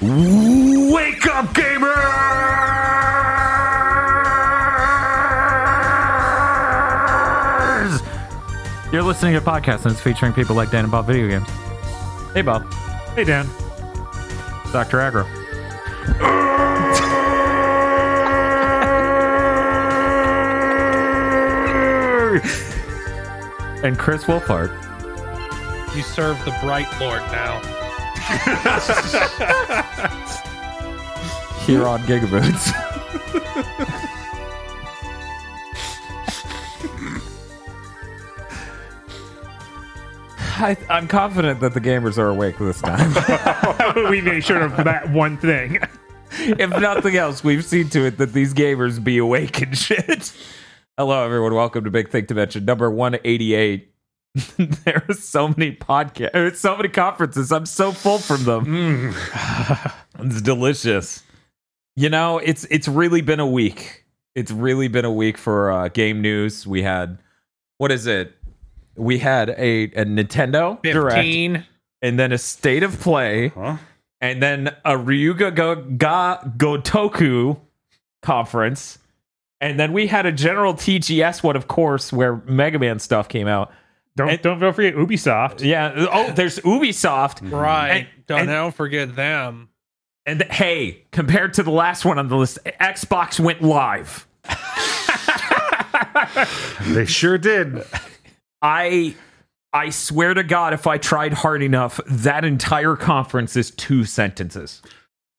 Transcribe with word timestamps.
Wake 0.00 1.26
up, 1.26 1.46
gamers! 1.46 1.88
You're 8.92 9.02
listening 9.02 9.32
to 9.32 9.38
a 9.38 9.40
podcast 9.40 9.86
and 9.86 9.92
it's 9.92 10.00
featuring 10.00 10.32
people 10.32 10.54
like 10.54 10.70
Dan 10.70 10.84
and 10.84 10.92
Bob 10.92 11.08
Video 11.08 11.26
Games. 11.26 11.48
Hey, 12.32 12.42
Bob. 12.42 12.72
Hey, 13.16 13.24
Dan. 13.24 13.48
Dr. 14.72 15.00
Agro. 15.00 15.24
and 23.82 23.98
Chris 23.98 24.22
Wolfhard. 24.24 24.70
You 25.96 26.02
serve 26.02 26.38
the 26.44 26.56
bright 26.62 26.86
lord 27.00 27.22
now. 27.32 27.87
here 31.64 31.86
on 31.86 32.02
Gigaboots. 32.02 32.72
I, 40.60 40.76
I'm 40.90 41.08
confident 41.08 41.60
that 41.60 41.72
the 41.72 41.80
gamers 41.80 42.18
are 42.18 42.28
awake 42.28 42.58
this 42.58 42.82
time. 42.82 43.14
we 44.10 44.20
made 44.20 44.44
sure 44.44 44.60
of 44.60 44.76
that 44.84 45.10
one 45.10 45.38
thing. 45.38 45.78
if 46.32 46.68
nothing 46.68 47.16
else, 47.16 47.42
we've 47.42 47.64
seen 47.64 47.88
to 47.90 48.04
it 48.04 48.18
that 48.18 48.34
these 48.34 48.52
gamers 48.52 49.02
be 49.02 49.16
awake 49.16 49.62
and 49.62 49.78
shit. 49.78 50.34
Hello, 50.98 51.24
everyone. 51.24 51.54
Welcome 51.54 51.84
to 51.84 51.90
Big 51.90 52.10
Think 52.10 52.26
Dimension 52.26 52.66
number 52.66 52.90
188. 52.90 53.87
there 54.84 55.04
are 55.08 55.14
so 55.14 55.48
many 55.48 55.72
podcasts, 55.74 56.56
so 56.56 56.76
many 56.76 56.88
conferences. 56.88 57.52
I'm 57.52 57.66
so 57.66 57.92
full 57.92 58.18
from 58.18 58.44
them. 58.44 59.14
it's 60.18 60.42
delicious. 60.42 61.22
You 61.96 62.08
know, 62.08 62.38
it's 62.38 62.64
it's 62.70 62.88
really 62.88 63.20
been 63.20 63.40
a 63.40 63.46
week. 63.46 64.04
It's 64.34 64.50
really 64.52 64.88
been 64.88 65.04
a 65.04 65.12
week 65.12 65.36
for 65.36 65.72
uh, 65.72 65.88
game 65.88 66.20
news. 66.20 66.66
We 66.66 66.82
had 66.82 67.18
what 67.78 67.90
is 67.90 68.06
it? 68.06 68.34
We 68.96 69.18
had 69.18 69.50
a, 69.50 69.84
a 69.84 70.04
Nintendo 70.04 70.80
Direct, 70.82 71.14
15. 71.14 71.64
and 72.02 72.18
then 72.18 72.32
a 72.32 72.38
State 72.38 72.82
of 72.82 73.00
Play, 73.00 73.52
and 74.20 74.42
then 74.42 74.68
a 74.84 74.96
Ryuga 74.96 75.54
Go, 75.54 75.76
Ga 75.76 76.38
Gotoku 76.56 77.58
conference, 78.22 78.98
and 79.60 79.78
then 79.78 79.92
we 79.92 80.06
had 80.08 80.26
a 80.26 80.32
general 80.32 80.74
TGS 80.74 81.42
one, 81.42 81.56
of 81.56 81.68
course, 81.68 82.12
where 82.12 82.36
Mega 82.46 82.78
Man 82.78 82.98
stuff 82.98 83.28
came 83.28 83.48
out. 83.48 83.72
Don't 84.18 84.28
And- 84.30 84.42
don't 84.42 84.72
forget 84.74 84.94
Ubisoft. 84.96 85.62
Yeah. 85.64 85.92
Oh, 86.12 86.30
there's 86.32 86.58
Ubisoft. 86.60 87.50
Right. 87.50 87.90
And- 87.90 88.06
don't, 88.26 88.40
and- 88.40 88.48
don't 88.48 88.74
forget 88.74 89.14
them. 89.16 89.68
And 90.26 90.40
th- 90.40 90.52
hey, 90.52 91.04
compared 91.12 91.54
to 91.54 91.62
the 91.62 91.70
last 91.70 92.04
one 92.04 92.18
on 92.18 92.28
the 92.28 92.36
list, 92.36 92.58
Xbox 92.80 93.40
went 93.40 93.62
live. 93.62 94.26
They 96.88 97.06
sure 97.06 97.38
did. 97.38 97.82
I 98.62 99.14
I 99.72 99.90
swear 99.90 100.34
to 100.34 100.42
God, 100.42 100.72
if 100.72 100.86
I 100.86 100.98
tried 100.98 101.32
hard 101.32 101.62
enough, 101.62 102.00
that 102.06 102.44
entire 102.44 102.96
conference 102.96 103.56
is 103.56 103.70
two 103.72 104.04
sentences. 104.04 104.82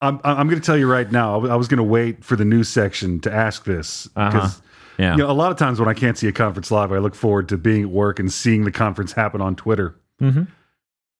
I'm, 0.02 0.20
I'm 0.24 0.48
going 0.48 0.60
to 0.62 0.66
tell 0.66 0.78
you 0.78 0.90
right 0.90 1.12
now. 1.12 1.34
I 1.34 1.38
was- 1.38 1.52
I 1.52 1.56
was 1.56 1.68
going 1.68 1.78
to 1.80 1.84
wait 1.84 2.24
for 2.24 2.36
the 2.36 2.46
news 2.46 2.70
section 2.70 3.20
to 3.22 3.34
ask 3.34 3.66
this 3.66 4.08
because 4.08 4.34
Uh-huh. 4.36 4.62
Yeah. 5.00 5.12
you 5.14 5.18
know 5.24 5.32
a 5.32 5.34
lot 5.34 5.52
of 5.52 5.58
times 5.58 5.80
when 5.80 5.88
I 5.90 5.94
can't 5.94 6.18
see 6.18 6.28
a 6.28 6.32
conference 6.32 6.70
live, 6.72 6.92
I 6.92 6.98
look 6.98 7.16
forward 7.16 7.48
to 7.50 7.58
being 7.58 7.84
at 7.84 7.90
work 7.90 8.20
and 8.20 8.32
seeing 8.32 8.66
the 8.66 8.72
conference 8.72 9.14
happen 9.14 9.40
on 9.42 9.56
Twitter. 9.56 9.96
Mhm. 10.22 10.48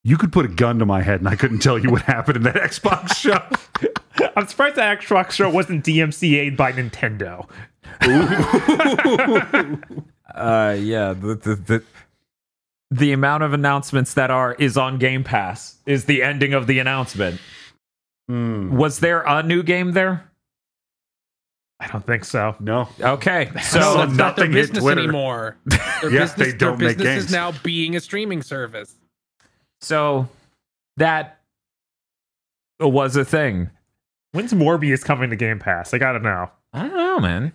You 0.04 0.18
could 0.18 0.32
put 0.34 0.46
a 0.46 0.50
gun 0.50 0.80
to 0.80 0.86
my 0.86 1.02
head 1.02 1.20
and 1.22 1.30
I 1.30 1.36
couldn't 1.36 1.60
tell 1.60 1.80
you 1.80 1.90
what 1.90 2.02
happened 2.04 2.38
in 2.38 2.44
that 2.44 2.56
Xbox 2.56 3.16
show. 3.16 3.42
I'm 4.36 4.48
surprised 4.48 4.76
that 4.76 5.00
Xbox 5.00 5.32
show 5.32 5.50
wasn't 5.50 5.84
DMCA'd 5.86 6.56
by 6.58 6.74
Nintendo. 6.74 7.48
Uh, 10.36 10.76
yeah. 10.80 11.14
The, 11.14 11.34
the 11.36 11.56
the 11.56 11.84
the 12.92 13.12
amount 13.12 13.42
of 13.44 13.52
announcements 13.54 14.14
that 14.14 14.30
are 14.32 14.54
is 14.56 14.78
on 14.78 14.98
Game 15.00 15.24
Pass 15.24 15.78
is 15.88 16.06
the 16.06 16.22
ending 16.24 16.54
of 16.54 16.68
the 16.68 16.78
announcement. 16.80 17.40
Hmm, 18.28 18.76
Was 18.78 19.00
there 19.00 19.22
a 19.26 19.42
new 19.44 19.64
game 19.64 19.92
there? 19.94 20.29
I 21.82 21.88
don't 21.88 22.06
think 22.06 22.26
so. 22.26 22.56
no, 22.60 22.90
Okay, 23.00 23.50
So 23.56 23.60
so 23.62 23.80
So 23.82 23.98
that's 23.98 24.12
not 24.14 24.36
their 24.36 24.46
nothing 24.48 24.52
hit 24.52 24.62
business 24.62 24.84
Twitter. 24.84 25.02
anymore. 25.02 25.58
Their 26.02 26.12
Yes, 26.12 26.32
business, 26.34 26.52
they 26.54 26.58
don't 26.58 26.78
their 26.80 26.88
make 26.90 26.98
business 26.98 27.16
games. 27.16 27.26
is 27.26 27.32
now 27.32 27.52
being 27.64 27.96
a 27.96 28.00
streaming 28.00 28.42
service. 28.42 28.96
so 29.82 30.28
that 30.98 31.40
was 32.80 33.16
a 33.16 33.24
thing. 33.26 33.70
When's 34.34 34.54
Morbius 34.54 35.04
coming 35.04 35.30
to 35.30 35.36
Game 35.36 35.60
Pass? 35.60 35.94
I 35.94 35.98
gotta 35.98 36.20
know. 36.20 36.50
I 36.74 36.82
don't 36.88 36.94
know, 36.96 37.20
man. 37.20 37.54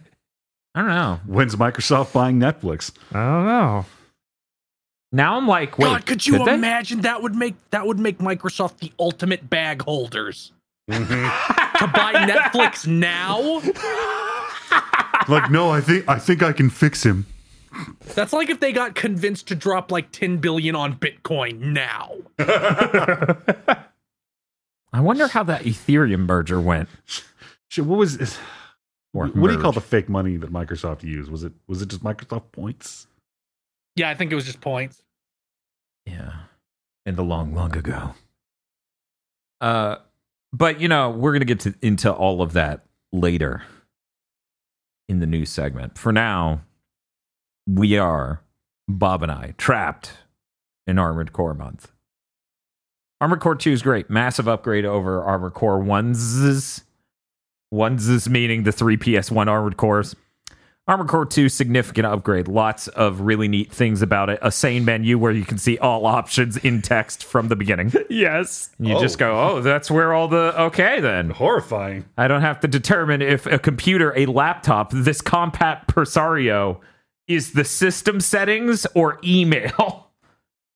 I 0.74 0.80
don't 0.80 0.88
know. 0.88 1.20
when's 1.26 1.54
Microsoft 1.56 2.12
buying 2.12 2.38
Netflix? 2.40 2.90
I 3.12 3.24
don't 3.24 3.46
know. 3.46 3.84
Now 5.12 5.36
I'm 5.36 5.46
like, 5.46 5.78
wait, 5.78 5.84
God, 5.86 6.06
could 6.06 6.26
you 6.26 6.44
they? 6.44 6.54
imagine 6.54 7.02
that 7.02 7.22
would 7.22 7.34
make 7.36 7.54
that 7.70 7.86
would 7.86 7.98
make 8.00 8.18
Microsoft 8.18 8.78
the 8.78 8.90
ultimate 8.98 9.48
bag 9.50 9.82
holders 9.82 10.50
Mm-hmm. 10.90 11.78
to 11.78 11.86
buy 11.92 12.12
Netflix 12.12 12.86
now? 12.86 13.38
Like, 15.28 15.50
no, 15.50 15.70
I 15.70 15.80
think 15.80 16.08
I 16.08 16.18
think 16.18 16.42
I 16.42 16.52
can 16.52 16.70
fix 16.70 17.04
him. 17.04 17.26
That's 18.14 18.32
like 18.32 18.50
if 18.50 18.60
they 18.60 18.72
got 18.72 18.94
convinced 18.94 19.48
to 19.48 19.54
drop 19.54 19.90
like 19.90 20.12
10 20.12 20.38
billion 20.38 20.76
on 20.76 20.96
Bitcoin 20.96 21.60
now. 21.60 22.12
I 24.92 25.00
wonder 25.00 25.26
how 25.26 25.42
that 25.44 25.62
Ethereum 25.62 26.26
merger 26.26 26.60
went. 26.60 26.88
Shit, 27.68 27.84
what 27.84 27.98
was 27.98 28.18
this? 28.18 28.38
Or 29.12 29.26
what 29.26 29.48
do 29.48 29.54
you 29.54 29.60
call 29.60 29.72
the 29.72 29.80
fake 29.80 30.08
money 30.08 30.36
that 30.36 30.52
Microsoft 30.52 31.02
used? 31.02 31.30
Was 31.30 31.44
it 31.44 31.52
was 31.66 31.82
it 31.82 31.88
just 31.88 32.02
Microsoft 32.02 32.52
points? 32.52 33.06
Yeah, 33.96 34.10
I 34.10 34.14
think 34.14 34.32
it 34.32 34.34
was 34.34 34.44
just 34.44 34.60
points. 34.60 35.02
Yeah, 36.04 36.32
in 37.06 37.14
the 37.14 37.24
long, 37.24 37.54
long 37.54 37.76
ago. 37.76 38.14
Uh, 39.60 39.96
but 40.52 40.80
you 40.80 40.88
know, 40.88 41.10
we're 41.10 41.32
gonna 41.32 41.44
get 41.44 41.60
to, 41.60 41.74
into 41.80 42.12
all 42.12 42.42
of 42.42 42.54
that 42.54 42.84
later 43.12 43.62
in 45.08 45.20
the 45.20 45.26
news 45.26 45.50
segment. 45.50 45.98
For 45.98 46.12
now, 46.12 46.62
we 47.66 47.98
are 47.98 48.42
Bob 48.88 49.22
and 49.22 49.32
I 49.32 49.54
trapped 49.56 50.12
in 50.86 50.98
Armored 50.98 51.32
Core 51.32 51.54
month. 51.54 51.92
Armored 53.20 53.40
Core 53.40 53.54
Two 53.54 53.72
is 53.72 53.82
great, 53.82 54.10
massive 54.10 54.48
upgrade 54.48 54.84
over 54.84 55.22
Armored 55.22 55.54
Core 55.54 55.78
One's. 55.78 56.82
One's 57.70 58.28
meaning 58.28 58.62
the 58.62 58.72
three 58.72 58.96
PS1 58.96 59.48
Armored 59.48 59.76
Cores. 59.76 60.14
Armored 60.86 61.08
Core 61.08 61.24
2 61.24 61.48
significant 61.48 62.06
upgrade. 62.06 62.46
Lots 62.46 62.88
of 62.88 63.22
really 63.22 63.48
neat 63.48 63.72
things 63.72 64.02
about 64.02 64.28
it. 64.28 64.38
A 64.42 64.52
sane 64.52 64.84
menu 64.84 65.18
where 65.18 65.32
you 65.32 65.44
can 65.44 65.56
see 65.56 65.78
all 65.78 66.04
options 66.04 66.58
in 66.58 66.82
text 66.82 67.24
from 67.24 67.48
the 67.48 67.56
beginning. 67.56 67.90
yes. 68.10 68.68
You 68.78 69.00
just 69.00 69.18
go, 69.18 69.32
oh. 69.32 69.44
"Oh, 69.54 69.60
that's 69.62 69.90
where 69.90 70.12
all 70.12 70.28
the 70.28 70.60
okay 70.64 71.00
then." 71.00 71.30
Horrifying. 71.30 72.04
I 72.18 72.28
don't 72.28 72.42
have 72.42 72.60
to 72.60 72.68
determine 72.68 73.22
if 73.22 73.46
a 73.46 73.58
computer, 73.58 74.12
a 74.14 74.26
laptop, 74.26 74.90
this 74.92 75.22
Compaq 75.22 75.86
Presario 75.88 76.80
is 77.26 77.52
the 77.52 77.64
system 77.64 78.20
settings 78.20 78.86
or 78.94 79.18
email, 79.24 80.03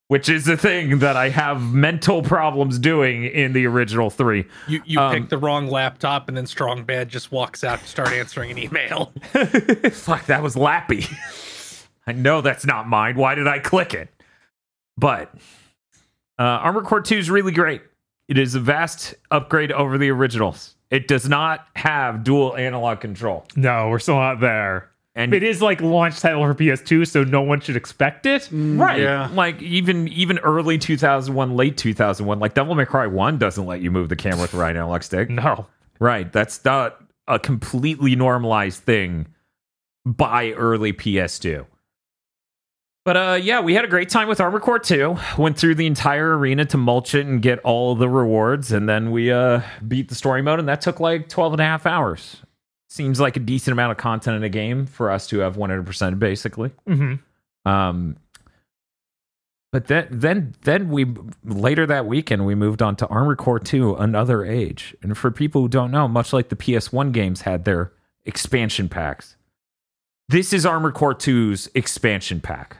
which 0.08 0.28
is 0.28 0.44
the 0.46 0.56
thing 0.56 0.98
that 0.98 1.16
I 1.16 1.28
have 1.28 1.62
mental 1.72 2.22
problems 2.22 2.78
doing 2.78 3.24
in 3.24 3.52
the 3.52 3.66
original 3.66 4.10
3. 4.10 4.44
You 4.66 4.82
you 4.84 4.98
Um, 5.00 5.14
pick 5.14 5.28
the 5.28 5.38
wrong 5.38 5.68
laptop 5.68 6.28
and 6.28 6.36
then 6.36 6.46
Strong 6.46 6.84
Bad 6.84 7.08
just 7.08 7.30
walks 7.30 7.62
out 7.62 7.78
to 7.80 7.86
start 7.86 8.08
answering 8.10 8.50
an 8.50 8.58
email. 8.58 9.12
Fuck, 9.92 10.26
that 10.26 10.42
was 10.42 10.56
Lappy. 10.56 11.06
I 12.06 12.12
know 12.12 12.40
that's 12.40 12.64
not 12.66 12.88
mine. 12.88 13.16
Why 13.16 13.34
did 13.34 13.46
I 13.46 13.58
click 13.58 13.92
it? 13.94 14.08
But 14.96 15.32
uh, 16.38 16.42
Armored 16.42 16.84
Core 16.84 17.00
2 17.02 17.16
is 17.16 17.30
really 17.30 17.52
great. 17.52 17.82
It 18.28 18.38
is 18.38 18.54
a 18.54 18.60
vast 18.60 19.14
upgrade 19.30 19.72
over 19.72 19.96
the 19.98 20.10
originals. 20.10 20.74
It 20.90 21.06
does 21.06 21.28
not 21.28 21.66
have 21.76 22.24
dual 22.24 22.56
analog 22.56 23.00
control. 23.00 23.46
No, 23.56 23.88
we're 23.90 23.98
still 23.98 24.16
not 24.16 24.40
there. 24.40 24.90
And 25.18 25.34
It 25.34 25.42
is 25.42 25.60
like 25.60 25.80
launch 25.80 26.20
title 26.20 26.44
for 26.44 26.54
PS2, 26.54 27.04
so 27.08 27.24
no 27.24 27.42
one 27.42 27.60
should 27.60 27.74
expect 27.74 28.24
it. 28.24 28.48
right, 28.52 29.00
Yeah. 29.00 29.28
like 29.34 29.60
even 29.60 30.06
even 30.08 30.38
early 30.38 30.78
2001, 30.78 31.56
late 31.56 31.76
2001, 31.76 32.38
like 32.38 32.54
Devil 32.54 32.76
May 32.76 32.84
Cry 32.84 33.06
1 33.08 33.36
doesn't 33.36 33.66
let 33.66 33.80
you 33.80 33.90
move 33.90 34.08
the 34.10 34.16
camera 34.16 34.42
with 34.42 34.52
the 34.52 34.58
right 34.58 34.76
analog 34.76 35.02
stick. 35.02 35.28
No. 35.28 35.66
Right. 35.98 36.32
That's 36.32 36.64
not 36.64 37.00
a 37.26 37.40
completely 37.40 38.14
normalized 38.14 38.84
thing 38.84 39.26
by 40.06 40.52
early 40.52 40.92
PS2. 40.92 41.66
But 43.04 43.16
uh 43.16 43.38
yeah, 43.42 43.60
we 43.60 43.74
had 43.74 43.84
a 43.84 43.88
great 43.88 44.10
time 44.10 44.28
with 44.28 44.40
Armor 44.40 44.60
Core 44.60 44.78
2. 44.78 45.16
Went 45.36 45.58
through 45.58 45.74
the 45.74 45.86
entire 45.86 46.38
arena 46.38 46.64
to 46.66 46.76
mulch 46.76 47.14
it 47.16 47.26
and 47.26 47.40
get 47.42 47.58
all 47.60 47.94
the 47.96 48.08
rewards, 48.08 48.70
and 48.70 48.88
then 48.88 49.10
we 49.10 49.32
uh 49.32 49.62
beat 49.88 50.08
the 50.10 50.14
story 50.14 50.42
mode, 50.42 50.58
and 50.60 50.68
that 50.68 50.80
took 50.80 51.00
like 51.00 51.28
12 51.28 51.54
and 51.54 51.60
a 51.60 51.64
half 51.64 51.86
hours. 51.86 52.42
Seems 52.88 53.20
like 53.20 53.36
a 53.36 53.40
decent 53.40 53.72
amount 53.72 53.92
of 53.92 53.98
content 53.98 54.36
in 54.36 54.42
a 54.42 54.48
game 54.48 54.86
for 54.86 55.10
us 55.10 55.26
to 55.28 55.38
have 55.40 55.56
100% 55.56 56.18
basically. 56.18 56.72
hmm 56.86 57.14
Um 57.64 58.16
But 59.72 59.88
then, 59.88 60.08
then, 60.10 60.54
then 60.62 60.88
we 60.88 61.06
later 61.44 61.86
that 61.86 62.06
weekend 62.06 62.46
we 62.46 62.54
moved 62.54 62.80
on 62.80 62.96
to 62.96 63.06
Armored 63.08 63.38
Core 63.38 63.58
2, 63.58 63.96
Another 63.96 64.44
Age. 64.44 64.96
And 65.02 65.16
for 65.18 65.30
people 65.30 65.60
who 65.62 65.68
don't 65.68 65.90
know, 65.90 66.08
much 66.08 66.32
like 66.32 66.48
the 66.48 66.56
PS1 66.56 67.12
games 67.12 67.42
had 67.42 67.64
their 67.66 67.92
expansion 68.24 68.88
packs, 68.88 69.36
this 70.30 70.52
is 70.54 70.64
Armored 70.64 70.94
Core 70.94 71.14
2's 71.14 71.68
expansion 71.74 72.40
pack. 72.40 72.78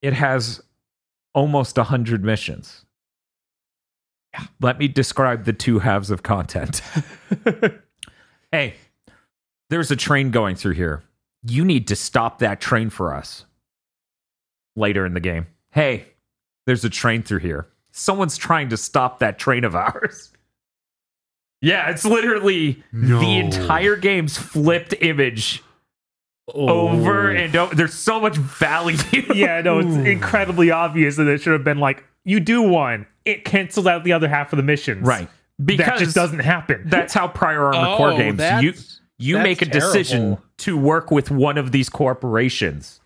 It 0.00 0.14
has 0.14 0.62
almost 1.34 1.76
100 1.76 2.24
missions. 2.24 2.84
Let 4.60 4.78
me 4.78 4.88
describe 4.88 5.44
the 5.44 5.52
two 5.52 5.80
halves 5.80 6.10
of 6.10 6.22
content. 6.22 6.80
hey, 8.52 8.74
there's 9.70 9.90
a 9.90 9.96
train 9.96 10.30
going 10.30 10.56
through 10.56 10.74
here. 10.74 11.02
You 11.44 11.64
need 11.64 11.88
to 11.88 11.96
stop 11.96 12.38
that 12.38 12.60
train 12.60 12.90
for 12.90 13.14
us. 13.14 13.44
Later 14.76 15.04
in 15.04 15.14
the 15.14 15.20
game. 15.20 15.46
Hey, 15.70 16.06
there's 16.66 16.84
a 16.84 16.90
train 16.90 17.22
through 17.22 17.40
here. 17.40 17.66
Someone's 17.90 18.36
trying 18.38 18.70
to 18.70 18.76
stop 18.76 19.18
that 19.18 19.38
train 19.38 19.64
of 19.64 19.74
ours. 19.74 20.30
Yeah, 21.64 21.90
it's 21.90 22.04
literally 22.04 22.82
No. 22.90 23.20
the 23.20 23.38
entire 23.38 23.94
game's 23.94 24.36
flipped 24.36 24.94
image 25.00 25.62
over 26.52 27.30
oh. 27.30 27.36
and 27.36 27.54
over. 27.54 27.72
There's 27.72 27.94
so 27.94 28.18
much 28.20 28.36
value. 28.36 28.98
yeah, 29.32 29.60
no, 29.60 29.78
it's 29.78 29.94
incredibly 29.94 30.72
obvious 30.72 31.14
that 31.16 31.28
it 31.28 31.40
should 31.40 31.52
have 31.52 31.62
been 31.62 31.78
like, 31.78 32.02
you 32.24 32.40
do 32.40 32.62
one, 32.62 33.06
it 33.24 33.44
cancels 33.44 33.86
out 33.86 34.04
the 34.04 34.12
other 34.12 34.28
half 34.28 34.52
of 34.52 34.56
the 34.56 34.62
missions. 34.62 35.06
right. 35.06 35.28
Because 35.62 35.86
that 35.86 35.98
just 35.98 36.14
doesn't 36.14 36.40
happen. 36.40 36.82
That's 36.86 37.14
how 37.14 37.28
prior 37.28 37.62
Armored 37.72 37.96
Core 37.96 38.12
Oh, 38.12 38.16
games. 38.16 38.40
You 38.62 38.74
you 39.18 39.38
make 39.38 39.62
a 39.62 39.66
decision 39.66 40.38
to 40.58 40.76
work 40.76 41.10
with 41.12 41.30
one 41.30 41.56
of 41.58 41.70
these 41.70 41.88
corporations, 41.88 43.00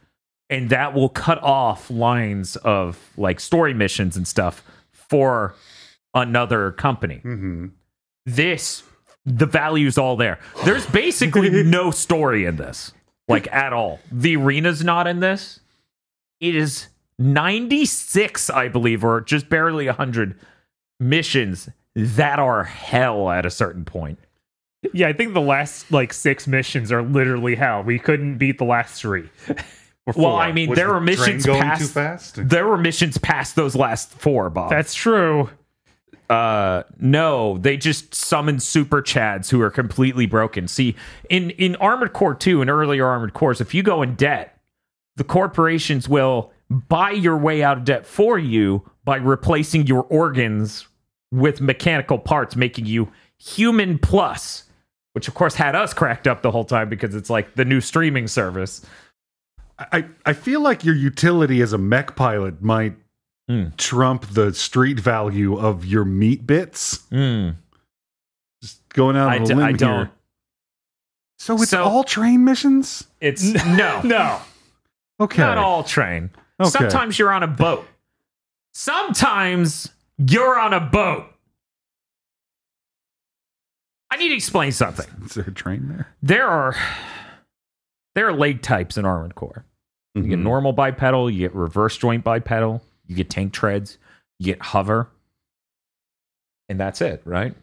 and 0.48 0.70
that 0.70 0.94
will 0.94 1.10
cut 1.10 1.42
off 1.42 1.90
lines 1.90 2.56
of 2.56 2.98
like 3.18 3.40
story 3.40 3.74
missions 3.74 4.16
and 4.16 4.26
stuff 4.26 4.62
for 4.92 5.54
another 6.14 6.72
company. 6.72 7.18
hmm 7.18 7.66
This 8.24 8.82
the 9.26 9.44
value's 9.46 9.98
all 9.98 10.16
there. 10.16 10.38
There's 10.64 10.86
basically 10.86 11.50
no 11.64 11.90
story 11.90 12.46
in 12.46 12.56
this, 12.56 12.92
like 13.28 13.52
at 13.52 13.72
all. 13.74 13.98
The 14.10 14.36
arena's 14.36 14.82
not 14.84 15.06
in 15.06 15.20
this. 15.20 15.60
It 16.40 16.54
is 16.54 16.86
96, 17.18 18.50
I 18.50 18.68
believe, 18.68 19.04
or 19.04 19.20
just 19.20 19.48
barely 19.48 19.86
100 19.86 20.38
missions 21.00 21.68
that 21.94 22.38
are 22.38 22.64
hell 22.64 23.30
at 23.30 23.46
a 23.46 23.50
certain 23.50 23.84
point. 23.84 24.18
yeah, 24.92 25.08
I 25.08 25.12
think 25.12 25.34
the 25.34 25.40
last 25.40 25.90
like 25.90 26.12
six 26.12 26.46
missions 26.46 26.92
are 26.92 27.02
literally 27.02 27.54
hell. 27.54 27.82
We 27.82 27.98
couldn't 27.98 28.38
beat 28.38 28.58
the 28.58 28.64
last 28.64 29.00
three. 29.00 29.28
Or 30.06 30.14
Well. 30.16 30.36
I 30.36 30.52
mean, 30.52 30.70
Was 30.70 30.76
there 30.76 30.86
the 30.88 30.92
were 30.94 31.00
missions 31.00 31.44
going 31.46 31.62
past. 31.62 31.80
too 31.80 31.86
fast. 31.88 32.48
There 32.48 32.66
were 32.66 32.76
missions 32.76 33.18
past 33.18 33.56
those 33.56 33.74
last 33.74 34.10
four, 34.12 34.50
Bob. 34.50 34.70
that's 34.70 34.94
true. 34.94 35.50
uh 36.30 36.82
no 36.98 37.56
they 37.58 37.76
just 37.76 38.12
summon 38.14 38.58
super 38.58 39.00
chads 39.00 39.48
who 39.50 39.60
are 39.60 39.70
completely 39.70 40.26
broken 40.26 40.66
see 40.66 40.96
in 41.30 41.50
in 41.50 41.76
armored 41.76 42.12
core 42.12 42.34
2 42.34 42.60
and 42.60 42.68
earlier 42.68 43.06
armored 43.06 43.32
cores 43.32 43.60
if 43.60 43.72
you 43.74 43.80
go 43.80 44.02
in 44.02 44.16
debt 44.16 44.58
the 45.14 45.22
corporations 45.22 46.08
will 46.08 46.50
buy 46.70 47.10
your 47.10 47.36
way 47.36 47.62
out 47.62 47.78
of 47.78 47.84
debt 47.84 48.06
for 48.06 48.38
you 48.38 48.82
by 49.04 49.16
replacing 49.16 49.86
your 49.86 50.02
organs 50.04 50.86
with 51.32 51.60
mechanical 51.60 52.18
parts 52.18 52.56
making 52.56 52.86
you 52.86 53.10
human 53.38 53.98
plus 53.98 54.64
which 55.12 55.28
of 55.28 55.34
course 55.34 55.54
had 55.54 55.74
us 55.74 55.92
cracked 55.94 56.26
up 56.26 56.42
the 56.42 56.50
whole 56.50 56.64
time 56.64 56.88
because 56.88 57.14
it's 57.14 57.28
like 57.30 57.54
the 57.54 57.64
new 57.64 57.80
streaming 57.80 58.26
service 58.26 58.84
I, 59.78 60.06
I 60.24 60.32
feel 60.32 60.60
like 60.60 60.84
your 60.84 60.94
utility 60.94 61.60
as 61.60 61.72
a 61.74 61.78
mech 61.78 62.16
pilot 62.16 62.62
might 62.62 62.94
Hmm. 63.48 63.66
trump 63.76 64.26
the 64.32 64.52
street 64.54 64.98
value 64.98 65.56
of 65.56 65.84
your 65.84 66.04
meat 66.04 66.48
bits. 66.48 67.04
Hmm. 67.10 67.50
Just 68.60 68.88
going 68.88 69.16
out 69.16 69.28
on 69.28 69.32
I, 69.32 69.36
a 69.36 69.44
d- 69.46 69.54
limb 69.54 69.64
I 69.66 69.72
don't 69.72 69.96
here. 70.06 70.10
So 71.38 71.54
it's 71.62 71.70
So- 71.70 71.84
all 71.84 72.02
train 72.02 72.44
missions? 72.44 73.06
it's 73.20 73.44
no 73.66 74.00
No. 74.02 74.40
Okay. 75.20 75.42
Not 75.42 75.58
all 75.58 75.84
train. 75.84 76.30
Okay. 76.60 76.70
Sometimes 76.70 77.18
you're 77.18 77.32
on 77.32 77.42
a 77.42 77.46
boat. 77.48 77.86
Sometimes 78.72 79.90
you're 80.18 80.58
on 80.58 80.72
a 80.72 80.80
boat. 80.80 81.26
I 84.10 84.16
need 84.16 84.28
to 84.28 84.34
explain 84.34 84.72
something. 84.72 85.06
Is 85.24 85.34
there 85.34 85.44
a 85.46 85.52
train 85.52 85.88
there? 85.88 86.08
There 86.22 86.46
are 86.46 86.74
there 88.14 88.28
are 88.28 88.32
leg 88.32 88.62
types 88.62 88.96
in 88.96 89.04
Armored 89.04 89.34
Core. 89.34 89.64
You 90.14 90.22
get 90.22 90.38
Mhm. 90.38 90.42
normal 90.44 90.72
bipedal, 90.72 91.28
you 91.30 91.40
get 91.40 91.54
reverse 91.54 91.98
joint 91.98 92.24
bipedal, 92.24 92.82
you 93.06 93.14
get 93.14 93.28
tank 93.28 93.52
treads, 93.52 93.98
you 94.38 94.46
get 94.46 94.62
hover, 94.62 95.10
and 96.70 96.80
that's 96.80 97.02
it, 97.02 97.20
right? 97.26 97.54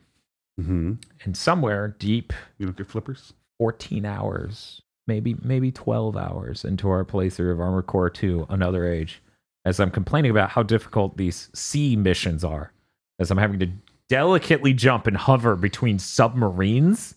Mhm. 0.60 1.04
And 1.24 1.36
somewhere 1.36 1.88
deep 1.98 2.32
You 2.60 2.68
look 2.68 2.80
at 2.80 2.86
flippers? 2.88 3.34
14 3.58 4.06
hours, 4.06 4.84
maybe 5.08 5.36
maybe 5.42 5.72
12 5.72 6.16
hours 6.16 6.66
into 6.66 6.90
our 6.90 7.04
playthrough 7.04 7.52
of 7.52 7.60
Armored 7.60 7.88
Core 7.88 8.10
2 8.10 8.48
Another 8.50 8.86
Age, 8.92 9.22
as 9.66 9.80
I'm 9.80 9.92
complaining 9.92 10.32
about 10.32 10.52
how 10.52 10.64
difficult 10.64 11.18
these 11.18 11.50
sea 11.54 11.96
missions 11.96 12.44
are, 12.44 12.72
as 13.20 13.32
I'm 13.32 13.38
having 13.38 13.60
to 13.60 13.70
delicately 14.10 14.74
jump 14.74 15.08
and 15.08 15.18
hover 15.18 15.56
between 15.56 16.00
submarines 16.00 17.16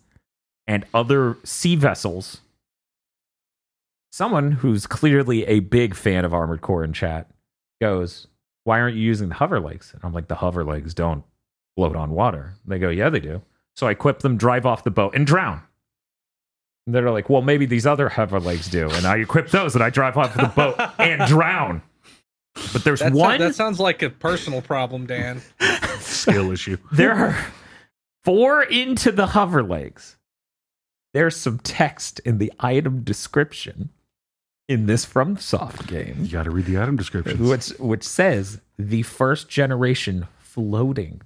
and 0.66 0.84
other 0.94 1.36
sea 1.44 1.76
vessels. 1.76 2.40
Someone 4.12 4.52
who's 4.52 4.86
clearly 4.86 5.44
a 5.46 5.60
big 5.60 5.94
fan 5.94 6.24
of 6.24 6.32
Armored 6.32 6.62
Core 6.62 6.84
in 6.84 6.92
chat 6.92 7.30
goes, 7.80 8.26
Why 8.64 8.80
aren't 8.80 8.96
you 8.96 9.02
using 9.02 9.28
the 9.28 9.34
hover 9.34 9.60
legs? 9.60 9.92
And 9.92 10.02
I'm 10.04 10.12
like, 10.12 10.28
The 10.28 10.36
hover 10.36 10.64
legs 10.64 10.94
don't 10.94 11.24
float 11.76 11.96
on 11.96 12.10
water. 12.10 12.54
They 12.64 12.78
go, 12.78 12.88
Yeah, 12.88 13.10
they 13.10 13.20
do. 13.20 13.42
So 13.74 13.86
I 13.86 13.90
equip 13.90 14.20
them, 14.20 14.38
drive 14.38 14.64
off 14.64 14.84
the 14.84 14.90
boat, 14.90 15.14
and 15.14 15.26
drown. 15.26 15.62
And 16.86 16.94
they're 16.94 17.10
like, 17.10 17.28
well, 17.28 17.42
maybe 17.42 17.66
these 17.66 17.84
other 17.86 18.08
hover 18.08 18.38
legs 18.38 18.68
do. 18.68 18.88
And 18.90 19.06
I 19.06 19.16
equip 19.16 19.50
those 19.50 19.74
and 19.74 19.82
I 19.82 19.90
drive 19.90 20.16
off 20.16 20.34
the 20.34 20.46
boat 20.46 20.76
and 20.98 21.26
drown. 21.28 21.82
But 22.72 22.84
there's 22.84 23.00
That, 23.00 23.12
one, 23.12 23.40
that 23.40 23.54
sounds 23.54 23.80
like 23.80 24.02
a 24.02 24.10
personal 24.10 24.62
problem, 24.62 25.06
Dan. 25.06 25.42
Skill 25.98 26.52
issue. 26.52 26.78
there 26.92 27.12
are 27.12 27.36
four 28.24 28.62
into 28.62 29.10
the 29.12 29.26
hover 29.26 29.62
legs. 29.62 30.16
There's 31.12 31.36
some 31.36 31.58
text 31.58 32.20
in 32.20 32.38
the 32.38 32.52
item 32.60 33.02
description 33.02 33.90
in 34.68 34.86
this 34.86 35.04
FromSoft 35.06 35.86
game. 35.86 36.18
You 36.22 36.28
got 36.28 36.44
to 36.44 36.50
read 36.50 36.66
the 36.66 36.78
item 36.78 36.96
description, 36.96 37.48
which 37.48 37.68
which 37.78 38.04
says 38.04 38.60
the 38.78 39.02
first 39.02 39.48
generation 39.48 40.26
floating 40.38 41.22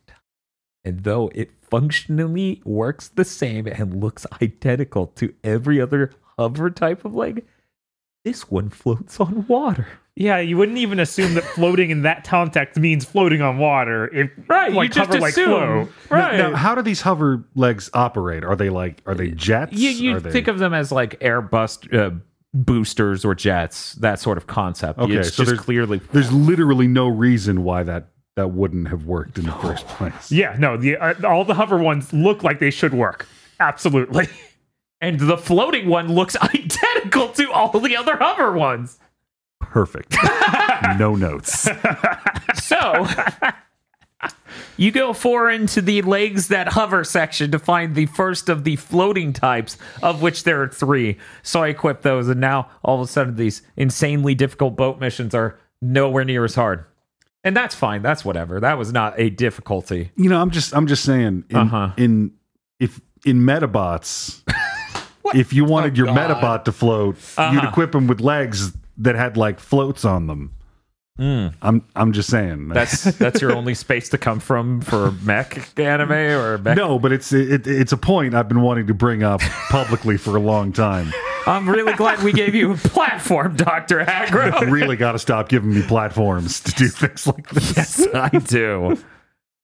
and 0.84 1.04
though 1.04 1.30
it 1.34 1.50
functionally 1.62 2.60
works 2.64 3.08
the 3.08 3.24
same 3.24 3.66
and 3.66 4.00
looks 4.02 4.26
identical 4.42 5.06
to 5.08 5.32
every 5.44 5.80
other 5.80 6.10
hover 6.38 6.70
type 6.70 7.04
of 7.04 7.14
leg 7.14 7.44
this 8.24 8.50
one 8.50 8.68
floats 8.68 9.18
on 9.20 9.46
water 9.46 9.86
Yeah, 10.14 10.38
you 10.38 10.58
wouldn't 10.58 10.76
even 10.78 11.00
assume 11.00 11.32
that 11.34 11.44
floating 11.44 11.88
in 11.90 12.02
that 12.02 12.24
context 12.24 12.78
means 12.78 13.04
floating 13.06 13.40
on 13.40 13.56
water. 13.56 14.14
If 14.14 14.30
right 14.48 14.70
like 14.70 14.88
you 14.90 14.94
just 14.94 15.06
hover 15.08 15.20
like 15.20 15.32
assume 15.32 15.46
flow. 15.46 15.88
right 16.10 16.36
Now, 16.36 16.54
how 16.54 16.74
do 16.74 16.82
these 16.82 17.00
hover 17.00 17.44
legs 17.54 17.88
operate? 17.94 18.44
Are 18.44 18.56
they 18.56 18.68
like 18.68 19.00
are 19.06 19.14
they 19.14 19.30
jets? 19.30 19.72
you, 19.72 19.88
you 19.90 20.16
Are 20.16 20.20
they- 20.20 20.30
think 20.32 20.48
of 20.48 20.58
them 20.58 20.74
as 20.74 20.92
like 20.92 21.18
airbus 21.20 21.94
uh, 21.98 22.14
boosters 22.52 23.24
or 23.24 23.34
jets 23.34 23.94
that 23.94 24.18
sort 24.20 24.36
of 24.36 24.46
concept 24.46 24.98
Okay, 24.98 25.14
it's 25.16 25.28
so 25.32 25.44
just 25.44 25.50
there's- 25.52 25.64
clearly 25.64 26.00
There's 26.12 26.30
literally 26.32 26.88
no 26.88 27.08
reason 27.08 27.62
why 27.64 27.84
that 27.84 28.08
that 28.36 28.48
wouldn't 28.48 28.88
have 28.88 29.04
worked 29.04 29.38
in 29.38 29.46
the 29.46 29.52
first 29.52 29.86
place. 29.86 30.30
Yeah, 30.30 30.56
no, 30.58 30.76
the 30.76 30.96
uh, 30.96 31.14
all 31.24 31.44
the 31.44 31.54
hover 31.54 31.78
ones 31.78 32.12
look 32.12 32.42
like 32.42 32.58
they 32.58 32.70
should 32.70 32.94
work. 32.94 33.26
Absolutely. 33.58 34.28
and 35.00 35.18
the 35.18 35.36
floating 35.36 35.88
one 35.88 36.12
looks 36.12 36.36
identical 36.40 37.28
to 37.28 37.50
all 37.52 37.78
the 37.78 37.96
other 37.96 38.16
hover 38.16 38.52
ones 38.52 38.98
Perfect. 39.60 40.16
no 40.98 41.14
notes. 41.14 41.68
So 42.54 43.06
you 44.76 44.90
go 44.90 45.12
four 45.12 45.50
into 45.50 45.80
the 45.80 46.02
legs 46.02 46.48
that 46.48 46.68
hover 46.68 47.04
section 47.04 47.50
to 47.52 47.58
find 47.58 47.94
the 47.94 48.06
first 48.06 48.48
of 48.48 48.64
the 48.64 48.76
floating 48.76 49.32
types, 49.32 49.76
of 50.02 50.22
which 50.22 50.44
there 50.44 50.62
are 50.62 50.68
three. 50.68 51.18
So 51.42 51.62
I 51.62 51.68
equip 51.68 52.02
those, 52.02 52.28
and 52.28 52.40
now 52.40 52.68
all 52.82 52.96
of 52.96 53.08
a 53.08 53.10
sudden 53.10 53.36
these 53.36 53.62
insanely 53.76 54.34
difficult 54.34 54.76
boat 54.76 54.98
missions 54.98 55.34
are 55.34 55.58
nowhere 55.80 56.24
near 56.24 56.44
as 56.44 56.54
hard. 56.54 56.84
And 57.42 57.56
that's 57.56 57.74
fine. 57.74 58.02
That's 58.02 58.24
whatever. 58.24 58.60
That 58.60 58.76
was 58.78 58.92
not 58.92 59.14
a 59.18 59.30
difficulty. 59.30 60.10
You 60.16 60.28
know, 60.28 60.40
I'm 60.40 60.50
just 60.50 60.74
I'm 60.74 60.86
just 60.86 61.04
saying 61.04 61.44
in 61.48 61.56
Uh-huh. 61.56 61.90
in 61.96 62.32
if 62.78 63.00
in 63.24 63.40
Metabots, 63.40 64.42
if 65.34 65.52
you 65.52 65.64
wanted 65.64 65.92
Oh, 65.94 65.96
your 65.96 66.06
God. 66.06 66.16
Metabot 66.30 66.64
to 66.64 66.72
float, 66.72 67.16
you'd 67.16 67.38
Uh-huh. 67.42 67.68
equip 67.68 67.94
him 67.94 68.06
with 68.06 68.20
legs 68.20 68.72
that 68.98 69.14
had 69.14 69.36
like 69.36 69.58
floats 69.60 70.04
on 70.04 70.26
them. 70.26 70.52
I'm 71.18 71.84
I'm 71.94 72.12
just 72.12 72.30
saying. 72.30 72.68
That's 72.68 73.02
that's 73.18 73.42
your 73.42 73.52
only 73.52 73.74
space 73.74 74.08
to 74.10 74.16
come 74.18 74.40
from 74.40 74.80
for 74.80 75.10
mech 75.22 75.78
anime 75.78 76.12
or 76.12 76.56
mech. 76.56 76.76
no, 76.78 76.98
but 76.98 77.12
it's 77.12 77.30
it, 77.32 77.66
it's 77.66 77.92
a 77.92 77.98
point 77.98 78.34
I've 78.34 78.48
been 78.48 78.62
wanting 78.62 78.86
to 78.86 78.94
bring 78.94 79.22
up 79.22 79.42
publicly 79.68 80.16
for 80.16 80.34
a 80.34 80.40
long 80.40 80.72
time. 80.72 81.12
I'm 81.46 81.68
really 81.68 81.94
glad 81.94 82.22
we 82.22 82.32
gave 82.32 82.54
you 82.54 82.72
a 82.72 82.76
platform, 82.76 83.56
Dr. 83.56 84.04
Aggro. 84.04 84.70
really 84.70 84.96
got 84.96 85.12
to 85.12 85.18
stop 85.18 85.48
giving 85.48 85.74
me 85.74 85.82
platforms 85.82 86.60
to 86.60 86.72
do 86.72 86.88
things 86.88 87.26
like 87.26 87.48
this. 87.50 87.76
yes, 87.76 88.06
I 88.14 88.28
do. 88.30 88.96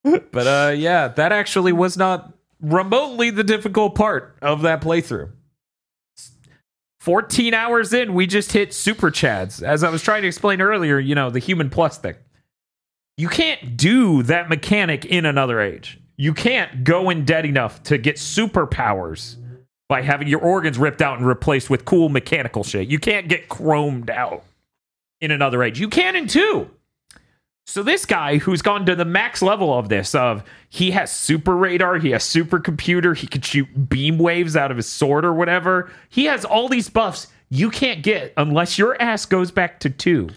But 0.05 0.47
uh 0.47 0.73
yeah, 0.77 1.09
that 1.09 1.33
actually 1.33 1.73
was 1.73 1.97
not 1.97 2.33
remotely 2.61 3.31
the 3.31 3.45
difficult 3.45 3.95
part 3.95 4.37
of 4.41 4.63
that 4.63 4.81
playthrough. 4.81 5.33
14 7.01 7.55
hours 7.55 7.93
in, 7.93 8.15
we 8.15 8.27
just 8.27 8.53
hit 8.53 8.75
super 8.75 9.11
chads. 9.11 9.63
As 9.63 9.85
I 9.85 9.91
was 9.91 10.03
trying 10.03 10.23
to 10.23 10.29
explain 10.29 10.61
earlier, 10.61 10.99
you 10.99 11.15
know, 11.15 11.31
the 11.31 11.39
human 11.39 11.71
plus 11.71 11.99
thing. 11.99 12.17
You 13.17 13.29
can't 13.29 13.77
do 13.77 14.23
that 14.25 14.49
mechanic 14.49 15.05
in 15.05 15.25
another 15.25 15.61
age. 15.61 16.01
You 16.17 16.35
can't 16.35 16.83
go 16.85 17.11
in 17.11 17.25
dead 17.25 17.47
enough 17.47 17.83
to 17.85 17.99
get 17.99 18.17
superpowers 18.17 19.37
by 19.89 20.03
having 20.03 20.29
your 20.29 20.41
organs 20.41 20.79
ripped 20.79 21.03
out 21.03 21.19
and 21.19 21.27
replaced 21.27 21.71
with 21.71 21.85
cool 21.85 22.09
mechanical 22.09 22.65
shit. 22.65 22.89
You 22.89 22.99
can't 22.99 23.29
get 23.29 23.49
chromed 23.49 24.11
out 24.11 24.45
in 25.21 25.31
another 25.31 25.63
age. 25.63 25.79
You 25.79 25.89
can 25.89 26.17
in 26.17 26.27
two. 26.27 26.71
So 27.69 27.83
this 27.83 28.07
guy 28.07 28.39
who's 28.39 28.63
gone 28.63 28.87
to 28.87 28.95
the 28.95 29.05
max 29.05 29.43
level 29.43 29.77
of 29.77 29.89
this 29.89 30.15
of 30.15 30.45
he 30.69 30.93
has 30.93 31.11
super 31.11 31.57
radar, 31.57 31.99
he 31.99 32.11
has 32.11 32.23
super 32.23 32.61
computer, 32.61 33.13
he 33.13 33.27
can 33.27 33.41
shoot 33.41 33.89
beam 33.89 34.19
waves 34.19 34.57
out 34.57 34.71
of 34.71 34.77
his 34.77 34.87
sword 34.87 35.25
or 35.25 35.33
whatever. 35.33 35.91
He 36.09 36.27
has 36.27 36.45
all 36.45 36.69
these 36.69 36.89
buffs 36.89 37.27
you 37.49 37.71
can't 37.71 38.03
get 38.03 38.33
unless 38.37 38.79
your 38.79 39.01
ass 39.01 39.27
goes 39.27 39.51
back 39.51 39.81
to 39.81 39.91
2. 39.91 40.29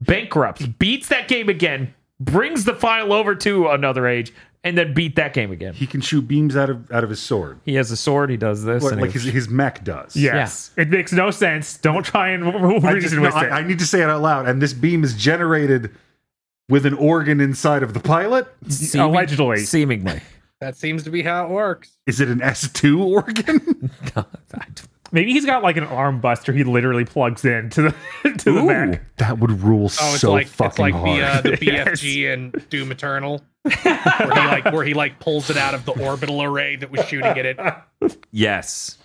Bankrupts, 0.00 0.66
beats 0.66 1.08
that 1.08 1.26
game 1.26 1.48
again, 1.48 1.92
brings 2.20 2.64
the 2.64 2.74
file 2.74 3.12
over 3.12 3.34
to 3.34 3.68
another 3.68 4.06
age 4.06 4.32
and 4.66 4.76
then 4.76 4.92
beat 4.92 5.14
that 5.14 5.32
game 5.32 5.52
again. 5.52 5.74
He 5.74 5.86
can 5.86 6.00
shoot 6.00 6.22
beams 6.22 6.56
out 6.56 6.68
of 6.68 6.90
out 6.90 7.04
of 7.04 7.10
his 7.10 7.20
sword, 7.20 7.60
He 7.64 7.74
has 7.74 7.90
a 7.92 7.96
sword, 7.96 8.30
he 8.30 8.36
does 8.36 8.64
this 8.64 8.82
What, 8.82 8.92
and 8.92 9.00
like 9.00 9.12
his 9.12 9.22
his 9.22 9.48
mech 9.48 9.84
does. 9.84 10.16
Yes. 10.16 10.72
It 10.76 10.90
makes 10.90 11.12
no 11.12 11.30
sense. 11.30 11.78
Don't 11.78 12.02
try 12.02 12.30
and 12.30 12.44
I, 12.84 12.92
reason 12.92 13.00
just, 13.00 13.14
no, 13.14 13.22
with 13.22 13.36
it. 13.36 13.52
I, 13.52 13.60
I 13.60 13.62
need 13.62 13.78
to 13.78 13.86
say 13.86 14.02
it 14.02 14.08
out 14.08 14.22
loud. 14.22 14.48
And 14.48 14.60
this 14.60 14.72
beam 14.72 15.04
is 15.04 15.14
generated 15.14 15.94
with 16.68 16.84
an 16.84 16.94
organ 16.94 17.40
inside 17.40 17.84
of 17.84 17.94
the 17.94 18.00
pilot. 18.00 18.48
seeming- 18.68 19.06
allegedly. 19.06 19.58
seemingly. 19.58 20.20
That 20.60 20.76
seems 20.76 21.04
to 21.04 21.10
be 21.10 21.22
how 21.22 21.44
it 21.44 21.50
works. 21.50 21.92
Is 22.06 22.20
it 22.20 22.28
an 22.28 22.42
S 22.42 22.68
two 22.72 23.02
organ? 23.02 23.90
Maybe 25.12 25.32
he's 25.32 25.46
got 25.46 25.62
like 25.62 25.76
an 25.76 25.84
arm 25.84 26.20
buster 26.20 26.52
he 26.52 26.64
literally 26.64 27.04
plugs 27.04 27.44
in 27.44 27.70
to 27.70 27.82
the 27.82 27.94
to 28.38 28.52
the 28.52 28.62
back. 28.66 29.16
that 29.18 29.38
would 29.38 29.62
rule 29.62 29.84
Oh, 30.00 30.12
it's 30.12 30.20
so 30.20 30.32
like 30.32 30.48
fucking 30.48 30.70
it's 30.70 30.78
like 30.78 30.94
hard. 30.94 31.06
the 31.06 31.22
uh, 31.22 31.40
the 31.56 31.58
Yes. 31.64 32.00
BFG 32.02 32.32
and 32.32 32.68
Doom 32.70 32.90
Eternal, 32.90 33.42
where 33.62 33.72
he 33.84 33.88
like 34.28 34.64
where 34.72 34.84
he 34.84 34.94
like 35.02 35.18
pulls 35.20 35.48
it 35.50 35.56
out 35.56 35.74
of 35.74 35.84
the 35.84 35.92
orbital 36.04 36.42
array 36.42 36.76
that 36.76 36.90
was 36.90 37.04
shooting 37.06 37.26
at 37.26 37.46
it. 37.46 37.58
Yes. 38.32 38.98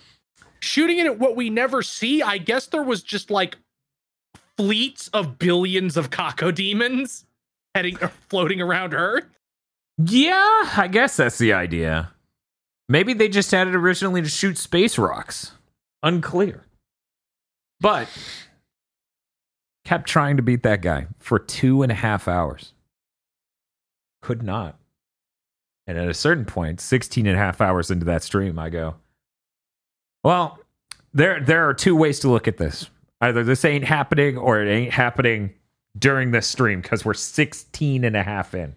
Shooting 0.60 0.98
it 0.98 1.06
at 1.06 1.18
what 1.18 1.36
we 1.36 1.50
never 1.50 1.82
see. 1.82 2.22
I 2.22 2.38
guess 2.38 2.66
there 2.66 2.82
was 2.82 3.02
just 3.02 3.30
like 3.30 3.56
fleets 4.56 5.08
of 5.08 5.38
billions 5.38 5.96
of 5.96 6.10
Cacodemons 6.10 7.24
heading 7.74 7.96
or 8.00 8.08
floating 8.28 8.60
around 8.60 8.92
Earth. 8.94 9.24
Yeah, 9.98 10.70
I 10.76 10.88
guess 10.90 11.16
that's 11.16 11.38
the 11.38 11.52
idea. 11.52 12.10
Maybe 12.88 13.12
they 13.14 13.28
just 13.28 13.50
had 13.50 13.68
it 13.68 13.74
originally 13.74 14.22
to 14.22 14.28
shoot 14.28 14.58
space 14.58 14.98
rocks. 14.98 15.52
Unclear. 16.02 16.66
But 17.80 18.08
kept 19.84 20.08
trying 20.08 20.36
to 20.36 20.42
beat 20.42 20.62
that 20.62 20.82
guy 20.82 21.06
for 21.18 21.38
two 21.38 21.82
and 21.82 21.90
a 21.90 21.96
half 21.96 22.28
hours. 22.28 22.72
Could 24.20 24.42
not. 24.42 24.78
And 25.86 25.98
at 25.98 26.08
a 26.08 26.14
certain 26.14 26.44
point, 26.44 26.80
16 26.80 27.26
and 27.26 27.36
a 27.36 27.38
half 27.38 27.60
hours 27.60 27.90
into 27.90 28.06
that 28.06 28.22
stream, 28.22 28.58
I 28.58 28.70
go, 28.70 28.94
well, 30.22 30.60
there, 31.12 31.40
there 31.40 31.68
are 31.68 31.74
two 31.74 31.96
ways 31.96 32.20
to 32.20 32.30
look 32.30 32.46
at 32.46 32.56
this. 32.56 32.88
Either 33.20 33.42
this 33.42 33.64
ain't 33.64 33.84
happening 33.84 34.38
or 34.38 34.62
it 34.62 34.70
ain't 34.70 34.92
happening 34.92 35.54
during 35.98 36.30
this 36.30 36.46
stream 36.46 36.80
because 36.80 37.04
we're 37.04 37.14
16 37.14 38.04
and 38.04 38.16
a 38.16 38.22
half 38.22 38.54
in. 38.54 38.74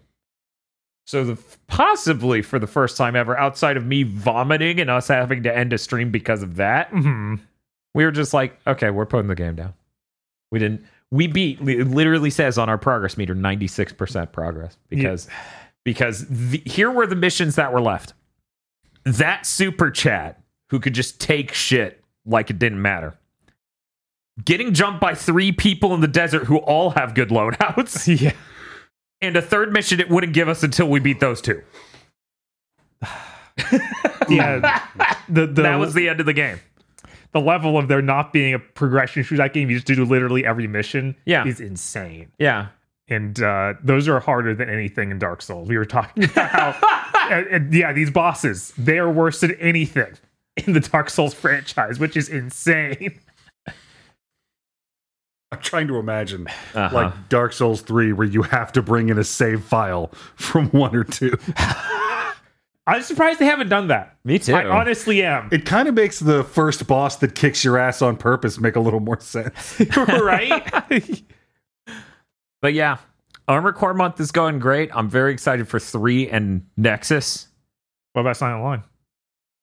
So 1.06 1.24
the 1.24 1.38
possibly 1.68 2.42
for 2.42 2.58
the 2.58 2.66
first 2.66 2.96
time 2.96 3.14
ever, 3.16 3.38
outside 3.38 3.76
of 3.76 3.86
me 3.86 4.02
vomiting 4.02 4.80
and 4.80 4.90
us 4.90 5.06
having 5.08 5.44
to 5.44 5.56
end 5.56 5.72
a 5.72 5.78
stream 5.78 6.10
because 6.10 6.42
of 6.42 6.56
that, 6.56 6.88
hmm 6.90 7.36
we 7.94 8.04
were 8.04 8.10
just 8.12 8.34
like, 8.34 8.60
okay, 8.66 8.90
we're 8.90 9.06
putting 9.06 9.28
the 9.28 9.34
game 9.34 9.54
down. 9.54 9.72
We 10.52 10.58
didn't. 10.58 10.84
We 11.10 11.28
beat. 11.28 11.60
It 11.66 11.86
literally 11.88 12.28
says 12.28 12.58
on 12.58 12.68
our 12.68 12.76
progress 12.76 13.16
meter, 13.16 13.34
ninety 13.34 13.66
six 13.68 13.92
percent 13.92 14.32
progress 14.32 14.76
because 14.90 15.28
because 15.84 16.26
the, 16.28 16.60
here 16.66 16.90
were 16.90 17.06
the 17.06 17.16
missions 17.16 17.54
that 17.54 17.72
were 17.72 17.80
left. 17.80 18.12
That 19.04 19.46
super 19.46 19.90
chat 19.90 20.42
who 20.70 20.78
could 20.80 20.92
just 20.92 21.20
take 21.20 21.54
shit 21.54 22.02
like 22.26 22.50
it 22.50 22.58
didn't 22.58 22.82
matter. 22.82 23.14
Getting 24.44 24.74
jumped 24.74 25.00
by 25.00 25.14
three 25.14 25.52
people 25.52 25.94
in 25.94 26.00
the 26.00 26.08
desert 26.08 26.44
who 26.44 26.58
all 26.58 26.90
have 26.90 27.14
good 27.14 27.30
loadouts. 27.30 28.06
Yeah. 28.20 28.32
And 29.20 29.36
a 29.36 29.42
third 29.42 29.72
mission 29.72 30.00
it 30.00 30.08
wouldn't 30.08 30.32
give 30.32 30.48
us 30.48 30.62
until 30.62 30.88
we 30.88 31.00
beat 31.00 31.20
those 31.20 31.40
two. 31.40 31.62
Yeah. 34.28 34.82
the 35.28 35.46
the 35.46 35.62
that 35.62 35.76
was 35.76 35.94
the 35.94 36.08
end 36.08 36.20
of 36.20 36.26
the 36.26 36.32
game. 36.32 36.58
the 37.32 37.40
level 37.40 37.78
of 37.78 37.86
there 37.88 38.02
not 38.02 38.32
being 38.32 38.54
a 38.54 38.58
progression 38.58 39.22
through 39.24 39.36
that 39.38 39.52
game. 39.52 39.70
You 39.70 39.76
just 39.76 39.86
do 39.86 40.04
literally 40.04 40.44
every 40.44 40.66
mission. 40.66 41.14
Yeah. 41.26 41.46
is 41.46 41.60
insane. 41.60 42.32
Yeah. 42.38 42.68
And 43.08 43.40
uh, 43.40 43.74
those 43.82 44.08
are 44.08 44.18
harder 44.18 44.52
than 44.54 44.68
anything 44.68 45.10
in 45.12 45.18
Dark 45.20 45.40
Souls. 45.42 45.68
We 45.68 45.78
were 45.78 45.84
talking 45.84 46.24
about 46.24 46.50
how, 46.50 47.28
and- 47.30 47.46
and 47.46 47.74
yeah, 47.74 47.92
these 47.92 48.10
bosses 48.10 48.72
they 48.76 48.98
are 48.98 49.10
worse 49.10 49.40
than 49.40 49.52
anything 49.54 50.12
in 50.56 50.72
the 50.72 50.80
Dark 50.80 51.08
Souls 51.10 51.32
franchise, 51.34 51.98
which 52.00 52.16
is 52.16 52.28
insane. 52.28 53.18
I'm 55.52 55.60
trying 55.60 55.86
to 55.88 55.96
imagine 55.98 56.46
Uh-huh. 56.74 56.90
like 56.94 57.28
Dark 57.28 57.52
Souls 57.52 57.80
3 57.82 58.12
where 58.12 58.26
you 58.26 58.42
have 58.42 58.72
to 58.72 58.82
bring 58.82 59.08
in 59.08 59.18
a 59.18 59.24
save 59.24 59.62
file 59.62 60.08
from 60.34 60.68
one 60.70 60.94
or 60.96 61.04
two. 61.04 61.36
I'm 62.88 63.02
surprised 63.02 63.38
they 63.40 63.46
haven't 63.46 63.68
done 63.68 63.88
that. 63.88 64.16
Me 64.24 64.38
too. 64.38 64.54
I 64.54 64.64
honestly 64.66 65.22
am. 65.24 65.48
It 65.50 65.64
kind 65.66 65.88
of 65.88 65.94
makes 65.94 66.20
the 66.20 66.44
first 66.44 66.86
boss 66.86 67.16
that 67.16 67.34
kicks 67.34 67.64
your 67.64 67.78
ass 67.78 68.00
on 68.02 68.16
purpose 68.16 68.58
make 68.60 68.76
a 68.76 68.80
little 68.80 69.00
more 69.00 69.18
sense. 69.20 69.80
right? 69.96 71.22
But 72.62 72.74
yeah, 72.74 72.98
Armor 73.48 73.72
Core 73.72 73.94
month 73.94 74.20
is 74.20 74.30
going 74.32 74.58
great. 74.60 74.90
I'm 74.94 75.08
very 75.08 75.32
excited 75.32 75.68
for 75.68 75.78
three 75.80 76.28
and 76.28 76.66
Nexus. 76.76 77.48
what 78.12 78.22
about 78.22 78.36
Silent 78.36 78.62
Line? 78.64 78.82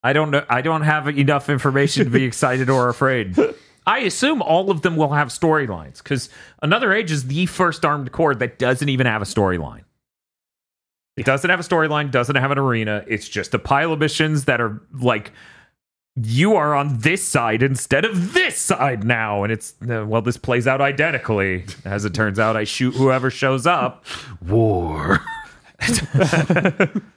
I 0.03 0.11
don't 0.11 0.31
know. 0.31 0.45
I 0.49 0.61
don't 0.61 0.81
have 0.81 1.07
enough 1.07 1.49
information 1.49 2.03
to 2.05 2.09
be 2.11 2.23
excited 2.25 2.69
or 2.69 2.89
afraid. 2.89 3.37
I 3.85 3.99
assume 3.99 4.41
all 4.41 4.71
of 4.71 4.81
them 4.81 4.95
will 4.95 5.11
have 5.13 5.29
storylines 5.29 5.97
because 5.97 6.29
Another 6.61 6.93
Age 6.93 7.11
is 7.11 7.27
the 7.27 7.45
first 7.45 7.83
Armed 7.85 8.11
Core 8.11 8.35
that 8.35 8.59
doesn't 8.59 8.89
even 8.89 9.05
have 9.05 9.21
a 9.21 9.25
storyline. 9.25 9.83
It 11.15 11.25
doesn't 11.25 11.49
have 11.49 11.59
a 11.59 11.63
storyline, 11.63 12.09
doesn't 12.09 12.35
have 12.35 12.51
an 12.51 12.57
arena. 12.57 13.03
It's 13.07 13.29
just 13.29 13.53
a 13.53 13.59
pile 13.59 13.93
of 13.93 13.99
missions 13.99 14.45
that 14.45 14.59
are 14.59 14.81
like, 14.99 15.31
you 16.15 16.55
are 16.55 16.73
on 16.75 16.99
this 16.99 17.23
side 17.27 17.61
instead 17.61 18.05
of 18.05 18.33
this 18.33 18.57
side 18.57 19.03
now. 19.03 19.43
And 19.43 19.51
it's, 19.51 19.75
uh, 19.87 20.05
well, 20.07 20.21
this 20.21 20.37
plays 20.37 20.67
out 20.67 20.81
identically. 20.81 21.65
As 21.85 22.05
it 22.05 22.13
turns 22.13 22.39
out, 22.39 22.55
I 22.55 22.63
shoot 22.63 22.95
whoever 22.95 23.29
shows 23.29 23.67
up. 23.67 24.05
War. 24.41 25.21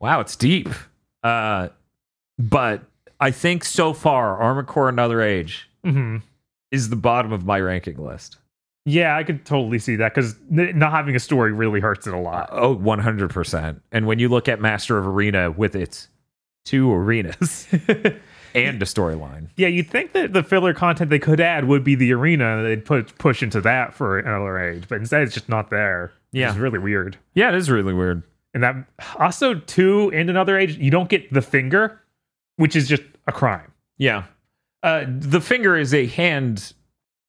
Wow, 0.00 0.20
it's 0.20 0.34
deep. 0.34 0.68
Uh, 1.22 1.68
but 2.38 2.84
I 3.20 3.30
think 3.30 3.64
so 3.64 3.92
far, 3.92 4.38
Armored 4.38 4.66
Core 4.66 4.88
Another 4.88 5.20
Age 5.20 5.68
hmm 5.84 6.18
is 6.70 6.88
the 6.88 6.96
bottom 6.96 7.32
of 7.32 7.44
my 7.44 7.60
ranking 7.60 7.96
list. 7.96 8.36
Yeah, 8.84 9.16
I 9.16 9.24
could 9.24 9.44
totally 9.44 9.80
see 9.80 9.96
that 9.96 10.14
because 10.14 10.36
not 10.48 10.92
having 10.92 11.16
a 11.16 11.18
story 11.20 11.52
really 11.52 11.80
hurts 11.80 12.06
it 12.06 12.14
a 12.14 12.18
lot. 12.18 12.48
Oh, 12.52 12.76
100%. 12.76 13.80
And 13.90 14.06
when 14.06 14.20
you 14.20 14.28
look 14.28 14.48
at 14.48 14.60
Master 14.60 14.96
of 14.96 15.06
Arena 15.06 15.50
with 15.50 15.74
its 15.74 16.08
two 16.64 16.92
arenas 16.92 17.66
and 18.54 18.82
a 18.82 18.86
storyline. 18.86 19.48
Yeah, 19.56 19.68
you'd 19.68 19.90
think 19.90 20.12
that 20.12 20.32
the 20.32 20.42
filler 20.42 20.74
content 20.74 21.10
they 21.10 21.18
could 21.18 21.40
add 21.40 21.64
would 21.66 21.84
be 21.84 21.94
the 21.94 22.12
arena, 22.12 22.58
and 22.58 22.66
they'd 22.66 22.84
put 22.84 23.16
push 23.18 23.42
into 23.42 23.60
that 23.62 23.94
for 23.94 24.18
another 24.18 24.58
age, 24.58 24.84
but 24.88 24.98
instead 24.98 25.22
it's 25.22 25.34
just 25.34 25.48
not 25.48 25.70
there. 25.70 26.12
Yeah. 26.32 26.50
it's 26.50 26.58
really 26.58 26.78
weird. 26.78 27.16
Yeah, 27.34 27.48
it 27.48 27.56
is 27.56 27.70
really 27.70 27.92
weird. 27.94 28.22
And 28.54 28.62
that 28.62 28.76
also 29.18 29.54
two 29.54 30.10
and 30.14 30.30
another 30.30 30.56
age, 30.58 30.76
you 30.76 30.90
don't 30.90 31.08
get 31.08 31.32
the 31.32 31.42
finger, 31.42 32.00
which 32.60 32.76
is 32.76 32.86
just 32.86 33.02
a 33.26 33.32
crime. 33.32 33.72
Yeah. 33.96 34.24
Uh, 34.82 35.06
the 35.08 35.40
finger 35.40 35.78
is 35.78 35.94
a 35.94 36.06
hand 36.06 36.74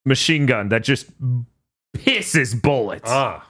machine 0.04 0.46
gun 0.46 0.68
that 0.70 0.84
just 0.84 1.08
pisses 1.96 2.62
bullets. 2.62 3.10
Ah. 3.10 3.48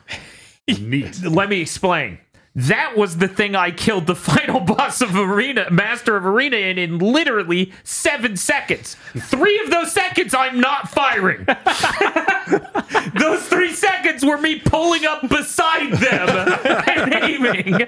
Neat. 0.68 1.24
Let 1.24 1.50
me 1.50 1.60
explain. 1.60 2.20
That 2.54 2.96
was 2.96 3.18
the 3.18 3.28
thing 3.28 3.56
I 3.56 3.72
killed 3.72 4.06
the 4.06 4.16
final 4.30 4.60
boss 4.60 5.02
of 5.02 5.16
Arena, 5.16 5.72
Master 5.72 6.16
of 6.16 6.26
Arena 6.28 6.58
in 6.58 6.78
in 6.78 7.00
literally 7.00 7.74
seven 7.84 8.38
seconds. 8.38 8.96
Three 9.18 9.60
of 9.62 9.72
those 9.72 9.92
seconds 9.92 10.36
I'm 10.36 10.60
not 10.60 10.88
firing. 10.88 11.46
those 13.20 13.48
three 13.48 13.74
seconds 13.74 14.24
were 14.24 14.38
me 14.38 14.60
pulling 14.60 15.06
up 15.06 15.28
beside 15.28 15.94
them 15.94 16.30
and 16.88 17.14
aiming. 17.24 17.88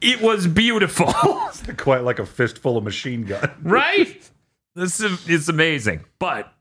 It 0.00 0.20
was 0.20 0.46
beautiful. 0.46 1.12
Quite 1.76 2.04
like 2.04 2.18
a 2.18 2.26
fistful 2.26 2.76
of 2.76 2.84
machine 2.84 3.24
gun. 3.24 3.50
right? 3.62 4.30
This 4.76 5.00
is 5.00 5.28
it's 5.28 5.48
amazing, 5.48 6.04
but 6.20 6.54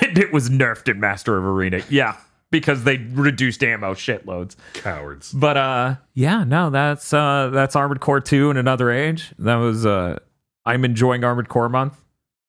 it 0.00 0.32
was 0.32 0.48
nerfed 0.48 0.88
in 0.88 0.98
Master 1.00 1.36
of 1.36 1.44
Arena. 1.44 1.82
Yeah, 1.90 2.16
because 2.50 2.84
they 2.84 2.96
reduced 2.96 3.62
ammo 3.62 3.92
shitloads. 3.92 4.56
Cowards. 4.72 5.30
But 5.30 5.56
uh, 5.58 5.96
yeah, 6.14 6.44
no, 6.44 6.70
that's 6.70 7.12
uh, 7.12 7.50
that's 7.52 7.76
Armored 7.76 8.00
Core 8.00 8.20
two 8.22 8.50
in 8.50 8.56
another 8.56 8.90
age. 8.90 9.34
That 9.38 9.56
was 9.56 9.84
uh, 9.84 10.18
I'm 10.64 10.82
enjoying 10.84 11.22
Armored 11.22 11.50
Core 11.50 11.68
month. 11.68 12.02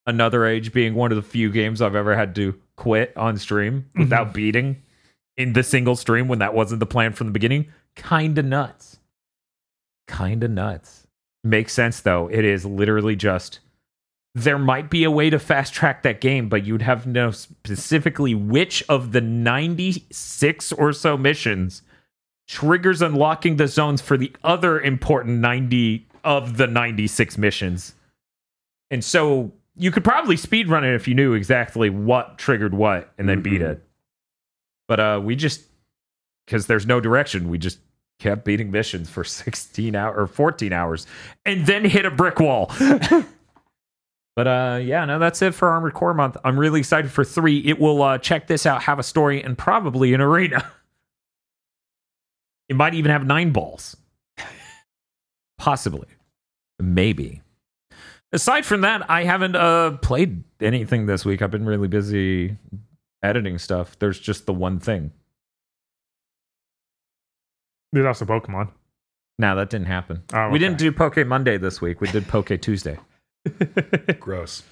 Another 0.08 0.46
age 0.46 0.72
being 0.72 0.96
one 0.96 1.12
of 1.12 1.18
the 1.18 1.22
few 1.22 1.52
games 1.52 1.82
I've 1.82 1.94
ever 1.96 2.16
had 2.16 2.34
to 2.36 2.56
quit 2.78 3.16
on 3.18 3.38
stream 3.38 3.90
without 3.96 4.34
beating 4.34 4.82
in 5.36 5.52
the 5.52 5.64
single 5.64 5.98
stream 5.98 6.30
when 6.30 6.40
that 6.40 6.54
wasn't 6.54 6.80
the 6.80 6.86
plan 6.86 7.12
from 7.12 7.28
the 7.28 7.34
beginning. 7.34 7.68
Kinda 7.96 8.42
nuts. 8.42 8.91
Kinda 10.12 10.48
nuts. 10.48 11.08
Makes 11.44 11.74
sense 11.74 12.02
though. 12.02 12.28
It 12.28 12.46
is 12.46 12.66
literally 12.66 13.16
just 13.16 13.60
there 14.34 14.60
might 14.60 14.90
be 14.90 15.04
a 15.04 15.12
way 15.12 15.30
to 15.30 15.38
fast 15.40 15.74
track 15.74 16.04
that 16.04 16.22
game, 16.22 16.48
but 16.48 16.66
you'd 16.66 16.82
have 16.84 17.04
to 17.04 17.10
know 17.10 17.32
specifically 17.32 18.34
which 18.34 18.82
of 18.88 19.12
the 19.12 19.20
96 19.22 20.72
or 20.74 20.94
so 20.94 21.18
missions 21.18 21.82
triggers 22.48 23.02
unlocking 23.02 23.58
the 23.58 23.68
zones 23.68 24.02
for 24.02 24.18
the 24.18 24.32
other 24.44 24.80
important 24.80 25.40
90 25.40 26.08
of 26.24 26.58
the 26.58 26.68
96 26.68 27.38
missions. 27.38 27.94
And 28.90 29.04
so 29.04 29.52
you 29.76 29.92
could 29.92 30.04
probably 30.04 30.38
speed 30.38 30.70
run 30.70 30.84
it 30.86 30.94
if 30.94 31.08
you 31.08 31.16
knew 31.16 31.34
exactly 31.34 31.90
what 31.90 32.38
triggered 32.38 32.74
what 32.74 33.12
and 33.18 33.28
then 33.28 33.42
beat 33.42 33.62
Mhm. 33.62 33.72
it. 33.72 33.84
But 34.88 35.00
uh 35.00 35.22
we 35.24 35.36
just 35.36 35.64
because 36.46 36.68
there's 36.68 36.86
no 36.86 37.00
direction, 37.00 37.50
we 37.50 37.58
just 37.58 37.80
kept 38.22 38.46
beating 38.46 38.72
missions 38.72 39.10
for 39.10 39.24
16 39.26 39.96
hours 39.96 40.16
or 40.18 40.28
14 40.28 40.72
hours 40.72 41.08
and 41.46 41.66
then 41.66 41.84
hit 41.84 42.06
a 42.06 42.12
brick 42.12 42.40
wall. 42.40 42.72
But 44.34 44.48
uh 44.48 44.80
yeah, 44.82 45.04
no, 45.06 45.20
that's 45.20 45.42
it 45.42 45.54
for 45.54 45.68
Armored 45.70 45.94
Core 45.94 46.14
Month. 46.14 46.38
I'm 46.44 46.58
really 46.58 46.80
excited 46.80 47.12
for 47.12 47.26
three. 47.26 47.60
It 47.60 47.80
will 47.80 48.02
uh 48.02 48.18
check 48.18 48.48
this 48.48 48.66
out, 48.66 48.82
have 48.84 48.98
a 48.98 49.04
story, 49.04 49.44
and 49.44 49.58
probably 49.58 50.14
an 50.14 50.22
arena. 50.22 50.66
It 52.70 52.78
might 52.78 52.94
even 52.94 53.12
have 53.12 53.26
nine 53.26 53.52
balls. 53.52 53.98
Possibly. 55.58 56.08
Maybe. 56.80 57.42
Aside 58.32 58.66
from 58.66 58.80
that, 58.82 59.10
I 59.12 59.26
haven't 59.26 59.58
uh 59.58 59.98
played 59.98 60.46
anything 60.62 61.06
this 61.06 61.26
week. 61.26 61.42
I've 61.42 61.52
been 61.52 61.66
really 61.66 61.90
busy 61.90 62.56
editing 63.22 63.58
stuff. 63.58 64.00
There's 64.00 64.18
just 64.18 64.46
the 64.46 64.54
one 64.54 64.80
thing. 64.80 65.12
There's 67.92 68.06
also 68.06 68.26
Pokemon. 68.26 68.70
Now 69.40 69.56
that 69.56 69.70
didn't 69.70 69.88
happen. 69.88 70.24
Oh, 70.34 70.50
We 70.50 70.60
didn't 70.60 70.78
do 70.78 70.92
Poke 70.92 71.26
Monday 71.26 71.58
this 71.58 71.82
week. 71.82 72.00
We 72.02 72.10
did 72.12 72.28
Poke 72.28 72.52
Tuesday. 72.62 72.98
Gross. 74.20 74.64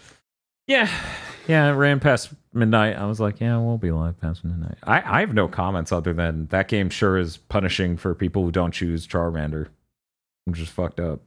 Yeah. 0.67 0.89
Yeah, 1.47 1.67
it 1.69 1.73
ran 1.73 1.99
past 1.99 2.29
midnight. 2.53 2.95
I 2.95 3.05
was 3.07 3.19
like, 3.19 3.39
yeah, 3.41 3.57
we'll 3.57 3.79
be 3.79 3.91
live 3.91 4.19
past 4.21 4.43
midnight. 4.45 4.77
I, 4.83 5.01
I 5.17 5.19
have 5.21 5.33
no 5.33 5.47
comments 5.47 5.91
other 5.91 6.13
than 6.13 6.45
that 6.47 6.67
game 6.67 6.89
sure 6.91 7.17
is 7.17 7.37
punishing 7.37 7.97
for 7.97 8.13
people 8.13 8.43
who 8.43 8.51
don't 8.51 8.71
choose 8.71 9.07
Charmander. 9.07 9.67
I'm 10.45 10.53
just 10.53 10.71
fucked 10.71 10.99
up. 10.99 11.21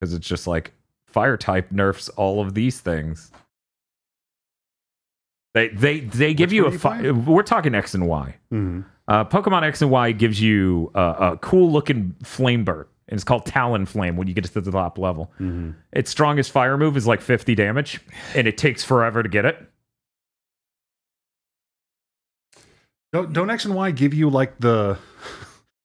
Because 0.00 0.12
it's 0.12 0.26
just 0.26 0.46
like 0.48 0.72
fire 1.06 1.36
type 1.36 1.70
nerfs 1.70 2.08
all 2.10 2.40
of 2.42 2.54
these 2.54 2.80
things. 2.80 3.30
They 5.54 5.68
they 5.68 6.00
they 6.00 6.34
give 6.34 6.48
Which 6.50 6.54
you 6.56 6.66
a 6.66 6.68
are 6.68 6.78
fi- 6.78 7.10
we're 7.12 7.42
talking 7.42 7.74
X 7.74 7.94
and 7.94 8.06
Y. 8.06 8.34
hmm 8.50 8.80
Uh, 9.08 9.24
Pokemon 9.24 9.62
X 9.62 9.82
and 9.82 9.90
Y 9.90 10.12
gives 10.12 10.40
you 10.40 10.90
uh, 10.94 11.32
a 11.34 11.36
cool 11.38 11.70
looking 11.70 12.14
flame 12.24 12.64
bird. 12.64 12.88
And 13.08 13.16
it's 13.16 13.22
called 13.22 13.44
Talonflame 13.46 14.16
when 14.16 14.26
you 14.26 14.34
get 14.34 14.44
to 14.44 14.60
the 14.60 14.72
top 14.72 14.98
level. 14.98 15.30
hmm 15.38 15.70
Its 15.92 16.10
strongest 16.10 16.50
fire 16.50 16.76
move 16.76 16.96
is 16.96 17.06
like 17.06 17.20
50 17.20 17.54
damage, 17.54 18.00
and 18.34 18.48
it 18.48 18.58
takes 18.58 18.82
forever 18.82 19.22
to 19.22 19.28
get 19.28 19.44
it. 19.44 19.56
Don't, 23.12 23.32
don't 23.32 23.48
X 23.50 23.64
and 23.64 23.74
Y 23.74 23.90
give 23.92 24.12
you 24.12 24.28
like 24.28 24.58
the 24.58 24.98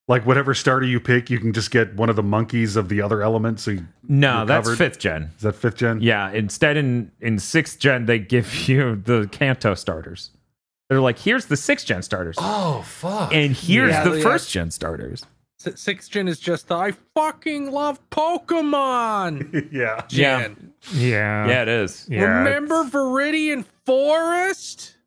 like 0.08 0.26
whatever 0.26 0.54
starter 0.54 0.86
you 0.86 1.00
pick, 1.00 1.30
you 1.30 1.40
can 1.40 1.54
just 1.54 1.72
get 1.72 1.96
one 1.96 2.10
of 2.10 2.16
the 2.16 2.24
monkeys 2.24 2.76
of 2.76 2.90
the 2.90 3.02
other 3.02 3.22
elements. 3.22 3.64
So 3.64 3.72
you, 3.72 3.86
No, 4.08 4.44
that's 4.46 4.66
covered. 4.68 4.78
fifth 4.78 5.00
gen. 5.00 5.30
is 5.38 5.44
that 5.44 5.54
fifth 5.54 5.76
gen? 5.78 6.02
Yeah, 6.02 6.32
instead 6.32 6.76
in 6.76 7.12
in 7.22 7.38
sixth 7.40 7.80
gen 7.80 8.06
they 8.08 8.20
give 8.20 8.54
you 8.68 8.96
the 8.96 9.30
Kanto 9.32 9.76
starters. 9.76 10.32
They're 10.92 11.00
like, 11.00 11.18
here's 11.18 11.46
the 11.46 11.56
sixth 11.56 11.86
gen 11.88 12.02
starters, 12.02 12.36
Oh 12.38 12.82
fuck! 12.86 13.34
and 13.34 13.56
here's 13.56 13.92
Yeah, 13.92 14.04
the 14.04 14.10
oh, 14.12 14.14
yeah. 14.16 14.24
first 14.24 14.52
gen 14.52 14.72
starters. 14.72 15.26
S- 15.66 15.80
Sixth 15.80 16.12
gen 16.12 16.28
is 16.28 16.38
just 16.38 16.68
the 16.68 16.76
I 16.76 16.92
fucking 17.16 17.72
love 17.72 17.98
Pokemon. 18.10 19.72
yeah. 19.72 20.02
Yeah. 20.12 20.40
Gen. 20.42 20.74
Yeah. 20.94 21.48
yeah, 21.48 21.62
it 21.62 21.68
is. 21.70 22.08
Yeah, 22.10 22.24
Remember 22.40 22.82
it's- 22.82 22.92
Viridian 22.92 23.64
Forest? 23.86 24.98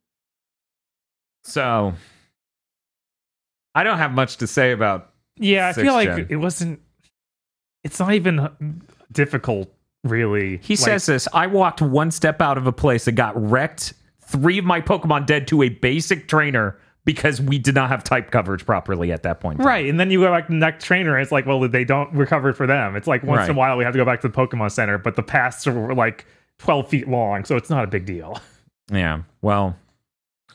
So 1.42 1.92
I 3.75 3.85
don't 3.85 3.99
have 3.99 4.12
much 4.12 4.38
to 4.38 4.47
say 4.47 4.73
about. 4.73 5.11
Yeah, 5.37 5.66
I 5.68 5.73
Sixth 5.73 5.85
feel 5.85 5.92
like 5.92 6.09
gen. 6.09 6.27
it 6.31 6.37
wasn't. 6.37 6.81
It's 7.83 8.01
not 8.01 8.14
even 8.14 8.81
difficult, 9.12 9.70
really. 10.03 10.57
He 10.62 10.77
Like, 10.77 10.79
says 10.79 11.05
this. 11.05 11.29
I 11.35 11.47
walked 11.49 11.83
one 11.83 12.11
step 12.11 12.40
out 12.40 12.57
of 12.57 12.66
a 12.66 12.73
place 12.73 13.05
that 13.05 13.12
got 13.12 13.35
wrecked. 13.51 13.92
Three 14.26 14.58
of 14.58 14.64
my 14.64 14.80
Pokemon 14.80 15.26
dead 15.26 15.46
to 15.48 15.62
a 15.62 15.68
basic 15.68 16.28
trainer 16.28 16.78
because 17.04 17.40
we 17.40 17.58
did 17.58 17.74
not 17.74 17.90
have 17.90 18.02
type 18.02 18.30
coverage 18.30 18.64
properly 18.64 19.12
at 19.12 19.22
that 19.24 19.40
point. 19.40 19.60
Right, 19.60 19.87
and 19.88 20.00
then 20.00 20.10
you 20.10 20.20
go 20.20 20.30
back 20.30 20.46
to 20.46 20.52
the 20.52 20.58
next 20.58 20.84
trainer, 20.84 21.14
and 21.16 21.22
it's 21.22 21.30
like, 21.32 21.44
well, 21.44 21.60
they 21.68 21.84
don't 21.84 22.10
recover 22.14 22.52
for 22.54 22.66
them. 22.66 22.96
It's 22.96 23.06
like 23.06 23.22
once 23.22 23.44
in 23.44 23.54
a 23.54 23.58
while 23.58 23.76
we 23.76 23.84
have 23.84 23.92
to 23.92 23.98
go 23.98 24.04
back 24.04 24.22
to 24.22 24.28
the 24.28 24.34
Pokemon 24.34 24.70
Center, 24.72 24.96
but 24.96 25.14
the 25.16 25.22
paths 25.22 25.66
are 25.66 25.94
like 25.94 26.26
twelve 26.58 26.88
feet 26.88 27.06
long, 27.08 27.44
so 27.44 27.56
it's 27.56 27.68
not 27.70 27.84
a 27.84 27.88
big 27.88 28.06
deal. 28.06 28.40
Yeah. 28.92 29.22
Well, 29.40 29.76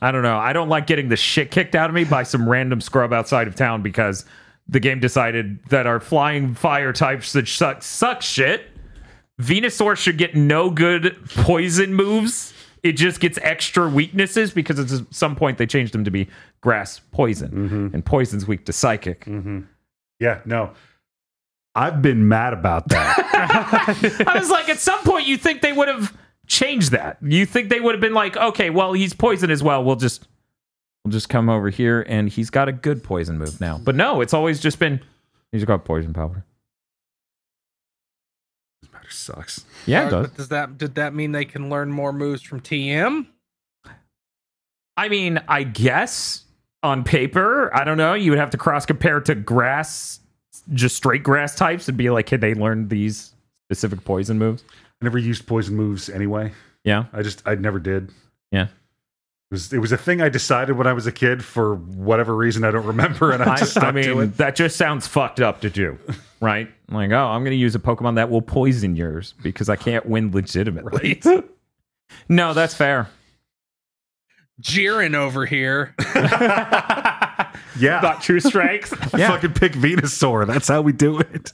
I 0.01 0.11
don't 0.11 0.21
know. 0.21 0.37
I 0.37 0.53
don't 0.53 0.69
like 0.69 0.85
getting 0.85 1.09
the 1.09 1.15
shit 1.15 1.49
kicked 1.49 1.73
out 1.73 1.89
of 1.89 1.95
me 1.95 2.03
by 2.03 2.21
some 2.21 2.47
random 2.47 2.79
scrub 2.79 3.11
outside 3.11 3.47
of 3.47 3.55
town 3.55 3.81
because 3.81 4.23
the 4.67 4.79
game 4.79 4.99
decided 4.99 5.59
that 5.69 5.87
our 5.87 5.99
flying 5.99 6.53
fire 6.53 6.93
types 6.93 7.33
that 7.33 7.47
suck, 7.47 7.81
suck 7.81 8.21
shit. 8.21 8.67
Venusaur 9.41 9.95
should 9.97 10.19
get 10.19 10.35
no 10.35 10.69
good 10.69 11.17
poison 11.37 11.95
moves. 11.95 12.53
It 12.83 12.93
just 12.93 13.19
gets 13.19 13.37
extra 13.41 13.89
weaknesses 13.89 14.51
because 14.51 14.79
at 14.79 15.13
some 15.13 15.35
point 15.35 15.57
they 15.57 15.65
changed 15.65 15.93
them 15.93 16.03
to 16.05 16.11
be 16.11 16.27
grass 16.61 17.01
poison, 17.11 17.51
mm-hmm. 17.51 17.87
and 17.93 18.05
poison's 18.05 18.47
weak 18.47 18.65
to 18.65 18.73
psychic. 18.73 19.25
Mm-hmm. 19.25 19.61
Yeah. 20.19 20.41
No. 20.45 20.71
I've 21.75 22.01
been 22.01 22.27
mad 22.27 22.53
about 22.53 22.89
that. 22.89 24.23
I 24.27 24.39
was 24.39 24.49
like, 24.49 24.69
at 24.69 24.79
some 24.79 25.01
point, 25.03 25.27
you 25.27 25.37
think 25.37 25.61
they 25.61 25.71
would 25.71 25.87
have 25.87 26.15
changed 26.47 26.91
that? 26.91 27.17
You 27.21 27.45
think 27.45 27.69
they 27.69 27.79
would 27.79 27.93
have 27.93 28.01
been 28.01 28.13
like, 28.13 28.35
okay, 28.35 28.69
well, 28.69 28.93
he's 28.93 29.13
poison 29.13 29.51
as 29.51 29.63
well. 29.63 29.83
We'll 29.83 29.95
just 29.95 30.27
we'll 31.03 31.11
just 31.11 31.29
come 31.29 31.47
over 31.47 31.69
here, 31.69 32.05
and 32.07 32.27
he's 32.27 32.49
got 32.49 32.67
a 32.67 32.71
good 32.71 33.03
poison 33.03 33.37
move 33.37 33.61
now. 33.61 33.77
But 33.77 33.95
no, 33.95 34.21
it's 34.21 34.33
always 34.33 34.59
just 34.59 34.79
been 34.79 34.99
he's 35.51 35.63
got 35.63 35.85
poison 35.85 36.11
powder. 36.11 36.43
This 39.09 39.17
sucks. 39.17 39.65
Yeah, 39.85 40.03
it 40.03 40.07
Uh, 40.07 40.09
does. 40.21 40.27
but 40.27 40.37
Does 40.37 40.47
that 40.49 40.77
did 40.77 40.95
that 40.95 41.13
mean 41.13 41.31
they 41.31 41.45
can 41.45 41.69
learn 41.69 41.91
more 41.91 42.13
moves 42.13 42.41
from 42.41 42.59
TM? 42.61 43.25
I 44.97 45.07
mean, 45.09 45.39
I 45.47 45.63
guess 45.63 46.43
on 46.83 47.03
paper, 47.03 47.73
I 47.75 47.83
don't 47.83 47.97
know. 47.97 48.13
You 48.13 48.31
would 48.31 48.39
have 48.39 48.49
to 48.51 48.57
cross 48.57 48.85
compare 48.85 49.19
to 49.21 49.35
grass, 49.35 50.19
just 50.73 50.95
straight 50.97 51.23
grass 51.23 51.55
types, 51.55 51.87
and 51.87 51.97
be 51.97 52.09
like, 52.09 52.25
can 52.27 52.39
they 52.41 52.53
learn 52.53 52.87
these 52.89 53.33
specific 53.69 54.03
poison 54.03 54.37
moves? 54.37 54.63
I 55.01 55.05
never 55.05 55.17
used 55.17 55.47
poison 55.47 55.75
moves 55.75 56.09
anyway. 56.09 56.51
Yeah, 56.83 57.05
I 57.13 57.21
just 57.21 57.41
I 57.47 57.55
never 57.55 57.79
did. 57.79 58.11
yeah. 58.51 58.67
It 59.51 59.55
was 59.55 59.73
it 59.73 59.79
was 59.79 59.91
a 59.91 59.97
thing 59.97 60.21
I 60.21 60.29
decided 60.29 60.77
when 60.77 60.85
I 60.85 60.93
was 60.93 61.07
a 61.07 61.11
kid 61.11 61.43
for 61.43 61.73
whatever 61.75 62.35
reason 62.35 62.63
I 62.63 62.69
don't 62.69 62.85
remember, 62.85 63.31
and 63.31 63.41
I 63.41 63.53
I, 63.53 63.57
just 63.57 63.71
stuck 63.71 63.83
I 63.85 63.91
mean, 63.91 64.19
it. 64.21 64.37
that 64.37 64.55
just 64.55 64.75
sounds 64.77 65.07
fucked 65.07 65.39
up 65.39 65.61
to 65.61 65.71
do, 65.71 65.97
right? 66.39 66.69
Like, 66.91 67.09
oh, 67.11 67.17
I'm 67.25 67.41
going 67.41 67.51
to 67.51 67.57
use 67.57 67.73
a 67.73 67.79
Pokemon 67.79 68.15
that 68.15 68.29
will 68.29 68.43
poison 68.43 68.95
yours 68.95 69.33
because 69.41 69.67
I 69.67 69.75
can't 69.75 70.05
win 70.05 70.31
legitimately. 70.31 71.19
no, 72.29 72.53
that's 72.53 72.75
fair. 72.75 73.09
Jiren 74.61 75.15
over 75.15 75.45
here. 75.45 75.95
Yeah, 77.77 78.01
Not 78.01 78.21
true 78.21 78.39
strikes. 78.41 78.91
I 79.13 79.17
Yeah. 79.17 79.29
fucking 79.29 79.53
pick 79.53 79.71
Venusaur. 79.71 80.45
That's 80.45 80.67
how 80.67 80.81
we 80.81 80.91
do 80.91 81.19
it. 81.19 81.53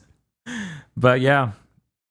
But 0.97 1.21
yeah, 1.21 1.51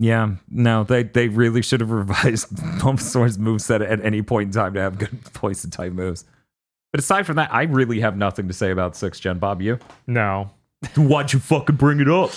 yeah, 0.05 0.35
no, 0.51 0.85
they 0.85 1.05
they 1.05 1.29
really 1.29 1.63
should 1.63 1.81
have 1.81 1.91
revised 1.91 2.51
Bulbasaur's 2.81 3.39
moveset 3.39 3.89
at 3.89 4.05
any 4.05 4.23
point 4.23 4.49
in 4.49 4.53
time 4.53 4.75
to 4.75 4.81
have 4.81 4.99
good 4.99 5.25
poison 5.33 5.71
type 5.71 5.93
moves. 5.93 6.25
But 6.93 7.01
aside 7.01 7.27
from 7.27 7.37
that, 7.37 7.53
I 7.53 7.63
really 7.65 8.01
have 8.01 8.17
nothing 8.17 8.47
to 8.49 8.55
say 8.55 8.71
about 8.71 8.97
six 8.97 9.19
gen. 9.19 9.39
Bob, 9.39 9.63
you? 9.63 9.79
no. 10.07 10.51
Why'd 10.97 11.33
you 11.33 11.39
fucking 11.39 11.77
bring 11.77 11.99
it 12.01 12.11
up? 12.11 12.31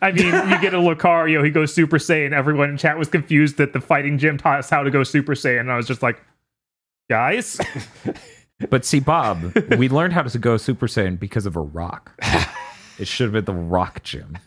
I 0.00 0.12
mean, 0.12 0.24
you 0.24 0.60
get 0.62 0.72
a 0.72 0.78
Lucario, 0.78 1.44
he 1.44 1.50
goes 1.50 1.74
Super 1.74 1.98
Saiyan. 1.98 2.32
Everyone 2.32 2.70
in 2.70 2.78
chat 2.78 2.96
was 2.96 3.08
confused 3.08 3.58
that 3.58 3.74
the 3.74 3.82
fighting 3.82 4.16
gym 4.16 4.38
taught 4.38 4.60
us 4.60 4.70
how 4.70 4.82
to 4.82 4.90
go 4.90 5.02
Super 5.02 5.34
Saiyan. 5.34 5.60
And 5.60 5.70
I 5.70 5.76
was 5.76 5.86
just 5.86 6.02
like, 6.02 6.18
guys, 7.10 7.60
But 8.70 8.84
see, 8.84 9.00
Bob, 9.00 9.54
we 9.76 9.88
learned 9.88 10.12
how 10.12 10.22
to 10.22 10.38
go 10.38 10.56
Super 10.56 10.86
Saiyan 10.86 11.18
because 11.18 11.46
of 11.46 11.56
a 11.56 11.60
rock. 11.60 12.12
It 12.98 13.08
should 13.08 13.24
have 13.24 13.32
been 13.32 13.46
the 13.46 13.60
rock 13.60 14.02
gym. 14.04 14.38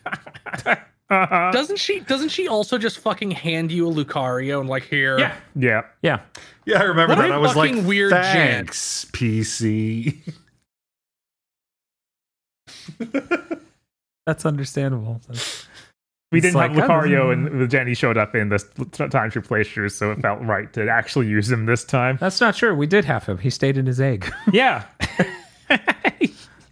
Uh-huh. 1.08 1.50
Doesn't 1.52 1.78
she? 1.78 2.00
Doesn't 2.00 2.30
she 2.30 2.48
also 2.48 2.78
just 2.78 2.98
fucking 2.98 3.30
hand 3.30 3.70
you 3.70 3.88
a 3.88 3.92
Lucario 3.92 4.58
and 4.60 4.68
like 4.68 4.84
here? 4.84 5.18
Yeah, 5.18 5.36
yeah. 5.54 5.82
yeah. 6.02 6.20
Yeah, 6.64 6.80
I 6.80 6.82
remember 6.84 7.14
What 7.14 7.22
that. 7.22 7.30
I 7.32 7.38
was 7.38 7.54
like, 7.54 7.72
weird 7.86 8.10
gent. 8.10 8.24
thanks, 8.70 9.04
PC. 9.12 10.16
That's 14.26 14.44
understandable. 14.44 15.20
That's- 15.28 15.66
We 16.32 16.40
didn't 16.40 16.56
like, 16.56 16.72
have 16.72 16.90
Lucario, 16.90 17.28
this- 17.44 17.52
and 17.52 17.70
Jenny 17.70 17.94
showed 17.94 18.16
up 18.18 18.34
in 18.34 18.48
this 18.48 18.64
t- 18.90 19.06
time 19.08 19.30
through 19.30 19.42
playthroughs, 19.42 19.92
so 19.92 20.10
it 20.10 20.18
felt 20.20 20.40
right 20.42 20.72
to 20.72 20.88
actually 20.90 21.28
use 21.28 21.48
him 21.48 21.66
this 21.66 21.84
time. 21.84 22.18
That's 22.20 22.40
not 22.40 22.56
true. 22.56 22.74
We 22.74 22.88
did 22.88 23.04
have 23.04 23.24
him. 23.26 23.38
He 23.38 23.50
stayed 23.50 23.78
in 23.78 23.86
his 23.86 24.00
egg. 24.00 24.28
Yeah, 24.52 24.84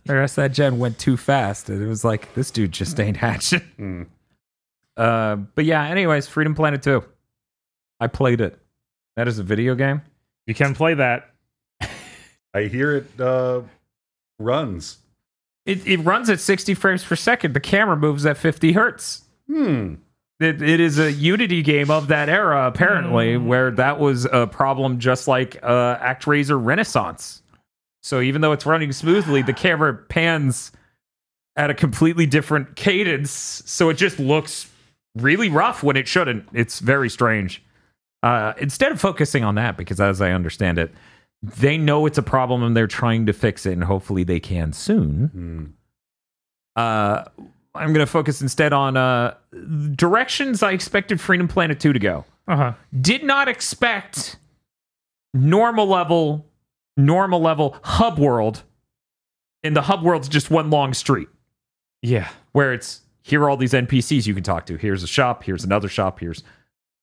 The 0.07 0.15
rest 0.17 0.37
of 0.37 0.43
that 0.43 0.53
gen 0.53 0.79
went 0.81 0.99
too 0.99 1.17
fast. 1.17 1.69
and 1.71 1.81
It 1.81 1.87
was 1.87 2.05
like 2.05 2.35
this 2.35 2.51
dude 2.51 2.73
just 2.73 2.99
ain't 2.99 3.17
hatching. 3.17 3.61
Hmm. 3.79 4.03
Uh, 4.97 5.37
but 5.37 5.65
yeah. 5.65 5.85
Anyways, 5.87 6.27
Freedom 6.29 6.55
Planet 6.55 6.83
Two. 6.83 7.05
I 8.01 8.07
played 8.07 8.41
it. 8.41 8.59
That 9.17 9.29
is 9.29 9.39
a 9.39 9.43
video 9.43 9.75
game. 9.75 10.03
you 10.47 10.55
can 10.55 10.75
play 10.75 10.95
that. 10.95 11.31
I 12.55 12.63
hear 12.63 12.97
it 12.97 13.21
uh, 13.21 13.63
runs. 14.39 14.99
It, 15.67 15.87
it 15.87 15.99
runs 15.99 16.29
at 16.29 16.41
60 16.41 16.75
frames 16.75 17.05
per 17.05 17.17
second. 17.17 17.55
The 17.55 17.61
camera 17.61 17.97
moves 17.97 18.27
at 18.27 18.37
50 18.37 18.73
hertz. 18.73 19.23
Hmm. 19.49 19.95
It, 20.41 20.61
it 20.61 20.81
is 20.81 20.99
a 20.99 21.13
Unity 21.13 21.63
game 21.63 21.91
of 21.91 22.09
that 22.09 22.29
era, 22.29 22.67
apparently, 22.67 23.37
where 23.37 23.71
that 23.71 23.99
was 23.99 24.27
a 24.27 24.47
problem, 24.47 24.99
just 24.99 25.29
like 25.29 25.59
uh, 25.63 25.97
ActRaiser 25.99 26.63
Renaissance. 26.63 27.43
So 28.03 28.21
even 28.21 28.41
though 28.43 28.53
it's 28.53 28.67
running 28.67 28.93
smoothly, 28.93 29.43
the 29.43 29.53
camera 29.53 29.95
pans 29.95 30.73
at 31.57 31.71
a 31.71 31.75
completely 31.75 32.27
different 32.27 32.75
cadence, 32.75 33.31
so 33.31 33.89
it 33.89 33.95
just 33.95 34.19
looks 34.19 34.69
really 35.17 35.49
rough 35.49 35.83
when 35.83 35.97
it 35.97 36.09
shouldn't. 36.09 36.49
It's 36.53 36.81
very 36.81 37.09
strange. 37.11 37.63
Uh, 38.23 38.55
instead 38.59 38.91
of 38.93 39.01
focusing 39.01 39.45
on 39.45 39.55
that, 39.57 39.77
because 39.77 40.01
as 40.01 40.21
I 40.21 40.31
understand 40.33 40.79
it, 40.79 40.93
they 41.43 41.77
know 41.77 42.07
it's 42.07 42.17
a 42.19 42.23
problem 42.23 42.63
and 42.63 42.77
they're 42.77 42.87
trying 42.87 43.27
to 43.27 43.33
fix 43.35 43.67
it, 43.67 43.73
and 43.73 43.85
hopefully 43.85 44.25
they 44.25 44.41
can 44.41 44.73
soon 44.73 45.27
Hmm. 45.33 46.81
uh, 46.81 47.25
I'm 47.77 47.89
going 47.93 48.07
to 48.07 48.11
focus 48.11 48.41
instead 48.41 48.73
on 48.73 48.97
uh, 48.97 49.35
directions 49.95 50.63
I 50.63 50.73
expected 50.73 51.21
Freedom 51.21 51.49
Planet 51.49 51.81
2 51.81 51.93
to 51.93 51.99
go. 51.99 52.25
Uh 52.47 52.57
huh. 52.57 52.73
Did 53.01 53.25
not 53.25 53.49
expect 53.49 54.37
normal 55.33 55.87
level, 55.87 56.47
normal 56.97 57.41
level 57.41 57.77
hub 57.83 58.19
world. 58.19 58.63
And 59.65 59.75
the 59.75 59.83
hub 59.83 60.03
world's 60.03 60.29
just 60.29 60.51
one 60.51 60.71
long 60.71 60.93
street 60.95 61.29
Yeah. 62.03 62.29
where 62.53 62.73
it's 62.75 63.01
here 63.25 63.43
are 63.43 63.51
all 63.51 63.57
these 63.57 63.73
NPCs 63.73 64.27
you 64.27 64.35
can 64.35 64.45
talk 64.45 64.67
to. 64.67 64.77
Here's 64.77 65.03
a 65.03 65.07
shop, 65.09 65.43
here's 65.43 65.65
another 65.65 65.89
shop, 65.89 66.21
here's 66.21 66.45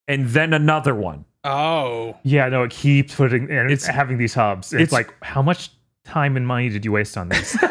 and 0.07 0.27
then 0.29 0.53
another 0.53 0.95
one. 0.95 1.25
Oh. 1.43 2.17
Yeah. 2.23 2.47
No, 2.49 2.63
it 2.63 2.71
keeps 2.71 3.15
putting 3.15 3.43
and 3.51 3.69
It's- 3.71 3.79
it's 3.79 3.87
having 3.87 4.17
these 4.17 4.33
hubs. 4.33 4.71
it's- 4.71 4.85
It's, 4.85 4.93
like 4.93 5.13
how 5.23 5.41
much 5.41 5.71
time 6.05 6.37
and 6.37 6.47
money 6.47 6.69
did 6.69 6.85
you 6.85 6.93
waste 6.93 7.17
on 7.17 7.27
this? 7.29 7.57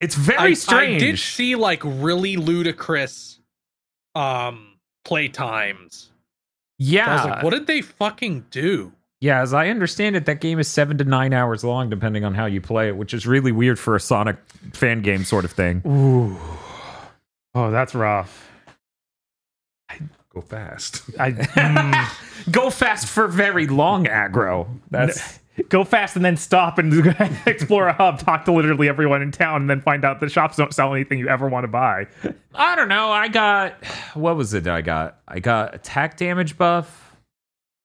It's 0.00 0.14
very 0.14 0.38
I, 0.38 0.52
strange. 0.54 1.02
I 1.02 1.06
did 1.06 1.18
see 1.18 1.56
like 1.56 1.82
really 1.84 2.36
ludicrous 2.36 3.40
um 4.14 4.74
play 5.04 5.26
times. 5.26 6.10
yeah. 6.78 7.08
I 7.10 7.14
was 7.16 7.24
like, 7.24 7.42
what 7.42 7.50
did 7.50 7.66
they 7.66 7.80
fucking 7.82 8.46
do? 8.52 8.92
Yeah, 9.20 9.40
as 9.42 9.52
I 9.52 9.68
understand 9.70 10.14
it, 10.14 10.26
that 10.26 10.40
game 10.40 10.60
is 10.60 10.68
seven 10.68 10.98
to 10.98 11.04
nine 11.04 11.32
hours 11.32 11.64
long, 11.64 11.90
depending 11.90 12.24
on 12.24 12.32
how 12.34 12.46
you 12.46 12.60
play 12.60 12.86
it, 12.86 12.96
which 12.96 13.12
is 13.12 13.26
really 13.26 13.50
weird 13.50 13.76
for 13.76 13.96
a 13.96 14.00
Sonic 14.00 14.36
fan 14.72 15.02
game 15.02 15.24
sort 15.24 15.44
of 15.44 15.50
thing. 15.50 15.82
Ooh. 15.84 16.36
Oh, 17.54 17.70
that's 17.70 17.94
rough. 17.94 18.50
I 19.88 19.98
go 20.32 20.40
fast. 20.40 21.02
I 21.18 21.32
mm, 21.32 22.52
Go 22.52 22.70
fast 22.70 23.06
for 23.08 23.26
very 23.28 23.66
long 23.66 24.04
aggro. 24.06 24.68
That's 24.90 25.38
go 25.70 25.82
fast 25.84 26.14
and 26.16 26.24
then 26.24 26.36
stop 26.36 26.78
and 26.78 26.92
explore 27.46 27.88
a 27.88 27.92
hub. 27.92 28.20
Talk 28.20 28.44
to 28.44 28.52
literally 28.52 28.88
everyone 28.88 29.22
in 29.22 29.32
town, 29.32 29.62
and 29.62 29.70
then 29.70 29.80
find 29.80 30.04
out 30.04 30.20
the 30.20 30.28
shops 30.28 30.56
don't 30.56 30.72
sell 30.72 30.94
anything 30.94 31.18
you 31.18 31.28
ever 31.28 31.48
want 31.48 31.64
to 31.64 31.68
buy. 31.68 32.06
I 32.54 32.76
don't 32.76 32.88
know. 32.88 33.10
I 33.10 33.28
got 33.28 33.82
what 34.14 34.36
was 34.36 34.54
it? 34.54 34.66
I 34.66 34.82
got 34.82 35.18
I 35.26 35.40
got 35.40 35.74
attack 35.74 36.16
damage 36.16 36.56
buff 36.56 37.16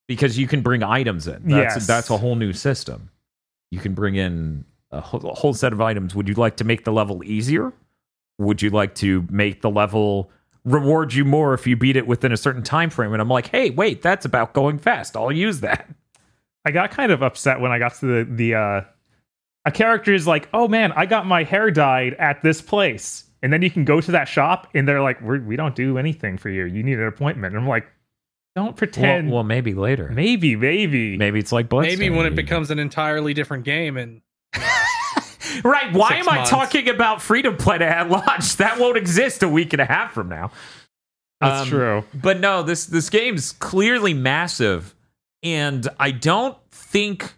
because 0.08 0.38
you 0.38 0.48
can 0.48 0.62
bring 0.62 0.84
items 0.84 1.28
in. 1.28 1.42
That's 1.48 1.76
Yes. 1.76 1.88
that's 1.88 2.10
a 2.10 2.18
whole 2.18 2.36
new 2.36 2.54
system. 2.54 3.10
You 3.72 3.80
can 3.80 3.94
bring 3.96 4.16
in 4.16 4.66
a 4.92 5.02
whole, 5.02 5.22
a 5.22 5.34
whole 5.34 5.54
set 5.56 5.74
of 5.74 5.82
items. 5.82 6.14
Would 6.14 6.28
you 6.28 6.36
like 6.36 6.58
to 6.58 6.64
make 6.64 6.84
the 6.84 6.92
level 6.92 7.24
easier? 7.24 7.74
Would 8.40 8.62
you 8.62 8.70
like 8.70 8.96
to 8.96 9.26
make 9.30 9.62
the 9.62 9.70
level 9.70 10.32
reward 10.66 11.14
you 11.14 11.26
more 11.26 11.54
if 11.54 11.68
you 11.68 11.76
beat 11.76 11.96
it 11.96 12.08
within 12.08 12.32
a 12.32 12.38
certain 12.38 12.64
time 12.64 12.90
frame? 12.90 13.14
And 13.14 13.22
I'm 13.22 13.30
like, 13.30 13.48
hey, 13.48 13.70
wait, 13.70 14.02
that's 14.02 14.26
about 14.26 14.54
going 14.54 14.78
fast. 14.80 15.16
I'll 15.16 15.32
use 15.32 15.60
that. 15.62 15.90
I 16.66 16.72
got 16.72 16.92
kind 16.92 17.12
of 17.12 17.22
upset 17.22 17.60
when 17.60 17.72
I 17.72 17.80
got 17.80 17.94
to 17.96 18.06
the 18.06 18.30
the 18.32 18.56
uh 18.56 18.82
a 19.66 19.72
character 19.72 20.14
is 20.14 20.28
like, 20.28 20.50
"Oh 20.54 20.68
man, 20.68 20.92
I 20.94 21.06
got 21.06 21.26
my 21.26 21.44
hair 21.44 21.72
dyed 21.72 22.16
at 22.16 22.42
this 22.42 22.62
place." 22.62 23.26
And 23.42 23.52
then 23.52 23.62
you 23.62 23.70
can 23.70 23.84
go 23.86 24.00
to 24.02 24.12
that 24.12 24.28
shop 24.30 24.70
and 24.74 24.88
they're 24.88 25.02
like, 25.02 25.22
We're, 25.22 25.40
"We 25.42 25.56
don't 25.58 25.76
do 25.76 25.98
anything 25.98 26.38
for 26.38 26.50
you. 26.50 26.66
You 26.66 26.84
need 26.84 27.00
an 27.00 27.08
appointment." 27.08 27.54
And 27.54 27.62
I'm 27.64 27.68
like, 27.70 27.86
"Don't 28.56 28.66
Well, 28.68 28.74
pretend." 28.74 29.32
well, 29.32 29.44
maybe 29.44 29.74
later. 29.74 30.10
maybe, 30.10 30.56
maybe. 30.56 31.18
Maybe 31.18 31.40
it's 31.40 31.52
like 31.52 31.68
Bloodstained. 31.70 32.00
Maybe 32.00 32.16
when 32.16 32.26
it 32.26 32.36
becomes 32.36 32.72
an 32.72 32.80
entirely 32.80 33.34
different 33.34 33.64
game 33.66 33.96
and 33.98 34.22
Right. 35.64 35.92
Why 35.94 36.10
Six 36.16 36.28
am 36.28 36.34
I 36.34 36.44
talking 36.46 36.90
about 36.90 37.22
Freedom 37.22 37.58
Planet 37.58 37.88
at 37.90 38.10
launch? 38.10 38.58
That 38.58 38.80
won't 38.80 38.98
exist 38.98 39.44
a 39.44 39.50
week 39.50 39.74
and 39.74 39.82
a 39.82 39.86
half 39.86 40.14
from 40.14 40.30
now. 40.30 40.52
That's 41.42 41.64
Um, 41.64 41.68
true. 41.70 42.04
But 42.14 42.40
no, 42.40 42.64
this 42.64 42.86
this 42.86 43.10
game's 43.10 43.52
clearly 43.54 44.14
massive, 44.14 44.96
and 45.42 45.88
I 46.00 46.12
don't 46.12 46.58
think 46.72 47.34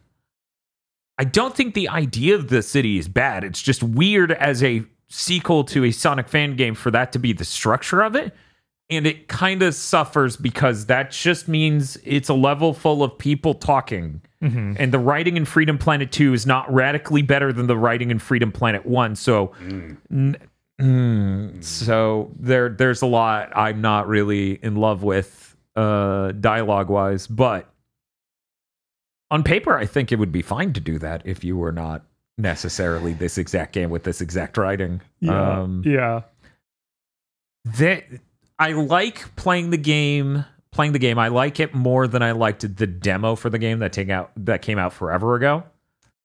I 1.17 1.23
don't 1.23 1.55
think 1.55 1.73
the 1.73 1.89
idea 1.89 2.35
of 2.35 2.49
the 2.49 2.61
city 2.61 2.97
is 2.97 3.07
bad. 3.07 3.43
It's 3.43 3.61
just 3.61 3.81
weird 3.81 4.31
as 4.31 4.61
a 4.63 4.83
sequel 5.09 5.63
to 5.65 5.85
a 5.85 5.91
Sonic 5.91 6.27
fan 6.27 6.55
game 6.55 6.75
for 6.75 6.91
that 6.91 7.11
to 7.13 7.19
be 7.19 7.31
the 7.33 7.45
structure 7.45 8.01
of 8.01 8.15
it. 8.15 8.35
And 8.89 9.07
it 9.07 9.27
kind 9.27 9.63
of 9.63 9.73
suffers 9.73 10.37
because 10.37 10.85
that 10.87 11.09
just 11.11 11.47
means 11.47 11.97
it's 12.03 12.29
a 12.29 12.33
level 12.35 12.73
full 12.73 13.01
of 13.01 13.17
people 13.17 13.53
talking. 13.55 14.21
Mhm. 14.45 14.75
And 14.79 14.91
the 14.93 14.99
writing 14.99 15.37
in 15.37 15.45
Freedom 15.45 15.77
Planet 15.77 16.11
2 16.11 16.33
is 16.33 16.45
not 16.45 16.71
radically 16.73 17.21
better 17.21 17.51
than 17.51 17.67
the 17.67 17.77
writing 17.77 18.11
in 18.11 18.19
Freedom 18.19 18.51
Planet 18.51 18.85
1. 18.85 19.15
So 19.15 19.53
N- 20.11 20.37
mm, 20.79 21.63
so 21.63 22.31
there 22.39 22.69
there's 22.69 23.01
a 23.01 23.07
lot 23.07 23.51
I'm 23.55 23.81
not 23.81 24.07
really 24.07 24.59
in 24.63 24.75
love 24.75 25.03
with 25.03 25.55
uh 25.75 26.31
dialogue 26.33 26.89
wise, 26.89 27.27
but 27.27 27.69
on 29.31 29.43
paper 29.43 29.77
I 29.77 29.85
think 29.85 30.11
it 30.11 30.19
would 30.19 30.31
be 30.31 30.41
fine 30.41 30.73
to 30.73 30.79
do 30.79 30.99
that 30.99 31.21
if 31.25 31.43
you 31.43 31.57
were 31.57 31.71
not 31.71 32.03
necessarily 32.37 33.13
this 33.13 33.37
exact 33.37 33.73
game 33.73 33.89
with 33.89 34.03
this 34.03 34.21
exact 34.21 34.57
writing. 34.57 35.01
Yeah. 35.21 35.59
Um 35.61 35.81
yeah. 35.85 36.21
that 37.79 38.03
I 38.59 38.73
like 38.73 39.35
playing 39.35 39.71
the 39.71 39.77
game 39.77 40.45
playing 40.75 40.91
the 40.91 40.99
game. 40.99 41.17
I 41.17 41.29
like 41.29 41.59
it 41.59 41.73
more 41.73 42.07
than 42.07 42.21
I 42.21 42.31
liked 42.31 42.75
the 42.75 42.85
demo 42.85 43.35
for 43.35 43.49
the 43.49 43.57
game 43.57 43.79
that 43.79 43.93
take 43.93 44.09
out 44.09 44.31
that 44.37 44.61
came 44.61 44.77
out 44.77 44.93
forever 44.93 45.35
ago. 45.35 45.63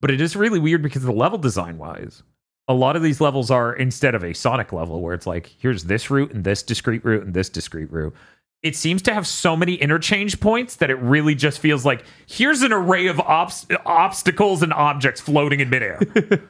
But 0.01 0.11
it 0.11 0.21
is 0.21 0.37
really 0.37 0.59
weird 0.59 0.83
because 0.83 1.03
the 1.03 1.13
level 1.13 1.39
design 1.39 1.79
wise, 1.79 2.23
a 2.69 2.75
lot 2.75 2.97
of 2.97 3.03
these 3.03 3.21
levels 3.21 3.51
are 3.51 3.73
instead 3.73 4.15
of 4.15 4.25
a 4.25 4.35
Sonic 4.35 4.73
level 4.73 5.01
where 5.01 5.15
it's 5.15 5.27
like 5.27 5.55
here's 5.59 5.85
this 5.85 6.11
route 6.11 6.33
and 6.33 6.45
this 6.45 6.63
discrete 6.63 7.05
route 7.05 7.25
and 7.25 7.33
this 7.33 7.49
discrete 7.49 7.91
route. 7.91 8.15
It 8.63 8.77
seems 8.77 9.01
to 9.03 9.15
have 9.15 9.27
so 9.27 9.57
many 9.57 9.75
interchange 9.77 10.39
points 10.39 10.77
that 10.77 10.91
it 10.91 10.97
really 10.97 11.35
just 11.35 11.61
feels 11.61 11.87
like 11.87 12.05
here's 12.27 12.61
an 12.61 12.73
array 12.73 13.07
of 13.07 13.19
obs- 13.21 13.67
obstacles 13.87 14.63
and 14.63 14.73
objects 14.73 15.21
floating 15.21 15.61
in 15.61 15.71
midair. 15.71 15.99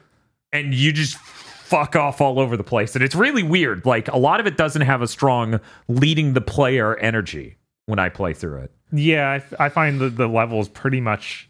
and 0.51 0.73
you 0.73 0.91
just 0.91 1.15
fuck 1.17 1.95
off 1.95 2.19
all 2.19 2.37
over 2.37 2.57
the 2.57 2.65
place. 2.65 2.95
And 2.95 3.03
it's 3.03 3.15
really 3.15 3.43
weird. 3.43 3.85
Like 3.85 4.09
a 4.09 4.17
lot 4.17 4.41
of 4.41 4.47
it 4.47 4.57
doesn't 4.57 4.81
have 4.81 5.01
a 5.01 5.07
strong 5.07 5.61
leading 5.87 6.33
the 6.33 6.41
player 6.41 6.97
energy 6.97 7.55
when 7.91 7.99
I 7.99 8.09
play 8.09 8.33
through 8.33 8.61
it. 8.61 8.71
Yeah, 8.91 9.29
I, 9.29 9.35
f- 9.35 9.53
I 9.59 9.69
find 9.69 9.99
the, 10.01 10.09
the 10.09 10.27
levels 10.27 10.67
pretty 10.69 10.99
much. 10.99 11.47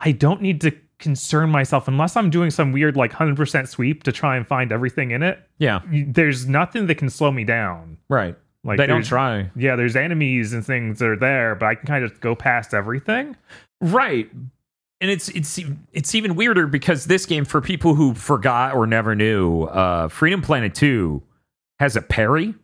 I 0.00 0.10
don't 0.12 0.42
need 0.42 0.60
to 0.62 0.72
concern 0.98 1.50
myself 1.50 1.86
unless 1.88 2.16
I'm 2.16 2.30
doing 2.30 2.50
some 2.50 2.72
weird 2.72 2.96
like 2.96 3.12
100% 3.12 3.68
sweep 3.68 4.02
to 4.04 4.12
try 4.12 4.36
and 4.36 4.46
find 4.46 4.72
everything 4.72 5.10
in 5.12 5.22
it. 5.22 5.38
Yeah, 5.58 5.80
There's 5.90 6.46
nothing 6.48 6.86
that 6.88 6.96
can 6.96 7.10
slow 7.10 7.30
me 7.30 7.44
down. 7.44 7.98
right. 8.08 8.34
Like 8.64 8.78
they 8.78 8.86
don't 8.88 9.04
try. 9.04 9.48
Yeah, 9.54 9.76
there's 9.76 9.94
enemies 9.94 10.52
and 10.52 10.66
things 10.66 10.98
that 10.98 11.06
are 11.08 11.16
there, 11.16 11.54
but 11.54 11.66
I 11.66 11.74
can 11.76 11.86
kind 11.86 12.04
of 12.04 12.20
go 12.20 12.34
past 12.34 12.74
everything. 12.74 13.36
Right. 13.80 14.28
And 15.00 15.08
it's 15.08 15.28
it's 15.28 15.60
it's 15.92 16.16
even 16.16 16.34
weirder 16.34 16.66
because 16.66 17.04
this 17.04 17.26
game 17.26 17.44
for 17.44 17.60
people 17.60 17.94
who 17.94 18.12
forgot 18.14 18.74
or 18.74 18.84
never 18.88 19.14
knew, 19.14 19.64
uh 19.64 20.08
Freedom 20.08 20.42
Planet 20.42 20.74
2 20.74 21.22
has 21.78 21.94
a 21.94 22.02
parry 22.02 22.54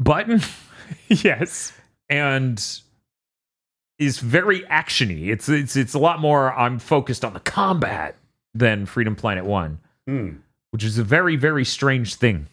button 0.00 0.40
yes. 1.06 1.72
And 2.12 2.80
is 3.98 4.18
very 4.18 4.60
actiony. 4.62 5.28
It's 5.28 5.48
it's 5.48 5.76
it's 5.76 5.94
a 5.94 5.98
lot 5.98 6.20
more 6.20 6.52
I'm 6.54 6.78
focused 6.78 7.24
on 7.24 7.32
the 7.34 7.40
combat 7.40 8.16
than 8.54 8.86
Freedom 8.86 9.14
Planet 9.16 9.44
1. 9.44 9.78
Hmm. 10.08 10.30
which 10.72 10.82
is 10.82 10.98
a 10.98 11.04
very 11.04 11.36
very 11.36 11.64
strange 11.64 12.16
thing 12.16 12.48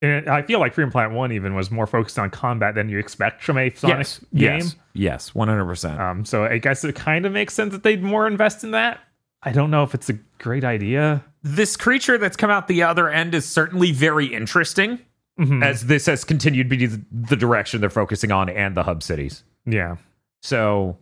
And 0.00 0.30
I 0.30 0.40
feel 0.40 0.60
like 0.60 0.72
Freedom 0.72 0.90
Planet 0.90 1.12
One 1.12 1.30
even 1.32 1.54
was 1.54 1.70
more 1.70 1.86
focused 1.86 2.18
on 2.18 2.30
combat 2.30 2.74
than 2.74 2.88
you 2.88 2.98
expect 2.98 3.42
from 3.42 3.58
a 3.58 3.68
Sonic 3.74 3.98
yes, 3.98 4.18
game. 4.34 4.58
yes, 4.60 4.76
yes, 4.94 5.34
one 5.34 5.48
hundred 5.48 5.66
percent. 5.66 6.00
Um, 6.00 6.24
so 6.24 6.44
I 6.44 6.56
guess 6.58 6.82
it 6.84 6.94
kind 6.94 7.26
of 7.26 7.32
makes 7.32 7.52
sense 7.52 7.72
that 7.72 7.82
they'd 7.82 8.02
more 8.02 8.26
invest 8.26 8.64
in 8.64 8.70
that. 8.70 9.00
I 9.42 9.52
don't 9.52 9.70
know 9.70 9.82
if 9.82 9.94
it's 9.94 10.08
a 10.08 10.14
great 10.38 10.64
idea. 10.64 11.22
This 11.42 11.76
creature 11.76 12.16
that's 12.18 12.36
come 12.36 12.50
out 12.50 12.66
the 12.66 12.82
other 12.82 13.08
end 13.10 13.34
is 13.34 13.44
certainly 13.44 13.92
very 13.92 14.26
interesting, 14.26 14.98
Mhm. 15.38 15.62
as 15.64 15.86
this 15.86 16.06
has 16.06 16.24
continued 16.24 16.68
to 16.70 16.76
be 16.76 16.86
the 16.86 17.36
direction 17.36 17.80
they're 17.80 17.90
focusing 17.90 18.32
on 18.32 18.48
and 18.48 18.76
the 18.76 18.82
hub 18.82 19.02
cities. 19.02 19.44
yeah. 19.64 19.96
So 20.42 20.96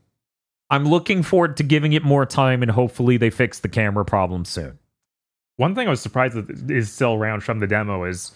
I'm 0.70 0.85
looking 0.87 1.22
forward 1.22 1.57
to 1.59 1.62
giving 1.62 1.92
it 1.92 2.03
more 2.03 2.25
time, 2.27 2.62
and 2.62 2.70
hopefully 2.70 3.16
they 3.18 3.31
fix 3.31 3.61
the 3.61 3.68
camera 3.68 4.05
problem 4.05 4.44
soon. 4.44 4.79
One 5.57 5.75
thing 5.75 5.87
I 5.87 5.90
was 5.90 6.01
surprised 6.01 6.35
that 6.35 6.70
is 6.70 6.90
still 6.92 7.14
around 7.14 7.42
from 7.44 7.61
the 7.61 7.66
demo 7.66 8.05
is 8.05 8.33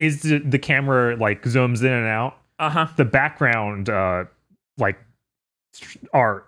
is 0.00 0.22
the, 0.22 0.38
the 0.38 0.58
camera 0.58 1.16
like 1.16 1.42
zooms 1.42 1.80
in 1.80 1.92
and 1.92 2.06
out. 2.06 2.36
Uh 2.58 2.70
huh. 2.70 2.86
The 2.96 3.04
background 3.04 3.88
uh 3.88 4.24
like 4.78 4.98
art 6.12 6.46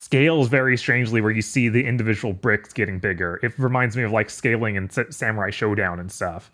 scales 0.00 0.48
very 0.48 0.76
strangely 0.76 1.20
where 1.20 1.30
you 1.30 1.42
see 1.42 1.68
the 1.68 1.84
individual 1.84 2.32
bricks 2.34 2.72
getting 2.72 2.98
bigger. 2.98 3.40
It 3.42 3.58
reminds 3.58 3.96
me 3.96 4.02
of 4.02 4.12
like 4.12 4.28
scaling 4.30 4.76
in 4.76 4.90
Samurai 4.90 5.50
Shodown 5.50 5.98
and 5.98 6.12
stuff. 6.12 6.50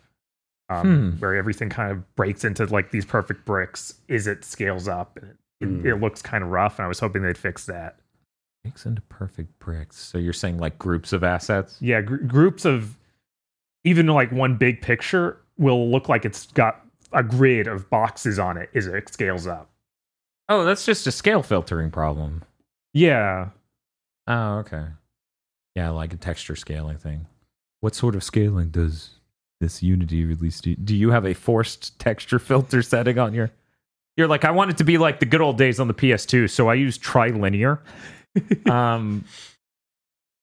Um, 0.71 1.11
Hmm. 1.11 1.19
where 1.19 1.35
everything 1.35 1.69
kind 1.69 1.91
of 1.91 2.15
breaks 2.15 2.43
into 2.45 2.65
like 2.65 2.91
these 2.91 3.05
perfect 3.05 3.43
bricks 3.45 3.95
is 4.07 4.25
it 4.27 4.45
scales 4.45 4.87
up 4.87 5.17
and 5.17 5.31
it, 5.31 5.37
Hmm. 5.65 5.85
it, 5.85 5.91
it 5.93 5.95
looks 5.99 6.21
kind 6.21 6.43
of 6.43 6.49
rough 6.49 6.79
and 6.79 6.85
I 6.85 6.87
was 6.87 6.99
hoping 6.99 7.21
they'd 7.23 7.37
fix 7.37 7.65
that. 7.65 7.97
Makes 8.63 8.85
into 8.85 9.01
perfect 9.03 9.57
bricks. 9.59 9.97
So 9.97 10.17
you're 10.17 10.33
saying 10.33 10.59
like 10.59 10.77
groups 10.79 11.13
of 11.13 11.23
assets? 11.23 11.77
yeah 11.81 12.01
gr- 12.01 12.17
groups 12.17 12.63
of 12.65 12.97
even 13.83 14.05
like 14.07 14.31
one 14.31 14.55
big 14.57 14.81
picture 14.81 15.37
will 15.57 15.89
look 15.91 16.07
like 16.07 16.23
it's 16.25 16.45
got 16.53 16.85
a 17.11 17.23
grid 17.23 17.67
of 17.67 17.89
boxes 17.89 18.39
on 18.39 18.55
it 18.57 18.69
as 18.75 18.87
it 18.87 19.09
scales 19.13 19.47
up 19.47 19.69
Oh, 20.47 20.63
that's 20.65 20.85
just 20.85 21.07
a 21.07 21.11
scale 21.11 21.43
filtering 21.43 21.91
problem. 21.91 22.43
yeah 22.93 23.49
Oh, 24.27 24.59
okay. 24.59 24.85
Yeah, 25.75 25.89
like 25.89 26.13
a 26.13 26.17
texture 26.17 26.55
scaling 26.55 26.97
thing. 26.97 27.25
What 27.79 27.95
sort 27.95 28.15
of 28.15 28.23
scaling 28.23 28.69
does 28.69 29.09
this 29.61 29.81
Unity 29.81 30.25
release 30.25 30.59
do? 30.59 30.75
You 30.93 31.11
have 31.11 31.25
a 31.25 31.33
forced 31.33 31.97
texture 31.99 32.39
filter 32.49 32.81
setting 32.81 33.17
on 33.17 33.33
your? 33.33 33.51
You're 34.17 34.27
like, 34.27 34.43
I 34.43 34.51
want 34.51 34.69
it 34.71 34.77
to 34.79 34.83
be 34.83 34.97
like 34.97 35.21
the 35.21 35.25
good 35.25 35.39
old 35.39 35.57
days 35.57 35.79
on 35.79 35.87
the 35.87 35.93
PS2, 35.93 36.49
so 36.49 36.67
I 36.67 36.73
use 36.73 36.97
trilinear. 36.97 37.79
um, 38.69 39.23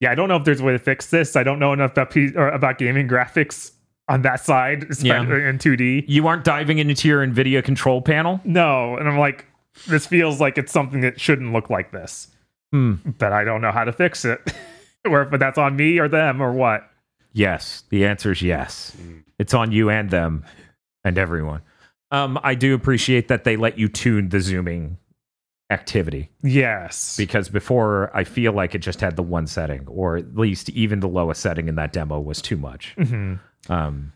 yeah 0.00 0.11
i 0.12 0.14
don't 0.14 0.28
know 0.28 0.37
if 0.37 0.44
there's 0.44 0.61
a 0.61 0.64
way 0.64 0.72
to 0.72 0.78
fix 0.78 1.11
this 1.11 1.35
i 1.37 1.42
don't 1.42 1.59
know 1.59 1.72
enough 1.72 1.90
about 1.92 2.11
P- 2.11 2.33
or 2.37 2.48
about 2.48 2.78
gaming 2.78 3.09
graphics 3.09 3.72
on 4.09 4.22
that 4.22 4.44
side 4.44 4.87
Yeah. 5.00 5.22
in 5.22 5.59
2d 5.59 6.04
you 6.07 6.26
aren't 6.28 6.44
diving 6.44 6.78
into 6.78 7.09
your 7.09 7.26
NVIDIA 7.26 7.64
control 7.64 8.00
panel. 8.02 8.40
no 8.44 8.96
and 8.96 9.09
i'm 9.09 9.18
like 9.18 9.46
this 9.87 10.07
feels 10.07 10.40
like 10.40 10.57
it's 10.59 10.70
something 10.72 11.00
that 11.00 11.18
shouldn't 11.20 11.52
look 11.52 11.70
like 11.70 11.90
this 11.90 12.28
Hmm. 12.72 12.96
but 13.18 13.33
i 13.33 13.42
don't 13.42 13.62
know 13.62 13.72
how 13.72 13.85
to 13.85 13.92
fix 13.92 14.24
it 14.26 14.52
or 15.07 15.22
if 15.22 15.31
that's 15.40 15.57
on 15.59 15.74
me 15.74 15.98
or 15.98 16.07
them 16.09 16.40
or 16.42 16.52
what 16.52 16.88
Yes, 17.32 17.84
the 17.90 18.04
answer 18.06 18.32
is 18.32 18.42
yes. 18.42 18.96
It's 19.38 19.54
on 19.54 19.70
you 19.72 19.90
and 19.90 20.10
them 20.10 20.44
and 21.04 21.18
everyone. 21.18 21.62
Um, 22.10 22.38
I 22.42 22.54
do 22.54 22.74
appreciate 22.74 23.28
that 23.28 23.44
they 23.44 23.56
let 23.56 23.78
you 23.78 23.88
tune 23.88 24.30
the 24.30 24.40
zooming 24.40 24.96
activity. 25.70 26.30
yes 26.42 27.14
because 27.18 27.50
before 27.50 28.10
I 28.14 28.24
feel 28.24 28.52
like 28.54 28.74
it 28.74 28.78
just 28.78 29.02
had 29.02 29.16
the 29.16 29.22
one 29.22 29.46
setting, 29.46 29.86
or 29.86 30.16
at 30.16 30.34
least 30.34 30.70
even 30.70 31.00
the 31.00 31.08
lowest 31.08 31.42
setting 31.42 31.68
in 31.68 31.74
that 31.74 31.92
demo 31.92 32.18
was 32.18 32.40
too 32.40 32.56
much. 32.56 32.94
Mhm. 32.96 33.38
Um, 33.68 34.12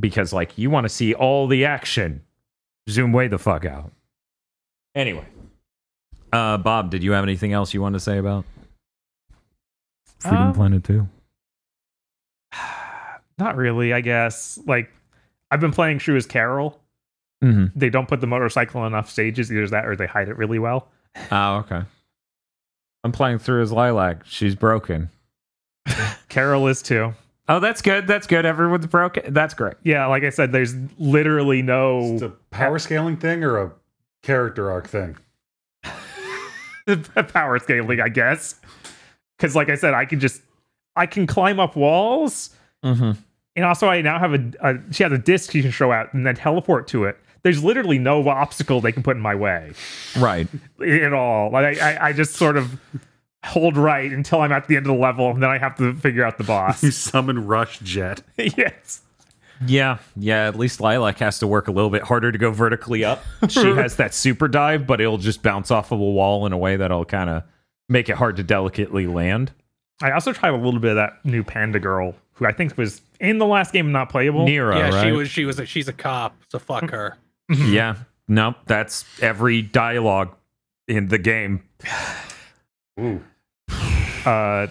because 0.00 0.32
like 0.32 0.56
you 0.56 0.70
want 0.70 0.86
to 0.86 0.88
see 0.88 1.12
all 1.12 1.46
the 1.46 1.66
action, 1.66 2.22
zoom 2.88 3.12
way 3.12 3.28
the 3.28 3.38
fuck 3.38 3.66
out. 3.66 3.92
Anyway, 4.94 5.26
uh, 6.32 6.56
Bob, 6.56 6.90
did 6.90 7.02
you 7.04 7.12
have 7.12 7.22
anything 7.24 7.52
else 7.52 7.74
you 7.74 7.82
want 7.82 7.92
to 7.94 8.00
say 8.00 8.16
about 8.16 8.46
Freedom 10.20 10.38
Um, 10.48 10.52
Planet 10.54 10.84
Two? 10.84 11.06
Not 13.38 13.56
really 13.56 13.92
i 13.92 14.00
guess 14.00 14.58
like 14.66 14.90
i've 15.50 15.60
been 15.60 15.72
playing 15.72 15.98
true 15.98 16.16
as 16.16 16.26
carol 16.26 16.80
Mm-hmm. 17.42 17.78
they 17.78 17.90
don't 17.90 18.08
put 18.08 18.22
the 18.22 18.26
motorcycle 18.26 18.80
on 18.80 18.86
enough 18.86 19.10
stages. 19.10 19.52
Either 19.52 19.68
that 19.68 19.84
or 19.84 19.94
they 19.96 20.06
hide 20.06 20.30
it 20.30 20.38
really 20.38 20.58
well. 20.58 20.88
Oh, 21.30 21.56
okay. 21.56 21.82
I'm 23.02 23.12
playing 23.12 23.38
through 23.40 23.60
as 23.60 23.70
Lilac. 23.70 24.22
She's 24.24 24.54
broken. 24.54 25.10
Carol 26.30 26.66
is 26.68 26.80
too. 26.80 27.12
Oh, 27.46 27.60
that's 27.60 27.82
good. 27.82 28.06
That's 28.06 28.26
good. 28.26 28.46
Everyone's 28.46 28.86
broken. 28.86 29.34
That's 29.34 29.52
great. 29.52 29.74
Yeah, 29.82 30.06
like 30.06 30.22
I 30.24 30.30
said, 30.30 30.52
there's 30.52 30.74
literally 30.98 31.60
no 31.60 32.12
It's 32.14 32.22
no 32.22 32.28
a 32.28 32.30
power 32.50 32.78
scaling 32.78 33.18
thing 33.18 33.44
or 33.44 33.58
a 33.62 33.72
character 34.22 34.70
arc 34.70 34.88
thing? 34.88 35.14
power 37.28 37.58
scaling, 37.58 38.00
I 38.00 38.08
guess. 38.08 38.58
Because, 39.36 39.54
like 39.54 39.68
I 39.68 39.74
said, 39.74 39.92
I 39.92 40.06
can 40.06 40.18
just 40.20 40.40
I 40.96 41.04
can 41.04 41.26
climb 41.26 41.60
up 41.60 41.76
walls, 41.76 42.50
Mm-hmm. 42.84 43.12
and 43.56 43.64
also 43.64 43.88
I 43.88 44.02
now 44.02 44.18
have 44.18 44.34
a, 44.34 44.52
a 44.60 44.74
she 44.92 45.02
has 45.02 45.12
a 45.12 45.18
disc 45.18 45.50
she 45.52 45.62
can 45.62 45.70
show 45.70 45.90
out 45.90 46.12
and 46.14 46.26
then 46.26 46.34
teleport 46.36 46.86
to 46.88 47.04
it. 47.04 47.16
There's 47.42 47.62
literally 47.64 47.98
no 47.98 48.26
obstacle 48.28 48.80
they 48.80 48.92
can 48.92 49.02
put 49.02 49.16
in 49.16 49.22
my 49.22 49.34
way 49.34 49.72
Right. 50.16 50.46
at 50.86 51.12
all. 51.12 51.50
Like 51.50 51.78
I, 51.80 51.92
I, 51.94 52.06
I 52.08 52.12
just 52.12 52.34
sort 52.34 52.56
of 52.56 52.78
hold 53.44 53.76
right 53.76 54.10
until 54.10 54.40
I'm 54.40 54.52
at 54.52 54.68
the 54.68 54.76
end 54.76 54.86
of 54.86 54.94
the 54.94 54.98
level, 55.00 55.28
and 55.30 55.42
then 55.42 55.50
I 55.50 55.58
have 55.58 55.76
to 55.76 55.92
figure 55.94 56.24
out 56.24 56.38
the 56.38 56.44
boss. 56.44 56.82
You 56.82 56.90
summon 56.90 57.46
Rush 57.46 57.80
Jet. 57.80 58.22
yes. 58.38 59.02
Yeah, 59.66 59.98
yeah. 60.16 60.46
At 60.48 60.56
least 60.58 60.80
Lilac 60.80 61.18
has 61.18 61.38
to 61.40 61.46
work 61.46 61.68
a 61.68 61.70
little 61.70 61.90
bit 61.90 62.02
harder 62.02 62.32
to 62.32 62.38
go 62.38 62.50
vertically 62.50 63.04
up. 63.04 63.22
She 63.48 63.60
has 63.74 63.96
that 63.96 64.14
super 64.14 64.48
dive, 64.48 64.86
but 64.86 65.00
it'll 65.00 65.18
just 65.18 65.42
bounce 65.42 65.70
off 65.70 65.92
of 65.92 66.00
a 66.00 66.02
wall 66.04 66.46
in 66.46 66.52
a 66.52 66.58
way 66.58 66.76
that'll 66.76 67.04
kind 67.04 67.28
of 67.30 67.42
make 67.88 68.08
it 68.08 68.16
hard 68.16 68.36
to 68.36 68.42
delicately 68.42 69.06
land. 69.06 69.52
I 70.02 70.10
also 70.12 70.32
tried 70.32 70.54
a 70.54 70.56
little 70.56 70.80
bit 70.80 70.90
of 70.92 70.96
that 70.96 71.24
new 71.24 71.44
Panda 71.44 71.78
Girl, 71.78 72.14
who 72.34 72.46
I 72.46 72.52
think 72.52 72.76
was 72.76 73.00
in 73.20 73.38
the 73.38 73.46
last 73.46 73.72
game 73.72 73.92
not 73.92 74.10
playable. 74.10 74.46
Neera, 74.46 74.76
yeah, 74.76 74.88
right? 74.90 75.04
she 75.06 75.12
was. 75.12 75.30
She 75.30 75.44
was. 75.44 75.58
A, 75.58 75.66
she's 75.66 75.88
a 75.88 75.92
cop. 75.92 76.36
So 76.48 76.58
fuck 76.58 76.90
her. 76.90 77.16
Yeah, 77.54 77.96
no, 78.26 78.54
that's 78.64 79.04
every 79.20 79.60
dialogue 79.60 80.34
in 80.88 81.08
the 81.08 81.18
game. 81.18 81.62
Ooh. 83.00 83.22
Uh, 84.24 84.66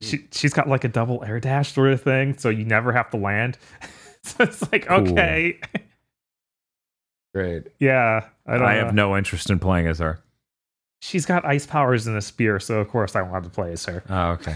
she 0.00 0.24
she's 0.30 0.52
got 0.52 0.68
like 0.68 0.84
a 0.84 0.88
double 0.88 1.24
air 1.24 1.40
dash 1.40 1.72
sort 1.72 1.92
of 1.92 2.00
thing, 2.02 2.38
so 2.38 2.50
you 2.50 2.64
never 2.64 2.92
have 2.92 3.10
to 3.10 3.16
land. 3.16 3.58
so 4.22 4.44
it's 4.44 4.70
like 4.70 4.86
Cool. 4.86 5.10
okay, 5.10 5.58
Great. 7.34 7.64
yeah. 7.80 8.28
I 8.46 8.52
don't. 8.58 8.62
I 8.66 8.74
know. 8.78 8.84
have 8.84 8.94
no 8.94 9.16
interest 9.16 9.50
in 9.50 9.58
playing 9.58 9.86
as 9.88 9.98
her. 9.98 10.20
She's 11.00 11.26
got 11.26 11.44
ice 11.44 11.66
powers 11.66 12.06
and 12.06 12.16
a 12.16 12.20
spear, 12.22 12.58
so 12.60 12.80
of 12.80 12.88
course 12.88 13.16
I 13.16 13.22
wanted 13.22 13.44
to 13.44 13.50
play 13.50 13.72
as 13.72 13.84
her. 13.86 14.02
Oh, 14.08 14.30
okay. 14.30 14.54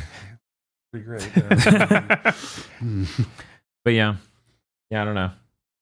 Pretty 0.93 1.07
great. 1.07 1.23
But 3.85 3.95
yeah, 3.95 4.15
yeah, 4.91 5.03
I 5.03 5.05
don't 5.05 5.17
know. 5.17 5.33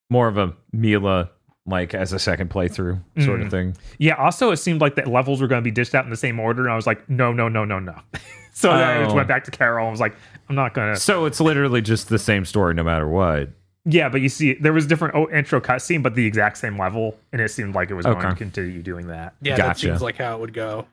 More 0.09 0.27
of 0.27 0.39
a 0.39 0.55
Milla 0.73 1.29
like 1.67 1.93
as 1.95 2.15
a 2.15 2.19
second 2.19 2.49
playthrough 2.51 2.99
sort 3.23 3.43
of 3.43 3.49
Mm. 3.49 3.51
thing. 3.51 3.77
yeah. 3.99 4.15
Also, 4.15 4.51
it 4.53 4.57
seemed 4.57 4.81
like 4.81 4.95
the 4.95 5.07
levels 5.09 5.43
were 5.43 5.47
going 5.47 5.61
to 5.61 5.65
be 5.65 5.71
dished 5.71 5.95
out 5.95 6.05
in 6.05 6.11
the 6.11 6.17
same 6.17 6.41
order, 6.41 6.63
and 6.63 6.73
I 6.73 6.77
was 6.77 6.87
like, 6.87 7.07
no, 7.11 7.31
no, 7.33 7.49
no, 7.51 7.67
no, 7.67 7.79
no. 7.79 7.95
so 8.55 8.71
then 8.73 8.83
I 8.89 9.03
just 9.03 9.13
Oh. 9.13 9.17
went 9.17 9.29
back 9.29 9.45
to 9.45 9.51
Carol 9.51 9.85
and 9.85 9.93
was 9.93 10.01
like, 10.01 10.15
I'm 10.49 10.57
not 10.57 10.73
gonna. 10.73 10.97
So 10.97 11.27
it's 11.27 11.41
literally 11.41 11.83
just 11.83 12.09
the 12.09 12.19
same 12.19 12.47
story 12.47 12.73
no 12.73 12.83
matter 12.83 13.07
what. 13.07 13.51
Yeah, 13.85 14.09
but 14.09 14.23
you 14.23 14.29
see, 14.31 14.55
there 14.55 14.73
was 14.73 14.87
different 14.87 15.15
oh, 15.15 15.29
intro 15.31 15.61
cutscene, 15.61 16.03
but 16.03 16.15
the 16.15 16.25
exact 16.27 16.57
same 16.57 16.79
level, 16.79 17.19
and 17.33 17.41
it 17.43 17.51
seemed 17.51 17.75
like 17.75 17.91
it 17.91 17.95
was 17.95 18.07
going 18.07 18.21
to 18.21 18.35
continue 18.35 18.83
doing 18.83 19.09
that. 19.09 19.35
Yeah, 19.43 19.57
that 19.57 19.79
seems 19.79 20.01
like 20.03 20.17
how 20.17 20.37
it 20.37 20.41
would 20.41 20.55
go. 20.55 20.87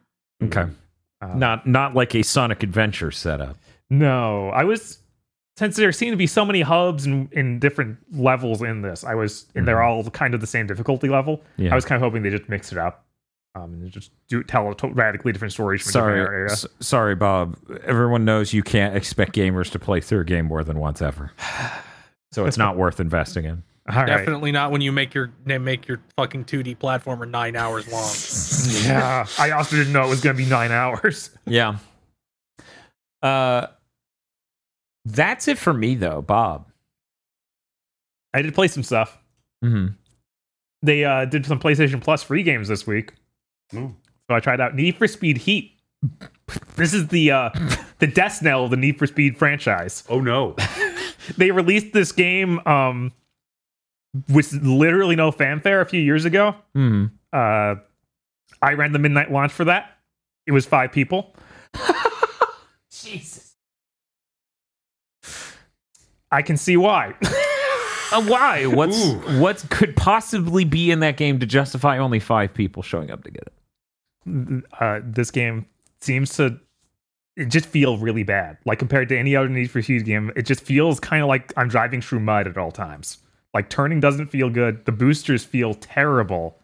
Okay. 0.43 0.65
Uh, 1.21 1.27
Not 1.35 1.65
not 1.65 1.95
like 1.95 2.13
a 2.15 2.21
Sonic 2.23 2.61
Adventure 2.63 3.11
setup. 3.11 3.55
No, 3.89 4.49
I 4.49 4.63
was 4.63 4.99
since 5.57 5.75
there 5.75 5.91
seem 5.91 6.11
to 6.11 6.17
be 6.17 6.27
so 6.27 6.45
many 6.45 6.61
hubs 6.61 7.05
and 7.05 7.31
in 7.33 7.57
different 7.59 7.97
levels 8.11 8.61
in 8.61 8.81
this. 8.81 9.03
I 9.03 9.15
was 9.15 9.45
and 9.55 9.67
they're 9.67 9.81
all 9.81 10.03
kind 10.11 10.33
of 10.33 10.41
the 10.41 10.47
same 10.47 10.67
difficulty 10.67 11.07
level. 11.09 11.41
Yeah. 11.57 11.71
I 11.71 11.75
was 11.75 11.85
kind 11.85 11.95
of 11.95 12.01
hoping 12.05 12.21
they 12.23 12.29
just 12.29 12.47
mix 12.49 12.71
it 12.71 12.77
up, 12.77 13.05
um, 13.55 13.73
and 13.73 13.91
just 13.91 14.11
do 14.27 14.43
tell 14.43 14.69
a 14.69 14.75
to- 14.75 14.89
radically 14.89 15.31
different 15.31 15.53
stories 15.53 15.81
from 15.81 15.89
a 15.89 15.93
sorry, 15.93 16.19
different 16.19 16.33
area. 16.35 16.51
s- 16.51 16.65
sorry, 16.79 17.15
Bob. 17.15 17.57
Everyone 17.85 18.23
knows 18.25 18.53
you 18.53 18.61
can't 18.61 18.95
expect 18.95 19.33
gamers 19.33 19.71
to 19.71 19.79
play 19.79 19.99
through 20.01 20.19
a 20.21 20.25
game 20.25 20.45
more 20.45 20.63
than 20.63 20.79
once 20.79 21.01
ever. 21.01 21.31
So 22.33 22.45
it's 22.45 22.57
not 22.57 22.75
worth 22.75 22.99
investing 22.99 23.45
in. 23.45 23.63
All 23.89 23.95
right, 23.95 24.05
Definitely 24.05 24.51
not 24.51 24.69
when 24.69 24.81
you 24.81 24.91
make 24.91 25.13
your 25.13 25.31
make 25.45 25.87
your 25.87 26.01
fucking 26.17 26.43
2D 26.43 26.77
platformer 26.77 27.27
nine 27.27 27.55
hours 27.55 27.89
long. 27.89 28.83
yeah. 28.85 29.25
I 29.39 29.51
also 29.51 29.77
didn't 29.77 29.93
know 29.93 30.05
it 30.05 30.09
was 30.09 30.19
going 30.19 30.35
to 30.35 30.43
be 30.43 30.47
nine 30.47 30.71
hours. 30.73 31.31
Yeah. 31.45 31.77
Uh, 33.23 33.67
that's 35.11 35.47
it 35.47 35.57
for 35.57 35.73
me 35.73 35.95
though, 35.95 36.21
Bob. 36.21 36.67
I 38.33 38.41
did 38.41 38.53
play 38.53 38.67
some 38.67 38.83
stuff. 38.83 39.17
Mm-hmm. 39.63 39.93
They 40.83 41.05
uh, 41.05 41.25
did 41.25 41.45
some 41.45 41.59
PlayStation 41.59 42.01
Plus 42.01 42.23
free 42.23 42.43
games 42.43 42.67
this 42.67 42.85
week. 42.85 43.13
Ooh. 43.73 43.95
So 44.29 44.35
I 44.35 44.39
tried 44.39 44.61
out 44.61 44.75
Need 44.75 44.97
for 44.97 45.07
Speed 45.07 45.37
Heat. 45.37 45.73
This 46.75 46.93
is 46.93 47.07
the 47.07 47.31
uh, 47.31 47.49
the 47.99 48.07
death 48.07 48.41
knell 48.41 48.65
of 48.65 48.71
the 48.71 48.77
Need 48.77 48.99
for 48.99 49.07
Speed 49.07 49.37
franchise. 49.37 50.03
Oh 50.09 50.19
no. 50.19 50.55
They 51.35 51.51
released 51.51 51.91
this 51.91 52.13
game 52.13 52.65
um, 52.65 53.11
with 54.29 54.53
literally 54.53 55.17
no 55.17 55.31
fanfare 55.31 55.81
a 55.81 55.85
few 55.85 55.99
years 55.99 56.23
ago. 56.23 56.55
Hmm. 56.73 57.07
Uh, 57.33 57.75
I 58.61 58.73
ran 58.73 58.93
the 58.93 58.99
midnight 58.99 59.29
launch 59.29 59.51
for 59.51 59.65
that. 59.65 59.97
It 60.45 60.53
was 60.53 60.65
five 60.65 60.93
people. 60.93 61.35
Jesus. 62.89 63.55
I 66.31 66.41
can 66.41 66.57
see 66.57 66.77
why. 66.77 67.15
Uh, 68.09 68.23
why? 68.23 68.65
What's 68.65 69.05
Ooh. 69.05 69.15
what 69.41 69.65
could 69.69 69.93
possibly 69.97 70.63
be 70.63 70.91
in 70.91 71.01
that 71.01 71.17
game 71.17 71.41
to 71.41 71.45
justify 71.45 71.97
only 71.97 72.21
five 72.21 72.53
people 72.53 72.81
showing 72.81 73.11
up 73.11 73.21
to 73.25 73.31
get 73.31 73.43
it? 73.43 74.63
uh, 74.79 75.01
this 75.03 75.31
game 75.31 75.65
seems 75.99 76.35
to 76.37 76.57
it 77.35 77.45
just 77.49 77.67
feel 77.67 77.97
really 77.97 78.23
bad. 78.23 78.57
Like 78.65 78.79
compared 78.79 79.09
to 79.09 79.17
any 79.17 79.35
other 79.35 79.47
Need 79.47 79.69
for 79.69 79.81
Speed 79.81 80.05
game, 80.05 80.31
it 80.35 80.43
just 80.43 80.61
feels 80.61 80.99
kind 80.99 81.21
of 81.21 81.27
like 81.27 81.53
I'm 81.55 81.67
driving 81.67 82.01
through 82.01 82.21
mud 82.21 82.47
at 82.47 82.57
all 82.57 82.71
times. 82.71 83.19
Like 83.53 83.69
turning 83.69 83.99
doesn't 83.99 84.27
feel 84.27 84.49
good. 84.49 84.85
The 84.85 84.91
boosters 84.91 85.43
feel 85.43 85.75
terrible. 85.75 86.57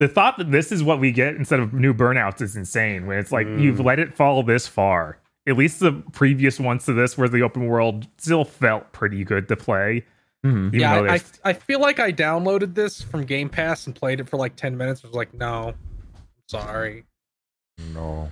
The 0.00 0.08
thought 0.08 0.38
that 0.38 0.50
this 0.50 0.72
is 0.72 0.82
what 0.82 0.98
we 0.98 1.12
get 1.12 1.36
instead 1.36 1.60
of 1.60 1.72
new 1.72 1.94
burnouts 1.94 2.42
is 2.42 2.56
insane. 2.56 3.06
When 3.06 3.18
it's 3.18 3.30
like 3.30 3.46
you've 3.46 3.78
let 3.78 4.00
it 4.00 4.14
fall 4.14 4.42
this 4.42 4.66
far. 4.66 5.18
At 5.48 5.56
least 5.56 5.80
the 5.80 5.92
previous 6.12 6.60
ones 6.60 6.84
to 6.84 6.92
this, 6.92 7.18
where 7.18 7.28
the 7.28 7.42
open 7.42 7.66
world 7.66 8.06
still 8.18 8.44
felt 8.44 8.92
pretty 8.92 9.24
good 9.24 9.48
to 9.48 9.56
play. 9.56 10.04
Mhm. 10.46 10.72
Yeah, 10.72 10.94
I, 11.00 11.14
I 11.14 11.20
I 11.44 11.52
feel 11.52 11.80
like 11.80 11.98
I 12.00 12.12
downloaded 12.12 12.74
this 12.74 13.00
from 13.02 13.24
Game 13.24 13.48
Pass 13.48 13.86
and 13.86 13.94
played 13.94 14.20
it 14.20 14.28
for 14.28 14.36
like 14.36 14.54
ten 14.56 14.76
minutes. 14.76 15.02
I 15.04 15.08
was 15.08 15.16
like, 15.16 15.32
no, 15.34 15.74
sorry. 16.48 17.04
No. 17.94 18.30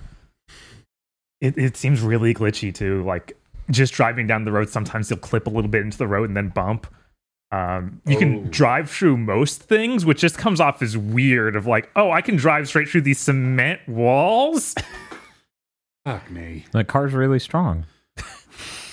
it, 1.41 1.57
it 1.57 1.75
seems 1.75 2.01
really 2.01 2.33
glitchy 2.33 2.73
too. 2.73 3.03
Like 3.03 3.35
just 3.69 3.93
driving 3.93 4.27
down 4.27 4.45
the 4.45 4.51
road, 4.51 4.69
sometimes 4.69 5.09
you'll 5.09 5.19
clip 5.19 5.47
a 5.47 5.49
little 5.49 5.69
bit 5.69 5.81
into 5.81 5.97
the 5.97 6.07
road 6.07 6.29
and 6.29 6.37
then 6.37 6.49
bump. 6.49 6.87
Um, 7.51 8.01
you 8.05 8.15
Oh. 8.15 8.19
can 8.19 8.49
drive 8.49 8.89
through 8.89 9.17
most 9.17 9.63
things, 9.63 10.05
which 10.05 10.19
just 10.21 10.37
comes 10.37 10.61
off 10.61 10.81
as 10.81 10.97
weird. 10.97 11.55
Of 11.57 11.65
like, 11.67 11.89
oh, 11.97 12.09
I 12.11 12.21
can 12.21 12.35
drive 12.37 12.67
straight 12.67 12.87
through 12.87 13.01
these 13.01 13.19
cement 13.19 13.81
walls. 13.87 14.75
Fuck 16.05 16.31
me. 16.31 16.65
That 16.71 16.87
car's 16.87 17.13
really 17.13 17.39
strong. 17.39 17.85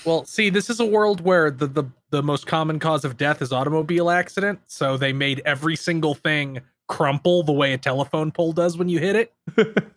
Well, 0.05 0.23
see, 0.23 0.49
this 0.49 0.69
is 0.69 0.79
a 0.79 0.85
world 0.85 1.19
where 1.21 1.51
the, 1.51 1.67
the 1.67 1.83
the 2.09 2.23
most 2.23 2.47
common 2.47 2.79
cause 2.79 3.03
of 3.03 3.17
death 3.17 3.41
is 3.41 3.51
automobile 3.51 4.09
accident. 4.09 4.61
So 4.65 4.95
they 4.95 5.11
made 5.11 5.41
every 5.45 5.75
single 5.75 6.15
thing 6.15 6.61
crumple 6.87 7.43
the 7.43 7.51
way 7.51 7.73
a 7.73 7.77
telephone 7.77 8.31
pole 8.31 8.53
does 8.53 8.77
when 8.77 8.87
you 8.89 8.99
hit 8.99 9.15
it. 9.17 9.33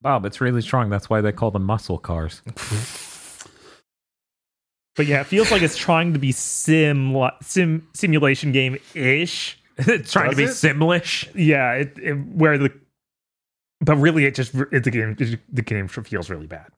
Bob, 0.00 0.24
it's 0.24 0.40
really 0.40 0.62
strong. 0.62 0.88
That's 0.88 1.10
why 1.10 1.20
they 1.20 1.32
call 1.32 1.50
them 1.50 1.64
muscle 1.64 1.98
cars. 1.98 2.42
But 4.94 5.06
yeah, 5.06 5.22
it 5.22 5.26
feels 5.26 5.50
like 5.50 5.62
it's 5.62 5.76
trying 5.76 6.12
to 6.12 6.18
be 6.18 6.32
sim 6.32 7.16
sim 7.40 7.88
simulation 7.94 8.52
game 8.52 8.76
ish. 8.94 9.58
it's 9.78 10.12
trying 10.12 10.30
to 10.30 10.36
be 10.36 10.44
it? 10.44 10.50
simlish. 10.50 11.30
Yeah, 11.34 11.72
it, 11.72 11.98
it 11.98 12.12
where 12.12 12.58
the 12.58 12.70
but 13.82 13.96
really 13.96 14.24
it 14.24 14.34
just 14.34 14.54
it, 14.54 14.84
the 14.84 14.90
game 14.90 15.16
the 15.52 15.62
game 15.62 15.88
feels 15.88 16.30
really 16.30 16.46
bad. 16.46 16.68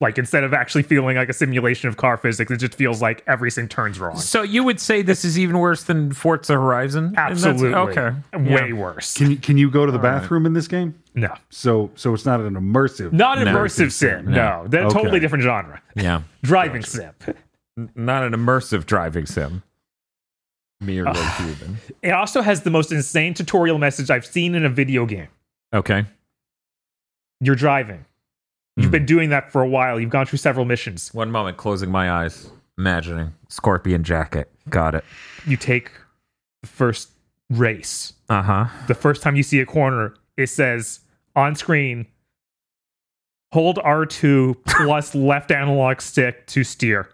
Like 0.00 0.18
instead 0.18 0.42
of 0.44 0.52
actually 0.52 0.82
feeling 0.82 1.16
like 1.16 1.28
a 1.28 1.32
simulation 1.32 1.88
of 1.88 1.96
car 1.96 2.16
physics, 2.16 2.50
it 2.50 2.56
just 2.56 2.74
feels 2.74 3.00
like 3.00 3.22
everything 3.26 3.68
turns 3.68 4.00
wrong. 4.00 4.16
So 4.16 4.42
you 4.42 4.64
would 4.64 4.80
say 4.80 5.02
this 5.02 5.24
is 5.24 5.38
even 5.38 5.58
worse 5.58 5.84
than 5.84 6.12
Forza 6.12 6.54
Horizon? 6.54 7.14
Absolutely. 7.16 7.72
Okay. 7.74 8.10
Way 8.34 8.68
Yeah. 8.68 8.72
worse. 8.74 9.14
Can 9.16 9.30
you 9.30 9.36
can 9.36 9.56
you 9.56 9.70
go 9.70 9.86
to 9.86 9.92
the 9.92 9.98
All 9.98 10.04
right. 10.04 10.20
bathroom 10.20 10.46
in 10.46 10.52
this 10.52 10.66
game? 10.68 10.94
No. 11.14 11.32
So 11.50 11.90
so 11.94 12.12
it's 12.12 12.26
not 12.26 12.40
an 12.40 12.54
immersive. 12.54 13.12
Not 13.12 13.38
an 13.38 13.44
No. 13.44 13.54
immersive 13.56 13.92
sim. 13.92 14.26
No. 14.26 14.32
No. 14.62 14.64
They're 14.68 14.84
Okay. 14.86 14.94
totally 14.98 15.20
different 15.20 15.44
genre. 15.44 15.80
Yeah. 15.94 16.22
Driving 16.42 16.82
sim. 16.82 17.10
Not 17.94 18.24
an 18.24 18.32
immersive 18.32 18.86
driving 18.86 19.26
sim. 19.26 19.62
Merely 20.80 21.18
human. 21.38 21.78
It 22.02 22.10
also 22.10 22.42
has 22.42 22.62
the 22.62 22.70
most 22.70 22.92
insane 22.92 23.32
tutorial 23.32 23.78
message 23.78 24.10
I've 24.10 24.26
seen 24.26 24.54
in 24.54 24.64
a 24.64 24.68
video 24.68 25.06
game. 25.06 25.28
Okay. 25.72 26.04
You're 27.44 27.54
driving. 27.56 28.04
You've 28.76 28.86
Hmm. 28.86 28.92
been 28.92 29.06
doing 29.06 29.30
that 29.30 29.52
for 29.52 29.62
a 29.62 29.68
while. 29.68 30.00
You've 30.00 30.10
gone 30.10 30.26
through 30.26 30.38
several 30.38 30.64
missions. 30.64 31.12
One 31.14 31.30
moment, 31.30 31.56
closing 31.56 31.90
my 31.90 32.10
eyes, 32.10 32.48
imagining 32.78 33.34
scorpion 33.48 34.02
jacket. 34.02 34.50
Got 34.68 34.94
it. 34.94 35.04
You 35.46 35.56
take 35.56 35.90
the 36.62 36.68
first 36.68 37.10
race. 37.50 38.14
Uh 38.28 38.42
huh. 38.42 38.66
The 38.88 38.94
first 38.94 39.22
time 39.22 39.36
you 39.36 39.42
see 39.42 39.60
a 39.60 39.66
corner, 39.66 40.14
it 40.36 40.48
says 40.48 41.00
on 41.36 41.54
screen, 41.54 42.06
hold 43.52 43.76
R2 43.78 44.56
plus 44.66 45.14
left 45.14 45.50
analog 45.52 46.00
stick 46.00 46.46
to 46.48 46.64
steer. 46.64 47.10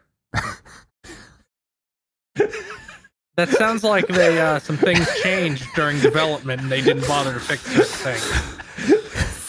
That 3.36 3.48
sounds 3.48 3.84
like 3.84 4.06
they 4.06 4.38
uh, 4.40 4.58
some 4.58 4.76
things 4.76 5.06
changed 5.22 5.64
during 5.74 5.98
development 6.00 6.60
and 6.62 6.70
they 6.70 6.80
didn't 6.82 7.06
bother 7.08 7.32
to 7.32 7.40
fix 7.40 7.62
this 7.74 7.94
things. 7.96 8.99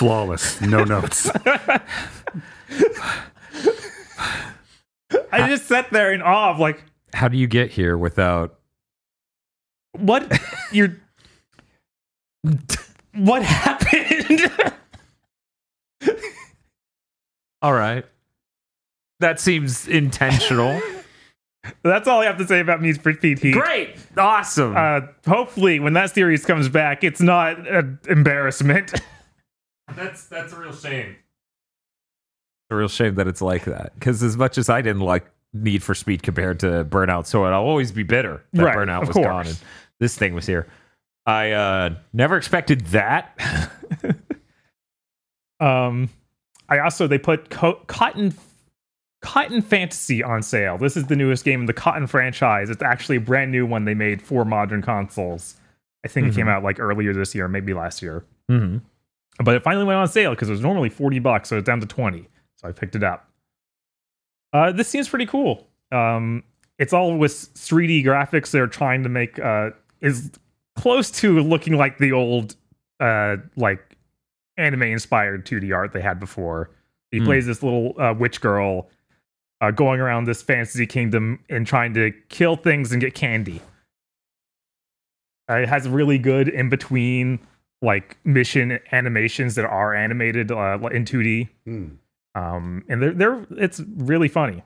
Flawless. 0.01 0.59
No 0.61 0.83
notes. 0.83 1.29
I 5.31 5.47
just 5.47 5.67
sat 5.67 5.91
there 5.91 6.11
in 6.11 6.23
awe 6.23 6.49
of 6.49 6.57
like, 6.57 6.83
How 7.13 7.27
do 7.27 7.37
you 7.37 7.45
get 7.45 7.69
here 7.69 7.95
without? 7.95 8.57
what? 9.91 10.41
You're. 10.71 10.97
What 13.13 13.43
happened? 13.43 14.51
All 17.61 17.73
right. 17.73 18.03
That 19.19 19.39
seems 19.39 19.87
intentional. 19.87 20.81
That's 21.83 22.07
all 22.07 22.21
I 22.21 22.25
have 22.25 22.39
to 22.39 22.47
say 22.47 22.59
about 22.59 22.81
Need 22.81 22.99
for 23.03 23.13
Speed 23.13 23.37
Heat. 23.37 23.51
Great. 23.53 23.97
Awesome. 24.17 24.75
Uh, 24.75 25.01
hopefully, 25.27 25.79
when 25.79 25.93
that 25.93 26.09
series 26.09 26.43
comes 26.43 26.69
back, 26.69 27.03
it's 27.03 27.21
not 27.21 27.67
an 27.67 27.99
embarrassment. 28.09 28.93
that's 29.95 30.25
that's 30.25 30.53
a 30.53 30.59
real 30.59 30.73
shame. 30.73 31.15
a 32.69 32.75
real 32.75 32.87
shame 32.87 33.15
that 33.15 33.27
it's 33.27 33.41
like 33.41 33.65
that. 33.65 33.93
Because 33.95 34.23
as 34.23 34.37
much 34.37 34.57
as 34.57 34.69
I 34.69 34.81
didn't 34.81 35.01
like 35.01 35.29
Need 35.53 35.83
for 35.83 35.93
Speed 35.93 36.23
compared 36.23 36.59
to 36.61 36.85
Burnout, 36.85 37.25
so 37.25 37.43
I'll 37.43 37.63
always 37.63 37.91
be 37.91 38.03
bitter 38.03 38.43
that 38.53 38.63
Right, 38.63 38.75
Burnout 38.75 39.01
of 39.03 39.07
was 39.09 39.17
gone 39.17 39.47
and 39.47 39.59
this 39.99 40.17
thing 40.17 40.33
was 40.33 40.45
here. 40.45 40.67
I 41.25 41.51
uh, 41.51 41.95
never 42.13 42.37
expected 42.37 42.81
that. 42.87 43.37
Um, 45.61 46.09
I 46.67 46.79
also 46.79 47.07
they 47.07 47.19
put 47.19 47.49
Co- 47.49 47.79
Cotton 47.87 48.33
Cotton 49.21 49.61
Fantasy 49.61 50.23
on 50.23 50.41
sale. 50.41 50.77
This 50.79 50.97
is 50.97 51.05
the 51.05 51.15
newest 51.15 51.45
game 51.45 51.61
in 51.61 51.65
the 51.67 51.73
Cotton 51.73 52.07
franchise. 52.07 52.69
It's 52.69 52.81
actually 52.81 53.17
a 53.17 53.21
brand 53.21 53.51
new 53.51 53.65
one 53.65 53.85
they 53.85 53.93
made 53.93 54.21
for 54.21 54.43
modern 54.43 54.81
consoles. 54.81 55.55
I 56.03 56.07
think 56.07 56.27
it 56.27 56.33
came 56.33 56.47
out 56.47 56.63
like 56.63 56.79
earlier 56.79 57.13
this 57.13 57.35
year, 57.35 57.47
maybe 57.47 57.75
last 57.75 58.01
year. 58.01 58.25
mm-hmm. 58.49 58.79
But 59.39 59.55
it 59.55 59.63
finally 59.63 59.85
went 59.85 59.97
on 59.97 60.07
sale 60.07 60.31
because 60.31 60.49
it 60.49 60.51
was 60.51 60.61
normally 60.61 60.89
40 60.89 61.19
bucks, 61.19 61.49
so 61.49 61.57
it's 61.57 61.65
down 61.65 61.79
to 61.79 61.87
20. 61.87 62.27
So 62.57 62.67
I 62.67 62.71
picked 62.71 62.95
it 62.95 63.03
up. 63.03 63.27
Uh, 64.53 64.71
this 64.71 64.87
seems 64.87 65.07
pretty 65.09 65.25
cool. 65.25 65.67
Um, 65.91 66.43
it's 66.77 66.93
all 66.93 67.17
with 67.17 67.31
3D 67.55 68.03
graphics 68.03 68.51
they're 68.51 68.67
trying 68.67 69.03
to 69.03 69.09
make 69.09 69.39
uh, 69.39 69.71
is 70.01 70.31
close 70.75 71.09
to 71.11 71.39
looking 71.41 71.75
like 71.77 71.97
the 71.97 72.11
old 72.11 72.55
uh, 72.99 73.37
like 73.55 73.97
anime 74.57 74.83
inspired 74.83 75.45
2D 75.45 75.73
art 75.75 75.93
they 75.93 76.01
had 76.01 76.19
before. 76.19 76.69
He 77.11 77.19
Hmm. 77.19 77.25
plays 77.25 77.45
this 77.45 77.63
little 77.63 77.93
uh, 77.99 78.13
witch 78.13 78.41
girl 78.41 78.89
uh, 79.61 79.71
going 79.71 79.99
around 80.01 80.25
this 80.25 80.41
fantasy 80.41 80.85
kingdom 80.85 81.39
and 81.49 81.65
trying 81.65 81.93
to 81.93 82.11
kill 82.29 82.55
things 82.55 82.91
and 82.91 82.99
get 83.01 83.13
candy. 83.15 83.61
Uh, 85.49 85.55
it 85.57 85.69
has 85.69 85.87
really 85.87 86.17
good 86.17 86.47
in 86.47 86.69
between 86.69 87.39
like 87.81 88.17
mission 88.23 88.79
animations 88.91 89.55
that 89.55 89.65
are 89.65 89.93
animated 89.93 90.51
uh, 90.51 90.77
in 90.91 91.05
2D. 91.05 91.49
Hmm. 91.65 91.87
Um, 92.33 92.83
and 92.87 93.01
they're 93.01 93.13
they're 93.13 93.45
it's 93.57 93.81
really 93.97 94.27
funny. 94.27 94.63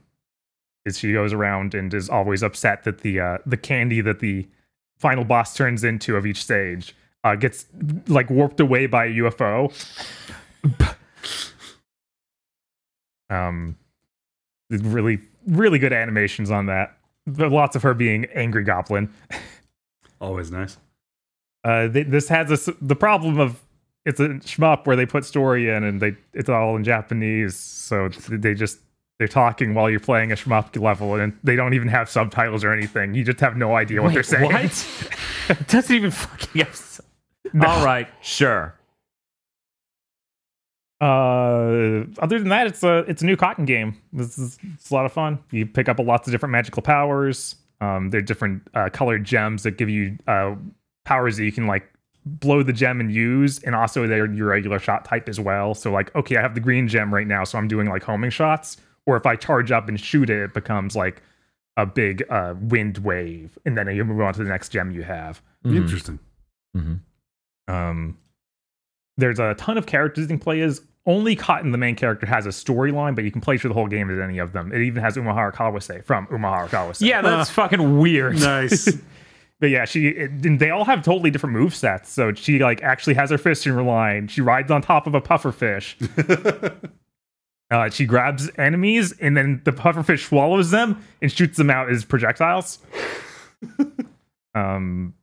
She 0.91 1.13
goes 1.13 1.33
around 1.33 1.73
and 1.73 1.91
is 1.93 2.09
always 2.09 2.43
upset 2.43 2.83
that 2.83 2.99
the 2.99 3.19
uh, 3.19 3.37
the 3.45 3.57
candy 3.57 4.01
that 4.01 4.19
the 4.19 4.47
final 4.99 5.23
boss 5.23 5.55
turns 5.55 5.83
into 5.83 6.15
of 6.15 6.25
each 6.27 6.43
stage 6.43 6.95
uh, 7.23 7.35
gets 7.35 7.65
like 8.07 8.29
warped 8.29 8.59
away 8.59 8.85
by 8.85 9.05
a 9.05 9.09
UFO. 9.09 9.73
um, 13.31 13.75
really 14.69 15.19
really 15.47 15.79
good 15.79 15.93
animations 15.93 16.51
on 16.51 16.67
that. 16.67 16.97
But 17.25 17.51
lots 17.51 17.75
of 17.75 17.81
her 17.81 17.95
being 17.95 18.25
angry 18.35 18.63
goblin. 18.63 19.11
Always 20.21 20.51
nice. 20.51 20.77
Uh, 21.65 21.87
they, 21.87 22.03
this 22.03 22.29
has 22.29 22.67
a 22.67 22.71
the 22.81 22.95
problem 22.95 23.39
of 23.39 23.59
it's 24.05 24.19
a 24.19 24.29
shmup 24.29 24.85
where 24.85 24.95
they 24.95 25.05
put 25.05 25.25
story 25.25 25.67
in 25.69 25.83
and 25.83 25.99
they 25.99 26.15
it's 26.33 26.47
all 26.47 26.75
in 26.77 26.83
Japanese, 26.83 27.55
so 27.57 28.07
they 28.29 28.53
just 28.53 28.79
they're 29.17 29.27
talking 29.27 29.73
while 29.73 29.89
you're 29.89 29.99
playing 29.99 30.31
a 30.31 30.35
shmup 30.35 30.79
level 30.79 31.15
and 31.15 31.37
they 31.43 31.55
don't 31.55 31.73
even 31.73 31.87
have 31.87 32.07
subtitles 32.09 32.63
or 32.63 32.71
anything. 32.71 33.15
You 33.15 33.23
just 33.23 33.39
have 33.39 33.57
no 33.57 33.75
idea 33.75 34.01
what 34.03 34.13
they're 34.13 34.21
saying. 34.23 34.51
What? 34.53 35.09
it 35.49 35.67
doesn't 35.67 35.95
even 35.95 36.11
fucking 36.11 36.59
have. 36.61 36.69
s- 36.69 37.01
All 37.55 37.83
right, 37.83 38.07
sure. 38.21 38.75
Uh, 41.01 42.05
other 42.19 42.39
than 42.39 42.49
that, 42.49 42.67
it's 42.67 42.83
a 42.83 42.99
it's 42.99 43.21
a 43.21 43.25
new 43.25 43.35
cotton 43.35 43.65
game. 43.65 43.99
This 44.13 44.37
is 44.37 44.57
it's 44.75 44.91
a 44.91 44.93
lot 44.93 45.05
of 45.05 45.11
fun. 45.11 45.39
You 45.51 45.65
pick 45.65 45.89
up 45.89 45.99
a 45.99 46.01
lots 46.01 46.27
of 46.27 46.31
different 46.31 46.51
magical 46.51 46.81
powers. 46.81 47.55
Um, 47.81 48.09
they're 48.11 48.21
different 48.21 48.61
uh, 48.73 48.89
colored 48.91 49.23
gems 49.25 49.63
that 49.63 49.77
give 49.77 49.89
you 49.89 50.17
uh, 50.27 50.55
powers 51.05 51.37
that 51.37 51.45
you 51.45 51.51
can 51.51 51.65
like 51.67 51.89
blow 52.25 52.63
the 52.63 52.73
gem 52.73 52.99
and 52.99 53.11
use, 53.11 53.59
and 53.63 53.73
also 53.75 54.05
they're 54.07 54.25
your 54.31 54.47
regular 54.49 54.79
shot 54.79 55.05
type 55.05 55.29
as 55.29 55.39
well. 55.39 55.73
So 55.75 55.91
like, 55.91 56.13
okay, 56.15 56.37
I 56.37 56.41
have 56.41 56.55
the 56.55 56.59
green 56.61 56.87
gem 56.87 57.13
right 57.13 57.27
now, 57.27 57.43
so 57.43 57.57
I'm 57.57 57.67
doing 57.67 57.87
like 57.87 58.03
homing 58.03 58.31
shots. 58.31 58.77
Or 59.05 59.15
if 59.15 59.25
I 59.27 59.35
charge 59.35 59.71
up 59.71 59.87
and 59.87 59.99
shoot 59.99 60.29
it, 60.31 60.41
it 60.41 60.53
becomes 60.53 60.95
like 60.95 61.21
a 61.77 61.85
big 61.85 62.23
uh, 62.29 62.55
wind 62.59 62.97
wave, 62.99 63.57
and 63.65 63.77
then 63.77 63.87
you 63.95 64.03
move 64.03 64.19
on 64.21 64.33
to 64.33 64.43
the 64.43 64.49
next 64.49 64.69
gem 64.69 64.91
you 64.91 65.03
have. 65.03 65.41
Mhm. 65.63 65.75
Interesting. 65.77 66.19
Mhm. 66.75 66.99
Um, 67.67 68.17
there's 69.17 69.39
a 69.39 69.53
ton 69.55 69.77
of 69.77 69.85
characters 69.85 70.23
you 70.23 70.27
can 70.27 70.39
play 70.39 70.61
as. 70.61 70.81
Only 71.07 71.35
Cotton, 71.35 71.71
the 71.71 71.77
main 71.77 71.93
character, 71.95 72.25
has 72.25 72.47
a 72.47 72.49
storyline, 72.49 73.13
but 73.13 73.23
you 73.23 73.29
can 73.31 73.39
play 73.39 73.59
through 73.59 73.67
the 73.67 73.73
whole 73.75 73.85
game 73.85 74.09
as 74.09 74.17
any 74.17 74.39
of 74.39 74.53
them. 74.53 74.71
It 74.73 74.81
even 74.81 75.03
has 75.03 75.15
Umihara 75.17 75.53
Kawase 75.53 76.03
from 76.03 76.25
Umihara 76.27 76.67
Kawase. 76.67 77.05
Yeah, 77.07 77.21
that's 77.21 77.51
fucking 77.51 77.99
weird. 77.99 78.39
Nice. 78.39 78.89
But 79.59 79.69
yeah, 79.69 79.85
she 79.85 80.09
it, 80.09 80.31
and 80.45 80.59
they 80.59 80.69
all 80.69 80.85
have 80.85 81.03
totally 81.03 81.31
different 81.31 81.53
move 81.53 81.73
sets. 81.73 82.11
So 82.11 82.33
she 82.33 82.59
like 82.59 82.83
actually 82.83 83.13
has 83.13 83.29
her 83.29 83.37
fist 83.37 83.65
in 83.65 83.73
her 83.73 83.83
line. 83.83 84.27
She 84.27 84.41
rides 84.41 84.69
on 84.69 84.81
top 84.81 85.07
of 85.07 85.15
a 85.15 85.21
puffer 85.21 85.51
fish. 85.51 85.97
Uh, 87.71 87.89
she 87.89 88.05
grabs 88.05 88.49
enemies 88.57 89.11
and 89.19 89.35
then 89.35 89.59
the 89.65 89.71
puffer 89.73 90.03
fish 90.03 90.27
swallows 90.27 90.69
them 90.69 91.03
and 91.21 91.31
shoots 91.31 91.57
them 91.57 91.69
out 91.69 91.89
as 91.89 92.05
projectiles. 92.05 92.77
um, 94.55 95.13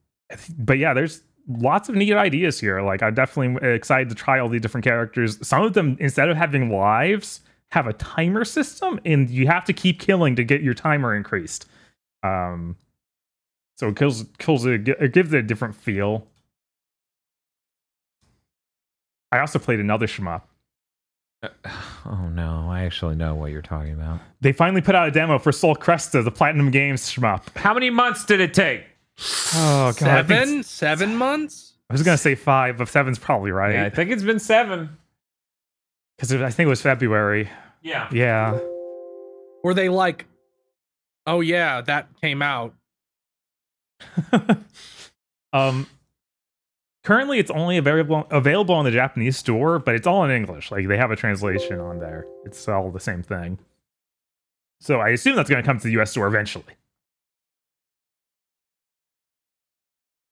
but 0.59 0.79
yeah, 0.79 0.93
there's 0.93 1.23
lots 1.49 1.89
of 1.89 1.95
neat 1.95 2.13
ideas 2.13 2.59
here. 2.59 2.83
Like 2.83 3.03
I'm 3.03 3.15
definitely 3.15 3.69
excited 3.69 4.09
to 4.09 4.15
try 4.15 4.41
all 4.41 4.49
the 4.49 4.59
different 4.59 4.85
characters. 4.85 5.45
Some 5.47 5.63
of 5.63 5.75
them, 5.75 5.97
instead 6.01 6.29
of 6.29 6.37
having 6.37 6.71
lives, 6.71 7.41
have 7.71 7.87
a 7.87 7.93
timer 7.95 8.45
system, 8.45 9.01
and 9.05 9.31
you 9.31 9.47
have 9.47 9.65
to 9.65 9.73
keep 9.73 10.01
killing 10.01 10.37
to 10.37 10.45
get 10.45 10.63
your 10.63 10.75
timer 10.75 11.15
increased. 11.15 11.67
Um, 12.23 12.77
so 13.83 13.89
it 13.89 13.97
kills 13.97 14.25
kills 14.39 14.65
it, 14.65 14.87
it 14.89 15.13
gives 15.13 15.33
it 15.35 15.39
a 15.39 15.43
different 15.43 15.75
feel. 15.75 16.25
I 19.33 19.41
also 19.41 19.59
played 19.59 19.81
another 19.81 20.07
shmup. 20.07 20.43
Uh, 21.43 21.49
oh 22.07 22.29
no, 22.33 22.69
I 22.71 22.85
actually 22.85 23.17
know 23.17 23.35
what 23.35 23.51
you're 23.51 23.61
talking 23.61 23.93
about. 23.93 24.21
They 24.41 24.53
finally 24.53 24.83
put 24.83 24.95
out 24.95 25.09
a 25.09 25.11
demo 25.11 25.41
for 25.41 25.51
Soul 25.51 25.75
Cresta, 25.75 26.23
the 26.23 26.31
Platinum 26.31 26.71
Games 26.71 27.11
shmup. 27.11 27.57
How 27.57 27.75
many 27.75 27.91
months 27.91 28.25
did 28.25 28.41
it 28.41 28.55
take? 28.55 28.85
Oh 29.55 29.93
god, 29.99 30.03
I, 30.09 30.23
think 30.23 30.31
it's- 30.31 30.67
Seven? 30.69 31.09
Seven 31.09 31.17
months? 31.17 31.73
I 31.91 31.95
was 31.95 32.03
gonna 32.05 32.17
say 32.17 32.37
five, 32.37 32.79
but 32.79 32.89
seven's 32.89 33.19
probably 33.19 33.51
right. 33.51 33.75
Yeah, 33.75 33.85
I 33.85 33.91
think 33.91 34.11
it's 34.13 34.23
been 34.23 34.39
seven. 34.39 34.97
because 36.17 36.33
I 36.33 36.51
think 36.51 36.67
it 36.67 36.71
was 36.71 36.81
February. 36.81 37.51
Yeah. 37.83 38.09
Yeah, 38.13 38.59
Were 39.65 39.75
they 39.75 39.89
like, 39.89 40.27
oh 41.27 41.41
yeah, 41.41 41.81
that 41.81 42.09
came 42.21 42.43
out? 42.43 42.75
um, 45.53 45.87
currently 47.05 47.39
it's 47.39 47.51
only 47.51 47.77
available 47.77 48.27
available 48.31 48.75
on 48.75 48.85
the 48.85 48.91
Japanese 48.91 49.37
store, 49.37 49.79
but 49.79 49.95
it's 49.95 50.07
all 50.07 50.25
in 50.25 50.31
English. 50.31 50.71
Like 50.71 50.89
they 50.89 50.97
have 50.97 51.11
a 51.11 51.17
translation 51.17 51.81
on 51.81 51.99
there. 51.99 52.27
It's 52.45 52.69
all 52.69 52.91
the 52.91 53.01
same 53.01 53.23
thing. 53.23 53.59
So 54.81 55.01
I 55.01 55.11
assume 55.11 55.37
that's 55.37 55.51
gonna 55.51 55.63
come 55.63 55.79
to 55.79 55.85
the 55.85 56.01
US 56.01 56.11
store 56.11 56.27
eventually. 56.27 56.65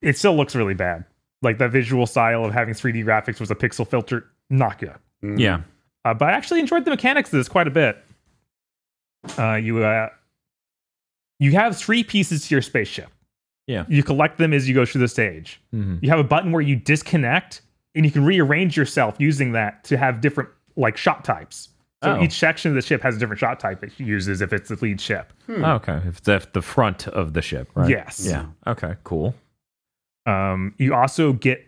It 0.02 0.16
still 0.16 0.36
looks 0.36 0.54
really 0.54 0.74
bad. 0.74 1.04
Like 1.42 1.58
the 1.58 1.68
visual 1.68 2.06
style 2.06 2.44
of 2.44 2.52
having 2.52 2.74
3D 2.74 3.04
graphics 3.04 3.40
was 3.40 3.50
a 3.50 3.54
pixel 3.54 3.86
filter, 3.86 4.26
not 4.48 4.78
good. 4.78 4.94
Mm. 5.22 5.38
Yeah. 5.38 5.60
Uh, 6.04 6.14
but 6.14 6.28
I 6.28 6.32
actually 6.32 6.60
enjoyed 6.60 6.84
the 6.84 6.90
mechanics 6.90 7.32
of 7.32 7.38
this 7.38 7.48
quite 7.48 7.66
a 7.66 7.70
bit. 7.70 7.98
Uh, 9.38 9.54
you 9.54 9.84
uh, 9.84 10.08
you 11.38 11.52
have 11.52 11.76
three 11.76 12.02
pieces 12.04 12.48
to 12.48 12.54
your 12.54 12.62
spaceship. 12.62 13.10
Yeah. 13.66 13.84
You 13.88 14.02
collect 14.02 14.38
them 14.38 14.52
as 14.52 14.68
you 14.68 14.74
go 14.74 14.84
through 14.84 15.00
the 15.02 15.08
stage. 15.08 15.60
Mhm. 15.74 16.02
You 16.02 16.10
have 16.10 16.18
a 16.18 16.24
button 16.24 16.50
where 16.52 16.62
you 16.62 16.76
disconnect, 16.76 17.62
and 17.94 18.04
you 18.04 18.10
can 18.10 18.24
rearrange 18.24 18.76
yourself 18.76 19.16
using 19.18 19.52
that 19.52 19.84
to 19.84 19.96
have 19.96 20.20
different 20.20 20.48
like 20.76 20.96
shot 20.96 21.24
types. 21.24 21.68
So 22.02 22.16
Oh. 22.16 22.22
each 22.22 22.32
section 22.32 22.70
of 22.70 22.74
the 22.76 22.82
ship 22.82 23.02
has 23.02 23.16
a 23.16 23.18
different 23.18 23.38
shot 23.38 23.60
type 23.60 23.82
it 23.84 23.92
uses 23.98 24.40
if 24.40 24.52
it's 24.54 24.70
the 24.70 24.76
lead 24.80 25.00
ship. 25.00 25.32
Hmm. 25.46 25.64
Oh, 25.64 25.74
okay. 25.74 26.00
If 26.06 26.26
it's 26.26 26.46
the 26.52 26.62
front 26.62 27.06
of 27.08 27.34
the 27.34 27.42
ship, 27.42 27.68
right? 27.74 27.90
Yes. 27.90 28.26
Yeah. 28.28 28.46
Okay. 28.66 28.94
Cool. 29.04 29.34
Um, 30.26 30.74
you 30.78 30.94
also 30.94 31.32
get 31.34 31.66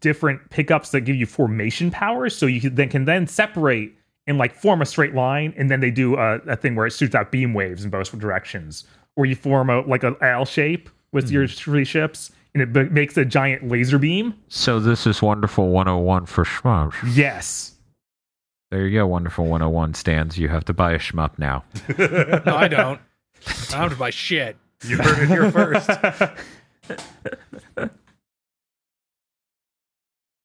different 0.00 0.50
pickups 0.50 0.90
that 0.90 1.02
give 1.02 1.16
you 1.16 1.26
formation 1.26 1.90
powers, 1.90 2.36
so 2.36 2.46
you 2.46 2.60
can, 2.60 2.74
then 2.74 2.88
can 2.88 3.04
then 3.04 3.26
separate 3.26 3.94
and 4.26 4.36
like 4.38 4.54
form 4.54 4.82
a 4.82 4.86
straight 4.86 5.14
line, 5.14 5.54
and 5.56 5.70
then 5.70 5.80
they 5.80 5.90
do 5.90 6.16
a, 6.16 6.36
a 6.46 6.56
thing 6.56 6.74
where 6.76 6.86
it 6.86 6.92
shoots 6.92 7.14
out 7.14 7.32
beam 7.32 7.54
waves 7.54 7.84
in 7.84 7.90
both 7.90 8.16
directions, 8.18 8.84
or 9.16 9.24
you 9.26 9.34
form 9.34 9.70
a 9.70 9.80
like 9.82 10.02
an 10.02 10.16
L 10.20 10.44
shape 10.44 10.90
with 11.12 11.30
your 11.30 11.46
three 11.48 11.84
ships, 11.84 12.30
and 12.54 12.62
it 12.62 12.72
b- 12.72 12.84
makes 12.84 13.16
a 13.16 13.24
giant 13.24 13.68
laser 13.68 13.98
beam. 13.98 14.34
So 14.48 14.78
this 14.80 15.06
is 15.06 15.20
wonderful 15.22 15.68
101 15.68 16.26
for 16.26 16.44
shmups. 16.44 16.94
Yes, 17.16 17.74
There 18.70 18.86
you 18.86 18.98
go, 18.98 19.06
wonderful 19.06 19.46
101 19.46 19.94
stands. 19.94 20.38
You 20.38 20.48
have 20.48 20.64
to 20.66 20.72
buy 20.72 20.92
a 20.92 20.98
shmup 20.98 21.38
now. 21.38 21.64
No, 22.46 22.56
I 22.56 22.68
don't. 22.68 23.00
I 23.46 23.72
don't 23.72 23.80
have 23.80 23.90
to 23.92 23.96
buy 23.98 24.10
shit. 24.10 24.56
You 24.84 24.96
heard 24.98 25.22
it 25.22 25.28
here 25.28 25.50
first. 25.50 25.90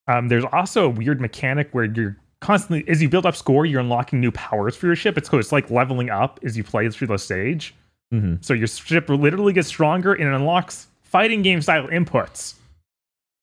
Um, 0.08 0.28
there's 0.28 0.44
also 0.52 0.86
a 0.86 0.88
weird 0.88 1.20
mechanic 1.20 1.68
where 1.72 1.84
you're 1.86 2.16
constantly, 2.40 2.88
as 2.88 3.02
you 3.02 3.08
build 3.08 3.26
up 3.26 3.34
score, 3.34 3.66
you're 3.66 3.80
unlocking 3.80 4.20
new 4.20 4.30
powers 4.30 4.76
for 4.76 4.86
your 4.86 4.94
ship. 4.94 5.18
It's 5.18 5.28
so 5.28 5.38
it's 5.38 5.50
like 5.50 5.68
leveling 5.70 6.10
up 6.10 6.38
as 6.44 6.56
you 6.56 6.62
play 6.62 6.88
through 6.90 7.08
the 7.08 7.16
stage. 7.16 7.74
Mm-hmm. 8.12 8.36
So 8.40 8.54
your 8.54 8.68
ship 8.68 9.08
literally 9.08 9.52
gets 9.52 9.68
stronger 9.68 10.12
and 10.12 10.24
it 10.24 10.34
unlocks 10.34 10.86
fighting 11.02 11.42
game 11.42 11.60
style 11.62 11.88
inputs. 11.88 12.54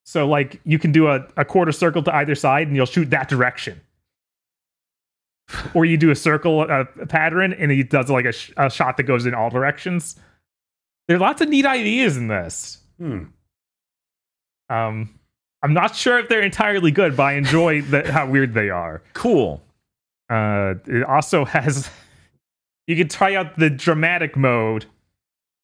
So 0.06 0.28
like 0.28 0.60
you 0.64 0.80
can 0.80 0.92
do 0.92 1.08
a, 1.08 1.26
a 1.38 1.46
quarter 1.46 1.72
circle 1.72 2.04
to 2.04 2.16
either 2.16 2.36
side 2.36 2.68
and 2.68 2.76
you'll 2.76 2.86
shoot 2.86 3.10
that 3.10 3.30
direction. 3.30 3.82
or 5.74 5.86
you 5.86 5.98
do 5.98 6.10
a 6.10 6.16
circle 6.16 6.62
a, 6.64 6.82
a 7.02 7.06
pattern 7.06 7.54
and 7.54 7.72
it 7.72 7.90
does 7.90 8.10
like 8.10 8.26
a, 8.26 8.32
sh- 8.32 8.52
a 8.58 8.70
shot 8.70 8.98
that 8.98 9.04
goes 9.04 9.26
in 9.26 9.34
all 9.34 9.50
directions. 9.50 10.16
There 11.08 11.18
are 11.18 11.20
lots 11.20 11.42
of 11.42 11.50
neat 11.50 11.66
ideas 11.66 12.16
in 12.16 12.28
this. 12.28 12.80
Hmm. 12.98 13.24
Um, 14.70 15.20
I'm 15.62 15.74
not 15.74 15.96
sure 15.96 16.20
if 16.20 16.30
they're 16.30 16.42
entirely 16.42 16.92
good, 16.92 17.18
but 17.18 17.24
I 17.24 17.34
enjoy 17.34 17.82
the, 17.82 18.10
how 18.12 18.30
weird 18.30 18.54
they 18.54 18.70
are. 18.70 19.02
Cool. 19.14 19.62
Uh, 20.30 20.76
it 20.88 21.04
also 21.04 21.46
has 21.46 21.90
you 22.88 22.96
can 22.96 23.08
try 23.08 23.36
out 23.36 23.58
the 23.58 23.70
dramatic 23.70 24.36
mode, 24.36 24.86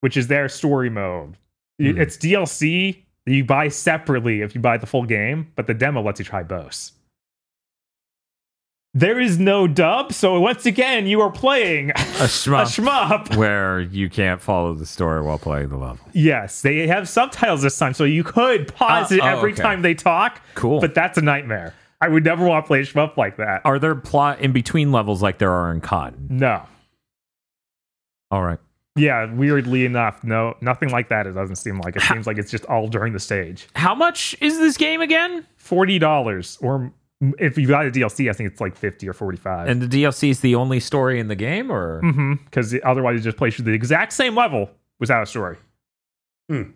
which 0.02 0.16
is 0.18 0.28
their 0.28 0.48
story 0.50 0.90
mode. 0.90 1.36
Hmm. 1.80 1.98
It's 2.00 2.18
DLC 2.18 2.98
that 3.26 3.34
you 3.34 3.44
buy 3.44 3.68
separately 3.70 4.42
if 4.42 4.56
you 4.56 4.62
buy 4.62 4.78
the 4.78 4.88
full 4.88 5.04
game, 5.06 5.52
but 5.56 5.68
the 5.68 5.74
demo 5.74 6.02
lets 6.02 6.20
you 6.20 6.26
try 6.26 6.44
both. 6.44 6.92
There 8.96 9.20
is 9.20 9.38
no 9.38 9.68
dub, 9.68 10.14
so 10.14 10.40
once 10.40 10.66
again, 10.66 11.06
you 11.06 11.22
are 11.22 11.30
playing 11.32 11.92
A 11.92 11.94
a 11.94 12.26
shmup 12.26 12.64
shmup. 12.66 13.36
where 13.36 13.80
you 13.82 14.10
can't 14.10 14.42
follow 14.42 14.74
the 14.74 14.86
story 14.88 15.22
while 15.22 15.38
playing 15.38 15.70
the 15.70 15.78
level. 15.78 16.00
Yes, 16.14 16.64
they 16.64 16.88
have 16.88 17.08
subtitles 17.08 17.62
this 17.62 17.78
time, 17.78 17.94
so 17.94 18.04
you 18.04 18.24
could 18.24 18.74
pause 18.74 19.12
Uh, 19.12 19.16
it 19.16 19.22
oh, 19.22 19.28
every 19.28 19.54
okay. 19.54 19.62
time 19.62 19.84
they 19.84 19.94
talk. 19.94 20.42
Cool. 20.56 20.80
But 20.82 20.96
that's 20.96 21.20
a 21.20 21.22
nightmare. 21.22 21.76
I 22.02 22.08
would 22.08 22.24
never 22.24 22.44
want 22.48 22.66
to 22.66 22.68
play 22.68 22.80
a 22.80 22.84
shmup 22.84 23.16
like 23.16 23.38
that. 23.38 23.62
Are 23.64 23.78
there 23.78 23.94
plot 23.94 24.40
in 24.40 24.54
between 24.54 24.92
levels 24.92 25.22
like 25.22 25.38
there 25.38 25.52
are 25.52 25.72
in 25.72 25.82
Cotton? 25.82 26.26
No. 26.32 26.64
All 28.32 28.44
right. 28.44 28.60
Yeah, 28.96 29.32
weirdly 29.34 29.86
enough, 29.86 30.24
no, 30.24 30.56
nothing 30.62 30.90
like 30.90 31.10
that. 31.10 31.26
It 31.26 31.32
doesn't 31.34 31.56
seem 31.56 31.80
like. 31.80 31.96
It 31.96 32.02
seems 32.02 32.28
like 32.28 32.38
it's 32.38 32.52
just 32.52 32.66
all 32.66 32.88
during 32.88 33.14
the 33.14 33.20
stage. 33.20 33.68
How 33.76 33.96
much 33.96 34.36
is 34.42 34.58
this 34.58 34.76
game 34.78 35.00
again? 35.00 35.46
Forty 35.56 36.00
dollars, 36.00 36.58
or 36.62 36.92
if 37.38 37.58
you 37.58 37.68
got 37.68 37.86
a 37.86 37.92
DLC, 37.92 38.30
I 38.30 38.34
think 38.34 38.52
it's 38.52 38.60
like 38.60 38.76
fifty 38.76 39.08
or 39.08 39.14
forty-five. 39.14 39.70
And 39.70 39.82
the 39.82 39.88
DLC 39.88 40.30
is 40.30 40.42
the 40.42 40.56
only 40.56 40.80
story 40.82 41.20
in 41.20 41.28
the 41.28 41.36
game, 41.36 41.72
or 41.72 42.02
mm-hmm, 42.02 42.34
because 42.46 42.76
otherwise 42.84 43.16
you 43.16 43.22
just 43.22 43.38
play 43.38 43.52
through 43.52 43.66
the 43.66 43.72
exact 43.74 44.12
same 44.12 44.36
level 44.36 44.70
without 45.00 45.24
a 45.24 45.26
story. 45.26 45.58
Hmm. 46.50 46.72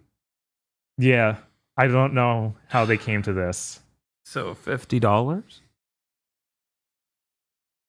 Yeah, 0.97 1.37
I 1.75 1.87
don't 1.87 2.13
know 2.13 2.55
how 2.67 2.85
they 2.85 2.97
came 2.97 3.21
to 3.23 3.33
this. 3.33 3.81
so 4.23 4.53
fifty 4.53 4.99
dollars? 4.99 5.61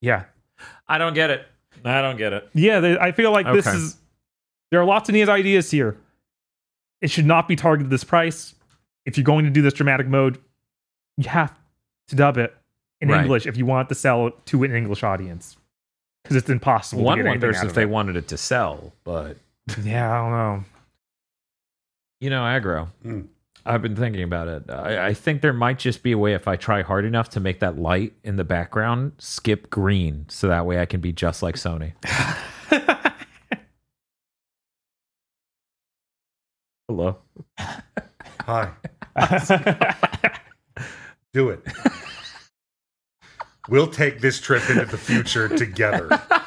Yeah, 0.00 0.24
I 0.88 0.98
don't 0.98 1.14
get 1.14 1.30
it. 1.30 1.46
I 1.84 2.00
don't 2.02 2.16
get 2.16 2.32
it. 2.32 2.48
yeah. 2.54 2.80
They, 2.80 2.98
I 2.98 3.12
feel 3.12 3.30
like 3.30 3.46
this 3.46 3.66
Okay. 3.66 3.76
is. 3.76 3.96
There 4.70 4.80
are 4.80 4.84
lots 4.86 5.08
of 5.08 5.12
neat 5.14 5.28
ideas 5.28 5.70
here. 5.70 5.96
It 7.00 7.10
should 7.10 7.26
not 7.26 7.46
be 7.46 7.54
targeted 7.56 7.90
this 7.90 8.04
price. 8.04 8.54
If 9.04 9.16
you're 9.18 9.24
going 9.24 9.44
to 9.44 9.50
do 9.50 9.60
this 9.62 9.74
dramatic 9.74 10.06
mode, 10.06 10.38
you 11.18 11.28
have 11.28 11.52
to 12.08 12.16
dub 12.16 12.38
it 12.38 12.56
in 13.00 13.08
Right. 13.10 13.20
English 13.22 13.46
if 13.46 13.56
you 13.56 13.66
want 13.66 13.88
to 13.90 13.94
sell 13.94 14.26
it 14.28 14.34
to 14.46 14.64
an 14.64 14.74
English 14.74 15.02
audience. 15.02 15.56
Because 16.22 16.36
it's 16.36 16.48
impossible. 16.48 17.02
to 17.02 17.04
One 17.04 17.18
get 17.18 17.26
anything 17.26 17.40
wonders 17.42 17.56
out 17.58 17.64
if 17.64 17.70
of 17.70 17.74
they 17.74 17.82
it. 17.82 17.90
wanted 17.90 18.16
it 18.16 18.28
to 18.28 18.38
sell, 18.38 18.92
but 19.04 19.36
Yeah, 19.82 20.10
I 20.10 20.16
don't 20.22 20.30
know. 20.32 20.64
you 22.20 22.30
know, 22.30 22.40
aggro. 22.42 22.88
Hmm. 23.02 23.20
I've 23.66 23.80
been 23.80 23.96
thinking 23.96 24.22
about 24.22 24.48
it. 24.48 24.70
I, 24.70 25.06
I 25.08 25.14
think 25.14 25.40
there 25.40 25.54
might 25.54 25.78
just 25.78 26.02
be 26.02 26.12
a 26.12 26.18
way 26.18 26.34
if 26.34 26.46
I 26.46 26.56
try 26.56 26.82
hard 26.82 27.04
enough 27.06 27.30
to 27.30 27.40
make 27.40 27.60
that 27.60 27.78
light 27.78 28.12
in 28.22 28.36
the 28.36 28.44
background 28.44 29.12
skip 29.18 29.70
green, 29.70 30.26
so 30.28 30.48
that 30.48 30.66
way 30.66 30.80
I 30.80 30.86
can 30.86 31.00
be 31.00 31.12
just 31.12 31.42
like 31.42 31.54
Sony. 31.54 31.94
Hello. 36.88 37.16
Hi. 38.42 38.70
Do 41.32 41.48
it. 41.48 41.60
we'll 43.70 43.86
take 43.86 44.20
this 44.20 44.38
trip 44.38 44.68
into 44.68 44.84
the 44.84 44.98
future 44.98 45.48
together. 45.48 46.08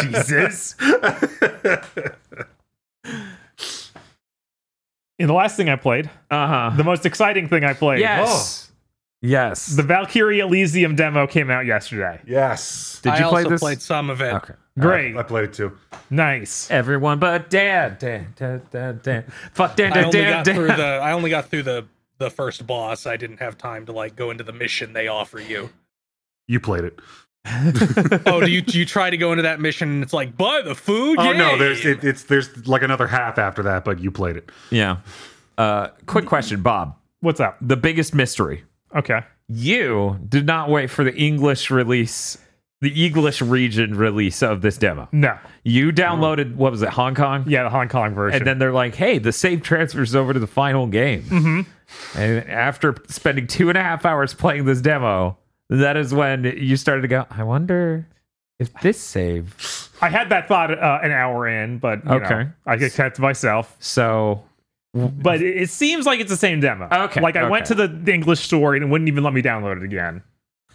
Jesus. 0.00 0.74
And 5.20 5.28
the 5.28 5.32
last 5.34 5.56
thing 5.56 5.68
I 5.68 5.76
played, 5.76 6.06
Uh 6.30 6.46
huh. 6.46 6.70
the 6.76 6.84
most 6.84 7.04
exciting 7.04 7.48
thing 7.48 7.64
I 7.64 7.72
played, 7.74 8.00
Yes. 8.00 8.70
Yes. 9.20 9.66
the 9.66 9.82
Valkyrie 9.82 10.38
Elysium 10.40 10.94
demo 10.94 11.26
came 11.26 11.50
out 11.50 11.66
yesterday. 11.66 12.20
Yes. 12.24 13.00
Did 13.02 13.14
I 13.14 13.18
you 13.18 13.28
play 13.28 13.38
also 13.42 13.48
this? 13.50 13.60
played 13.60 13.82
some 13.82 14.10
of 14.10 14.20
it. 14.20 14.32
Okay. 14.34 14.54
Great, 14.78 15.16
I 15.16 15.24
played 15.24 15.46
it 15.46 15.54
too. 15.54 15.76
nice. 16.08 16.70
Everyone 16.70 17.18
but 17.18 17.50
dad. 17.50 17.98
Dad. 17.98 18.36
Dad. 18.36 18.70
Dad. 18.70 19.02
Dad. 19.02 19.32
Fuck 19.52 19.74
dad. 19.74 19.90
I 19.90 19.94
Dad. 20.02 20.04
only 20.04 20.18
Dad. 20.20 20.44
got 20.46 20.54
through 20.54 20.66
Dad. 20.68 20.78
the 20.78 20.84
I 21.02 21.12
only 21.12 21.30
got 21.30 21.50
through 21.50 21.64
the 21.64 21.86
the 22.18 22.30
first 22.30 22.64
boss. 22.64 23.04
I 23.06 23.16
didn't 23.16 23.38
have 23.38 23.58
time 23.58 23.86
to 23.86 23.92
like 23.92 24.14
go 24.14 24.30
into 24.30 24.44
the 24.44 24.52
mission 24.52 24.92
they 24.92 25.08
offer 25.08 25.40
you. 25.40 25.70
You 26.48 26.58
played 26.58 26.84
it. 26.84 26.98
oh, 28.26 28.40
do 28.40 28.50
you 28.50 28.60
do 28.60 28.78
you 28.78 28.84
try 28.84 29.10
to 29.10 29.16
go 29.16 29.32
into 29.32 29.42
that 29.42 29.60
mission 29.60 29.90
and 29.90 30.02
it's 30.02 30.12
like 30.12 30.36
buy 30.36 30.60
the 30.62 30.74
food? 30.74 31.18
Oh 31.18 31.32
no, 31.32 31.56
there's 31.56 31.84
it, 31.84 32.04
it's 32.04 32.24
there's 32.24 32.66
like 32.66 32.82
another 32.82 33.06
half 33.06 33.38
after 33.38 33.62
that, 33.62 33.84
but 33.84 34.00
you 34.00 34.10
played 34.10 34.36
it. 34.36 34.50
Yeah. 34.70 34.98
Uh, 35.56 35.88
quick 36.06 36.26
question, 36.26 36.62
Bob. 36.62 36.96
What's 37.20 37.40
up? 37.40 37.56
The 37.60 37.76
biggest 37.76 38.14
mystery. 38.14 38.64
Okay. 38.94 39.20
You 39.48 40.18
did 40.28 40.46
not 40.46 40.68
wait 40.68 40.90
for 40.90 41.04
the 41.04 41.14
English 41.14 41.70
release, 41.70 42.36
the 42.80 43.06
English 43.06 43.40
region 43.40 43.96
release 43.96 44.42
of 44.42 44.60
this 44.60 44.76
demo. 44.76 45.08
No. 45.10 45.38
You 45.64 45.90
downloaded 45.90 46.54
what 46.54 46.70
was 46.70 46.82
it, 46.82 46.90
Hong 46.90 47.14
Kong? 47.14 47.44
Yeah, 47.46 47.62
the 47.62 47.70
Hong 47.70 47.88
Kong 47.88 48.14
version. 48.14 48.38
And 48.38 48.46
then 48.46 48.58
they're 48.58 48.72
like, 48.72 48.94
"Hey, 48.94 49.18
the 49.18 49.32
save 49.32 49.62
transfers 49.62 50.14
over 50.14 50.32
to 50.32 50.40
the 50.40 50.46
final 50.46 50.86
game." 50.86 51.22
Mm-hmm. 51.22 52.18
And 52.18 52.50
after 52.50 52.96
spending 53.08 53.46
two 53.46 53.68
and 53.68 53.78
a 53.78 53.82
half 53.82 54.04
hours 54.04 54.34
playing 54.34 54.66
this 54.66 54.80
demo, 54.80 55.38
that 55.70 55.96
is 55.96 56.12
when 56.14 56.44
you 56.44 56.76
started 56.76 57.02
to 57.02 57.08
go, 57.08 57.26
"I 57.30 57.42
wonder 57.42 58.06
if 58.58 58.72
this 58.80 58.98
save." 59.00 59.88
I 60.00 60.08
had 60.08 60.28
that 60.30 60.46
thought 60.48 60.70
uh, 60.76 61.00
an 61.02 61.10
hour 61.10 61.46
in, 61.48 61.78
but 61.78 62.04
you 62.04 62.10
Okay. 62.12 62.34
know, 62.44 62.50
I 62.66 62.76
kept 62.88 63.16
to 63.16 63.22
myself. 63.22 63.76
So 63.80 64.44
But 64.94 65.42
it, 65.42 65.56
it 65.62 65.70
seems 65.70 66.06
like 66.06 66.20
it's 66.20 66.30
the 66.30 66.36
same 66.36 66.60
demo. 66.60 66.88
Okay, 66.90 67.20
Like 67.20 67.36
I 67.36 67.48
went 67.48 67.66
to 67.66 67.74
the, 67.74 67.88
the 67.88 68.12
English 68.14 68.40
store 68.40 68.74
and 68.74 68.84
it 68.84 68.86
wouldn't 68.88 69.08
even 69.08 69.22
let 69.24 69.32
me 69.34 69.42
download 69.42 69.76
it 69.78 69.82
again. 69.82 70.22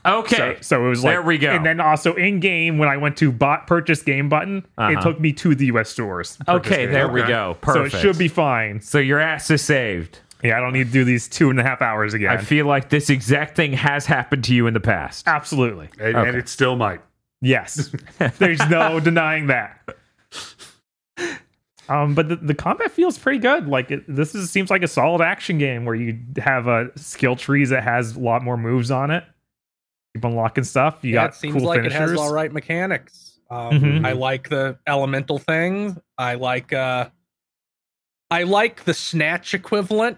okay, 0.06 0.58
So, 0.60 0.78
so 0.78 0.86
it 0.86 0.90
was 0.90 1.04
like 1.04 1.14
There 1.14 1.22
we 1.22 1.38
go. 1.38 1.50
And 1.52 1.66
then 1.66 1.80
also 1.80 2.14
in 2.16 2.40
game 2.42 2.78
when 2.78 2.90
I 2.90 2.98
went 2.98 3.16
to 3.18 3.32
bot 3.32 3.66
purchase 3.66 4.02
game 4.04 4.28
button, 4.30 4.66
Uh-huh. 4.78 4.92
it 4.92 5.02
took 5.02 5.20
me 5.22 5.32
to 5.34 5.56
the 5.56 5.66
US 5.68 5.90
stores. 5.90 6.38
okay, 6.48 6.84
game. 6.84 6.92
there 6.92 7.08
we 7.08 7.22
Okay. 7.22 7.30
go. 7.30 7.58
So 7.66 7.86
it 7.86 7.92
should 7.92 8.18
be 8.18 8.28
fine. 8.28 8.82
So 8.82 9.00
your 9.00 9.20
ass 9.20 9.50
is 9.50 9.62
saved. 9.62 10.20
Yeah, 10.44 10.58
I 10.58 10.60
don't 10.60 10.74
need 10.74 10.88
to 10.88 10.92
do 10.92 11.04
these 11.06 11.28
two 11.28 11.50
and 11.50 11.60
a 11.60 11.64
half 11.64 11.82
hours 11.82 12.14
again. 12.14 12.30
I 12.32 12.38
feel 12.38 12.66
like 12.66 12.90
this 12.90 13.10
exact 13.10 13.56
thing 13.56 13.74
has 13.74 14.06
happened 14.06 14.44
to 14.46 14.54
you 14.54 14.68
in 14.68 14.74
the 14.74 14.80
past. 14.82 15.28
Absolutely. 15.28 15.90
And, 16.00 16.16
Okay. 16.18 16.30
and 16.30 16.38
it 16.38 16.50
still 16.50 16.76
might. 16.76 17.02
Yes. 17.42 17.90
There's 18.40 18.60
no 18.70 19.00
denying 19.00 19.48
that. 19.48 19.80
Um, 21.90 22.16
but 22.16 22.30
the, 22.30 22.38
the 22.38 22.54
combat 22.56 22.92
feels 22.92 23.18
pretty 23.18 23.40
good. 23.40 23.68
Like 23.68 23.92
it, 23.92 24.04
this 24.08 24.34
is 24.36 24.50
seems 24.50 24.70
like 24.70 24.84
a 24.84 24.88
solid 24.88 25.22
action 25.22 25.58
game 25.58 25.84
where 25.84 25.96
you 25.96 26.18
have 26.38 26.68
a 26.68 26.90
skill 26.96 27.36
trees 27.36 27.70
that 27.72 27.84
has 27.84 28.16
a 28.16 28.20
lot 28.20 28.42
more 28.42 28.56
moves 28.56 28.90
on 28.90 29.12
it. 29.12 29.24
Keep 30.16 30.24
unlocking 30.24 30.64
stuff. 30.64 31.00
You 31.02 31.10
yeah, 31.14 31.24
got 31.26 31.30
it 31.32 31.36
seems 31.36 31.56
cool 31.56 31.66
like 31.68 31.82
finishers. 31.82 32.12
it 32.12 32.12
has 32.12 32.20
all 32.20 32.34
right 32.34 32.52
mechanics. 32.54 33.40
Um, 33.50 33.72
Mhm. 33.74 34.06
I 34.08 34.14
like 34.14 34.48
the 34.50 34.78
elemental 34.88 35.40
thing. 35.40 35.98
I 36.18 36.36
like 36.36 36.72
uh 36.72 37.10
I 38.32 38.44
like 38.44 38.86
the 38.86 38.94
snatch 38.94 39.54
equivalent. 39.54 40.18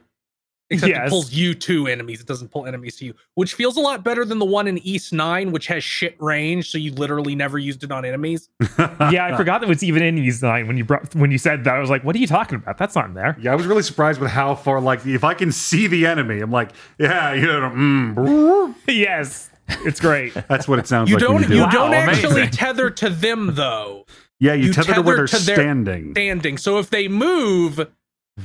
Except 0.72 0.90
Yes. 0.90 1.06
it 1.06 1.10
pulls 1.12 1.32
you 1.32 1.54
to 1.54 1.86
enemies. 1.86 2.22
It 2.22 2.26
doesn't 2.26 2.50
pull 2.50 2.66
enemies 2.66 2.96
to 2.96 3.06
you, 3.06 3.14
which 3.36 3.54
feels 3.54 3.78
a 3.78 3.80
lot 3.80 4.04
better 4.04 4.26
than 4.26 4.40
the 4.40 4.46
one 4.46 4.68
in 4.68 4.80
Ys 4.84 5.14
Nine, 5.14 5.52
which 5.52 5.68
has 5.68 5.84
shit 5.84 6.16
range, 6.20 6.72
so 6.72 6.80
you 6.80 6.92
literally 6.92 7.36
never 7.36 7.60
used 7.60 7.84
it 7.84 7.92
on 7.92 8.04
enemies. 8.04 8.50
yeah, 8.80 9.30
I 9.32 9.38
forgot 9.38 9.62
that 9.62 9.68
was 9.70 9.84
even 9.84 10.02
in 10.02 10.18
Ys 10.18 10.42
Nine 10.42 10.66
when 10.66 10.76
you 10.76 10.84
brought 10.84 11.14
when 11.14 11.30
you 11.30 11.38
said 11.38 11.64
that. 11.66 11.76
I 11.76 11.80
was 11.80 11.92
like, 11.92 12.04
"What 12.04 12.16
are 12.16 12.20
you 12.20 12.26
talking 12.26 12.56
about? 12.58 12.80
That's 12.80 12.96
not 12.96 13.06
in 13.06 13.14
there." 13.14 13.38
Yeah, 13.40 13.52
I 13.52 13.56
was 13.56 13.68
really 13.68 13.84
surprised 13.84 14.20
with 14.20 14.32
how 14.32 14.56
far. 14.56 14.82
Like, 14.82 15.06
if 15.06 15.24
I 15.24 15.36
can 15.36 15.52
see 15.52 15.86
the 15.86 16.08
enemy, 16.08 16.40
I'm 16.40 16.52
like, 16.52 16.72
yeah, 16.98 17.34
you 17.34 17.46
know, 17.46 17.70
mm, 17.70 18.76
yes, 18.88 19.52
it's 19.86 20.00
great. 20.00 20.34
that's 20.50 20.68
what 20.68 20.80
it 20.80 20.88
sounds 20.88 21.12
You 21.12 21.18
like. 21.18 21.28
when 21.30 21.42
don't 21.42 21.50
do 21.50 21.56
you. 21.58 21.62
Wow, 21.62 21.70
don't 21.70 21.94
amazing. 21.94 22.26
actually 22.26 22.48
tether 22.48 22.90
to 22.90 23.10
them 23.12 23.54
though, 23.54 24.08
Yeah, 24.40 24.54
you, 24.54 24.68
you 24.68 24.74
tether, 24.74 24.96
to 24.96 25.02
where 25.04 25.16
they're 25.18 25.28
tether 25.28 25.40
to 25.42 25.46
their- 25.46 25.56
standing. 25.58 26.12
standing. 26.14 26.58
So 26.58 26.80
if 26.80 26.90
they 26.90 27.08
move 27.08 27.88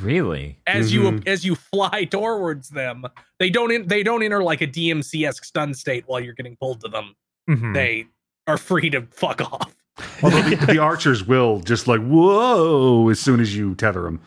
Really? 0.00 0.58
as 0.68 0.92
you 0.92 1.02
Mhm. 1.02 1.26
as 1.26 1.44
you 1.44 1.56
fly 1.56 2.04
towards 2.10 2.68
them, 2.70 3.04
they 3.40 3.50
don't 3.50 3.72
in, 3.72 3.88
they 3.88 4.02
don't 4.04 4.22
enter 4.22 4.42
like 4.42 4.60
a 4.60 4.66
DMC 4.66 5.26
esque 5.26 5.44
stun 5.44 5.74
state 5.74 6.04
while 6.06 6.20
you're 6.20 6.34
getting 6.34 6.56
pulled 6.56 6.80
to 6.82 6.88
them. 6.88 7.16
Mhm. 7.48 7.74
They 7.74 8.06
are 8.46 8.56
free 8.56 8.88
to 8.90 9.02
fuck 9.10 9.40
off. 9.40 9.74
Although 10.22 10.42
the, 10.42 10.56
the 10.66 10.78
archers 10.78 11.24
will 11.26 11.60
just 11.60 11.88
like 11.88 12.00
whoa 12.00 13.08
as 13.08 13.18
soon 13.18 13.40
as 13.40 13.56
you 13.56 13.74
tether 13.74 14.02
them. 14.02 14.20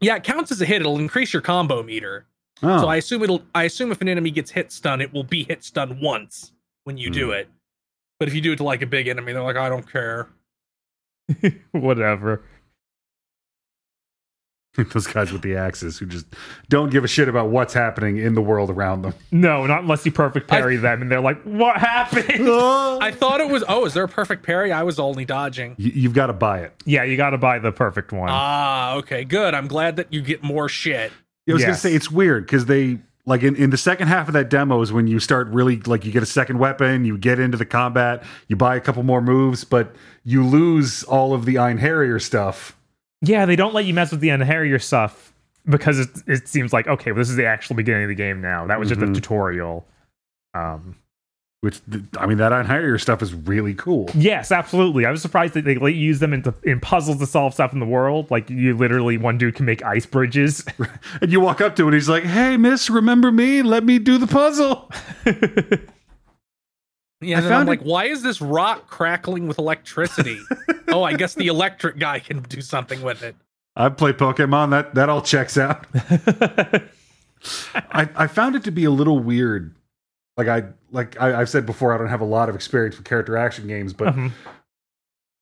Yeah, 0.00 0.16
it 0.16 0.24
counts 0.24 0.52
as 0.52 0.60
a 0.60 0.64
hit. 0.66 0.80
It'll 0.80 0.98
increase 0.98 1.32
your 1.32 1.42
combo 1.42 1.82
meter. 1.82 2.26
Oh, 2.62 2.82
So 2.82 2.88
I 2.88 2.96
assume 2.96 3.22
it'll. 3.24 3.42
I 3.54 3.64
assume 3.64 3.90
if 3.90 4.00
an 4.00 4.08
enemy 4.08 4.30
gets 4.30 4.50
hit 4.52 4.70
stun, 4.70 5.00
it 5.00 5.12
will 5.12 5.24
be 5.24 5.42
hit 5.44 5.64
stun 5.64 6.00
once 6.00 6.52
when 6.84 6.96
you 6.98 7.10
do 7.10 7.32
it. 7.32 7.48
But 8.20 8.28
if 8.28 8.34
you 8.34 8.40
do 8.40 8.52
it 8.52 8.56
to 8.56 8.62
like 8.64 8.80
a 8.80 8.86
big 8.86 9.08
enemy, 9.08 9.32
they're 9.32 9.42
like, 9.42 9.56
I 9.56 9.68
don't 9.68 9.90
care. 9.90 10.28
Whatever. 11.72 12.42
those 14.92 15.06
guys 15.06 15.32
with 15.32 15.42
the 15.42 15.56
axes 15.56 15.98
who 15.98 16.06
just 16.06 16.26
don't 16.68 16.90
give 16.90 17.04
a 17.04 17.08
shit 17.08 17.28
about 17.28 17.50
what's 17.50 17.74
happening 17.74 18.18
in 18.18 18.34
the 18.34 18.42
world 18.42 18.70
around 18.70 19.02
them. 19.02 19.14
No, 19.32 19.66
not 19.66 19.82
unless 19.82 20.04
you 20.06 20.12
perfect 20.12 20.48
parry 20.48 20.76
them, 20.76 21.02
and 21.02 21.10
they're 21.10 21.20
like, 21.20 21.42
"What 21.42 21.76
happened?" 21.78 22.24
I 22.48 23.10
thought 23.10 23.40
it 23.40 23.48
was. 23.48 23.64
Oh, 23.68 23.84
is 23.86 23.94
there 23.94 24.04
a 24.04 24.08
perfect 24.08 24.42
parry? 24.44 24.72
I 24.72 24.82
was 24.82 24.98
only 24.98 25.24
dodging. 25.24 25.74
You, 25.78 25.92
you've 25.94 26.14
got 26.14 26.26
to 26.26 26.32
buy 26.32 26.60
it. 26.60 26.72
yeah, 26.84 27.02
you 27.04 27.16
got 27.16 27.30
to 27.30 27.38
buy 27.38 27.58
the 27.58 27.72
perfect 27.72 28.12
one. 28.12 28.28
Ah, 28.30 28.94
okay, 28.96 29.24
good. 29.24 29.54
I'm 29.54 29.68
glad 29.68 29.96
that 29.96 30.12
you 30.12 30.20
get 30.22 30.42
more 30.42 30.68
shit. 30.68 31.12
I 31.48 31.52
was 31.52 31.60
Yes. 31.62 31.68
gonna 31.68 31.78
say 31.78 31.94
it's 31.94 32.10
weird 32.10 32.44
because 32.44 32.66
they 32.66 32.98
like 33.24 33.42
in, 33.42 33.56
in 33.56 33.70
the 33.70 33.76
second 33.76 34.08
half 34.08 34.28
of 34.28 34.34
that 34.34 34.50
demo 34.50 34.80
is 34.82 34.92
when 34.92 35.06
you 35.06 35.18
start 35.20 35.48
really 35.48 35.78
like 35.78 36.04
you 36.04 36.12
get 36.12 36.22
a 36.22 36.26
second 36.26 36.58
weapon, 36.58 37.04
you 37.04 37.16
get 37.18 37.38
into 37.40 37.56
the 37.56 37.64
combat, 37.64 38.22
you 38.48 38.56
buy 38.56 38.76
a 38.76 38.80
couple 38.80 39.02
more 39.04 39.20
moves, 39.20 39.64
but 39.64 39.94
you 40.24 40.44
lose 40.44 41.02
all 41.04 41.32
of 41.34 41.44
the 41.44 41.54
Einherjar 41.56 42.20
stuff. 42.20 42.75
Yeah, 43.22 43.46
they 43.46 43.56
don't 43.56 43.74
let 43.74 43.84
you 43.86 43.94
mess 43.94 44.10
with 44.10 44.20
the 44.20 44.28
Einherjar 44.28 44.82
stuff 44.82 45.32
because 45.68 45.98
it, 45.98 46.08
it 46.26 46.48
seems 46.48 46.72
like 46.72 46.86
okay, 46.86 47.12
well, 47.12 47.18
this 47.18 47.30
is 47.30 47.36
the 47.36 47.46
actual 47.46 47.76
beginning 47.76 48.04
of 48.04 48.08
the 48.08 48.14
game 48.14 48.40
now. 48.40 48.66
That 48.66 48.78
was 48.78 48.88
just 48.88 49.00
Mhm. 49.00 49.10
a 49.10 49.14
tutorial. 49.14 49.86
Um, 50.54 50.96
Which 51.62 51.80
I 52.18 52.26
mean, 52.26 52.38
that 52.38 52.52
Einherjar 52.52 53.00
stuff 53.00 53.22
is 53.22 53.34
really 53.34 53.74
cool. 53.74 54.08
yes, 54.14 54.52
absolutely. 54.52 55.06
I 55.06 55.10
was 55.10 55.22
surprised 55.22 55.54
that 55.54 55.64
they 55.64 55.74
let 55.76 55.94
you 55.94 56.00
use 56.00 56.18
them 56.20 56.32
in, 56.34 56.44
in 56.62 56.78
puzzles 56.80 57.18
to 57.18 57.26
solve 57.26 57.54
stuff 57.54 57.72
in 57.72 57.80
the 57.80 57.86
world. 57.86 58.30
Like 58.30 58.48
you 58.50 58.76
literally, 58.76 59.16
one 59.18 59.38
dude 59.38 59.54
can 59.56 59.64
make 59.66 59.82
ice 59.82 60.06
bridges. 60.06 60.64
And 61.22 61.32
you 61.32 61.40
walk 61.40 61.60
up 61.62 61.74
to 61.76 61.82
it, 61.82 61.86
and 61.86 61.94
he's 61.94 62.08
like, 62.10 62.24
"Hey, 62.24 62.56
Miss, 62.58 62.90
remember 62.90 63.32
me? 63.32 63.62
Let 63.62 63.82
me 63.84 63.98
do 63.98 64.18
the 64.18 64.26
puzzle." 64.26 64.90
Yeah, 67.20 67.36
I 67.36 67.38
and 67.38 67.46
then 67.46 67.52
I'm 67.52 67.58
found 67.60 67.68
like, 67.68 67.80
why 67.82 68.04
is 68.06 68.22
this 68.22 68.40
rock 68.40 68.88
crackling 68.88 69.48
with 69.48 69.58
electricity? 69.58 70.38
oh, 70.88 71.02
I 71.02 71.14
guess 71.14 71.34
the 71.34 71.46
electric 71.46 71.98
guy 71.98 72.18
can 72.18 72.42
do 72.42 72.60
something 72.60 73.00
with 73.02 73.22
it. 73.22 73.34
I've 73.74 73.96
played 73.96 74.16
Pokemon. 74.18 74.70
That 74.70 74.94
that 74.94 75.08
all 75.08 75.22
checks 75.22 75.56
out. 75.58 75.86
I, 77.74 78.08
I 78.16 78.26
found 78.26 78.56
it 78.56 78.64
to 78.64 78.70
be 78.70 78.84
a 78.84 78.90
little 78.90 79.18
weird. 79.18 79.74
Like 80.36 80.48
I 80.48 80.64
like 80.90 81.18
I, 81.20 81.40
I've 81.40 81.48
said 81.48 81.64
before, 81.66 81.94
I 81.94 81.98
don't 81.98 82.08
have 82.08 82.20
a 82.20 82.26
lot 82.26 82.48
of 82.48 82.54
experience 82.54 82.96
with 82.96 83.06
character 83.06 83.36
action 83.36 83.66
games, 83.66 83.92
but 83.92 84.14
Mhm. 84.14 84.32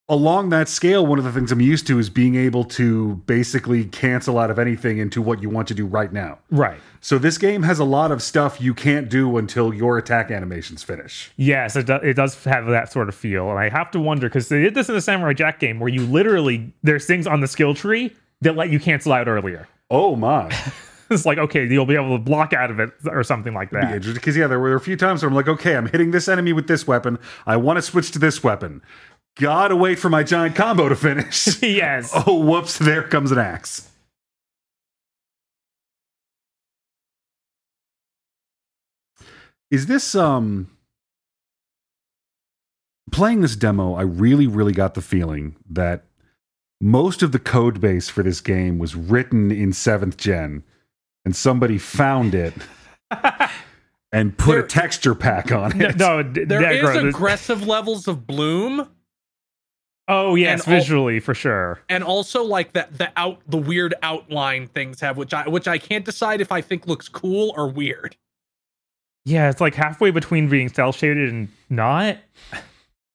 Along 0.08 0.50
that 0.50 0.68
scale, 0.68 1.06
one 1.06 1.18
of 1.18 1.24
the 1.24 1.32
things 1.32 1.50
I'm 1.50 1.60
used 1.60 1.86
to 1.86 1.98
is 1.98 2.10
being 2.10 2.34
able 2.34 2.64
to 2.64 3.16
basically 3.26 3.84
cancel 3.86 4.38
out 4.38 4.50
of 4.50 4.58
anything 4.58 4.98
into 4.98 5.22
what 5.22 5.40
you 5.42 5.48
want 5.48 5.68
to 5.68 5.74
do 5.74 5.86
right 5.86 6.12
now. 6.12 6.38
right. 6.50 6.80
So 7.00 7.18
this 7.18 7.36
game 7.36 7.62
has 7.64 7.78
a 7.78 7.84
lot 7.84 8.12
of 8.12 8.22
stuff 8.22 8.62
you 8.62 8.72
can't 8.72 9.10
do 9.10 9.36
until 9.36 9.74
your 9.74 9.98
attack 9.98 10.30
animations 10.30 10.82
finish. 10.82 11.30
Yes, 11.36 11.76
it, 11.76 11.86
do, 11.86 11.96
it 11.96 12.14
does 12.14 12.42
have 12.44 12.66
that 12.66 12.90
sort 12.90 13.10
of 13.10 13.14
feel. 13.14 13.50
And 13.50 13.58
I 13.58 13.68
have 13.68 13.90
to 13.90 14.00
wonder 14.00 14.26
because 14.26 14.48
they 14.48 14.62
did 14.62 14.74
this 14.74 14.88
in 14.88 14.94
the 14.94 15.02
Samurai 15.02 15.34
Jack 15.34 15.60
game 15.60 15.80
where 15.80 15.90
you 15.90 16.06
literally, 16.06 16.72
there's 16.82 17.06
things 17.06 17.26
on 17.26 17.40
the 17.40 17.46
skill 17.46 17.74
tree 17.74 18.14
that 18.40 18.56
let 18.56 18.70
you 18.70 18.80
cancel 18.80 19.12
out 19.12 19.28
earlier. 19.28 19.68
Oh 19.90 20.16
my! 20.16 20.50
It's 21.10 21.26
like, 21.26 21.38
okay, 21.38 21.66
you'll 21.66 21.86
be 21.86 21.94
able 21.94 22.16
to 22.16 22.22
block 22.22 22.52
out 22.52 22.70
of 22.70 22.80
it 22.80 22.90
or 23.06 23.22
something 23.22 23.52
like 23.52 23.70
that. 23.70 24.02
Because 24.02 24.36
yeah, 24.36 24.46
there 24.46 24.58
were 24.58 24.74
a 24.74 24.80
few 24.80 24.96
times 24.96 25.22
where 25.22 25.28
I'm 25.28 25.34
like, 25.34 25.48
okay, 25.48 25.76
I'm 25.76 25.86
hitting 25.86 26.10
this 26.10 26.28
enemy 26.28 26.52
with 26.52 26.66
this 26.66 26.86
weapon. 26.86 27.18
I 27.46 27.56
want 27.56 27.76
to 27.76 27.82
switch 27.82 28.10
to 28.12 28.18
this 28.18 28.42
weapon. 28.42 28.82
Gotta 29.36 29.74
wait 29.74 29.98
for 29.98 30.08
my 30.08 30.22
giant 30.22 30.54
combo 30.54 30.88
to 30.88 30.96
finish. 30.96 31.60
yes. 31.62 32.12
oh, 32.26 32.38
whoops! 32.38 32.78
There 32.78 33.02
comes 33.02 33.32
an 33.32 33.38
axe. 33.38 33.88
Is 39.70 39.86
this 39.86 40.14
um? 40.14 40.68
playing 43.12 43.42
this 43.42 43.54
demo, 43.54 43.94
I 43.94 44.02
really, 44.02 44.46
really 44.48 44.72
got 44.72 44.94
the 44.94 45.00
feeling 45.02 45.54
that 45.70 46.04
most 46.80 47.22
of 47.22 47.30
the 47.30 47.38
code 47.38 47.80
base 47.80 48.08
for 48.08 48.24
this 48.24 48.40
game 48.40 48.78
was 48.78 48.96
written 48.96 49.52
in 49.52 49.72
seventh 49.72 50.16
gen, 50.16 50.64
and 51.24 51.36
somebody 51.36 51.78
found 51.78 52.34
it 52.34 52.52
and 54.12 54.36
put 54.36 54.58
a 54.58 54.62
texture 54.64 55.14
pack 55.14 55.52
on 55.52 55.80
it. 55.80 55.96
no 55.96 56.24
d- 56.24 56.44
There 56.44 56.60
yeah, 56.60 56.70
is 56.72 56.80
Gro, 56.80 56.92
there's- 56.94 57.14
aggressive 57.14 57.66
levels 57.68 58.08
of 58.08 58.26
bloom, 58.26 58.88
Oh 60.06 60.34
yes, 60.34 60.64
and 60.66 60.72
all- 60.74 60.80
visually 60.80 61.18
for 61.20 61.34
sure. 61.34 61.80
and 61.88 62.04
also 62.04 62.42
like 62.44 62.72
that 62.74 62.98
the 62.98 63.10
out 63.16 63.40
the 63.48 63.56
weird 63.56 63.94
outline 64.02 64.66
things 64.66 65.00
have, 65.00 65.16
which 65.16 65.32
I 65.32 65.48
which 65.48 65.66
I 65.66 65.78
can't 65.78 66.04
decide 66.04 66.40
if 66.40 66.52
I 66.52 66.60
think 66.60 66.86
looks 66.86 67.08
cool 67.08 67.54
or 67.56 67.68
weird. 67.68 68.16
Yeah, 69.24 69.48
it's 69.48 69.60
like 69.62 69.74
halfway 69.74 70.10
between 70.10 70.48
being 70.50 70.68
cel 70.68 70.92
shaded 70.92 71.30
and 71.30 71.48
not. 71.70 72.18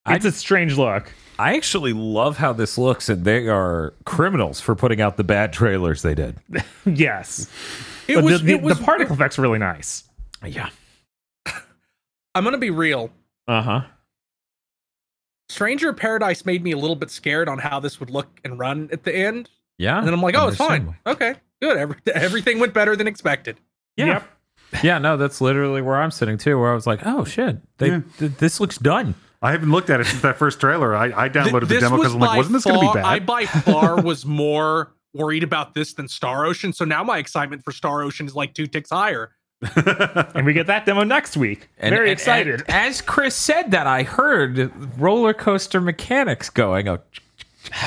I- 0.06 0.16
It's 0.16 0.26
a 0.26 0.32
strange 0.32 0.78
look. 0.78 1.12
I 1.38 1.56
actually 1.56 1.94
love 1.94 2.38
how 2.38 2.52
this 2.52 2.78
looks, 2.78 3.08
and 3.08 3.24
they 3.24 3.48
are 3.48 3.94
criminals 4.06 4.60
for 4.60 4.76
putting 4.76 5.00
out 5.00 5.16
the 5.18 5.24
bad 5.24 5.54
trailers 5.54 6.02
they 6.02 6.16
did. 6.16 6.36
yes, 6.86 7.48
It 8.08 8.16
but 8.16 8.24
was 8.26 8.42
the, 8.42 8.48
the, 8.48 8.54
it 8.54 8.62
was 8.64 8.78
the 8.80 8.84
particle 8.84 9.14
effects 9.16 9.38
are 9.40 9.44
really 9.44 9.60
nice. 9.60 10.04
Yeah. 10.46 10.70
I'm 12.36 12.44
gonna 12.44 12.58
be 12.58 12.72
real. 12.72 13.12
Uh 13.48 13.62
huh. 13.62 13.82
Stranger 15.50 15.92
Paradise 15.94 16.46
made 16.46 16.64
me 16.64 16.72
a 16.72 16.78
little 16.78 16.96
bit 16.96 17.10
scared 17.10 17.50
on 17.50 17.58
how 17.60 17.80
this 17.80 18.00
would 18.00 18.10
look 18.10 18.40
and 18.44 18.60
run 18.60 18.90
at 18.92 19.04
the 19.04 19.14
end. 19.16 19.50
Yeah. 19.78 19.98
And 19.98 20.06
then 20.08 20.14
I'm 20.14 20.22
like, 20.22 20.36
oh, 20.38 20.48
it's 20.48 20.58
fine. 20.58 20.96
Okay, 21.08 21.36
good. 21.62 21.78
Every, 21.78 21.96
everything 22.14 22.60
went 22.60 22.74
better 22.74 22.96
than 22.96 23.08
expected. 23.08 23.60
Yeah. 23.98 24.06
Yep. 24.06 24.84
Yeah, 24.84 24.98
no, 25.00 25.18
that's 25.18 25.42
literally 25.42 25.82
where 25.82 25.96
I'm 25.98 26.12
sitting 26.12 26.38
too, 26.38 26.60
where 26.60 26.72
I 26.72 26.76
was 26.76 26.86
like, 26.86 27.00
oh 27.06 27.26
shit, 27.26 27.58
they, 27.80 27.88
Yeah. 27.88 28.02
th- 28.20 28.34
this 28.38 28.60
looks 28.60 28.78
done. 28.78 29.16
I 29.42 29.52
haven't 29.52 29.72
looked 29.72 29.90
at 29.90 30.00
it 30.00 30.06
since 30.06 30.22
that 30.22 30.38
first 30.38 30.60
trailer. 30.60 30.96
I, 30.96 31.06
I 31.26 31.30
downloaded 31.30 31.62
the 31.62 31.68
Th- 31.68 31.82
demo 31.82 31.96
because 31.98 32.14
was 32.14 32.16
I'm 32.16 32.20
like, 32.20 32.38
wasn't 32.38 32.54
this 32.54 32.66
going 32.66 32.76
to 32.80 32.94
be 32.94 33.02
far- 33.02 33.04
I 33.12 33.20
by 33.20 33.46
far 33.46 34.00
was 34.02 34.26
more 34.26 34.94
worried 35.16 35.44
about 35.44 35.74
this 35.74 35.94
than 35.94 36.08
Star 36.08 36.46
Ocean. 36.46 36.72
So 36.74 36.86
now 36.86 37.04
my 37.04 37.18
excitement 37.18 37.64
for 37.64 37.72
Star 37.72 38.04
Ocean 38.04 38.28
is 38.28 38.36
like 38.36 38.54
two 38.54 38.68
ticks 38.68 38.92
higher. 38.92 39.32
And 39.62 40.46
we 40.46 40.54
get 40.54 40.68
that 40.68 40.86
demo 40.86 41.04
next 41.04 41.36
week. 41.38 41.68
And- 41.80 41.94
Very 41.94 42.10
and- 42.10 42.20
excited. 42.20 42.62
and 42.62 42.70
as 42.70 43.02
Chris 43.02 43.36
said 43.36 43.72
that, 43.72 43.88
I 43.88 44.04
heard 44.04 44.72
roller 45.00 45.34
coaster 45.34 45.82
mechanics 45.82 46.50
going. 46.50 46.88
Oh, 46.88 47.00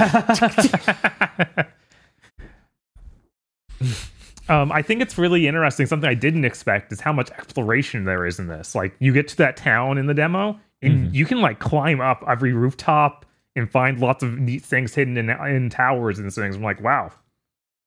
um, 4.48 4.70
I 4.72 4.82
think 4.82 5.00
it's 5.02 5.16
really 5.18 5.46
interesting. 5.46 5.86
Something 5.86 6.08
I 6.08 6.14
didn't 6.14 6.44
expect 6.44 6.92
is 6.92 7.00
how 7.00 7.12
much 7.12 7.30
exploration 7.30 8.04
there 8.04 8.26
is 8.26 8.38
in 8.38 8.48
this. 8.48 8.74
Like 8.74 8.94
you 8.98 9.12
get 9.12 9.28
to 9.28 9.36
that 9.38 9.56
town 9.56 9.98
in 9.98 10.06
the 10.06 10.14
demo, 10.14 10.58
and 10.82 11.08
Mhm. 11.08 11.14
you 11.14 11.24
can 11.26 11.40
like 11.40 11.58
climb 11.58 12.00
up 12.00 12.22
every 12.28 12.52
rooftop 12.52 13.24
and 13.56 13.70
find 13.70 13.98
lots 14.00 14.22
of 14.22 14.38
neat 14.38 14.62
things 14.62 14.94
hidden 14.94 15.16
in 15.16 15.30
in 15.30 15.70
towers 15.70 16.18
and 16.18 16.32
things. 16.32 16.56
I'm 16.56 16.62
like, 16.62 16.80
wow, 16.80 17.10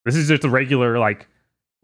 this 0.06 0.16
is 0.16 0.28
just 0.28 0.44
a 0.44 0.50
regular 0.50 0.98
like 1.00 1.28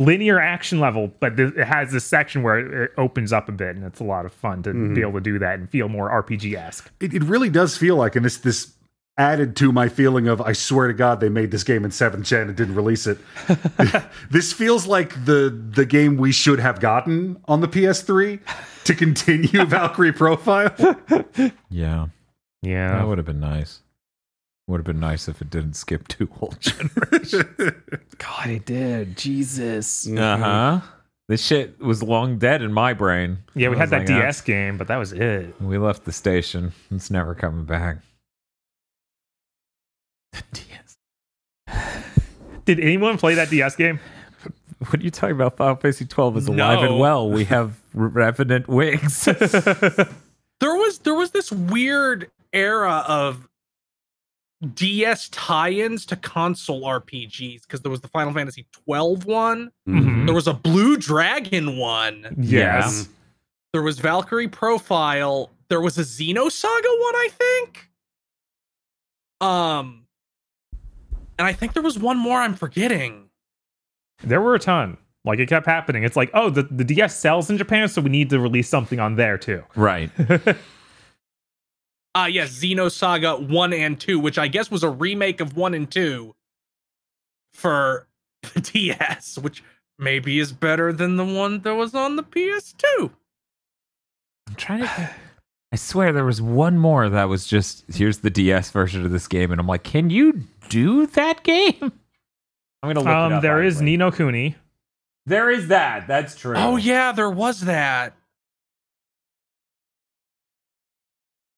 linear 0.03 0.39
action 0.39 0.79
level, 0.79 1.11
but 1.19 1.37
th- 1.37 1.53
it 1.55 1.65
has 1.65 1.91
this 1.91 2.03
section 2.05 2.43
where 2.43 2.57
it, 2.59 2.83
it 2.85 2.91
opens 2.97 3.31
up 3.31 3.47
a 3.49 3.51
bit, 3.51 3.75
and 3.75 3.85
it's 3.85 3.99
a 3.99 4.03
lot 4.03 4.25
of 4.25 4.33
fun 4.33 4.63
to 4.63 4.71
Mhm. 4.73 4.95
be 4.95 5.01
able 5.01 5.13
to 5.13 5.21
do 5.21 5.39
that 5.39 5.59
and 5.59 5.69
feel 5.69 5.87
more 5.89 6.09
RPG 6.09 6.55
esque. 6.55 6.89
it, 6.99 7.13
it 7.13 7.23
really 7.23 7.49
does 7.49 7.77
feel 7.77 7.95
like, 7.95 8.15
and 8.15 8.25
this 8.25 8.37
this 8.37 8.73
added 9.17 9.55
to 9.57 9.71
my 9.73 9.89
feeling 9.89 10.27
of 10.29 10.41
I 10.41 10.53
swear 10.53 10.87
to 10.87 10.93
God 10.93 11.19
they 11.19 11.29
made 11.29 11.51
this 11.51 11.63
game 11.63 11.83
in 11.85 11.91
seventh 11.91 12.25
gen 12.25 12.47
and 12.47 12.55
didn't 12.55 12.75
release 12.75 13.05
it. 13.05 13.17
this 14.31 14.53
feels 14.53 14.87
like 14.87 15.25
the 15.25 15.49
the 15.75 15.85
game 15.85 16.17
we 16.17 16.31
should 16.31 16.59
have 16.59 16.79
gotten 16.79 17.37
on 17.47 17.59
the 17.61 17.67
PS3 17.67 18.39
to 18.85 18.95
continue 18.95 19.65
Valkyrie 19.65 20.13
Profile. 20.13 20.73
yeah, 21.69 22.07
Yeah, 22.63 22.93
that 22.97 23.07
would 23.07 23.17
have 23.17 23.27
been 23.27 23.39
nice. 23.41 23.81
Would 24.67 24.77
have 24.77 24.85
been 24.85 24.99
nice 24.99 25.27
if 25.27 25.41
it 25.41 25.49
didn't 25.49 25.73
skip 25.73 26.07
two 26.07 26.27
whole 26.33 26.53
generations. 26.59 27.43
God, 28.17 28.49
it 28.49 28.65
did. 28.65 29.17
Jesus. 29.17 30.07
uh 30.07 30.37
huh. 30.37 30.79
This 31.27 31.45
shit 31.45 31.79
was 31.79 32.03
long 32.03 32.37
dead 32.37 32.61
in 32.61 32.73
my 32.73 32.93
brain. 32.93 33.39
Yeah, 33.55 33.69
we 33.69 33.75
I 33.75 33.79
had 33.79 33.89
that 33.91 33.99
like, 33.99 34.07
DS 34.07 34.41
game, 34.41 34.77
but 34.77 34.87
that 34.87 34.97
was 34.97 35.13
it. 35.13 35.55
"Ah, 35.61 35.63
We 35.65 35.77
left 35.77 36.03
the 36.05 36.11
station. 36.11 36.73
It's 36.89 37.09
never 37.09 37.33
coming 37.35 37.63
back. 37.65 37.97
The 40.33 40.43
DS. 40.53 40.97
Did 42.65 42.79
anyone 42.79 43.17
play 43.17 43.35
that 43.35 43.49
DS 43.49 43.75
game? 43.75 43.99
What 44.89 44.99
are 44.99 45.03
you 45.03 45.11
talking 45.11 45.35
about? 45.35 45.57
Final 45.57 45.75
Fantasy 45.75 46.05
12 46.07 46.37
is 46.37 46.47
alive 46.47 46.79
No. 46.79 46.85
and 46.89 46.99
well. 46.99 47.29
We 47.29 47.43
have 47.45 47.77
revenant 47.93 48.67
wings. 48.67 49.25
There 49.25 50.75
was 50.75 50.97
there 51.03 51.13
was 51.13 51.29
this 51.31 51.51
weird 51.51 52.31
era 52.51 53.03
of 53.07 53.47
DS 54.75 55.29
tie-ins 55.29 56.05
to 56.07 56.15
console 56.15 56.83
RPGs 56.83 57.63
because 57.63 57.81
there 57.81 57.89
was 57.91 58.01
the 58.01 58.07
Final 58.09 58.33
Fantasy 58.33 58.67
12 58.85 59.25
one, 59.25 59.71
Mhm. 59.87 60.25
there 60.25 60.35
was 60.35 60.47
a 60.47 60.53
Blue 60.53 60.97
Dragon 60.97 61.77
one, 61.77 62.35
Yes. 62.39 63.09
there 63.73 63.81
was 63.81 63.99
Valkyrie 63.99 64.47
Profile, 64.47 65.49
there 65.69 65.81
was 65.81 65.97
a 65.97 66.01
Xenosaga 66.01 66.67
one, 67.01 67.15
I 67.15 67.29
think. 67.31 67.89
Um, 69.41 70.03
and 71.39 71.47
I 71.47 71.53
think 71.53 71.73
there 71.73 71.81
was 71.81 71.97
one 71.97 72.17
more 72.17 72.39
I'm 72.39 72.53
forgetting. 72.53 73.29
There 74.23 74.41
were 74.41 74.53
a 74.53 74.59
ton. 74.59 74.97
Like 75.25 75.39
it 75.39 75.49
kept 75.49 75.65
happening. 75.65 76.03
It's 76.03 76.15
like, 76.15 76.29
oh, 76.33 76.49
the, 76.49 76.63
the 76.63 76.83
DS 76.83 77.17
sells 77.17 77.49
in 77.49 77.57
Japan, 77.57 77.87
so 77.87 78.01
we 78.01 78.09
need 78.09 78.29
to 78.31 78.39
release 78.39 78.69
something 78.69 78.99
on 78.99 79.15
there 79.15 79.37
too. 79.37 79.63
right. 79.75 80.11
Ah, 82.13 82.25
yes, 82.25 82.51
Xenosaga 82.51 83.47
1 83.49 83.73
and 83.73 83.99
2, 83.99 84.19
which 84.19 84.37
I 84.37 84.47
guess 84.47 84.69
was 84.69 84.83
a 84.83 84.89
remake 84.89 85.39
of 85.39 85.55
1 85.55 85.73
and 85.73 85.89
2 85.89 86.35
for 87.53 88.07
the 88.53 88.59
DS, 88.61 89.37
which 89.37 89.63
maybe 89.97 90.39
is 90.39 90.51
better 90.51 90.91
than 90.91 91.15
the 91.17 91.25
one 91.25 91.61
that 91.61 91.75
was 91.75 91.95
on 91.95 92.15
the 92.17 92.23
PS2. 92.23 93.11
I'm 94.47 94.55
trying 94.55 94.81
to. 94.81 95.09
I 95.73 95.77
swear 95.77 96.11
there 96.11 96.25
was 96.25 96.41
one 96.41 96.77
more 96.77 97.07
that 97.07 97.29
was 97.29 97.47
just 97.47 97.85
here's 97.95 98.17
the 98.17 98.29
DS 98.29 98.71
version 98.71 99.05
of 99.05 99.11
this 99.11 99.27
game, 99.27 99.51
and 99.51 99.61
I'm 99.61 99.67
like, 99.67 99.83
can 99.83 100.09
you 100.09 100.43
do 100.67 101.05
that 101.07 101.43
game? 101.43 101.75
I'm 102.83 102.89
gonna 102.93 102.99
look 102.99 103.07
it 103.07 103.13
Um, 103.13 103.33
up. 103.33 103.41
there 103.41 103.63
is. 103.63 103.79
Ni 103.81 103.95
no 103.95 104.11
Kuni. 104.11 104.55
There 105.27 105.49
is 105.49 105.67
that. 105.69 106.07
That's 106.07 106.35
true. 106.35 106.55
Oh, 106.57 106.75
yeah, 106.77 107.11
there 107.13 107.29
was 107.29 107.61
that. 107.61 108.13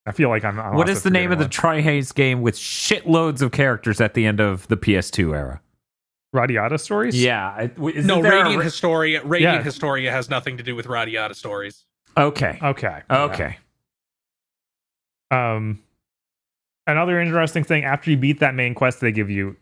I 0.06 0.12
feel 0.12 0.30
like 0.30 0.43
I'm. 0.43 0.60
I'm 0.60 0.76
What 0.76 0.89
also 0.89 0.97
is 0.97 1.04
the 1.04 1.10
name 1.10 1.32
of 1.32 1.38
the 1.39 1.45
forgetting 1.45 1.84
tri-Ace 1.84 2.12
game 2.12 2.41
with 2.41 2.56
shitloads 2.56 3.41
of 3.41 3.51
characters 3.51 4.01
at 4.01 4.14
the 4.14 4.26
end 4.26 4.39
of 4.39 4.68
the 4.68 4.76
PS2 4.78 5.36
era? 5.36 5.62
one. 6.32 6.41
Radiata 6.41 6.78
stories. 6.80 7.22
Yeah. 7.22 7.70
isn't 7.78 8.06
no, 8.06 8.22
there 8.22 8.34
a 8.34 8.43
Radiant 8.43 8.64
Historia. 8.64 9.24
Radiant 9.24 9.58
Yeah. 9.58 9.64
Historia 9.64 10.12
has 10.12 10.30
nothing 10.30 10.58
to 10.58 10.64
do 10.64 10.76
with 10.76 10.88
Radiata 10.88 11.36
stories. 11.36 11.86
Okay. 12.18 12.58
Okay. 12.62 13.01
Okay. 13.10 13.58
Um, 15.32 15.80
another 16.88 17.20
interesting 17.22 17.64
thing 17.64 17.84
after 17.84 18.12
you 18.12 18.18
beat 18.18 18.39
that 18.39 18.56
main 18.56 18.74
quest, 18.74 18.99
they 18.99 19.12
give 19.12 19.30
you. 19.30 19.56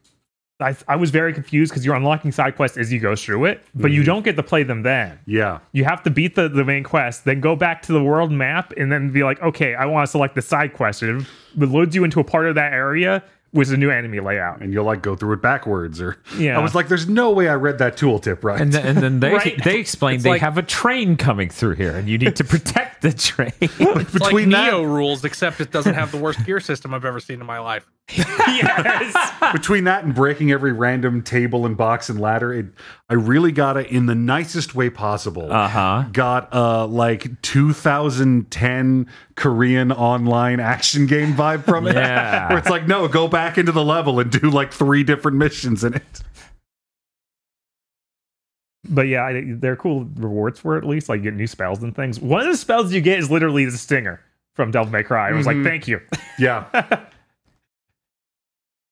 I, 0.62 0.76
I 0.88 0.96
was 0.96 1.12
very 1.12 1.34
confused 1.34 1.72
because 1.72 1.86
you're 1.86 1.96
unlocking 1.96 2.32
side 2.32 2.56
quests 2.56 2.78
as 2.78 2.92
you 2.92 3.00
go 3.00 3.16
through 3.16 3.46
it, 3.46 3.64
but 3.76 3.92
you 3.92 4.02
Mhm. 4.02 4.06
don't 4.06 4.24
get 4.26 4.36
to 4.38 4.44
play 4.44 4.64
them 4.64 4.84
then. 4.84 5.18
Yeah. 5.26 5.60
You 5.72 5.84
have 5.86 6.04
to 6.04 6.10
beat 6.10 6.36
the, 6.36 6.48
the 6.50 6.64
main 6.64 6.84
quest, 6.84 7.26
then 7.26 7.40
go 7.42 7.56
back 7.56 7.82
to 7.84 7.92
the 7.94 8.04
world 8.04 8.32
map, 8.32 8.74
and 8.78 8.92
then 8.92 9.10
be 9.12 9.24
like, 9.24 9.42
okay, 9.42 9.76
I 9.76 9.86
want 9.86 10.06
to 10.06 10.12
select 10.12 10.36
the 10.36 10.42
side 10.42 10.74
quest. 10.74 11.02
And 11.04 11.22
it 11.60 11.70
loads 11.70 11.96
you 11.96 12.04
into 12.04 12.20
a 12.20 12.24
part 12.24 12.48
of 12.48 12.56
that 12.56 12.74
area 12.74 13.24
with 13.54 13.70
a 13.74 13.78
new 13.78 13.90
enemy 13.90 14.20
layout. 14.22 14.62
And 14.62 14.72
you'll 14.72 14.86
like 14.86 15.02
go 15.02 15.16
through 15.16 15.34
it 15.34 15.42
backwards 15.42 16.00
or 16.02 16.18
Yeah. 16.38 16.58
I 16.58 16.64
was 16.64 16.74
like, 16.74 16.88
there's 16.88 17.10
no 17.10 17.32
way 17.32 17.50
I 17.50 17.56
read 17.56 17.80
that 17.80 17.98
tooltip 17.98 18.44
right. 18.46 18.62
And, 18.62 18.72
th- 18.72 18.84
and 18.86 18.98
then 19.00 19.20
they 19.20 19.34
Right. 19.34 19.62
they 19.64 19.78
explain 19.78 20.16
It's 20.16 20.24
they 20.24 20.30
like- 20.32 20.42
have 20.42 20.58
a 20.58 20.62
train 20.64 21.18
coming 21.18 21.50
through 21.50 21.76
here, 21.76 21.96
and 21.98 22.08
you 22.08 22.18
need 22.18 22.36
to 22.38 22.44
protect 22.56 23.02
the 23.02 23.12
train. 23.12 23.52
It's 23.62 24.14
Between 24.14 24.50
like 24.52 24.62
that- 24.62 24.72
Neo 24.72 24.84
rules, 24.84 25.26
except 25.26 25.60
it 25.60 25.72
doesn't 25.72 25.96
have 25.96 26.12
the 26.12 26.18
worst 26.18 26.46
gear 26.46 26.60
system 26.62 26.94
I've 26.94 27.04
ever 27.06 27.20
seen 27.20 27.42
in 27.42 27.46
my 27.46 27.60
life. 27.60 27.86
yes. 28.18 29.54
between 29.54 29.86
that 29.86 30.04
and 30.04 30.14
breaking 30.14 30.52
every 30.52 30.74
random 30.74 31.22
table 31.22 31.66
and 31.66 31.78
box 31.78 32.10
and 32.10 32.20
ladder, 32.20 32.52
it, 32.54 32.66
I 33.10 33.14
really 33.14 33.54
got 33.54 33.78
it 33.78 33.88
in 33.88 34.06
the 34.06 34.16
nicest 34.16 34.76
way 34.76 34.90
possible. 34.90 35.52
Uh 35.52 35.68
huh. 35.70 36.04
got 36.12 36.54
uh 36.54 36.88
like 36.88 37.42
2010 37.42 39.08
Korean 39.42 39.92
online 39.92 40.60
action 40.60 41.08
game 41.08 41.34
vibe 41.34 41.64
from 41.66 41.88
it. 41.88 41.96
Yeah. 41.96 42.46
Where 42.50 42.60
it's 42.60 42.70
like, 42.70 42.88
no, 42.88 43.08
go 43.08 43.28
back 43.28 43.58
into 43.58 43.72
the 43.72 43.84
level 43.84 44.20
and 44.20 44.32
do 44.32 44.50
like 44.52 44.72
three 44.72 45.04
different 45.04 45.38
missions 45.38 45.84
in 45.84 45.96
it. 45.96 46.22
But 48.88 49.08
yeah, 49.08 49.24
I, 49.24 49.44
they're 49.48 49.76
cool 49.76 50.06
rewards 50.16 50.60
for 50.60 50.76
it 50.76 50.80
at 50.80 50.86
least. 50.88 51.10
Like 51.10 51.20
you 51.20 51.24
get 51.26 51.34
new 51.36 51.48
spells 51.48 51.82
and 51.82 51.96
things. 51.96 52.20
One 52.20 52.42
of 52.42 52.48
the 52.48 52.58
spells 52.58 52.94
you 52.94 53.02
get 53.02 53.18
is 53.20 53.32
literally 53.32 53.66
the 53.66 53.78
stinger 53.78 54.20
from 54.56 54.70
Devil 54.72 54.92
May 54.92 55.04
Cry. 55.04 55.30
I 55.30 55.32
was 55.34 55.46
Mhm. 55.48 55.56
like, 55.56 55.64
thank 55.64 55.88
you. 55.88 56.02
Yeah. 56.38 56.66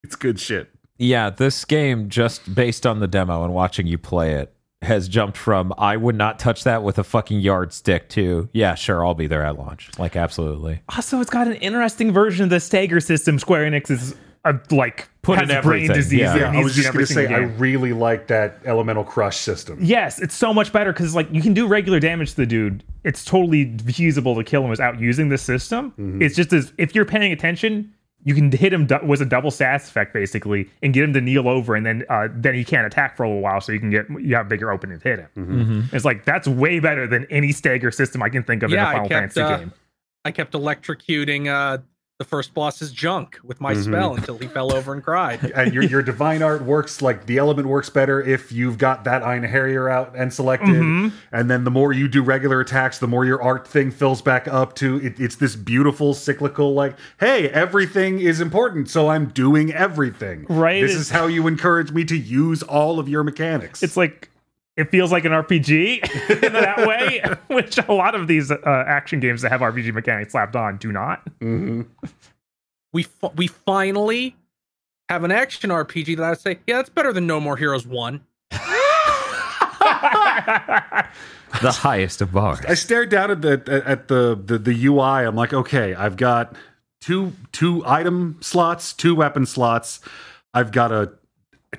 it's 0.04 0.16
good 0.16 0.40
shit. 0.40 0.70
Yeah, 0.98 1.30
this 1.30 1.64
game, 1.64 2.10
just 2.10 2.54
based 2.56 2.86
on 2.88 3.00
the 3.00 3.08
demo 3.08 3.44
and 3.44 3.54
watching 3.54 3.88
you 3.88 3.98
play 3.98 4.34
it, 4.34 4.54
has 4.82 5.10
jumped 5.10 5.38
from 5.38 5.74
I 5.78 5.98
would 5.98 6.16
not 6.16 6.40
touch 6.40 6.64
that 6.64 6.84
with 6.84 6.98
a 6.98 7.04
fucking 7.04 7.40
yardstick 7.40 8.10
to 8.10 8.50
yeah, 8.54 8.76
sure, 8.76 9.06
I'll 9.06 9.14
be 9.14 9.28
there 9.28 9.44
at 9.44 9.58
launch. 9.58 9.90
Like 10.00 10.16
absolutely. 10.16 10.82
Also, 10.96 11.20
it's 11.20 11.30
got 11.30 11.48
an 11.48 11.56
interesting 11.56 12.12
version 12.12 12.44
of 12.46 12.50
the 12.50 12.60
Stagger 12.60 13.00
system. 13.00 13.40
Square 13.40 13.70
Enix 13.70 13.92
is 13.92 14.16
uh, 14.46 14.54
like 14.72 15.10
Put 15.22 15.40
has 15.40 15.50
in 15.50 15.62
brain 15.62 15.92
disease. 15.92 16.22
Yeah. 16.22 16.36
Yeah, 16.36 16.52
I 16.52 16.64
was 16.64 16.74
just 16.74 16.88
in 16.88 16.94
going 16.94 17.06
to 17.06 17.14
say, 17.14 17.28
I 17.28 17.40
really 17.40 17.92
like 17.92 18.28
that 18.28 18.60
elemental 18.66 19.04
crush 19.04 19.38
system. 19.38 19.78
Yes, 19.82 20.20
it's 20.20 20.34
so 20.34 20.54
much 20.54 20.72
better 20.72 20.94
because 20.94 21.14
like 21.14 21.28
you 21.32 21.42
can 21.42 21.54
do 21.54 21.68
regular 21.68 22.00
damage 22.00 22.32
to 22.32 22.36
the 22.38 22.46
dude. 22.46 22.84
It's 23.04 23.26
totally 23.26 23.78
feasible 23.80 24.36
to 24.36 24.44
kill 24.44 24.64
him 24.64 24.70
without 24.70 25.00
using 25.00 25.28
this 25.30 25.42
system. 25.42 25.92
Mm-hmm. 25.92 26.22
It's 26.22 26.36
just 26.36 26.54
as 26.54 26.72
if 26.78 26.96
you're 26.96 27.06
paying 27.06 27.34
attention, 27.34 27.94
you 28.24 28.36
can 28.36 28.52
hit 28.52 28.74
him 28.74 28.86
du- 28.86 29.00
was 29.04 29.22
a 29.22 29.26
double 29.26 29.50
stats 29.50 29.88
effect 29.88 30.14
basically, 30.14 30.70
and 30.84 30.94
get 30.94 31.04
him 31.04 31.14
to 31.14 31.22
kneel 31.22 31.48
over, 31.48 31.76
and 31.76 31.86
then 31.86 32.06
uh, 32.10 32.28
then 32.32 32.54
he 32.54 32.64
can't 32.64 32.86
attack 32.86 33.16
for 33.16 33.24
a 33.24 33.28
little 33.28 33.42
while, 33.42 33.62
so 33.62 33.72
you 33.72 33.80
can 33.80 33.90
get 33.90 34.06
you 34.20 34.36
have 34.36 34.50
bigger 34.50 34.72
opening 34.72 35.00
to 35.00 35.10
hit 35.10 35.20
him. 35.20 35.30
Mm-hmm. 35.38 35.96
It's 35.96 36.06
like 36.06 36.26
that's 36.26 36.48
way 36.48 36.80
better 36.80 37.08
than 37.08 37.26
any 37.30 37.52
stagger 37.52 37.92
system 37.92 38.22
I 38.22 38.30
can 38.30 38.44
think 38.44 38.64
of 38.64 38.72
Yeah, 38.72 38.82
in 38.82 38.88
a 38.88 38.92
Final 38.92 39.10
kept, 39.10 39.34
Fantasy 39.34 39.42
uh, 39.42 39.58
game. 39.58 39.74
I 40.26 40.32
kept 40.32 40.54
electrocuting 40.54 41.48
uh, 41.48 41.82
the 42.20 42.26
first 42.26 42.54
boss's 42.54 42.92
junk 42.92 43.40
with 43.46 43.62
my 43.62 43.74
Mhm. 43.74 43.84
spell 43.86 44.14
until 44.14 44.38
he 44.38 44.46
fell 44.46 44.76
over 44.76 44.92
and 44.94 45.02
cried. 45.02 45.40
and 45.56 45.74
your 45.74 45.84
your 45.84 46.02
divine 46.02 46.44
art 46.44 46.62
works 46.62 47.02
like 47.02 47.26
the 47.28 47.38
element 47.38 47.66
works 47.70 47.90
better 47.90 48.22
if 48.22 48.52
you've 48.52 48.78
got 48.78 49.06
that 49.06 49.24
Einherjar 49.24 49.90
out 49.90 50.14
and 50.18 50.34
selected, 50.34 50.68
Mhm. 50.82 51.14
and 51.32 51.50
then 51.50 51.64
the 51.64 51.72
more 51.72 51.94
you 51.94 52.10
do 52.10 52.22
regular 52.22 52.60
attacks, 52.60 53.00
the 53.00 53.08
more 53.08 53.24
your 53.24 53.42
art 53.42 53.66
thing 53.66 53.90
fills 53.90 54.22
back 54.22 54.50
up 54.50 54.76
to 54.76 54.98
it, 54.98 55.18
it's 55.18 55.38
this 55.38 55.56
beautiful 55.56 56.14
cyclical 56.14 56.74
like, 56.74 56.98
hey, 57.22 57.48
everything 57.50 58.20
is 58.20 58.42
important, 58.42 58.90
so 58.90 59.08
I'm 59.10 59.28
doing 59.28 59.72
everything. 59.74 60.46
Right, 60.50 60.82
This 60.82 60.92
it's- 60.92 61.06
is 61.08 61.10
how 61.12 61.28
you 61.28 61.48
encourage 61.48 61.94
me 61.94 62.04
to 62.04 62.18
use 62.18 62.62
all 62.64 63.00
of 63.00 63.08
your 63.08 63.24
mechanics. 63.24 63.82
It's 63.82 63.96
like 63.96 64.30
it 64.80 64.90
feels 64.92 65.12
like 65.12 65.26
an 65.26 65.32
RPG 65.32 66.40
in 66.44 66.54
that 66.54 66.88
way, 66.88 67.22
which 67.56 67.78
a 67.78 67.92
lot 67.94 68.16
of 68.16 68.28
these 68.28 68.50
uh, 68.52 68.58
action 68.88 69.20
games 69.20 69.42
that 69.42 69.52
have 69.52 69.62
RPG 69.62 69.94
mechanics 69.94 70.32
slapped 70.32 70.56
on 70.56 70.78
do 70.78 70.92
not. 70.92 71.22
Mhm. 71.40 71.86
We 72.94 73.04
fi- 73.04 73.32
we 73.36 73.48
finally 73.48 74.36
have 75.10 75.24
an 75.24 75.32
action 75.32 75.70
RPG 75.70 76.18
that 76.18 76.24
I 76.24 76.30
would 76.30 76.40
say, 76.40 76.60
yeah, 76.68 76.78
that's 76.78 76.90
better 76.90 77.14
than 77.14 77.28
No 77.28 77.40
More 77.40 77.58
Heroes 77.58 77.86
One. 77.86 78.22
The 81.62 81.72
highest 81.72 82.22
of 82.22 82.32
bars. 82.32 82.60
I 82.68 82.76
stared 82.76 83.10
down 83.10 83.32
at 83.32 83.42
the 83.42 83.84
at 83.86 84.08
the, 84.08 84.40
the 84.46 84.58
the 84.60 84.86
UI. 84.86 85.00
I'm 85.26 85.36
like, 85.36 85.52
okay, 85.52 85.96
I've 85.96 86.16
got 86.16 86.56
two 87.02 87.34
two 87.52 87.84
item 87.88 88.38
slots, 88.40 88.94
two 88.94 89.16
weapon 89.16 89.46
slots. 89.48 90.00
I've 90.54 90.72
got 90.72 90.92
a 90.92 91.12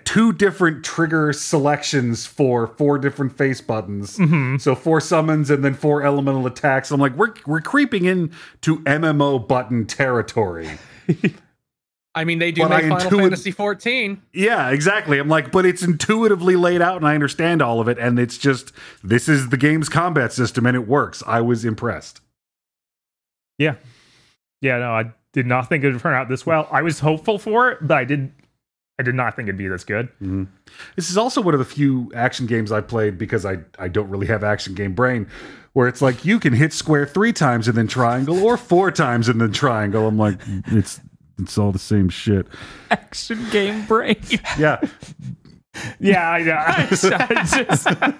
two 0.04 0.32
different 0.32 0.84
trigger 0.84 1.32
selections 1.32 2.24
for 2.26 2.66
four 2.66 2.98
different 2.98 3.36
face 3.36 3.60
buttons. 3.60 4.16
Mhm. 4.18 4.60
So 4.60 4.74
four 4.74 5.00
summons 5.00 5.50
and 5.50 5.64
then 5.64 5.74
four 5.74 6.02
elemental 6.04 6.46
attacks. 6.46 6.90
I'm 6.90 7.00
like, 7.00 7.16
we're 7.16 7.34
we're 7.46 7.60
creeping 7.60 8.04
into 8.04 8.78
MMO 8.84 9.38
button 9.46 9.86
territory. 9.86 10.68
I 12.14 12.24
mean, 12.24 12.40
they 12.40 12.50
do 12.50 12.62
But 12.62 12.70
make 12.70 12.84
I 12.84 12.88
Final 12.88 13.10
intuit- 13.10 13.22
Fantasy 13.22 13.50
14. 13.52 14.20
Yeah, 14.32 14.70
exactly. 14.70 15.18
I'm 15.20 15.28
like, 15.28 15.52
but 15.52 15.64
it's 15.64 15.82
intuitively 15.82 16.56
laid 16.56 16.82
out 16.82 16.96
and 16.96 17.06
I 17.06 17.14
understand 17.14 17.62
all 17.62 17.80
of 17.80 17.86
it. 17.88 17.98
And 17.98 18.18
it's 18.18 18.36
just 18.36 18.72
this 19.04 19.28
is 19.28 19.50
the 19.50 19.56
game's 19.56 19.88
combat 19.88 20.32
system 20.32 20.66
and 20.66 20.74
it 20.76 20.88
works. 20.88 21.22
I 21.26 21.40
was 21.40 21.64
impressed. 21.64 22.20
Yeah. 23.58 23.76
Yeah, 24.60 24.78
no, 24.78 24.90
I 24.92 25.12
did 25.32 25.46
not 25.46 25.68
think 25.68 25.84
it 25.84 25.92
would 25.92 26.00
turn 26.00 26.14
out 26.14 26.28
this 26.28 26.44
well. 26.44 26.68
I 26.72 26.82
was 26.82 26.98
hopeful 26.98 27.38
for 27.38 27.70
it, 27.70 27.78
but 27.86 27.96
I 27.96 28.04
did 28.04 28.32
I 29.00 29.02
did 29.02 29.14
not 29.14 29.34
think 29.34 29.48
it'd 29.48 29.56
be 29.56 29.66
this 29.66 29.82
good. 29.82 30.10
Mhm. 30.22 30.46
This 30.94 31.08
is 31.10 31.16
also 31.16 31.40
one 31.40 31.54
of 31.54 31.58
the 31.58 31.64
few 31.64 32.12
action 32.14 32.44
games 32.46 32.70
I 32.70 32.82
played 32.82 33.16
because 33.16 33.46
I, 33.46 33.58
I 33.78 33.88
don't 33.88 34.10
really 34.10 34.26
have 34.26 34.44
action 34.44 34.74
game 34.74 34.92
brain, 34.92 35.26
where 35.72 35.88
it's 35.88 36.02
like 36.02 36.22
you 36.26 36.38
can 36.38 36.52
hit 36.52 36.74
square 36.74 37.06
three 37.06 37.32
times 37.32 37.66
and 37.66 37.76
then 37.78 37.86
triangle, 37.88 38.44
or 38.44 38.58
four 38.58 38.90
times 38.90 39.28
and 39.28 39.40
then 39.40 39.52
triangle. 39.52 40.06
I'm 40.06 40.18
like, 40.18 40.38
it's 40.66 41.00
it's 41.38 41.56
all 41.56 41.72
the 41.72 41.78
same 41.78 42.10
shit. 42.10 42.46
Action 42.90 43.38
game 43.50 43.86
brain. 43.86 44.20
Yeah, 44.58 44.78
Yeah, 45.98 46.28
I 46.30 46.42
know. 46.42 46.56
I 46.66 46.86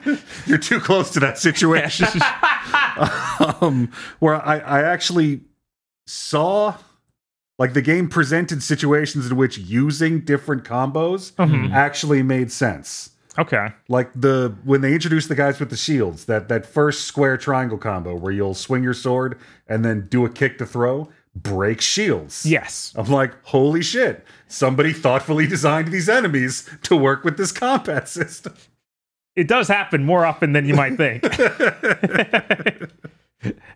just, 0.09 0.47
you're 0.49 0.57
too 0.59 0.81
close 0.81 1.11
to 1.11 1.21
that 1.21 1.37
situation. 1.37 2.07
um, 3.61 3.91
where 4.21 4.37
I, 4.37 4.59
I 4.59 4.83
actually 4.83 5.43
saw 6.07 6.77
like 7.61 7.75
the 7.75 7.83
game 7.83 8.09
presented 8.09 8.63
situations 8.65 9.31
in 9.31 9.37
which 9.37 9.57
using 9.59 10.21
different 10.25 10.65
combos 10.65 11.31
Mhm. 11.35 11.73
actually 11.73 12.23
made 12.25 12.51
sense. 12.51 13.11
Okay. 13.39 13.69
like 13.89 14.11
the 14.17 14.53
when 14.65 14.81
they 14.81 14.93
introduced 14.93 15.29
the 15.29 15.37
guys 15.37 15.61
with 15.61 15.71
the 15.71 15.77
shields 15.77 16.25
that 16.25 16.49
that 16.49 16.67
first 16.67 17.05
square 17.07 17.37
triangle 17.37 17.79
combo 17.79 18.15
where 18.17 18.33
you'll 18.33 18.55
swing 18.55 18.83
your 18.83 18.93
sword 18.93 19.39
and 19.69 19.85
then 19.85 20.09
do 20.11 20.25
a 20.25 20.29
kick 20.29 20.59
to 20.59 20.67
throw 20.67 21.09
break 21.37 21.81
shields 21.81 22.45
Yes. 22.45 22.93
i'm 22.97 23.07
like 23.07 23.33
holy 23.45 23.83
shit 23.83 24.27
somebody 24.49 24.93
thoughtfully 24.93 25.47
designed 25.47 25.89
these 25.93 26.09
enemies 26.09 26.69
to 26.83 26.97
work 26.97 27.23
with 27.25 27.37
this 27.37 27.53
combat 27.53 28.09
system 28.09 28.53
It 29.37 29.47
does 29.47 29.69
happen 29.69 30.05
more 30.05 30.27
often 30.27 30.53
than 30.53 30.67
you 30.67 30.75
might 30.75 30.97
think. 30.97 31.23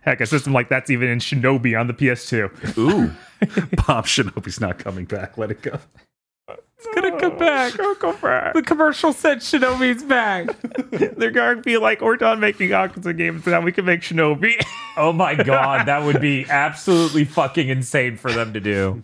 Heck, 0.01 0.21
a 0.21 0.25
system 0.25 0.53
like 0.53 0.69
that's 0.69 0.89
even 0.89 1.09
in 1.09 1.19
Shinobi 1.19 1.79
on 1.79 1.87
the 1.87 1.93
PS2. 1.93 2.77
Ooh. 2.77 3.11
bob 3.85 4.05
shinobi's 4.05 4.61
not 4.61 4.79
coming 4.79 5.03
back 5.03 5.37
let 5.37 5.51
it 5.51 5.61
go 5.61 5.77
It's 6.47 6.87
gonna 6.95 7.19
come 7.19 7.37
back. 7.37 7.73
Oh, 7.79 7.95
go 7.99 8.13
back. 8.13 8.53
The 8.53 8.61
commercial 8.61 9.11
said 9.11 9.39
Shinobi's 9.39 10.03
back. 10.03 10.55
They're 11.17 11.31
going 11.31 11.57
to 11.57 11.61
be 11.61 11.77
like, 11.77 11.99
we're 12.01 12.15
done 12.15 12.39
making 12.39 12.69
Yakuza 12.69 13.15
games, 13.17 13.43
so 13.43 13.51
now 13.51 13.61
we 13.61 13.71
can 13.71 13.85
make 13.85 14.01
Shinobi. 14.01 14.61
Oh 14.97 15.11
my 15.11 15.35
god, 15.35 15.87
that 15.87 16.05
would 16.05 16.21
be 16.21 16.45
absolutely 16.47 17.25
fucking 17.25 17.67
insane 17.67 18.15
for 18.15 18.31
them 18.31 18.53
to 18.53 18.61
do. 18.61 19.03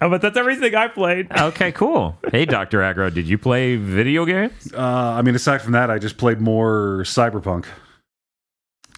Oh, 0.00 0.10
but 0.10 0.20
that's 0.20 0.36
everything 0.36 0.74
I 0.74 0.88
played. 0.88 1.30
Okay, 1.30 1.70
cool. 1.70 2.18
Hey, 2.32 2.46
Dr. 2.46 2.82
Agro, 2.82 3.10
did 3.10 3.28
you 3.28 3.38
play 3.38 3.76
video 3.76 4.24
games? 4.24 4.72
uh, 4.74 4.80
i 4.80 5.22
mean 5.22 5.36
aside 5.36 5.62
from 5.62 5.70
that 5.72 5.88
i 5.90 5.98
just 6.00 6.16
played 6.18 6.40
more 6.40 7.02
cyberpunk 7.04 7.64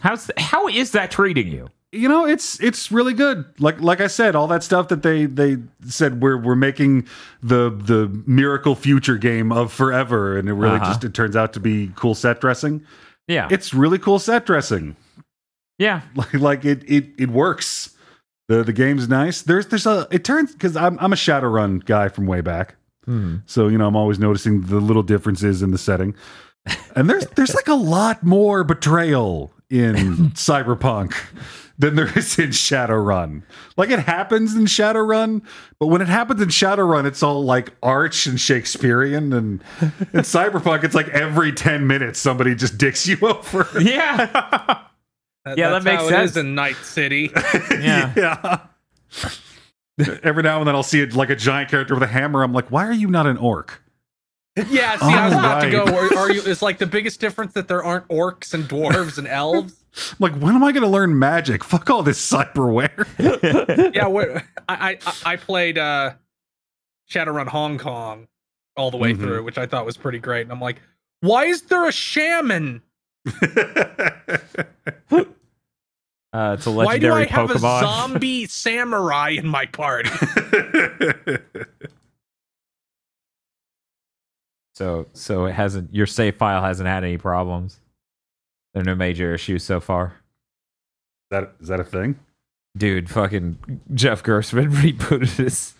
How's 0.01 0.31
how 0.37 0.69
is 0.69 0.93
that 0.93 1.11
treating 1.11 1.49
you? 1.49 1.69
you 1.91 2.07
know 2.07 2.27
it's 2.27 2.61
it's 2.61 2.93
really 2.93 3.15
good 3.15 3.47
like 3.59 3.81
like 3.81 3.99
i 4.03 4.07
said 4.09 4.37
all 4.37 4.47
that 4.47 4.63
stuff 4.63 4.89
that 4.89 5.03
they 5.03 5.25
they 5.25 5.57
said 5.87 6.21
we're 6.21 6.37
we're 6.37 6.55
making 6.55 7.07
the 7.43 7.71
the 7.71 8.07
miracle 8.27 8.75
future 8.75 9.17
game 9.17 9.51
of 9.51 9.73
forever 9.73 10.37
and 10.37 10.51
it 10.51 10.53
really 10.53 10.77
Uh-huh. 10.77 10.85
just 10.85 11.03
it 11.03 11.15
turns 11.15 11.35
out 11.35 11.55
to 11.55 11.61
be 11.61 11.91
cool 11.97 12.15
set 12.15 12.43
dressing 12.43 12.85
Yeah. 13.27 13.49
it's 13.51 13.73
really 13.73 13.99
cool 13.99 14.19
set 14.19 14.45
dressing 14.45 14.97
yeah. 15.79 16.03
like 16.15 16.35
like 16.35 16.65
it 16.67 16.85
it 16.87 17.07
it 17.19 17.31
works 17.31 17.97
the 18.49 18.63
the 18.63 18.75
game's 18.75 19.09
nice 19.09 19.41
there's 19.41 19.69
there's 19.69 19.87
a 19.87 20.07
it 20.11 20.25
turns 20.27 20.53
because 20.53 20.77
i'm 20.77 20.99
i'm 21.01 21.15
a 21.15 21.17
shadowrun 21.17 21.83
guy 21.87 22.09
from 22.09 22.27
way 22.27 22.43
back 22.43 22.75
Hmm. 23.07 23.37
so 23.47 23.69
you 23.69 23.79
know 23.79 23.87
i'm 23.87 23.97
always 23.97 24.19
noticing 24.19 24.61
the 24.61 24.77
little 24.79 25.03
differences 25.03 25.63
in 25.63 25.71
the 25.71 25.79
setting 25.79 26.15
and 26.95 27.09
there's 27.09 27.25
there's 27.29 27.55
like 27.55 27.69
a 27.69 27.75
lot 27.75 28.23
more 28.23 28.63
betrayal 28.63 29.55
in 29.71 30.31
cyberpunk 30.35 31.15
than 31.79 31.95
there 31.95 32.11
is 32.19 32.39
in 32.39 32.49
shadowrun 32.51 33.43
like 33.77 33.91
it 33.91 34.01
happens 34.01 34.57
in 34.57 34.65
shadowrun 34.65 35.43
but 35.79 35.87
when 35.87 36.01
it 36.01 36.09
happens 36.09 36.41
in 36.41 36.49
shadowrun 36.49 37.05
it's 37.07 37.23
all 37.23 37.45
like 37.45 37.73
arch 37.83 38.27
and 38.27 38.41
shakespearean 38.41 39.33
and 39.33 39.63
in 39.81 40.21
cyberpunk 40.23 40.83
it's 40.85 40.95
like 40.95 41.09
every 41.11 41.53
10 41.53 41.87
minutes 41.87 42.19
somebody 42.19 42.55
just 42.55 42.79
dicks 42.79 43.07
you 43.07 43.17
over 43.23 43.69
Yeah. 43.81 44.27
That- 45.45 45.57
Yeah, 45.57 45.71
that 45.71 45.83
makes 45.85 46.07
sense. 46.09 46.37
In 46.37 46.55
Night 46.55 46.77
City. 46.77 47.31
Yeah. 47.71 48.13
yeah. 48.15 48.61
Every 50.23 50.43
now 50.43 50.59
and 50.59 50.69
then 50.69 50.75
I'll 50.75 50.83
see 50.83 51.01
it 51.01 51.15
like 51.15 51.31
a 51.31 51.37
giant 51.37 51.71
character 51.71 51.95
with 51.95 52.03
a 52.03 52.07
hammer. 52.09 52.43
I'm 52.43 52.53
like, 52.53 52.71
why 52.71 52.87
are 52.87 52.93
you 52.93 53.09
not 53.09 53.27
an 53.27 53.39
orc? 53.39 53.81
Yeah, 54.71 54.97
see, 54.99 55.05
I 55.07 55.25
was 55.29 55.35
about 55.35 55.61
to 55.63 55.71
go. 55.71 55.85
Alright. 55.85 56.13
Are, 56.13 56.19
are 56.19 56.33
you? 56.33 56.43
It's 56.45 56.63
like 56.63 56.79
the 56.79 56.87
biggest 56.87 57.21
difference 57.21 57.53
that 57.55 57.69
there 57.69 57.83
aren't 57.83 58.07
orcs 58.09 58.55
and 58.55 58.65
dwarves 58.65 59.19
and 59.19 59.27
elves. 59.29 59.75
I'm 59.97 60.17
like, 60.21 60.35
when 60.41 60.55
am 60.55 60.63
I 60.65 60.73
going 60.73 60.83
to 60.85 60.89
learn 60.89 61.19
magic? 61.19 61.65
Fuck 61.65 61.91
all 61.91 62.03
this 62.03 62.19
cyberware. 62.31 63.07
yeah, 63.95 64.07
what, 64.07 64.29
I, 64.69 64.99
I 65.05 65.33
I 65.33 65.37
played 65.37 65.79
uh, 65.79 66.13
Shadowrun 67.11 67.49
Hong 67.49 67.79
Kong 67.79 68.29
all 68.77 68.91
the 68.91 68.97
way 68.97 69.13
Mhm. 69.13 69.19
through, 69.21 69.45
which 69.45 69.59
I 69.59 69.67
thought 69.67 69.85
was 69.87 69.97
pretty 69.97 70.19
great. 70.19 70.43
And 70.43 70.53
I'm 70.53 70.61
like, 70.61 70.81
why 71.21 71.47
is 71.47 71.63
there 71.63 71.87
a 71.89 71.93
shaman? 71.93 72.83
Uh, 76.31 76.55
it's 76.57 76.67
a 76.67 76.71
legendary 76.71 76.85
Why 76.87 76.99
do 76.99 77.09
I 77.09 77.19
legendary 77.21 77.27
have 77.29 77.51
a 77.51 77.59
zombie 77.59 78.47
samurai 78.47 79.31
in 79.31 79.47
my 79.49 79.65
party? 79.67 80.11
So 84.79 85.07
so 85.13 85.47
it 85.47 85.55
hasn't 85.55 85.93
your 85.93 86.07
save 86.07 86.37
file 86.37 86.63
hasn't 86.63 86.87
had 86.89 87.03
any 87.03 87.19
problems. 87.19 87.81
There 88.73 88.83
are 88.83 88.85
no 88.85 88.95
major 88.95 89.35
issues 89.35 89.65
so 89.65 89.81
far. 89.81 90.15
that 91.33 91.55
is 91.61 91.67
that 91.67 91.81
a 91.81 91.85
thing? 91.85 92.17
Dude, 92.77 93.11
fucking 93.11 93.59
Jeff 93.95 94.23
Gerstmann 94.23 94.71
rebooted 94.83 95.37
his 95.37 95.75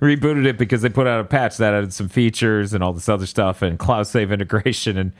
rebooted 0.00 0.44
it 0.44 0.58
because 0.58 0.82
they 0.82 0.88
put 0.88 1.06
out 1.06 1.20
a 1.20 1.24
patch 1.24 1.56
that 1.58 1.72
added 1.72 1.92
some 1.92 2.08
features 2.08 2.74
and 2.74 2.82
all 2.82 2.92
this 2.92 3.08
other 3.08 3.26
stuff 3.26 3.62
and 3.62 3.78
cloud 3.78 4.08
save 4.08 4.32
integration, 4.32 4.98
and 4.98 5.12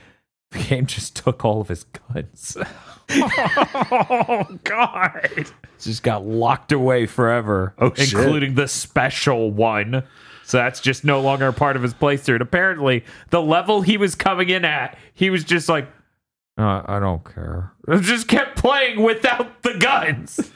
the 0.51 0.59
game 0.59 0.85
just 0.85 1.15
took 1.15 1.45
all 1.45 1.61
of 1.61 1.69
his 1.69 1.85
guns. 1.85 2.57
oh 3.09 4.59
God! 4.65 5.29
It 5.37 5.53
just 5.79 6.03
got 6.03 6.25
locked 6.25 6.73
away 6.73 7.05
forever, 7.05 7.73
Oh, 7.77 7.93
shit. 7.93 8.11
including 8.13 8.55
the 8.55 8.67
special 8.67 9.49
one. 9.49 10.03
So 10.53 10.59
that's 10.59 10.79
just 10.79 11.03
no 11.03 11.19
longer 11.19 11.47
a 11.47 11.51
part 11.53 11.75
of 11.75 11.81
his 11.81 11.95
playthrough. 11.95 12.33
And 12.35 12.43
apparently, 12.43 13.03
the 13.31 13.41
level 13.41 13.81
he 13.81 13.97
was 13.97 14.13
coming 14.13 14.49
in 14.49 14.63
at, 14.63 14.95
he 15.15 15.31
was 15.31 15.43
just 15.43 15.67
like, 15.67 15.87
uh, 16.59 16.83
I 16.85 16.99
don't 16.99 17.25
care. 17.25 17.71
Just 18.01 18.27
kept 18.27 18.55
playing 18.55 19.01
without 19.01 19.63
the 19.63 19.73
guns. 19.79 20.51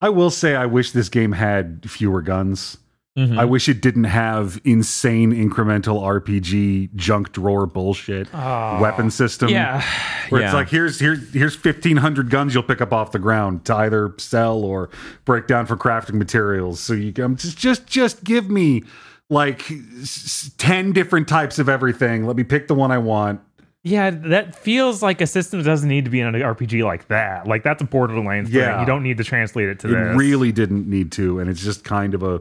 I 0.00 0.08
will 0.08 0.30
say 0.30 0.56
I 0.56 0.64
wish 0.64 0.92
this 0.92 1.10
game 1.10 1.32
had 1.32 1.84
fewer 1.90 2.22
guns. 2.22 2.78
Mm-hmm. 3.18 3.38
I 3.38 3.44
wish 3.44 3.68
it 3.68 3.82
didn't 3.82 4.04
have 4.04 4.58
insane 4.64 5.32
incremental 5.32 6.00
RPG 6.00 6.94
junk 6.94 7.32
drawer 7.32 7.66
bullshit 7.66 8.28
Oh. 8.32 8.78
weapon 8.80 9.10
system. 9.10 9.50
Yeah, 9.50 9.82
Where 10.30 10.40
yeah. 10.40 10.46
it's 10.48 10.54
like 10.54 10.68
here's 10.70 10.98
here's 10.98 11.30
here's 11.34 11.54
fifteen 11.56 11.98
hundred 11.98 12.30
guns 12.30 12.54
you'll 12.54 12.62
pick 12.62 12.80
up 12.80 12.94
off 12.94 13.12
the 13.12 13.18
ground 13.18 13.66
to 13.66 13.74
either 13.76 14.14
sell 14.16 14.64
or 14.64 14.88
break 15.26 15.46
down 15.46 15.66
for 15.66 15.76
crafting 15.76 16.14
materials. 16.14 16.80
So 16.80 16.94
you 16.94 17.12
can 17.12 17.36
just 17.36 17.58
just 17.58 17.86
just 17.86 18.24
give 18.24 18.48
me 18.48 18.82
like 19.30 19.70
s- 19.70 20.50
ten 20.58 20.92
different 20.92 21.28
types 21.28 21.58
of 21.58 21.68
everything. 21.68 22.26
Let 22.26 22.36
me 22.36 22.44
pick 22.44 22.68
the 22.68 22.74
one 22.74 22.90
I 22.92 22.98
want. 22.98 23.40
Yeah, 23.84 24.10
that 24.10 24.56
feels 24.56 25.00
like 25.00 25.20
a 25.20 25.26
system 25.28 25.60
that 25.60 25.64
doesn't 25.64 25.88
need 25.88 26.04
to 26.06 26.10
be 26.10 26.18
in 26.20 26.26
an 26.26 26.34
RPG 26.40 26.84
like 26.84 27.06
that. 27.08 27.46
Like 27.46 27.62
that's 27.62 27.80
a 27.80 27.84
Borderlands 27.84 28.50
thing. 28.50 28.58
Yeah. 28.58 28.80
You 28.80 28.86
don't 28.86 29.02
need 29.04 29.16
to 29.18 29.24
translate 29.24 29.68
it 29.68 29.78
to 29.80 29.88
It 29.88 30.04
this. 30.10 30.16
really 30.18 30.50
didn't 30.50 30.88
need 30.88 31.12
to, 31.12 31.38
and 31.38 31.48
it's 31.48 31.62
just 31.62 31.84
kind 31.84 32.12
of 32.14 32.22
a 32.22 32.40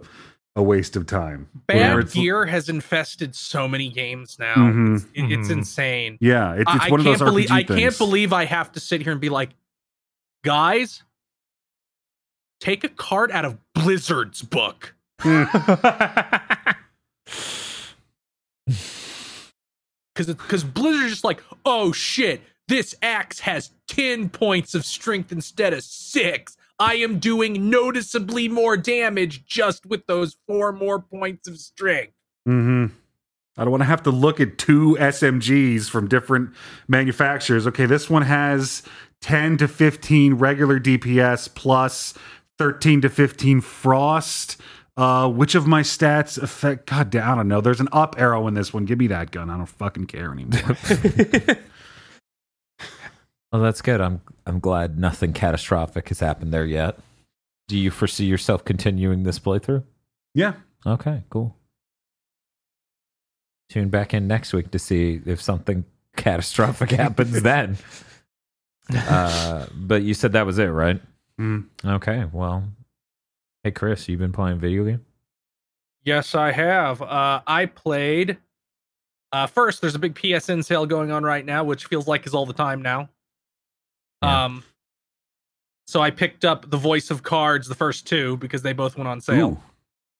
a 0.57 0.63
waste 0.63 0.95
of 0.95 1.05
time. 1.05 1.49
Bad 1.67 2.11
gear 2.13 2.45
has 2.45 2.69
infested 2.69 3.36
so 3.36 3.67
many 3.67 3.89
games 3.89 4.38
now. 4.39 4.55
Mhm. 4.55 4.95
It's, 4.95 5.03
it- 5.13 5.31
it's 5.39 5.49
Mhm. 5.49 5.57
insane. 5.57 6.17
Yeah, 6.21 6.53
it, 6.53 6.61
it's 6.61 6.71
I, 6.71 6.88
I 6.88 6.89
one 6.89 7.01
of 7.01 7.05
can't 7.05 7.19
those 7.19 7.27
believe 7.29 7.49
RPG 7.49 7.51
I 7.51 7.63
things. 7.63 7.79
can't 7.79 7.97
believe 7.97 8.31
I 8.33 8.45
have 8.45 8.71
to 8.71 8.79
sit 8.79 9.01
here 9.01 9.11
and 9.11 9.19
be 9.19 9.27
like, 9.29 9.49
guys, 10.45 11.03
take 12.59 12.83
a 12.86 12.89
card 12.89 13.31
out 13.31 13.43
of 13.45 13.57
Blizzard's 13.73 14.41
book. 14.41 14.95
Because 15.18 16.76
because 20.28 20.63
Blizzard's 20.63 21.11
just 21.11 21.24
like, 21.24 21.43
oh 21.66 21.91
shit, 21.91 22.41
this 22.68 22.95
axe 23.01 23.39
has 23.39 23.72
ten 23.88 24.30
points 24.30 24.76
of 24.76 24.86
strength 24.86 25.32
instead 25.32 25.74
of 25.74 25.84
six. 25.84 26.57
I 26.80 26.95
am 26.95 27.20
doing 27.20 27.70
noticeably 27.70 28.49
more 28.49 28.76
damage 28.76 29.45
just 29.45 29.86
with 29.86 30.05
those 30.07 30.36
four 30.47 30.72
more 30.72 30.99
points 30.99 31.47
of 31.47 31.59
strength. 31.59 32.13
hmm 32.45 32.88
I 33.57 33.63
don't 33.63 33.72
want 33.72 33.84
to 33.84 33.88
have 33.88 34.03
to 34.03 34.11
look 34.11 34.41
at 34.41 34.57
two 34.57 34.97
SMGs 34.99 35.89
from 35.89 36.09
different 36.09 36.49
manufacturers. 36.89 37.66
Okay, 37.68 37.86
this 37.86 38.09
one 38.09 38.24
has 38.24 38.84
10 39.22 39.55
to 39.57 39.70
15 39.70 40.34
regular 40.34 40.78
DPS 40.78 41.53
plus 41.55 42.13
13 42.57 43.01
to 43.01 43.09
15 43.09 43.61
frost. 43.61 44.57
Uh, 44.98 45.28
which 45.30 45.56
of 45.56 45.68
my 45.68 45.82
stats 45.82 46.41
affect? 46.41 46.86
God 46.86 47.10
damn, 47.10 47.30
I 47.30 47.36
don't 47.36 47.48
know. 47.50 47.60
There's 47.60 47.82
an 47.82 47.89
up 47.91 48.16
arrow 48.18 48.48
in 48.48 48.54
this 48.54 48.74
one. 48.74 48.86
Give 48.86 48.98
me 48.98 49.08
that 49.08 49.32
gun. 49.32 49.50
I 49.50 49.58
don't 49.58 49.66
fucking 49.66 50.06
care 50.08 50.32
anymore. 50.32 50.78
Well, 53.52 53.62
that's 53.62 53.82
good. 53.82 54.00
I'm 54.00 54.22
I'm 54.46 54.60
glad 54.60 54.98
nothing 54.98 55.34
catastrophic 55.34 56.08
has 56.10 56.20
happened 56.22 56.54
there 56.54 56.66
yet. 56.66 56.98
Do 57.68 57.78
you 57.78 57.91
foresee 57.91 58.26
yourself 58.26 58.64
continuing 58.64 59.24
this 59.24 59.39
playthrough? 59.39 59.84
yeah, 60.34 60.54
Okay, 60.86 61.24
cool. 61.30 61.56
Tune 63.70 63.89
back 63.89 64.14
in 64.14 64.28
next 64.28 64.54
week 64.54 64.70
to 64.72 64.78
see 64.80 65.20
if 65.26 65.41
something 65.41 65.84
catastrophic 66.16 66.91
happens 66.91 67.41
then. 67.41 67.78
Uh, 68.96 69.66
but 69.76 70.04
you 70.04 70.14
said 70.14 70.34
that 70.34 70.46
was 70.46 70.60
it, 70.60 70.66
right? 70.68 71.02
Mm. 71.41 71.66
Okay, 71.84 72.26
well, 72.32 72.64
hey 73.66 73.72
Chris, 73.72 74.07
you've 74.07 74.20
been 74.20 74.32
playing 74.32 74.59
video 74.59 74.86
game? 74.86 75.03
Yes, 76.03 76.36
I 76.36 76.51
have. 76.51 77.01
Uh, 77.01 77.41
I 77.47 77.66
played. 77.66 78.38
Uh, 79.32 79.47
first, 79.47 79.82
there's 79.82 79.95
a 79.95 79.99
big 79.99 80.13
PSN 80.13 80.63
sale 80.63 80.86
going 80.86 81.09
on 81.09 81.24
right 81.24 81.43
now, 81.43 81.63
which 81.63 81.86
feels 81.86 82.07
like 82.07 82.28
is 82.28 82.36
all 82.36 82.45
the 82.45 82.53
time 82.53 82.84
now. 82.84 83.09
Yeah. 84.22 84.45
Um, 84.45 84.63
so 85.88 85.99
I 85.99 86.11
picked 86.11 86.45
up 86.45 86.70
the 86.70 86.78
Voice 86.78 87.09
of 87.09 87.24
Cards, 87.24 87.68
the 87.68 87.74
first 87.74 88.05
two, 88.05 88.38
because 88.38 88.61
they 88.61 88.72
both 88.72 88.97
went 88.97 89.07
on 89.07 89.20
sale. 89.20 89.49
Ooh. 89.49 89.57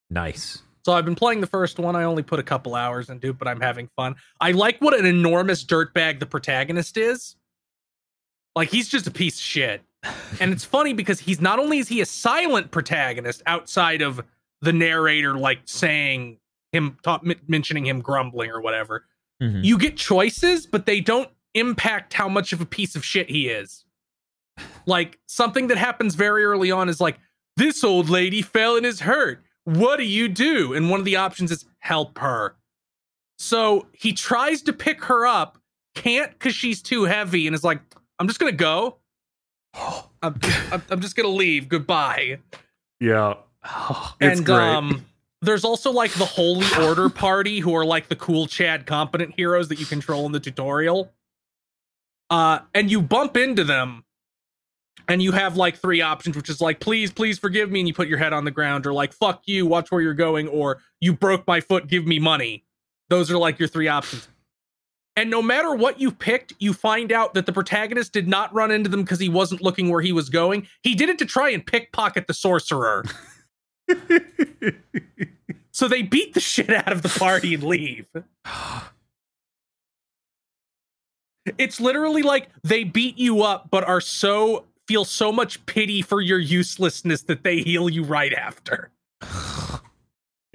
Nice. 0.10 0.64
So 0.84 0.93
I've 0.93 1.06
been 1.06 1.14
playing 1.14 1.41
the 1.41 1.48
first 1.48 1.78
one. 1.78 1.96
I 1.96 2.04
only 2.04 2.24
put 2.24 2.39
a 2.39 2.43
couple 2.43 2.74
hours 2.74 3.12
into 3.12 3.30
it, 3.30 3.38
but 3.38 3.48
I'm 3.48 3.62
having 3.62 3.89
fun. 3.96 4.16
I 4.41 4.54
like 4.54 4.82
what 4.82 4.98
an 5.00 5.06
enormous 5.06 5.64
dirtbag 5.64 6.20
the 6.20 6.26
protagonist 6.26 6.98
is. 6.98 7.36
Like 8.56 8.70
he's 8.70 8.89
just 8.89 9.06
a 9.06 9.12
piece 9.12 9.36
of 9.36 9.41
shit. 9.41 9.84
And 10.39 10.51
it's 10.51 10.64
funny 10.66 10.93
because 10.93 11.20
he's 11.20 11.41
not 11.41 11.60
only 11.60 11.78
is 11.80 11.88
he 11.88 12.01
a 12.01 12.06
silent 12.06 12.72
protagonist 12.72 13.41
outside 13.45 14.01
of 14.01 14.22
the 14.62 14.74
narrator 14.74 15.38
like 15.38 15.60
saying 15.66 16.38
him 16.72 16.97
ta- 17.03 17.22
mentioning 17.47 17.86
him 17.86 18.01
grumbling 18.01 18.49
or 18.51 18.62
whatever. 18.62 19.06
Mhm. 19.41 19.64
You 19.64 19.78
get 19.78 19.97
choices, 19.97 20.66
but 20.66 20.86
they 20.86 20.99
don't 21.01 21.30
impact 21.53 22.14
how 22.14 22.28
much 22.28 22.51
of 22.53 22.62
a 22.62 22.66
piece 22.66 22.95
of 22.95 23.06
shit 23.06 23.30
he 23.30 23.47
is. 23.49 23.86
Like 24.86 25.20
something 25.28 25.68
that 25.68 25.78
happens 25.78 26.16
very 26.16 26.43
early 26.45 26.72
on 26.72 26.89
is 26.89 26.99
like 27.01 27.20
this 27.58 27.84
old 27.84 28.10
lady 28.10 28.41
fell 28.41 28.76
and 28.78 28.86
is 28.86 29.01
hurt. 29.01 29.43
What 29.64 29.97
do 29.97 30.03
you 30.03 30.28
do? 30.28 30.74
And 30.74 30.89
one 30.89 30.99
of 30.99 31.06
the 31.06 31.16
options 31.16 31.51
is 31.51 31.66
help 31.80 32.18
her. 32.20 32.56
So 33.38 33.88
he 33.93 34.14
tries 34.14 34.62
to 34.64 34.74
pick 34.74 35.03
her 35.06 35.26
up, 35.26 35.58
can't 35.95 36.32
because 36.32 36.56
she's 36.56 36.82
too 36.82 37.03
heavy, 37.03 37.47
and 37.47 37.56
is 37.56 37.64
like, 37.64 37.82
I'm 38.20 38.28
just 38.28 38.39
gonna 38.39 38.51
go. 38.51 38.97
I'm, 40.22 40.40
I'm, 40.72 40.84
I'm 40.90 41.02
just 41.02 41.16
gonna 41.16 41.30
leave. 41.30 41.70
Goodbye. 41.70 42.40
yeah. 43.00 43.36
It's 44.22 44.38
and 44.38 44.46
great. 44.46 44.58
um 44.58 45.06
there's 45.42 45.64
also 45.64 45.92
like 45.92 46.12
the 46.14 46.26
Holy 46.26 46.66
Order 46.82 47.10
party 47.24 47.60
who 47.60 47.76
are 47.76 47.86
like 47.86 48.08
the 48.08 48.16
cool 48.16 48.48
Chad 48.48 48.86
competent 48.86 49.36
heroes 49.36 49.68
that 49.68 49.80
you 49.80 49.86
control 49.86 50.26
in 50.26 50.32
the 50.32 50.40
tutorial. 50.40 51.12
Uh 52.30 52.60
and 52.74 52.90
you 52.90 53.02
bump 53.02 53.38
into 53.38 53.64
them 53.64 54.04
and 55.08 55.22
you 55.22 55.32
have 55.32 55.58
like 55.58 55.78
three 55.78 56.02
options 56.02 56.36
which 56.36 56.50
is 56.50 56.62
like 56.62 56.80
please 56.80 57.12
please 57.12 57.38
forgive 57.38 57.70
me 57.70 57.80
and 57.80 57.88
you 57.88 57.94
put 57.94 58.08
your 58.08 58.18
head 58.18 58.34
on 58.34 58.46
the 58.46 58.52
ground 58.52 58.86
or 58.88 58.94
like 58.94 59.14
fuck 59.14 59.44
you 59.46 59.66
watch 59.66 59.92
where 59.92 60.02
you're 60.02 60.14
going 60.14 60.48
or 60.48 60.80
you 61.00 61.14
broke 61.14 61.46
my 61.46 61.60
foot 61.62 61.88
give 61.88 62.06
me 62.06 62.18
money. 62.20 62.64
Those 63.10 63.30
are 63.32 63.38
like 63.38 63.60
your 63.60 63.68
three 63.68 63.88
options. 63.88 64.28
And 65.18 65.30
no 65.30 65.41
matter 65.41 65.74
what 65.74 65.99
you 65.99 66.11
picked, 66.11 66.53
you 66.59 66.74
find 66.74 67.11
out 67.11 67.34
that 67.36 67.45
the 67.45 67.53
protagonist 67.53 68.11
did 68.11 68.28
not 68.28 68.53
run 68.53 68.72
into 68.72 68.89
them 68.89 69.03
because 69.03 69.20
he 69.20 69.30
wasn't 69.30 69.61
looking 69.61 69.89
where 69.89 70.01
he 70.01 70.11
was 70.11 70.30
going. 70.30 70.68
He 70.82 70.93
did 70.93 71.09
it 71.09 71.18
to 71.20 71.26
try 71.26 71.49
and 71.49 71.66
pickpocket 71.66 72.28
the 72.28 72.34
sorcerer. 72.34 73.05
So 75.76 75.89
they 75.89 76.03
beat 76.03 76.34
the 76.34 76.39
shit 76.39 76.70
out 76.70 76.93
of 76.93 77.01
the 77.01 77.09
party 77.09 77.53
and 77.53 77.63
leave. 77.63 78.07
It's 81.59 81.80
literally 81.80 82.24
like 82.24 82.49
they 82.63 82.84
beat 82.84 83.20
you 83.20 83.43
up, 83.43 83.70
but 83.70 83.88
are 83.88 84.01
so 84.01 84.66
feel 84.88 85.05
so 85.05 85.32
much 85.32 85.63
pity 85.68 86.01
for 86.01 86.20
your 86.20 86.39
uselessness 86.39 87.22
that 87.22 87.43
they 87.43 87.59
heal 87.59 87.88
you 87.88 88.03
right 88.03 88.34
after. 88.34 88.89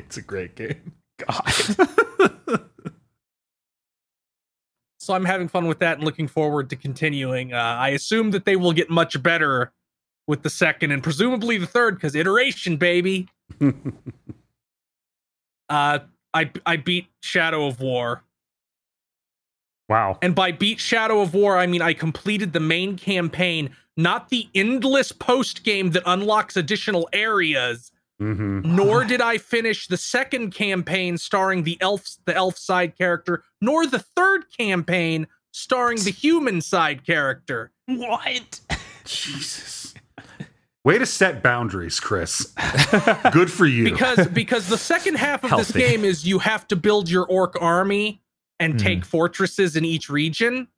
it's 0.00 0.16
a 0.16 0.22
great 0.22 0.56
game. 0.56 0.94
So 5.10 5.16
I'm 5.16 5.24
having 5.24 5.48
fun 5.48 5.66
with 5.66 5.80
that 5.80 5.96
and 5.96 6.04
looking 6.04 6.28
forward 6.28 6.70
to 6.70 6.76
continuing. 6.76 7.52
Uh, 7.52 7.56
I 7.56 7.88
assume 7.88 8.30
that 8.30 8.44
they 8.44 8.54
will 8.54 8.72
get 8.72 8.90
much 8.90 9.20
better 9.20 9.72
with 10.28 10.44
the 10.44 10.50
second 10.50 10.92
and 10.92 11.02
presumably 11.02 11.58
the 11.58 11.66
third, 11.66 11.96
because 11.96 12.14
iteration, 12.14 12.76
baby. 12.76 13.28
Uh, 15.68 16.00
I 16.34 16.50
I 16.66 16.76
beat 16.76 17.06
Shadow 17.20 17.66
of 17.66 17.80
War. 17.80 18.24
wow. 19.88 20.18
And 20.20 20.34
by 20.34 20.50
beat 20.50 20.80
Shadow 20.80 21.20
of 21.20 21.32
War, 21.32 21.56
I 21.56 21.66
mean 21.68 21.80
I 21.80 21.92
completed 21.92 22.52
the 22.52 22.58
main 22.60 22.96
campaign, 22.96 23.70
not 23.96 24.30
the 24.30 24.48
endless 24.52 25.12
post 25.12 25.62
game 25.62 25.92
that 25.92 26.02
unlocks 26.06 26.56
additional 26.56 27.08
areas. 27.12 27.92
Hmm 28.20 28.60
Nor 28.62 29.04
did 29.04 29.20
I 29.22 29.38
finish 29.38 29.86
the 29.86 29.96
second 29.96 30.52
campaign 30.54 31.16
starring 31.16 31.62
the 31.64 31.78
elf, 31.80 32.06
the 32.26 32.34
elf 32.36 32.58
side 32.58 32.96
character, 32.96 33.42
nor 33.62 33.86
the 33.86 33.98
third 33.98 34.44
campaign 34.56 35.26
starring 35.52 35.98
the 36.02 36.10
human 36.10 36.60
side 36.60 37.04
character. 37.04 37.72
What? 37.86 38.60
Jesus. 39.04 39.94
Way 40.84 40.98
to 40.98 41.06
set 41.06 41.42
boundaries, 41.42 41.98
Chris. 41.98 42.54
Good 43.32 43.50
for 43.50 43.66
you. 43.66 43.84
Because 43.84 44.26
because 44.28 44.68
the 44.68 44.78
second 44.78 45.16
half 45.16 45.42
of 45.44 45.50
this 45.58 45.72
game 45.72 46.04
is 46.04 46.26
you 46.26 46.38
have 46.38 46.68
to 46.68 46.76
build 46.76 47.08
your 47.10 47.24
orc 47.26 47.60
army 47.60 48.22
and 48.58 48.74
Hmm. 48.74 48.78
take 48.78 49.04
fortresses 49.04 49.76
in 49.76 49.84
each 49.84 50.08
region. 50.10 50.68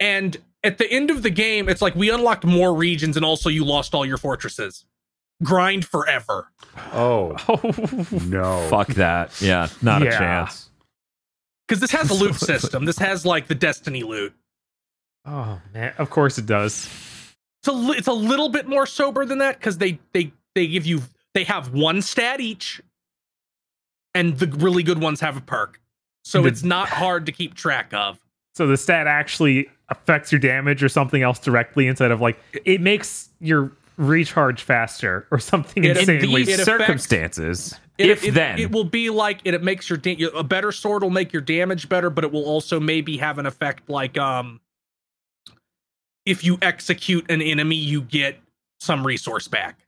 And 0.00 0.36
at 0.64 0.78
the 0.78 0.90
end 0.90 1.10
of 1.10 1.22
the 1.22 1.30
game, 1.30 1.68
it's 1.68 1.82
like 1.82 1.94
we 1.94 2.10
unlocked 2.10 2.44
more 2.44 2.74
regions 2.74 3.16
and 3.16 3.24
also 3.24 3.48
you 3.50 3.64
lost 3.64 3.94
all 3.94 4.04
your 4.06 4.18
fortresses. 4.18 4.84
Grind 5.42 5.84
forever. 5.84 6.48
Oh 6.92 7.36
Oh, 7.48 7.60
no! 8.26 8.66
Fuck 8.68 8.88
that. 8.94 9.40
Yeah, 9.40 9.68
not 9.82 10.02
a 10.02 10.06
Yeah. 10.06 10.18
chance. 10.18 10.70
Because 11.66 11.80
this 11.80 11.90
has 11.92 12.10
a 12.10 12.14
loot 12.14 12.34
system. 12.34 12.84
This 12.84 12.98
has 12.98 13.24
like 13.24 13.46
the 13.46 13.54
Destiny 13.54 14.02
loot. 14.02 14.34
oh 15.24 15.60
man, 15.72 15.92
of 15.98 16.10
course 16.10 16.38
it 16.38 16.46
does. 16.46 16.88
It's 17.60 17.68
a 17.68 17.72
li- 17.72 17.96
it's 17.98 18.08
a 18.08 18.12
little 18.12 18.48
bit 18.48 18.66
more 18.68 18.86
sober 18.86 19.24
than 19.24 19.38
that 19.38 19.58
because 19.58 19.78
they 19.78 19.98
they 20.12 20.32
they 20.54 20.66
give 20.66 20.86
you 20.86 21.02
they 21.34 21.44
have 21.44 21.72
one 21.72 22.02
stat 22.02 22.40
each, 22.40 22.80
and 24.14 24.38
the 24.38 24.46
really 24.58 24.82
good 24.82 25.00
ones 25.00 25.20
have 25.20 25.36
a 25.36 25.40
perk. 25.40 25.80
So 26.24 26.42
The- 26.42 26.48
it's 26.48 26.62
not 26.62 26.88
hard 26.88 27.26
to 27.26 27.32
keep 27.32 27.54
track 27.54 27.92
of. 27.94 28.18
So 28.54 28.66
the 28.66 28.76
stat 28.76 29.06
actually 29.06 29.70
affects 29.88 30.32
your 30.32 30.38
damage 30.40 30.82
or 30.82 30.88
something 30.88 31.22
else 31.22 31.38
directly 31.38 31.86
instead 31.86 32.10
of 32.10 32.20
like 32.20 32.38
it 32.64 32.80
makes 32.80 33.28
your 33.40 33.72
recharge 34.00 34.62
faster 34.62 35.26
or 35.30 35.38
something 35.38 35.84
It- 35.84 35.90
In 35.92 35.96
insanely. 35.98 36.44
these 36.44 36.48
it 36.48 36.60
affects- 36.60 36.64
circumstances, 36.86 37.80
It, 37.98 38.08
if 38.10 38.24
it, 38.24 38.32
then, 38.32 38.58
it 38.58 38.70
will 38.72 38.84
be 38.84 39.10
like 39.10 39.40
it, 39.44 39.52
it 39.52 39.62
makes 39.62 39.90
your 39.90 39.98
da- 39.98 40.16
a 40.34 40.42
better 40.42 40.72
sword 40.72 41.02
will 41.02 41.10
make 41.10 41.32
your 41.34 41.42
damage 41.42 41.88
better, 41.88 42.08
but 42.08 42.24
it 42.24 42.32
will 42.32 42.44
also 42.46 42.80
maybe 42.80 43.18
have 43.18 43.38
an 43.38 43.44
effect 43.46 43.88
like 43.90 44.16
um 44.18 44.60
if 46.26 46.44
you 46.44 46.58
execute 46.62 47.30
an 47.30 47.40
enemy, 47.42 47.76
you 47.76 48.02
get 48.02 48.38
some 48.78 49.06
resource 49.06 49.48
back. 49.48 49.86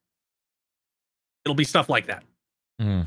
It'll 1.45 1.55
be 1.55 1.65
stuff 1.65 1.89
like 1.89 2.07
that. 2.07 2.23
Mm. 2.81 3.07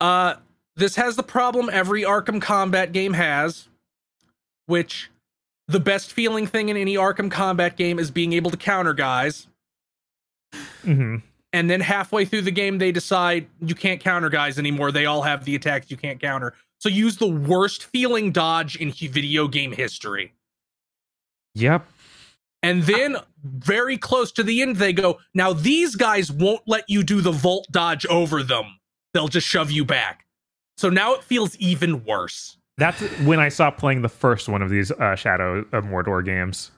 Uh, 0.00 0.34
this 0.76 0.96
has 0.96 1.16
the 1.16 1.22
problem 1.22 1.68
every 1.72 2.02
Arkham 2.02 2.40
Combat 2.40 2.92
game 2.92 3.12
has, 3.14 3.68
which 4.66 5.10
the 5.68 5.80
best 5.80 6.12
feeling 6.12 6.46
thing 6.46 6.68
in 6.68 6.76
any 6.76 6.94
Arkham 6.96 7.30
Combat 7.30 7.76
game 7.76 7.98
is 7.98 8.10
being 8.10 8.32
able 8.34 8.50
to 8.50 8.56
counter 8.56 8.92
guys. 8.94 9.46
Mhm. 10.84 11.22
And 11.52 11.68
then 11.68 11.80
halfway 11.80 12.24
through 12.24 12.42
the 12.42 12.50
game, 12.50 12.78
they 12.78 12.92
decide 12.92 13.46
you 13.60 13.74
can't 13.74 14.00
counter 14.00 14.28
guys 14.28 14.58
anymore. 14.58 14.92
They 14.92 15.06
all 15.06 15.22
have 15.22 15.44
the 15.44 15.54
attacks 15.54 15.90
you 15.90 15.96
can't 15.96 16.20
counter. 16.20 16.54
So 16.78 16.88
use 16.88 17.16
the 17.16 17.28
worst 17.28 17.84
feeling 17.84 18.32
dodge 18.32 18.76
in 18.76 18.92
video 18.92 19.48
game 19.48 19.72
history. 19.72 20.32
Yep. 21.54 21.86
And 22.62 22.84
then 22.84 23.16
very 23.42 23.98
close 23.98 24.30
to 24.32 24.42
the 24.42 24.62
end, 24.62 24.76
they 24.76 24.92
go, 24.92 25.18
now 25.34 25.52
these 25.52 25.96
guys 25.96 26.30
won't 26.30 26.62
let 26.66 26.84
you 26.88 27.02
do 27.02 27.20
the 27.20 27.32
vault 27.32 27.66
dodge 27.70 28.06
over 28.06 28.42
them. 28.42 28.78
They'll 29.12 29.28
just 29.28 29.46
shove 29.46 29.70
you 29.70 29.84
back. 29.84 30.26
So 30.76 30.88
now 30.88 31.14
it 31.14 31.24
feels 31.24 31.56
even 31.56 32.04
worse. 32.04 32.56
That's 32.78 33.00
when 33.20 33.40
I 33.40 33.48
stopped 33.48 33.78
playing 33.78 34.02
the 34.02 34.08
first 34.08 34.48
one 34.48 34.62
of 34.62 34.70
these 34.70 34.90
uh, 34.92 35.14
Shadow 35.16 35.66
of 35.72 35.84
Mordor 35.84 36.24
games. 36.24 36.70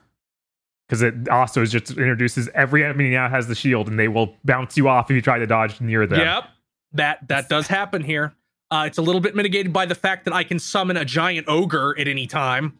Because 0.92 1.00
it 1.00 1.26
also 1.30 1.64
just 1.64 1.88
introduces 1.92 2.50
every 2.54 2.84
enemy 2.84 3.08
now 3.08 3.26
has 3.26 3.46
the 3.46 3.54
shield 3.54 3.88
and 3.88 3.98
they 3.98 4.08
will 4.08 4.36
bounce 4.44 4.76
you 4.76 4.88
off 4.90 5.10
if 5.10 5.14
you 5.14 5.22
try 5.22 5.38
to 5.38 5.46
dodge 5.46 5.80
near 5.80 6.06
them. 6.06 6.20
Yep. 6.20 6.44
That 6.92 7.28
that 7.28 7.48
does 7.48 7.66
happen 7.66 8.02
here. 8.04 8.34
Uh, 8.70 8.84
it's 8.88 8.98
a 8.98 9.02
little 9.02 9.22
bit 9.22 9.34
mitigated 9.34 9.72
by 9.72 9.86
the 9.86 9.94
fact 9.94 10.26
that 10.26 10.34
I 10.34 10.44
can 10.44 10.58
summon 10.58 10.98
a 10.98 11.04
giant 11.06 11.48
ogre 11.48 11.98
at 11.98 12.08
any 12.08 12.26
time. 12.26 12.78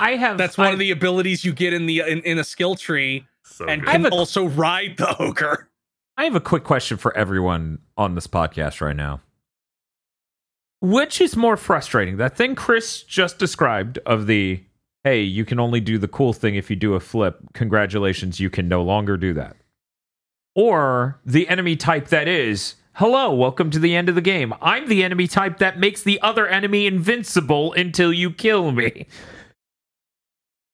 I 0.00 0.16
have. 0.16 0.36
That's 0.36 0.58
one 0.58 0.66
I, 0.66 0.72
of 0.72 0.80
the 0.80 0.90
abilities 0.90 1.44
you 1.44 1.52
get 1.52 1.72
in 1.72 1.86
the 1.86 2.00
in, 2.00 2.22
in 2.22 2.38
a 2.40 2.44
skill 2.44 2.74
tree, 2.74 3.28
So 3.44 3.64
and 3.66 3.82
good. 3.82 3.88
I 3.88 3.92
can 3.92 4.06
a- 4.06 4.08
also 4.16 4.46
ride 4.46 4.96
the 4.96 5.16
ogre. 5.22 5.68
I 6.16 6.24
have 6.24 6.34
a 6.34 6.40
quick 6.40 6.64
question 6.64 6.96
for 6.96 7.16
everyone 7.16 7.78
on 7.96 8.16
this 8.16 8.26
podcast 8.26 8.80
right 8.80 8.96
now. 8.96 9.20
Which 10.80 11.20
is 11.20 11.36
more 11.36 11.56
frustrating? 11.56 12.16
That 12.16 12.36
thing 12.36 12.56
Chris 12.56 13.04
just 13.04 13.38
described 13.38 13.98
of 13.98 14.26
the 14.26 14.64
hey, 15.04 15.22
you 15.22 15.44
can 15.44 15.58
only 15.58 15.80
do 15.80 15.98
the 15.98 16.08
cool 16.08 16.32
thing 16.32 16.54
if 16.54 16.70
you 16.70 16.76
do 16.76 16.94
a 16.94 17.00
flip. 17.00 17.38
Congratulations, 17.54 18.38
you 18.40 18.50
can 18.50 18.68
no 18.68 18.82
longer 18.82 19.16
do 19.16 19.32
that. 19.34 19.56
Or 20.54 21.18
the 21.24 21.48
enemy 21.48 21.76
type 21.76 22.08
that 22.08 22.28
is, 22.28 22.74
hello, 22.94 23.34
welcome 23.34 23.70
to 23.70 23.78
the 23.78 23.96
end 23.96 24.08
of 24.08 24.14
the 24.14 24.20
game. 24.20 24.52
I'm 24.60 24.88
the 24.88 25.02
enemy 25.02 25.26
type 25.26 25.58
that 25.58 25.78
makes 25.78 26.02
the 26.02 26.20
other 26.20 26.46
enemy 26.46 26.86
invincible 26.86 27.72
until 27.72 28.12
you 28.12 28.30
kill 28.32 28.72
me. 28.72 29.06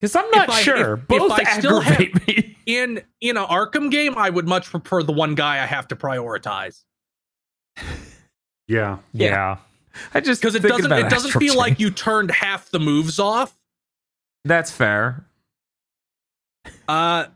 Because 0.01 0.15
I'm 0.15 0.31
not 0.31 0.49
If 0.49 0.55
I- 0.55 0.61
sure. 0.63 0.93
if- 0.95 1.01
if 1.01 1.09
Both 1.09 1.33
I 1.33 1.59
still 1.59 1.81
have- 1.81 2.01
aggravate 2.01 2.29
me. 2.29 2.57
In 2.67 3.03
in 3.21 3.37
a 3.37 3.45
Arkham 3.45 3.91
game, 3.91 4.15
I 4.17 4.31
would 4.31 4.47
much 4.47 4.67
prefer 4.71 5.03
the 5.03 5.11
one 5.11 5.35
guy 5.35 5.55
I 5.61 5.67
have 5.67 5.89
to 5.89 5.97
prioritize 5.97 6.85
yeah. 8.69 8.99
Yeah. 9.13 9.57
I 10.15 10.21
just 10.21 10.41
because 10.41 10.55
it 10.55 10.63
doesn't 10.63 10.87
about 10.87 11.01
it 11.01 11.11
doesn't 11.11 11.33
feel 11.41 11.57
like 11.57 11.81
you 11.81 11.91
turned 11.91 12.31
half 12.31 12.71
the 12.71 12.79
moves 12.79 13.19
off. 13.19 13.58
That's 14.45 14.71
fair. 14.71 15.25
Uh, 16.89 17.27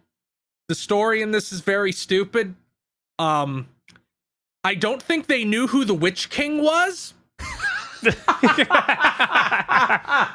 the 0.69 0.75
story 0.75 1.23
in 1.23 1.31
this 1.31 1.53
is 1.53 1.61
very 1.61 1.93
stupid. 1.93 2.55
Um, 3.19 3.69
I 4.65 4.75
don't 4.75 5.03
think 5.03 5.27
they 5.27 5.45
knew 5.45 5.67
who 5.67 5.85
the 5.85 5.95
Witch 5.95 6.31
King 6.31 6.63
was. 6.63 7.15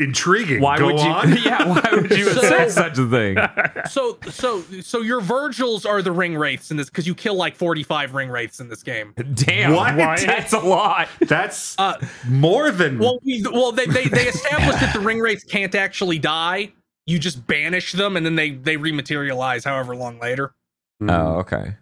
Intriguing. 0.00 0.60
Why 0.60 0.78
Go 0.78 0.86
would 0.86 1.00
you? 1.00 1.06
on. 1.08 1.36
Yeah, 1.44 1.66
why 1.66 1.88
would 1.92 2.10
you 2.12 2.30
So- 2.32 2.42
say 2.42 2.68
such 2.68 2.98
a 2.98 3.06
thing? 3.08 3.36
So 3.90 4.18
so 4.30 4.62
so 4.82 5.00
your 5.00 5.20
Virgils 5.20 5.84
are 5.86 6.02
the 6.02 6.12
ring 6.12 6.36
wraiths 6.36 6.70
in 6.70 6.76
this 6.76 6.88
because 6.90 7.06
you 7.06 7.14
kill 7.14 7.34
like 7.34 7.56
forty 7.56 7.82
five 7.82 8.14
ring 8.14 8.28
wraiths 8.28 8.60
in 8.60 8.68
this 8.68 8.82
game. 8.82 9.14
Damn, 9.34 9.72
What? 9.74 9.96
that's 9.96 10.52
a 10.52 10.58
lot. 10.60 11.08
That's 11.20 11.74
Uh, 11.78 11.94
more 12.28 12.70
than 12.70 12.98
well, 12.98 13.18
we, 13.24 13.42
well, 13.50 13.72
they, 13.72 13.86
they 13.86 14.04
they 14.04 14.28
established 14.28 14.78
that 14.80 14.92
the 14.92 15.00
ring 15.00 15.18
wraiths 15.20 15.42
can't 15.44 15.74
actually 15.74 16.18
die. 16.18 16.72
You 17.06 17.18
just 17.18 17.46
banish 17.46 17.92
them, 17.92 18.16
and 18.16 18.24
then 18.26 18.36
they 18.36 18.50
they 18.50 18.76
rematerialize 18.76 19.64
however 19.64 19.96
long 19.96 20.18
later. 20.20 20.54
Hmm. 21.00 21.10
Oh, 21.10 21.34
okay. 21.38 21.76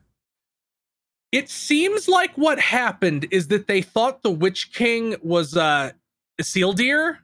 It 1.33 1.51
seems 1.51 2.09
like 2.09 2.37
what 2.39 2.59
happened 2.61 3.27
is 3.31 3.49
that 3.49 3.67
they 3.67 3.83
thought 3.83 4.23
the 4.23 4.31
Witch 4.31 4.73
King 4.73 5.17
was 5.23 5.57
uh 5.57 5.91
Isildur, 6.41 7.19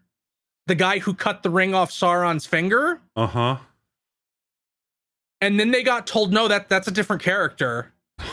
the 0.66 0.74
guy 0.74 0.98
who 0.98 1.14
cut 1.14 1.42
the 1.42 1.50
ring 1.50 1.74
off 1.74 1.90
Sauron's 1.90 2.46
finger, 2.46 3.00
Uh 3.16 3.26
huh. 3.26 3.56
and 5.40 5.58
then 5.58 5.70
they 5.70 5.82
got 5.82 6.06
told 6.06 6.32
no, 6.32 6.48
that 6.48 6.68
that's 6.68 6.88
a 6.88 6.92
different 6.92 7.22
character. 7.22 7.92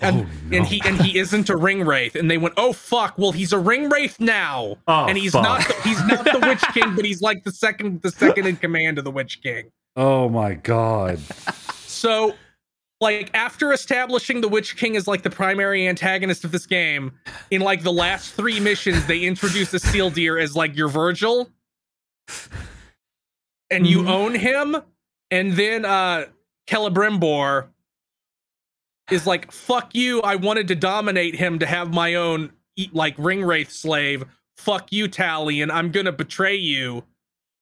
And, 0.00 0.20
Oh, 0.22 0.26
no. 0.50 0.56
and 0.58 0.66
he 0.66 0.82
and 0.84 1.00
he 1.00 1.18
isn't 1.18 1.48
a 1.48 1.56
ring 1.56 1.82
wraith, 1.86 2.14
and 2.14 2.30
they 2.30 2.36
went, 2.36 2.54
"Oh 2.58 2.74
fuck! 2.74 3.16
Well, 3.16 3.32
he's 3.32 3.54
a 3.54 3.58
ring 3.58 3.88
wraith 3.88 4.20
now, 4.20 4.76
Oh, 4.86 5.06
and 5.06 5.16
he's 5.16 5.32
fuck. 5.32 5.44
not 5.44 5.66
the, 5.66 5.74
he's 5.88 6.04
not 6.04 6.24
the 6.26 6.40
Witch 6.46 6.60
King, 6.74 6.94
but 6.94 7.06
he's 7.06 7.22
like 7.22 7.42
the 7.44 7.52
second 7.52 8.02
the 8.02 8.10
second 8.10 8.46
in 8.46 8.56
command 8.56 8.98
of 8.98 9.04
the 9.04 9.10
Witch 9.10 9.40
King." 9.42 9.70
Oh 9.96 10.28
my 10.28 10.54
god. 10.54 11.20
So, 11.86 12.34
like 13.04 13.30
after 13.34 13.72
establishing 13.72 14.40
the 14.40 14.48
Witch 14.48 14.76
King 14.76 14.96
as 14.96 15.06
like 15.06 15.22
the 15.22 15.30
primary 15.30 15.86
antagonist 15.86 16.42
of 16.44 16.50
this 16.50 16.66
game, 16.66 17.12
in 17.50 17.60
like 17.60 17.82
the 17.84 17.92
last 17.92 18.32
three 18.34 18.58
missions, 18.58 19.06
they 19.06 19.20
introduce 19.20 19.70
the 19.70 19.78
Isildur 19.78 20.42
as 20.42 20.56
like 20.56 20.74
your 20.76 20.88
Virgil, 20.88 21.50
and 23.70 23.86
you 23.86 23.98
Mhm. 24.02 24.08
own 24.08 24.34
him, 24.34 24.76
and 25.30 25.52
then 25.52 25.84
uh 25.84 26.26
Celebrimbor 26.66 27.68
is 29.10 29.26
like, 29.26 29.52
"Fuck 29.52 29.94
you! 29.94 30.20
I 30.22 30.36
wanted 30.36 30.66
to 30.68 30.74
dominate 30.74 31.34
him 31.36 31.58
to 31.58 31.66
have 31.66 31.92
my 31.92 32.14
own 32.14 32.52
like 32.92 33.14
ring 33.18 33.44
wraith 33.44 33.70
slave. 33.70 34.24
Fuck 34.56 34.92
you, 34.92 35.08
Talion! 35.08 35.70
I'm 35.70 35.90
gonna 35.90 36.10
betray 36.12 36.56
you." 36.56 37.04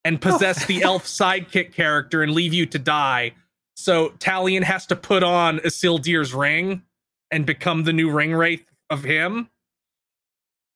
And 0.04 0.20
possess 0.20 0.64
the 0.66 0.82
elf 0.82 1.04
sidekick 1.06 1.72
character 1.72 2.22
and 2.22 2.32
leave 2.32 2.52
you 2.54 2.66
to 2.66 2.78
die. 2.78 3.34
So 3.74 4.10
Talion 4.18 4.62
has 4.62 4.86
to 4.86 4.96
put 4.96 5.22
on 5.22 5.58
Isildur's 5.60 6.34
ring 6.34 6.82
and 7.30 7.46
become 7.46 7.84
the 7.84 7.92
new 7.92 8.10
ring 8.10 8.34
wraith 8.34 8.70
of 8.90 9.02
him. 9.02 9.48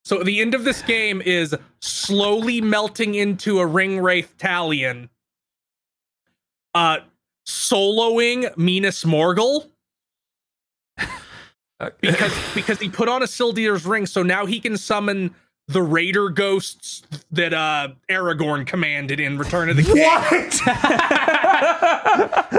So 0.05 0.23
the 0.23 0.41
end 0.41 0.55
of 0.55 0.65
this 0.65 0.83
game 0.83 1.21
is 1.21 1.55
slowly 1.81 2.61
melting 2.61 3.15
into 3.17 3.59
a 3.59 3.67
ring 3.67 4.01
wraith 4.01 4.35
Talion, 4.39 5.09
uh, 6.75 6.99
soloing 7.47 8.57
Minas 8.57 9.05
Morgul 9.05 9.69
because 12.01 12.33
because 12.55 12.79
he 12.79 12.89
put 12.89 13.09
on 13.09 13.23
Isildur's 13.23 13.85
ring, 13.85 14.07
so 14.07 14.23
now 14.23 14.47
he 14.47 14.61
can 14.61 14.77
summon 14.77 15.35
the 15.69 15.83
raider 15.83 16.29
ghosts 16.29 17.03
that 17.33 17.53
uh 17.53 17.89
Aragorn 18.09 18.67
commanded 18.67 19.19
in 19.19 19.37
Return 19.37 19.69
of 19.69 19.77
the 19.77 19.83
King. 19.83 19.97
What? 19.99 20.63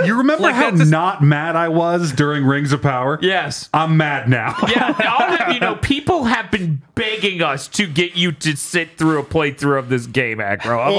you 0.06 0.18
remember 0.18 0.44
Like, 0.44 0.56
how 0.56 0.72
just- 0.72 0.92
not 0.92 1.24
mad 1.24 1.56
I 1.56 1.70
was 1.70 2.12
during 2.12 2.46
Rings 2.46 2.74
of 2.74 2.82
Power? 2.82 3.18
yes. 3.22 3.70
I'm 3.74 3.96
mad 3.98 4.28
now. 4.30 4.56
Yeah, 4.68 4.94
I'll 5.00 5.38
have 5.38 5.54
you 5.54 5.60
know, 5.62 5.76
people 5.76 6.26
have 6.26 6.52
been 6.52 6.82
begging 6.96 7.42
us 7.42 7.68
to 7.70 7.88
get 7.88 8.16
you 8.18 8.32
to 8.34 8.56
sit 8.58 8.98
through 8.98 9.20
a 9.20 9.24
playthrough 9.24 9.80
of 9.80 9.88
this 9.90 10.06
game, 10.06 10.42
Agro. 10.42 10.80
I'm 10.80 10.94
Oh. 10.94 10.98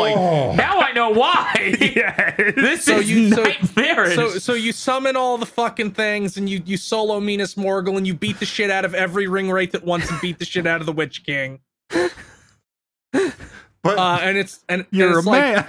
like, 0.49 0.57
now 0.57 0.81
I 0.81 0.93
know 0.93 1.11
why. 1.11 1.77
yeah. 1.95 2.35
This 2.57 2.85
So 2.85 2.99
is 2.99 3.11
you- 3.11 3.35
so- 3.35 3.43
nightmarish. 3.43 4.15
So 4.15 4.31
so 4.39 4.55
you 4.55 4.73
summon 4.73 5.15
all 5.17 5.37
the 5.37 5.47
fucking 5.47 5.91
things 5.93 6.37
and 6.39 6.49
you 6.49 6.63
you 6.65 6.77
solo 6.79 7.21
Minas 7.21 7.55
Morgul 7.55 7.97
and 7.99 8.07
you 8.07 8.15
beat 8.15 8.41
the 8.41 8.47
shit 8.47 8.71
out 8.71 8.85
of 8.87 8.95
every 8.95 9.27
ring 9.27 9.51
wraith 9.51 9.75
at 9.75 9.85
once 9.85 10.11
and 10.11 10.19
beat 10.23 10.39
the 10.39 10.45
shit 10.47 10.67
out 10.67 10.81
of 10.81 10.87
the 10.87 10.93
Witch 10.93 11.23
King. 11.25 11.61
But 13.83 13.97
Uh, 13.99 14.19
and 14.23 14.37
it's 14.37 14.65
and, 14.69 14.81
and 14.81 14.89
you're 14.91 15.15
a 15.15 15.19
it's 15.19 15.27
like, 15.27 15.41
man. 15.41 15.67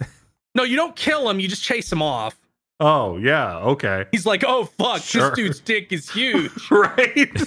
no, 0.56 0.64
you 0.64 0.74
don't 0.76 0.94
kill 0.96 1.30
him. 1.30 1.38
You 1.40 1.46
just 1.48 1.62
chase 1.62 1.90
him 1.90 2.02
off. 2.02 2.36
Oh 2.80 3.16
yeah, 3.18 3.58
okay. 3.58 4.06
He's 4.10 4.26
like, 4.26 4.42
oh 4.46 4.64
fuck, 4.64 5.02
Sure. 5.02 5.30
this 5.30 5.36
dude's 5.36 5.60
dick 5.60 5.92
is 5.92 6.10
huge. 6.10 6.50
Right? 6.70 7.40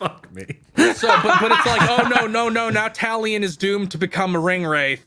Fuck 0.00 0.30
me. 0.34 0.44
So, 0.94 1.08
but 1.22 1.40
but 1.40 1.52
it's 1.52 1.64
like, 1.66 1.88
oh 1.88 2.06
no, 2.08 2.26
no, 2.26 2.48
no. 2.48 2.68
Now 2.68 2.88
Talion 2.88 3.42
is 3.42 3.56
doomed 3.56 3.90
to 3.92 3.98
become 3.98 4.34
a 4.34 4.40
ring 4.40 4.66
wraith. 4.66 5.06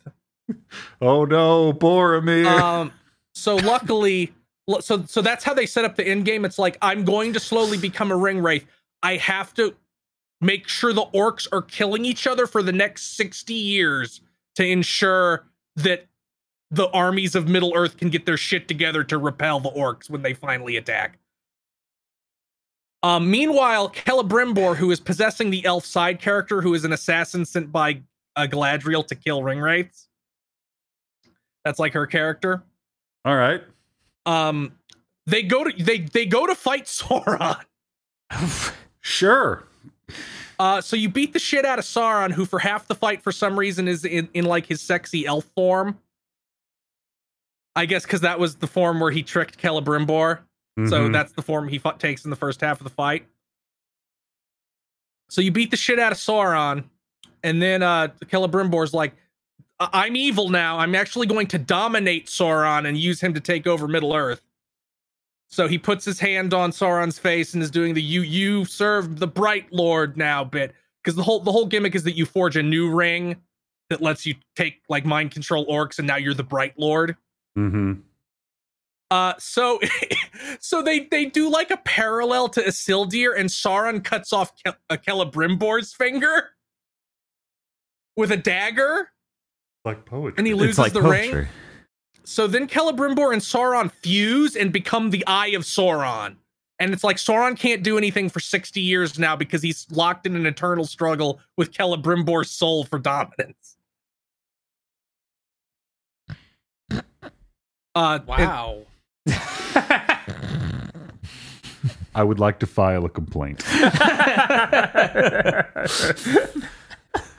Oh 1.01 1.25
no, 1.25 1.73
Boromir. 1.73 2.47
Um, 2.47 2.91
so 3.35 3.57
luckily, 3.57 4.33
so 4.79 5.03
so 5.05 5.21
that's 5.21 5.43
how 5.43 5.53
they 5.53 5.67
set 5.67 5.85
up 5.85 5.95
the 5.95 6.07
end 6.07 6.25
game. 6.25 6.43
It's 6.45 6.57
like 6.57 6.77
I'm 6.81 7.03
going 7.05 7.33
to 7.33 7.39
slowly 7.39 7.77
become 7.77 8.11
a 8.11 8.17
ring 8.17 8.41
wraith. 8.41 8.65
I 9.03 9.17
have 9.17 9.53
to 9.55 9.75
make 10.41 10.67
sure 10.67 10.93
the 10.93 11.05
orcs 11.13 11.47
are 11.51 11.61
killing 11.61 12.05
each 12.05 12.27
other 12.27 12.47
for 12.47 12.63
the 12.63 12.71
next 12.71 13.15
sixty 13.15 13.53
years 13.53 14.21
to 14.55 14.65
ensure 14.65 15.45
that 15.75 16.07
the 16.71 16.89
armies 16.89 17.35
of 17.35 17.47
Middle 17.47 17.73
Earth 17.75 17.97
can 17.97 18.09
get 18.09 18.25
their 18.25 18.37
shit 18.37 18.67
together 18.67 19.03
to 19.05 19.17
repel 19.17 19.59
the 19.59 19.71
orcs 19.71 20.09
when 20.09 20.21
they 20.21 20.33
finally 20.33 20.77
attack. 20.77 21.17
Um, 23.01 23.31
meanwhile, 23.31 23.89
Celebrimbor, 23.89 24.75
who 24.75 24.91
is 24.91 24.99
possessing 24.99 25.49
the 25.49 25.65
elf 25.65 25.85
side 25.85 26.19
character, 26.19 26.61
who 26.61 26.73
is 26.73 26.83
an 26.83 26.91
assassin 26.91 27.45
sent 27.45 27.71
by 27.71 28.01
uh, 28.35 28.45
Galadriel 28.45 29.07
to 29.07 29.15
kill 29.15 29.41
ring 29.41 29.59
wraiths. 29.59 30.09
That's 31.63 31.79
like 31.79 31.93
her 31.93 32.05
character. 32.05 32.61
All 33.25 33.35
right. 33.35 33.61
Um, 34.25 34.73
they 35.25 35.43
go 35.43 35.63
to 35.63 35.83
they 35.83 35.99
they 35.99 36.25
go 36.25 36.45
to 36.45 36.55
fight 36.55 36.85
Sauron. 36.85 37.61
Sure. 39.01 39.63
Uh, 40.59 40.81
so 40.81 40.95
you 40.95 41.09
beat 41.09 41.33
the 41.33 41.39
shit 41.39 41.65
out 41.65 41.79
of 41.79 41.85
Sauron, 41.85 42.31
who 42.31 42.45
for 42.45 42.59
half 42.59 42.87
the 42.87 42.95
fight 42.95 43.21
for 43.21 43.31
some 43.31 43.57
reason 43.57 43.87
is 43.87 44.03
in, 44.05 44.27
in 44.33 44.45
like 44.45 44.65
his 44.65 44.81
sexy 44.81 45.25
elf 45.25 45.45
form. 45.55 45.97
I 47.75 47.85
guess 47.85 48.03
because 48.03 48.21
that 48.21 48.39
was 48.39 48.55
the 48.55 48.67
form 48.67 48.99
where 48.99 49.11
he 49.11 49.23
tricked 49.23 49.57
Celebrimbor. 49.61 50.39
So 50.87 51.07
Mhm. 51.09 51.13
that's 51.13 51.31
the 51.33 51.41
form 51.41 51.67
he 51.67 51.77
fu- 51.77 51.91
takes 51.97 52.23
in 52.23 52.29
the 52.29 52.35
first 52.37 52.61
half 52.61 52.79
of 52.79 52.83
the 52.85 52.89
fight. 52.89 53.25
So 55.29 55.41
you 55.41 55.51
beat 55.51 55.71
the 55.71 55.77
shit 55.77 55.99
out 55.99 56.11
of 56.11 56.17
Sauron, 56.17 56.85
and 57.43 57.61
then 57.61 57.83
uh 57.83 58.09
Celebrimbor's 58.25 58.93
like, 58.93 59.13
"I- 59.79 59.89
"I'm 60.05 60.15
evil 60.15 60.49
now. 60.49 60.79
I'm 60.79 60.95
actually 60.95 61.27
going 61.27 61.47
to 61.47 61.57
dominate 61.59 62.27
Sauron 62.27 62.87
and 62.87 62.97
use 62.97 63.21
him 63.21 63.33
to 63.33 63.39
take 63.39 63.67
over 63.67 63.87
Middle 63.87 64.13
Earth." 64.15 64.41
So 65.51 65.67
he 65.67 65.77
puts 65.79 66.05
his 66.05 66.19
hand 66.19 66.53
on 66.53 66.71
Sauron's 66.71 67.17
face 67.17 67.53
and 67.53 67.63
is 67.63 67.71
doing 67.71 67.93
the 67.95 68.01
"you 68.03 68.21
you 68.21 68.65
serve 68.65 69.19
the 69.19 69.27
Bright 69.27 69.71
Lord 69.73 70.15
now" 70.15 70.43
bit 70.43 70.75
because 71.03 71.15
the 71.15 71.23
whole 71.23 71.39
the 71.39 71.51
whole 71.51 71.65
gimmick 71.65 71.95
is 71.95 72.03
that 72.03 72.15
you 72.15 72.25
forge 72.25 72.55
a 72.55 72.63
new 72.63 72.91
ring 72.91 73.35
that 73.89 74.01
lets 74.01 74.25
you 74.27 74.35
take 74.55 74.81
like 74.89 75.05
mind 75.05 75.31
control 75.31 75.65
orcs, 75.65 75.97
and 75.97 76.07
now 76.07 76.17
you're 76.17 76.35
the 76.35 76.43
Bright 76.43 76.77
Lord. 76.77 77.17
Mhm. 77.57 78.01
Uh, 79.11 79.33
so, 79.39 79.79
so 80.59 80.83
they 80.83 81.05
they 81.09 81.25
do 81.25 81.49
like 81.49 81.71
a 81.71 81.77
parallel 81.77 82.47
to 82.49 82.61
Isildur, 82.61 83.35
and 83.35 83.49
Sauron 83.49 84.03
cuts 84.03 84.31
off 84.31 84.53
Ke- 84.57 84.77
uh, 84.87 84.97
Celebrimbor's 84.97 85.93
finger 85.95 86.49
with 88.15 88.31
a 88.31 88.37
dagger, 88.37 89.09
Like 89.83 90.05
poetry. 90.05 90.35
and 90.37 90.45
he 90.45 90.53
it's 90.53 90.61
loses 90.61 90.77
like 90.77 90.93
the 90.93 91.01
ring. 91.01 91.47
Poetry. 92.29 92.35
So 92.35 92.47
then 92.47 92.67
Celebrimbor 92.67 93.33
and 93.33 93.41
Sauron 93.41 93.91
fuse 93.91 94.55
and 94.55 94.71
become 94.71 95.09
the 95.09 95.23
Eye 95.27 95.47
of 95.49 95.63
Sauron. 95.63 96.35
And 96.79 96.93
it's 96.93 97.03
like 97.03 97.17
Sauron 97.17 97.57
can't 97.59 97.83
do 97.83 97.97
anything 97.97 98.29
for 98.29 98.39
60 98.39 98.79
years 98.79 99.19
now 99.19 99.35
because 99.35 99.61
he's 99.61 99.85
locked 99.91 100.25
in 100.25 100.35
an 100.37 100.45
eternal 100.45 100.85
struggle 100.85 101.39
with 101.57 101.71
Celebrimbor's 101.73 102.49
soul 102.49 102.85
for 102.85 102.99
dominance. 102.99 103.75
Uh, 107.95 108.19
and- 108.19 108.27
Wow. 108.27 108.85
I 112.15 112.23
would 112.23 112.39
like 112.39 112.59
to 112.59 112.65
file 112.65 113.05
a 113.05 113.09
complaint. 113.09 113.61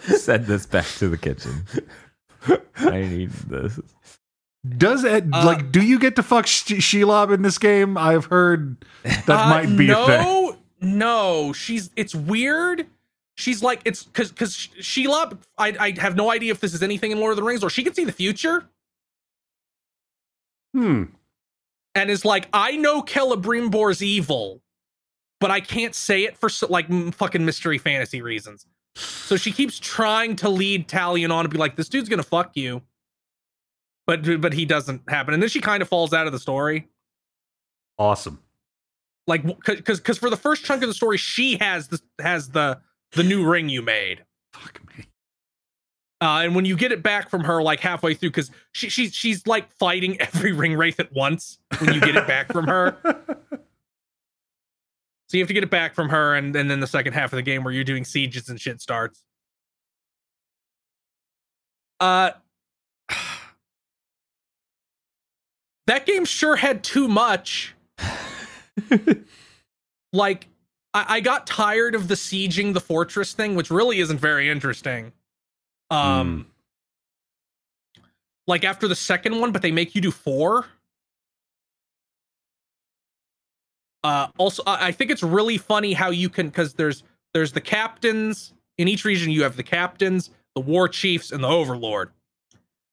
Send 0.02 0.46
this 0.46 0.64
back 0.66 0.86
to 0.98 1.08
the 1.08 1.18
kitchen. 1.20 1.64
I 2.76 3.00
need 3.00 3.30
this. 3.30 3.78
Does 4.68 5.04
it 5.04 5.24
Uh, 5.32 5.44
like? 5.46 5.72
Do 5.72 5.80
you 5.82 5.98
get 5.98 6.16
to 6.16 6.22
fuck 6.22 6.46
Sh- 6.46 6.64
Shelob 6.64 7.32
in 7.32 7.42
this 7.42 7.56
game? 7.58 7.96
I've 7.96 8.26
heard 8.26 8.76
that 9.04 9.28
Uh, 9.28 9.48
might 9.48 9.74
be 9.76 9.86
no, 9.86 10.04
a 10.04 10.06
thing. 10.06 10.56
No, 10.98 11.52
she's 11.52 11.90
it's 11.96 12.14
weird. 12.14 12.86
She's 13.36 13.62
like 13.62 13.80
it's 13.86 14.02
because 14.04 14.30
because 14.30 14.54
Shelob. 14.80 15.38
I 15.56 15.74
I 15.80 15.94
have 16.00 16.14
no 16.14 16.30
idea 16.30 16.52
if 16.52 16.60
this 16.60 16.74
is 16.74 16.82
anything 16.82 17.10
in 17.10 17.20
Lord 17.20 17.30
of 17.32 17.36
the 17.36 17.42
Rings 17.42 17.64
or 17.64 17.70
she 17.70 17.82
can 17.82 17.94
see 17.94 18.04
the 18.04 18.12
future 18.12 18.68
Hmm. 20.74 21.04
and 21.94 22.10
is 22.10 22.24
like 22.24 22.48
I 22.52 22.76
know 22.76 23.02
Celebrimbor's 23.02 24.02
evil, 24.02 24.62
but 25.40 25.50
I 25.50 25.60
can't 25.60 25.94
say 25.94 26.24
it 26.24 26.36
for 26.36 26.48
so, 26.48 26.66
like 26.68 26.88
m- 26.90 27.12
fucking 27.12 27.44
mystery 27.44 27.78
fantasy 27.78 28.22
reasons. 28.22 28.66
So 28.94 29.36
she 29.36 29.52
keeps 29.52 29.78
trying 29.78 30.36
to 30.36 30.48
lead 30.48 30.86
Talion 30.88 31.32
on 31.32 31.44
to 31.44 31.48
be 31.48 31.58
like 31.58 31.76
this 31.76 31.88
dude's 31.88 32.08
gonna 32.08 32.22
fuck 32.22 32.56
you, 32.56 32.82
but 34.06 34.40
but 34.40 34.52
he 34.52 34.64
doesn't 34.64 35.02
happen, 35.08 35.34
and 35.34 35.42
then 35.42 35.50
she 35.50 35.60
kind 35.60 35.82
of 35.82 35.88
falls 35.88 36.12
out 36.12 36.26
of 36.26 36.32
the 36.32 36.38
story. 36.38 36.88
Awesome. 37.98 38.40
like 39.26 39.44
because 39.66 40.00
because 40.00 40.18
for 40.18 40.30
the 40.30 40.36
first 40.36 40.64
chunk 40.64 40.82
of 40.82 40.88
the 40.88 40.94
story 40.94 41.18
she 41.18 41.58
has 41.58 41.88
the 41.88 42.00
has 42.18 42.48
the 42.48 42.80
the 43.12 43.22
new 43.22 43.46
ring 43.46 43.68
you 43.68 43.82
made 43.82 44.24
Fuck 44.54 44.80
me. 44.96 45.04
uh 46.22 46.40
and 46.42 46.54
when 46.54 46.64
you 46.64 46.76
get 46.76 46.92
it 46.92 47.02
back 47.02 47.28
from 47.28 47.44
her 47.44 47.62
like 47.62 47.80
halfway 47.80 48.14
through 48.14 48.30
because 48.30 48.50
she, 48.72 48.88
she's 48.88 49.14
she's 49.14 49.46
like 49.46 49.70
fighting 49.72 50.18
every 50.20 50.52
ring 50.52 50.74
wraith 50.76 50.98
at 50.98 51.12
once 51.12 51.58
when 51.78 51.92
you 51.92 52.00
get 52.00 52.16
it 52.16 52.26
back 52.26 52.50
from 52.50 52.66
her 52.66 52.96
so 53.04 53.16
you 55.36 55.40
have 55.40 55.48
to 55.48 55.54
get 55.54 55.62
it 55.62 55.70
back 55.70 55.94
from 55.94 56.08
her 56.08 56.34
and, 56.34 56.56
and 56.56 56.70
then 56.70 56.80
the 56.80 56.86
second 56.86 57.12
half 57.12 57.34
of 57.34 57.36
the 57.36 57.42
game 57.42 57.62
where 57.64 57.74
you're 57.74 57.84
doing 57.84 58.04
sieges 58.04 58.48
and 58.48 58.58
shit 58.58 58.80
starts 58.80 59.22
uh 62.00 62.30
that 65.90 66.06
game 66.06 66.24
sure 66.24 66.54
had 66.54 66.84
too 66.84 67.08
much 67.08 67.74
like 70.12 70.46
I, 70.94 71.16
I 71.16 71.20
got 71.20 71.48
tired 71.48 71.96
of 71.96 72.06
the 72.06 72.14
sieging 72.14 72.74
the 72.74 72.80
fortress 72.80 73.32
thing, 73.32 73.56
which 73.56 73.70
really 73.70 73.98
isn't 73.98 74.18
very 74.18 74.48
interesting. 74.48 75.12
Um 75.90 76.46
like 78.46 78.64
after 78.64 78.86
the 78.86 78.94
second 78.94 79.40
one, 79.40 79.50
but 79.50 79.62
they 79.62 79.72
make 79.72 79.96
you 79.96 80.00
do 80.00 80.12
four. 80.12 80.66
Uh 84.04 84.28
also 84.38 84.62
I 84.66 84.88
I 84.88 84.92
think 84.92 85.10
it's 85.10 85.24
really 85.24 85.58
funny 85.58 85.92
how 85.92 86.10
you 86.10 86.28
can 86.28 86.46
because 86.46 86.74
there's 86.74 87.02
there's 87.34 87.50
the 87.50 87.60
captains 87.60 88.54
in 88.78 88.86
each 88.86 89.04
region 89.04 89.32
you 89.32 89.42
have 89.42 89.56
the 89.56 89.64
captains, 89.64 90.30
the 90.54 90.60
war 90.60 90.88
chiefs, 90.88 91.32
and 91.32 91.42
the 91.42 91.48
overlord. 91.48 92.12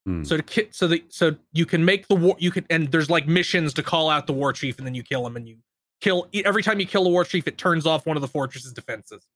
Hmm. 0.07 0.23
So 0.23 0.37
to 0.37 0.43
ki- 0.43 0.69
so 0.71 0.87
the 0.87 1.03
so 1.09 1.35
you 1.51 1.65
can 1.65 1.83
make 1.83 2.07
the 2.07 2.15
war 2.15 2.37
you 2.39 2.49
can 2.49 2.65
and 2.69 2.89
there's 2.93 3.09
like 3.09 3.27
missions 3.27 3.73
to 3.73 3.83
call 3.83 4.09
out 4.09 4.25
the 4.25 4.31
war 4.31 4.53
chief 4.53 4.77
and 4.77 4.87
then 4.87 4.95
you 4.95 5.03
kill 5.03 5.27
him 5.27 5.35
and 5.35 5.45
you 5.45 5.57
kill 5.99 6.29
every 6.45 6.63
time 6.63 6.79
you 6.79 6.85
kill 6.85 7.05
a 7.05 7.09
war 7.09 7.25
chief 7.25 7.45
it 7.45 7.57
turns 7.57 7.85
off 7.85 8.05
one 8.05 8.15
of 8.15 8.21
the 8.21 8.27
fortress's 8.29 8.71
defenses. 8.71 9.27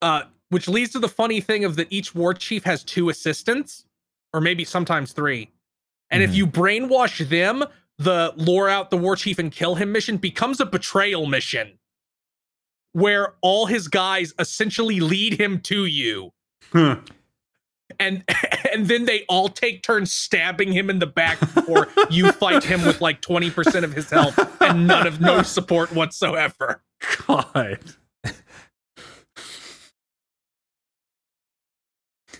Uh 0.00 0.22
which 0.50 0.68
leads 0.68 0.92
to 0.92 1.00
the 1.00 1.08
funny 1.08 1.40
thing 1.40 1.64
of 1.64 1.74
that 1.74 1.88
each 1.90 2.14
war 2.14 2.32
chief 2.34 2.62
has 2.62 2.84
two 2.84 3.08
assistants 3.08 3.84
or 4.32 4.40
maybe 4.40 4.64
sometimes 4.64 5.12
three. 5.12 5.50
And 6.10 6.22
if 6.22 6.30
Mhm. 6.30 6.34
you 6.34 6.46
brainwash 6.46 7.28
them, 7.28 7.64
the 7.98 8.32
lure 8.36 8.68
out 8.68 8.90
the 8.90 8.96
war 8.96 9.16
chief 9.16 9.40
and 9.40 9.50
kill 9.50 9.74
him 9.74 9.90
mission 9.90 10.18
becomes 10.18 10.60
a 10.60 10.66
betrayal 10.66 11.26
mission 11.26 11.80
where 12.92 13.34
all 13.40 13.66
his 13.66 13.88
guys 13.88 14.34
essentially 14.38 15.00
lead 15.00 15.40
him 15.40 15.60
to 15.62 15.86
you 15.86 16.32
Huh. 16.72 17.00
And 17.98 18.24
and 18.72 18.86
then 18.86 19.04
they 19.04 19.24
all 19.28 19.48
take 19.48 19.82
turns 19.82 20.12
stabbing 20.12 20.72
him 20.72 20.90
in 20.90 20.98
the 20.98 21.06
back 21.06 21.40
before 21.40 21.88
you 22.10 22.32
fight 22.32 22.64
him 22.64 22.84
with 22.84 23.00
like 23.00 23.20
20% 23.22 23.84
of 23.84 23.92
his 23.92 24.10
health 24.10 24.38
and 24.60 24.86
none 24.86 25.06
of 25.06 25.20
no 25.20 25.42
support 25.42 25.92
whatsoever. 25.92 26.82
God. 27.26 27.78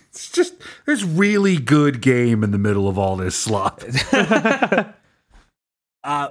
It's 0.09 0.31
just 0.31 0.53
there's 0.85 1.03
really 1.03 1.57
good 1.57 2.01
game 2.01 2.43
in 2.43 2.51
the 2.51 2.57
middle 2.57 2.87
of 2.87 2.97
all 2.97 3.15
this 3.17 3.35
slop. 3.35 3.83
Uh 6.03 6.29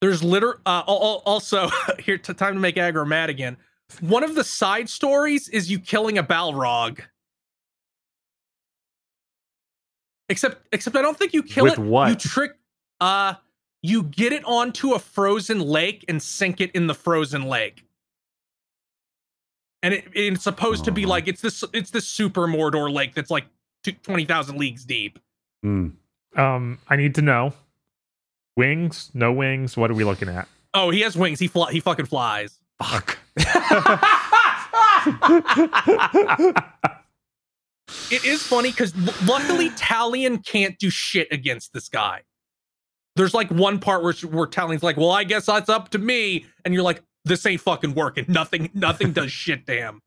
there's 0.00 0.24
liter 0.24 0.60
uh 0.66 0.82
al- 0.88 1.00
al- 1.00 1.22
also 1.24 1.70
here 2.00 2.18
to 2.18 2.34
time 2.34 2.54
to 2.54 2.58
make 2.60 2.74
aggro 2.74 3.06
mad 3.06 3.30
again. 3.30 3.56
One 4.00 4.24
of 4.24 4.34
the 4.34 4.42
side 4.42 4.88
stories 4.88 5.48
is 5.48 5.70
you 5.70 5.78
killing 5.78 6.18
a 6.18 6.24
Balrog. 6.24 7.00
Except 10.28 10.66
except 10.72 10.96
I 10.96 11.02
don't 11.02 11.18
think 11.18 11.32
you 11.32 11.42
kill 11.42 11.64
With 11.64 11.74
it. 11.74 11.78
what? 11.78 12.08
You 12.08 12.14
trick 12.14 12.52
uh 13.00 13.34
you 13.82 14.02
get 14.02 14.32
it 14.32 14.44
onto 14.44 14.92
a 14.92 14.98
frozen 14.98 15.60
lake 15.60 16.04
and 16.08 16.22
sink 16.22 16.60
it 16.60 16.70
in 16.72 16.86
the 16.86 16.94
frozen 16.94 17.44
lake. 17.44 17.84
And 19.82 19.94
it, 19.94 20.08
it's 20.12 20.42
supposed 20.42 20.84
to 20.86 20.92
be 20.92 21.06
like 21.06 21.28
it's 21.28 21.40
this 21.40 21.64
it's 21.72 21.90
this 21.90 22.06
super 22.06 22.46
Mordor 22.46 22.92
lake 22.92 23.14
that's 23.14 23.30
like 23.30 23.44
20,000 24.02 24.58
leagues 24.58 24.84
deep. 24.84 25.18
Hmm. 25.62 25.88
Um, 26.36 26.78
I 26.88 26.96
need 26.96 27.14
to 27.14 27.22
know. 27.22 27.54
Wings? 28.56 29.10
No 29.14 29.32
wings? 29.32 29.76
What 29.76 29.90
are 29.90 29.94
we 29.94 30.04
looking 30.04 30.28
at? 30.28 30.48
Oh, 30.74 30.90
he 30.90 31.00
has 31.02 31.16
wings. 31.16 31.38
He 31.38 31.46
fly. 31.46 31.72
He 31.72 31.80
fucking 31.80 32.06
flies. 32.06 32.58
Fuck. 32.82 33.18
It 38.10 38.24
is 38.24 38.42
funny 38.42 38.70
because 38.70 38.94
luckily 39.26 39.70
Talion 39.76 40.44
can't 40.44 40.78
do 40.78 40.90
shit 40.90 41.28
against 41.30 41.72
this 41.72 41.88
guy. 41.88 42.22
There's 43.16 43.34
like 43.34 43.50
one 43.50 43.80
part 43.80 44.02
where 44.02 44.12
where 44.12 44.46
Talion's 44.46 44.82
like, 44.82 44.96
"Well, 44.96 45.10
I 45.10 45.24
guess 45.24 45.46
that's 45.46 45.68
up 45.68 45.90
to 45.90 45.98
me," 45.98 46.46
and 46.64 46.72
you're 46.72 46.84
like, 46.84 47.02
"This 47.24 47.44
ain't 47.46 47.60
fucking 47.60 47.94
working. 47.94 48.24
Nothing, 48.28 48.70
nothing 48.74 49.12
does 49.12 49.32
shit 49.32 49.66
to 49.66 49.72
him." 49.72 50.00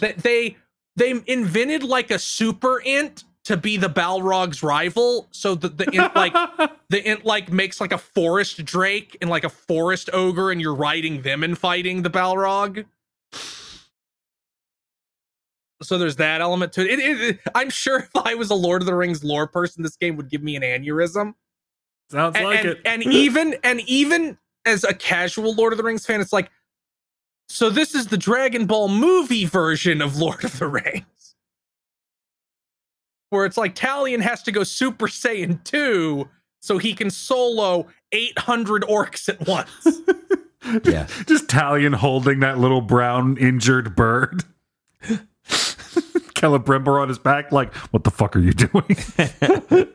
They, 0.00 0.12
they 0.12 0.56
they 0.96 1.22
invented 1.26 1.82
like 1.82 2.10
a 2.10 2.18
super 2.18 2.82
Ent 2.84 3.24
to 3.44 3.56
be 3.56 3.76
the 3.76 3.88
Balrog's 3.88 4.62
rival, 4.62 5.28
so 5.30 5.54
that 5.54 5.78
the 5.78 5.88
Ent 5.94 6.14
like 6.16 6.32
the 6.88 7.04
Ent 7.04 7.24
like 7.24 7.52
makes 7.52 7.80
like 7.80 7.92
a 7.92 7.98
forest 7.98 8.64
drake 8.64 9.16
and 9.20 9.30
like 9.30 9.44
a 9.44 9.48
forest 9.48 10.10
ogre, 10.12 10.50
and 10.50 10.60
you're 10.60 10.74
riding 10.74 11.22
them 11.22 11.42
and 11.44 11.56
fighting 11.56 12.02
the 12.02 12.10
Balrog. 12.10 12.84
So 15.82 15.98
there's 15.98 16.16
that 16.16 16.40
element 16.40 16.72
to 16.74 16.80
it. 16.82 16.98
It, 16.98 17.00
it, 17.00 17.20
it- 17.20 17.40
I'm 17.54 17.70
sure 17.70 17.98
if 18.00 18.10
I 18.16 18.34
was 18.34 18.50
a 18.50 18.54
Lord 18.54 18.82
of 18.82 18.86
the 18.86 18.94
Rings 18.94 19.22
lore 19.24 19.46
person, 19.46 19.82
this 19.82 19.96
game 19.96 20.16
would 20.16 20.28
give 20.30 20.42
me 20.42 20.56
an 20.56 20.62
aneurysm. 20.62 21.34
Sounds 22.10 22.36
And, 22.36 22.44
like 22.44 22.58
and, 22.60 22.68
it. 22.68 22.80
and 22.84 23.02
even 23.06 23.56
and 23.64 23.80
even 23.82 24.38
as 24.64 24.84
a 24.84 24.94
casual 24.94 25.54
Lord 25.54 25.72
of 25.72 25.76
the 25.76 25.82
Rings 25.82 26.06
fan, 26.06 26.20
it's 26.20 26.32
like, 26.32 26.50
so 27.48 27.68
this 27.70 27.94
is 27.94 28.06
the 28.06 28.16
Dragon 28.18 28.66
Ball 28.66 28.88
movie 28.88 29.44
version 29.44 30.00
of 30.00 30.16
Lord 30.16 30.44
of 30.44 30.58
the 30.58 30.68
Rings, 30.68 31.34
where 33.30 33.44
it's 33.44 33.56
like 33.56 33.74
Talion 33.74 34.20
has 34.20 34.42
to 34.44 34.52
go 34.52 34.62
Super 34.62 35.06
Saiyan 35.06 35.62
two 35.64 36.28
so 36.60 36.78
he 36.78 36.94
can 36.94 37.10
solo 37.10 37.88
800 38.12 38.82
orcs 38.84 39.28
at 39.28 39.46
once. 39.46 39.70
Yeah. 40.84 41.08
Just 41.26 41.48
Talion 41.48 41.92
holding 41.92 42.38
that 42.38 42.56
little 42.56 42.80
brown 42.80 43.36
injured 43.36 43.96
bird. 43.96 44.44
Celebrimbor 46.42 47.00
on 47.00 47.08
his 47.08 47.18
back, 47.18 47.52
like, 47.52 47.72
what 47.92 48.04
the 48.04 48.10
fuck 48.10 48.34
are 48.34 48.40
you 48.40 48.52
doing? 48.52 48.84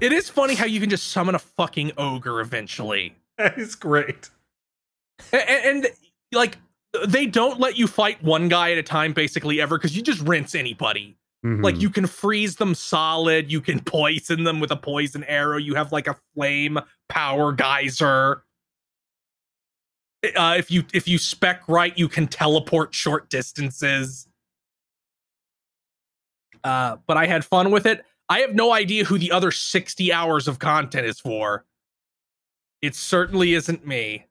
it 0.00 0.12
is 0.12 0.28
funny 0.28 0.54
how 0.54 0.66
you 0.66 0.80
can 0.80 0.90
just 0.90 1.08
summon 1.08 1.34
a 1.34 1.38
fucking 1.38 1.92
ogre 1.96 2.40
eventually. 2.40 3.14
that 3.38 3.56
is 3.58 3.74
great. 3.74 4.30
and, 5.32 5.42
and 5.84 5.86
like 6.32 6.58
they 7.06 7.26
don't 7.26 7.58
let 7.60 7.76
you 7.78 7.86
fight 7.86 8.22
one 8.22 8.48
guy 8.48 8.72
at 8.72 8.78
a 8.78 8.82
time 8.82 9.12
basically 9.12 9.60
ever 9.60 9.78
because 9.78 9.96
you 9.96 10.02
just 10.02 10.20
rinse 10.22 10.54
anybody 10.54 11.14
Mhm. 11.44 11.62
like 11.62 11.80
you 11.80 11.88
can 11.88 12.06
freeze 12.08 12.56
them 12.56 12.74
solid 12.74 13.50
you 13.50 13.60
can 13.60 13.78
poison 13.78 14.42
them 14.42 14.58
with 14.58 14.72
a 14.72 14.76
poison 14.76 15.22
arrow 15.24 15.56
you 15.56 15.74
have 15.76 15.92
like 15.92 16.08
a 16.08 16.16
flame 16.34 16.80
power 17.08 17.52
geyser 17.52 18.42
uh, 20.36 20.56
if 20.58 20.68
you 20.70 20.82
if 20.92 21.06
you 21.06 21.16
spec 21.16 21.62
right 21.68 21.96
you 21.96 22.08
can 22.08 22.26
teleport 22.26 22.92
short 22.92 23.30
distances 23.30 24.26
uh, 26.64 26.96
but 27.06 27.16
i 27.16 27.26
had 27.26 27.44
fun 27.44 27.70
with 27.70 27.86
it 27.86 28.04
i 28.28 28.40
have 28.40 28.54
no 28.54 28.72
idea 28.72 29.04
who 29.04 29.18
the 29.18 29.30
other 29.32 29.50
60 29.50 30.12
hours 30.12 30.46
of 30.48 30.58
content 30.58 31.06
is 31.06 31.18
for 31.20 31.64
it 32.82 32.94
certainly 32.94 33.54
isn't 33.54 33.86
me 33.86 34.26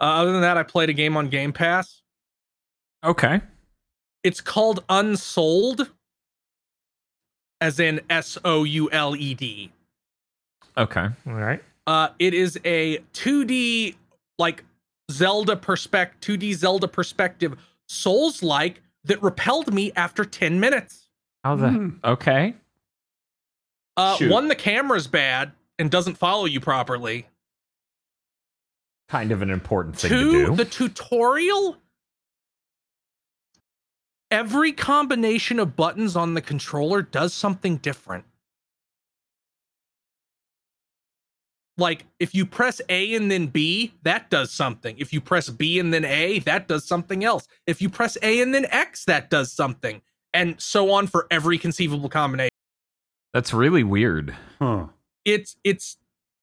uh, 0.00 0.04
other 0.04 0.32
than 0.32 0.40
that 0.42 0.56
i 0.56 0.62
played 0.62 0.88
a 0.90 0.94
game 0.94 1.16
on 1.16 1.28
game 1.28 1.52
pass 1.52 2.02
Okay. 3.02 3.40
it's 4.24 4.42
called 4.42 4.84
Unsouled, 4.90 5.90
as 7.62 7.80
in 7.80 8.02
S 8.10 8.36
O 8.44 8.64
U 8.64 8.90
L 8.92 9.16
E 9.16 9.32
D. 9.32 9.72
Okay. 10.76 11.06
All 11.26 11.32
right. 11.32 11.62
Uh, 11.86 12.08
it 12.18 12.34
is 12.34 12.58
a 12.66 12.98
2D 13.14 13.94
like 14.38 14.64
Zelda 15.10 15.56
perspective, 15.56 16.38
2D 16.38 16.52
Zelda 16.56 16.86
perspective, 16.86 17.56
Souls 17.88 18.42
like 18.42 18.82
that 19.10 19.20
repelled 19.22 19.74
me 19.74 19.90
after 19.96 20.24
10 20.24 20.60
minutes. 20.60 21.08
How 21.42 21.56
the 21.56 21.68
Hmm. 21.68 21.88
okay? 22.04 22.54
Uh, 23.96 24.16
Shoot. 24.16 24.30
one, 24.30 24.46
the 24.48 24.54
camera's 24.54 25.08
bad 25.08 25.50
and 25.80 25.90
doesn't 25.90 26.14
follow 26.16 26.44
you 26.44 26.60
properly. 26.60 27.26
Kind 29.08 29.32
of 29.32 29.42
an 29.42 29.50
important 29.50 29.96
thing 29.98 30.10
Two, 30.10 30.32
to 30.32 30.46
do. 30.46 30.54
the 30.56 30.64
tutorial. 30.64 31.76
Every 34.30 34.70
combination 34.72 35.58
of 35.58 35.74
buttons 35.74 36.14
on 36.14 36.34
the 36.34 36.40
controller 36.40 37.02
does 37.02 37.34
something 37.34 37.78
different. 37.78 38.24
Like 41.80 42.04
if 42.18 42.34
you 42.34 42.44
press 42.44 42.80
A 42.90 43.14
and 43.14 43.30
then 43.30 43.46
B, 43.46 43.94
that 44.02 44.28
does 44.28 44.52
something. 44.52 44.96
If 44.98 45.12
you 45.12 45.20
press 45.20 45.48
B 45.48 45.78
and 45.78 45.92
then 45.92 46.04
A, 46.04 46.40
that 46.40 46.68
does 46.68 46.86
something 46.86 47.24
else. 47.24 47.48
If 47.66 47.80
you 47.80 47.88
press 47.88 48.18
A 48.22 48.42
and 48.42 48.54
then 48.54 48.66
X, 48.66 49.06
that 49.06 49.30
does 49.30 49.50
something. 49.50 50.02
And 50.34 50.60
so 50.60 50.92
on 50.92 51.06
for 51.06 51.26
every 51.30 51.56
conceivable 51.56 52.10
combination. 52.10 52.50
That's 53.32 53.54
really 53.54 53.82
weird. 53.82 54.36
Huh. 54.58 54.88
It's 55.24 55.56
it's 55.64 55.96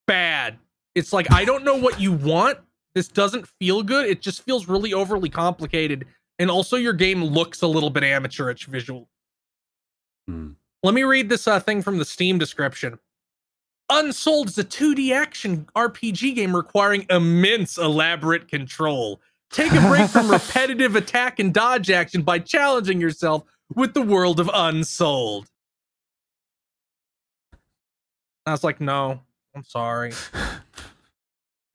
bad. 0.07 0.57
It's 0.95 1.13
like 1.13 1.31
I 1.31 1.45
don't 1.45 1.63
know 1.63 1.75
what 1.75 2.01
you 2.01 2.13
want. 2.13 2.57
This 2.95 3.07
doesn't 3.07 3.47
feel 3.59 3.83
good. 3.83 4.07
It 4.07 4.21
just 4.21 4.41
feels 4.41 4.67
really 4.67 4.93
overly 4.93 5.29
complicated. 5.29 6.07
And 6.39 6.49
also 6.49 6.77
your 6.77 6.93
game 6.93 7.23
looks 7.23 7.61
a 7.61 7.67
little 7.67 7.91
bit 7.91 8.03
amateurish 8.03 8.65
visual. 8.65 9.07
Hmm. 10.27 10.51
Let 10.81 10.95
me 10.95 11.03
read 11.03 11.29
this 11.29 11.47
uh, 11.47 11.59
thing 11.59 11.83
from 11.83 11.99
the 11.99 12.05
Steam 12.05 12.39
description. 12.39 12.97
Unsouled 13.89 14.49
is 14.49 14.57
a 14.57 14.63
2D 14.63 15.13
action 15.13 15.67
RPG 15.75 16.35
game 16.35 16.55
requiring 16.55 17.05
immense 17.09 17.77
elaborate 17.77 18.47
control. 18.47 19.21
Take 19.49 19.71
a 19.71 19.81
break 19.87 20.09
from 20.09 20.29
repetitive 20.31 20.95
attack 20.95 21.39
and 21.39 21.53
dodge 21.53 21.89
action 21.89 22.21
by 22.21 22.39
challenging 22.39 22.99
yourself 22.99 23.43
with 23.73 23.93
the 23.93 24.01
world 24.01 24.39
of 24.39 24.49
Unsouled. 24.53 25.47
I 28.45 28.51
was 28.51 28.63
like, 28.63 28.81
no, 28.81 29.21
I'm 29.55 29.63
sorry. 29.63 30.13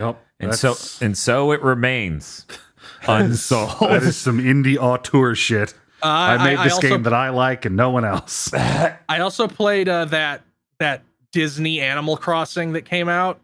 Yep. 0.02 0.26
And 0.40 0.54
so 0.54 0.74
and 1.00 1.16
so 1.16 1.52
it 1.52 1.62
remains 1.62 2.44
unsold. 3.06 3.78
That 3.80 4.02
is 4.02 4.16
some 4.16 4.38
indie 4.38 4.76
auteur 4.76 5.36
shit. 5.36 5.74
Uh, 6.02 6.06
I 6.06 6.44
made 6.44 6.58
this 6.66 6.74
also, 6.74 6.88
game 6.88 7.02
that 7.04 7.12
I 7.12 7.28
like 7.28 7.64
and 7.64 7.76
no 7.76 7.90
one 7.90 8.04
else. 8.04 8.52
I 8.52 9.20
also 9.20 9.46
played 9.46 9.88
uh, 9.88 10.06
that 10.06 10.42
that 10.80 11.04
Disney 11.32 11.80
Animal 11.80 12.16
Crossing 12.16 12.72
that 12.72 12.82
came 12.82 13.08
out. 13.08 13.40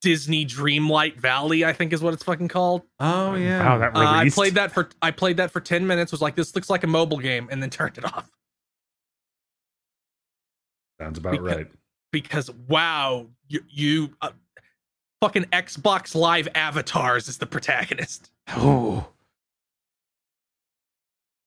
Disney 0.00 0.46
Dreamlight 0.46 1.16
Valley, 1.16 1.64
I 1.64 1.72
think 1.72 1.92
is 1.92 2.00
what 2.00 2.14
it's 2.14 2.22
fucking 2.22 2.46
called. 2.48 2.82
Oh 3.00 3.34
yeah. 3.34 3.64
Wow, 3.66 3.78
that 3.78 3.96
Uh, 3.96 4.00
I 4.00 4.28
played 4.30 4.54
that 4.54 4.70
for 4.70 4.88
I 5.02 5.10
played 5.10 5.38
that 5.38 5.50
for 5.50 5.60
ten 5.60 5.86
minutes. 5.88 6.12
Was 6.12 6.20
like, 6.22 6.36
this 6.36 6.54
looks 6.54 6.70
like 6.70 6.84
a 6.84 6.86
mobile 6.86 7.18
game, 7.18 7.48
and 7.50 7.60
then 7.60 7.68
turned 7.70 7.98
it 7.98 8.04
off 8.04 8.30
Sounds 11.00 11.18
about 11.18 11.32
Because- 11.32 11.56
right. 11.56 11.66
because 12.12 12.50
wow, 12.68 13.26
you, 13.48 13.60
you 13.68 14.10
uh, 14.20 14.30
fucking 15.20 15.44
Xbox 15.46 16.14
Live 16.14 16.48
avatars 16.54 17.26
is 17.28 17.38
the 17.38 17.46
protagonist. 17.46 18.30
oh. 18.50 19.06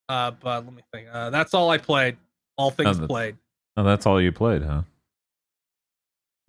Uh, 0.09 0.31
but 0.31 0.65
let 0.65 0.73
me 0.73 0.81
think. 0.93 1.07
Uh, 1.11 1.29
that's 1.29 1.53
all 1.53 1.69
I 1.69 1.77
played. 1.77 2.17
All 2.57 2.69
things 2.69 2.99
Oh, 2.99 3.07
played. 3.07 3.37
Oh, 3.77 3.83
that's 3.83 4.05
all 4.05 4.21
you 4.21 4.33
played, 4.33 4.61
huh? 4.61 4.81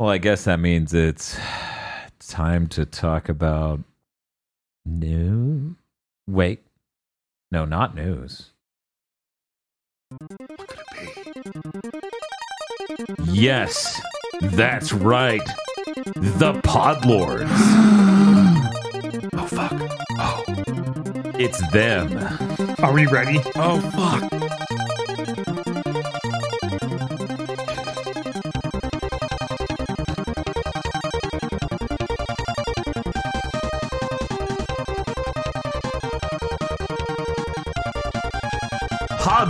Well, 0.03 0.11
I 0.11 0.19
guess 0.19 0.47
that 0.47 0.59
means 0.59 0.93
it's 0.93 1.39
time 2.27 2.67
to 2.71 2.85
talk 2.85 3.29
about 3.29 3.79
new. 4.85 5.77
Wait, 6.27 6.59
no, 7.53 7.65
not 7.65 7.95
news. 7.95 8.51
Yes, 13.27 14.03
that's 14.41 14.93
right. 14.93 15.47
The 16.17 16.55
Podlords. 16.65 17.49
Oh 19.35 19.47
fuck. 19.47 19.73
Oh. 20.19 20.45
It's 21.39 21.71
them. 21.71 22.19
Are 22.81 22.93
we 22.93 23.07
ready? 23.07 23.41
Oh 23.55 23.81
fuck. 23.81 24.32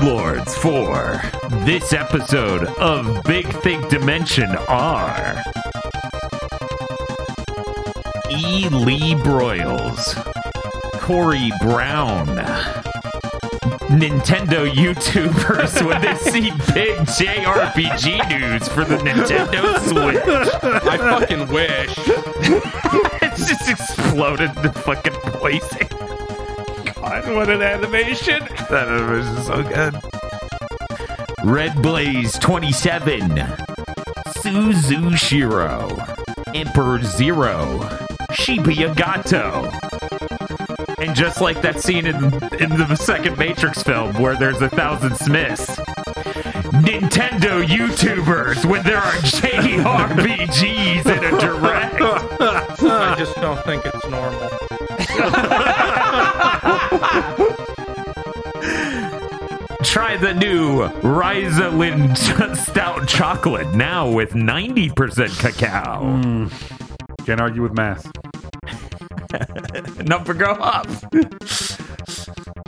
Podlords 0.02 0.52
for 0.56 1.22
this 1.64 1.92
episode 1.92 2.64
of 2.80 3.22
Big 3.22 3.46
Think 3.62 3.88
Dimension 3.88 4.50
are 4.66 5.40
E. 8.28 8.68
Lee 8.68 9.14
Broyles, 9.14 10.16
Corey 10.94 11.52
Brown, 11.60 12.26
Nintendo 13.94 14.68
YouTubers 14.68 15.86
when 15.86 16.02
they 16.02 16.14
see 16.30 16.50
big 16.74 16.96
JRPG 17.06 18.28
news 18.28 18.66
for 18.66 18.84
the 18.84 18.96
Nintendo 18.96 19.78
Switch. 19.78 20.82
I 20.82 20.96
fucking 20.98 21.46
wish. 21.46 21.96
It's 23.24 23.48
just 23.48 23.70
exploded 23.70 24.54
the 24.56 24.70
fucking 24.70 25.14
placing. 25.14 25.88
God, 27.12 27.34
what 27.34 27.50
an 27.50 27.60
animation! 27.60 28.40
That 28.70 28.88
animation 28.88 29.36
is 29.36 29.46
so 29.46 29.62
good. 29.62 29.94
Red 31.44 31.82
Blaze 31.82 32.38
27. 32.38 33.20
Suzu 34.38 35.14
Shiro. 35.18 35.94
Emperor 36.54 37.02
Zero. 37.02 37.80
Shibuya 38.30 38.96
Gato. 38.96 39.70
And 41.04 41.14
just 41.14 41.42
like 41.42 41.60
that 41.60 41.82
scene 41.82 42.06
in, 42.06 42.16
in 42.58 42.70
the 42.70 42.96
second 42.96 43.36
Matrix 43.36 43.82
film 43.82 44.14
where 44.14 44.36
there's 44.38 44.62
a 44.62 44.70
thousand 44.70 45.14
Smiths. 45.16 45.66
Nintendo 46.80 47.62
YouTubers 47.62 48.64
when 48.64 48.82
there 48.84 48.96
are 48.96 49.12
JRPGs 49.16 51.04
in 51.04 51.24
a 51.24 51.38
direct. 51.38 52.00
I 52.80 53.14
just 53.18 53.34
don't 53.34 53.62
think 53.64 53.84
it's 53.84 54.06
normal. 54.08 54.48
Try 59.84 60.16
the 60.16 60.34
new 60.34 60.88
Rizelin 61.00 62.16
Stout 62.56 63.08
Chocolate 63.08 63.74
now 63.74 64.10
with 64.10 64.30
90% 64.32 65.38
cacao. 65.38 66.02
Hmm. 66.02 66.46
Can't 67.24 67.40
argue 67.40 67.62
with 67.62 67.74
math. 67.74 68.10
Number 70.06 70.34
go 70.34 70.52
up. 70.52 70.86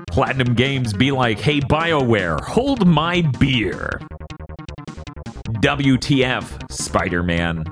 Platinum 0.09 0.55
Games 0.55 0.92
be 0.92 1.10
like, 1.10 1.40
hey, 1.40 1.60
BioWare, 1.60 2.40
hold 2.40 2.86
my 2.86 3.22
beer. 3.38 4.01
WTF, 5.48 6.70
Spider 6.70 7.22
Man. 7.22 7.64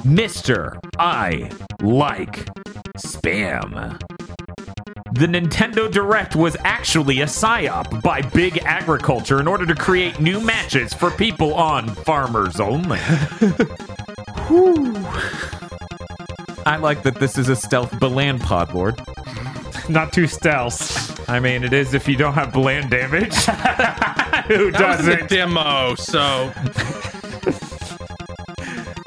Mr. 0.00 0.78
I 0.98 1.50
like 1.82 2.46
spam. 2.96 4.17
The 5.12 5.26
Nintendo 5.26 5.90
Direct 5.90 6.36
was 6.36 6.56
actually 6.64 7.20
a 7.20 7.26
psyop 7.26 8.02
by 8.02 8.20
Big 8.22 8.58
Agriculture 8.64 9.40
in 9.40 9.48
order 9.48 9.64
to 9.66 9.74
create 9.74 10.20
new 10.20 10.40
matches 10.40 10.92
for 10.92 11.10
people 11.10 11.54
on 11.54 11.88
Farmers 11.88 12.60
Only. 12.60 12.98
Whew. 14.48 14.94
I 16.66 16.76
like 16.76 17.02
that 17.04 17.16
this 17.16 17.38
is 17.38 17.48
a 17.48 17.56
stealth 17.56 17.98
Balan 17.98 18.38
pod 18.38 18.74
lord. 18.74 19.00
Not 19.88 20.12
too 20.12 20.26
stealth. 20.26 21.28
I 21.28 21.40
mean, 21.40 21.64
it 21.64 21.72
is 21.72 21.94
if 21.94 22.06
you 22.06 22.16
don't 22.16 22.34
have 22.34 22.52
Balan 22.52 22.88
damage. 22.90 23.34
Who 24.48 24.70
That 24.72 24.98
was 24.98 25.04
the 25.06 25.16
doesn't? 25.16 25.28
demo, 25.30 25.94
so 25.94 26.50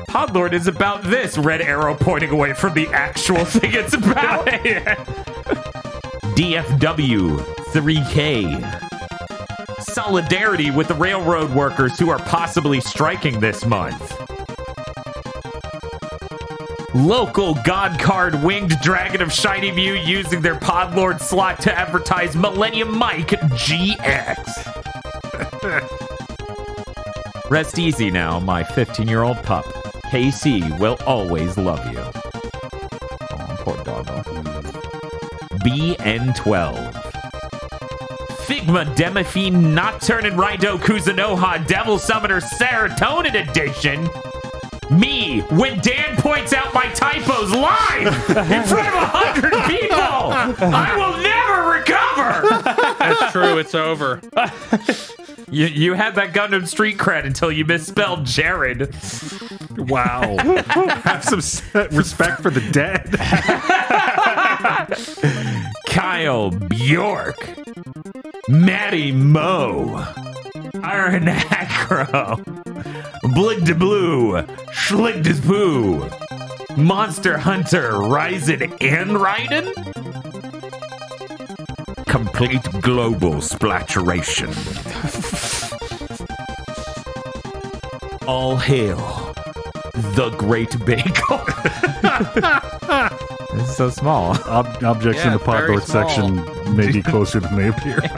Podlord 0.09 0.53
is 0.53 0.67
about 0.67 1.03
this 1.03 1.37
red 1.37 1.61
arrow 1.61 1.95
pointing 1.95 2.31
away 2.31 2.53
from 2.53 2.73
the 2.73 2.87
actual 2.89 3.45
thing 3.45 3.71
it's 3.73 3.93
about. 3.93 4.47
DFW 6.41 7.37
3K. 7.71 9.83
Solidarity 9.83 10.71
with 10.71 10.87
the 10.87 10.95
railroad 10.95 11.51
workers 11.51 11.99
who 11.99 12.09
are 12.09 12.17
possibly 12.17 12.81
striking 12.81 13.39
this 13.39 13.63
month. 13.63 14.17
Local 16.95 17.53
God 17.63 17.99
Card 17.99 18.43
Winged 18.43 18.71
Dragon 18.81 19.21
of 19.21 19.31
Shiny 19.31 19.71
Mew 19.71 19.93
using 19.93 20.41
their 20.41 20.55
Podlord 20.55 21.21
slot 21.21 21.61
to 21.61 21.71
advertise 21.71 22.35
Millennium 22.35 22.97
Mike 22.97 23.29
GX. 23.29 24.37
Rest 27.51 27.77
easy 27.77 28.09
now, 28.09 28.39
my 28.39 28.63
15 28.63 29.07
year 29.07 29.21
old 29.21 29.37
pup. 29.43 29.65
KC 30.05 30.79
will 30.79 30.97
always 31.05 31.55
love 31.59 31.85
you. 31.93 32.03
Oh, 33.29 33.55
poor 33.59 33.77
doggo. 33.83 34.40
BN12. 35.63 36.93
Figma 38.45 38.95
Demi-fiend 38.95 39.75
Nocturne 39.75 40.25
and 40.25 40.35
Raido 40.37 40.77
Kuzunoha 40.77 41.65
Devil 41.67 41.99
Summoner 41.99 42.41
Serotonin 42.41 43.49
Edition. 43.49 44.09
Me, 44.89 45.39
when 45.51 45.79
Dan 45.79 46.17
points 46.17 46.51
out 46.51 46.73
my 46.73 46.87
typos 46.87 47.51
live 47.51 48.07
in 48.07 48.63
front 48.63 48.87
of 48.87 48.93
a 48.93 49.05
hundred 49.05 49.53
people, 49.69 49.95
I 49.97 50.95
will 50.97 51.17
never 51.23 51.69
recover. 51.79 52.47
that's 52.99 53.31
true. 53.31 53.57
It's 53.57 53.73
over. 53.73 54.19
You, 55.51 55.65
you 55.67 55.93
had 55.93 56.15
that 56.15 56.33
Gundam 56.33 56.65
Street 56.65 56.97
cred 56.97 57.25
until 57.25 57.51
you 57.51 57.65
misspelled 57.65 58.25
Jared. 58.25 58.95
Wow. 59.77 60.37
Have 61.03 61.25
some 61.25 61.39
respect 61.91 62.41
for 62.41 62.49
the 62.49 62.61
dead. 62.71 63.11
Kyle 66.01 66.49
Bjork, 66.49 67.47
Maddie 68.49 69.11
Moe, 69.11 70.03
Iron 70.81 71.27
Acro, 71.27 72.37
Blig 73.35 73.63
de 73.63 73.75
Blue, 73.75 74.41
Schlig 74.71 75.21
de 75.21 75.35
Poo, 75.35 76.09
Monster 76.75 77.37
Hunter, 77.37 77.91
Ryzen 77.91 78.63
and 78.81 79.11
Raiden? 79.11 79.67
Complete 82.07 82.63
global 82.81 83.35
splaturation. 83.35 84.49
All 88.27 88.57
hail 88.57 88.97
the 90.15 90.31
Great 90.31 90.83
Bagel. 90.83 91.45
it's 93.53 93.75
so 93.75 93.89
small. 93.89 94.37
Ob- 94.47 94.83
objects 94.83 95.23
in 95.23 95.33
the 95.33 95.39
pod 95.39 95.57
very 95.59 95.69
lord 95.71 95.83
section 95.83 96.35
may 96.75 96.91
be 96.91 97.01
closer 97.11 97.39
than 97.39 97.55
they 97.55 97.67
appear. 97.67 97.99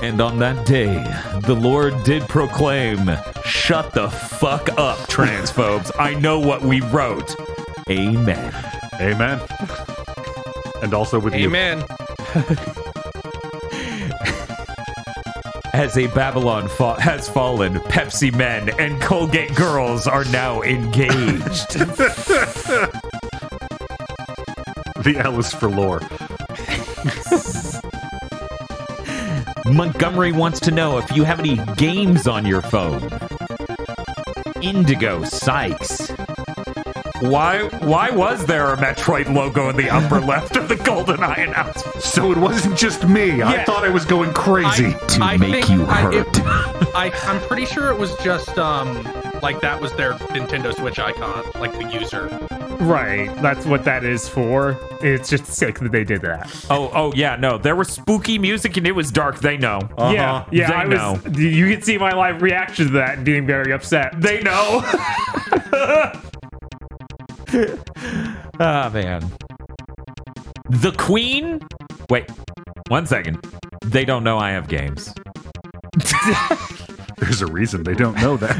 And 0.00 0.20
on 0.20 0.38
that 0.40 0.66
day, 0.66 1.02
the 1.46 1.54
Lord 1.54 1.94
did 2.04 2.28
proclaim, 2.28 3.10
Shut 3.42 3.94
the 3.94 4.10
fuck 4.10 4.68
up, 4.78 4.98
transphobes. 5.08 5.90
I 5.98 6.12
know 6.12 6.38
what 6.38 6.60
we 6.60 6.82
wrote. 6.82 7.34
Amen. 7.88 8.54
Amen. 9.00 9.40
And 10.82 10.92
also 10.92 11.18
with 11.18 11.34
you. 11.34 11.48
Amen. 11.48 11.86
As 15.74 15.98
a 15.98 16.06
Babylon 16.06 16.68
fa- 16.68 17.00
has 17.00 17.28
fallen, 17.28 17.74
Pepsi 17.74 18.32
men 18.32 18.70
and 18.78 19.02
Colgate 19.02 19.52
girls 19.56 20.06
are 20.06 20.24
now 20.26 20.62
engaged. 20.62 21.74
The 25.04 25.18
L 25.18 25.38
is 25.38 25.52
for 25.52 25.68
lore. 25.68 26.00
Montgomery 29.66 30.32
wants 30.32 30.60
to 30.60 30.70
know 30.70 30.96
if 30.96 31.14
you 31.14 31.24
have 31.24 31.40
any 31.40 31.56
games 31.74 32.26
on 32.26 32.46
your 32.46 32.62
phone. 32.62 33.10
Indigo 34.62 35.22
Sykes. 35.24 36.10
Why 37.30 37.62
why 37.80 38.10
was 38.10 38.44
there 38.44 38.72
a 38.72 38.76
Metroid 38.76 39.32
logo 39.32 39.70
in 39.70 39.76
the 39.76 39.88
upper 39.88 40.20
left 40.20 40.56
of 40.56 40.68
the 40.68 40.74
GoldenEye 40.76 41.48
announcement? 41.48 42.02
So 42.02 42.30
it 42.32 42.36
wasn't 42.38 42.76
just 42.76 43.08
me. 43.08 43.42
I 43.42 43.64
thought 43.64 43.82
I 43.84 43.88
was 43.88 44.04
going 44.04 44.32
crazy. 44.34 44.92
To 44.92 45.18
I 45.22 45.36
make 45.38 45.64
think 45.64 45.70
you 45.70 45.86
I- 45.86 46.02
hurt. 46.02 46.14
it- 46.14 46.40
I, 46.96 47.10
I'm 47.24 47.40
pretty 47.48 47.64
sure 47.66 47.90
it 47.90 47.98
was 47.98 48.14
just 48.18 48.56
um 48.58 49.02
like 49.42 49.60
that 49.62 49.80
was 49.80 49.92
their 49.94 50.12
Nintendo 50.34 50.74
Switch 50.74 50.98
icon, 50.98 51.44
like 51.60 51.72
the 51.72 51.88
user. 51.92 52.26
Right. 52.80 53.34
That's 53.40 53.64
what 53.66 53.84
that 53.84 54.04
is 54.04 54.28
for. 54.28 54.78
It's 55.00 55.30
just 55.30 55.46
sick 55.46 55.78
that 55.78 55.92
they 55.92 56.04
did 56.04 56.20
that. 56.22 56.54
Oh, 56.70 56.90
oh 56.94 57.12
yeah, 57.14 57.36
no. 57.36 57.56
There 57.58 57.74
was 57.76 57.88
spooky 57.88 58.38
music 58.38 58.76
and 58.76 58.86
it 58.86 58.92
was 58.92 59.10
dark. 59.10 59.40
They 59.40 59.56
know. 59.56 59.80
Yeah. 59.98 60.44
Yeah. 60.52 60.68
They 60.68 60.74
I 60.74 60.84
was. 60.86 61.24
know. 61.24 61.38
You 61.40 61.70
can 61.72 61.82
see 61.82 61.96
my 61.98 62.12
live 62.12 62.42
reaction 62.42 62.86
to 62.88 62.92
that 62.94 63.16
and 63.16 63.24
being 63.24 63.46
very 63.46 63.72
upset. 63.72 64.20
They 64.20 64.40
know. 64.42 64.82
Ah 68.60 68.88
man. 68.92 69.20
The 70.70 70.92
Queen. 70.92 71.60
Wait, 72.08 72.30
one 72.88 73.04
second. 73.06 73.44
They 73.84 74.04
don't 74.04 74.22
know 74.22 74.38
I 74.38 74.50
have 74.52 74.68
games. 74.68 75.12
There's 77.18 77.42
a 77.42 77.46
reason 77.46 77.82
they 77.82 77.94
don't 77.94 78.16
know 78.20 78.36
that. 78.36 78.54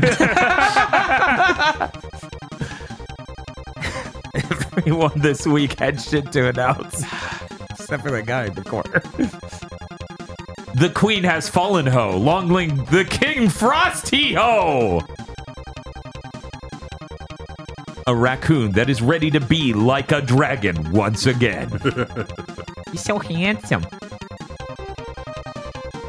Everyone 4.76 5.12
this 5.20 5.46
week 5.46 5.78
had 5.78 6.00
shit 6.00 6.32
to 6.32 6.48
announce, 6.48 7.04
except 7.70 8.02
for 8.02 8.10
the 8.10 8.22
guy 8.22 8.46
in 8.46 8.54
the 8.54 8.64
corner. 8.64 9.00
The 10.74 10.90
Queen 10.90 11.22
has 11.22 11.48
fallen 11.48 11.86
ho. 11.86 12.16
Longling 12.18 12.84
the 12.86 13.04
King 13.04 13.48
Frosty 13.48 14.34
ho. 14.34 15.00
A 18.06 18.14
raccoon 18.14 18.72
that 18.72 18.90
is 18.90 19.00
ready 19.00 19.30
to 19.30 19.40
be 19.40 19.72
like 19.72 20.12
a 20.12 20.20
dragon 20.20 20.92
once 20.92 21.24
again. 21.24 21.70
He's 22.92 23.02
so 23.02 23.18
handsome. 23.18 23.82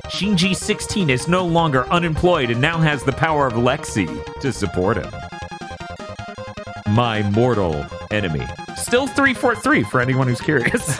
Shinji 0.07 0.53
16 0.55 1.09
is 1.09 1.29
no 1.29 1.45
longer 1.45 1.87
unemployed 1.89 2.51
and 2.51 2.59
now 2.59 2.77
has 2.77 3.03
the 3.03 3.13
power 3.13 3.47
of 3.47 3.53
Lexi 3.53 4.07
to 4.41 4.51
support 4.51 4.97
him. 4.97 5.09
My 6.93 7.21
mortal 7.31 7.85
enemy. 8.11 8.45
Still 8.75 9.07
343 9.07 9.83
for 9.83 10.01
anyone 10.01 10.27
who's 10.27 10.41
curious. 10.41 10.97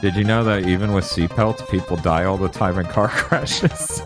Did 0.00 0.14
you 0.14 0.22
know 0.22 0.44
that 0.44 0.66
even 0.68 0.92
with 0.92 1.04
seatbelts, 1.04 1.68
people 1.68 1.96
die 1.96 2.24
all 2.24 2.36
the 2.36 2.48
time 2.48 2.78
in 2.78 2.86
car 2.86 3.08
crashes? 3.12 4.02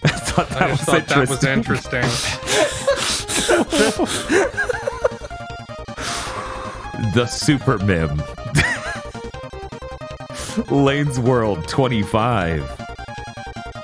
I 0.04 0.08
thought 0.08 0.48
that 0.50 0.62
I 0.62 0.70
was 0.70 0.80
thought 0.80 1.06
that 1.08 1.28
was 1.28 1.44
interesting. 1.44 2.02
the 7.14 7.26
Super 7.26 7.78
Mim. 7.78 8.22
Lane's 10.70 11.20
World 11.20 11.68
25. 11.68 12.62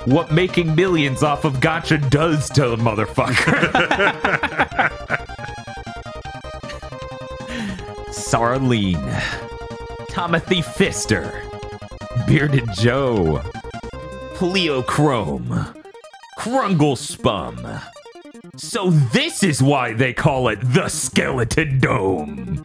What 0.06 0.32
making 0.32 0.74
millions 0.74 1.22
off 1.22 1.44
of 1.44 1.54
gacha 1.54 2.08
does 2.10 2.48
to 2.50 2.72
a 2.72 2.76
motherfucker. 2.76 3.62
Sarlene. 8.08 9.22
Timothy 10.08 10.62
Fister. 10.62 11.32
Bearded 12.26 12.68
Joe. 12.74 13.42
Pleochrome. 14.34 15.81
Krungle 16.42 16.98
Spum. 16.98 17.64
So 18.56 18.90
this 18.90 19.44
is 19.44 19.62
why 19.62 19.92
they 19.92 20.12
call 20.12 20.48
it 20.48 20.58
the 20.60 20.88
Skeleton 20.88 21.78
Dome. 21.78 22.64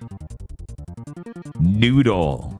Noodle. 1.60 2.58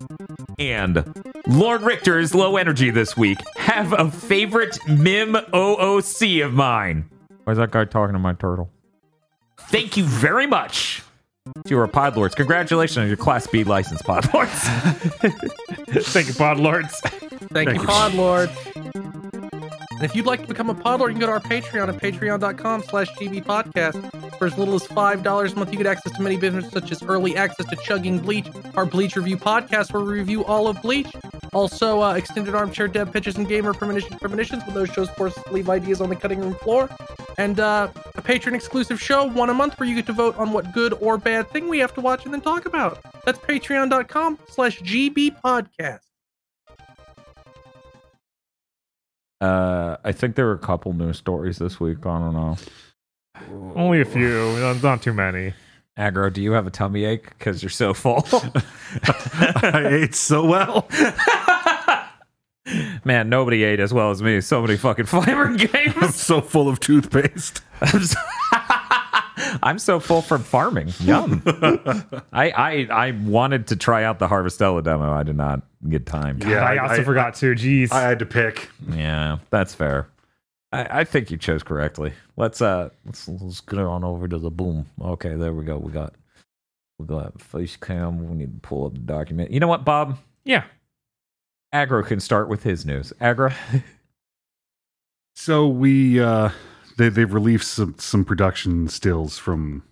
And 0.60 1.04
Lord 1.48 1.82
Richter 1.82 2.20
is 2.20 2.36
low 2.36 2.56
energy 2.56 2.92
this 2.92 3.18
week. 3.18 3.40
Have 3.56 3.94
a 3.94 4.12
favorite 4.12 4.78
MIM 4.88 5.34
OOC 5.56 6.46
of 6.46 6.54
mine. 6.54 7.10
Why 7.46 7.54
is 7.54 7.58
that 7.58 7.72
guy 7.72 7.86
talking 7.86 8.14
to 8.14 8.20
my 8.20 8.34
turtle? 8.34 8.70
Thank 9.58 9.98
you 9.98 10.04
very 10.04 10.46
much 10.46 11.02
to 11.66 11.70
your 11.72 11.88
Podlords. 11.88 12.36
Congratulations 12.36 13.00
on 13.00 13.08
your 13.08 13.18
Class 13.18 13.48
B 13.48 13.64
license, 13.64 14.04
Podlords. 14.04 14.52
Thank 16.12 16.28
you, 16.28 16.34
Pod 16.36 16.60
Lords. 16.60 17.00
Thank, 17.50 17.70
you, 17.74 17.82
you. 17.82 19.07
And 19.98 20.06
if 20.06 20.16
you'd 20.16 20.28
like 20.28 20.42
to 20.42 20.48
become 20.48 20.70
a 20.70 20.76
Podlord, 20.76 21.08
you 21.08 21.14
can 21.14 21.22
go 21.22 21.26
to 21.26 21.32
our 21.32 21.40
Patreon 21.40 21.90
at 21.90 22.00
patreon.com 22.00 22.84
slash 22.84 23.10
gbpodcast. 23.14 24.38
For 24.38 24.46
as 24.46 24.56
little 24.56 24.76
as 24.76 24.84
$5 24.84 25.52
a 25.52 25.56
month, 25.56 25.72
you 25.72 25.78
get 25.78 25.88
access 25.88 26.14
to 26.14 26.22
many 26.22 26.38
benefits 26.38 26.72
such 26.72 26.92
as 26.92 27.02
early 27.02 27.36
access 27.36 27.66
to 27.66 27.76
Chugging 27.78 28.20
Bleach, 28.20 28.48
our 28.76 28.86
Bleach 28.86 29.16
Review 29.16 29.38
podcast 29.38 29.92
where 29.92 30.04
we 30.04 30.14
review 30.14 30.46
all 30.46 30.68
of 30.68 30.80
Bleach. 30.84 31.08
Also, 31.52 32.04
uh, 32.04 32.14
extended 32.14 32.54
armchair 32.54 32.88
dev 32.88 33.12
pitches 33.12 33.38
and 33.38 33.48
gamer 33.48 33.74
premonition 33.74 34.16
premonitions 34.20 34.64
when 34.66 34.76
those 34.76 34.90
shows 34.92 35.10
force 35.12 35.36
leave 35.50 35.68
ideas 35.68 36.00
on 36.00 36.10
the 36.10 36.16
cutting 36.16 36.42
room 36.42 36.54
floor. 36.54 36.88
And 37.40 37.60
uh, 37.60 37.90
a 38.14 38.22
patron 38.22 38.54
exclusive 38.54 39.02
show, 39.02 39.26
one 39.26 39.50
a 39.50 39.54
month, 39.56 39.80
where 39.80 39.90
you 39.90 39.96
get 39.96 40.06
to 40.06 40.14
vote 40.14 40.38
on 40.38 40.52
what 40.52 40.72
good 40.74 40.94
or 41.02 41.18
bad 41.18 41.50
thing 41.50 41.68
we 41.68 41.80
have 41.80 41.96
to 41.96 42.02
watch 42.02 42.26
and 42.26 42.34
then 42.34 42.42
talk 42.42 42.68
about. 42.68 43.00
That's 43.26 43.40
patreon.com 43.40 44.38
slash 44.48 44.80
gbpodcast. 44.82 46.07
Uh, 49.40 49.98
I 50.04 50.12
think 50.12 50.36
there 50.36 50.46
were 50.46 50.54
a 50.54 50.58
couple 50.60 50.94
news 50.94 51.18
stories 51.18 51.58
this 51.58 51.80
week. 51.80 52.06
I 52.06 52.20
don't 52.20 52.34
know. 52.34 52.58
Only 53.76 54.02
a 54.02 54.06
few, 54.06 54.58
not, 54.60 54.82
not 54.82 55.02
too 55.02 55.14
many. 55.14 55.54
Agro, 55.96 56.30
do 56.30 56.42
you 56.42 56.52
have 56.52 56.68
a 56.68 56.72
tummy 56.72 57.06
ache 57.06 57.30
because 57.38 57.62
you're 57.62 57.70
so 57.70 57.94
full? 57.94 58.26
I 59.04 59.88
ate 59.90 60.16
so 60.16 60.46
well. 60.46 60.88
Man, 63.06 63.30
nobody 63.30 63.64
ate 63.64 63.80
as 63.80 63.94
well 63.94 64.12
as 64.12 64.22
me. 64.22 64.42
So 64.42 64.62
many 64.62 64.78
fucking 64.78 65.06
flavor 65.06 65.54
games. 65.56 65.96
I'm 66.02 66.12
so 66.12 66.42
full 66.42 66.68
of 66.68 66.80
toothpaste. 66.80 67.62
I'm 67.82 68.04
so, 68.04 68.20
I'm 69.64 69.80
so 69.80 70.00
full 70.00 70.22
from 70.22 70.44
farming. 70.44 70.94
Yum. 71.00 71.42
I, 72.34 72.52
I 72.52 72.88
I 72.92 73.12
wanted 73.12 73.68
to 73.68 73.76
try 73.76 74.04
out 74.04 74.20
the 74.20 74.28
Harvestella 74.28 74.84
demo. 74.84 75.12
I 75.14 75.24
did 75.24 75.36
not 75.38 75.62
get 75.90 76.06
time. 76.06 76.40
Yeah, 76.46 76.64
I, 76.64 76.76
I- 76.76 76.78
also 76.90 77.02
I- 77.02 77.04
forgot 77.06 77.36
to. 77.36 77.54
Jeez. 77.56 77.92
I 77.92 78.02
had 78.02 78.20
to 78.20 78.26
pick. 78.26 78.70
Yeah, 78.92 79.38
that's 79.50 79.74
fair. 79.76 80.08
I, 80.72 81.00
I 81.00 81.04
think 81.06 81.32
you 81.32 81.38
chose 81.38 81.64
correctly. 81.64 82.14
Let's 82.36 82.62
uh 82.62 82.90
let's 83.06 83.28
let's 83.28 83.62
get 83.62 83.80
on 83.80 84.04
over 84.04 84.28
to 84.28 84.38
the 84.38 84.52
boom. 84.52 84.86
Okay, 85.02 85.36
there 85.36 85.54
we 85.54 85.64
go. 85.64 85.78
We 85.78 85.92
got 85.92 86.14
we 87.00 87.06
got 87.06 87.40
face 87.42 87.76
cam. 87.78 88.28
We 88.30 88.36
need 88.36 88.54
to 88.54 88.60
pull 88.68 88.86
up 88.88 88.94
the 88.94 89.00
document. 89.00 89.52
You 89.52 89.60
know 89.60 89.68
what, 89.68 89.86
Bob? 89.86 90.18
yeah. 90.46 90.64
Agro 91.74 92.02
can 92.02 92.20
start 92.22 92.48
with 92.50 92.64
his 92.64 92.86
news. 92.86 93.12
Agro. 93.20 93.52
So 95.36 95.68
we 95.68 96.20
uh 96.20 96.50
they 96.98 97.10
they've 97.10 97.34
released 97.34 97.72
some 97.72 97.96
some 97.98 98.26
production 98.26 98.88
stills 98.88 99.38
from 99.38 99.84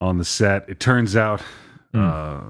on 0.00 0.18
the 0.18 0.24
set. 0.24 0.68
It 0.68 0.80
turns 0.80 1.14
out 1.16 1.42
Hmm. 1.94 2.00
uh 2.00 2.40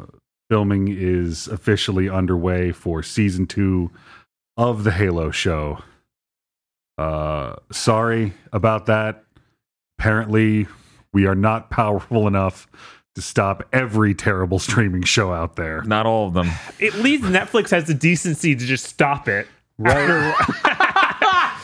filming 0.50 0.88
is 0.88 1.48
officially 1.48 2.08
underway 2.10 2.72
for 2.72 3.02
season 3.02 3.46
2 3.46 3.90
of 4.58 4.84
the 4.84 4.90
Halo 4.92 5.30
show. 5.30 5.78
Uh 6.98 7.56
sorry 7.72 8.34
about 8.52 8.86
that. 8.86 9.24
Apparently 9.98 10.66
we 11.12 11.26
are 11.26 11.34
not 11.34 11.70
powerful 11.80 12.26
enough 12.26 12.66
to 13.14 13.20
stop 13.22 13.62
every 13.72 14.14
terrible 14.14 14.58
streaming 14.58 15.02
show 15.02 15.32
out 15.32 15.56
there. 15.56 15.82
Not 15.82 16.06
all 16.06 16.28
of 16.28 16.34
them. 16.34 16.48
At 16.80 16.94
least 16.94 17.24
Netflix 17.24 17.70
has 17.70 17.86
the 17.86 17.94
decency 17.94 18.54
to 18.54 18.64
just 18.64 18.84
stop 18.86 19.28
it. 19.28 19.46
Right. 19.78 20.34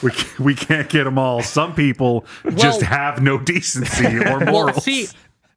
we, 0.03 0.11
we 0.39 0.55
can't 0.55 0.89
get 0.89 1.05
them 1.05 1.19
all. 1.19 1.43
Some 1.43 1.75
people 1.75 2.25
just 2.57 2.83
have 2.83 3.23
no 3.23 3.39
decency 3.39 4.19
or 4.19 4.41
morals. 4.45 4.77
Well, 4.77 4.81
see, 4.81 5.09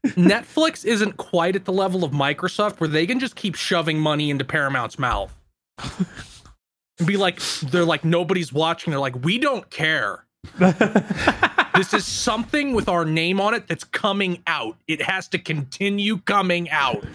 Netflix 0.06 0.86
isn't 0.86 1.18
quite 1.18 1.56
at 1.56 1.66
the 1.66 1.74
level 1.74 2.04
of 2.04 2.12
Microsoft 2.12 2.80
where 2.80 2.88
they 2.88 3.06
can 3.06 3.20
just 3.20 3.36
keep 3.36 3.56
shoving 3.56 4.00
money 4.00 4.30
into 4.30 4.44
Paramount's 4.44 4.98
mouth. 4.98 5.36
and 7.00 7.08
be 7.08 7.18
like, 7.18 7.40
they're 7.64 7.86
like, 7.86 8.04
nobody's 8.04 8.52
watching. 8.52 8.92
They're 8.92 9.00
like, 9.00 9.24
we 9.24 9.38
don't 9.38 9.70
care. 9.70 10.26
this 10.58 11.94
is 11.94 12.06
something 12.06 12.74
with 12.74 12.90
our 12.90 13.06
name 13.06 13.40
on 13.40 13.54
it 13.54 13.68
that's 13.68 13.84
coming 13.84 14.42
out. 14.48 14.76
It 14.88 15.02
has 15.04 15.28
to 15.30 15.38
continue 15.38 16.18
coming 16.18 16.70
out. 16.72 17.06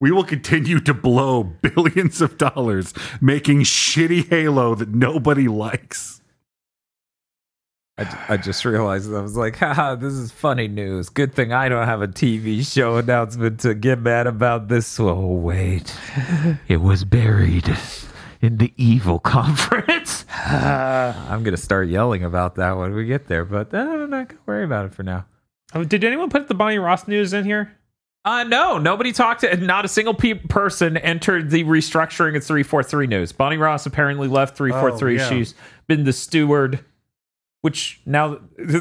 we 0.00 0.12
will 0.12 0.24
continue 0.24 0.78
to 0.80 0.94
blow 0.94 1.42
billions 1.42 2.20
of 2.20 2.38
dollars 2.38 2.94
making 3.20 3.62
shitty 3.62 4.28
Halo 4.28 4.76
that 4.76 4.90
nobody 4.90 5.48
likes. 5.48 6.21
I, 7.98 8.24
I 8.30 8.36
just 8.38 8.64
realized 8.64 9.12
I 9.12 9.20
was 9.20 9.36
like, 9.36 9.56
haha, 9.58 9.94
this 9.96 10.14
is 10.14 10.32
funny 10.32 10.68
news. 10.68 11.08
Good 11.08 11.34
thing 11.34 11.52
I 11.52 11.68
don't 11.68 11.86
have 11.86 12.02
a 12.02 12.08
TV 12.08 12.66
show 12.66 12.96
announcement 12.96 13.60
to 13.60 13.74
get 13.74 14.00
mad 14.00 14.26
about 14.26 14.68
this. 14.68 14.98
Oh, 14.98 15.26
wait. 15.26 15.94
It 16.68 16.80
was 16.80 17.04
buried 17.04 17.76
in 18.40 18.56
the 18.56 18.72
evil 18.76 19.18
conference. 19.18 20.24
I'm 20.46 21.42
going 21.42 21.54
to 21.54 21.60
start 21.60 21.88
yelling 21.88 22.24
about 22.24 22.54
that 22.56 22.76
when 22.78 22.94
we 22.94 23.04
get 23.04 23.26
there, 23.28 23.44
but 23.44 23.72
uh, 23.74 23.78
I'm 23.78 24.10
not 24.10 24.28
going 24.28 24.38
to 24.38 24.42
worry 24.46 24.64
about 24.64 24.86
it 24.86 24.94
for 24.94 25.02
now. 25.02 25.26
Oh, 25.74 25.84
did 25.84 26.02
anyone 26.04 26.30
put 26.30 26.48
the 26.48 26.54
Bonnie 26.54 26.78
Ross 26.78 27.06
news 27.06 27.32
in 27.32 27.44
here? 27.44 27.76
Uh, 28.24 28.44
no, 28.44 28.78
nobody 28.78 29.12
talked. 29.12 29.40
To, 29.40 29.56
not 29.56 29.84
a 29.84 29.88
single 29.88 30.14
pe- 30.14 30.34
person 30.34 30.96
entered 30.96 31.50
the 31.50 31.64
restructuring 31.64 32.36
at 32.36 32.44
343 32.44 33.06
News. 33.08 33.32
Bonnie 33.32 33.56
Ross 33.56 33.84
apparently 33.84 34.28
left 34.28 34.56
343. 34.56 35.14
Oh, 35.18 35.22
yeah. 35.22 35.28
She's 35.28 35.54
been 35.88 36.04
the 36.04 36.12
steward, 36.12 36.84
which 37.62 38.00
now 38.04 38.38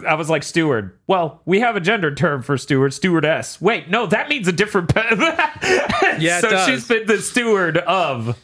I 0.08 0.16
was 0.16 0.30
like, 0.30 0.44
steward. 0.44 0.98
Well, 1.08 1.42
we 1.46 1.60
have 1.62 1.76
a 1.76 1.80
gender 1.80 2.14
term 2.14 2.42
for 2.42 2.58
steward, 2.58 2.94
stewardess. 2.94 3.62
Wait, 3.62 3.90
no, 3.90 4.06
that 4.08 4.28
means 4.28 4.48
a 4.48 4.52
different. 4.52 4.94
Pe- 4.94 5.02
Yeah, 6.20 6.42
so 6.42 6.50
does. 6.50 6.68
she's 6.68 6.88
been 6.88 7.08
the 7.08 7.20
steward 7.20 7.78
of 7.78 8.38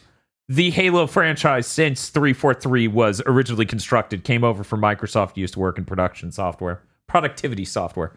the 0.48 0.70
Halo 0.70 1.06
franchise 1.08 1.68
since 1.68 2.10
343 2.10 2.88
was 2.88 3.22
originally 3.26 3.66
constructed, 3.66 4.24
came 4.24 4.44
over 4.46 4.64
from 4.64 4.80
Microsoft, 4.80 5.36
used 5.36 5.56
to 5.56 5.60
work 5.60 5.78
in 5.78 5.84
production 5.84 6.32
software, 6.32 6.82
productivity 7.08 7.66
software. 7.66 8.14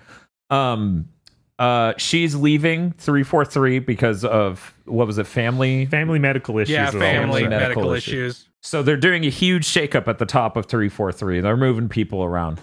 Um, 0.51 1.09
uh, 1.60 1.92
she's 1.98 2.34
leaving 2.34 2.92
343 2.92 3.80
because 3.80 4.24
of 4.24 4.74
what 4.86 5.06
was 5.06 5.18
it, 5.18 5.26
family? 5.26 5.84
Family 5.86 6.18
medical 6.18 6.58
issues. 6.58 6.72
Yeah, 6.72 6.90
family 6.90 7.42
medical 7.46 7.58
medical, 7.82 7.92
issues. 7.92 8.36
issues. 8.36 8.48
So 8.62 8.82
they're 8.82 8.96
doing 8.96 9.26
a 9.26 9.28
huge 9.28 9.66
shakeup 9.66 10.08
at 10.08 10.18
the 10.18 10.24
top 10.24 10.56
of 10.56 10.66
343. 10.66 11.42
They're 11.42 11.58
moving 11.58 11.90
people 11.90 12.24
around. 12.24 12.60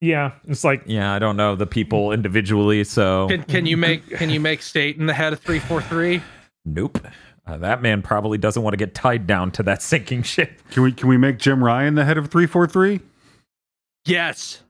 Yeah, 0.00 0.32
it's 0.46 0.64
like 0.64 0.82
Yeah, 0.86 1.14
I 1.14 1.18
don't 1.18 1.36
know 1.36 1.56
the 1.56 1.66
people 1.66 2.12
individually, 2.12 2.84
so 2.84 3.28
Can, 3.28 3.44
can 3.44 3.66
you 3.66 3.76
make 3.76 4.08
can 4.10 4.28
you 4.28 4.40
make 4.40 4.62
Staten 4.62 5.06
the 5.06 5.14
head 5.14 5.32
of 5.32 5.40
343? 5.40 6.22
nope. 6.64 6.98
Uh, 7.46 7.56
that 7.58 7.80
man 7.80 8.02
probably 8.02 8.36
doesn't 8.36 8.64
want 8.64 8.72
to 8.72 8.76
get 8.76 8.92
tied 8.92 9.28
down 9.28 9.52
to 9.52 9.62
that 9.62 9.80
sinking 9.80 10.22
ship. 10.24 10.60
Can 10.72 10.82
we 10.82 10.90
can 10.92 11.08
we 11.08 11.16
make 11.16 11.38
Jim 11.38 11.62
Ryan 11.62 11.94
the 11.94 12.04
head 12.04 12.18
of 12.18 12.28
343? 12.30 13.00
Yes. 14.04 14.62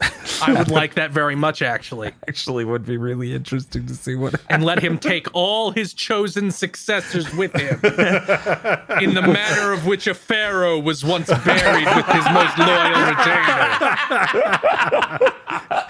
I 0.00 0.54
would 0.56 0.70
like 0.70 0.94
that 0.94 1.10
very 1.10 1.34
much, 1.34 1.62
actually. 1.62 2.12
Actually, 2.28 2.64
would 2.64 2.86
be 2.86 2.96
really 2.96 3.34
interesting 3.34 3.86
to 3.86 3.94
see 3.94 4.14
what. 4.14 4.40
And 4.48 4.64
let 4.64 4.82
him 4.82 4.98
take 4.98 5.26
all 5.32 5.70
his 5.70 5.94
chosen 5.94 6.50
successors 6.50 7.32
with 7.34 7.54
him, 7.54 7.80
in 9.02 9.14
the 9.14 9.22
manner 9.22 9.72
of 9.72 9.86
which 9.86 10.06
a 10.06 10.14
pharaoh 10.14 10.78
was 10.78 11.04
once 11.04 11.28
buried 11.28 11.88
with 11.96 12.06
his 12.06 12.24
most 12.32 12.58
loyal 12.58 13.14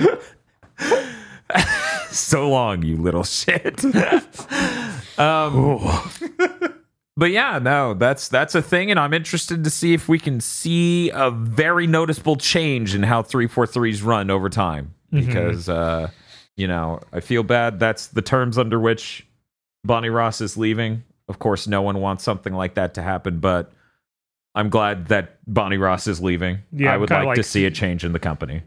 retainer. 0.00 0.18
so 2.10 2.48
long, 2.48 2.82
you 2.82 2.96
little 2.96 3.24
shit. 3.24 3.84
um, 5.18 5.86
but 7.18 7.32
yeah, 7.32 7.58
no, 7.58 7.94
that's 7.94 8.28
that's 8.28 8.54
a 8.54 8.62
thing, 8.62 8.92
and 8.92 9.00
I'm 9.00 9.12
interested 9.12 9.64
to 9.64 9.70
see 9.70 9.92
if 9.92 10.08
we 10.08 10.20
can 10.20 10.40
see 10.40 11.10
a 11.10 11.32
very 11.32 11.88
noticeable 11.88 12.36
change 12.36 12.94
in 12.94 13.02
how 13.02 13.22
343s 13.22 14.04
run 14.04 14.30
over 14.30 14.48
time. 14.48 14.94
Because 15.10 15.68
uh, 15.68 16.10
you 16.56 16.68
know, 16.68 17.00
I 17.12 17.18
feel 17.18 17.42
bad. 17.42 17.80
That's 17.80 18.06
the 18.06 18.22
terms 18.22 18.56
under 18.56 18.78
which 18.78 19.26
Bonnie 19.82 20.10
Ross 20.10 20.40
is 20.40 20.56
leaving. 20.56 21.02
Of 21.28 21.40
course, 21.40 21.66
no 21.66 21.82
one 21.82 22.00
wants 22.00 22.22
something 22.22 22.52
like 22.54 22.74
that 22.74 22.94
to 22.94 23.02
happen, 23.02 23.40
but 23.40 23.72
I'm 24.54 24.70
glad 24.70 25.08
that 25.08 25.38
Bonnie 25.52 25.76
Ross 25.76 26.06
is 26.06 26.22
leaving. 26.22 26.60
Yeah, 26.70 26.94
I 26.94 26.98
would 26.98 27.08
kinda 27.08 27.26
like, 27.26 27.36
to 27.36 27.42
see 27.42 27.64
a 27.66 27.70
change 27.72 28.04
in 28.04 28.12
the 28.12 28.20
company. 28.20 28.62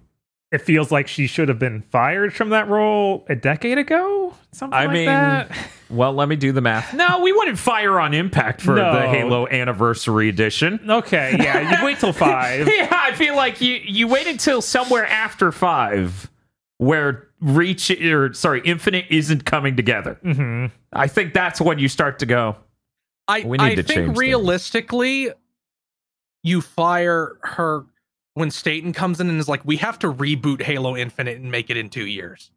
It 0.52 0.60
feels 0.62 0.92
like 0.92 1.08
she 1.08 1.28
should 1.28 1.48
have 1.48 1.60
been 1.60 1.82
fired 1.82 2.34
from 2.34 2.50
that 2.50 2.68
role 2.68 3.26
a 3.30 3.36
decade 3.36 3.78
ago. 3.78 4.34
Something 4.52 4.78
I 4.78 4.84
like 4.86 4.94
mean, 4.94 5.06
that. 5.06 5.50
well, 5.90 6.12
let 6.12 6.28
me 6.28 6.36
do 6.36 6.52
the 6.52 6.60
math. 6.60 6.94
No, 6.94 7.22
we 7.22 7.32
wouldn't 7.32 7.58
fire 7.58 7.98
on 8.02 8.14
Impact 8.14 8.60
for 8.62 8.76
No. 8.76 8.94
the 8.94 9.08
Halo 9.08 9.48
Anniversary 9.48 10.28
Edition. 10.28 10.82
Okay, 10.90 11.38
yeah, 11.40 11.72
you'd 11.78 11.86
wait 11.86 12.00
till 12.00 12.12
five. 12.12 12.68
Yeah, 12.72 12.90
I 12.92 13.14
feel 13.14 13.36
like 13.38 13.62
you 13.62 13.76
you 13.76 14.08
wait 14.10 14.28
until 14.28 14.62
somewhere 14.62 15.06
after 15.08 15.54
five, 15.54 16.30
where 16.80 17.30
Reach 17.40 17.90
or 17.90 18.34
sorry, 18.34 18.62
Infinite 18.66 19.06
isn't 19.10 19.46
coming 19.46 19.78
together. 19.78 20.16
hmm 20.22 20.66
I 20.92 21.08
think 21.08 21.34
that's 21.34 21.62
when 21.62 21.80
you 21.80 21.88
start 21.88 22.20
to 22.20 22.26
go. 22.26 22.58
I, 23.30 23.44
We 23.46 23.58
need 23.58 23.64
I 23.64 23.70
to 23.76 23.84
change 23.84 23.88
think 23.88 24.06
things. 24.08 24.18
realistically, 24.20 25.30
you 26.44 26.60
fire 26.60 27.38
her 27.42 27.86
when 28.34 28.52
Staten 28.52 28.94
comes 28.94 29.20
in 29.20 29.30
and 29.30 29.40
is 29.40 29.48
like, 29.50 29.66
"We 29.66 29.78
have 29.78 30.00
to 30.00 30.12
reboot 30.12 30.62
Halo 30.62 30.96
Infinite 30.96 31.38
and 31.38 31.52
make 31.52 31.70
it 31.70 31.78
in 31.78 31.90
two 31.90 32.06
years." 32.06 32.52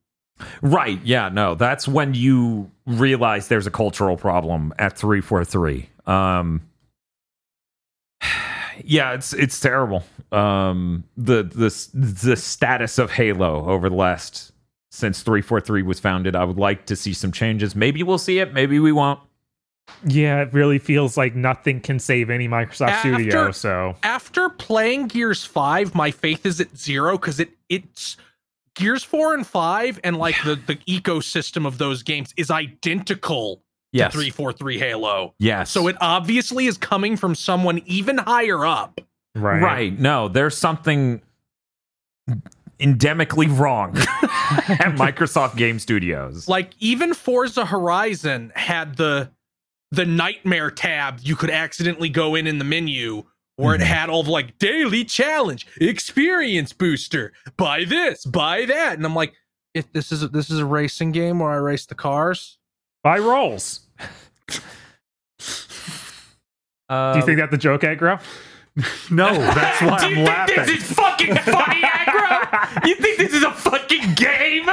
Right? 0.62 1.00
Yeah. 1.04 1.28
No, 1.28 1.54
that's 1.54 1.86
when 1.86 2.14
you 2.14 2.70
realize 2.86 3.48
there's 3.48 3.66
a 3.66 3.70
cultural 3.70 4.16
problem 4.16 4.74
at 4.78 4.96
three 4.98 5.20
four 5.20 5.44
three. 5.44 5.88
Um. 6.06 6.62
Yeah, 8.82 9.12
it's 9.12 9.32
it's 9.32 9.60
terrible. 9.60 10.02
Um, 10.32 11.04
the 11.16 11.44
the 11.44 11.70
the 11.94 12.36
status 12.36 12.98
of 12.98 13.12
Halo 13.12 13.68
over 13.68 13.88
the 13.88 13.94
last 13.94 14.50
since 14.90 15.22
three 15.22 15.42
four 15.42 15.60
three 15.60 15.82
was 15.82 16.00
founded. 16.00 16.34
I 16.34 16.42
would 16.42 16.58
like 16.58 16.86
to 16.86 16.96
see 16.96 17.12
some 17.12 17.30
changes. 17.30 17.76
Maybe 17.76 18.02
we'll 18.02 18.18
see 18.18 18.40
it. 18.40 18.52
Maybe 18.52 18.80
we 18.80 18.90
won't. 18.90 19.20
Yeah, 20.06 20.42
it 20.42 20.52
really 20.52 20.78
feels 20.78 21.16
like 21.16 21.34
nothing 21.34 21.80
can 21.80 21.98
save 21.98 22.30
any 22.30 22.48
Microsoft 22.48 22.88
After- 22.88 23.14
studio. 23.14 23.50
So 23.52 23.96
After 24.02 24.48
playing 24.50 25.08
Gears 25.08 25.44
Five, 25.44 25.94
my 25.94 26.10
faith 26.10 26.44
is 26.46 26.60
at 26.60 26.76
zero 26.76 27.16
because 27.18 27.40
it 27.40 27.50
it's 27.68 28.16
Gears 28.74 29.04
Four 29.04 29.34
and 29.34 29.46
Five 29.46 30.00
and 30.04 30.16
like 30.16 30.36
the 30.44 30.56
the 30.56 30.76
ecosystem 30.88 31.66
of 31.66 31.78
those 31.78 32.02
games 32.02 32.32
is 32.36 32.50
identical 32.50 33.62
Yes. 33.92 34.10
to 34.12 34.18
three 34.18 34.30
four 34.30 34.52
three 34.52 34.78
Halo. 34.78 35.34
Yes. 35.38 35.70
So 35.70 35.86
it 35.86 35.96
obviously 36.00 36.66
is 36.66 36.76
coming 36.76 37.16
from 37.16 37.34
someone 37.34 37.80
even 37.86 38.18
higher 38.18 38.64
up. 38.66 39.00
right, 39.36 39.62
Right. 39.62 39.98
No, 39.98 40.26
there's 40.28 40.56
something 40.58 41.22
endemically 42.80 43.56
wrong 43.58 43.96
at 43.98 44.04
Microsoft 44.96 45.56
Game 45.56 45.78
Studios. 45.78 46.48
Like 46.48 46.72
even 46.80 47.14
Forza 47.14 47.64
Horizon 47.64 48.52
had 48.56 48.96
the 48.96 49.30
the 49.94 50.04
nightmare 50.06 50.70
tab 50.70 51.20
you 51.22 51.36
could 51.36 51.50
accidentally 51.50 52.08
go 52.08 52.34
in 52.34 52.46
in 52.46 52.58
the 52.58 52.64
menu 52.64 53.24
where 53.56 53.76
Mhm. 53.76 53.80
it 53.82 53.86
had 53.86 54.10
all 54.10 54.22
the 54.22 54.30
like 54.30 54.58
daily 54.58 55.04
challenge, 55.04 55.66
experience 55.80 56.72
booster, 56.72 57.32
buy 57.56 57.84
this, 57.84 58.24
buy 58.24 58.64
that, 58.66 58.94
and 58.94 59.04
I'm 59.06 59.14
like, 59.14 59.32
if 59.74 59.92
this 59.92 60.10
is 60.12 60.22
a, 60.22 60.28
this 60.28 60.50
is 60.50 60.58
a 60.58 60.64
racing 60.66 61.12
game 61.12 61.38
where 61.38 61.50
I 61.50 61.56
race 61.56 61.86
the 61.86 61.94
cars, 61.94 62.58
buy 63.02 63.18
rolls. 63.18 63.80
Uh, 66.88 67.12
Do 67.14 67.18
you 67.20 67.26
think 67.26 67.38
that's 67.38 67.50
the 67.50 67.58
joke, 67.58 67.82
Aggro? 67.82 68.20
No, 69.10 69.32
that's 69.54 69.80
why 69.82 69.98
Do 70.00 70.06
I'm 70.06 70.16
you 70.16 70.24
laughing. 70.24 70.56
think 70.56 70.66
this 70.66 70.90
is 70.90 70.96
fucking 70.96 71.36
funny, 71.36 71.80
aggro? 71.82 72.86
You 72.88 72.96
think 72.96 73.18
this 73.18 73.32
is 73.32 73.44
a 73.44 73.52
fucking 73.52 74.14
game? 74.14 74.66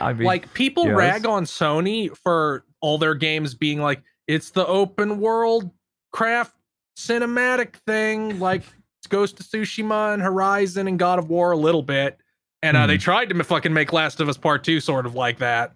I 0.00 0.12
mean, 0.12 0.24
like 0.26 0.52
people 0.54 0.86
yes. 0.86 0.96
rag 0.96 1.26
on 1.26 1.44
Sony 1.44 2.16
for 2.16 2.64
all 2.80 2.98
their 2.98 3.14
games 3.14 3.54
being 3.54 3.80
like 3.80 4.02
it's 4.26 4.50
the 4.50 4.66
open 4.66 5.20
world 5.20 5.70
craft 6.12 6.54
cinematic 6.98 7.74
thing 7.86 8.38
like 8.40 8.62
Ghost 9.08 9.38
of 9.38 9.46
Tsushima 9.46 10.14
and 10.14 10.22
Horizon 10.22 10.88
and 10.88 10.98
God 10.98 11.18
of 11.18 11.28
War 11.28 11.52
a 11.52 11.56
little 11.56 11.82
bit 11.82 12.18
and 12.62 12.76
uh, 12.76 12.82
Hmm. 12.82 12.88
they 12.88 12.98
tried 12.98 13.28
to 13.28 13.44
fucking 13.44 13.72
make 13.72 13.92
Last 13.92 14.20
of 14.20 14.28
Us 14.28 14.36
Part 14.36 14.64
2 14.64 14.80
sort 14.80 15.06
of 15.06 15.14
like 15.14 15.38
that 15.38 15.72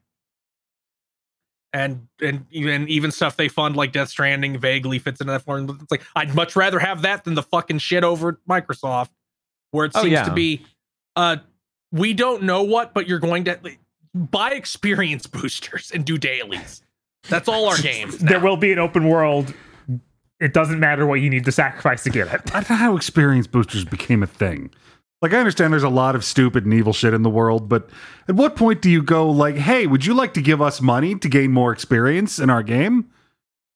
and 1.74 2.08
and 2.22 2.46
even 2.50 2.88
even 2.88 3.10
stuff 3.10 3.36
they 3.36 3.48
fund 3.48 3.76
like 3.76 3.92
Death 3.92 4.08
Stranding 4.08 4.58
vaguely 4.58 4.98
fits 4.98 5.20
into 5.20 5.32
that 5.32 5.42
form 5.42 5.68
it's 5.82 5.90
like 5.90 6.02
I'd 6.16 6.34
much 6.34 6.56
rather 6.56 6.78
have 6.78 7.02
that 7.02 7.24
than 7.24 7.34
the 7.34 7.42
fucking 7.42 7.78
shit 7.78 8.04
over 8.04 8.30
at 8.30 8.36
Microsoft 8.48 9.10
where 9.72 9.84
it 9.84 9.92
Oh, 9.94 10.00
seems 10.02 10.12
yeah. 10.12 10.24
to 10.24 10.32
be 10.32 10.64
uh 11.14 11.36
we 11.92 12.14
don't 12.14 12.42
know 12.42 12.62
what 12.62 12.94
but 12.94 13.06
you're 13.06 13.18
going 13.18 13.44
to 13.44 13.58
buy 14.14 14.50
experience 14.52 15.26
boosters 15.26 15.90
and 15.90 16.04
do 16.04 16.18
dailies. 16.18 16.82
That's 17.28 17.48
all 17.48 17.68
our 17.68 17.78
game. 17.78 18.10
There 18.20 18.40
will 18.40 18.56
be 18.56 18.72
an 18.72 18.78
open 18.78 19.08
world. 19.08 19.52
It 20.40 20.52
doesn't 20.54 20.78
matter 20.78 21.04
what 21.04 21.16
you 21.20 21.28
need 21.30 21.44
to 21.46 21.52
sacrifice 21.52 22.04
to 22.04 22.10
get 22.10 22.28
it. 22.28 22.40
I 22.54 22.60
don't 22.60 22.70
know 22.70 22.76
how 22.76 22.96
experience 22.96 23.46
boosters 23.48 23.84
became 23.84 24.22
a 24.22 24.26
thing. 24.26 24.70
Like, 25.20 25.32
I 25.34 25.38
understand 25.38 25.72
there's 25.72 25.82
a 25.82 25.88
lot 25.88 26.14
of 26.14 26.24
stupid 26.24 26.64
and 26.64 26.72
evil 26.72 26.92
shit 26.92 27.12
in 27.12 27.22
the 27.22 27.30
world, 27.30 27.68
but 27.68 27.90
at 28.28 28.36
what 28.36 28.54
point 28.54 28.80
do 28.80 28.88
you 28.88 29.02
go, 29.02 29.28
like, 29.28 29.56
hey, 29.56 29.88
would 29.88 30.06
you 30.06 30.14
like 30.14 30.32
to 30.34 30.40
give 30.40 30.62
us 30.62 30.80
money 30.80 31.16
to 31.16 31.28
gain 31.28 31.50
more 31.50 31.72
experience 31.72 32.38
in 32.38 32.50
our 32.50 32.62
game? 32.62 33.10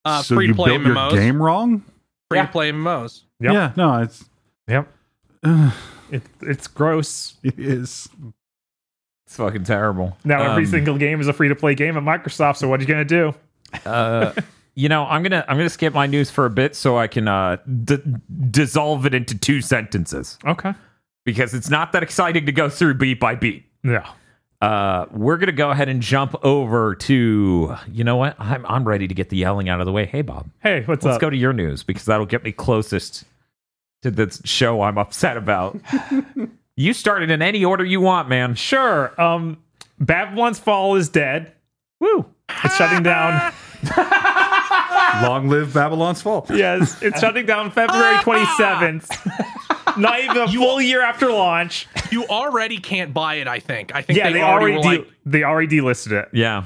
uh, 0.04 0.22
so 0.22 0.36
free 0.36 0.46
you 0.46 0.52
to 0.52 0.56
play 0.56 0.70
built 0.70 0.82
your 0.86 0.94
MMOs. 0.94 1.10
game 1.12 1.42
wrong? 1.42 1.80
Free 2.30 2.38
Yeah. 2.38 2.46
to 2.46 2.52
play 2.52 2.70
MMOs. 2.70 3.22
Yep. 3.40 3.52
Yeah, 3.52 3.72
no, 3.76 4.02
it's 4.02 4.24
Yep. 4.68 4.88
uh, 5.42 5.70
It, 6.12 6.22
it's 6.42 6.68
gross. 6.68 7.34
it 7.42 7.58
is. 7.58 8.08
It's 9.32 9.38
fucking 9.38 9.64
terrible. 9.64 10.14
Now 10.24 10.42
every 10.42 10.64
Um, 10.64 10.70
single 10.70 10.98
game 10.98 11.18
is 11.18 11.26
a 11.26 11.32
free 11.32 11.48
to 11.48 11.54
play 11.54 11.74
game 11.74 11.96
at 11.96 12.02
Microsoft. 12.02 12.58
So 12.58 12.68
what 12.68 12.80
are 12.80 12.82
you 12.82 12.88
gonna 12.88 13.04
do? 13.06 13.34
uh, 13.86 14.32
you 14.74 14.90
know, 14.90 15.06
I'm 15.06 15.22
gonna 15.22 15.42
I'm 15.48 15.56
gonna 15.56 15.70
skip 15.70 15.94
my 15.94 16.06
news 16.06 16.30
for 16.30 16.44
a 16.44 16.50
bit 16.50 16.76
so 16.76 16.98
I 16.98 17.06
can 17.06 17.28
uh, 17.28 17.56
d- 17.84 17.96
dissolve 18.50 19.06
it 19.06 19.14
into 19.14 19.38
two 19.38 19.62
sentences 19.62 20.38
Okay. 20.46 20.74
because 21.24 21.54
it's 21.54 21.70
not 21.70 21.92
that 21.92 22.02
exciting 22.02 22.44
to 22.44 22.52
go 22.52 22.68
through 22.68 22.94
beat 22.94 23.18
by 23.20 23.34
beat. 23.34 23.64
Yeah. 23.82 24.06
Uh, 24.60 25.06
we're 25.10 25.38
gonna 25.38 25.50
go 25.52 25.70
ahead 25.70 25.88
and 25.88 26.02
jump 26.02 26.34
over 26.44 26.94
to 26.94 27.74
you 27.90 28.04
know 28.04 28.16
what 28.16 28.36
I'm 28.38 28.66
I'm 28.66 28.84
ready 28.86 29.08
to 29.08 29.14
get 29.14 29.30
the 29.30 29.36
yelling 29.38 29.70
out 29.70 29.80
of 29.80 29.86
the 29.86 29.92
way. 29.92 30.04
Hey 30.04 30.20
Bob, 30.20 30.50
Hey, 30.62 30.82
what's 30.84 31.00
up? 31.00 31.06
let's 31.06 31.14
up? 31.16 31.20
go 31.22 31.30
to 31.30 31.36
your 31.38 31.54
news 31.54 31.82
because 31.82 32.04
that'll 32.04 32.26
get 32.26 32.44
me 32.44 32.52
closest 32.52 33.24
to 34.02 34.10
the 34.10 34.38
show 34.44 34.82
I'm 34.82 34.98
upset 34.98 35.38
about. 35.38 35.80
you 36.76 36.92
start 36.92 37.22
it 37.22 37.30
in 37.30 37.42
any 37.42 37.64
order 37.64 37.84
you 37.84 38.00
want, 38.00 38.28
man. 38.28 38.54
Sure. 38.54 39.18
Um, 39.20 39.58
Babylon's 39.98 40.58
Fall 40.58 40.96
is 40.96 41.08
dead. 41.08 41.52
Woo! 42.00 42.26
It's 42.64 42.76
shutting 42.76 43.02
down. 43.02 43.52
Long 45.22 45.48
live 45.48 45.72
Babylon's 45.74 46.20
Fall. 46.22 46.46
Yes, 46.50 47.00
it's 47.02 47.20
shutting 47.20 47.46
down 47.46 47.70
February 47.70 48.16
27th. 48.22 49.96
Not 49.98 50.20
even 50.20 50.36
a 50.38 50.48
full 50.48 50.80
year 50.80 51.02
after 51.02 51.30
launch. 51.30 51.86
You 52.10 52.24
already 52.26 52.78
can't 52.78 53.12
buy 53.14 53.36
it. 53.36 53.46
I 53.48 53.58
think. 53.60 53.94
I 53.94 54.02
think 54.02 54.18
Yeah, 54.18 54.28
they, 54.28 54.34
they, 54.34 54.42
already, 54.42 54.76
already 54.76 54.96
de- 54.98 55.02
like, 55.04 55.12
they 55.26 55.42
already 55.44 55.78
delisted 55.80 56.12
it. 56.12 56.28
Yeah, 56.32 56.64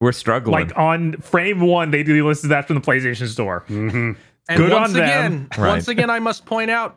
we're 0.00 0.12
struggling. 0.12 0.52
Like 0.68 0.76
on 0.78 1.14
frame 1.14 1.60
one, 1.60 1.90
they 1.90 2.04
delisted 2.04 2.48
that 2.50 2.66
from 2.66 2.76
the 2.76 2.82
PlayStation 2.82 3.26
Store. 3.28 3.64
hmm 3.66 4.12
and 4.48 4.58
good 4.58 4.70
once 4.72 4.90
on 4.90 4.92
them. 4.94 5.02
again, 5.04 5.48
Right. 5.58 5.68
once 5.70 5.88
again, 5.88 6.08
I 6.08 6.20
must 6.20 6.46
point 6.46 6.70
out, 6.70 6.96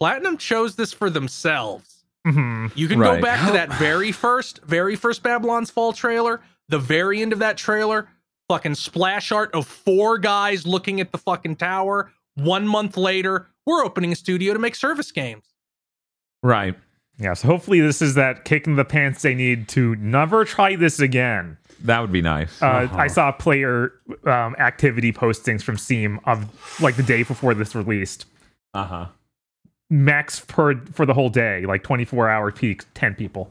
Platinum 0.00 0.36
chose 0.38 0.76
this 0.76 0.92
for 0.92 1.10
themselves. 1.10 2.04
hmm 2.26 2.66
You 2.74 2.88
can 2.88 2.98
Right. 2.98 3.16
go 3.16 3.22
back 3.22 3.46
to 3.46 3.52
that 3.52 3.72
very 3.74 4.12
first, 4.12 4.60
very 4.64 4.96
first 4.96 5.22
Babylon's 5.22 5.70
Fall 5.70 5.92
trailer. 5.92 6.40
The 6.68 6.78
very 6.78 7.20
end 7.22 7.32
of 7.32 7.38
that 7.40 7.56
trailer, 7.56 8.08
fucking 8.48 8.74
splash 8.76 9.30
art 9.32 9.54
of 9.54 9.66
four 9.66 10.18
guys 10.18 10.66
looking 10.66 11.00
at 11.00 11.12
the 11.12 11.18
fucking 11.18 11.56
tower. 11.56 12.10
One 12.34 12.66
month 12.66 12.96
later, 12.96 13.48
we're 13.66 13.84
opening 13.84 14.12
a 14.12 14.16
studio 14.16 14.52
to 14.54 14.58
make 14.58 14.74
service 14.74 15.12
games. 15.12 15.44
right. 16.42 16.74
Yeah, 17.18 17.34
so 17.34 17.48
hopefully 17.48 17.80
this 17.80 18.00
is 18.00 18.14
that 18.14 18.46
kick 18.46 18.66
in 18.66 18.76
the 18.76 18.84
pants 18.84 19.20
they 19.20 19.34
need 19.34 19.68
to 19.68 19.94
never 19.96 20.46
try 20.46 20.74
this 20.74 21.00
again. 21.00 21.58
That 21.84 22.00
would 22.00 22.12
be 22.12 22.22
nice. 22.22 22.62
Uh, 22.62 22.88
I 22.92 23.08
saw 23.08 23.30
player 23.30 23.92
um, 24.24 24.56
activity 24.58 25.12
postings 25.12 25.62
from 25.62 25.76
Steam 25.76 26.18
of 26.24 26.46
like 26.80 26.96
the 26.96 27.02
day 27.02 27.22
before 27.22 27.52
this 27.52 27.74
released. 27.74 28.24
Uh 28.72 28.84
huh. 28.86 29.06
Max 29.90 30.40
per 30.40 30.80
for 30.92 31.04
the 31.04 31.12
whole 31.14 31.28
day, 31.28 31.66
like 31.66 31.82
24 31.82 32.28
hour 32.28 32.50
peak, 32.52 32.84
10 32.94 33.14
people. 33.14 33.50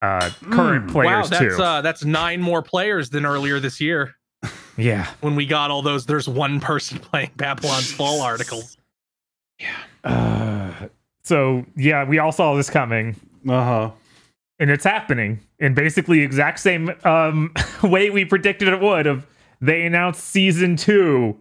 Uh, 0.00 0.30
current 0.50 0.86
Mm. 0.86 0.88
Wow, 0.88 0.92
players 0.92 1.30
that's 1.30 1.56
too. 1.56 1.62
uh, 1.62 1.80
that's 1.80 2.04
nine 2.04 2.40
more 2.40 2.60
players 2.62 3.10
than 3.10 3.24
earlier 3.24 3.60
this 3.60 3.80
year 3.80 4.16
yeah. 4.76 5.06
when 5.20 5.36
we 5.36 5.46
got 5.46 5.70
all 5.70 5.80
those. 5.82 6.06
There's 6.06 6.28
one 6.28 6.58
person 6.58 6.98
playing 7.10 7.30
Babylon's 7.36 7.92
Fall 7.92 8.20
articles. 8.20 8.76
Yeah. 9.60 9.76
Uh, 10.02 10.88
so 11.22 11.64
yeah, 11.76 12.04
we 12.04 12.18
all 12.18 12.32
saw 12.32 12.54
this 12.56 12.68
coming. 12.68 13.14
Uh 13.48 13.64
huh. 13.64 13.90
and 14.58 14.70
it's 14.70 14.84
happening 14.84 15.40
in 15.58 15.74
basically 15.74 16.20
exact 16.20 16.58
same 16.60 16.90
um, 17.04 17.52
way 17.82 18.10
we 18.10 18.24
predicted 18.24 18.68
it 18.68 18.80
would. 18.80 19.06
Of 19.06 19.26
they 19.60 19.84
announced 19.86 20.24
season 20.24 20.74
two, 20.76 21.38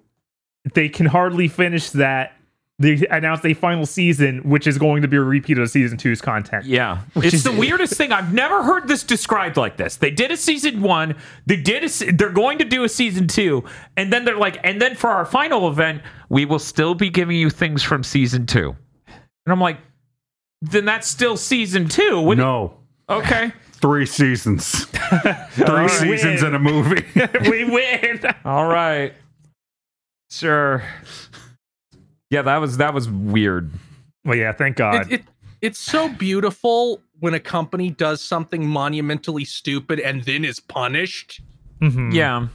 they 0.75 0.87
can 0.89 1.07
hardly 1.07 1.47
finish 1.47 1.89
that. 1.91 2.33
They 2.81 3.05
announced 3.11 3.45
a 3.45 3.53
final 3.53 3.85
season, 3.85 4.39
which 4.39 4.65
is 4.65 4.77
going 4.77 5.03
to 5.03 5.07
be 5.07 5.17
a 5.17 5.21
repeat 5.21 5.59
of 5.59 5.69
season 5.69 5.97
two's 5.99 6.19
content. 6.21 6.65
Yeah, 6.65 7.01
Which 7.13 7.25
it's 7.27 7.33
is- 7.35 7.43
the 7.43 7.51
weirdest 7.51 7.93
thing. 7.93 8.11
I've 8.11 8.33
never 8.33 8.63
heard 8.63 8.87
this 8.87 9.03
described 9.03 9.55
like 9.55 9.77
this. 9.77 9.97
They 9.97 10.09
did 10.09 10.31
a 10.31 10.37
season 10.37 10.81
one. 10.81 11.15
They 11.45 11.57
did. 11.57 11.83
A, 11.83 12.11
they're 12.11 12.29
going 12.31 12.57
to 12.57 12.65
do 12.65 12.83
a 12.83 12.89
season 12.89 13.27
two, 13.27 13.63
and 13.95 14.11
then 14.11 14.25
they're 14.25 14.37
like, 14.37 14.59
and 14.63 14.81
then 14.81 14.95
for 14.95 15.09
our 15.11 15.25
final 15.25 15.67
event, 15.69 16.01
we 16.29 16.45
will 16.45 16.59
still 16.59 16.95
be 16.95 17.09
giving 17.09 17.37
you 17.37 17.49
things 17.49 17.83
from 17.83 18.03
season 18.03 18.45
two. 18.47 18.75
And 19.07 19.53
I'm 19.53 19.59
like, 19.61 19.77
then 20.61 20.85
that's 20.85 21.07
still 21.07 21.37
season 21.37 21.87
two. 21.87 22.19
What- 22.21 22.37
No, 22.37 22.77
Okay. 23.09 23.51
three 23.73 24.05
seasons, 24.05 24.85
three 24.85 25.65
Alright. 25.65 25.89
seasons 25.91 26.43
in 26.43 26.55
a 26.55 26.59
movie. 26.59 27.05
we 27.49 27.63
win. 27.65 28.21
All 28.45 28.65
right. 28.67 29.13
Sure. 30.29 30.83
Yeah, 32.31 32.41
that 32.43 32.57
was 32.57 32.77
that 32.77 32.93
was 32.95 33.07
weird. 33.09 33.69
Well, 34.25 34.37
yeah, 34.37 34.51
thank 34.53 34.77
God. 34.77 35.11
It, 35.11 35.19
it 35.19 35.23
it's 35.61 35.79
so 35.79 36.09
beautiful 36.09 37.01
when 37.19 37.35
a 37.35 37.39
company 37.39 37.91
does 37.91 38.21
something 38.23 38.65
monumentally 38.67 39.45
stupid 39.45 39.99
and 39.99 40.23
then 40.23 40.43
is 40.43 40.59
punished. 40.59 41.41
Mhm. 41.81 42.11
Yeah. 42.13 42.47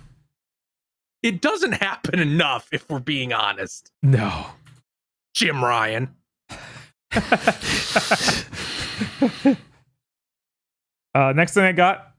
It 1.23 1.40
doesn't 1.40 1.73
happen 1.73 2.19
enough, 2.19 2.69
if 2.73 2.89
we're 2.90 2.98
being 3.01 3.32
honest. 3.32 3.90
No. 4.03 4.47
Jim 5.35 5.65
Ryan. 5.65 6.15
Uh, 11.15 11.32
next 11.35 11.55
thing 11.55 11.65
I 11.65 11.73
got, 11.73 12.12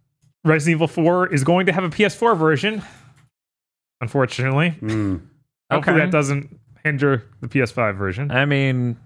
Resident 0.44 0.78
Evil 0.78 0.88
4 0.88 1.32
is 1.32 1.44
going 1.44 1.68
to 1.68 1.72
have 1.72 1.84
a 1.84 1.90
PS4 1.90 2.36
version. 2.36 2.82
Unfortunately, 4.02 4.72
Mm. 4.82 5.22
hopefully 5.72 5.98
Okay. 5.98 6.06
that 6.06 6.12
doesn't 6.12 6.60
hinder 6.88 7.24
the 7.42 7.48
PS5 7.48 7.98
version. 7.98 8.32
I 8.32 8.46
mean, 8.46 8.98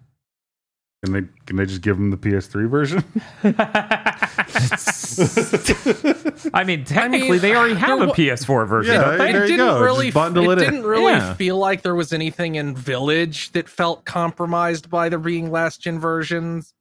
Can 1.04 1.14
they 1.14 1.22
can 1.46 1.56
they 1.58 1.66
just 1.66 1.82
give 1.82 1.98
them 1.98 2.12
the 2.12 2.18
PS3 2.18 2.70
version? 2.70 3.04
I 6.54 6.64
mean, 6.64 6.84
technically, 6.86 7.38
they 7.40 7.56
already 7.56 7.76
have 7.76 8.02
a 8.02 8.08
PS4 8.08 8.68
version. 8.68 8.94
Yeah, 8.94 9.02
don't 9.02 9.18
they? 9.18 9.32
There 9.32 9.44
it 9.46 9.50
you 9.52 9.58
didn't 9.58 9.74
go. 9.74 9.82
really 9.82 10.08
Just 10.08 10.16
bundle 10.16 10.50
it, 10.52 10.60
it 10.60 10.64
in. 10.66 10.72
didn't 10.74 10.86
really 10.86 11.12
Yeah. 11.12 11.34
feel 11.34 11.58
like 11.58 11.82
there 11.82 11.96
was 11.96 12.14
anything 12.14 12.56
in 12.56 12.76
Village 12.76 13.52
that 13.52 13.68
felt 13.70 14.06
compromised 14.06 14.90
by 14.90 15.10
there 15.10 15.20
being 15.20 15.52
last 15.52 15.82
gen 15.82 16.00
versions. 16.00 16.74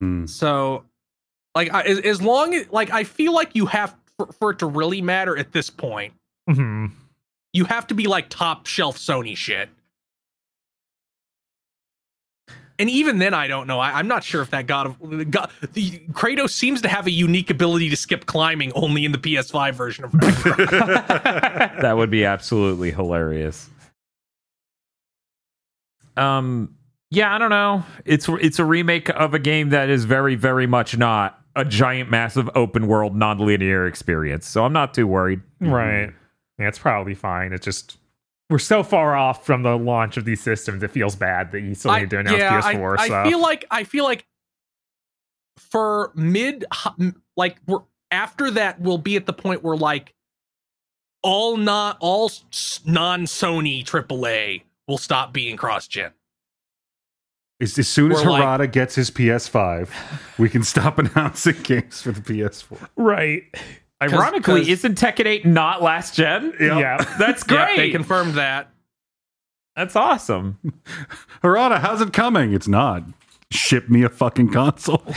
Hmm. 0.00 0.26
So, 0.26 0.84
like, 1.54 1.72
I, 1.72 1.82
as, 1.82 1.98
as 2.00 2.22
long 2.22 2.54
as 2.54 2.70
like 2.70 2.90
I 2.90 3.04
feel 3.04 3.32
like 3.32 3.54
you 3.54 3.66
have 3.66 3.94
for, 4.18 4.26
for 4.32 4.50
it 4.50 4.58
to 4.60 4.66
really 4.66 5.02
matter 5.02 5.36
at 5.36 5.52
this 5.52 5.70
point, 5.70 6.14
Mhm. 6.48 6.90
you 7.52 7.64
have 7.64 7.86
to 7.88 7.94
be 7.94 8.06
like 8.06 8.28
top 8.28 8.66
shelf 8.66 8.98
Sony 8.98 9.36
shit. 9.36 9.68
And 12.78 12.90
even 12.90 13.18
then, 13.18 13.32
I 13.34 13.46
don't 13.46 13.66
know. 13.66 13.80
I, 13.80 13.98
I'm 13.98 14.08
not 14.08 14.22
sure 14.22 14.42
if 14.42 14.50
that 14.50 14.66
God 14.66 14.86
of 14.86 15.30
God, 15.30 15.50
the 15.72 15.98
Kratos 16.12 16.50
seems 16.50 16.82
to 16.82 16.88
have 16.88 17.06
a 17.06 17.10
unique 17.10 17.50
ability 17.50 17.88
to 17.90 17.96
skip 17.96 18.26
climbing 18.26 18.72
only 18.74 19.04
in 19.04 19.12
the 19.12 19.18
PS5 19.18 19.74
version 19.74 20.04
of 20.04 20.12
that 20.12 21.94
would 21.96 22.10
be 22.10 22.24
absolutely 22.24 22.90
hilarious. 22.90 23.70
Um 26.16 26.74
yeah, 27.10 27.34
I 27.34 27.38
don't 27.38 27.50
know. 27.50 27.84
It's 28.04 28.28
it's 28.28 28.58
a 28.58 28.64
remake 28.64 29.08
of 29.10 29.32
a 29.32 29.38
game 29.38 29.70
that 29.70 29.88
is 29.88 30.04
very 30.04 30.34
very 30.34 30.66
much 30.66 30.98
not 30.98 31.40
a 31.54 31.64
giant 31.64 32.10
massive 32.10 32.50
open 32.54 32.86
world 32.86 33.16
non-linear 33.16 33.86
experience. 33.86 34.46
So 34.46 34.64
I'm 34.64 34.72
not 34.72 34.92
too 34.92 35.06
worried. 35.06 35.40
Right. 35.60 36.12
Yeah, 36.58 36.68
it's 36.68 36.78
probably 36.78 37.14
fine. 37.14 37.52
It's 37.52 37.64
just 37.64 37.96
we're 38.48 38.58
so 38.58 38.82
far 38.82 39.16
off 39.16 39.44
from 39.44 39.62
the 39.62 39.76
launch 39.76 40.16
of 40.16 40.24
these 40.24 40.40
systems. 40.40 40.82
It 40.82 40.90
feels 40.90 41.16
bad 41.16 41.52
that 41.52 41.60
you 41.60 41.74
still 41.74 41.90
I- 41.90 42.00
need 42.00 42.10
to 42.10 42.18
announce 42.20 42.38
yeah, 42.38 42.60
PS4 42.60 42.96
I, 42.98 43.06
stuff. 43.06 43.26
I 43.26 43.28
feel 43.30 43.40
like 43.42 43.64
I 43.70 43.84
feel 43.84 44.04
like 44.04 44.26
for 45.58 46.12
mid 46.14 46.64
like 47.36 47.56
we're 47.66 47.80
after 48.10 48.50
that 48.52 48.80
we'll 48.80 48.98
be 48.98 49.16
at 49.16 49.26
the 49.26 49.32
point 49.32 49.62
where 49.62 49.76
like 49.76 50.14
all 51.22 51.56
not 51.56 51.96
all 52.00 52.30
non 52.84 53.24
Sony 53.24 53.82
AAA 53.84 54.62
will 54.86 54.98
stop 54.98 55.32
being 55.32 55.56
cross 55.56 55.88
gen. 55.88 56.12
As, 57.60 57.78
as 57.78 57.88
soon 57.88 58.12
as 58.12 58.20
Or 58.22 58.30
like- 58.30 58.42
Harada 58.42 58.70
gets 58.70 58.94
his 58.94 59.10
PS5, 59.10 59.88
we 60.38 60.48
can 60.50 60.62
stop 60.62 60.98
announcing 61.00 61.56
games 61.62 62.02
for 62.02 62.12
the 62.12 62.20
PS4. 62.20 62.88
right. 62.96 63.42
Ironically, 64.02 64.60
'cause- 64.60 64.68
isn't 64.68 64.98
Tekken 64.98 65.26
8 65.26 65.46
not 65.46 65.82
last 65.82 66.14
gen? 66.14 66.52
Yeah. 66.60 66.96
That's 67.18 67.44
Yeah, 67.50 67.64
great. 67.66 67.76
they 67.76 67.90
confirmed 67.90 68.34
that. 68.34 68.68
That's 69.74 69.96
awesome. 69.96 70.58
Harada, 71.42 71.78
how's 71.80 72.00
it 72.00 72.12
coming? 72.12 72.52
It's 72.54 72.68
not. 72.68 73.02
Ship 73.50 73.88
me 73.88 74.02
a 74.02 74.08
fucking 74.08 74.50
console. 74.50 75.02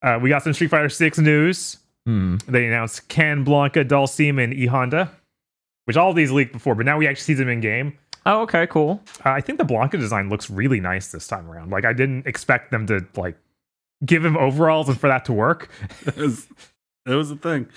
Uh, 0.00 0.16
we 0.22 0.28
got 0.28 0.44
some 0.44 0.52
Street 0.52 0.70
Fighter 0.70 0.88
6 0.88 1.18
news. 1.18 1.78
Hmm. 2.06 2.36
They 2.46 2.66
announced 2.66 3.08
Ken, 3.08 3.44
Blanka, 3.44 3.84
Dhalsim, 3.84 4.42
and 4.42 4.54
E 4.54 4.66
Honda, 4.66 5.10
which 5.86 5.96
all 5.96 6.10
of 6.10 6.14
these 6.16 6.30
leaked 6.30 6.52
before, 6.52 6.76
but 6.76 6.86
now 6.86 6.96
we 6.98 7.08
actually 7.08 7.24
see 7.24 7.34
them 7.34 7.48
in 7.48 7.58
game. 7.60 7.98
Oh, 8.24 8.42
okay, 8.42 8.68
cool. 8.68 9.02
Uh, 9.26 9.30
I 9.30 9.40
think 9.40 9.58
the 9.58 9.64
Blanka 9.64 9.98
design 9.98 10.28
looks 10.28 10.48
really 10.50 10.78
nice 10.78 11.10
this 11.10 11.26
time 11.26 11.50
around. 11.50 11.70
Like 11.72 11.84
I 11.84 11.92
didn't 11.92 12.28
expect 12.28 12.70
them 12.70 12.86
to 12.86 13.04
like 13.16 13.36
give 14.04 14.24
him 14.24 14.36
overalls 14.36 14.88
and 14.88 14.98
for 15.00 15.08
that 15.08 15.24
to 15.26 15.32
work. 15.32 15.68
it, 16.06 16.16
was, 16.16 16.46
that 17.06 17.14
was 17.16 17.28
the 17.30 17.36
thing. 17.36 17.68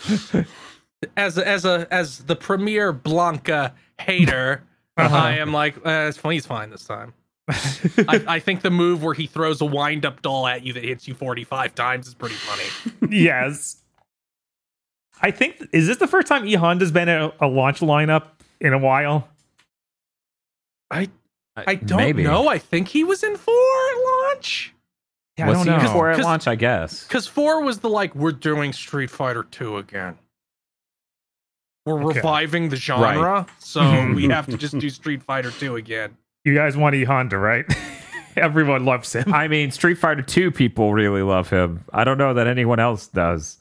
As 1.18 1.38
as 1.38 1.65
a 1.65 1.88
as 1.91 2.19
the 2.19 2.35
premier 2.35 2.93
Blanka 2.93 3.72
hater, 3.99 4.64
Uh-huh. 4.98 5.15
I 5.15 5.38
am 5.38 5.53
like, 5.53 5.77
eh, 5.85 6.07
it's 6.10 6.18
fine, 6.18 6.34
he's 6.34 6.45
fine 6.45 6.69
this 6.69 6.84
time. 6.84 7.14
I, 7.49 8.23
I 8.27 8.39
think 8.39 8.61
the 8.61 8.69
move 8.69 9.02
where 9.02 9.14
he 9.14 9.26
throws 9.26 9.61
a 9.61 9.65
wind 9.65 10.06
up 10.06 10.22
doll 10.22 10.45
at 10.45 10.64
you 10.64 10.73
that 10.73 10.84
hits 10.84 11.07
you 11.07 11.14
45 11.15 11.73
times 11.73 12.07
is 12.07 12.14
pretty 12.14 12.35
funny. 12.35 13.10
yes. 13.10 13.81
I 15.22 15.31
think 15.31 15.65
is 15.72 15.88
this 15.88 15.98
the 15.98 16.07
first 16.07 16.27
time 16.27 16.45
E 16.45 16.53
Honda's 16.56 16.91
been 16.91 17.07
a, 17.10 17.31
a 17.39 17.48
launch 17.48 17.80
lineup 17.80 18.27
in 18.60 18.73
a 18.73 18.77
while? 18.77 19.27
I 20.91 21.10
I 21.56 21.76
don't 21.76 21.98
Maybe. 21.98 22.23
know. 22.23 22.48
I 22.49 22.57
think 22.57 22.89
he 22.89 23.03
was 23.03 23.23
in 23.23 23.38
four 23.38 23.53
at 23.56 23.98
launch. 24.35 24.73
Yeah, 25.38 25.48
Was 25.48 25.60
I 25.60 25.64
don't 25.64 25.78
know. 25.78 25.84
before 25.84 26.10
at 26.10 26.18
'Cause- 26.18 26.26
launch, 26.26 26.48
I 26.48 26.56
guess. 26.56 27.03
Because 27.08 27.28
four 27.28 27.64
was 27.64 27.80
the 27.80 27.90
like, 27.90 28.14
we're 28.16 28.32
doing 28.32 28.74
Street 28.74 29.10
Fighter 29.10 29.44
2 29.44 29.78
again. 29.78 30.18
We're 31.86 32.03
Okay. 32.03 32.20
reviving 32.20 32.70
the 32.70 32.76
genre, 32.76 33.48
so 33.60 33.82
we 34.16 34.28
have 34.28 34.45
to 34.48 34.58
just 34.58 34.78
do 34.78 34.90
Street 34.90 35.24
Fighter 35.24 35.49
2 35.52 35.78
again. 35.78 36.16
You 36.44 36.53
guys 36.53 36.76
want 36.78 36.95
E 36.95 37.03
Honda, 37.06 37.38
right? 37.38 37.66
Everyone 38.36 38.86
loves 38.86 39.14
him. 39.14 39.34
I 39.34 39.48
mean, 39.48 39.72
Street 39.72 39.95
Fighter 39.98 40.22
2 40.22 40.52
people 40.52 40.94
really 40.94 41.22
love 41.22 41.49
him. 41.49 41.84
I 41.91 42.03
don't 42.03 42.18
know 42.18 42.34
that 42.36 42.48
anyone 42.48 42.80
else 42.80 43.08
does. 43.08 43.58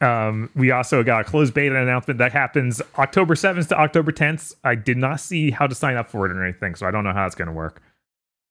Um, 0.00 0.50
we 0.56 0.72
also 0.72 1.02
got 1.04 1.20
a 1.20 1.24
closed 1.24 1.54
beta 1.54 1.76
announcement 1.80 2.18
that 2.18 2.32
happens 2.32 2.82
October 2.98 3.34
7th 3.36 3.68
to 3.68 3.78
October 3.78 4.10
10th. 4.10 4.54
I 4.64 4.74
did 4.74 4.96
not 4.96 5.20
see 5.20 5.50
how 5.52 5.66
to 5.68 5.74
sign 5.76 5.96
up 5.96 6.10
for 6.10 6.26
it 6.26 6.32
or 6.32 6.42
anything, 6.42 6.74
so 6.74 6.86
I 6.86 6.90
don't 6.90 7.04
know 7.04 7.12
how 7.12 7.24
it's 7.26 7.36
going 7.36 7.46
to 7.46 7.52
work. 7.52 7.80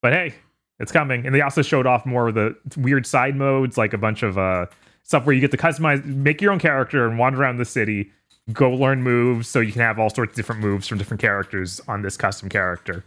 But 0.02 0.14
hey, 0.14 0.36
it's 0.82 0.92
coming. 0.92 1.26
And 1.26 1.34
they 1.34 1.42
also 1.42 1.62
showed 1.62 1.86
off 1.86 2.06
more 2.06 2.30
of 2.30 2.36
the 2.36 2.56
weird 2.76 3.06
side 3.06 3.36
modes, 3.36 3.78
like 3.78 3.94
a 3.94 3.98
bunch 3.98 4.24
of 4.24 4.38
uh, 4.38 4.66
stuff 5.04 5.26
where 5.26 5.34
you 5.34 5.42
get 5.42 5.52
to 5.52 5.58
customize, 5.58 6.04
make 6.04 6.42
your 6.42 6.52
own 6.52 6.60
character 6.60 7.08
and 7.08 7.20
wander 7.20 7.42
around 7.42 7.58
the 7.58 7.66
city, 7.66 8.12
go 8.52 8.72
learn 8.72 9.04
moves, 9.04 9.48
so 9.48 9.60
you 9.60 9.72
can 9.72 9.82
have 9.82 10.00
all 10.00 10.10
sorts 10.10 10.32
of 10.32 10.36
different 10.36 10.62
moves 10.62 10.88
from 10.88 10.98
different 10.98 11.22
characters 11.22 11.80
on 11.88 12.02
this 12.02 12.18
custom 12.18 12.50
character. 12.50 13.04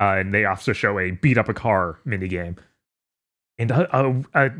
Uh, 0.00 0.16
and 0.18 0.32
they 0.32 0.44
also 0.44 0.72
show 0.72 0.98
a 0.98 1.10
beat 1.10 1.38
up 1.38 1.48
a 1.48 1.54
car 1.54 1.98
minigame. 2.06 2.56
And 3.58 3.70
a, 3.70 3.98
a, 3.98 4.24
a 4.34 4.50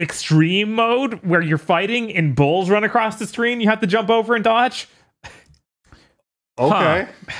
extreme 0.00 0.72
mode 0.72 1.14
where 1.24 1.40
you're 1.40 1.56
fighting 1.58 2.14
and 2.14 2.34
bulls 2.34 2.68
run 2.68 2.84
across 2.84 3.18
the 3.18 3.26
screen. 3.26 3.60
You 3.60 3.68
have 3.68 3.80
to 3.80 3.86
jump 3.86 4.10
over 4.10 4.34
and 4.34 4.42
dodge. 4.42 4.88
Okay. 6.58 7.08
Uh, 7.28 7.32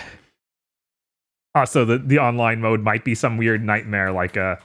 so 1.62 1.84
the, 1.84 1.98
the 1.98 2.18
online 2.18 2.60
mode 2.60 2.82
might 2.82 3.04
be 3.04 3.14
some 3.14 3.36
weird 3.36 3.62
nightmare 3.64 4.10
like 4.10 4.36
uh 4.36 4.56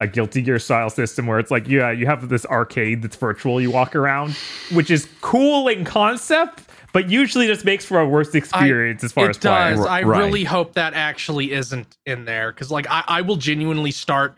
a 0.00 0.06
Guilty 0.06 0.42
Gear 0.42 0.58
style 0.58 0.90
system 0.90 1.26
where 1.26 1.38
it's 1.38 1.50
like, 1.50 1.66
yeah, 1.68 1.90
you 1.90 2.04
have 2.04 2.28
this 2.28 2.44
arcade 2.46 3.00
that's 3.00 3.16
virtual, 3.16 3.62
you 3.62 3.70
walk 3.70 3.96
around, 3.96 4.32
which 4.72 4.90
is 4.90 5.08
cool 5.22 5.68
in 5.68 5.86
concept, 5.86 6.64
but 6.92 7.08
usually 7.08 7.46
just 7.46 7.64
makes 7.64 7.82
for 7.86 7.98
a 8.00 8.06
worse 8.06 8.34
experience 8.34 9.02
as 9.02 9.12
far 9.12 9.24
it 9.24 9.30
as 9.30 9.38
playing. 9.38 9.76
does. 9.78 9.86
I 9.86 10.02
Right. 10.02 10.18
really 10.18 10.44
hope 10.44 10.74
that 10.74 10.92
actually 10.92 11.52
isn't 11.52 11.96
in 12.04 12.26
there 12.26 12.52
because, 12.52 12.70
like, 12.70 12.86
I, 12.90 13.04
I 13.08 13.20
will 13.22 13.36
genuinely 13.36 13.90
start 13.90 14.36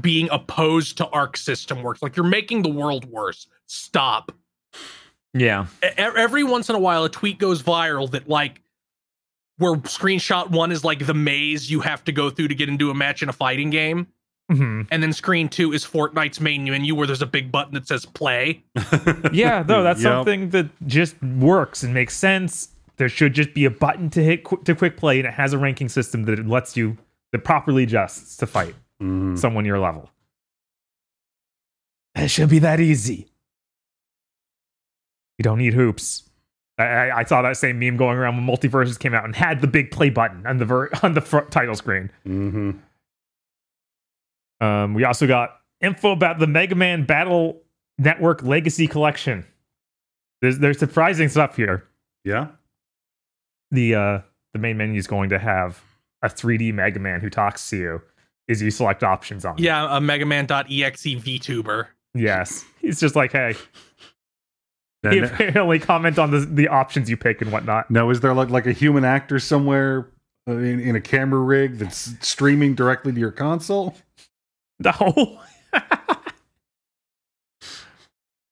being 0.00 0.28
opposed 0.30 0.96
to 0.98 1.08
Arc 1.08 1.36
system 1.38 1.82
works. 1.82 2.00
Like, 2.00 2.14
you're 2.16 2.24
making 2.24 2.62
the 2.62 2.70
world 2.70 3.04
worse. 3.06 3.48
Stop. 3.66 4.30
Yeah. 5.32 5.66
E- 5.82 5.88
every 5.96 6.44
once 6.44 6.68
in 6.70 6.76
a 6.76 6.80
while, 6.80 7.02
a 7.02 7.08
tweet 7.08 7.40
goes 7.40 7.64
viral 7.64 8.08
that 8.12 8.28
like 8.28 8.60
where 9.58 9.74
screenshot 9.76 10.50
one 10.50 10.72
is 10.72 10.84
like 10.84 11.06
the 11.06 11.14
maze 11.14 11.70
you 11.70 11.80
have 11.80 12.02
to 12.04 12.12
go 12.12 12.30
through 12.30 12.48
to 12.48 12.54
get 12.54 12.68
into 12.68 12.90
a 12.90 12.94
match 12.94 13.22
in 13.22 13.28
a 13.28 13.32
fighting 13.32 13.70
game, 13.70 14.06
Mhm. 14.50 14.86
and 14.90 15.02
then 15.02 15.12
screen 15.12 15.48
two 15.48 15.72
is 15.72 15.84
Fortnite's 15.84 16.40
main 16.40 16.64
menu 16.64 16.94
where 16.94 17.06
there's 17.06 17.22
a 17.22 17.26
big 17.26 17.50
button 17.52 17.74
that 17.74 17.86
says 17.86 18.04
play. 18.04 18.62
Yeah, 19.32 19.64
no, 19.66 19.82
that's 19.82 20.02
Yep. 20.02 20.12
something 20.12 20.50
that 20.50 20.68
just 20.86 21.20
works 21.22 21.82
and 21.82 21.94
makes 21.94 22.14
sense. 22.16 22.68
There 22.96 23.08
should 23.08 23.32
just 23.34 23.54
be 23.54 23.64
a 23.64 23.70
button 23.70 24.10
to 24.10 24.22
hit 24.22 24.44
qu- 24.44 24.62
to 24.64 24.74
quick 24.74 24.96
play, 24.96 25.18
and 25.18 25.26
it 25.26 25.34
has 25.34 25.52
a 25.52 25.58
ranking 25.58 25.88
system 25.88 26.24
that 26.24 26.38
it 26.38 26.46
lets 26.46 26.76
you 26.76 26.96
that 27.32 27.42
properly 27.44 27.82
adjusts 27.84 28.36
to 28.36 28.46
fight 28.46 28.74
Mhm. 29.02 29.36
someone 29.38 29.64
your 29.64 29.78
level. 29.80 30.10
It 32.14 32.28
should 32.28 32.48
be 32.50 32.60
that 32.60 32.78
easy. 32.80 33.28
You 35.38 35.42
don't 35.42 35.58
need 35.58 35.74
hoops. 35.74 36.30
I, 36.78 36.82
I, 36.84 37.18
I 37.20 37.24
saw 37.24 37.42
that 37.42 37.56
same 37.56 37.78
meme 37.78 37.96
going 37.96 38.18
around 38.18 38.36
when 38.36 38.46
Multiverses 38.56 38.98
came 38.98 39.14
out 39.14 39.24
and 39.24 39.34
had 39.36 39.60
the 39.60 39.66
big 39.66 39.90
play 39.90 40.10
button 40.10 40.46
on 40.46 40.58
the 40.58 40.64
ver- 40.64 40.90
on 41.02 41.14
the 41.14 41.20
front 41.20 41.50
title 41.50 41.74
screen. 41.74 42.10
Mhm. 42.26 42.78
Um, 44.60 44.94
we 44.94 45.04
also 45.04 45.26
got 45.26 45.60
info 45.80 46.12
about 46.12 46.38
the 46.38 46.46
Mega 46.46 46.74
Man 46.74 47.04
Battle 47.04 47.60
Network 47.98 48.42
Legacy 48.42 48.86
Collection. 48.86 49.44
There's 50.42 50.58
there's 50.58 50.78
surprising 50.78 51.28
stuff 51.28 51.56
here. 51.56 51.84
Yeah. 52.24 52.48
The 53.70 53.94
uh 53.94 54.18
the 54.52 54.58
main 54.58 54.76
menu 54.76 54.98
is 54.98 55.06
going 55.06 55.30
to 55.30 55.38
have 55.38 55.80
a 56.22 56.28
3D 56.28 56.72
Mega 56.72 56.98
Man 57.00 57.20
who 57.20 57.28
talks 57.30 57.68
to 57.70 57.76
you 57.76 58.02
as 58.48 58.62
you 58.62 58.70
select 58.70 59.02
options 59.02 59.44
on. 59.44 59.54
it. 59.58 59.60
Yeah, 59.60 59.96
a 59.96 60.00
Mega 60.00 60.24
Man.exe 60.26 61.02
VTuber. 61.04 61.86
Yes. 62.14 62.64
He's 62.80 63.00
just 63.00 63.16
like, 63.16 63.32
hey. 63.32 63.54
And- 65.04 65.14
He 65.14 65.20
apparently 65.20 65.78
comment 65.78 66.18
on 66.18 66.30
the 66.30 66.40
the 66.40 66.68
options 66.68 67.08
you 67.10 67.16
pick 67.16 67.40
and 67.42 67.52
whatnot. 67.52 67.90
Now, 67.90 68.10
is 68.10 68.20
there 68.20 68.34
like 68.34 68.50
like 68.50 68.66
a 68.66 68.72
human 68.72 69.04
actor 69.04 69.38
somewhere 69.38 70.08
uh, 70.48 70.52
in, 70.56 70.80
in 70.80 70.96
a 70.96 71.00
camera 71.00 71.40
rig 71.40 71.78
that's 71.78 72.14
streaming 72.26 72.74
directly 72.74 73.12
to 73.12 73.18
your 73.20 73.32
console? 73.32 73.94
No. 74.80 75.38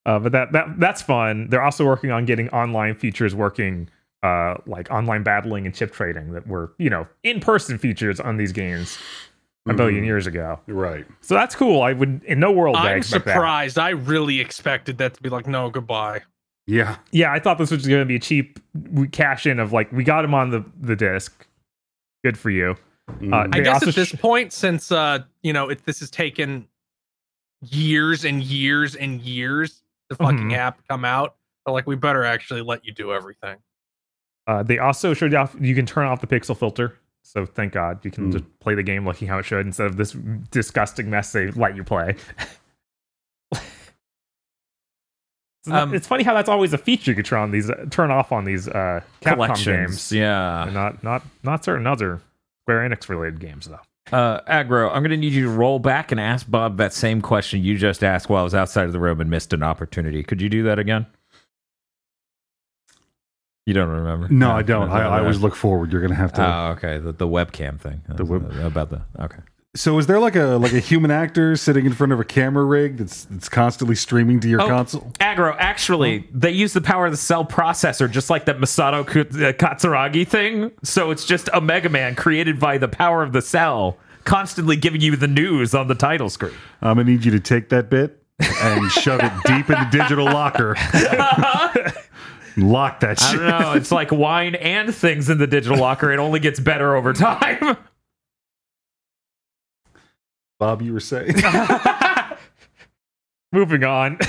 uh, 0.07 0.19
but 0.19 0.33
that 0.33 0.53
that 0.53 0.79
that's 0.81 1.03
fun. 1.03 1.49
They're 1.49 1.63
also 1.63 1.85
working 1.85 2.11
on 2.11 2.25
getting 2.25 2.49
online 2.51 2.95
features 2.95 3.35
working, 3.35 3.89
uh, 4.23 4.55
like 4.67 4.91
online 4.91 5.23
battling 5.23 5.67
and 5.67 5.75
chip 5.75 5.93
trading 5.93 6.33
that 6.33 6.47
were 6.47 6.73
you 6.79 6.91
know 6.91 7.07
in 7.23 7.41
person 7.41 7.79
features 7.79 8.21
on 8.21 8.37
these 8.37 8.53
games 8.53 8.99
a 9.69 9.75
billion 9.75 10.03
Mhm. 10.03 10.07
years 10.07 10.27
ago. 10.27 10.59
Right. 10.67 11.07
So 11.21 11.35
that's 11.35 11.55
cool. 11.55 11.83
I 11.83 11.93
would 11.93 12.23
in 12.25 12.41
no 12.41 12.51
world 12.51 12.75
I 12.77 12.93
I'm 12.93 12.99
expect 12.99 13.27
that. 13.27 13.35
surprised. 13.35 13.79
I 13.79 13.91
really 13.91 14.41
expected 14.41 14.99
that 14.99 15.15
to 15.15 15.23
be 15.23 15.29
like, 15.29 15.47
no, 15.47 15.71
goodbye. 15.71 16.23
Yeah. 16.67 16.97
Yeah, 17.11 17.33
I 17.33 17.39
thought 17.41 17.59
this 17.59 17.71
was 17.71 17.87
going 17.87 18.01
to 18.01 18.07
be 18.07 18.17
a 18.17 18.21
cheap 18.21 18.59
cash 19.11 19.47
in 19.47 19.59
of 19.59 19.73
like 19.73 19.91
we 19.93 20.05
got 20.05 20.25
him 20.25 20.35
on 20.35 20.51
the 20.51 20.65
the 20.81 20.97
disc. 20.97 21.47
Good 22.25 22.39
for 22.39 22.51
you. 22.51 22.77
Mhm. 23.11 23.55
I 23.55 23.61
guess 23.61 23.87
at 23.87 23.95
this 23.95 24.09
sh- 24.09 24.15
point, 24.21 24.53
since 24.53 24.93
uh, 24.93 25.21
you 25.43 25.53
know, 25.53 25.69
it, 25.71 25.85
this 25.85 26.01
has 26.01 26.11
taken 26.11 26.69
years 27.63 28.25
and 28.25 28.43
years 28.43 28.95
and 28.95 29.21
years 29.21 29.83
the 30.09 30.17
fucking 30.17 30.51
Mhm. 30.51 30.57
app 30.57 30.81
come 30.89 31.05
out, 31.05 31.37
they're 31.65 31.73
like, 31.73 31.87
we 31.87 31.97
better 31.97 32.25
actually 32.25 32.61
let 32.63 32.85
you 32.85 32.93
do 32.93 33.13
everything. 33.13 33.57
Uh, 34.47 34.63
they 34.63 34.79
also 34.79 35.15
showed 35.15 35.33
you 35.33 35.39
off 35.39 35.55
you 35.61 35.75
can 35.75 35.87
turn 35.87 36.07
off 36.07 36.21
the 36.21 36.27
pixel 36.27 36.57
filter. 36.57 36.97
So 37.25 37.47
thank 37.47 37.73
God 37.73 38.05
you 38.05 38.11
can 38.11 38.25
Hmm. 38.27 38.31
just 38.33 38.59
play 38.61 38.75
the 38.75 38.83
game 38.83 39.05
looking 39.07 39.29
how 39.29 39.39
it 39.39 39.45
should 39.45 39.65
instead 39.67 39.87
of 39.87 39.97
this 39.97 40.13
disgusting 40.51 41.09
mess 41.11 41.33
they 41.33 41.51
let 41.53 41.77
you 41.77 41.85
play. 41.85 42.15
It's 45.63 45.69
not- 45.69 45.83
Um, 45.85 45.95
it's 45.95 46.07
funny 46.07 46.25
how 46.25 46.35
that's 46.35 46.49
always 46.49 46.73
a 46.73 46.79
feature 46.79 47.13
you 47.13 47.15
could 47.15 47.25
turn 47.25 47.39
on 47.41 47.51
these 47.53 47.71
uh, 47.71 47.87
turn 47.91 48.11
off 48.11 48.33
on 48.33 48.45
these 48.45 48.67
uh, 48.69 49.01
Capcom 49.21 49.65
games, 49.65 50.11
Yeah. 50.13 50.65
and 50.65 50.75
not 50.75 51.03
not 51.05 51.23
not 51.45 51.65
certain 51.65 51.87
other 51.87 52.21
Square 52.65 52.89
Enix 52.89 53.09
related 53.09 53.39
games 53.41 53.69
though. 53.69 53.79
Uh, 54.17 54.41
Agro, 54.49 54.89
I'm 54.91 55.03
going 55.03 55.11
to 55.13 55.17
need 55.17 55.33
you 55.33 55.45
to 55.45 55.51
roll 55.51 55.79
back 55.79 56.11
and 56.11 56.21
ask 56.21 56.51
Bob 56.51 56.77
that 56.79 56.93
same 56.93 57.23
question 57.23 57.63
you 57.63 57.79
just 57.79 58.03
asked 58.03 58.29
while 58.29 58.41
I 58.41 58.45
was 58.45 58.55
outside 58.55 58.87
of 58.87 58.93
the 58.93 58.99
room 58.99 59.21
and 59.21 59.31
missed 59.31 59.53
an 59.53 59.63
opportunity. 59.63 60.25
Could 60.25 60.41
you 60.43 60.49
do 60.49 60.65
that 60.65 60.81
again? 60.81 61.07
You 63.67 63.75
don't 63.75 63.89
remember? 63.91 64.27
no, 64.29 64.51
I 64.51 64.63
don't. 64.63 64.91
I, 64.91 65.03
I 65.03 65.19
always 65.21 65.39
look 65.41 65.55
forward. 65.55 65.93
You're 65.93 66.01
gonna 66.03 66.17
have 66.17 66.33
to. 66.35 66.45
Oh, 66.45 66.71
okay. 66.77 66.99
The, 66.99 67.13
the 67.13 67.29
webcam 67.29 67.79
thing. 67.81 68.03
The 68.09 68.25
web- 68.25 68.53
about 68.61 68.91
the 68.91 69.03
okay. 69.21 69.39
So, 69.75 69.99
is 69.99 70.07
there 70.07 70.19
like 70.21 70.37
a 70.37 70.57
like 70.59 70.73
a 70.73 70.79
human 70.81 71.11
actor 71.11 71.57
sitting 71.57 71.87
in 71.87 71.93
front 71.95 72.13
of 72.13 72.21
a 72.21 72.25
camera 72.25 72.65
rig 72.65 72.99
that's 72.99 73.25
that's 73.25 73.49
constantly 73.49 73.95
streaming 73.97 74.39
to 74.41 74.49
your 74.49 74.61
Oh. 74.61 74.69
console? 74.69 75.13
Agro, 75.21 75.57
actually, 75.59 76.29
they 76.33 76.51
use 76.51 76.73
the 76.75 76.81
power 76.83 77.07
of 77.07 77.13
the 77.13 77.17
cell 77.17 77.45
processor, 77.45 78.11
just 78.11 78.29
like 78.31 78.45
that 78.45 78.59
Masato 78.59 79.01
uh, 79.01 79.53
Katsuragi 79.55 80.29
thing. 80.29 80.71
So 80.83 81.11
it's 81.11 81.25
just 81.25 81.49
a 81.55 81.61
Mega 81.61 81.89
Man 81.89 82.15
created 82.15 82.61
by 82.61 82.77
the 82.79 82.89
power 82.89 83.23
of 83.23 83.33
the 83.33 83.41
cell, 83.43 83.97
constantly 84.25 84.77
giving 84.77 85.01
you 85.01 85.17
the 85.17 85.29
news 85.29 85.75
on 85.75 85.89
the 85.89 85.95
title 85.95 86.29
screen. 86.29 86.53
I'm 86.83 86.97
gonna 86.99 87.11
need 87.11 87.25
you 87.25 87.31
to 87.33 87.41
take 87.41 87.71
that 87.71 87.89
bit 87.89 88.23
and 88.41 88.91
shove 88.91 89.21
it 89.23 89.33
deep 89.47 89.71
in 89.71 89.79
the 89.79 89.89
digital 89.91 90.25
locker. 90.27 90.75
Lock 92.59 93.01
that 93.01 93.23
I 93.23 93.31
shit. 93.31 93.41
don't 93.41 93.49
know. 93.61 93.73
It's 93.73 93.91
like 93.91 94.13
wine 94.13 94.55
and 94.57 94.95
things 94.95 95.31
in 95.31 95.39
the 95.39 95.47
digital 95.47 95.79
locker. 95.79 96.13
It 96.13 96.19
only 96.19 96.39
gets 96.41 96.61
better 96.61 96.95
over 96.97 97.15
time. 97.15 97.79
Bob, 100.63 100.81
you 100.81 100.93
were 100.93 101.01
saying. 101.01 101.35
Moving 103.53 103.83
on. 103.83 104.17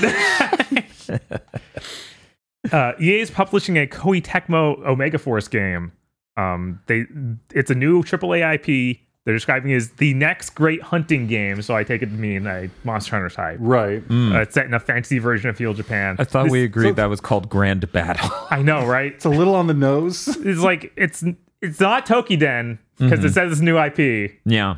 uh, 2.71 2.93
EA 2.99 3.19
is 3.19 3.29
publishing 3.29 3.77
a 3.77 3.85
Koei 3.85 4.19
Tecmo 4.19 4.83
Omega 4.83 5.19
Force 5.19 5.47
game. 5.47 5.91
Um, 6.35 6.79
they 6.87 7.05
it's 7.53 7.69
a 7.69 7.75
new 7.75 8.01
AAA 8.01 8.55
IP. 8.55 8.97
They're 9.25 9.35
describing 9.35 9.69
it 9.71 9.75
as 9.75 9.91
the 9.91 10.15
next 10.15 10.49
great 10.55 10.81
hunting 10.81 11.27
game. 11.27 11.61
So 11.61 11.75
I 11.75 11.83
take 11.83 12.01
it 12.01 12.07
to 12.07 12.11
mean 12.13 12.47
a 12.47 12.67
Monster 12.83 13.11
Hunter 13.11 13.29
type. 13.29 13.57
right. 13.61 14.01
Uh, 14.09 14.39
it's 14.41 14.55
set 14.55 14.65
in 14.65 14.73
a 14.73 14.79
fantasy 14.79 15.19
version 15.19 15.51
of 15.51 15.57
Feudal 15.57 15.75
Japan. 15.75 16.15
I 16.17 16.23
thought 16.23 16.45
This- 16.45 16.51
we 16.51 16.63
agreed 16.63 16.89
so- 16.89 16.93
that 16.95 17.05
was 17.05 17.21
called 17.21 17.47
Grand 17.47 17.89
Battle. 17.91 18.31
I 18.49 18.63
know, 18.63 18.87
right? 18.87 19.13
It's 19.13 19.25
a 19.25 19.29
little 19.29 19.53
on 19.55 19.67
the 19.67 19.75
nose. 19.75 20.27
It's 20.27 20.61
like 20.61 20.91
it's 20.97 21.23
it's 21.61 21.79
not 21.79 22.07
Toukiden 22.07 22.79
because 22.97 23.19
Mm-hmm. 23.19 23.27
it 23.27 23.33
says 23.33 23.51
it's 23.51 23.61
new 23.61 23.77
IP. 23.77 24.31
yeah. 24.45 24.77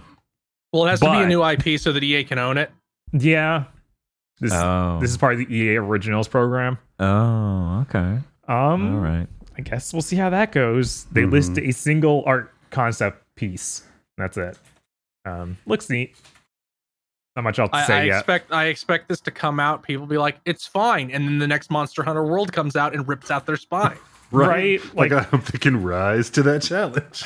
Well, 0.76 0.85
it 0.88 0.89
has 0.89 0.99
to 0.99 1.10
be 1.10 1.19
a 1.22 1.26
new 1.27 1.41
IP 1.41 1.80
so 1.80 1.93
that 1.93 2.03
EA 2.03 2.26
can 2.26 2.38
own 2.38 2.57
it. 2.57 2.69
Yeah, 3.14 3.64
this 4.41 4.52
Oh. 4.52 4.97
this 4.99 5.10
is 5.10 5.15
part 5.18 5.34
of 5.34 5.39
the 5.39 5.56
EA 5.56 5.77
Originals 5.77 6.27
program. 6.27 6.77
Oh, 6.99 7.85
okay. 7.89 8.19
Um, 8.49 8.95
All 8.95 8.99
right. 9.02 9.27
I 9.57 9.61
guess 9.61 9.93
we'll 9.93 10.02
see 10.02 10.18
how 10.18 10.30
that 10.31 10.52
goes. 10.52 11.06
They 11.06 11.22
Mhm. 11.23 11.31
list 11.31 11.57
a 11.60 11.72
single 11.72 12.23
art 12.26 12.53
concept 12.72 13.23
piece. 13.38 13.84
That's 14.18 14.35
it. 14.35 14.60
Um, 15.23 15.57
looks 15.65 15.89
neat. 15.89 16.15
Not 17.38 17.43
much 17.43 17.57
else 17.60 17.72
to 17.72 17.77
I, 17.77 17.84
say 17.85 17.93
I 17.99 18.03
yet. 18.03 18.18
expect 18.18 18.52
I 18.52 18.65
expect 18.65 19.07
this 19.07 19.22
to 19.22 19.31
come 19.31 19.61
out. 19.61 19.81
People 19.84 20.06
be 20.07 20.18
like, 20.18 20.39
"It's 20.45 20.68
fine," 20.68 21.10
and 21.10 21.26
then 21.26 21.39
the 21.39 21.47
next 21.47 21.72
Monster 21.72 22.03
Hunter 22.03 22.23
World 22.26 22.52
comes 22.52 22.76
out 22.76 22.93
and 22.93 23.07
rips 23.07 23.31
out 23.31 23.45
their 23.45 23.56
spine. 23.57 23.97
Right? 24.31 24.81
Like, 24.93 25.11
Like- 25.11 25.34
I'm 25.34 25.39
thinking 25.39 25.84
rise 25.84 26.30
to 26.31 26.43
that 26.43 26.64
challenge. 26.64 27.23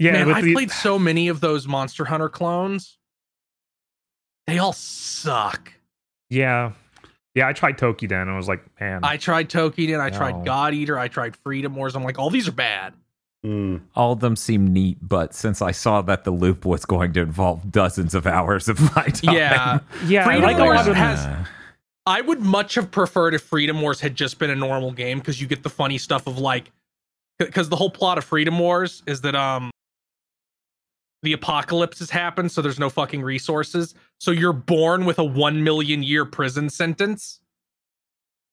Yeah, 0.00 0.12
Man, 0.12 0.26
with 0.28 0.36
I 0.36 0.40
the- 0.42 0.54
played 0.54 0.70
so 0.70 0.98
many 0.98 1.28
of 1.28 1.40
those 1.40 1.68
Monster 1.68 2.06
Hunter 2.06 2.28
clones. 2.30 2.96
They 4.46 4.58
all 4.58 4.72
suck. 4.72 5.72
yeah, 6.30 6.72
yeah. 7.34 7.46
I 7.46 7.52
tried 7.52 7.78
Toukiden 7.78 8.20
and 8.22 8.30
I 8.30 8.36
was 8.36 8.48
like, 8.48 8.64
man, 8.80 9.00
I 9.04 9.16
tried 9.16 9.48
Toukiden, 9.50 10.00
I 10.00 10.08
No. 10.10 10.16
tried 10.16 10.44
God 10.44 10.74
Eater, 10.74 10.98
I 10.98 11.08
tried 11.08 11.36
Freedom 11.36 11.74
Wars. 11.76 11.94
I'm 11.94 12.02
like, 12.02 12.18
all 12.18 12.30
these 12.30 12.48
are 12.48 12.52
bad. 12.52 12.94
Mm. 13.46 13.82
All 13.94 14.12
of 14.12 14.20
them 14.20 14.36
seem 14.36 14.66
neat, 14.72 14.98
but 15.00 15.34
since 15.34 15.62
I 15.62 15.70
saw 15.70 16.02
that 16.02 16.24
the 16.24 16.30
loop 16.30 16.64
was 16.64 16.84
going 16.84 17.12
to 17.14 17.20
involve 17.20 17.70
dozens 17.70 18.14
of 18.14 18.26
hours 18.26 18.68
of 18.68 18.80
my 18.96 19.04
time, 19.04 19.34
Yeah, 19.34 19.78
yeah, 20.06 20.24
Freedom 20.24 20.42
like 20.44 20.58
Wars 20.58 20.86
lot 20.88 20.96
has- 20.96 21.46
I 22.06 22.20
would 22.22 22.40
much 22.40 22.74
have 22.74 22.90
preferred 22.90 23.34
if 23.34 23.42
Freedom 23.42 23.80
Wars 23.80 24.00
had 24.00 24.14
just 24.16 24.38
been 24.38 24.50
a 24.50 24.56
normal 24.56 24.90
game 24.90 25.18
because 25.18 25.40
you 25.40 25.46
get 25.46 25.62
the 25.62 25.70
funny 25.70 25.98
stuff 25.98 26.26
of 26.26 26.38
like, 26.38 26.72
because 27.38 27.68
the 27.68 27.76
whole 27.76 27.90
plot 27.90 28.18
of 28.18 28.24
Freedom 28.24 28.58
Wars 28.58 29.02
is 29.06 29.20
that 29.20 29.34
um, 29.36 29.70
the 31.22 31.32
apocalypse 31.32 31.98
has 31.98 32.10
happened, 32.10 32.50
so 32.50 32.62
there's 32.62 32.78
no 32.78 32.88
fucking 32.90 33.22
resources, 33.22 33.94
so 34.18 34.30
you're 34.30 34.52
born 34.52 35.04
with 35.04 35.18
a 35.18 35.24
one 35.24 35.62
million 35.62 36.02
year 36.02 36.24
prison 36.24 36.70
sentence. 36.70 37.40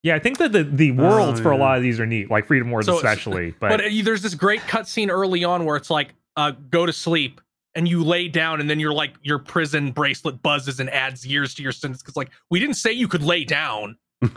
yeah. 0.03 0.15
I 0.15 0.19
think 0.19 0.38
that 0.39 0.52
the 0.52 0.64
the 0.64 0.91
worlds 0.91 1.39
for 1.39 1.52
a 1.52 1.57
lot 1.57 1.77
of 1.77 1.84
these 1.84 1.99
are 1.99 2.06
neat, 2.06 2.30
like 2.30 2.45
Freedom 2.45 2.69
Wars 2.72 2.85
So- 2.85 2.95
especially. 2.98 3.52
But, 3.60 3.69
But, 3.69 3.81
uh, 3.85 3.89
there's 4.03 4.22
this 4.22 4.35
great 4.35 4.61
cutscene 4.61 5.10
early 5.10 5.44
on 5.44 5.65
where 5.65 5.76
it's 5.77 5.89
like, 5.89 6.14
uh, 6.35 6.52
go 6.69 6.85
to 6.85 6.94
sleep, 6.94 7.39
and 7.76 7.88
you 7.88 8.03
lay 8.03 8.27
down 8.27 8.60
and 8.60 8.69
then 8.69 8.80
you're 8.80 8.94
like 8.94 9.14
your 9.22 9.39
prison 9.39 9.91
bracelet 9.91 10.41
buzzes 10.41 10.80
and 10.80 10.89
adds 10.89 11.26
years 11.26 11.53
to 11.56 11.64
your 11.64 11.72
sentence 11.72 12.02
because 12.02 12.15
like 12.18 12.31
we 12.49 12.60
didn't 12.60 12.76
say 12.76 12.91
you 12.91 13.07
could 13.07 13.23
lay 13.23 13.44
down. 13.44 13.98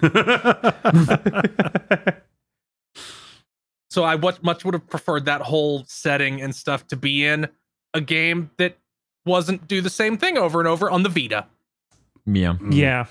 So 3.91 4.05
I 4.05 4.17
much 4.17 4.41
much 4.43 4.65
would 4.65 4.75
have 4.75 4.87
preferred 4.89 5.25
that 5.25 5.41
whole 5.41 5.85
setting 5.89 6.41
and 6.41 6.55
stuff 6.55 6.87
to 6.89 6.97
be 6.97 7.27
in 7.27 7.49
a 7.95 8.01
game 8.01 8.51
that 8.59 8.77
wasn't 9.27 9.67
do 9.69 9.81
the 9.81 9.91
same 9.91 10.17
thing 10.17 10.37
over 10.39 10.59
and 10.61 10.69
over 10.69 10.91
on 10.91 11.03
the 11.03 11.09
Vita. 11.09 11.47
Yeah. 12.27 12.55
Mm. 12.55 12.75
Yeah, 12.75 13.07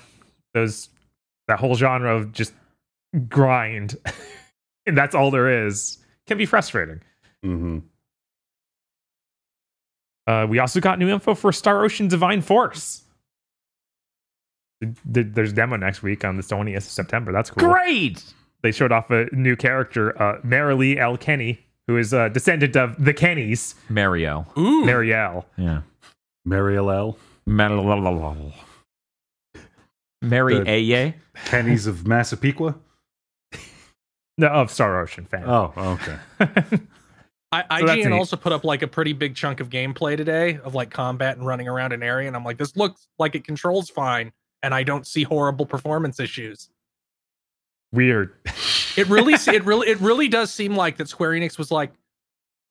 those 0.54 0.88
that 1.48 1.58
whole 1.58 1.74
genre 1.74 2.14
of 2.16 2.32
just 2.32 2.52
grind, 3.28 3.96
and 4.86 4.96
that's 4.96 5.14
all 5.14 5.30
there 5.30 5.66
is, 5.66 5.98
can 6.26 6.38
be 6.38 6.46
frustrating. 6.46 7.00
Mhm. 7.44 7.82
Uh, 10.26 10.46
we 10.48 10.58
also 10.58 10.80
got 10.80 10.98
new 10.98 11.08
info 11.08 11.34
for 11.34 11.50
Star 11.52 11.84
Ocean 11.84 12.06
Divine 12.06 12.40
Force. 12.40 13.02
Th- 14.82 14.94
th- 15.12 15.26
There's 15.32 15.52
demo 15.52 15.76
next 15.76 16.02
week 16.02 16.24
on 16.24 16.36
the 16.36 16.42
20th 16.42 16.76
of 16.76 16.82
September. 16.84 17.32
That's 17.32 17.50
cool. 17.50 17.68
Great. 17.72 18.22
They 18.62 18.70
showed 18.72 18.92
off 18.92 19.10
a 19.10 19.26
new 19.34 19.56
character, 19.56 20.20
uh, 20.22 20.40
Marielle 20.42 20.98
L. 20.98 21.16
Kenny, 21.16 21.66
who 21.90 21.96
is 21.96 22.12
a 22.12 22.30
descendant 22.30 22.76
of 22.76 23.04
the 23.04 23.12
Kennys. 23.12 23.74
Mario. 23.88 24.46
Ooh, 24.56 24.84
Marielle. 24.84 25.44
Yeah. 25.56 25.82
Marielle 26.46 26.94
L. 26.94 27.18
Mary 27.46 28.54
Mary 30.22 30.54
Good. 30.54 30.68
Aye. 30.68 31.14
Kenny's 31.46 31.88
of 31.88 32.06
Massapequa. 32.06 32.76
No, 34.38 34.46
of 34.46 34.70
Star 34.70 35.00
Ocean 35.00 35.24
fan. 35.24 35.42
Oh, 35.46 35.72
okay. 35.76 36.16
I, 37.52 37.80
So 37.80 37.86
that's 37.86 37.98
IGN 37.98 38.10
neat. 38.10 38.12
also 38.12 38.36
put 38.36 38.52
up 38.52 38.62
like 38.62 38.82
a 38.82 38.86
pretty 38.86 39.12
big 39.12 39.34
chunk 39.34 39.58
of 39.58 39.68
gameplay 39.68 40.16
today 40.16 40.60
of 40.62 40.76
like 40.76 40.92
combat 40.92 41.36
and 41.38 41.44
running 41.44 41.66
around 41.66 41.92
an 41.92 42.04
area, 42.04 42.28
and 42.28 42.36
I'm 42.36 42.44
like, 42.44 42.56
this 42.56 42.76
looks 42.76 43.08
like 43.18 43.34
it 43.34 43.42
controls 43.42 43.90
fine, 43.90 44.30
and 44.62 44.72
I 44.72 44.84
don't 44.84 45.04
see 45.08 45.24
horrible 45.24 45.66
performance 45.66 46.20
issues. 46.20 46.70
Weird. 47.92 48.32
It 48.96 49.08
really, 49.08 49.34
it 49.34 49.64
really, 49.64 49.88
it 49.88 50.00
really 50.00 50.28
does 50.28 50.52
seem 50.52 50.74
like 50.74 50.96
that 50.98 51.08
Square 51.08 51.32
Enix 51.32 51.58
was 51.58 51.70
like, 51.70 51.92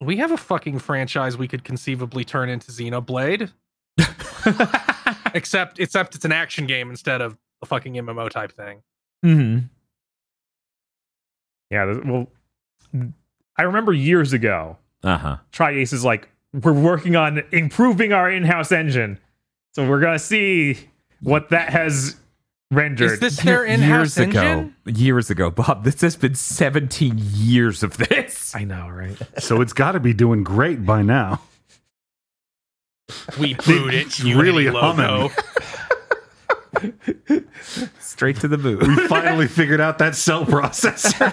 we 0.02 0.18
have 0.18 0.32
a 0.32 0.38
fucking 0.38 0.80
franchise 0.80 1.38
we 1.38 1.48
could 1.48 1.64
conceivably 1.64 2.24
turn 2.24 2.50
into 2.50 2.72
Xenoblade, 2.72 3.52
except 5.34 5.80
except 5.80 6.16
it's 6.16 6.26
an 6.26 6.32
action 6.32 6.66
game 6.68 6.90
instead 6.90 7.22
of 7.22 7.38
a 7.62 7.66
fucking 7.66 7.94
MMO 7.94 8.30
type 8.30 8.52
thing. 8.52 8.82
Mm-hmm. 9.26 9.66
Yeah, 11.70 12.00
well, 12.06 12.28
I 13.58 13.64
remember 13.64 13.94
years 13.94 14.34
ago, 14.34 14.78
Uh 15.04 15.18
huh. 15.18 15.38
Tri-Ace 15.52 15.94
is 15.94 16.04
like, 16.04 16.30
we're 16.54 16.74
working 16.74 17.16
on 17.16 17.44
improving 17.52 18.12
our 18.14 18.32
in-house 18.32 18.72
engine. 18.72 19.20
So 19.74 19.88
we're 19.88 20.00
going 20.00 20.16
to 20.18 20.24
see 20.24 20.78
what 21.22 21.50
that 21.50 21.70
has 21.70 22.16
rendered. 22.72 23.12
Is 23.14 23.20
this 23.20 23.38
their 23.38 23.64
in-house 23.66 24.18
years 24.18 24.30
ago, 24.30 24.42
engine? 24.42 24.74
years 24.86 25.30
ago, 25.30 25.50
Bob. 25.50 25.84
This 25.84 26.02
has 26.02 26.16
been 26.16 26.36
17 26.36 27.18
years 27.18 27.84
of 27.84 27.98
this. 27.98 28.56
I 28.56 28.64
know, 28.64 28.90
right? 28.90 29.18
So 29.40 29.62
it's 29.62 29.74
got 29.74 29.94
to 29.94 30.00
be 30.00 30.14
doing 30.14 30.44
great 30.44 30.86
by 30.86 31.02
now. 31.02 31.42
We 33.40 33.56
brewed 33.56 33.94
it. 33.94 34.08
It's 34.08 34.24
really 34.24 34.70
logo. 34.70 35.30
humming. 35.30 35.32
Straight 38.00 38.38
to 38.38 38.48
the 38.48 38.58
moon. 38.58 38.80
We 38.80 39.08
finally 39.08 39.48
figured 39.48 39.82
out 39.82 39.98
that 39.98 40.16
cell 40.16 40.46
processor. 40.46 41.32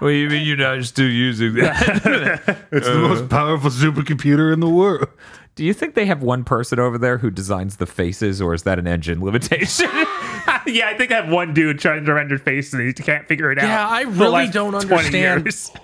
what 0.00 0.08
do 0.08 0.14
you 0.14 0.28
mean 0.28 0.46
you're 0.46 0.56
not 0.56 0.84
still 0.84 1.10
using 1.10 1.54
that? 1.54 2.58
It's 2.72 2.86
the 2.86 2.94
most 2.94 3.28
powerful 3.28 3.70
supercomputer 3.70 4.52
in 4.52 4.60
the 4.60 4.68
world. 4.68 5.08
do 5.56 5.64
you 5.64 5.74
think 5.74 5.94
they 5.94 6.06
have 6.06 6.22
one 6.22 6.44
person 6.44 6.78
over 6.78 6.96
there 6.96 7.18
who 7.18 7.30
designs 7.30 7.76
the 7.76 7.86
faces, 7.86 8.40
or 8.40 8.54
is 8.54 8.62
that 8.62 8.78
an 8.78 8.86
engine 8.86 9.20
limitation? 9.22 9.90
yeah, 10.66 10.88
I 10.88 10.96
think 10.96 11.12
I 11.12 11.16
have 11.16 11.30
one 11.30 11.54
dude 11.54 11.78
trying 11.78 12.04
to 12.04 12.12
render 12.14 12.38
faces 12.38 12.74
and 12.74 12.82
he 12.86 12.92
can't 12.92 13.26
figure 13.26 13.50
it 13.52 13.58
out. 13.58 13.64
Yeah, 13.64 13.88
I 13.88 14.04
for 14.04 14.10
the 14.10 14.18
really 14.24 14.48
don't 14.48 14.74
understand. 14.74 15.44
years. 15.44 15.70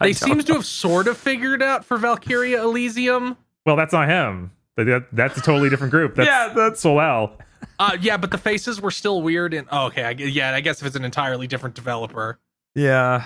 They 0.00 0.06
don't 0.12 0.28
seems 0.28 0.44
to 0.46 0.54
have 0.54 0.66
sort 0.66 1.06
of 1.06 1.16
figured 1.16 1.62
out 1.62 1.84
for 1.84 1.96
Valkyria 1.96 2.60
Elysium. 2.64 3.36
Well, 3.64 3.76
that's 3.76 3.92
not 3.92 4.08
him. 4.08 4.50
That, 4.76 5.06
that's 5.12 5.38
a 5.38 5.40
totally 5.40 5.70
different 5.70 5.92
group. 5.92 6.14
That's, 6.16 6.26
Yeah, 6.26 6.48
that's- 6.52 6.82
Solel. 6.82 7.38
Uh, 7.78 7.96
yeah, 8.00 8.16
but 8.16 8.32
the 8.32 8.38
faces 8.38 8.80
were 8.80 8.90
still 8.90 9.22
weird. 9.22 9.54
And 9.54 9.68
oh, 9.70 9.86
okay, 9.86 10.02
I, 10.02 10.10
yeah, 10.10 10.52
I 10.52 10.60
guess 10.60 10.80
if 10.80 10.86
it's 10.88 10.96
an 10.96 11.04
entirely 11.04 11.46
different 11.46 11.76
developer, 11.76 12.40
Yeah. 12.74 13.24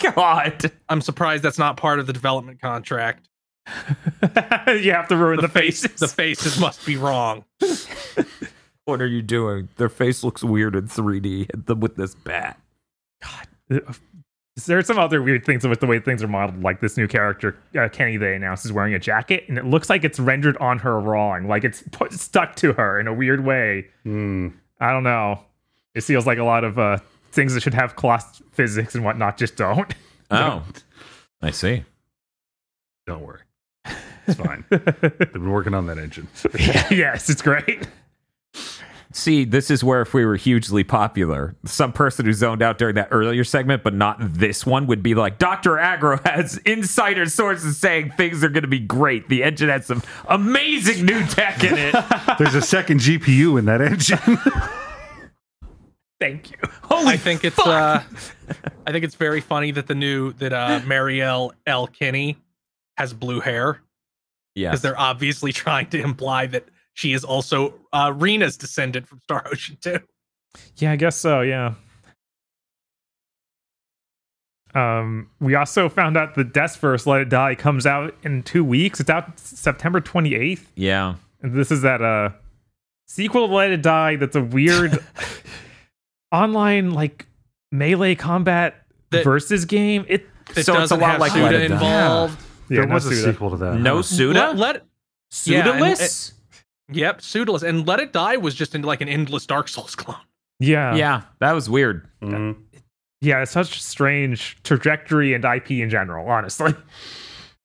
God. 0.00 0.72
I'm 0.88 1.00
surprised 1.00 1.44
that's 1.44 1.58
not 1.60 1.76
part 1.76 2.00
of 2.00 2.08
the 2.08 2.12
development 2.12 2.60
contract. 2.60 3.28
you 4.66 4.92
have 4.92 5.06
to 5.08 5.16
ruin 5.16 5.40
the, 5.40 5.48
face, 5.48 5.82
faces. 5.82 6.00
the 6.00 6.08
faces 6.08 6.58
must 6.58 6.84
be 6.84 6.96
wrong. 6.96 7.44
What 8.84 9.00
are 9.00 9.06
you 9.06 9.22
doing? 9.22 9.68
Their 9.76 9.88
face 9.88 10.24
looks 10.24 10.42
weird 10.42 10.74
in 10.74 10.88
3D 10.88 11.78
with 11.78 11.96
this 11.96 12.14
bat. 12.14 12.60
God. 13.22 13.48
There 14.66 14.76
are 14.78 14.82
some 14.82 14.98
other 14.98 15.22
weird 15.22 15.46
things 15.46 15.66
with 15.66 15.80
the 15.80 15.86
way 15.86 15.98
things 15.98 16.22
are 16.22 16.28
modeled. 16.28 16.62
Like 16.62 16.80
this 16.80 16.96
new 16.96 17.08
character, 17.08 17.56
uh, 17.78 17.88
Kenny, 17.88 18.16
they 18.16 18.34
announced 18.34 18.64
is 18.66 18.72
wearing 18.72 18.92
a 18.92 18.98
jacket, 18.98 19.44
and 19.48 19.56
it 19.56 19.64
looks 19.64 19.88
like 19.88 20.04
it's 20.04 20.18
rendered 20.20 20.56
on 20.58 20.78
her 20.80 21.00
wrong. 21.00 21.48
Like 21.48 21.64
it's 21.64 21.82
put, 21.92 22.12
stuck 22.12 22.56
to 22.56 22.72
her 22.74 23.00
in 23.00 23.06
a 23.06 23.14
weird 23.14 23.44
way. 23.44 23.86
Hmm. 24.02 24.48
I 24.80 24.90
don't 24.92 25.04
know. 25.04 25.40
It 25.94 26.02
feels 26.02 26.26
like 26.26 26.38
a 26.38 26.44
lot 26.44 26.64
of 26.64 26.78
uh, 26.78 26.98
things 27.30 27.54
that 27.54 27.62
should 27.62 27.74
have 27.74 27.96
cloth 27.96 28.42
physics 28.52 28.94
and 28.94 29.04
whatnot 29.04 29.36
just 29.38 29.56
don't. 29.56 29.92
Oh. 30.34 30.64
I 31.42 31.50
see. 31.50 31.84
Don't 33.06 33.20
worry. 33.20 33.40
It's 34.26 34.38
fine. 34.38 34.64
They've 34.70 35.30
been 35.30 35.50
working 35.50 35.74
on 35.74 35.84
that 35.88 35.98
engine. 35.98 36.26
yes, 36.90 37.28
it's 37.28 37.42
great. 37.42 37.86
See, 39.14 39.44
this 39.44 39.70
is 39.70 39.84
where 39.84 40.00
if 40.00 40.14
we 40.14 40.24
were 40.24 40.36
hugely 40.36 40.84
popular, 40.84 41.54
some 41.64 41.92
person 41.92 42.24
who 42.24 42.32
zoned 42.32 42.62
out 42.62 42.78
during 42.78 42.94
that 42.94 43.08
earlier 43.10 43.44
segment, 43.44 43.82
but 43.82 43.94
not 43.94 44.16
this 44.20 44.64
one, 44.64 44.86
would 44.86 45.02
be 45.02 45.14
like, 45.14 45.38
Dr. 45.38 45.78
Agro 45.78 46.18
has 46.24 46.56
insider 46.58 47.26
sources 47.26 47.76
saying 47.76 48.12
things 48.16 48.42
are 48.42 48.48
going 48.48 48.62
to 48.62 48.68
be 48.68 48.80
great. 48.80 49.28
The 49.28 49.44
engine 49.44 49.68
has 49.68 49.86
some 49.86 50.02
amazing 50.28 51.04
new 51.04 51.24
tech 51.26 51.62
in 51.62 51.74
it. 51.76 51.94
There's 52.38 52.54
a 52.54 52.62
second 52.62 53.00
GPU 53.00 53.58
in 53.58 53.66
that 53.66 53.80
engine. 53.80 54.18
Thank 56.20 56.52
you. 56.52 56.56
Holy 56.82 57.08
I 57.08 57.16
think 57.16 57.44
it's 57.44 57.58
uh, 57.58 58.00
I 58.86 58.92
think 58.92 59.04
it's 59.04 59.16
very 59.16 59.40
funny 59.40 59.72
that 59.72 59.88
the 59.88 59.94
new 59.94 60.32
that 60.34 60.52
uh, 60.52 60.80
Marielle 60.84 61.50
L. 61.66 61.88
Kenny 61.88 62.38
has 62.96 63.12
blue 63.12 63.40
hair 63.40 63.80
yeah. 64.54 64.70
because 64.70 64.82
they're 64.82 64.98
obviously 64.98 65.52
trying 65.52 65.88
to 65.90 66.00
imply 66.00 66.46
that 66.46 66.64
she 66.94 67.12
is 67.12 67.24
also 67.24 67.74
uh, 67.92 68.12
Rena's 68.14 68.56
descendant 68.56 69.06
from 69.08 69.20
Star 69.24 69.46
Ocean 69.50 69.76
2. 69.80 69.98
Yeah, 70.76 70.92
I 70.92 70.96
guess 70.96 71.16
so. 71.16 71.40
Yeah. 71.40 71.74
Um, 74.74 75.28
we 75.38 75.54
also 75.54 75.88
found 75.88 76.16
out 76.16 76.34
the 76.34 76.44
Deathverse 76.44 77.06
Let 77.06 77.20
It 77.22 77.28
Die 77.28 77.54
comes 77.56 77.86
out 77.86 78.14
in 78.22 78.42
two 78.42 78.64
weeks. 78.64 79.00
It's 79.00 79.10
out 79.10 79.38
September 79.38 80.00
28th. 80.00 80.64
Yeah. 80.76 81.16
And 81.42 81.54
this 81.54 81.70
is 81.70 81.82
that 81.82 82.00
uh 82.00 82.30
sequel 83.06 83.48
to 83.48 83.54
Let 83.54 83.70
It 83.70 83.82
Die 83.82 84.16
that's 84.16 84.36
a 84.36 84.40
weird 84.42 84.98
online 86.32 86.92
like 86.92 87.26
melee 87.70 88.14
combat 88.14 88.86
That- 89.10 89.24
versus 89.24 89.66
game. 89.66 90.06
It 90.08 90.26
That 90.54 90.64
So 90.64 90.80
it's 90.80 90.90
a 90.90 90.96
lot 90.96 91.20
like 91.20 91.32
Suda 91.32 91.44
Let 91.44 91.54
It 91.54 91.68
Die. 91.68 91.74
involved. 91.74 92.40
yeah, 92.70 92.76
there 92.78 92.86
no 92.86 92.94
was 92.94 93.04
a 93.06 93.10
Suda. 93.14 93.32
sequel 93.32 93.50
to 93.50 93.56
that. 93.58 93.74
No 93.78 93.96
huh? 93.96 94.02
Suda? 94.02 94.38
Let, 94.38 94.56
let 94.56 94.86
Yeah, 95.44 95.68
and- 95.68 95.82
Pseudoless? 95.82 96.32
Yep, 96.94 97.20
Pseudoless 97.20 97.62
and 97.62 97.86
Let 97.86 98.00
It 98.00 98.12
Die 98.12 98.36
was 98.36 98.54
just 98.54 98.74
into 98.74 98.86
like 98.86 99.00
an 99.00 99.08
endless 99.08 99.46
Dark 99.46 99.68
Souls 99.68 99.94
clone. 99.96 100.16
Yeah. 100.60 100.94
yeah, 100.94 101.22
that 101.40 101.52
was 101.52 101.68
weird. 101.68 102.06
Mhm. 102.22 102.56
Yeah, 103.20 103.42
it's 103.42 103.52
such 103.52 103.76
a 103.76 103.80
strange 103.80 104.56
trajectory 104.64 105.32
and 105.34 105.44
IP 105.44 105.72
in 105.72 105.90
general, 105.90 106.28
honestly. 106.28 106.74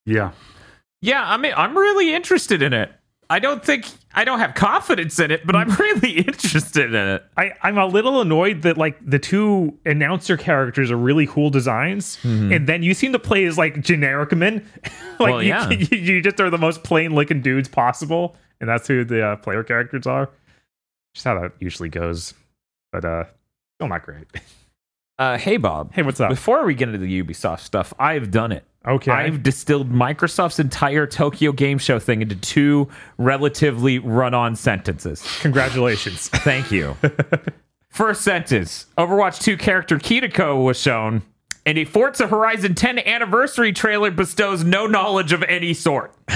Yeah. 0.05 0.31
Yeah, 1.01 1.21
I 1.21 1.35
mean, 1.35 1.53
I'm 1.57 1.77
really 1.77 2.13
interested 2.15 2.61
in 2.61 2.71
it. 2.73 2.89
I 3.29 3.39
don't 3.39 3.61
think 3.61 3.85
I 4.13 4.23
don't 4.23 4.39
have 4.39 4.55
confidence 4.55 5.19
in 5.19 5.31
it, 5.31 5.45
but 5.45 5.53
I'm 5.53 5.69
really 5.79 6.11
interested 6.19 6.95
in 6.95 7.07
it. 7.09 7.23
I, 7.35 7.51
I'm 7.61 7.77
a 7.77 7.85
little 7.85 8.21
annoyed 8.21 8.61
that 8.61 8.77
like 8.77 8.97
the 9.05 9.19
two 9.19 9.77
announcer 9.85 10.37
characters 10.37 10.89
are 10.91 10.95
really 10.97 11.27
cool 11.27 11.49
designs, 11.49 12.17
and 12.23 12.67
then 12.67 12.83
you 12.83 12.93
seem 12.93 13.11
to 13.11 13.19
play 13.19 13.43
as 13.45 13.57
like 13.57 13.81
generic 13.81 14.31
men. 14.31 14.65
like 15.19 15.29
Well, 15.33 15.43
you, 15.43 15.49
yeah. 15.49 15.69
you, 15.71 15.97
you 15.97 16.21
just 16.21 16.39
are 16.39 16.49
the 16.49 16.57
most 16.57 16.83
plain 16.83 17.13
looking 17.15 17.41
dudes 17.41 17.67
possible, 17.67 18.37
and 18.59 18.69
that's 18.69 18.87
who 18.87 19.03
the 19.03 19.25
uh, 19.25 19.35
player 19.37 19.63
characters 19.63 20.05
are. 20.07 20.29
Just 21.13 21.25
how 21.25 21.39
that 21.41 21.53
usually 21.59 21.89
goes, 21.89 22.33
but 22.91 23.03
uh, 23.05 23.23
still 23.77 23.87
not 23.89 24.03
great. 24.03 24.27
Uh, 25.19 25.35
hey, 25.35 25.57
Bob. 25.57 25.91
Hey, 25.93 26.03
what's 26.03 26.19
up? 26.19 26.29
Before 26.29 26.63
we 26.63 26.75
get 26.75 26.89
into 26.89 26.99
the 26.99 27.23
Ubisoft 27.23 27.61
stuff, 27.61 27.91
I've 27.97 28.29
done 28.29 28.51
it. 28.51 28.63
Okay, 28.87 29.09
I've 29.11 29.41
distilled 29.41 29.91
Microsoft's 29.91 30.59
entire 30.59 31.07
Tokyo 31.07 31.51
Game 31.51 31.79
Show 31.79 31.97
thing 31.97 32.21
into 32.21 32.35
two 32.35 32.87
relatively 33.17 33.97
run 33.97 34.35
on 34.35 34.55
sentences. 34.55 35.25
congratulations. 35.41 36.29
Thank 36.33 36.71
you. 36.71 36.95
First 37.89 38.21
sentence 38.21 38.85
Overwatch 38.95 39.41
2 39.41 39.57
character 39.57 39.97
Kiriko 39.97 40.63
was 40.63 40.79
shown, 40.79 41.23
and 41.65 41.79
a 41.79 41.85
Forza 41.85 42.27
Horizon 42.27 42.75
10 42.75 42.99
anniversary 42.99 43.73
trailer 43.73 44.11
bestows 44.11 44.63
no 44.63 44.85
knowledge 44.85 45.33
of 45.33 45.41
any 45.41 45.73
sort. 45.73 46.13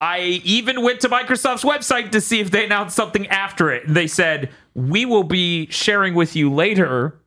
I 0.00 0.20
even 0.44 0.82
went 0.82 1.00
to 1.00 1.08
Microsoft's 1.08 1.64
website 1.64 2.10
to 2.12 2.20
see 2.20 2.40
if 2.40 2.50
they 2.50 2.64
announced 2.66 2.94
something 2.94 3.26
after 3.28 3.70
it. 3.72 3.84
They 3.88 4.06
said, 4.06 4.50
We 4.74 5.06
will 5.06 5.24
be 5.24 5.66
sharing 5.70 6.14
with 6.14 6.36
you 6.36 6.52
later 6.52 7.18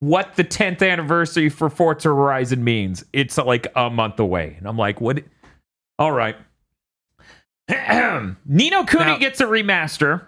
what 0.00 0.36
the 0.36 0.44
10th 0.44 0.86
anniversary 0.88 1.48
for 1.48 1.70
Forza 1.70 2.08
Horizon 2.08 2.64
means. 2.64 3.04
It's 3.12 3.38
uh, 3.38 3.44
like 3.44 3.66
a 3.74 3.88
month 3.88 4.18
away. 4.20 4.56
And 4.58 4.66
I'm 4.68 4.76
like, 4.76 5.00
What? 5.00 5.22
All 5.98 6.12
right. 6.12 6.36
Ni 7.68 8.70
no 8.70 8.84
Kuni 8.84 9.04
Now- 9.04 9.18
gets 9.18 9.40
a 9.40 9.44
remaster. 9.46 10.26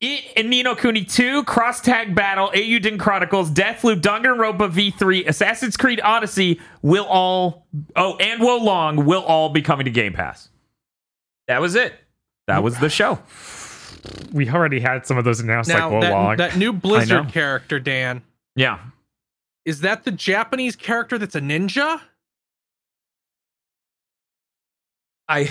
It 0.00 0.24
and 0.36 0.50
Ni 0.50 0.62
no 0.64 0.74
Kuni 0.74 1.04
2, 1.04 1.44
Cross 1.44 1.82
Tag 1.82 2.16
Battle, 2.16 2.50
Eiyuden 2.52 2.98
Chronicles, 2.98 3.50
Deathloop, 3.50 4.00
Danganronpa 4.00 4.70
V3, 4.70 5.26
Assassin's 5.28 5.76
Creed 5.76 6.00
Odyssey 6.02 6.60
will 6.82 7.06
all 7.06 7.66
oh 7.94 8.16
and 8.16 8.42
Wo 8.42 8.56
Long 8.56 9.04
will 9.04 9.22
all 9.22 9.50
be 9.50 9.62
coming 9.62 9.84
to 9.84 9.90
Game 9.92 10.12
Pass. 10.12 10.48
That 11.48 11.60
was 11.60 11.74
it. 11.74 11.94
That 12.46 12.62
was 12.62 12.78
the 12.78 12.88
show. 12.88 13.18
We 14.32 14.50
already 14.50 14.80
had 14.80 15.06
some 15.06 15.16
of 15.16 15.24
those 15.24 15.40
announced 15.40 15.70
Now 15.70 15.88
like 15.90 16.02
well 16.02 16.12
long. 16.12 16.36
that, 16.36 16.50
that 16.50 16.58
new. 16.58 16.74
Blizzard 16.74 17.28
character, 17.30 17.80
Dan, 17.80 18.20
Yeah. 18.54 18.78
is 19.64 19.80
that 19.80 20.04
the 20.04 20.10
Japanese 20.10 20.76
character 20.76 21.16
that's 21.16 21.34
a 21.34 21.40
ninja? 21.40 22.00
I 25.28 25.48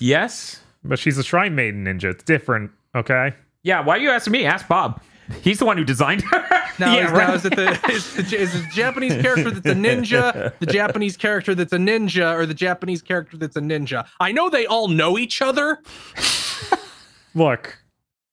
yes. 0.00 0.60
but 0.82 0.98
she's 0.98 1.16
a 1.18 1.22
shrine 1.22 1.54
maiden 1.54 1.84
ninja. 1.84 2.10
It's 2.10 2.24
different. 2.24 2.72
Okay. 2.94 3.34
Yeah, 3.62 3.80
why 3.84 3.96
are 3.96 4.00
you 4.00 4.10
asking 4.10 4.32
me? 4.32 4.44
Ask 4.46 4.66
Bob. 4.66 5.00
He's 5.42 5.58
the 5.60 5.64
one 5.64 5.76
who 5.78 5.84
designed 5.84 6.22
her. 6.22 6.44
Now, 6.82 6.94
yeah, 6.96 7.06
is, 7.06 7.12
right. 7.12 7.28
now 7.28 7.34
is 7.34 7.44
it 7.44 7.54
the 7.56 7.70
is, 7.92 8.14
the 8.14 8.36
is 8.36 8.52
the 8.52 8.68
Japanese 8.72 9.22
character 9.22 9.50
that's 9.52 9.66
a 9.66 9.78
ninja, 9.78 10.52
the 10.58 10.66
Japanese 10.66 11.16
character 11.16 11.54
that's 11.54 11.72
a 11.72 11.76
ninja, 11.78 12.34
or 12.36 12.44
the 12.44 12.54
Japanese 12.54 13.02
character 13.02 13.36
that's 13.36 13.54
a 13.56 13.60
ninja? 13.60 14.04
I 14.18 14.32
know 14.32 14.50
they 14.50 14.66
all 14.66 14.88
know 14.88 15.16
each 15.16 15.40
other. 15.40 15.78
Look, 17.34 17.78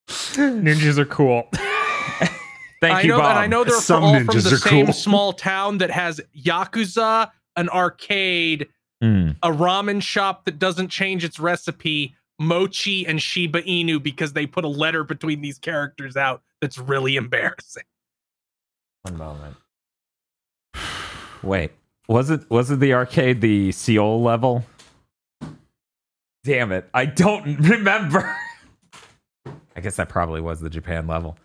ninjas 0.08 0.98
are 0.98 1.04
cool. 1.06 1.48
Thank 2.80 2.96
I 2.96 3.00
you, 3.02 3.08
know, 3.08 3.18
Bob. 3.18 3.30
and 3.30 3.38
I 3.38 3.46
know 3.46 3.62
they're 3.62 3.78
Some 3.80 4.02
all 4.02 4.14
from 4.24 4.26
the 4.26 4.40
same 4.56 4.86
cool. 4.86 4.92
small 4.94 5.32
town 5.32 5.78
that 5.78 5.90
has 5.90 6.20
yakuza, 6.36 7.30
an 7.56 7.68
arcade, 7.68 8.66
Mm. 9.02 9.34
a 9.42 9.48
ramen 9.50 10.02
shop 10.02 10.44
that 10.44 10.58
doesn't 10.58 10.88
change 10.88 11.24
its 11.24 11.38
recipe, 11.40 12.14
mochi, 12.38 13.06
and 13.06 13.22
Shiba 13.22 13.62
Inu 13.62 14.02
because 14.02 14.34
they 14.34 14.44
put 14.46 14.62
a 14.62 14.68
letter 14.68 15.04
between 15.04 15.40
these 15.40 15.58
characters 15.58 16.18
out. 16.18 16.42
That's 16.60 16.76
really 16.76 17.16
embarrassing. 17.16 17.84
One 19.02 19.16
moment. 19.16 19.56
Wait, 21.42 21.72
was 22.08 22.30
it 22.30 22.48
was 22.50 22.70
it 22.70 22.80
the 22.80 22.92
arcade 22.94 23.40
the 23.40 23.72
Seoul 23.72 24.22
level? 24.22 24.64
Damn 26.44 26.72
it, 26.72 26.88
I 26.92 27.06
don't 27.06 27.58
remember. 27.68 28.36
I 29.76 29.80
guess 29.80 29.96
that 29.96 30.08
probably 30.08 30.40
was 30.40 30.60
the 30.60 30.70
Japan 30.70 31.06
level. 31.06 31.38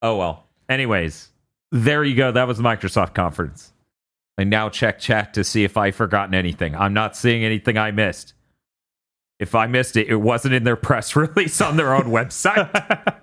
Oh 0.00 0.16
well. 0.16 0.44
Anyways, 0.68 1.28
there 1.70 2.02
you 2.02 2.16
go. 2.16 2.32
That 2.32 2.48
was 2.48 2.58
the 2.58 2.64
Microsoft 2.64 3.14
conference. 3.14 3.72
I 4.38 4.44
now 4.44 4.68
check 4.68 4.98
chat 4.98 5.34
to 5.34 5.44
see 5.44 5.64
if 5.64 5.76
I've 5.76 5.94
forgotten 5.94 6.34
anything. 6.34 6.74
I'm 6.74 6.94
not 6.94 7.16
seeing 7.16 7.44
anything 7.44 7.76
I 7.76 7.90
missed. 7.90 8.32
If 9.38 9.54
I 9.54 9.66
missed 9.66 9.96
it, 9.96 10.08
it 10.08 10.16
wasn't 10.16 10.54
in 10.54 10.64
their 10.64 10.76
press 10.88 11.14
release 11.14 11.60
on 11.60 11.76
their 11.76 11.94
own 11.94 12.04
website. 12.04 13.18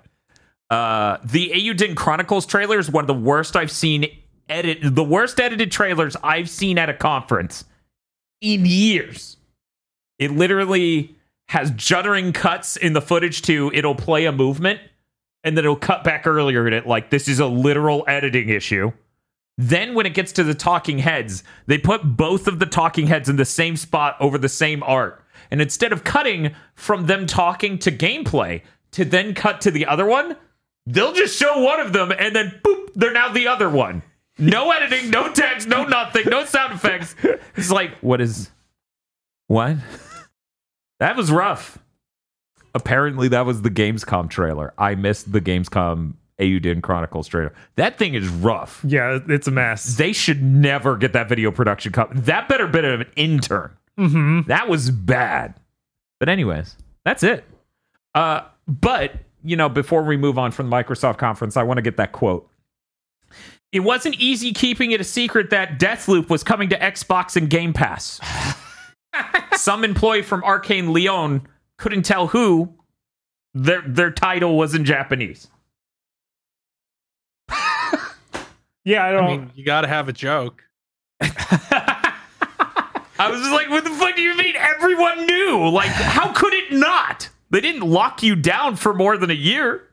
Uh, 0.70 1.18
the 1.24 1.50
Eiyuden 1.50 1.96
Chronicles 1.96 2.46
trailer 2.46 2.78
is 2.78 2.90
one 2.90 3.02
of 3.02 3.08
the 3.08 3.14
worst 3.14 3.56
I've 3.56 3.72
seen 3.72 4.06
edit 4.48 4.78
the 4.82 5.04
worst 5.04 5.40
edited 5.40 5.70
trailers 5.70 6.16
I've 6.22 6.50
seen 6.50 6.78
at 6.78 6.88
a 6.88 6.94
conference 6.94 7.64
in 8.40 8.66
years. 8.66 9.36
It 10.18 10.32
literally 10.32 11.16
has 11.48 11.70
juddering 11.72 12.34
cuts 12.34 12.76
in 12.76 12.92
the 12.92 13.00
footage 13.00 13.42
to 13.42 13.70
it'll 13.74 13.94
play 13.94 14.26
a 14.26 14.32
movement 14.32 14.80
and 15.42 15.56
then 15.56 15.64
it'll 15.64 15.76
cut 15.76 16.04
back 16.04 16.26
earlier 16.26 16.66
in 16.66 16.72
it 16.72 16.86
like 16.86 17.10
this 17.10 17.26
is 17.26 17.40
a 17.40 17.46
literal 17.46 18.04
editing 18.06 18.48
issue. 18.48 18.92
Then 19.56 19.94
when 19.94 20.06
it 20.06 20.14
gets 20.14 20.32
to 20.32 20.44
the 20.44 20.54
talking 20.54 20.98
heads, 20.98 21.44
they 21.66 21.78
put 21.78 22.16
both 22.16 22.46
of 22.46 22.58
the 22.58 22.66
talking 22.66 23.06
heads 23.06 23.28
in 23.28 23.36
the 23.36 23.44
same 23.44 23.76
spot 23.76 24.16
over 24.20 24.38
the 24.38 24.48
same 24.48 24.82
art. 24.82 25.24
And 25.50 25.60
instead 25.60 25.92
of 25.92 26.04
cutting 26.04 26.54
from 26.74 27.06
them 27.06 27.26
talking 27.26 27.78
to 27.80 27.90
gameplay 27.90 28.62
to 28.92 29.04
then 29.04 29.34
cut 29.34 29.60
to 29.62 29.70
the 29.70 29.86
other 29.86 30.06
one, 30.06 30.36
they'll 30.92 31.12
just 31.12 31.38
show 31.38 31.60
one 31.62 31.80
of 31.80 31.92
them 31.92 32.12
and 32.16 32.34
then 32.34 32.60
boop, 32.64 32.90
they're 32.94 33.12
now 33.12 33.30
the 33.32 33.48
other 33.48 33.68
one. 33.68 34.02
No 34.38 34.70
editing, 34.70 35.10
no 35.10 35.32
text, 35.32 35.68
no 35.68 35.84
nothing, 35.84 36.24
no 36.28 36.44
sound 36.44 36.72
effects. 36.74 37.14
It's 37.56 37.70
like, 37.70 37.94
what 38.00 38.20
is 38.20 38.50
what? 39.48 39.76
That 40.98 41.16
was 41.16 41.30
rough. 41.30 41.78
Apparently, 42.74 43.28
that 43.28 43.44
was 43.46 43.62
the 43.62 43.70
Gamescom 43.70 44.30
trailer. 44.30 44.72
I 44.78 44.94
missed 44.94 45.32
the 45.32 45.40
Gamescom 45.40 46.14
Eiyuden 46.38 46.82
Chronicles 46.82 47.26
trailer. 47.28 47.52
That 47.76 47.98
thing 47.98 48.14
is 48.14 48.28
rough. 48.28 48.80
yeah, 48.86 49.18
it's 49.28 49.46
a 49.48 49.50
mess. 49.50 49.96
They 49.96 50.12
should 50.12 50.42
never 50.42 50.96
get 50.96 51.12
that 51.14 51.28
video 51.28 51.50
production 51.50 51.92
company. 51.92 52.20
That 52.22 52.48
better 52.48 52.66
been 52.66 52.84
of 52.84 53.00
an 53.00 53.10
intern. 53.16 53.76
hmm 53.98 54.42
That 54.46 54.68
was 54.68 54.90
bad. 54.90 55.54
But 56.18 56.28
anyways, 56.28 56.76
that's 57.04 57.22
it. 57.22 57.44
Uh, 58.14 58.42
but 58.68 59.14
you 59.42 59.56
know, 59.56 59.68
before 59.68 60.02
we 60.02 60.16
move 60.16 60.38
on 60.38 60.52
from 60.52 60.70
the 60.70 60.76
Microsoft 60.76 61.18
conference, 61.18 61.56
I 61.56 61.62
want 61.62 61.78
to 61.78 61.82
get 61.82 61.96
that 61.96 62.12
quote. 62.12 62.48
It 63.72 63.80
wasn't 63.80 64.16
easy 64.16 64.52
keeping 64.52 64.90
it 64.90 65.00
a 65.00 65.04
secret 65.04 65.50
that 65.50 65.78
Deathloop 65.78 66.28
was 66.28 66.42
coming 66.42 66.68
to 66.70 66.78
Xbox 66.78 67.36
and 67.36 67.48
Game 67.48 67.72
Pass. 67.72 68.20
Some 69.56 69.84
employee 69.84 70.22
from 70.22 70.42
Arkane 70.42 70.92
Lyon 70.92 71.46
couldn't 71.76 72.02
tell 72.02 72.26
who 72.26 72.74
their 73.54 73.82
their 73.82 74.10
title 74.10 74.56
was 74.56 74.74
in 74.74 74.84
Japanese. 74.84 75.48
Yeah, 78.84 79.04
I 79.04 79.12
don't. 79.12 79.24
I 79.24 79.28
mean, 79.28 79.50
you 79.54 79.64
got 79.64 79.82
to 79.82 79.88
have 79.88 80.08
a 80.08 80.12
joke. 80.12 80.64
I 81.20 82.14
was 83.30 83.40
just 83.40 83.52
like, 83.52 83.68
what 83.68 83.84
the 83.84 83.90
fuck 83.90 84.16
do 84.16 84.22
you 84.22 84.36
mean? 84.36 84.54
Everyone 84.56 85.26
knew. 85.26 85.68
Like, 85.68 85.90
how 85.90 86.32
could 86.32 86.54
it 86.54 86.72
not? 86.72 87.28
They 87.50 87.60
didn't 87.60 87.88
lock 87.88 88.22
you 88.22 88.36
down 88.36 88.76
for 88.76 88.94
more 88.94 89.16
than 89.16 89.30
a 89.30 89.34
year. 89.34 89.86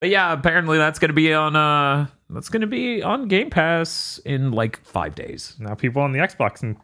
But 0.00 0.08
yeah, 0.08 0.32
apparently 0.32 0.78
that's 0.78 0.98
gonna 0.98 1.12
be 1.12 1.32
on 1.34 1.54
uh 1.54 2.06
that's 2.30 2.48
gonna 2.48 2.66
be 2.66 3.02
on 3.02 3.28
Game 3.28 3.50
Pass 3.50 4.18
in 4.24 4.52
like 4.52 4.82
five 4.84 5.14
days. 5.14 5.56
now 5.58 5.74
people 5.74 6.00
on 6.02 6.12
the 6.12 6.20
Xbox 6.20 6.62
and 6.62 6.76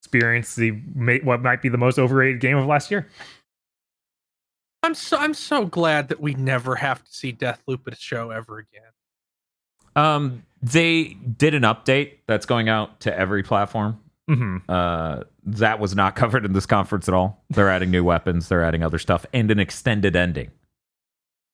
experience 0.00 0.54
the 0.54 0.72
ma- 0.94 1.18
what 1.22 1.42
might 1.42 1.60
be 1.60 1.68
the 1.68 1.78
most 1.78 1.98
overrated 1.98 2.40
game 2.40 2.56
of 2.56 2.66
last 2.66 2.90
year. 2.90 3.06
I'm 4.82 4.94
so 4.94 5.18
I'm 5.18 5.34
so 5.34 5.66
glad 5.66 6.08
that 6.08 6.20
we 6.20 6.34
never 6.34 6.76
have 6.76 7.04
to 7.04 7.12
see 7.12 7.32
Deathloop 7.32 7.86
at 7.86 7.92
a 7.92 7.96
show 7.96 8.30
ever 8.30 8.58
again. 8.58 8.92
Um 9.94 10.44
they 10.62 11.18
did 11.36 11.54
an 11.54 11.62
update 11.64 12.12
that's 12.26 12.46
going 12.46 12.68
out 12.68 13.00
to 13.00 13.16
every 13.16 13.42
platform. 13.42 14.00
Hmm 14.32 14.56
Uh 14.68 15.22
that 15.44 15.78
was 15.80 15.94
not 15.94 16.14
covered 16.22 16.44
in 16.44 16.52
this 16.52 16.66
conference 16.66 17.08
at 17.08 17.14
all. 17.14 17.42
They're 17.50 17.68
adding 17.70 17.90
new 17.90 18.04
weapons, 18.04 18.48
they're 18.48 18.62
adding 18.64 18.82
other 18.82 18.98
stuff, 18.98 19.26
and 19.32 19.50
an 19.50 19.58
extended 19.58 20.14
ending. 20.16 20.50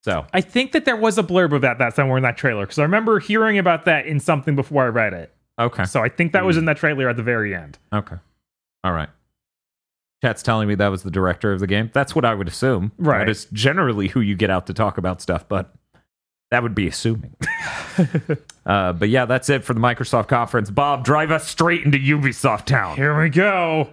So 0.05 0.27
I 0.33 0.41
think 0.41 0.73
that 0.73 0.85
there 0.85 0.97
was 0.97 1.19
a 1.19 1.23
blurb 1.23 1.53
of 1.53 1.63
that 1.63 1.79
that 1.79 1.95
somewhere 1.97 2.17
in 2.17 2.23
that 2.23 2.37
trailer 2.37 2.65
because 2.65 2.79
I 2.79 2.83
remember 2.83 3.19
hearing 3.19 3.59
about 3.59 3.85
that 3.87 4.07
in 4.07 4.21
something 4.21 4.55
before 4.57 4.85
I 4.85 4.89
read 4.89 5.13
it. 5.13 5.35
okay. 5.59 5.85
So 5.85 6.03
I 6.03 6.09
think 6.09 6.33
that 6.33 6.45
was 6.45 6.57
in 6.57 6.67
that 6.67 6.77
trailer 6.77 7.09
at 7.09 7.17
the 7.17 7.23
very 7.23 7.55
end. 7.55 7.79
Okay. 7.93 8.17
All 8.85 8.93
right. 8.93 9.09
Chat's 10.23 10.43
telling 10.43 10.69
me 10.69 10.75
that 10.77 10.89
was 10.89 11.03
the 11.03 11.11
director 11.11 11.53
of 11.53 11.61
the 11.61 11.67
game. 11.67 11.91
That's 11.93 12.15
what 12.15 12.25
I 12.25 12.35
would 12.35 12.49
assume. 12.49 12.93
Right. 12.99 13.19
That 13.19 13.29
is 13.29 13.47
generally 13.53 14.09
who 14.09 14.21
you 14.21 14.35
get 14.37 14.51
out 14.51 14.67
to 14.67 14.75
talk 14.75 14.99
about 14.99 15.21
stuff, 15.21 15.49
but 15.49 15.73
that 16.51 16.63
would 16.63 16.75
be 16.75 16.87
assuming. 16.89 17.35
uh, 18.67 18.93
but 18.93 19.09
yeah, 19.09 19.25
that's 19.25 19.49
it 19.49 19.65
for 19.65 19.75
the 19.75 19.81
Microsoft 19.81 20.29
conference. 20.29 20.71
Bob, 20.71 21.05
drive 21.05 21.31
us 21.31 21.47
straight 21.49 21.83
into 21.85 21.99
Ubisoft 21.99 22.65
Town. 22.67 22.97
Here 22.97 23.21
we 23.21 23.29
go. 23.31 23.89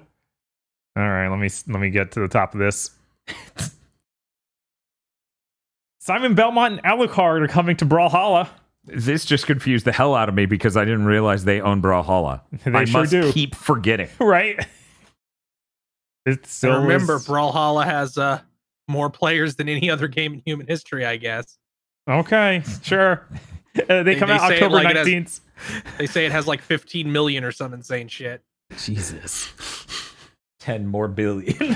All 0.98 1.04
right, 1.10 1.28
let 1.28 1.40
me 1.40 1.50
let 1.68 1.80
me 1.82 1.90
get 1.90 2.12
to 2.14 2.20
the 2.20 2.28
top 2.28 2.54
of 2.54 2.60
this. 2.60 2.92
Simon 6.00 6.36
Belmont 6.36 6.80
and 6.84 6.84
Alucard 6.84 7.42
are 7.44 7.48
coming 7.48 7.76
to 7.78 7.86
Brawlhalla. 7.86 8.48
This 8.86 9.26
just 9.26 9.48
confused 9.48 9.86
the 9.86 9.92
hell 9.92 10.14
out 10.14 10.30
of 10.30 10.36
me 10.36 10.46
because 10.46 10.78
I 10.78 10.86
didn't 10.86 11.06
realize 11.06 11.44
they 11.44 11.60
own 11.62 11.82
Brawlhalla. 11.82 12.42
They 12.64 12.72
I 12.72 12.86
sure 12.86 13.02
must 13.02 13.12
do. 13.12 13.32
keep 13.32 13.56
forgetting. 13.56 14.10
Right? 14.20 14.60
It 16.28 16.46
So 16.46 16.70
still 16.70 16.82
remember, 16.84 17.16
is- 17.16 17.28
Brawlhalla 17.28 17.86
has 17.86 18.18
uh, 18.18 18.42
more 18.88 19.10
players 19.10 19.56
than 19.56 19.68
any 19.68 19.90
other 19.90 20.08
game 20.08 20.34
in 20.36 20.42
human 20.46 20.68
history, 20.68 21.06
I 21.06 21.18
guess. 21.18 21.58
Okay, 22.08 22.62
sure. 22.84 23.26
Uh, 23.90 24.04
they, 24.04 24.16
come 24.16 24.30
they 24.30 24.36
out 24.36 24.48
say 24.48 24.56
October 24.56 24.76
like 24.76 24.90
it 24.90 24.96
has- 24.96 25.06
nineteenth. 25.08 25.40
They 25.98 26.06
say 26.06 26.26
it 26.26 26.32
has 26.32 26.48
like 26.48 26.62
15 26.62 27.12
million 27.12 27.44
or 27.44 27.52
some 27.52 27.74
insane 27.74 28.08
shit. 28.08 28.42
Jesus. 28.78 29.54
10 30.60 30.88
more 30.88 31.08
billion. 31.08 31.56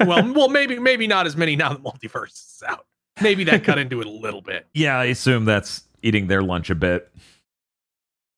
Well, 0.00 0.32
well, 0.32 0.48
maybe 0.48 0.78
maybe 0.78 1.06
not 1.06 1.26
as 1.26 1.36
many 1.36 1.56
now 1.56 1.70
that 1.70 1.82
Multiverse 1.82 2.32
is 2.32 2.62
out. 2.66 2.86
Maybe 3.20 3.44
that 3.44 3.62
cut 3.64 3.78
into 3.78 4.00
it 4.00 4.06
a 4.06 4.10
little 4.10 4.40
bit. 4.42 4.66
yeah, 4.74 4.98
I 4.98 5.04
assume 5.06 5.44
that's 5.44 5.84
eating 6.02 6.26
their 6.26 6.42
lunch 6.42 6.70
a 6.70 6.74
bit. 6.74 7.10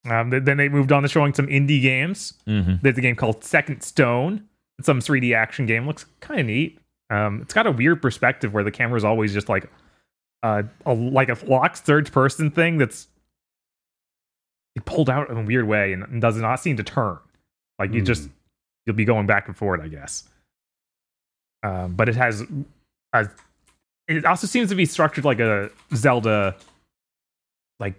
Um, 0.09 0.31
then 0.31 0.56
they 0.56 0.68
moved 0.68 0.93
on 0.93 1.02
to 1.02 1.09
showing 1.09 1.35
some 1.35 1.47
indie 1.47 1.81
games. 1.82 2.35
Mm-hmm. 2.47 2.74
There's 2.82 2.98
a 2.98 3.01
game 3.01 3.16
called 3.16 3.43
Second 3.43 3.82
Stone. 3.82 4.44
some 4.82 5.01
3D 5.01 5.35
action 5.35 5.66
game. 5.66 5.86
Looks 5.86 6.05
kind 6.20 6.40
of 6.40 6.47
neat. 6.47 6.78
Um, 7.10 7.40
it's 7.43 7.55
got 7.55 7.66
a 7.66 7.73
weird 7.73 8.01
perspective 8.02 8.52
where 8.52 8.62
the 8.64 8.70
camera 8.70 8.97
is 8.97 9.05
always 9.05 9.32
just 9.32 9.48
like 9.48 9.68
uh, 10.47 10.62
a 10.85 10.94
like 10.94 11.28
a 11.28 11.36
locked 11.47 11.78
third 11.78 12.12
person 12.12 12.51
thing 12.51 12.78
that's 12.78 13.09
pulled 14.85 15.10
out 15.10 15.28
in 15.31 15.36
a 15.36 15.43
weird 15.43 15.66
way 15.66 15.93
and, 15.93 16.05
and 16.05 16.20
does 16.20 16.36
not 16.36 16.60
seem 16.60 16.77
to 16.77 16.85
turn. 16.85 17.18
Like 17.78 17.93
you 17.93 18.01
just 18.02 18.28
you'll 18.85 18.97
be 18.97 19.05
going 19.05 19.27
back 19.27 19.48
and 19.48 19.56
forth, 19.56 19.81
I 19.81 19.89
guess. 19.89 20.24
Um, 21.62 21.94
but 21.94 22.09
it 22.09 22.14
has 22.16 22.44
a. 23.12 23.28
It 24.09 24.24
also 24.24 24.47
seems 24.47 24.68
to 24.68 24.77
be 24.77 24.86
structured 24.86 25.24
like 25.24 25.40
a 25.40 25.70
Zelda, 25.93 26.55
like 27.81 27.94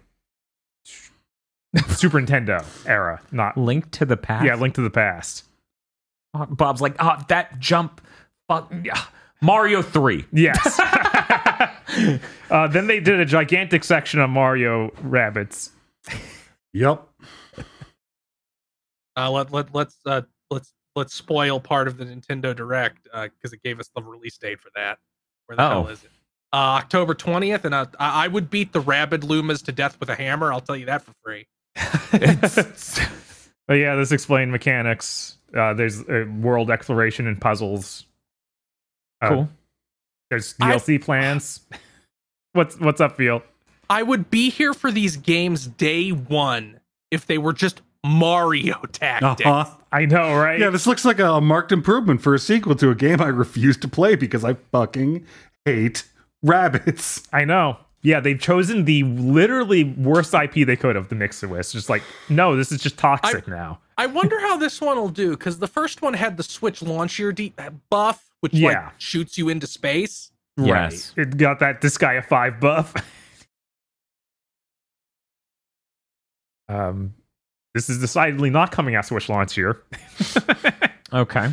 Super 1.88 2.18
Nintendo 2.18 2.64
era, 2.86 3.20
not 3.30 3.58
Link 3.58 3.90
to 3.90 4.06
the 4.06 4.16
past. 4.16 4.46
yeah, 4.46 4.54
Link 4.54 4.74
to 4.76 4.80
the 4.80 4.88
Past. 4.88 5.44
Uh, 6.32 6.46
Bob's 6.46 6.80
like, 6.80 6.94
oh, 6.98 7.16
that 7.28 7.58
jump. 7.58 8.00
Fuck. 8.48 8.72
yeah. 8.82 9.02
Mario 9.42 9.82
3. 9.82 10.24
Yes. 10.32 10.80
uh, 12.50 12.68
then 12.68 12.86
they 12.86 13.00
did 13.00 13.20
a 13.20 13.24
gigantic 13.24 13.84
section 13.84 14.20
on 14.20 14.30
Mario 14.30 14.88
Rabbids. 15.02 15.70
Yep. 16.72 17.06
Uh, 19.16 19.30
let 19.30 19.52
let 19.52 19.74
let's 19.74 19.96
uh, 20.06 20.22
let's 20.50 20.72
let's 20.94 21.14
spoil 21.14 21.58
part 21.60 21.88
of 21.88 21.96
the 21.96 22.04
Nintendo 22.04 22.54
Direct 22.54 23.04
because 23.04 23.52
it 23.52 23.62
gave 23.62 23.80
us 23.80 23.90
the 23.94 24.02
release 24.02 24.38
date 24.38 24.60
for 24.60 24.70
that. 24.76 24.98
Where 25.46 25.56
the 25.56 25.68
hell 25.68 25.86
Oh. 25.88 25.90
is 25.90 26.04
it? 26.04 26.10
Uh, 26.52 26.80
October 26.80 27.14
twentieth, 27.14 27.64
and 27.64 27.74
uh, 27.74 27.86
I, 27.98 28.24
I 28.24 28.28
would 28.28 28.48
beat 28.48 28.72
the 28.72 28.80
Rabbid 28.80 29.22
Lumas 29.22 29.62
to 29.64 29.72
death 29.72 29.98
with 30.00 30.08
a 30.08 30.14
hammer. 30.14 30.52
I'll 30.52 30.60
tell 30.60 30.76
you 30.76 30.86
that 30.86 31.02
for 31.02 31.12
free. 31.24 31.46
It's- 32.12 33.00
But 33.68 33.74
yeah, 33.74 33.96
this 33.96 34.12
explained 34.12 34.50
mechanics. 34.50 35.36
Uh, 35.54 35.74
there's 35.74 36.00
uh, 36.00 36.24
world 36.40 36.70
exploration 36.70 37.26
and 37.26 37.38
puzzles. 37.38 38.06
Uh, 39.20 39.28
cool. 39.28 39.48
There's 40.30 40.54
I- 40.58 40.72
DLC 40.74 41.02
plans. 41.02 41.60
what's 42.58 42.78
what's 42.80 43.00
up, 43.00 43.16
Phil? 43.16 43.42
I 43.88 44.02
would 44.02 44.28
be 44.30 44.50
here 44.50 44.74
for 44.74 44.92
these 44.92 45.16
games 45.16 45.66
day 45.66 46.10
one 46.10 46.80
if 47.10 47.24
they 47.26 47.38
were 47.38 47.54
just 47.54 47.80
Mario 48.04 48.74
tactics. 48.92 49.46
Uh-huh. 49.48 49.74
I 49.90 50.04
know, 50.04 50.34
right? 50.34 50.58
Yeah, 50.60 50.68
this 50.68 50.86
looks 50.86 51.06
like 51.06 51.18
a 51.18 51.40
marked 51.40 51.72
improvement 51.72 52.20
for 52.20 52.34
a 52.34 52.38
sequel 52.38 52.74
to 52.76 52.90
a 52.90 52.94
game 52.94 53.22
I 53.22 53.28
refuse 53.28 53.78
to 53.78 53.88
play 53.88 54.14
because 54.16 54.44
I 54.44 54.54
fucking 54.72 55.24
hate 55.64 56.04
Rabbids. 56.44 57.26
I 57.32 57.44
know. 57.46 57.78
Yeah, 58.02 58.20
they've 58.20 58.38
chosen 58.38 58.84
the 58.84 59.02
literally 59.04 59.84
worst 59.84 60.32
IP 60.34 60.66
they 60.66 60.76
could 60.76 60.94
have 60.94 61.08
to 61.08 61.14
mix 61.14 61.42
it 61.42 61.46
with. 61.48 61.60
It's 61.60 61.72
just 61.72 61.88
like, 61.88 62.02
no, 62.28 62.54
this 62.56 62.70
is 62.70 62.80
just 62.80 62.96
toxic 62.98 63.48
now. 63.48 63.80
I 63.96 64.06
wonder 64.06 64.38
how 64.38 64.56
this 64.56 64.80
one 64.80 64.96
will 64.96 65.08
do 65.08 65.30
because 65.30 65.58
the 65.58 65.66
first 65.66 66.00
one 66.02 66.14
had 66.14 66.36
the 66.36 66.42
Switch 66.44 66.80
launch 66.82 67.18
year 67.18 67.32
de- 67.32 67.54
buff, 67.90 68.30
which 68.40 68.52
Yeah. 68.54 68.68
like 68.68 68.92
shoots 68.98 69.36
you 69.38 69.48
into 69.48 69.66
space. 69.66 70.30
Yes. 70.58 71.14
Right. 71.16 71.26
It 71.26 71.36
got 71.36 71.60
that 71.60 71.80
Disgaea 71.80 72.24
5 72.24 72.60
buff. 72.60 72.94
um 76.68 77.14
this 77.74 77.88
is 77.88 77.98
decidedly 78.00 78.50
not 78.50 78.72
coming 78.72 78.94
out 78.94 79.06
Switch 79.06 79.28
launch 79.28 79.56
year. 79.56 79.82
Okay. 81.10 81.48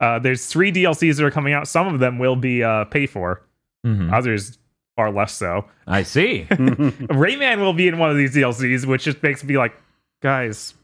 Uh 0.00 0.18
there's 0.18 0.46
three 0.46 0.72
DLCs 0.72 1.16
that 1.18 1.24
are 1.24 1.30
coming 1.30 1.52
out. 1.52 1.68
Some 1.68 1.86
of 1.94 2.00
them 2.00 2.18
will 2.18 2.34
be 2.34 2.64
uh 2.64 2.86
pay 2.86 3.06
for, 3.06 3.40
Mhm. 3.86 4.12
others 4.12 4.58
far 4.96 5.12
less 5.12 5.32
so. 5.32 5.66
I 5.86 6.02
see. 6.02 6.46
Rayman 6.50 7.58
will 7.58 7.72
be 7.72 7.86
in 7.86 7.98
one 7.98 8.10
of 8.10 8.16
these 8.16 8.34
DLCs, 8.34 8.84
which 8.86 9.04
just 9.04 9.22
makes 9.22 9.44
me 9.44 9.56
like, 9.58 9.74
guys, 10.22 10.74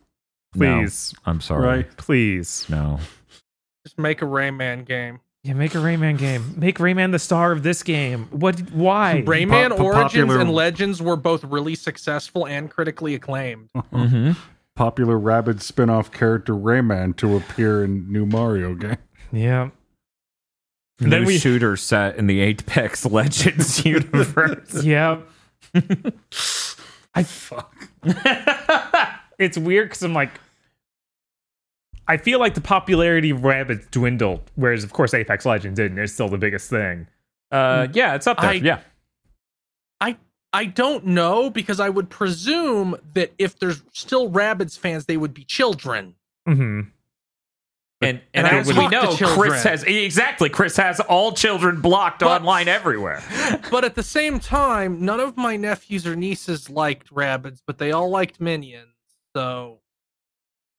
No, 0.54 0.76
please, 0.82 1.12
I'm 1.26 1.40
sorry. 1.40 1.66
Right. 1.66 1.96
please. 1.96 2.66
No. 2.68 3.00
Just 3.84 3.98
make 3.98 4.22
a 4.22 4.24
Rayman 4.26 4.84
game. 4.86 5.18
Yeah, 5.42 5.54
make 5.54 5.74
a 5.74 5.78
Rayman 5.78 6.18
game. 6.18 6.54
Make 6.58 6.76
Rayman 6.78 7.12
the 7.12 7.18
star 7.18 7.50
of 7.52 7.62
this 7.62 7.82
game. 7.82 8.26
What? 8.30 8.60
Why? 8.72 9.22
Rayman 9.26 9.70
po- 9.76 9.84
Origins 9.84 10.12
popular- 10.12 10.40
and 10.40 10.50
Legends 10.52 11.00
were 11.00 11.16
both 11.16 11.42
really 11.44 11.74
successful 11.74 12.46
and 12.46 12.70
critically 12.70 13.14
acclaimed. 13.14 13.70
Mm-hmm. 13.92 14.32
Popular 14.76 15.18
Rabbid 15.18 15.60
spin-off 15.60 16.10
character 16.10 16.54
Rayman 16.54 17.14
to 17.16 17.36
appear 17.36 17.84
in 17.84 18.10
new 18.10 18.24
Mario 18.24 18.74
game. 18.74 18.96
Yeah. 19.30 19.70
New 21.00 21.10
Then 21.10 21.24
we- 21.24 21.38
shooter 21.38 21.76
set 21.76 22.16
in 22.16 22.26
the 22.26 22.40
Apex 22.40 23.04
Legends 23.10 23.84
universe. 23.84 24.82
Yeah. 24.84 25.20
I 27.14 27.22
fuck. 27.24 27.74
it's 29.38 29.58
weird 29.58 29.88
because 29.88 30.02
I'm 30.02 30.14
like, 30.14 30.30
I 32.10 32.16
feel 32.16 32.38
like 32.40 32.54
the 32.54 32.60
popularity 32.60 33.30
of 33.30 33.38
Rabbids 33.40 33.90
dwindled, 33.90 34.50
whereas 34.56 34.84
of 34.84 34.92
course 34.92 35.14
Apex 35.14 35.46
Legends 35.46 35.76
didn't. 35.78 35.98
It's 35.98 36.12
still 36.12 36.28
the 36.28 36.38
biggest 36.38 36.68
thing. 36.68 37.06
Uh, 37.50 37.88
yeah, 37.92 38.14
it's 38.14 38.26
up 38.26 38.40
there. 38.40 38.50
I- 38.50 38.54
yeah. 38.54 38.80
I 40.00 40.16
I 40.52 40.64
don't 40.64 41.06
know 41.06 41.50
because 41.50 41.78
I 41.80 41.88
would 41.88 42.10
presume 42.10 42.96
that 43.14 43.32
if 43.38 43.58
there's 43.58 43.82
still 43.92 44.30
Rabbids 44.30 44.78
fans, 44.78 45.06
they 45.06 45.16
would 45.16 45.34
be 45.34 45.44
children. 45.44 46.14
hmm 46.46 46.80
And 48.02 48.20
and 48.34 48.46
and, 48.46 48.56
as 48.56 48.66
we 48.68 48.88
know. 48.88 49.14
Chris 49.16 49.62
has 49.62 49.84
exactly. 49.84 50.48
Chris 50.48 50.76
has 50.78 51.00
all 51.00 51.32
children 51.32 51.80
blocked 51.80 52.20
But- 52.20 52.40
online 52.40 52.66
everywhere. 52.68 53.22
But 53.70 53.84
at 53.84 53.94
the 53.94 54.02
same 54.02 54.40
time, 54.40 55.04
none 55.04 55.20
of 55.20 55.36
my 55.36 55.56
nephews 55.56 56.06
or 56.06 56.16
nieces 56.16 56.68
liked 56.70 57.12
Rabbids, 57.14 57.60
but 57.66 57.78
they 57.78 57.92
all 57.92 58.08
liked 58.10 58.40
Minions. 58.40 58.86
So 59.36 59.79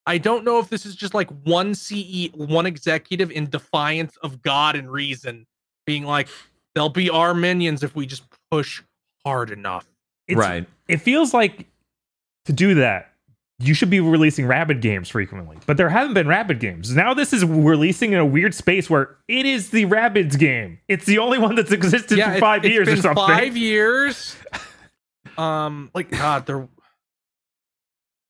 I 0.06 0.18
don't 0.18 0.44
know 0.44 0.60
if 0.60 0.70
this 0.70 0.86
is 0.86 0.96
just 0.96 1.14
like 1.14 1.30
one 1.44 1.76
CE, 1.76 2.30
one 2.34 2.66
executive 2.66 3.32
in 3.32 3.50
defiance 3.50 4.18
of 4.18 4.42
God 4.42 4.76
and 4.76 4.92
reason, 4.92 5.46
being 5.86 6.06
like, 6.06 6.28
they'll 6.74 6.90
be 6.90 7.10
our 7.10 7.34
minions 7.34 7.84
if 7.84 7.96
we 7.96 8.06
just 8.06 8.24
push 8.50 8.82
hard 9.26 9.52
enough. 9.52 9.88
It's, 10.28 10.38
right. 10.38 10.66
It 10.88 10.98
feels 10.98 11.34
like 11.34 11.68
to 12.46 12.54
do 12.54 12.76
that, 12.76 13.12
you 13.60 13.74
should 13.74 13.92
be 13.92 14.00
releasing 14.00 14.48
Rabbid 14.48 14.82
games 14.82 15.10
frequently, 15.10 15.58
but 15.68 15.78
there 15.78 15.90
haven't 15.90 16.16
been 16.16 16.28
Rabbid 16.28 16.60
games. 16.60 16.96
Now 16.96 17.14
this 17.14 17.32
is 17.32 17.46
releasing 17.46 18.14
in 18.14 18.20
a 18.20 18.26
weird 18.26 18.56
space 18.56 18.90
where 18.90 19.18
it 19.28 19.46
is 19.46 19.70
the 19.70 19.86
Rabbids 19.86 20.38
game. 20.38 20.80
It's 20.88 21.06
the 21.06 21.20
only 21.20 21.38
one 21.38 21.56
that's 21.56 21.72
existed 21.72 22.20
for 22.20 22.40
five 22.40 22.66
it's 22.66 22.74
years 22.74 22.88
or 22.88 22.92
been 22.94 23.02
something. 23.02 23.28
Five 23.28 23.58
years. 23.58 24.36
Um, 25.38 25.90
like 25.94 26.12
God, 26.12 26.46
they're 26.46 26.68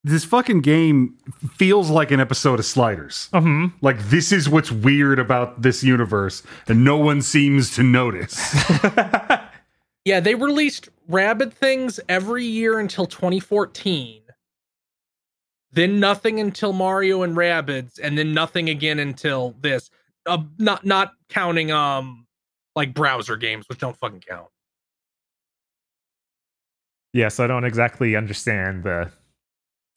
This 0.03 0.23
fucking 0.25 0.61
game 0.61 1.15
feels 1.55 1.89
like 1.91 2.09
an 2.09 2.19
episode 2.19 2.59
of 2.59 2.65
Sliders. 2.65 3.29
hmm 3.33 3.67
Like 3.81 3.99
this 4.09 4.31
is 4.31 4.49
what's 4.49 4.71
weird 4.71 5.19
about 5.19 5.61
this 5.61 5.83
universe, 5.83 6.41
and 6.67 6.83
no 6.83 6.97
one 6.97 7.21
seems 7.21 7.75
to 7.75 7.83
notice. 7.83 8.55
Yeah, 10.03 10.19
they 10.19 10.33
released 10.33 10.89
Rabbid 11.07 11.53
things 11.53 11.99
every 12.09 12.43
year 12.43 12.79
until 12.79 13.05
2014. 13.05 14.21
Then 15.71 15.99
nothing 15.99 16.39
until 16.39 16.73
Mario 16.73 17.21
and 17.21 17.37
Rabbids, 17.37 17.99
and 18.01 18.17
then 18.17 18.33
nothing 18.33 18.67
again 18.67 18.97
until 18.97 19.55
this. 19.61 19.91
Uh, 20.25 20.39
not 20.57 20.83
not 20.85 21.11
counting 21.29 21.71
um 21.71 22.25
like 22.75 22.95
browser 22.95 23.37
games, 23.37 23.69
which 23.69 23.77
don't 23.77 23.95
fucking 23.95 24.21
count. 24.27 24.47
Yes, 27.13 27.39
I 27.39 27.45
don't 27.45 27.63
exactly 27.63 28.15
understand 28.15 28.83
the 28.83 29.11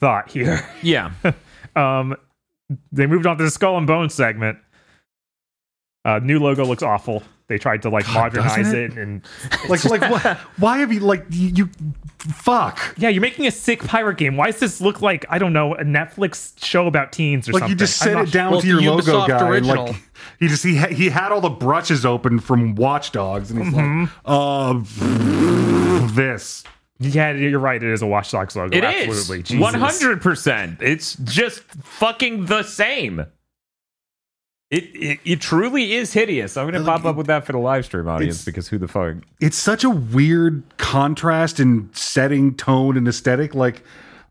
thought 0.00 0.30
here. 0.30 0.66
Yeah. 0.82 1.12
Um, 1.76 2.14
they 2.92 3.06
moved 3.08 3.26
on 3.26 3.36
to 3.36 3.42
the 3.42 3.50
Skull 3.50 3.76
and 3.76 3.84
bone 3.84 4.08
segment. 4.08 4.58
Uh, 6.04 6.20
new 6.22 6.38
logo 6.38 6.64
looks 6.64 6.84
awful. 6.84 7.24
They 7.48 7.58
tried 7.58 7.82
to 7.82 7.88
like 7.90 8.06
God, 8.06 8.14
modernize 8.32 8.72
it? 8.72 8.92
it? 8.92 8.96
and 8.96 9.22
like, 9.68 9.84
like, 9.84 10.02
wh- 10.04 10.60
why 10.62 10.78
have 10.78 10.92
you 10.92 11.00
like 11.00 11.26
you, 11.30 11.48
you? 11.48 11.70
Fuck! 12.20 12.94
yeah, 12.96 13.08
you're 13.08 13.20
making 13.20 13.48
a 13.48 13.50
sick 13.50 13.82
pirate 13.82 14.18
game. 14.18 14.36
Why 14.36 14.52
does 14.52 14.60
this 14.60 14.80
look 14.80 15.02
like 15.02 15.26
I 15.28 15.38
don't 15.38 15.52
know 15.52 15.74
a 15.74 15.82
Netflix 15.82 16.52
show 16.64 16.86
about 16.86 17.10
teens 17.10 17.48
or 17.48 17.52
Like 17.54 17.62
something? 17.62 17.70
you 17.70 17.76
just 17.76 18.00
I'm 18.02 18.08
set 18.12 18.28
it 18.28 18.32
down 18.32 18.52
Well, 18.52 18.60
to 18.60 18.66
your 18.68 18.80
logo 18.80 19.02
Ubisoft 19.26 19.26
guy. 19.28 19.56
and. 19.56 19.66
Like 19.66 19.96
he 20.38 20.46
just 20.46 20.62
he 20.64 20.76
ha- 20.76 20.86
he 20.94 21.08
had 21.08 21.32
all 21.32 21.40
the 21.40 21.50
brushes 21.50 22.06
open 22.06 22.38
from 22.38 22.76
Watch 22.76 23.10
Dogs, 23.10 23.50
and 23.50 23.64
he's 23.64 23.74
Mhm. 23.74 24.02
like, 24.02 24.10
uh, 26.08 26.14
this. 26.14 26.62
Yeah, 27.04 27.32
you're 27.32 27.58
right. 27.58 27.82
It 27.82 27.92
is 27.92 28.02
a 28.02 28.06
Watch 28.06 28.30
Dogs 28.30 28.56
logo. 28.56 28.76
It 28.76 28.84
is 28.84 29.08
Absolutely. 29.08 29.42
Jesus. 29.42 29.60
one 29.62 29.74
hundred 29.74 30.22
percent. 30.22 30.80
It's 30.80 31.16
just 31.24 31.60
fucking 31.62 32.46
the 32.46 32.62
same. 32.62 33.26
It, 34.70 34.84
it 34.96 35.20
it 35.24 35.40
truly 35.40 35.92
is 35.94 36.12
hideous. 36.12 36.56
I'm 36.56 36.66
gonna 36.66 36.80
Like, 36.80 37.02
pop 37.02 37.04
up 37.04 37.16
with 37.16 37.26
that 37.28 37.44
for 37.46 37.52
the 37.52 37.58
live 37.58 37.84
stream 37.84 38.08
audience 38.08 38.44
because 38.44 38.66
who 38.68 38.78
the 38.78 38.88
fuck? 38.88 39.16
It's 39.40 39.56
such 39.58 39.84
a 39.84 39.90
weird 39.90 40.62
contrast 40.78 41.60
in 41.60 41.90
setting, 41.92 42.54
tone, 42.56 42.96
and 42.96 43.06
aesthetic. 43.06 43.54
Like 43.54 43.84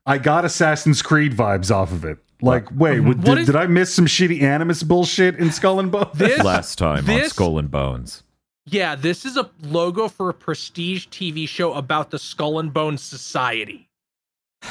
I 0.06 0.18
got 0.18 0.44
Assassin's 0.44 1.02
Creed 1.02 1.34
vibes 1.34 1.74
off 1.74 1.92
of 1.94 2.04
it. 2.04 2.18
Like, 2.42 2.70
wait, 2.72 2.98
Mm-hmm. 2.98 3.08
what, 3.08 3.18
What 3.20 3.26
did, 3.36 3.38
is- 3.42 3.46
did 3.48 3.56
I 3.56 3.68
miss 3.68 3.94
some 3.94 4.06
shitty 4.06 4.42
Animus 4.42 4.84
bullshit 4.84 5.36
in 5.36 5.50
Skull 5.52 5.80
and 5.80 5.90
Bones? 5.92 6.08
This 6.16 6.44
Last 6.44 6.78
time 6.78 7.10
on 7.10 7.30
Skull 7.30 7.58
and 7.58 7.72
Bones. 7.72 8.23
Yeah, 8.66 8.96
this 8.96 9.26
is 9.26 9.38
a 9.38 9.50
logo 9.62 10.08
for 10.08 10.30
a 10.30 10.34
prestige 10.34 11.08
TV 11.08 11.48
show 11.48 11.74
about 11.74 12.12
the 12.12 12.20
Skull 12.20 12.60
and 12.60 12.74
Bones 12.74 13.02
Society. 13.02 13.90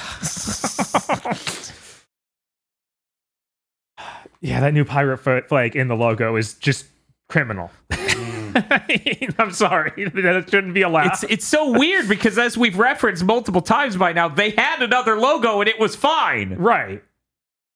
Yeah, 4.44 4.59
that 4.60 4.74
new 4.74 4.85
pirate 4.85 5.20
f- 5.24 5.47
flag 5.47 5.77
in 5.77 5.86
the 5.86 5.94
logo 5.94 6.35
is 6.35 6.55
just 6.55 6.86
criminal. 7.28 7.70
Mm. 7.93 9.35
I'm 9.39 9.52
sorry, 9.52 9.93
that 10.06 10.51
shouldn't 10.51 10.74
be 10.74 10.82
allowed. 10.82 11.06
It's 11.12 11.23
it's 11.24 11.47
so 11.47 11.78
weird 11.78 12.09
because 12.09 12.36
as 12.39 12.59
we've 12.59 12.77
referenced 12.77 13.23
multiple 13.23 13.62
times 13.62 13.97
by 13.97 14.12
now, 14.12 14.28
they 14.28 14.51
had 14.51 14.82
another 14.82 15.16
logo 15.16 15.60
and 15.60 15.69
it 15.69 15.78
was 15.78 15.94
fine. 15.94 16.55
right. 16.56 17.02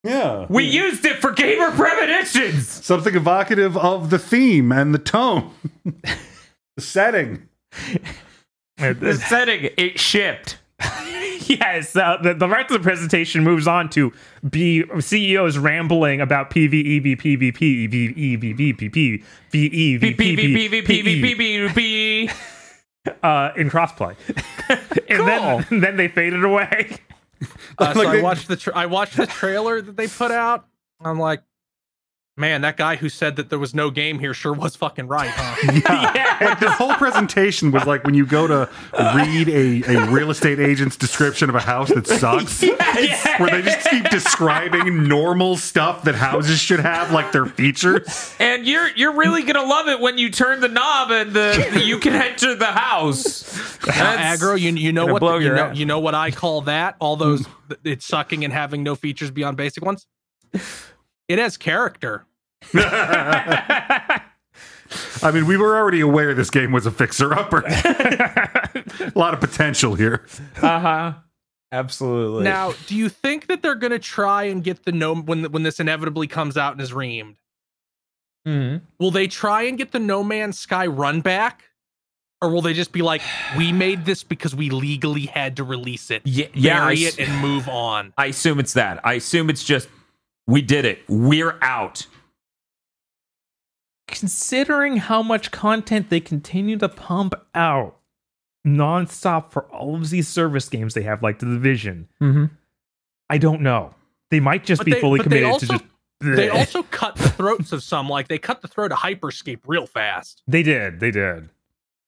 Yeah. 0.07 0.47
We 0.49 0.65
used 0.65 1.05
it 1.05 1.17
for 1.17 1.33
gamer 1.33 1.71
premonitions. 1.73 2.69
Something 2.69 3.17
evocative 3.17 3.77
of 3.77 4.11
the 4.11 4.19
theme 4.19 4.71
and 4.71 4.95
the 4.95 4.99
tone. 4.99 5.51
the 5.85 6.81
setting. 6.81 7.49
The 8.77 9.21
setting 9.27 9.71
it 9.77 9.99
shipped. 9.99 10.59
yes, 11.49 11.97
uh, 11.97 12.19
the, 12.23 12.35
the 12.35 12.49
rest 12.49 12.71
of 12.71 12.81
the 12.81 12.85
presentation 12.85 13.43
moves 13.43 13.67
on 13.67 13.89
to 13.91 14.13
be 14.49 14.85
CEOs 15.01 15.59
rambling 15.59 16.21
about 16.21 16.51
PVE, 16.51 17.01
PvP, 17.03 17.63
EVE, 17.63 19.25
PvP, 19.53 20.15
VE, 21.75 22.31
uh, 23.23 23.51
in 23.57 23.71
crossplay, 23.71 24.15
and 25.09 25.27
then 25.27 25.67
and 25.71 25.83
then 25.83 25.97
they 25.97 26.09
faded 26.09 26.45
away. 26.45 26.99
Uh, 27.79 27.93
so 27.93 27.99
Like 28.01 28.09
I 28.09 28.23
watched 28.23 28.49
the 28.49 28.57
tra- 28.57 28.75
I 28.75 28.87
watched 28.87 29.17
the 29.17 29.27
trailer 29.27 29.83
that 29.83 29.97
they 29.97 30.09
put 30.09 30.31
out. 30.31 30.67
I'm 31.01 31.19
like, 31.19 31.43
man, 32.39 32.61
that 32.61 32.77
guy 32.77 32.97
who 32.97 33.09
said 33.09 33.37
that 33.37 33.49
there 33.49 33.59
was 33.59 33.75
no 33.75 33.91
game 33.91 34.19
here 34.19 34.35
sure 34.35 34.53
was 34.53 34.77
fucking 34.77 35.09
right, 35.09 35.31
huh? 35.31 35.73
Yeah. 36.17 36.37
Like 36.41 36.61
the 36.61 36.71
whole 36.71 36.93
presentation 36.95 37.73
was 37.73 37.87
like 37.87 38.05
when 38.05 38.15
you 38.15 38.27
go 38.27 38.47
to 38.47 38.69
read 39.15 39.49
a, 39.49 39.83
a 39.85 40.11
real 40.11 40.31
estate 40.31 40.59
agent's 40.59 40.97
description 40.97 41.49
of 41.49 41.55
a 41.55 41.61
house 41.61 41.89
that 41.89 42.07
sucks. 42.07 42.61
Where 43.41 43.51
they 43.51 43.63
just 43.63 43.89
keep 43.89 44.09
describing 44.11 45.09
normal 45.09 45.57
stuff 45.57 46.05
that 46.05 46.15
houses 46.15 46.59
should 46.59 46.81
have, 46.81 47.11
like 47.11 47.33
their 47.33 47.47
features. 47.47 48.35
And 48.39 48.67
you're 48.67 48.89
you're 48.97 49.13
really 49.15 49.43
gonna 49.43 49.63
love 49.67 49.89
it 49.89 50.01
when 50.01 50.19
you 50.19 50.31
turn 50.31 50.61
the 50.61 50.69
knob 50.69 51.11
and 51.11 51.33
the 51.33 51.83
you 51.85 51.99
can 51.99 52.15
enter 52.15 52.55
the 52.55 52.67
house. 52.67 53.79
Uh, 53.87 53.93
aggro, 53.93 54.59
you 54.61 54.73
you 54.73 54.93
know 54.93 55.07
what 55.07 55.21
blow 55.21 55.39
the- 55.39 55.45
you 55.47 55.53
know 55.55 55.71
you 55.73 55.87
know 55.87 56.01
what 56.01 56.15
I 56.15 56.31
call 56.31 56.63
that? 56.63 56.97
All 56.99 57.17
those 57.17 57.47
it's 57.83 58.07
sucking 58.07 58.45
and 58.45 58.53
having 58.53 58.83
no 58.83 58.95
features 58.95 59.31
beyond 59.31 59.57
basic 59.57 59.85
ones. 59.85 60.07
It 61.29 61.39
has 61.39 61.57
character. 61.57 62.26
I 65.23 65.31
mean, 65.33 65.47
we 65.47 65.57
were 65.57 65.77
already 65.77 66.01
aware 66.01 66.35
this 66.35 66.51
game 66.51 66.73
was 66.73 66.87
a 66.87 66.91
fixer 66.91 67.33
upper. 67.35 67.59
a 67.67 69.13
lot 69.15 69.35
of 69.35 69.41
potential 69.41 69.95
here. 69.95 70.25
Uh 70.63 70.81
huh. 70.81 71.13
Absolutely. 71.73 72.45
Now, 72.45 72.73
do 72.87 72.95
you 72.97 73.09
think 73.09 73.49
that 73.49 73.61
they're 73.63 73.75
going 73.75 73.91
to 73.91 73.99
try 73.99 74.45
and 74.45 74.63
get 74.63 74.85
the 74.85 74.93
no 74.93 75.15
when 75.17 75.45
when 75.51 75.63
this 75.65 75.81
inevitably 75.81 76.29
comes 76.29 76.57
out 76.57 76.73
and 76.73 76.81
is 76.81 76.93
reamed? 76.93 77.37
Mhm. 78.47 78.83
Will 79.01 79.11
they 79.11 79.27
try 79.27 79.63
and 79.63 79.77
get 79.77 79.91
the 79.91 79.99
No 79.99 80.23
Man's 80.23 80.59
Sky 80.59 80.87
run 80.87 81.21
back? 81.21 81.65
Or 82.43 82.51
will 82.51 82.63
they 82.63 82.75
just 82.75 82.93
be 82.93 83.01
like, 83.03 83.23
we 83.57 83.73
made 83.73 84.05
this 84.05 84.23
because 84.23 84.55
we 84.55 84.69
legally 84.71 85.23
had 85.27 85.57
to 85.57 85.65
release 85.65 86.11
it, 86.11 86.21
yeah, 86.27 86.47
yeah. 86.53 86.77
I, 86.77 86.81
bury 86.95 87.07
s- 87.07 87.19
it, 87.19 87.29
and 87.29 87.41
move 87.41 87.67
on? 87.67 88.13
I 88.19 88.27
assume 88.27 88.61
it's 88.61 88.75
that. 88.75 89.01
I 89.05 89.15
assume 89.15 89.49
it's 89.51 89.65
just 89.65 89.89
we 90.47 90.61
did 90.63 90.85
it. 90.85 91.01
We're 91.09 91.59
out. 91.63 92.07
Considering 94.09 94.99
how 94.99 95.23
much 95.23 95.51
content 95.51 96.11
they 96.11 96.21
continue 96.21 96.77
to 96.79 96.89
pump 96.89 97.35
out 97.55 97.97
nonstop 98.67 99.51
for 99.53 99.63
all 99.67 99.95
of 99.97 100.11
these 100.11 100.29
service 100.29 100.69
games 100.69 100.95
they 100.95 101.03
have, 101.03 101.23
like 101.23 101.39
the 101.39 101.47
Division, 101.47 102.09
Mm-hmm. 102.23 102.47
I 103.29 103.39
don't 103.39 103.61
know. 103.63 103.93
They 104.31 104.39
might 104.41 104.65
just 104.65 104.79
But 104.81 104.85
be 104.87 104.93
they- 104.93 105.01
fully 105.01 105.21
committed 105.21 105.45
also- 105.49 105.67
to 105.67 105.73
just. 105.73 105.85
They 106.21 106.49
also 106.49 106.83
cut 106.85 107.17
the 107.17 107.29
throats 107.29 107.73
of 107.73 107.83
some, 107.83 108.09
like 108.09 108.29
they 108.29 108.39
cut 108.39 108.63
the 108.63 108.69
throat 108.69 108.91
of 108.91 108.97
Hyperscape 108.99 109.61
real 109.67 109.87
fast. 109.87 110.43
They 110.49 110.63
did. 110.63 110.99
They 110.99 111.11
did. 111.11 111.51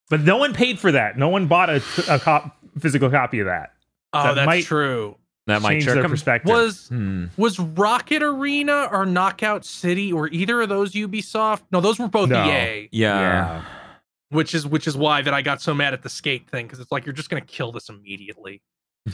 But 0.08 0.22
no 0.22 0.38
one 0.38 0.54
paid 0.54 0.78
for 0.78 0.90
that. 0.92 1.18
No 1.18 1.28
one 1.28 1.46
bought 1.46 1.68
a, 1.68 1.82
a 2.08 2.18
cop, 2.18 2.56
physical 2.78 3.10
copy 3.10 3.40
of 3.40 3.46
that. 3.46 3.74
Oh, 4.14 4.22
That 4.22 4.34
that's 4.36 4.46
might 4.46 4.64
true. 4.64 5.16
That 5.48 5.62
might 5.62 5.72
Change 5.72 5.84
trick 5.84 5.94
their 5.96 6.04
'em. 6.04 6.10
perspective. 6.10 6.50
Was 6.50 6.88
Hmm. 6.88 7.24
was 7.36 7.58
Rocket 7.58 8.22
Arena 8.22 8.88
or 8.92 9.04
Knockout 9.04 9.64
City 9.64 10.12
or 10.12 10.28
either 10.28 10.60
of 10.62 10.68
those 10.68 10.92
Ubisoft? 10.92 11.62
No, 11.72 11.80
those 11.80 11.98
were 11.98 12.06
both 12.08 12.28
No. 12.28 12.44
EA. 12.44 12.88
Yeah. 12.92 13.18
Yeah. 13.20 13.62
Which 14.30 14.54
is 14.54 14.66
which 14.66 14.86
is 14.86 14.96
why 14.96 15.22
that 15.22 15.32
I 15.34 15.42
got 15.42 15.60
so 15.62 15.74
mad 15.74 15.94
at 15.94 16.02
the 16.02 16.10
skate 16.10 16.48
thing 16.50 16.66
because 16.66 16.80
it's 16.80 16.92
like 16.92 17.06
you're 17.06 17.14
just 17.14 17.30
gonna 17.30 17.40
kill 17.40 17.72
this 17.72 17.88
immediately. 17.88 18.60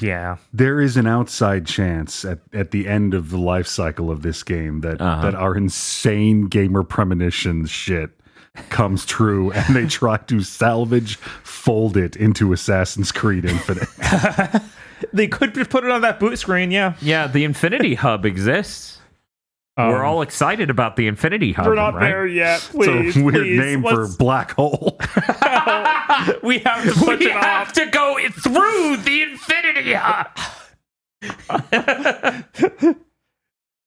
Yeah. 0.00 0.36
There 0.52 0.80
is 0.80 0.96
an 0.96 1.06
outside 1.06 1.66
chance 1.66 2.24
at, 2.24 2.40
at 2.52 2.72
the 2.72 2.88
end 2.88 3.14
of 3.14 3.30
the 3.30 3.38
life 3.38 3.68
cycle 3.68 4.10
of 4.10 4.22
this 4.22 4.42
game 4.42 4.80
that, 4.80 5.00
Uh-huh. 5.00 5.22
that 5.22 5.34
our 5.36 5.54
insane 5.56 6.46
gamer 6.48 6.82
premonitions 6.82 7.70
shit 7.70 8.10
comes 8.70 9.04
true 9.06 9.52
and 9.52 9.76
they 9.76 9.86
try 9.86 10.16
to 10.16 10.40
salvage 10.42 11.14
fold 11.44 11.96
it 11.96 12.16
into 12.16 12.52
Assassin's 12.52 13.12
Creed 13.12 13.44
Infinite. 13.44 13.88
they 15.12 15.26
could 15.28 15.54
put 15.70 15.84
it 15.84 15.90
on 15.90 16.00
that 16.02 16.18
boot 16.20 16.38
screen. 16.38 16.70
Yeah. 16.70 16.94
Yeah, 17.00 17.26
the 17.26 17.44
Infinity 17.44 17.94
Hub 17.96 18.24
exists. 18.24 18.98
We're 19.76 20.04
Um, 20.04 20.06
all 20.06 20.22
excited 20.22 20.70
about 20.70 20.94
the 20.94 21.08
Infinity 21.08 21.50
Hub. 21.52 21.66
We're 21.66 21.74
not 21.74 21.94
right? 21.94 22.02
there 22.08 22.26
yet. 22.26 22.58
It's 22.58 22.68
Please. 22.68 23.16
a 23.16 23.22
weird 23.24 23.34
please, 23.34 23.58
name 23.58 23.82
for 23.82 24.02
let's- 24.04 24.14
black 24.16 24.52
hole. 24.52 24.96
we 26.44 26.58
have 26.60 26.84
to 26.84 26.92
push 26.94 27.18
We 27.18 27.26
it 27.26 27.32
have 27.32 27.68
off. 27.68 27.72
to 27.72 27.86
go 27.86 28.16
through 28.30 28.98
the 28.98 29.22
Infinity 29.22 29.94
Hub. 29.94 30.38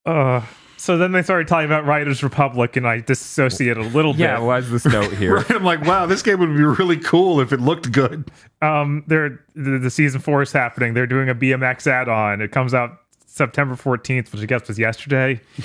Uh, 0.05 0.41
so 0.87 0.97
then 0.97 1.11
they 1.11 1.21
started 1.21 1.49
talking 1.49 1.65
about 1.65 1.85
Riders 1.85 2.23
Republic, 2.23 2.77
and 2.77 2.87
I 2.87 3.01
disassociated 3.01 3.77
a 3.77 3.87
little 3.89 4.13
bit. 4.13 4.21
Yeah, 4.21 4.37
bit. 4.37 4.45
why's 4.45 4.71
this 4.71 4.85
note 4.85 5.11
here? 5.11 5.35
Right? 5.35 5.51
I'm 5.55 5.65
like, 5.65 5.81
wow, 5.83 6.05
this 6.05 6.21
game 6.21 6.39
would 6.39 6.55
be 6.55 6.63
really 6.63 6.95
cool 6.95 7.41
if 7.41 7.51
it 7.51 7.59
looked 7.59 7.91
good. 7.91 8.31
Um, 8.61 9.03
they're 9.05 9.43
the, 9.53 9.79
the 9.79 9.89
season 9.89 10.21
four 10.21 10.41
is 10.41 10.53
happening. 10.53 10.93
They're 10.93 11.05
doing 11.05 11.27
a 11.27 11.35
BMX 11.35 11.87
add-on. 11.87 12.39
It 12.39 12.53
comes 12.53 12.73
out 12.73 13.01
September 13.25 13.75
14th, 13.75 14.31
which 14.31 14.41
I 14.41 14.45
guess 14.45 14.65
was 14.69 14.79
yesterday. 14.79 15.41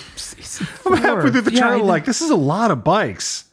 I'm 0.86 0.96
halfway 0.96 1.30
through 1.30 1.40
the 1.42 1.52
Yeah, 1.52 1.60
trailer, 1.60 1.78
know. 1.78 1.84
like, 1.84 2.04
this 2.04 2.20
is 2.20 2.30
a 2.30 2.36
lot 2.36 2.72
of 2.72 2.82
bikes. 2.82 3.44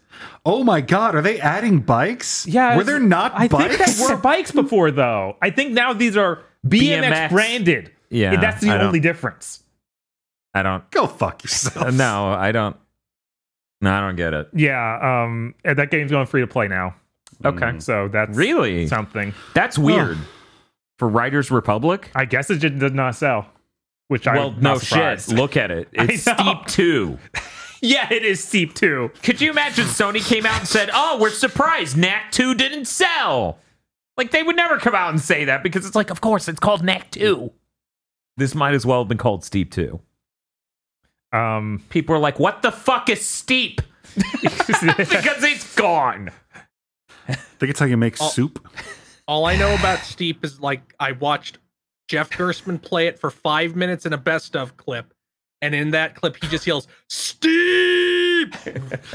Oh 0.46 0.64
my 0.64 0.82
god, 0.82 1.14
are 1.14 1.22
they 1.22 1.40
adding 1.40 1.82
bikes? 1.82 2.48
Yeah, 2.48 2.76
were 2.78 2.84
there 2.84 3.00
not 3.00 3.34
I 3.36 3.48
bikes? 3.48 3.78
think 3.78 3.96
there 3.98 4.10
were 4.16 4.20
bikes 4.20 4.52
before, 4.52 4.90
though. 4.90 5.38
I 5.42 5.52
think 5.52 5.74
now 5.74 5.94
these 5.94 6.18
are 6.18 6.42
BMX, 6.68 7.04
BMX. 7.12 7.30
branded. 7.30 7.92
Yeah, 8.10 8.42
that's 8.42 8.60
the 8.60 8.72
I 8.72 8.78
don't- 8.80 8.88
only 8.88 9.00
difference. 9.00 9.64
I 10.54 10.64
don't. 10.64 10.90
Go 10.92 11.08
fuck 11.08 11.44
yourself. 11.44 11.94
No, 11.94 12.28
I 12.28 12.52
don't. 12.52 12.76
No, 13.82 13.92
I 13.94 14.02
don't 14.02 14.16
get 14.16 14.34
it. 14.34 14.50
Yeah, 14.54 15.24
um, 15.24 15.56
and 15.64 15.78
that 15.78 15.90
game's 15.92 16.12
going 16.12 16.26
free 16.26 16.42
to 16.42 16.48
play 16.48 16.68
now. 16.68 16.96
Okay. 17.46 17.80
So 17.80 18.10
that's 18.10 18.36
Really? 18.36 18.88
something. 18.88 19.34
That's 19.54 19.78
weird. 19.78 20.18
For 20.98 21.08
Riders 21.08 21.50
Republic? 21.50 22.12
I 22.14 22.26
guess 22.26 22.50
it 22.50 22.58
just 22.58 22.78
did 22.78 22.94
not 22.94 23.16
sell. 23.16 23.48
Which 24.10 24.28
I 24.28 24.36
well, 24.36 24.52
no 24.60 24.80
shit. 24.80 25.28
Look 25.30 25.56
at 25.56 25.72
it. 25.72 25.88
It's 25.94 26.24
Steep 26.24 26.66
2. 26.68 27.18
yeah, 27.82 28.12
it 28.12 28.26
is 28.26 28.44
steep 28.44 28.74
too. 28.74 29.12
Could 29.24 29.40
you 29.40 29.52
imagine 29.52 29.86
Sony 29.86 30.28
came 30.28 30.46
out 30.46 30.60
and 30.60 30.68
said, 30.68 30.90
"Oh, 30.92 31.18
we're 31.22 31.30
surprised 31.30 31.96
Knack 31.96 32.32
2 32.32 32.56
didn't 32.56 32.86
sell." 32.86 33.60
Like 34.18 34.32
they 34.32 34.44
would 34.44 34.58
never 34.58 34.78
come 34.78 34.96
out 34.96 35.12
and 35.12 35.22
say 35.22 35.46
that 35.46 35.64
because 35.64 35.86
it's 35.86 35.96
like, 35.96 36.10
of 36.10 36.20
course, 36.20 36.50
it's 36.50 36.60
called 36.60 36.84
Knack 36.84 37.12
2. 37.12 37.50
This 38.36 38.54
might 38.56 38.74
as 38.74 38.86
well 38.86 39.00
have 39.02 39.08
been 39.08 39.18
called 39.18 39.46
Steep 39.46 39.72
2. 39.72 40.02
Um, 41.32 41.84
People 41.90 42.16
are 42.16 42.20
like, 42.20 42.40
"What 42.40 42.62
the 42.62 42.72
fuck 42.72 43.10
is 43.10 43.26
Steep?" 43.26 43.82
because 44.42 45.44
it's 45.44 45.76
gone. 45.76 46.32
I 47.28 47.34
think 47.34 47.70
it's 47.70 47.80
how 47.80 47.86
you 47.86 47.98
make 47.98 48.16
Oh. 48.20 48.30
soup. 48.30 48.68
All 49.28 49.46
I 49.46 49.56
know 49.56 49.74
about 49.76 50.00
Steep 50.00 50.44
is 50.44 50.60
like 50.60 50.82
I 51.00 51.12
watched 51.12 51.60
Jeff 52.08 52.32
Gerstmann 52.32 52.82
play 52.82 53.06
it 53.08 53.20
for 53.20 53.30
five 53.30 53.76
minutes 53.76 54.06
in 54.08 54.14
a 54.14 54.18
best 54.18 54.56
of 54.56 54.76
clip, 54.78 55.14
and 55.62 55.76
in 55.76 55.92
that 55.92 56.16
clip 56.16 56.38
he 56.42 56.48
just 56.48 56.66
yells 56.66 56.88
"Steep" 57.10 58.56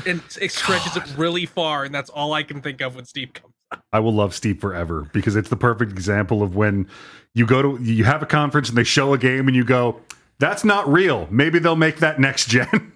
and 0.07 0.23
it 0.41 0.53
stretches 0.53 0.97
it 0.97 1.03
really 1.17 1.47
far, 1.47 1.85
and 1.85 1.93
that's 1.95 2.11
all 2.11 2.33
I 2.33 2.45
can 2.45 2.61
think 2.61 2.81
of 2.81 2.95
when 2.95 3.05
Steep 3.05 3.35
comes. 3.35 3.53
I 3.93 3.99
will 3.99 4.13
love 4.15 4.33
Steep 4.35 4.61
forever 4.61 5.09
because 5.13 5.35
it's 5.35 5.49
the 5.49 5.57
perfect 5.57 5.91
example 5.91 6.43
of 6.45 6.55
when 6.55 6.87
you 7.35 7.45
go 7.47 7.61
to 7.77 7.83
you 7.83 8.05
have 8.05 8.23
a 8.23 8.27
conference 8.27 8.69
and 8.69 8.79
they 8.79 8.85
show 8.85 9.13
a 9.13 9.19
game 9.19 9.49
and 9.49 9.57
you 9.57 9.65
go, 9.65 10.01
"That's 10.39 10.65
not 10.65 10.91
real. 10.91 11.29
Maybe 11.31 11.59
they'll 11.59 11.77
make 11.77 11.97
that 11.99 12.19
next 12.21 12.49
gen." 12.49 12.93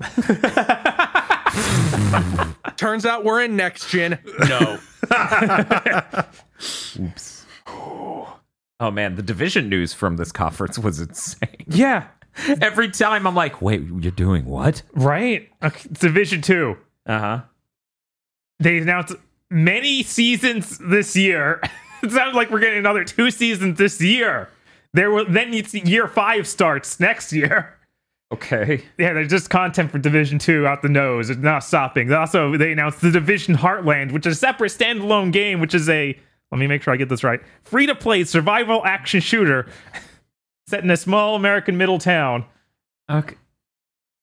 Turns 2.76 3.04
out 3.06 3.24
we're 3.24 3.42
in 3.42 3.56
next 3.56 3.90
gen. 3.90 4.18
No, 4.48 4.78
Oops. 7.00 7.46
Oh 8.80 8.90
man, 8.92 9.16
the 9.16 9.22
division 9.22 9.68
news 9.68 9.92
from 9.92 10.16
this 10.16 10.30
conference 10.30 10.78
was 10.78 11.00
insane. 11.00 11.64
yeah, 11.66 12.04
Every 12.60 12.88
time 12.90 13.26
I'm 13.26 13.34
like, 13.34 13.60
"Wait, 13.60 13.82
you're 13.82 14.12
doing 14.12 14.44
what?" 14.44 14.82
right. 14.94 15.48
Okay, 15.62 15.88
Division 15.92 16.40
two. 16.42 16.76
Uh 17.06 17.18
huh. 17.18 17.40
They 18.60 18.78
announced 18.78 19.14
many 19.50 20.02
seasons 20.02 20.78
this 20.78 21.16
year. 21.16 21.60
it 22.02 22.10
sounds 22.12 22.34
like 22.36 22.50
we're 22.50 22.60
getting 22.60 22.78
another 22.78 23.04
two 23.04 23.30
seasons 23.30 23.78
this 23.78 24.00
year. 24.00 24.48
There 24.94 25.10
will 25.10 25.26
then 25.28 25.52
it's 25.54 25.74
year 25.74 26.08
five 26.08 26.46
starts 26.46 26.98
next 27.00 27.32
year. 27.32 27.74
Okay. 28.30 28.84
Yeah, 28.98 29.14
there's 29.14 29.30
just 29.30 29.48
content 29.48 29.90
for 29.90 29.98
Division 29.98 30.38
2 30.38 30.66
out 30.66 30.82
the 30.82 30.90
nose. 30.90 31.30
It's 31.30 31.40
not 31.40 31.64
stopping. 31.64 32.12
Also, 32.12 32.58
they 32.58 32.72
announced 32.72 33.00
the 33.00 33.10
Division 33.10 33.56
Heartland, 33.56 34.12
which 34.12 34.26
is 34.26 34.36
a 34.36 34.38
separate 34.38 34.70
standalone 34.70 35.32
game, 35.32 35.60
which 35.60 35.74
is 35.74 35.88
a 35.88 36.14
let 36.52 36.58
me 36.58 36.66
make 36.66 36.82
sure 36.82 36.92
I 36.92 36.98
get 36.98 37.08
this 37.08 37.24
right. 37.24 37.40
Free 37.62 37.86
to 37.86 37.94
play 37.94 38.24
survival 38.24 38.84
action 38.84 39.20
shooter 39.20 39.66
set 40.68 40.84
in 40.84 40.90
a 40.90 40.96
small 40.98 41.36
American 41.36 41.78
middle 41.78 41.98
town. 41.98 42.44
Okay. 43.10 43.36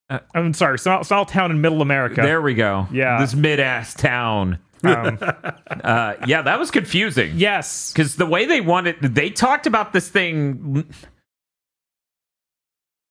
Uh, 0.07 0.19
I'm 0.35 0.53
sorry, 0.53 0.77
small, 0.77 1.03
small 1.03 1.25
town 1.25 1.49
in 1.49 1.61
middle 1.61 1.81
America. 1.81 2.21
There 2.21 2.41
we 2.43 2.53
go. 2.53 2.87
Yeah. 2.91 3.19
This 3.19 3.33
mid 3.33 3.59
ass 3.59 3.95
town. 3.95 4.59
Um, 4.85 5.19
Uh, 5.83 6.15
yeah, 6.25 6.41
that 6.41 6.57
was 6.57 6.71
confusing. 6.71 7.31
yes. 7.35 7.91
Because 7.91 8.15
the 8.15 8.25
way 8.25 8.45
they 8.45 8.59
wanted, 8.61 8.99
they 9.01 9.29
talked 9.29 9.67
about 9.67 9.93
this 9.93 10.07
thing. 10.09 10.85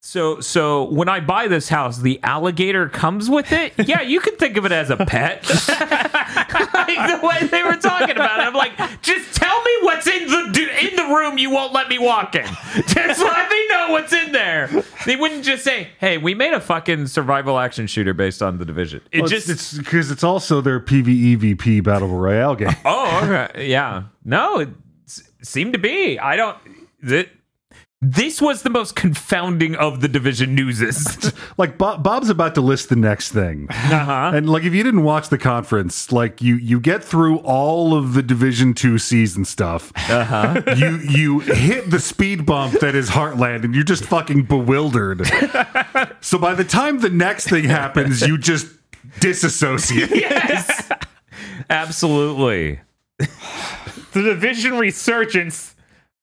So, 0.07 0.39
so 0.41 0.85
when 0.85 1.09
I 1.09 1.21
buy 1.21 1.49
this 1.49 1.71
house, 1.71 1.97
the 1.97 2.21
alligator 2.23 2.91
comes 2.91 3.31
with 3.31 3.51
it. 3.53 3.73
Yeah, 3.85 4.03
you 4.03 4.21
can 4.21 4.37
think 4.37 4.57
of 4.57 4.65
it 4.67 4.73
as 4.73 4.91
a 4.91 4.97
pet. 4.97 5.49
like 5.69 7.11
the 7.11 7.21
way 7.23 7.47
they 7.47 7.63
were 7.63 7.77
talking 7.77 8.17
about 8.17 8.41
it, 8.41 8.47
I'm 8.47 8.55
like, 8.55 8.77
just 9.03 9.35
tell 9.35 9.63
me 9.63 9.71
what's 9.81 10.07
in 10.07 10.27
the 10.27 10.45
in 10.83 10.97
the 10.97 11.05
room. 11.05 11.39
You 11.39 11.51
won't 11.51 11.73
let 11.73 11.89
me 11.89 11.99
walk 11.99 12.35
in. 12.35 12.45
Just 12.87 13.21
let 13.21 13.51
me 13.51 13.69
know 13.69 13.89
what's 13.91 14.13
in 14.13 14.33
there. 14.33 14.69
They 15.07 15.17
wouldn't 15.17 15.45
just 15.45 15.65
say, 15.65 15.89
"Hey, 15.99 16.19
we 16.19 16.35
made 16.35 16.53
a 16.53 16.61
fucking 16.61 17.07
survival 17.09 17.59
action 17.59 17.87
shooter 17.87 18.15
based 18.15 18.43
on 18.43 18.59
the 18.59 18.65
division." 18.65 19.03
It 19.13 19.21
Well, 19.21 19.29
just 19.29 19.49
it's 19.49 19.77
because 19.77 20.11
it's, 20.11 20.25
also 20.25 20.61
their 20.61 20.81
PVEVP 20.81 21.83
battle 21.85 22.09
royale 22.09 22.57
game. 22.57 22.75
Oh, 22.85 23.21
okay. 23.23 23.69
yeah. 23.69 24.05
No, 24.25 24.61
it 24.61 24.69
seemed 25.43 25.75
to 25.75 25.79
be. 25.79 26.19
I 26.19 26.37
don't. 26.37 26.59
This 28.13 28.41
was 28.43 28.63
the 28.63 28.71
most 28.71 28.95
confounding 28.97 29.75
of 29.77 30.01
the 30.01 30.09
division 30.09 30.55
newses. 30.55 31.33
like 31.57 31.79
Bob, 31.79 32.03
Bob's 32.03 32.29
about 32.29 32.55
to 32.57 32.61
list 32.61 32.89
the 32.89 32.97
next 32.97 33.33
thing, 33.33 33.67
Uh-huh. 33.71 34.33
and 34.35 34.49
like 34.49 34.65
if 34.65 34.75
you 34.75 34.83
didn't 34.83 35.03
watch 35.05 35.29
the 35.29 35.39
conference, 35.39 36.13
like 36.13 36.43
you 36.43 36.57
you 36.57 36.81
get 36.81 37.03
through 37.03 37.39
all 37.39 37.95
of 37.95 38.15
the 38.15 38.23
Division 38.23 38.75
Two 38.75 38.99
season 38.99 39.45
stuff. 39.45 39.93
Uh-huh. 40.11 40.61
You 40.77 40.99
you 40.99 41.41
hit 41.41 41.91
the 41.91 42.01
speed 42.01 42.45
bump 42.45 42.81
that 42.81 42.95
is 42.95 43.11
Heartland, 43.11 43.65
and 43.65 43.75
you're 43.75 43.85
just 43.85 44.05
fucking 44.05 44.43
bewildered. 44.45 45.27
so 46.21 46.37
by 46.39 46.55
the 46.55 46.65
time 46.65 47.01
the 47.01 47.11
next 47.11 47.49
thing 47.49 47.65
happens, 47.65 48.23
you 48.23 48.37
just 48.39 48.67
disassociate. 49.21 50.11
yes. 50.11 50.91
Absolutely. 51.71 52.81
The 53.19 54.23
Division 54.23 54.79
Resurgence 54.79 55.74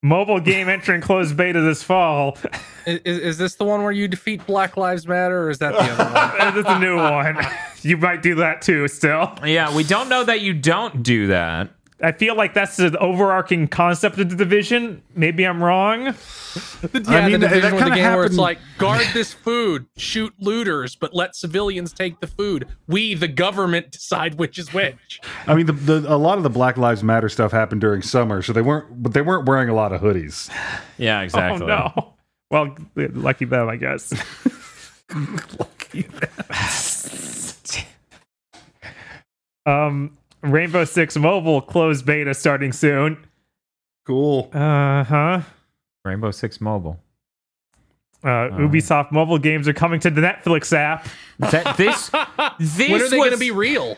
mobile 0.01 0.39
game 0.39 0.67
entering 0.69 1.01
closed 1.01 1.37
beta 1.37 1.61
this 1.61 1.83
fall. 1.83 2.37
Is, 2.85 2.99
is 3.19 3.37
this 3.37 3.55
the 3.55 3.65
one 3.65 3.83
where 3.83 3.91
you 3.91 4.07
defeat 4.07 4.45
Black 4.45 4.75
Lives 4.77 5.07
Matter, 5.07 5.43
or 5.43 5.49
is 5.49 5.59
that 5.59 5.73
the 5.73 5.79
other 5.79 6.13
one? 6.13 6.53
This 6.55 6.65
is 6.65 6.71
a 6.71 6.79
new 6.79 6.97
one. 6.97 7.37
You 7.83 7.97
might 7.97 8.21
do 8.21 8.35
that 8.35 8.61
too 8.61 8.87
still. 8.87 9.33
Yeah, 9.45 9.75
we 9.75 9.83
don't 9.83 10.09
know 10.09 10.23
that 10.23 10.41
you 10.41 10.53
don't 10.53 11.03
do 11.03 11.27
that. 11.27 11.69
I 12.03 12.11
feel 12.11 12.35
like 12.35 12.53
that's 12.53 12.77
the 12.77 12.97
overarching 12.97 13.67
concept 13.67 14.17
of 14.17 14.29
the 14.29 14.35
division. 14.35 15.03
Maybe 15.15 15.45
I'm 15.45 15.63
wrong. 15.63 16.05
Yeah, 16.05 16.13
I 17.07 17.29
mean, 17.29 17.39
the 17.39 17.47
that 17.47 17.49
division 17.49 17.75
with 17.75 17.83
the 17.83 17.89
kinda 17.89 17.95
game 17.95 18.13
where 18.13 18.25
it's 18.25 18.37
like 18.37 18.57
guard 18.77 19.05
this 19.13 19.33
food, 19.33 19.85
shoot 19.97 20.33
looters, 20.39 20.95
but 20.95 21.13
let 21.13 21.35
civilians 21.35 21.93
take 21.93 22.19
the 22.19 22.27
food. 22.27 22.67
We, 22.87 23.13
the 23.13 23.27
government, 23.27 23.91
decide 23.91 24.35
which 24.35 24.57
is 24.57 24.73
which. 24.73 25.21
I 25.45 25.53
mean, 25.53 25.67
the, 25.67 25.73
the 25.73 26.13
a 26.13 26.17
lot 26.17 26.37
of 26.37 26.43
the 26.43 26.49
Black 26.49 26.77
Lives 26.77 27.03
Matter 27.03 27.29
stuff 27.29 27.51
happened 27.51 27.81
during 27.81 28.01
summer, 28.01 28.41
so 28.41 28.51
they 28.51 28.61
weren't, 28.61 29.03
but 29.03 29.13
they 29.13 29.21
weren't 29.21 29.47
wearing 29.47 29.69
a 29.69 29.75
lot 29.75 29.93
of 29.93 30.01
hoodies. 30.01 30.49
Yeah, 30.97 31.21
exactly. 31.21 31.63
Oh 31.63 31.67
no. 31.67 32.13
Well, 32.49 32.75
lucky 32.95 33.45
them, 33.45 33.69
I 33.69 33.77
guess. 33.77 34.11
um, 39.65 40.17
Rainbow 40.41 40.85
Six 40.85 41.17
Mobile 41.17 41.61
closed 41.61 42.05
beta 42.05 42.33
starting 42.33 42.71
soon. 42.73 43.25
Cool. 44.05 44.49
Uh 44.53 45.03
huh. 45.03 45.41
Rainbow 46.03 46.31
Six 46.31 46.59
Mobile. 46.59 46.99
Uh, 48.23 48.49
Ubisoft 48.53 49.11
mobile 49.11 49.39
games 49.39 49.67
are 49.67 49.73
coming 49.73 49.99
to 49.99 50.11
the 50.11 50.21
Netflix 50.21 50.71
app. 50.73 51.07
That 51.39 51.75
this 51.75 52.11
this 52.59 52.77
when 52.89 53.01
are 53.01 53.09
they 53.09 53.17
was 53.17 53.29
going 53.29 53.31
to 53.31 53.37
be 53.37 53.49
real? 53.49 53.97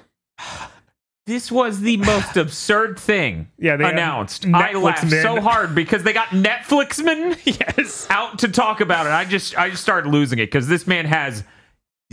this 1.25 1.51
was 1.51 1.81
the 1.81 1.97
most 1.97 2.37
absurd 2.37 2.99
thing 2.99 3.49
Yeah, 3.57 3.75
they 3.75 3.89
announced. 3.89 4.45
I 4.45 4.73
laughed 4.73 5.09
men. 5.09 5.21
so 5.21 5.41
hard 5.41 5.75
because 5.75 6.03
they 6.03 6.13
got 6.13 6.27
Netflixman 6.29 7.37
yes. 7.45 8.07
out 8.09 8.39
to 8.39 8.47
talk 8.47 8.79
about 8.79 9.05
it. 9.07 9.09
I 9.11 9.25
just 9.25 9.57
I 9.57 9.69
just 9.69 9.83
started 9.83 10.09
losing 10.09 10.39
it 10.39 10.47
because 10.47 10.67
this 10.69 10.87
man 10.87 11.05
has 11.05 11.43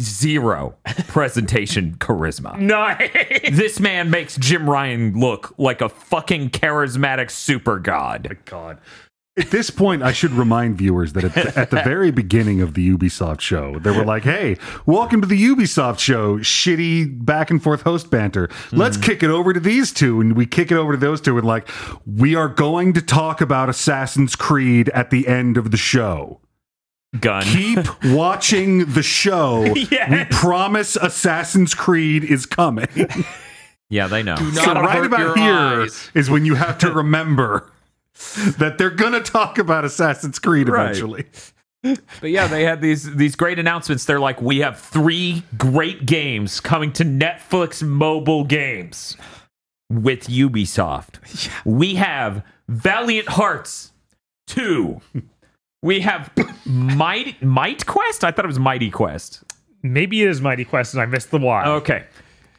zero 0.00 0.76
presentation 1.08 1.94
charisma. 1.98 2.58
Nice. 2.58 3.56
This 3.56 3.80
man 3.80 4.10
makes 4.10 4.36
Jim 4.36 4.68
Ryan 4.68 5.18
look 5.18 5.54
like 5.58 5.80
a 5.80 5.88
fucking 5.88 6.50
charismatic 6.50 7.30
super 7.30 7.78
god. 7.78 8.28
Oh 8.30 8.36
god. 8.44 8.78
At 9.36 9.50
this 9.52 9.70
point, 9.70 10.02
I 10.02 10.12
should 10.12 10.32
remind 10.32 10.76
viewers 10.76 11.12
that 11.14 11.24
at 11.24 11.34
the, 11.34 11.58
at 11.58 11.70
the 11.70 11.82
very 11.84 12.10
beginning 12.10 12.60
of 12.60 12.74
the 12.74 12.90
Ubisoft 12.90 13.40
show, 13.40 13.78
they 13.78 13.90
were 13.90 14.04
like, 14.04 14.24
"Hey, 14.24 14.58
welcome 14.86 15.20
to 15.20 15.26
the 15.26 15.40
Ubisoft 15.40 16.00
show." 16.00 16.38
Shitty 16.38 17.24
back 17.24 17.50
and 17.50 17.62
forth 17.62 17.82
host 17.82 18.10
banter. 18.10 18.50
Let's 18.72 18.96
hmm. 18.96 19.02
kick 19.02 19.22
it 19.22 19.30
over 19.30 19.52
to 19.52 19.60
these 19.60 19.92
two, 19.92 20.20
and 20.20 20.36
we 20.36 20.46
kick 20.46 20.72
it 20.72 20.76
over 20.76 20.92
to 20.92 20.98
those 20.98 21.20
two, 21.20 21.38
and 21.38 21.46
like, 21.46 21.68
we 22.04 22.34
are 22.34 22.48
going 22.48 22.92
to 22.94 23.00
talk 23.00 23.40
about 23.40 23.68
Assassin's 23.68 24.34
Creed 24.34 24.90
at 24.90 25.10
the 25.10 25.28
end 25.28 25.56
of 25.56 25.70
the 25.70 25.78
show. 25.78 26.40
Gun. 27.18 27.42
Keep 27.44 28.04
watching 28.04 28.92
the 28.92 29.02
show. 29.02 29.64
Yes. 29.90 30.10
We 30.10 30.36
promise 30.36 30.96
Assassin's 30.96 31.74
Creed 31.74 32.22
is 32.24 32.46
coming. 32.46 32.86
Yeah, 33.88 34.06
they 34.06 34.22
know. 34.22 34.36
Do 34.36 34.52
so 34.52 34.74
right 34.74 35.04
about 35.04 35.18
your 35.20 35.34
here 35.36 35.82
eyes. 35.82 36.10
is 36.14 36.30
when 36.30 36.44
you 36.44 36.54
have 36.54 36.78
to 36.78 36.92
remember 36.94 37.70
that 38.58 38.78
they're 38.78 38.90
going 38.90 39.12
to 39.14 39.20
talk 39.20 39.58
about 39.58 39.84
Assassin's 39.84 40.38
Creed 40.38 40.68
Right. 40.68 40.90
eventually. 40.90 41.24
But 41.82 42.30
yeah, 42.30 42.46
they 42.46 42.62
had 42.64 42.80
these 42.82 43.16
these 43.16 43.34
great 43.34 43.58
announcements. 43.58 44.04
They're 44.04 44.20
like, 44.20 44.40
we 44.42 44.58
have 44.58 44.78
three 44.78 45.42
great 45.56 46.04
games 46.06 46.60
coming 46.60 46.92
to 46.92 47.04
Netflix 47.04 47.82
mobile 47.82 48.44
games 48.44 49.16
with 49.90 50.28
Ubisoft. 50.28 51.18
We 51.64 51.94
have 51.96 52.44
Valiant 52.68 53.28
Hearts 53.30 53.92
2. 54.48 55.00
We 55.82 56.00
have 56.00 56.30
Might 56.66 57.42
Might 57.42 57.86
Quest? 57.86 58.24
I 58.24 58.30
thought 58.30 58.44
it 58.44 58.48
was 58.48 58.58
Mighty 58.58 58.90
Quest. 58.90 59.42
Maybe 59.82 60.22
it 60.22 60.28
is 60.28 60.40
Mighty 60.40 60.64
Quest 60.64 60.92
and 60.94 61.00
I 61.02 61.06
missed 61.06 61.30
the 61.30 61.38
Y. 61.38 61.66
Okay. 61.66 62.04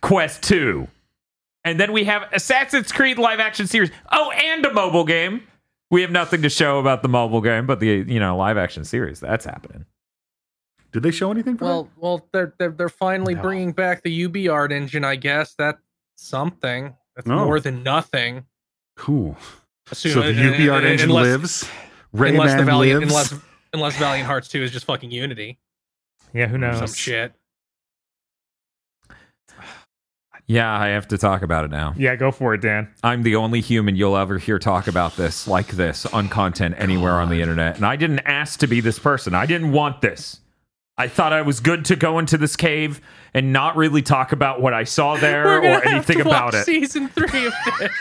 Quest 0.01 0.41
2. 0.43 0.87
And 1.63 1.79
then 1.79 1.91
we 1.93 2.03
have 2.05 2.23
Assassin's 2.33 2.91
Creed 2.91 3.19
live 3.19 3.39
action 3.39 3.67
series. 3.67 3.91
Oh, 4.11 4.31
and 4.31 4.65
a 4.65 4.73
mobile 4.73 5.03
game. 5.05 5.43
We 5.91 6.01
have 6.01 6.09
nothing 6.09 6.41
to 6.41 6.49
show 6.49 6.79
about 6.79 7.03
the 7.03 7.09
mobile 7.09 7.41
game, 7.41 7.67
but 7.67 7.79
the 7.79 8.03
you 8.07 8.19
know 8.19 8.35
live 8.37 8.57
action 8.57 8.83
series 8.85 9.19
that's 9.19 9.45
happening. 9.45 9.85
Did 10.91 11.03
they 11.03 11.11
show 11.11 11.29
anything 11.31 11.57
for 11.57 11.65
Well, 11.65 11.89
well, 11.97 12.27
they're 12.33 12.53
they're 12.57 12.71
they're 12.71 12.89
finally 12.89 13.35
No. 13.35 13.41
bringing 13.43 13.71
back 13.73 14.01
the 14.01 14.27
UbiArt 14.27 14.71
engine. 14.71 15.03
I 15.03 15.15
guess 15.17 15.53
that's 15.53 15.81
something. 16.15 16.95
That's 17.15 17.29
Oh. 17.29 17.45
more 17.45 17.59
than 17.59 17.83
nothing. 17.83 18.45
Cool. 18.95 19.37
Assume- 19.91 20.13
So 20.13 20.21
the 20.21 20.29
uh, 20.29 20.53
UbiArt 20.53 20.83
uh, 20.83 20.87
engine 20.87 21.09
unless, 21.09 21.27
lives. 21.27 21.69
Unless 22.13 22.51
the 22.53 22.61
Rayman 22.61 22.65
Valiant, 22.65 22.99
lives. 23.01 23.11
unless 23.31 23.33
unless 23.73 23.97
Valiant 23.97 24.27
Hearts 24.27 24.47
Two 24.47 24.61
is 24.63 24.71
just 24.71 24.85
fucking 24.85 25.11
Unity, 25.11 25.59
Yeah, 26.33 26.47
who 26.47 26.57
knows? 26.57 26.77
some 26.79 26.87
shit. 26.93 27.33
Yeah, 30.47 30.69
I 30.77 30.87
have 30.89 31.07
to 31.09 31.17
talk 31.17 31.43
about 31.43 31.63
it 31.63 31.71
now. 31.71 31.93
Yeah, 31.95 32.15
go 32.17 32.29
for 32.31 32.53
it, 32.53 32.61
Dan. 32.61 32.89
I'm 33.03 33.23
the 33.23 33.37
only 33.37 33.61
human 33.61 33.95
you'll 33.95 34.17
ever 34.17 34.37
hear 34.37 34.59
talk 34.59 34.87
about 34.87 35.15
this 35.15 35.47
like 35.47 35.67
this 35.67 36.05
on 36.07 36.27
content 36.27 36.75
anywhere 36.77 37.13
on 37.21 37.29
the 37.29 37.41
internet. 37.41 37.77
And 37.77 37.85
I 37.85 37.95
didn't 37.95 38.19
ask 38.19 38.59
to 38.59 38.67
be 38.67 38.81
this 38.81 38.99
person. 38.99 39.33
I 39.33 39.45
didn't 39.45 39.71
want 39.71 40.01
this. 40.01 40.41
I 40.97 41.07
thought 41.07 41.31
I 41.31 41.41
was 41.41 41.61
good 41.61 41.85
to 41.85 41.95
go 41.95 42.19
into 42.19 42.37
this 42.37 42.57
cave 42.57 42.99
and 43.33 43.53
not 43.53 43.77
really 43.77 44.01
talk 44.01 44.33
about 44.33 44.61
what 44.61 44.73
I 44.73 44.83
saw 44.83 45.15
there 45.19 45.45
We're 45.45 45.59
or 45.77 45.85
anything 45.87 46.17
have 46.17 46.25
to 46.25 46.29
about 46.29 46.45
watch 46.47 46.55
it. 46.55 46.65
Season 46.65 47.07
three 47.07 47.45
of 47.45 47.53
this. 47.79 47.91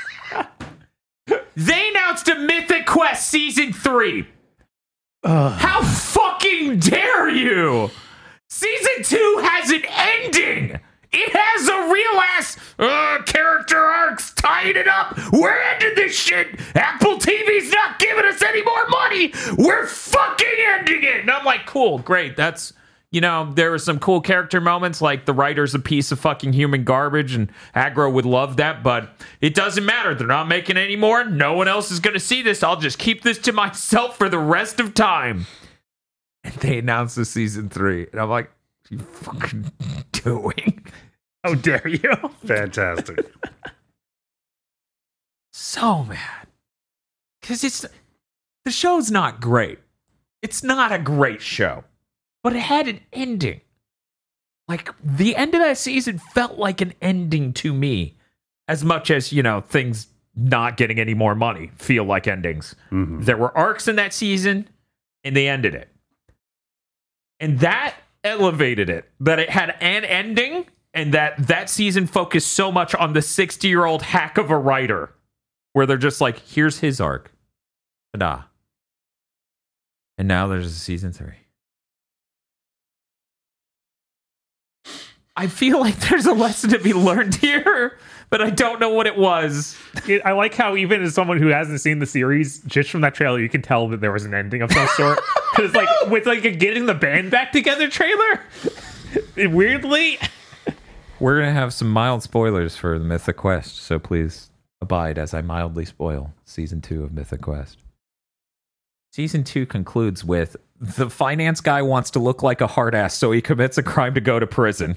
They 1.27 1.89
announced 1.91 2.29
a 2.29 2.37
Mythic 2.37 2.87
Quest 2.87 3.29
season 3.29 3.73
three. 3.73 4.27
How 5.25 5.83
fucking 5.83 6.79
dare 6.79 7.29
you? 7.29 7.91
Season 8.49 9.03
two 9.05 9.41
has 9.43 9.71
an 9.71 9.83
ending. 9.87 10.81
It 11.13 11.33
has 11.35 11.69
a 11.69 11.93
real 11.93 12.21
ass 12.21 12.57
uh, 12.79 13.23
character 13.25 13.79
arcs 13.79 14.33
tying 14.35 14.77
it 14.77 14.87
up. 14.87 15.19
We're 15.33 15.61
ending 15.61 15.95
this 15.97 16.15
shit. 16.17 16.49
Apple 16.77 17.17
TV's 17.17 17.71
not 17.73 17.99
giving 17.99 18.25
us 18.25 18.41
any 18.43 18.63
more 18.63 18.89
money. 18.89 19.33
We're 19.59 19.87
fucking 19.87 20.49
ending 20.69 21.03
it. 21.03 21.21
And 21.21 21.31
I'm 21.31 21.45
like, 21.45 21.67
cool, 21.67 21.99
great. 21.99 22.37
That's 22.37 22.73
you 23.13 23.21
know, 23.21 23.51
there 23.53 23.71
were 23.73 23.79
some 23.79 23.99
cool 23.99 24.21
character 24.21 24.61
moments, 24.61 25.03
like 25.03 25.27
the 25.27 25.33
writer's 25.33 25.75
a 25.75 25.79
piece 25.81 26.13
of 26.13 26.21
fucking 26.21 26.53
human 26.53 26.85
garbage, 26.85 27.35
and 27.35 27.51
Agro 27.75 28.09
would 28.11 28.25
love 28.27 28.57
that, 28.59 28.83
but 28.85 29.11
it 29.41 29.55
doesn't 29.55 29.85
matter. 29.85 30.15
They're 30.15 30.27
not 30.29 30.47
making 30.49 30.77
any 30.77 30.95
more. 30.97 31.25
No 31.25 31.55
one 31.55 31.67
else 31.69 31.91
is 31.91 31.99
going 32.01 32.15
to 32.15 32.21
see 32.21 32.41
this. 32.43 32.63
I'll 32.63 32.77
just 32.79 32.99
keep 32.99 33.23
this 33.23 33.39
to 33.39 33.53
myself 33.53 34.17
for 34.17 34.29
the 34.29 34.39
rest 34.39 34.79
of 34.79 34.95
time. 34.95 35.47
and 36.45 36.55
they 36.55 36.79
announced 36.79 37.17
the 37.17 37.25
season 37.25 37.69
three, 37.69 38.07
and 38.13 38.21
I'm 38.21 38.31
like, 38.31 38.51
"What 38.89 38.93
are 38.93 38.95
you 38.95 39.11
fucking 39.11 39.73
doing?" 40.13 40.87
How 41.45 41.55
dare 41.55 41.89
you? 41.89 42.15
Fantastic. 42.45 43.27
So 45.53 46.05
mad 46.05 46.47
because 47.41 47.65
it's 47.65 47.85
the 48.65 48.71
show's 48.71 49.11
not 49.11 49.41
great. 49.41 49.79
It's 50.43 50.63
not 50.63 50.93
a 50.93 50.99
great 50.99 51.43
show, 51.43 51.85
but 52.43 52.55
it 52.55 52.61
had 52.61 52.89
an 52.89 53.01
ending. 53.13 53.61
Like 54.69 54.91
the 55.03 55.35
end 55.37 55.55
of 55.55 55.61
that 55.61 55.79
season 55.79 56.19
felt 56.19 56.59
like 56.59 56.81
an 56.81 56.95
ending 57.03 57.53
to 57.55 57.73
me, 57.75 58.17
as 58.69 58.85
much 58.85 59.11
as 59.11 59.33
you 59.33 59.43
know 59.43 59.61
things 59.63 60.07
not 60.37 60.77
getting 60.77 60.99
any 61.01 61.13
more 61.15 61.35
money 61.35 61.71
feel 61.77 62.05
like 62.05 62.29
endings. 62.29 62.77
Mhm. 62.91 63.25
There 63.25 63.37
were 63.37 63.57
arcs 63.59 63.89
in 63.89 63.97
that 63.97 64.13
season, 64.15 64.69
and 65.25 65.35
they 65.37 65.49
ended 65.49 65.75
it. 65.75 65.89
And 67.41 67.59
that 67.61 67.97
elevated 68.23 68.89
it. 68.89 69.11
That 69.19 69.39
it 69.41 69.51
had 69.51 69.71
an 69.81 70.05
ending, 70.05 70.67
and 70.95 71.13
that 71.15 71.37
that 71.49 71.69
season 71.69 72.07
focused 72.07 72.53
so 72.53 72.71
much 72.71 72.95
on 72.95 73.13
the 73.13 73.23
60 73.23 73.67
year 73.67 73.85
old 73.85 74.03
hack 74.03 74.39
of 74.39 74.51
a 74.51 74.57
writer, 74.59 75.13
where 75.73 75.85
they're 75.85 75.97
just 75.97 76.21
like, 76.21 76.39
here's 76.39 76.79
his 76.79 77.01
arc. 77.01 77.33
Ta-da. 78.15 78.45
And 80.17 80.29
now 80.29 80.47
there's 80.47 80.67
a 80.67 80.71
season 80.71 81.13
three. 81.13 81.35
I 85.37 85.47
feel 85.47 85.81
like 85.81 85.97
there's 86.09 86.27
a 86.27 86.33
lesson 86.35 86.71
to 86.71 86.79
be 86.79 86.93
learned 86.93 87.37
here, 87.37 87.97
but 88.31 88.43
I 88.43 88.51
don't 88.51 88.81
know 88.81 88.91
what 88.91 89.07
it 89.07 89.17
was. 89.17 89.77
It- 90.09 90.23
I 90.25 90.33
like 90.33 90.55
how 90.55 90.77
even 90.77 91.03
as 91.03 91.15
someone 91.15 91.39
who 91.39 91.49
hasn't 91.49 91.81
seen 91.81 91.99
the 91.99 92.07
series, 92.07 92.59
just 92.61 92.91
from 92.91 93.01
that 93.03 93.15
trailer, 93.15 93.39
you 93.39 93.49
can 93.49 93.63
tell 93.63 93.89
that 93.89 94.01
there 94.01 94.13
was 94.13 94.25
an 94.25 94.35
ending 94.35 94.61
of 94.63 94.71
some 94.73 94.87
sort. 94.97 95.21
Because 95.55 95.75
like 95.75 95.89
with 96.11 96.27
like 96.27 96.45
a 96.45 96.51
getting 96.51 96.87
the 96.87 96.95
band 96.95 97.31
back 97.31 97.53
together 97.53 97.89
trailer, 97.89 98.41
it 99.37 99.51
weirdly, 99.53 100.19
We're 101.21 101.37
going 101.41 101.55
to 101.55 101.59
have 101.61 101.73
some 101.73 101.89
mild 101.91 102.23
spoilers 102.23 102.77
for 102.77 102.99
the 102.99 103.05
Mythic 103.05 103.37
Quest, 103.37 103.77
so 103.77 103.99
please 103.99 104.51
abide 104.83 105.19
as 105.19 105.33
I 105.35 105.43
mildly 105.43 105.85
spoil 105.85 106.33
season 106.45 106.81
two 106.81 107.05
of 107.05 107.13
Mythic 107.13 107.43
Quest. 107.43 107.79
Season 109.13 109.43
two 109.45 109.67
concludes 109.67 110.25
with 110.25 110.57
the 110.81 111.11
finance 111.11 111.61
guy 111.61 111.83
wants 111.83 112.11
to 112.13 112.19
look 112.19 112.43
like 112.43 112.61
a 112.61 112.67
hard 112.67 112.95
ass, 112.95 113.15
so 113.17 113.33
he 113.33 113.41
commits 113.43 113.77
a 113.77 113.83
crime 113.83 114.15
to 114.15 114.21
go 114.21 114.39
to 114.39 114.47
prison. 114.47 114.97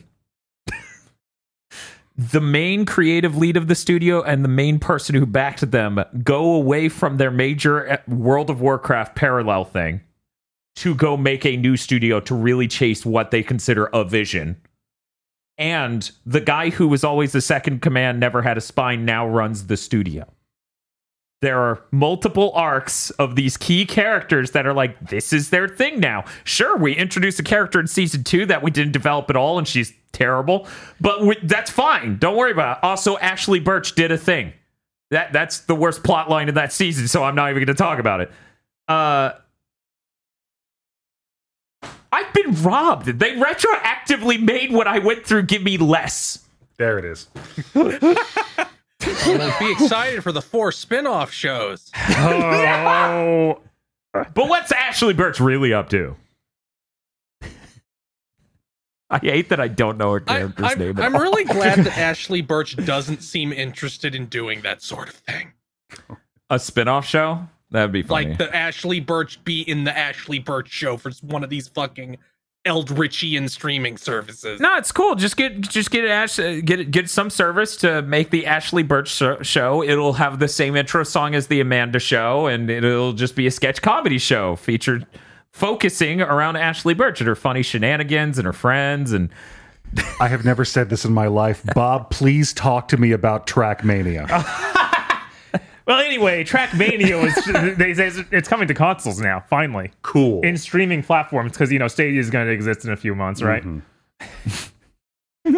The 2.16 2.42
main 2.42 2.86
creative 2.86 3.36
lead 3.36 3.58
of 3.58 3.68
the 3.68 3.76
studio 3.76 4.22
and 4.22 4.44
the 4.44 4.50
main 4.50 4.80
person 4.80 5.16
who 5.16 5.26
backed 5.26 5.72
them 5.72 6.00
go 6.24 6.54
away 6.54 6.90
from 6.90 7.18
their 7.18 7.32
major 7.32 7.92
uh, 7.92 7.98
World 8.08 8.50
of 8.50 8.62
Warcraft 8.62 9.16
parallel 9.16 9.66
thing 9.66 10.02
to 10.76 10.96
go 10.96 11.18
make 11.18 11.46
a 11.46 11.58
new 11.58 11.78
studio 11.78 12.20
to 12.20 12.36
really 12.36 12.68
chase 12.68 13.06
what 13.06 13.32
they 13.32 13.44
consider 13.44 13.86
a 13.88 14.04
vision. 14.04 14.62
And 15.58 16.10
the 16.26 16.42
guy 16.42 16.70
who 16.70 16.88
was 16.88 17.04
always 17.04 17.32
the 17.32 17.42
second 17.42 17.82
command 17.82 18.20
never 18.20 18.42
had 18.42 18.58
a 18.58 18.62
spine 18.62 19.06
now 19.06 19.28
runs 19.28 19.68
the 19.68 19.78
studio 19.78 20.28
there 21.44 21.60
are 21.60 21.82
multiple 21.92 22.52
arcs 22.56 23.10
of 23.12 23.36
these 23.36 23.58
key 23.58 23.86
characters 23.86 24.52
that 24.52 24.66
are 24.66 24.74
like 24.74 24.98
this 25.10 25.34
is 25.34 25.50
their 25.50 25.68
thing 25.68 26.00
now 26.00 26.24
sure 26.46 26.78
we 26.78 26.96
introduced 26.96 27.40
a 27.40 27.44
character 27.44 27.80
in 27.80 27.86
season 27.88 28.24
two 28.24 28.46
that 28.46 28.64
we 28.64 28.72
didn't 28.72 28.94
develop 28.94 29.30
at 29.30 29.36
all 29.36 29.58
and 29.58 29.68
she's 29.68 29.94
terrible 30.14 30.68
but 31.02 31.22
we, 31.22 31.36
that's 31.44 31.70
fine 31.70 32.18
don't 32.18 32.38
worry 32.38 32.52
about 32.52 32.78
it 32.78 32.84
also 32.84 33.18
Ashley 33.18 33.60
Burch 33.60 33.94
did 33.94 34.12
a 34.12 34.18
thing 34.18 34.54
that 35.12 35.34
that's 35.34 35.60
the 35.62 35.76
worst 35.76 36.04
plot 36.04 36.30
line 36.30 36.48
of 36.48 36.56
that 36.56 36.72
season 36.72 37.08
so 37.08 37.24
i'm 37.24 37.36
not 37.36 37.50
even 37.50 37.64
going 37.64 37.76
to 37.76 37.84
talk 37.84 38.00
about 38.00 38.22
it 38.22 38.32
uh 38.88 39.32
I've 42.14 42.32
been 42.32 42.54
robbed. 42.62 43.08
They 43.08 43.32
retroactively 43.32 44.40
made 44.40 44.72
what 44.72 44.86
I 44.86 45.00
went 45.00 45.26
through 45.26 45.44
give 45.44 45.64
me 45.64 45.80
less. 45.80 46.46
There 46.78 47.00
it 47.00 47.06
is. 47.06 47.28
Well, 49.26 49.56
be 49.60 49.72
excited 49.72 50.24
for 50.24 50.32
the 50.32 50.42
four 50.42 50.72
spin-off 50.72 51.32
shows. 51.32 51.92
oh, 52.10 53.60
But 54.14 54.36
what's 54.36 54.72
Ashley 54.72 55.14
Burch 55.14 55.40
really 55.40 55.74
up 55.74 55.90
to? 55.90 56.16
I 59.10 59.20
hate 59.20 59.50
that 59.50 59.60
I 59.60 59.68
don't 59.68 59.98
know 59.98 60.14
her 60.14 60.24
I, 60.28 60.38
character's 60.38 60.66
I'm, 60.72 60.80
name. 60.80 60.98
at 61.00 61.06
I'm 61.06 61.16
all. 61.16 61.22
really 61.22 61.44
glad 61.46 61.80
that 61.80 61.98
Ashley 61.98 62.42
Burch 62.42 62.76
doesn't 62.78 63.22
seem 63.22 63.54
interested 63.54 64.16
in 64.16 64.26
doing 64.26 64.62
that 64.62 64.82
sort 64.82 65.08
of 65.10 65.16
thing. 65.16 65.54
a 66.50 66.58
spin-off 66.58 67.06
show. 67.06 67.48
That'd 67.70 67.92
be 67.92 68.02
funny. 68.04 68.30
Like 68.30 68.38
the 68.38 68.56
Ashley 68.56 69.00
Burch 69.00 69.44
be 69.44 69.62
in 69.62 69.84
the 69.84 69.96
Ashley 69.96 70.40
Burch 70.40 70.70
show 70.70 70.98
for 70.98 71.12
one 71.22 71.44
of 71.44 71.50
these 71.50 71.68
fucking 71.68 72.18
Eldritchian 72.66 73.50
streaming 73.50 73.98
services. 73.98 74.60
no, 74.62 74.78
it's 74.78 74.92
cool. 74.92 75.16
Just 75.16 75.36
get 75.36 75.60
just 75.62 75.92
get 75.92 76.06
Ash 76.06 76.40
uh, 76.40 76.62
get 76.64 76.92
get 76.92 77.10
some 77.10 77.30
service 77.30 77.76
to 77.78 78.02
make 78.04 78.30
the 78.30 78.46
Ashley 78.46 78.84
Burch 78.84 79.10
show. 79.42 79.84
It'll 79.84 80.14
have 80.14 80.40
the 80.40 80.48
same 80.48 80.76
intro 80.76 81.04
song 81.04 81.36
as 81.36 81.48
the 81.48 81.60
Amanda 81.60 82.00
show, 82.00 82.48
and 82.48 82.70
it'll 82.70 83.14
just 83.14 83.36
be 83.36 83.48
a 83.48 83.52
sketch 83.52 83.82
comedy 83.82 84.18
show 84.18 84.56
featured 84.56 85.06
focusing 85.52 86.22
around 86.22 86.56
Ashley 86.56 86.94
Burch 86.94 87.20
and 87.22 87.28
her 87.28 87.36
funny 87.36 87.62
shenanigans 87.62 88.38
and 88.38 88.46
her 88.46 88.54
friends 88.54 89.12
and 89.12 89.30
I 90.20 90.28
have 90.28 90.44
never 90.46 90.66
said 90.66 90.90
this 90.90 91.06
in 91.06 91.14
my 91.14 91.28
life. 91.28 91.64
Bob, 91.76 92.10
please 92.10 92.54
talk 92.54 92.88
to 92.90 92.98
me 92.98 93.12
about 93.12 93.48
Trackmania. 93.48 94.28
well. 95.86 96.00
Anyway, 96.00 96.44
Trackmania 96.44 97.22
was 97.22 97.76
they 97.78 97.94
say 97.94 98.12
it's 98.32 98.48
coming 98.48 98.68
to 98.68 98.74
consoles 98.74 99.20
now. 99.20 99.44
Finally, 99.50 99.92
Cool. 100.02 100.42
in 100.42 100.58
streaming 100.58 101.04
platforms 101.04 101.52
because 101.54 101.72
you 101.72 101.80
know 101.80 101.88
Stadia 101.88 102.20
is 102.20 102.30
going 102.30 102.46
to 102.48 102.52
exist 102.52 102.86
in 102.86 102.92
a 102.92 102.98
few 102.98 103.16
months, 103.16 103.42
right? 103.42 103.64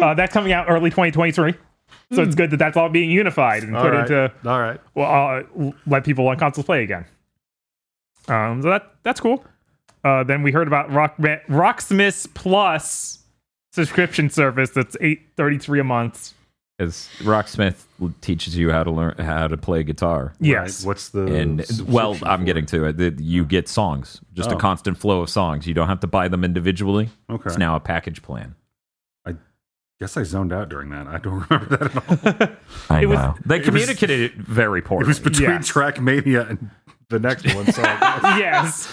uh, 0.00 0.14
that's 0.14 0.32
coming 0.32 0.52
out 0.52 0.66
early 0.68 0.90
2023. 0.90 1.54
So 2.12 2.22
it's 2.22 2.34
good 2.36 2.50
that 2.50 2.58
that's 2.58 2.76
all 2.76 2.88
being 2.88 3.10
unified 3.10 3.64
and 3.64 3.76
All 3.76 3.82
put 3.82 3.92
right. 3.92 4.00
into 4.02 4.32
All 4.44 4.60
right. 4.60 4.80
well, 4.94 5.44
uh, 5.58 5.72
let 5.86 6.04
people 6.04 6.26
on 6.28 6.38
consoles 6.38 6.64
play 6.66 6.84
again. 6.84 7.04
Um, 8.28 8.62
so 8.62 8.70
that 8.70 8.94
that's 9.02 9.20
cool. 9.20 9.44
Uh, 10.04 10.22
then 10.22 10.42
we 10.42 10.52
heard 10.52 10.68
about 10.68 10.90
Rock 10.92 11.16
Rocksmiths 11.18 12.32
Plus 12.32 13.20
subscription 13.72 14.30
service 14.30 14.70
that's 14.70 14.96
eight 15.00 15.22
thirty 15.36 15.58
three 15.58 15.80
a 15.80 15.84
month. 15.84 16.32
As 16.78 17.08
Rocksmith 17.20 17.84
teaches 18.20 18.56
you 18.56 18.70
how 18.70 18.84
to 18.84 18.90
learn 18.90 19.14
how 19.18 19.48
to 19.48 19.56
play 19.56 19.82
guitar. 19.82 20.34
Yes, 20.40 20.82
Right. 20.82 20.88
What's 20.88 21.08
the 21.08 21.24
and 21.26 21.64
well, 21.86 22.16
I'm 22.22 22.40
for? 22.40 22.44
getting 22.44 22.66
to 22.66 22.84
it. 22.84 22.96
That 22.98 23.18
You 23.20 23.44
get 23.44 23.68
songs, 23.68 24.20
just 24.34 24.50
a 24.50 24.54
Oh. 24.54 24.58
constant 24.58 24.98
flow 24.98 25.22
of 25.22 25.30
songs. 25.30 25.66
You 25.66 25.72
don't 25.74 25.88
have 25.88 26.00
to 26.00 26.06
buy 26.06 26.28
them 26.28 26.44
individually. 26.44 27.08
Okay. 27.30 27.44
It's 27.46 27.56
now 27.58 27.76
a 27.76 27.80
package 27.80 28.22
plan. 28.22 28.54
I 29.26 29.36
guess 29.98 30.18
I 30.18 30.22
zoned 30.24 30.52
out 30.52 30.68
during 30.68 30.90
that. 30.90 31.06
I 31.06 31.16
don't 31.18 31.46
remember 31.50 31.76
that 31.78 31.96
at 31.96 32.40
all. 32.42 32.48
I 32.96 33.00
It 33.02 33.06
was- 33.06 33.18
know 33.18 33.34
they 33.46 33.56
it 33.56 33.58
was- 33.60 33.66
communicated 33.68 34.20
it 34.20 34.34
very 34.34 34.82
poorly. 34.82 35.04
It 35.04 35.08
was 35.08 35.20
between 35.20 35.48
Yes. 35.50 35.72
Trackmania 35.72 36.50
and 36.50 36.70
the 37.08 37.18
next 37.18 37.46
one. 37.54 37.72
So 37.72 37.80
yes. 38.36 38.92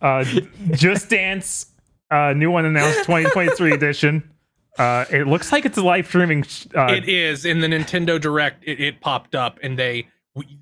uh, 0.00 0.24
Just 0.72 1.08
Dance, 1.10 1.66
uh, 2.12 2.32
new 2.34 2.50
one 2.52 2.64
announced 2.64 2.98
2023 3.06 3.72
edition. 3.72 4.30
Uh, 4.78 5.04
it 5.10 5.26
looks 5.26 5.52
like 5.52 5.64
it's 5.64 5.78
a 5.78 5.82
live 5.82 6.06
streaming. 6.06 6.44
Uh, 6.74 6.86
it 6.86 7.08
is 7.08 7.44
in 7.44 7.60
the 7.60 7.68
Nintendo 7.68 8.20
Direct. 8.20 8.64
It, 8.64 8.80
it 8.80 9.00
popped 9.00 9.34
up, 9.34 9.58
and 9.62 9.78
they 9.78 10.08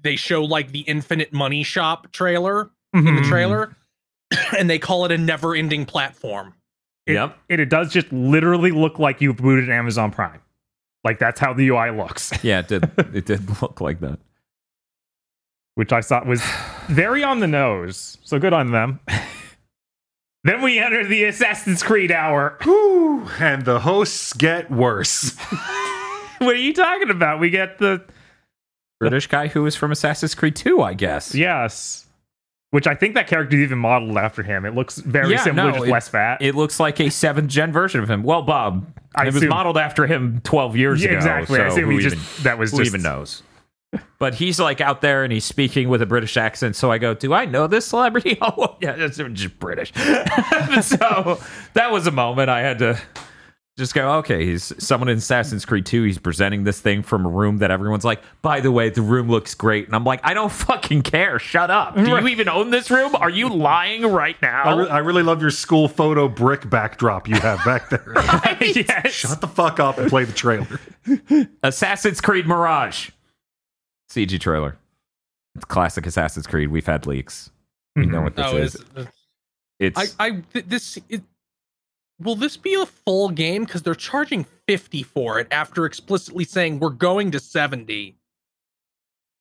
they 0.02 0.16
show 0.16 0.44
like 0.44 0.70
the 0.72 0.80
Infinite 0.80 1.32
Money 1.32 1.62
Shop 1.62 2.12
trailer 2.12 2.70
in 2.94 3.04
the 3.04 3.10
mhm. 3.10 3.28
trailer, 3.28 3.76
and 4.58 4.68
they 4.68 4.78
call 4.78 5.04
it 5.06 5.12
a 5.12 5.18
never-ending 5.18 5.86
platform. 5.86 6.54
It, 7.06 7.14
Yep. 7.14 7.38
It, 7.48 7.60
it 7.60 7.68
does 7.68 7.92
just 7.92 8.12
literally 8.12 8.70
look 8.70 8.98
like 8.98 9.20
you've 9.20 9.38
booted 9.38 9.70
Amazon 9.70 10.10
Prime. 10.10 10.40
Like 11.04 11.18
that's 11.18 11.40
how 11.40 11.52
the 11.52 11.68
UI 11.68 11.90
looks, 11.90 12.32
yeah, 12.44 12.60
it 12.60 12.68
did. 12.68 12.90
It 13.14 13.26
did 13.26 13.60
look 13.62 13.80
like 13.80 14.00
that. 14.00 14.18
which 15.74 15.92
I 15.92 16.00
thought 16.02 16.26
was 16.26 16.42
very 16.88 17.24
on 17.24 17.40
the 17.40 17.46
nose. 17.46 18.18
So 18.22 18.38
good 18.38 18.52
on 18.52 18.72
them. 18.72 19.00
then 20.44 20.62
we 20.62 20.78
enter 20.78 21.06
the 21.06 21.24
Assassin's 21.24 21.82
Creed 21.82 22.10
hour. 22.10 22.58
Whew, 22.62 23.28
and 23.38 23.64
the 23.64 23.80
hosts 23.80 24.32
get 24.32 24.70
worse. 24.70 25.36
what 26.38 26.54
are 26.54 26.58
you 26.58 26.72
talking 26.72 27.10
about? 27.10 27.40
We 27.40 27.50
get 27.50 27.78
the 27.78 28.02
British 29.00 29.26
guy 29.26 29.48
who 29.48 29.62
was 29.62 29.76
from 29.76 29.92
Assassin's 29.92 30.34
Creed 30.34 30.56
2, 30.56 30.80
I 30.82 30.94
guess. 30.94 31.34
yes, 31.34 32.06
which 32.70 32.86
I 32.86 32.94
think 32.94 33.14
that 33.14 33.26
character 33.26 33.56
is 33.56 33.62
even 33.64 33.78
modeled 33.78 34.16
after 34.16 34.42
him. 34.42 34.64
It 34.64 34.74
looks 34.74 34.98
very 34.98 35.32
Yeah, 35.32 35.44
similar, 35.44 35.70
no, 35.70 35.76
just 35.76 35.86
it- 35.88 35.92
less 35.92 36.08
fat. 36.08 36.40
It 36.40 36.54
looks 36.54 36.80
like 36.80 37.00
a 37.00 37.10
seventh 37.10 37.48
gen 37.50 37.70
version 37.72 38.00
of 38.02 38.10
him. 38.10 38.22
Well, 38.22 38.42
Bob, 38.42 38.86
I 39.14 39.26
it 39.26 39.34
was 39.34 39.44
modeled 39.44 39.76
after 39.76 40.06
him 40.06 40.40
12 40.44 40.76
years 40.76 41.02
Yeah, 41.02 41.10
ago. 41.10 41.16
exactly. 41.18 41.60
I 41.60 41.66
assume 41.66 41.84
who 41.90 41.96
he 41.98 42.02
just 42.02 42.16
even- 42.16 42.44
that 42.44 42.58
was 42.58 42.70
who 42.70 42.78
just 42.78 42.88
even 42.88 43.02
knows? 43.02 43.42
But 44.18 44.34
he's 44.34 44.58
like 44.60 44.80
out 44.80 45.00
there 45.02 45.24
and 45.24 45.32
he's 45.32 45.44
speaking 45.44 45.88
with 45.88 46.00
a 46.00 46.06
British 46.06 46.36
accent. 46.36 46.76
So 46.76 46.90
I 46.90 46.98
go, 46.98 47.12
Do 47.14 47.34
I 47.34 47.44
know 47.44 47.66
this 47.66 47.86
celebrity? 47.86 48.38
Oh, 48.42 48.76
yeah, 48.80 48.94
it's 48.96 49.16
just 49.16 49.58
British. 49.58 49.92
so 49.94 51.40
that 51.74 51.90
was 51.90 52.06
a 52.06 52.10
moment 52.10 52.48
I 52.48 52.60
had 52.60 52.78
to 52.80 53.00
Just 53.78 53.94
go, 53.94 54.16
okay, 54.18 54.44
he's 54.44 54.72
someone 54.84 55.08
in 55.08 55.16
Assassin's 55.16 55.64
Creed 55.64 55.86
2. 55.86 56.02
He's 56.02 56.18
presenting 56.18 56.64
this 56.64 56.78
thing 56.78 57.02
from 57.02 57.24
a 57.24 57.28
room 57.30 57.58
that 57.58 57.70
everyone's 57.70 58.04
like, 58.04 58.20
by 58.42 58.60
the 58.60 58.70
way, 58.70 58.90
the 58.90 59.00
room 59.00 59.28
looks 59.30 59.54
great. 59.54 59.86
And 59.86 59.96
I'm 59.96 60.04
like, 60.04 60.20
I 60.22 60.34
don't 60.34 60.52
fucking 60.52 61.02
care. 61.02 61.38
Shut 61.38 61.70
up. 61.70 61.96
Do 61.96 62.06
you 62.06 62.28
even 62.28 62.48
own 62.50 62.70
this 62.70 62.90
room? 62.90 63.14
Are 63.16 63.30
you 63.30 63.48
lying 63.48 64.02
right 64.02 64.36
I, 64.42 64.46
now? 64.46 64.78
re- 64.78 64.88
I 64.88 64.98
really 64.98 65.22
love 65.22 65.40
your 65.40 65.50
school 65.50 65.88
photo 65.88 66.28
brick 66.28 66.68
backdrop 66.68 67.26
you 67.28 67.36
have 67.36 67.64
back 67.64 67.88
there. 67.88 68.12
yes. 68.60 69.10
Shut 69.10 69.40
the 69.40 69.48
fuck 69.48 69.80
up 69.80 69.96
and 69.96 70.08
play 70.10 70.24
the 70.24 70.32
trailer. 70.34 70.78
Assassin's 71.62 72.20
Creed 72.20 72.46
Mirage. 72.46 73.10
CG 74.12 74.38
trailer. 74.40 74.76
It's 75.54 75.64
classic 75.64 76.06
Assassin's 76.06 76.46
Creed. 76.46 76.70
We've 76.70 76.86
had 76.86 77.06
leaks. 77.06 77.50
We 77.96 78.06
know 78.06 78.16
mm-hmm. 78.18 78.24
what 78.24 78.36
this 78.36 78.46
Oh, 78.46 78.56
is. 78.56 78.74
is, 78.74 78.84
is- 78.96 79.06
It's 79.80 80.16
I, 80.18 80.26
I 80.26 80.30
th- 80.52 80.66
this 80.66 80.98
it, 81.08 81.22
will 82.20 82.36
this 82.36 82.56
be 82.56 82.74
a 82.74 82.86
full 82.86 83.30
game 83.30 83.64
because 83.64 83.82
they're 83.82 83.94
charging 83.94 84.46
50 84.68 85.02
for 85.02 85.38
it 85.40 85.48
after 85.50 85.84
explicitly 85.84 86.44
saying 86.44 86.78
we're 86.78 86.90
going 86.90 87.30
to 87.32 87.40
70 87.40 88.16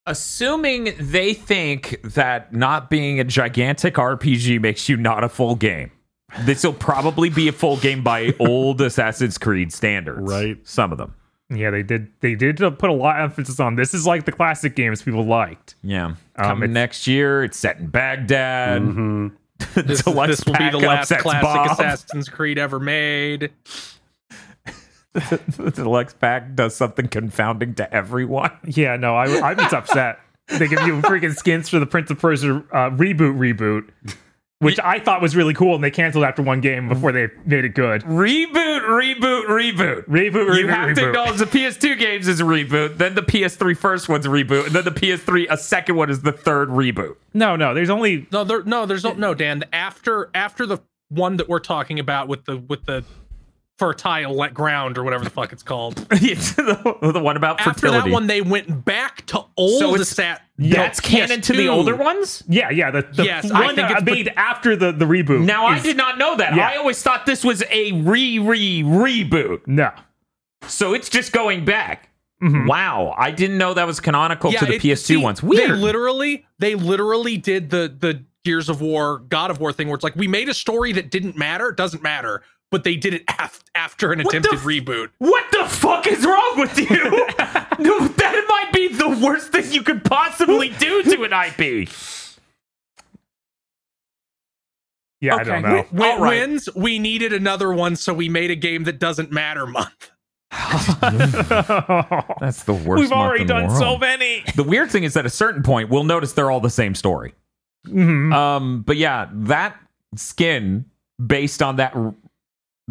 assuming 0.07 0.93
they 0.99 1.33
think 1.33 2.01
that 2.03 2.53
not 2.53 2.89
being 2.89 3.19
a 3.19 3.23
gigantic 3.23 3.95
RPG 3.95 4.59
makes 4.59 4.89
you 4.89 4.97
not 4.97 5.23
a 5.23 5.29
full 5.29 5.55
game. 5.55 5.91
This 6.41 6.63
will 6.63 6.73
probably 6.73 7.29
be 7.29 7.47
a 7.47 7.51
full 7.51 7.77
game 7.77 8.03
by 8.03 8.33
old 8.39 8.81
Assassin's 8.81 9.37
Creed 9.37 9.71
standards. 9.71 10.19
Right. 10.21 10.57
Some 10.67 10.91
of 10.91 10.97
them. 10.97 11.13
Yeah, 11.53 11.69
they 11.69 11.83
did. 11.83 12.07
They 12.21 12.35
did 12.35 12.57
put 12.57 12.89
a 12.89 12.93
lot 12.93 13.19
of 13.19 13.31
emphasis 13.31 13.59
on 13.59 13.75
this. 13.75 13.93
Is 13.93 14.07
like 14.07 14.25
the 14.25 14.31
classic 14.31 14.75
games 14.75 15.01
people 15.01 15.25
liked. 15.25 15.75
Yeah. 15.83 16.05
Um, 16.05 16.17
Coming 16.37 16.71
it's- 16.71 16.73
next 16.73 17.07
year. 17.07 17.43
It's 17.43 17.57
set 17.57 17.77
in 17.79 17.87
Baghdad. 17.87 18.81
hmm 18.81 19.27
this, 19.75 20.01
this 20.01 20.05
will 20.05 20.53
be 20.57 20.69
the 20.71 20.79
last 20.79 21.11
classic 21.19 21.41
Bob. 21.43 21.69
assassin's 21.71 22.27
creed 22.27 22.57
ever 22.57 22.79
made 22.79 23.51
the 25.13 25.71
deluxe 25.75 26.13
pack 26.13 26.55
does 26.55 26.75
something 26.75 27.07
confounding 27.07 27.75
to 27.75 27.93
everyone. 27.93 28.51
Yeah, 28.65 28.95
no, 28.95 29.15
I, 29.15 29.25
I'm 29.51 29.57
just 29.57 29.73
upset. 29.73 30.19
They 30.47 30.67
give 30.67 30.81
you 30.81 30.99
freaking 31.01 31.35
skins 31.35 31.69
for 31.69 31.79
the 31.79 31.85
Prince 31.85 32.09
of 32.11 32.19
Persia 32.19 32.63
uh, 32.71 32.89
reboot 32.91 33.37
reboot, 33.37 33.89
which 34.61 34.79
I 34.79 34.99
thought 34.99 35.21
was 35.21 35.35
really 35.35 35.53
cool, 35.53 35.75
and 35.75 35.83
they 35.83 35.91
canceled 35.91 36.23
after 36.23 36.41
one 36.41 36.61
game 36.61 36.87
before 36.87 37.11
they 37.11 37.29
made 37.45 37.65
it 37.65 37.73
good. 37.73 38.03
Reboot, 38.03 38.81
reboot, 38.81 39.45
reboot. 39.45 40.05
Reboot, 40.05 40.31
reboot, 40.31 40.59
you 40.59 40.67
have 40.67 40.95
to 40.95 41.09
acknowledge 41.09 41.37
the 41.37 41.45
PS2 41.45 41.97
games 41.97 42.27
is 42.27 42.39
a 42.39 42.43
reboot, 42.43 42.97
then 42.97 43.15
the 43.15 43.23
PS3 43.23 43.75
first 43.75 44.07
one's 44.07 44.25
a 44.25 44.29
reboot, 44.29 44.67
and 44.67 44.75
then 44.75 44.85
the 44.85 44.91
PS3 44.91 45.47
a 45.49 45.57
second 45.57 45.95
one 45.95 46.09
is 46.09 46.21
the 46.21 46.31
third 46.31 46.69
reboot. 46.69 47.15
No, 47.33 47.55
no, 47.55 47.73
there's 47.73 47.89
only 47.89 48.27
no 48.31 48.43
there 48.43 48.63
no 48.63 48.85
there's 48.85 49.03
no 49.03 49.13
no 49.13 49.33
dan 49.33 49.63
after 49.73 50.29
after 50.35 50.65
the 50.65 50.77
one 51.09 51.37
that 51.37 51.49
we're 51.49 51.59
talking 51.59 51.99
about 51.99 52.27
with 52.27 52.45
the 52.45 52.57
with 52.57 52.85
the 52.85 53.03
fertile 53.81 54.35
let 54.35 54.53
ground 54.53 54.97
or 54.97 55.03
whatever 55.03 55.23
the 55.23 55.29
fuck 55.31 55.51
it's 55.51 55.63
called 55.63 56.05
It's 56.11 56.53
the, 56.53 57.11
the 57.13 57.19
one 57.19 57.35
about 57.35 57.59
after 57.59 57.73
fertility. 57.73 58.09
that 58.09 58.13
one 58.13 58.27
they 58.27 58.41
went 58.41 58.85
back 58.85 59.25
to 59.27 59.43
old 59.57 59.79
So 59.79 59.95
it's- 59.95 60.13
Assat- 60.13 60.41
That's 60.59 61.01
the 61.01 61.07
canon 61.07 61.41
to 61.41 61.53
the 61.53 61.67
older 61.67 61.95
ones? 61.95 62.43
yeah, 62.47 62.69
yeah. 62.69 62.91
The, 62.91 63.01
the 63.01 63.23
Yes, 63.25 63.49
I 63.49 63.65
one 63.65 63.75
think 63.75 63.87
that 63.89 64.03
it's- 64.03 64.15
made 64.15 64.27
after 64.37 64.75
the 64.75 64.91
the 64.91 65.05
reboot. 65.05 65.43
Now 65.43 65.65
I 65.65 65.79
did 65.79 65.97
not 65.97 66.17
know 66.19 66.35
that. 66.37 66.55
Yeah. 66.55 66.69
I 66.69 66.75
always 66.77 67.01
thought 67.01 67.25
this 67.25 67.43
was 67.43 67.63
a 67.71 67.91
re 67.93 68.37
re 68.37 68.83
reboot. 68.83 69.61
no. 69.65 69.91
So 70.67 70.93
it's 70.93 71.09
just 71.09 71.31
going 71.33 71.65
back. 71.65 72.09
Mhm. 72.43 72.67
Wow, 72.67 73.15
I 73.17 73.31
didn't 73.31 73.57
know 73.57 73.73
that 73.73 73.87
was 73.87 73.99
canonical 73.99 74.51
to 74.51 74.65
the 74.65 74.73
it- 74.75 74.81
PS2 74.81 74.97
see, 74.97 75.17
ones. 75.17 75.41
They 75.41 75.67
literally, 75.67 76.45
they 76.59 76.75
literally 76.75 77.37
did 77.37 77.69
the 77.71 77.91
the 77.99 78.23
Gears 78.45 78.69
of 78.69 78.81
War, 78.81 79.19
God 79.29 79.51
of 79.51 79.59
War 79.59 79.71
thing, 79.73 79.87
where 79.87 79.95
it's 79.95 80.03
like 80.03 80.15
we 80.15 80.27
made 80.27 80.49
a 80.49 80.53
story 80.53 80.91
that 80.93 81.11
didn't 81.11 81.37
matter, 81.37 81.69
it 81.69 81.77
doesn't 81.77 82.01
matter, 82.03 82.41
but 82.71 82.83
they 82.83 82.95
did 82.95 83.13
it 83.13 83.23
af- 83.39 83.63
after 83.75 84.11
an 84.13 84.23
What 84.23 84.33
attempted 84.33 84.59
f- 84.59 84.65
reboot. 84.65 85.09
what 85.19 85.45
the 85.51 85.65
fuck 85.65 86.07
is 86.07 86.25
wrong 86.25 86.53
with 86.57 86.77
you? 86.79 86.87
no, 87.79 88.07
that 88.07 88.45
might 88.49 88.69
be 88.73 88.87
the 88.87 89.19
worst 89.23 89.51
thing 89.51 89.71
you 89.71 89.83
could 89.83 90.03
possibly 90.03 90.69
do 90.69 91.03
to 91.03 91.23
an 91.23 91.33
IP. 91.33 91.89
Yeah, 95.19 95.35
I 95.35 95.43
don't 95.43 95.61
know. 95.61 95.85
Win- 95.91 96.11
All 96.11 96.19
right. 96.19 96.29
Wins. 96.49 96.67
We 96.75 96.97
needed 96.97 97.31
another 97.33 97.71
one, 97.71 97.95
so 97.95 98.13
we 98.13 98.27
made 98.27 98.49
a 98.49 98.55
game 98.55 98.85
that 98.85 98.97
doesn't 98.99 99.31
matter. 99.31 99.67
Month. 99.67 100.09
That's 100.51 100.87
the 102.63 102.73
worst. 102.73 103.01
We've 103.01 103.09
month 103.11 103.13
already 103.13 103.41
in 103.41 103.47
the 103.47 103.53
done 103.53 103.69
so 103.69 103.97
many. 103.97 104.43
The 104.55 104.63
weird 104.63 104.89
thing 104.89 105.03
is 105.03 105.15
at 105.15 105.25
a 105.25 105.29
certain 105.29 105.61
point, 105.63 105.89
we'll 105.89 106.03
notice 106.05 106.33
they're 106.33 106.49
all 106.51 106.59
the 106.59 106.69
same 106.71 106.95
story. 106.95 107.33
Mhm. 107.87 108.33
Um, 108.33 108.81
but 108.81 108.97
yeah, 108.97 109.29
that 109.31 109.77
skin 110.15 110.85
based 111.23 111.61
on 111.61 111.75
that 111.77 111.95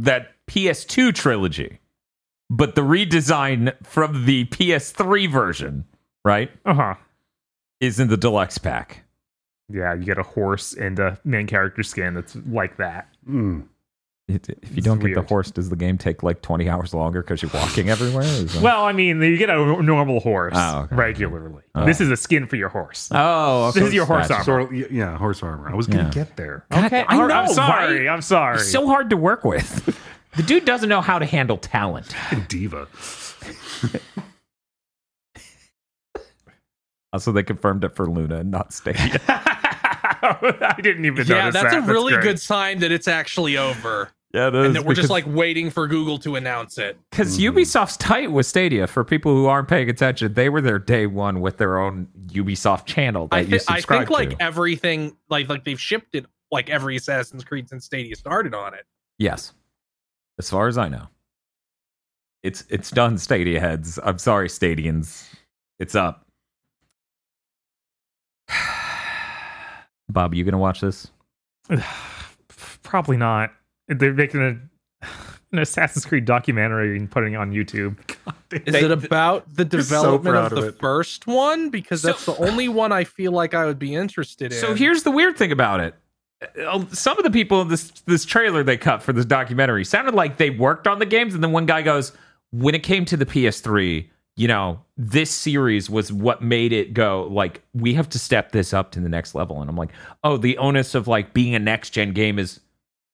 that 0.05 0.32
PS2 0.47 1.14
trilogy, 1.14 1.78
but 2.48 2.74
the 2.74 2.81
redesign 2.82 3.74
from 3.85 4.24
the 4.27 4.44
PS3 4.47 5.31
version, 5.31 5.85
right, 6.24 6.51
Uh 6.64 6.74
huh. 6.74 6.94
is 7.81 8.01
in 8.01 8.09
the 8.09 8.16
deluxe 8.16 8.59
pack. 8.59 9.05
Yeah, 9.72 9.94
you 9.94 10.05
get 10.05 10.18
a 10.18 10.22
horse 10.24 10.72
and 10.72 10.98
a 10.98 11.18
main 11.24 11.47
character 11.47 11.82
skin 11.85 12.14
that's 12.14 12.36
like 12.48 12.77
that. 12.78 13.09
Mm. 13.28 13.66
It, 14.31 14.48
if 14.62 14.70
you 14.70 14.77
It's 14.78 14.86
don't 14.86 14.98
get 14.98 15.15
the 15.15 15.23
horse, 15.23 15.51
does 15.51 15.69
the 15.70 15.77
game 15.77 15.98
take 15.98 16.23
like 16.23 16.40
20 16.43 16.69
hours 16.69 16.94
longer 16.94 17.23
because 17.23 17.43
you're 17.43 17.51
walking 17.52 17.89
everywhere? 17.97 18.23
Is 18.24 18.55
that- 18.55 18.62
Well, 18.62 18.85
I 18.85 18.93
mean, 18.93 19.20
you 19.23 19.36
get 19.36 19.51
a 19.51 19.82
normal 19.82 20.20
horse 20.20 20.55
Oh, 20.57 20.82
okay. 20.82 20.94
regularly. 20.97 21.62
Oh. 21.74 21.85
This 21.85 22.01
is 22.01 22.11
a 22.11 22.16
skin 22.16 22.47
for 22.47 22.57
your 22.57 22.69
horse. 22.69 23.09
oh, 23.12 23.65
okay. 23.69 23.81
This 23.81 23.89
is 23.89 23.94
your 23.94 24.07
horse 24.07 24.28
Gotcha. 24.28 24.51
armor. 24.51 24.66
Sort 24.70 24.85
of, 24.85 24.93
yeah, 24.93 25.16
horse 25.19 25.43
armor. 25.43 25.69
I 25.69 25.74
was 25.74 25.86
gonna 25.86 26.05
Yeah. 26.05 26.11
get 26.11 26.36
there. 26.36 26.65
God, 26.70 26.85
Okay, 26.86 27.05
I 27.09 27.16
know, 27.16 27.28
I'm 27.35 27.48
sorry. 27.52 28.07
right? 28.07 28.12
I'm 28.12 28.23
sorry. 28.23 28.59
He's 28.59 28.70
so 28.70 28.86
hard 28.86 29.11
to 29.11 29.16
work 29.16 29.44
with. 29.44 29.98
the 30.36 30.43
dude 30.43 30.65
doesn't 30.65 30.89
know 30.89 31.01
how 31.01 31.19
to 31.19 31.27
handle 31.27 31.57
talent. 31.57 32.15
Diva. 32.48 32.86
Also, 37.12 37.32
they 37.32 37.43
confirmed 37.43 37.82
it 37.82 37.97
for 37.97 38.09
Luna 38.09 38.36
and 38.36 38.52
not 38.52 38.73
Stadia. 38.73 39.20
I 39.28 40.77
didn't 40.81 41.05
even 41.07 41.27
Yeah, 41.27 41.47
notice 41.47 41.55
that's 41.55 41.74
that. 41.74 41.89
a 41.89 41.93
really 41.93 42.12
great. 42.12 42.23
good 42.23 42.40
sign 42.40 42.78
that 42.81 42.93
it's 42.93 43.09
actually 43.09 43.57
over, 43.57 44.11
yeah, 44.32 44.48
it 44.48 44.55
and 44.55 44.77
that 44.77 44.85
we're 44.85 44.94
just 44.94 45.11
like 45.11 45.24
waiting 45.27 45.70
for 45.70 45.86
Google 45.89 46.19
to 46.20 46.36
announce 46.36 46.78
it. 46.78 46.97
because 47.11 47.36
Mm-hmm. 47.39 47.57
Ubisoft's 47.59 47.97
tight 47.97 48.31
with 48.31 48.47
Stadia. 48.47 48.86
For 48.86 49.02
people 49.05 49.35
who 49.35 49.47
aren't 49.47 49.66
paying 49.69 49.90
attention, 49.90 50.35
they 50.35 50.48
were 50.48 50.61
there 50.61 50.78
day 50.78 51.07
one 51.07 51.40
with 51.40 51.57
their 51.59 51.78
own 51.78 52.07
Ubisoft 52.28 52.85
channel 52.86 53.27
that 53.28 53.36
I, 53.36 53.40
you 53.40 53.47
thi- 53.59 53.65
I 53.69 53.74
subscribe 53.77 53.98
think 54.01 54.11
like 54.11 54.31
to. 54.39 54.43
everything, 54.43 55.16
like 55.28 55.48
like 55.48 55.65
they've 55.65 55.81
shipped 55.81 56.15
it, 56.15 56.27
like 56.52 56.70
every 56.70 56.97
Assassin's 56.97 57.43
Creed 57.44 57.69
since 57.69 57.85
Stadia 57.85 58.15
started 58.15 58.55
on 58.55 58.74
it. 58.74 58.85
Yes, 59.19 59.52
as 60.39 60.48
far 60.48 60.69
as 60.69 60.78
I 60.78 60.89
know, 60.89 61.09
it's 62.43 62.65
it's 62.70 62.90
done. 62.90 63.19
Stadia 63.19 63.59
heads. 63.61 63.98
I'm 64.02 64.19
sorry, 64.19 64.48
Stadians. 64.48 65.28
It's 65.81 65.94
up. 65.97 66.24
Bob, 70.09 70.35
you 70.35 70.44
gonna 70.44 70.59
watch 70.59 70.81
this? 70.81 71.11
Probably 72.82 73.16
not. 73.16 73.52
They're 73.90 74.14
making 74.14 74.40
a, 74.40 75.06
an 75.52 75.58
Assassin's 75.58 76.04
Creed 76.04 76.24
documentary 76.24 76.96
and 76.96 77.10
putting 77.10 77.32
it 77.32 77.36
on 77.36 77.50
YouTube. 77.52 77.98
Is 78.52 78.72
They- 78.72 78.84
it 78.84 78.90
about 78.90 79.54
the 79.54 79.64
They're 79.64 79.82
so 79.82 79.96
development 80.02 80.36
of 80.36 80.52
of 80.52 80.64
the 80.64 80.72
first 80.72 81.26
one? 81.26 81.70
Because 81.70 82.02
So- 82.02 82.08
that's 82.08 82.24
the 82.26 82.36
only 82.36 82.68
one 82.68 82.92
I 82.92 83.04
feel 83.04 83.32
like 83.32 83.52
I 83.54 83.66
would 83.66 83.78
be 83.78 83.94
interested 83.94 84.52
in. 84.52 84.58
So 84.58 84.74
here's 84.74 85.02
the 85.02 85.10
weird 85.10 85.36
thing 85.36 85.52
about 85.52 85.80
it. 85.80 85.94
Uh, 86.66 86.84
Some 86.92 87.18
of 87.18 87.24
the 87.24 87.30
people 87.30 87.60
in 87.62 87.68
this 87.68 87.90
this 88.06 88.24
trailer 88.24 88.62
they 88.62 88.78
cut 88.78 89.02
for 89.02 89.12
this 89.12 89.26
documentary 89.26 89.84
sounded 89.84 90.14
like 90.14 90.38
they 90.38 90.48
worked 90.50 90.86
on 90.86 90.98
the 90.98 91.04
games, 91.06 91.34
and 91.34 91.42
then 91.44 91.52
one 91.52 91.66
guy 91.66 91.82
goes, 91.82 92.12
"When 92.50 92.74
it 92.74 92.82
came 92.82 93.04
to 93.06 93.16
the 93.18 93.26
PS3, 93.26 94.08
you 94.36 94.48
know, 94.48 94.80
this 94.96 95.30
series 95.30 95.90
was 95.90 96.10
what 96.10 96.40
made 96.42 96.72
it 96.72 96.94
go 96.94 97.28
like 97.30 97.60
we 97.74 97.92
have 97.92 98.08
to 98.10 98.18
step 98.18 98.52
this 98.52 98.72
up 98.72 98.90
to 98.92 99.00
the 99.00 99.08
next 99.10 99.34
level." 99.34 99.60
And 99.60 99.68
I'm 99.68 99.76
like, 99.76 99.90
"Oh, 100.24 100.38
the 100.38 100.56
onus 100.56 100.94
of 100.94 101.06
like 101.08 101.34
being 101.34 101.54
a 101.54 101.58
next 101.58 101.90
gen 101.90 102.12
game 102.12 102.38
is." 102.38 102.60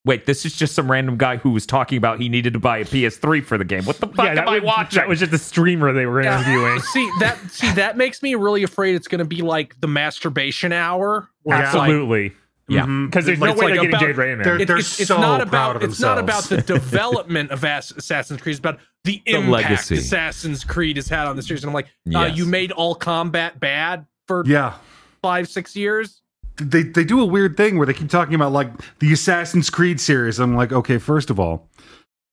Wait, 0.06 0.24
this 0.24 0.46
is 0.46 0.54
just 0.56 0.74
some 0.76 0.88
random 0.90 1.16
guy 1.18 1.36
who 1.36 1.50
was 1.50 1.66
talking 1.66 1.98
about 1.98 2.20
he 2.20 2.28
needed 2.28 2.52
to 2.52 2.60
buy 2.60 2.78
a 2.78 2.84
PS3 2.84 3.44
for 3.44 3.58
the 3.58 3.64
game. 3.64 3.84
What 3.84 3.98
the 3.98 4.06
fuck 4.06 4.24
yeah, 4.24 4.30
am 4.30 4.36
that 4.36 4.48
I 4.48 4.54
was, 4.60 4.62
watching? 4.62 4.96
that 5.00 5.08
was 5.08 5.18
just 5.18 5.32
a 5.32 5.38
streamer 5.38 5.92
they 5.92 6.06
were 6.06 6.20
interviewing. 6.20 6.78
see 6.92 7.10
that 7.18 7.36
see 7.50 7.70
that 7.72 7.96
makes 7.96 8.22
me 8.22 8.36
really 8.36 8.62
afraid 8.62 8.94
it's 8.94 9.08
going 9.08 9.18
to 9.18 9.24
be 9.24 9.42
like 9.42 9.78
the 9.80 9.88
masturbation 9.88 10.72
hour. 10.72 11.28
Where 11.42 11.60
it's 11.62 11.74
like- 11.74 11.90
Absolutely. 11.90 12.32
Yeah. 12.68 12.86
Because 12.86 13.26
there's 13.26 13.38
no 13.38 13.46
It's 13.46 13.60
way 13.60 13.66
like 13.66 13.74
they're 13.74 13.82
getting 13.82 13.90
about- 13.90 14.00
Jade 14.00 14.16
Raymond. 14.16 14.44
They're- 14.44 14.60
it- 14.60 14.70
it's, 14.70 15.00
it's 15.00 15.08
so 15.08 15.18
not 15.20 15.38
proud 15.48 15.48
about 15.48 15.76
of 15.76 15.82
it's 15.82 16.00
not 16.00 16.18
about 16.18 16.44
the 16.44 16.62
development 16.62 17.50
of 17.50 17.64
Ass- 17.64 17.90
Assassin's 17.92 18.40
Creed. 18.40 18.52
It's 18.54 18.58
about 18.60 18.78
the, 19.04 19.20
impact 19.26 19.48
legacy. 19.50 19.96
Assassin's 19.98 20.62
Creed 20.64 20.96
has 20.96 21.08
had 21.08 21.26
on 21.26 21.34
the 21.36 21.42
series. 21.42 21.62
And 21.64 21.70
I'm 21.70 21.74
like, 21.74 21.88
uh, 22.14 22.30
you 22.32 22.46
made 22.46 22.70
all 22.72 22.94
combat 22.94 23.58
bad 23.60 24.06
for 24.28 24.44
Yeah. 24.46 24.74
five 25.22 25.48
six 25.48 25.74
years. 25.76 26.22
They 26.56 26.82
they 26.82 27.04
do 27.04 27.20
a 27.20 27.26
weird 27.26 27.56
thing 27.56 27.76
where 27.76 27.86
they 27.86 27.92
keep 27.94 28.10
talking 28.10 28.34
about 28.34 28.52
like 28.52 28.70
the 28.98 29.12
Assassin's 29.12 29.70
Creed 29.70 30.00
series. 30.00 30.38
I'm 30.38 30.56
like, 30.56 30.72
okay, 30.72 30.98
first 30.98 31.30
of 31.30 31.38
all, 31.38 31.68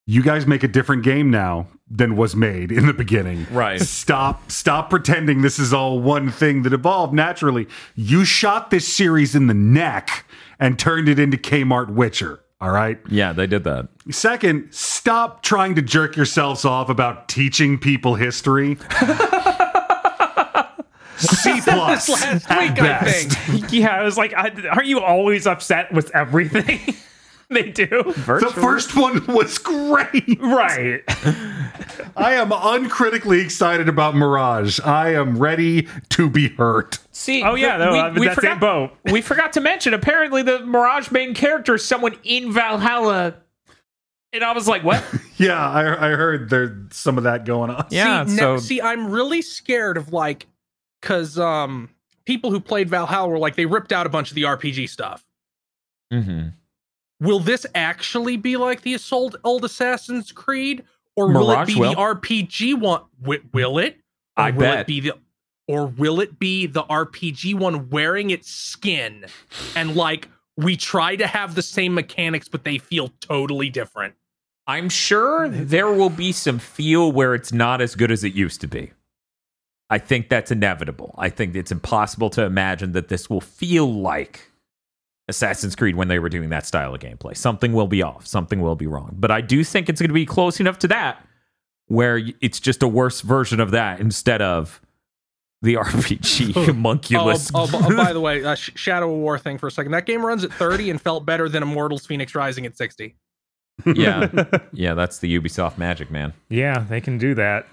you 0.06 0.22
guys 0.22 0.46
make 0.46 0.64
a 0.64 0.68
different 0.68 1.04
game 1.04 1.30
now 1.32 1.68
than 1.90 2.16
was 2.16 2.36
made 2.36 2.72
in 2.72 2.88
the 2.88 2.94
beginning. 2.94 3.46
Right. 3.52 3.80
Stop 3.80 4.52
stop 4.52 4.90
pretending 4.90 5.42
this 5.42 5.60
is 5.60 5.74
all 5.74 6.00
one 6.00 6.32
thing 6.32 6.64
that 6.64 6.74
evolved 6.74 7.14
naturally. 7.14 7.68
You 7.96 8.26
shot 8.26 8.70
this 8.72 8.94
series 8.94 9.36
in 9.36 9.48
the 9.48 9.54
neck 9.54 10.26
and 10.60 10.78
turned 10.78 11.10
it 11.10 11.20
into 11.20 11.38
Kmart 11.38 11.94
Witcher. 11.94 12.40
All 12.60 12.72
right. 12.72 12.98
Yeah, 13.10 13.34
they 13.34 13.46
did 13.46 13.66
that. 13.66 13.90
Second, 14.10 14.72
stop 14.72 15.44
trying 15.44 15.76
to 15.76 15.82
jerk 15.82 16.16
yourselves 16.16 16.64
off 16.64 16.90
about 16.90 17.28
teaching 17.28 17.78
people 17.78 18.16
history. 18.16 18.78
C 21.24 21.62
plus. 21.64 22.10
Last 22.10 22.50
at 22.52 22.60
week, 22.60 22.72
I 22.72 22.82
best. 23.04 23.32
think. 23.32 23.66
yeah, 23.74 23.96
I 23.96 24.04
was 24.04 24.18
like, 24.18 24.34
I, 24.34 24.52
aren't 24.70 24.88
you 24.88 25.00
always 25.00 25.48
upset 25.48 25.92
with 25.94 26.10
everything 26.16 26.80
they 27.50 27.70
do? 27.72 27.88
The 27.88 28.52
first 28.56 28.96
one 28.96 29.26
was 29.28 29.58
great. 29.58 30.40
Right. 30.42 31.04
I 32.16 32.34
am 32.34 32.52
uncritically 32.54 33.42
excited 33.42 33.88
about 33.90 34.16
Mirage. 34.16 34.80
I 34.82 35.14
am 35.14 35.38
ready 35.38 35.88
to 36.10 36.30
be 36.30 36.50
hurt. 36.50 37.00
See, 37.12 37.44
Oh 37.44 37.56
yeah, 37.56 37.78
the- 37.78 37.86
no, 37.86 37.92
we, 37.94 38.00
I'm 38.00 38.14
we 38.16 38.28
that 38.28 38.36
forgot, 38.36 38.52
same 38.54 38.60
boat. 38.60 38.92
we 39.12 39.22
forgot 39.22 39.54
to 39.54 39.62
mention. 39.62 39.94
Apparently, 39.94 40.42
the 40.44 40.66
Mirage 40.66 41.12
main 41.12 41.34
character 41.34 41.76
is 41.76 41.86
someone 41.86 42.16
in 42.24 42.52
Valhalla, 42.52 43.36
and 44.32 44.44
I 44.44 44.52
was 44.54 44.68
like, 44.68 44.84
"What?" 44.84 45.04
Yeah, 45.38 45.60
I, 45.60 46.08
I 46.08 46.10
heard 46.16 46.50
there's 46.50 46.96
some 46.96 47.18
of 47.20 47.24
that 47.26 47.46
going 47.46 47.70
on. 47.70 47.86
Yeah, 47.92 48.26
see, 48.26 48.36
so 48.38 48.54
ne- 48.56 48.60
see, 48.62 48.82
I'm 48.82 49.12
really 49.12 49.42
scared 49.44 49.98
of 49.98 50.12
like, 50.12 50.48
because 51.04 51.38
um, 51.38 51.90
people 52.26 52.50
who 52.50 52.60
played 52.62 52.90
Valhalla 52.90 53.28
were 53.28 53.38
like 53.38 53.56
they 53.56 53.66
ripped 53.66 53.92
out 53.92 54.06
a 54.06 54.10
bunch 54.10 54.32
of 54.32 54.36
the 54.36 54.44
RPG 54.44 54.90
stuff. 54.90 55.26
Mhm. 56.12 56.54
Will 57.20 57.40
this 57.40 57.66
actually 57.76 58.38
be 58.38 58.56
like 58.58 58.82
the 58.82 58.98
old 59.12 59.36
old 59.44 59.66
Assassin's 59.66 60.32
Creed, 60.32 60.84
or 61.16 61.28
will 61.28 61.48
Mirage 61.48 61.70
it 61.70 61.74
be 61.76 61.80
will. 61.80 61.90
the 61.92 61.96
RPG 61.98 62.74
one? 62.80 63.02
Wi- 63.22 63.44
will 63.54 63.78
it? 63.78 63.98
Or 64.38 64.44
I 64.46 64.52
will 64.52 64.60
bet. 64.62 64.80
it 64.80 64.88
be 64.88 65.00
the 65.02 65.18
or 65.68 65.88
will 65.88 66.20
it 66.20 66.40
be 66.40 66.66
the 66.66 66.84
RPG 66.84 67.54
one 67.56 67.90
wearing 67.90 68.30
its 68.32 68.50
skin 68.52 69.26
and 69.76 69.96
like 69.96 70.28
we 70.58 70.76
try 70.76 71.16
to 71.16 71.26
have 71.26 71.56
the 71.56 71.62
same 71.62 71.94
mechanics 71.94 72.48
but 72.50 72.64
they 72.64 72.78
feel 72.78 73.10
totally 73.22 73.70
different. 73.70 74.16
I'm 74.68 74.90
sure 74.90 75.48
there 75.50 75.92
will 75.92 76.10
be 76.10 76.32
some 76.32 76.58
feel 76.60 77.12
where 77.12 77.36
it's 77.36 77.52
not 77.54 77.80
as 77.82 77.96
good 77.96 78.12
as 78.12 78.24
it 78.24 78.34
used 78.34 78.60
to 78.62 78.68
be. 78.68 78.92
I 79.94 80.00
think 80.00 80.30
that's 80.30 80.50
inevitable. 80.50 81.14
I 81.20 81.30
think 81.30 81.56
it's 81.56 81.72
impossible 81.72 82.32
to 82.32 82.44
imagine 82.44 82.94
that 82.94 83.10
this 83.10 83.30
will 83.30 83.42
feel 83.42 83.94
like 83.94 84.50
Assassin's 85.28 85.76
Creed 85.76 85.96
when 85.96 86.08
they 86.08 86.18
were 86.18 86.30
doing 86.30 86.50
that 86.50 86.66
style 86.66 86.96
of 86.96 87.00
gameplay. 87.02 87.38
Something 87.38 87.74
will 87.74 87.88
be 87.88 88.02
off, 88.02 88.26
something 88.26 88.60
will 88.60 88.76
be 88.76 88.88
wrong. 88.88 89.16
But 89.20 89.30
I 89.30 89.42
do 89.42 89.64
think 89.64 89.90
it's 89.90 90.02
going 90.02 90.10
to 90.10 90.14
be 90.16 90.26
close 90.26 90.60
enough 90.60 90.80
to 90.80 90.88
that 90.88 91.24
where 91.88 92.20
it's 92.42 92.60
just 92.60 92.82
a 92.82 92.88
worse 92.88 93.22
version 93.22 93.60
of 93.60 93.70
that 93.72 94.00
instead 94.00 94.42
of 94.42 94.82
the 95.62 95.76
RPG 95.90 96.54
Oh, 96.58 96.66
homunculus. 96.66 97.52
oh, 97.54 97.70
oh, 97.72 97.82
oh, 97.92 97.96
by 97.96 98.14
the 98.14 98.20
way, 98.28 98.44
uh, 98.44 98.56
Shadow 98.56 99.14
of 99.14 99.20
War 99.20 99.38
thing 99.38 99.60
for 99.60 99.68
a 99.68 99.72
second. 99.72 99.92
That 99.92 100.08
game 100.08 100.26
runs 100.26 100.44
at 100.44 100.52
30 100.54 100.90
and 100.90 101.00
felt 101.00 101.24
better 101.26 101.48
than 101.48 101.62
Immortals 101.62 102.08
Fenyx 102.08 102.34
Rising 102.36 102.66
at 102.66 102.76
60. 102.76 103.16
yeah. 103.86 104.28
Yeah, 104.74 104.96
that's 104.96 105.20
the 105.20 105.40
Ubisoft 105.40 105.78
magic, 105.78 106.10
man. 106.10 106.34
yeah, 106.50 106.80
they 106.80 107.00
can 107.00 107.18
do 107.20 107.36
that. 107.36 107.68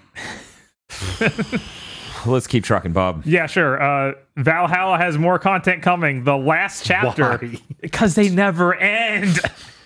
Let's 2.25 2.47
keep 2.47 2.63
trucking, 2.63 2.93
Bob. 2.93 3.23
Yeah, 3.25 3.47
sure. 3.47 3.81
Uh, 3.81 4.13
Valhalla 4.37 4.97
has 4.97 5.17
more 5.17 5.39
content 5.39 5.81
coming. 5.81 6.23
The 6.23 6.37
last 6.37 6.85
chapter, 6.85 7.37
Why? 7.37 7.57
because 7.81 8.15
they 8.15 8.29
never 8.29 8.75
end. 8.75 9.39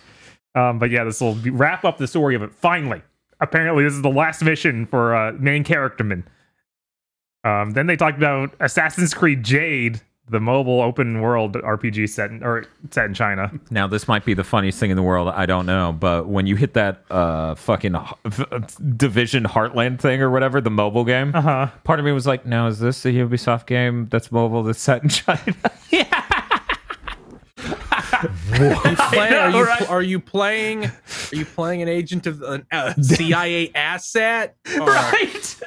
um, 0.55 0.79
but 0.79 0.89
yeah, 0.89 1.03
this 1.03 1.21
will 1.21 1.35
be- 1.35 1.49
wrap 1.49 1.85
up 1.85 1.97
the 1.97 2.07
story 2.07 2.35
of 2.35 2.41
it. 2.41 2.53
Finally, 2.53 3.01
apparently, 3.39 3.83
this 3.83 3.93
is 3.93 4.01
the 4.01 4.09
last 4.09 4.41
mission 4.43 4.85
for 4.85 5.15
uh, 5.15 5.31
main 5.33 5.63
character 5.63 6.03
man. 6.03 6.27
Um, 7.43 7.71
then 7.71 7.87
they 7.87 7.95
talked 7.95 8.17
about 8.17 8.55
Assassin's 8.59 9.13
Creed 9.13 9.43
Jade, 9.43 10.01
the 10.27 10.39
mobile 10.39 10.81
open 10.81 11.21
world 11.21 11.53
RPG 11.53 12.09
set 12.09 12.31
in, 12.31 12.43
or 12.43 12.65
set 12.89 13.05
in 13.05 13.13
China. 13.13 13.51
Now, 13.69 13.85
this 13.85 14.07
might 14.07 14.25
be 14.25 14.33
the 14.33 14.43
funniest 14.43 14.79
thing 14.79 14.89
in 14.89 14.95
the 14.95 15.03
world. 15.03 15.27
I 15.29 15.45
don't 15.45 15.65
know, 15.67 15.95
but 15.97 16.27
when 16.27 16.47
you 16.47 16.55
hit 16.55 16.73
that 16.73 17.03
uh, 17.11 17.53
fucking 17.55 17.95
Division 18.97 19.43
Heartland 19.43 19.99
thing 19.99 20.21
or 20.21 20.31
whatever, 20.31 20.61
the 20.61 20.71
mobile 20.71 21.05
game, 21.05 21.31
Uh 21.35 21.41
huh. 21.41 21.67
part 21.83 21.99
of 21.99 22.05
me 22.05 22.11
was 22.11 22.25
like, 22.25 22.45
"Now, 22.45 22.65
is 22.67 22.79
this 22.79 23.05
a 23.05 23.09
Ubisoft 23.09 23.67
game 23.67 24.07
that's 24.09 24.31
mobile 24.31 24.63
that's 24.63 24.79
set 24.79 25.03
in 25.03 25.09
China?" 25.09 25.39
Play- 28.55 29.29
are, 29.37 29.49
you, 29.51 29.63
right? 29.65 29.89
are 29.89 30.01
you 30.01 30.19
playing? 30.19 30.85
Are 30.85 30.91
you 31.35 31.45
playing 31.45 31.81
an 31.81 31.87
agent 31.89 32.25
of 32.27 32.41
an 32.41 32.65
uh, 32.71 32.93
CIA 33.01 33.71
asset? 33.75 34.55
Or, 34.79 34.87
right. 34.87 35.59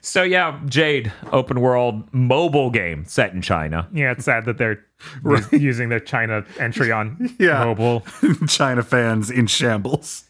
So 0.00 0.22
yeah, 0.22 0.60
Jade, 0.66 1.12
open 1.32 1.60
world 1.60 2.12
mobile 2.12 2.70
game 2.70 3.04
set 3.06 3.32
in 3.32 3.42
China. 3.42 3.88
Yeah, 3.92 4.12
it's 4.12 4.24
sad 4.24 4.44
that 4.44 4.58
they're 4.58 4.84
us- 5.24 5.52
using 5.52 5.88
their 5.88 6.00
China 6.00 6.44
entry 6.58 6.92
on 6.92 7.34
Yeah. 7.38 7.64
mobile. 7.64 8.04
China 8.48 8.82
fans 8.82 9.30
in 9.30 9.46
shambles. 9.46 10.24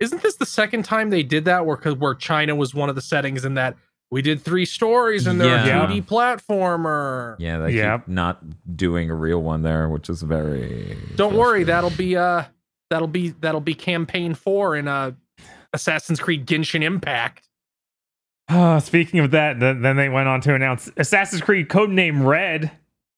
Isn't 0.00 0.22
this 0.22 0.36
the 0.36 0.46
second 0.46 0.84
time 0.84 1.10
they 1.10 1.22
did 1.22 1.44
that? 1.46 1.66
Where 1.66 1.76
where 1.76 2.14
China 2.14 2.54
was 2.54 2.74
one 2.74 2.88
of 2.88 2.94
the 2.94 3.00
settings 3.02 3.44
in 3.44 3.54
that 3.54 3.76
we 4.10 4.22
did 4.22 4.42
three 4.42 4.64
stories 4.66 5.26
and 5.26 5.40
they're 5.40 5.48
Yeah. 5.66 5.84
a 5.84 5.86
2D 5.88 6.02
platformer. 6.06 7.36
Yeah, 7.38 7.58
they 7.58 7.72
Yeah. 7.72 7.98
keep 7.98 8.08
not 8.08 8.42
doing 8.76 9.10
a 9.10 9.14
real 9.14 9.42
one 9.42 9.62
there, 9.62 9.88
which 9.88 10.08
is 10.08 10.22
very. 10.22 10.96
Don't 11.16 11.34
worry, 11.36 11.64
that'll 11.64 11.90
be 11.90 12.16
uh 12.16 12.44
that'll 12.90 13.08
be 13.08 13.30
that'll 13.40 13.60
be 13.60 13.74
campaign 13.74 14.34
four 14.34 14.76
in 14.76 14.88
uh 14.88 15.12
Assassin's 15.72 16.20
Creed 16.20 16.46
Genshin 16.46 16.82
Impact. 16.82 17.48
Uh, 18.48 18.78
speaking 18.80 19.20
of 19.20 19.30
that, 19.30 19.58
then, 19.60 19.82
then 19.82 19.96
they 19.96 20.08
went 20.08 20.28
on 20.28 20.40
to 20.42 20.54
announce 20.54 20.90
Assassin's 20.96 21.40
Creed 21.42 21.68
Codename 21.68 22.24
Red. 22.26 22.70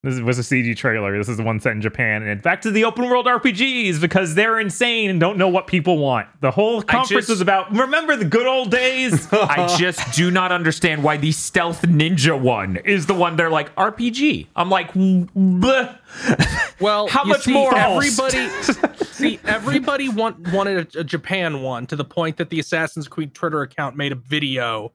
This 0.03 0.21
was 0.21 0.39
a 0.39 0.43
CG 0.43 0.77
trailer. 0.77 1.19
This 1.19 1.29
is 1.29 1.37
the 1.37 1.43
one 1.43 1.59
set 1.59 1.73
in 1.73 1.81
Japan. 1.81 2.23
And 2.23 2.41
back 2.41 2.61
to 2.61 2.71
the 2.71 2.85
open 2.85 3.09
world 3.09 3.27
RPGs 3.27 4.01
because 4.01 4.37
they're 4.37 4.61
insane 4.61 5.11
and 5.11 5.19
don't 5.19 5.37
know 5.37 5.49
what 5.49 5.67
people 5.67 5.99
want. 5.99 6.29
The 6.41 6.53
whole 6.53 6.81
conference 6.81 7.27
just- 7.27 7.29
was 7.29 7.41
about 7.41 7.75
remember 7.75 8.15
the 8.15 8.25
good 8.25 8.47
old 8.47 8.71
days? 8.71 9.27
I 9.33 9.75
just 9.77 10.15
do 10.15 10.31
not 10.31 10.53
understand 10.53 11.03
why 11.03 11.17
the 11.17 11.33
stealth 11.33 11.83
ninja 11.83 12.41
one 12.41 12.77
is 12.77 13.07
the 13.07 13.15
one 13.15 13.35
they're 13.35 13.51
like 13.51 13.75
RPG. 13.75 14.47
I'm 14.55 14.71
like, 14.71 14.93
bleh. 14.93 15.99
Well, 16.79 17.09
How 17.09 17.25
you 17.25 17.31
much 17.31 17.43
see, 17.43 17.53
more? 17.53 17.77
Everybody, 17.77 18.49
see, 19.07 19.41
everybody 19.45 20.09
want, 20.09 20.53
wanted 20.53 20.95
a, 20.95 21.01
a 21.01 21.05
Japan 21.05 21.63
one 21.63 21.85
to 21.89 21.97
the 21.97 22.05
point 22.05 22.37
that 22.37 22.51
the 22.51 22.61
Assassin's 22.61 23.09
Creed 23.09 23.35
Twitter 23.35 23.63
account 23.63 23.97
made 23.97 24.13
a 24.13 24.17
video 24.17 24.93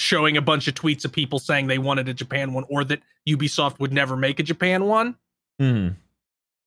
showing 0.00 0.36
a 0.36 0.42
bunch 0.42 0.66
of 0.68 0.74
tweets 0.74 1.04
of 1.04 1.12
people 1.12 1.38
saying 1.38 1.66
they 1.66 1.78
wanted 1.78 2.08
a 2.08 2.14
Japan 2.14 2.52
one 2.52 2.64
or 2.68 2.84
that 2.84 3.00
Ubisoft 3.28 3.78
would 3.78 3.92
never 3.92 4.16
make 4.16 4.40
a 4.40 4.42
Japan 4.42 4.86
one. 4.86 5.16
Hmm. 5.58 5.88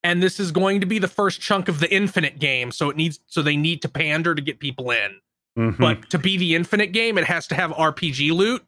And 0.03 0.21
this 0.21 0.39
is 0.39 0.51
going 0.51 0.81
to 0.81 0.85
be 0.85 0.99
the 0.99 1.07
first 1.07 1.39
chunk 1.41 1.69
of 1.69 1.79
the 1.79 1.93
Infinite 1.93 2.37
game, 2.39 2.71
so 2.71 2.89
it 2.89 2.97
needs 2.97 3.19
so 3.27 3.41
they 3.41 3.55
need 3.55 3.81
to 3.83 3.89
pander 3.89 4.35
to 4.35 4.41
get 4.41 4.59
people 4.59 4.91
in. 4.91 5.15
Mhm. 5.57 5.77
But 5.77 6.09
to 6.09 6.17
be 6.17 6.37
the 6.37 6.55
Infinite 6.55 6.87
game, 6.87 7.17
it 7.17 7.23
has 7.25 7.47
to 7.47 7.55
have 7.55 7.71
RPG 7.71 8.31
loot, 8.31 8.65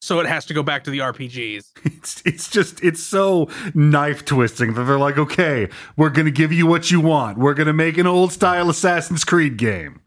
so 0.00 0.20
it 0.20 0.26
has 0.26 0.46
to 0.46 0.54
go 0.54 0.62
back 0.62 0.84
to 0.84 0.90
the 0.90 1.00
RPGs. 1.00 1.72
it's 1.84 2.22
it's 2.24 2.48
just 2.48 2.82
it's 2.82 3.02
so 3.02 3.48
knife 3.74 4.24
twisting 4.24 4.74
that 4.74 4.84
they're 4.84 4.98
like, 4.98 5.18
okay, 5.18 5.68
we're 5.96 6.10
gonna 6.10 6.30
give 6.30 6.52
you 6.52 6.66
what 6.66 6.90
you 6.90 7.00
want. 7.00 7.36
We're 7.36 7.54
gonna 7.54 7.72
make 7.74 7.98
an 7.98 8.06
old 8.06 8.32
style 8.32 8.70
Assassin's 8.70 9.24
Creed 9.24 9.58
game. 9.58 10.00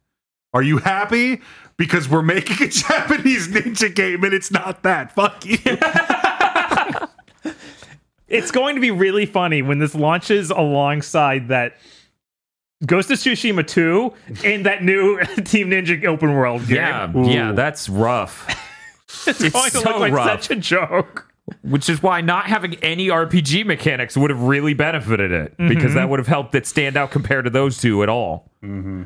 Are 0.53 0.63
you 0.63 0.79
happy? 0.79 1.41
Because 1.77 2.09
we're 2.09 2.23
making 2.23 2.67
a 2.67 2.69
Japanese 2.71 3.47
ninja 3.47 3.93
game 3.93 4.23
and 4.23 4.33
it's 4.33 4.51
not 4.51 4.83
that. 4.83 5.13
Fuck 5.13 5.45
you. 5.45 5.57
it's 8.27 8.51
going 8.51 8.75
to 8.75 8.81
be 8.81 8.91
really 8.91 9.25
funny 9.25 9.61
when 9.61 9.79
this 9.79 9.95
launches 9.95 10.49
alongside 10.49 11.49
that 11.49 11.77
Ghost 12.85 13.09
of 13.09 13.17
Tsushima 13.17 13.65
2 13.65 14.13
and 14.45 14.65
that 14.65 14.83
new 14.83 15.19
Team 15.43 15.71
Ninja 15.71 16.03
open 16.05 16.33
world 16.33 16.67
game. 16.67 16.77
Yeah, 16.77 17.11
Ooh. 17.15 17.29
yeah, 17.29 17.51
that's 17.51 17.89
rough. 17.89 18.47
it's, 19.27 19.41
it's 19.41 19.53
going 19.53 19.71
to 19.71 19.77
so 19.77 19.89
look 19.89 19.99
like 19.99 20.13
rough. 20.13 20.43
such 20.43 20.51
a 20.51 20.59
joke. 20.59 21.31
Which 21.61 21.89
is 21.89 22.03
why 22.03 22.19
not 22.19 22.47
having 22.47 22.75
any 22.83 23.07
RPG 23.07 23.65
mechanics 23.65 24.17
would 24.17 24.29
have 24.31 24.41
really 24.41 24.73
benefited 24.73 25.31
it 25.31 25.55
because 25.55 25.77
mm-hmm. 25.77 25.93
that 25.95 26.09
would 26.09 26.19
have 26.19 26.27
helped 26.27 26.53
it 26.55 26.67
stand 26.67 26.97
out 26.97 27.09
compared 27.09 27.45
to 27.45 27.49
those 27.49 27.79
two 27.79 28.03
at 28.03 28.09
all. 28.09 28.51
Mm-hmm. 28.61 29.03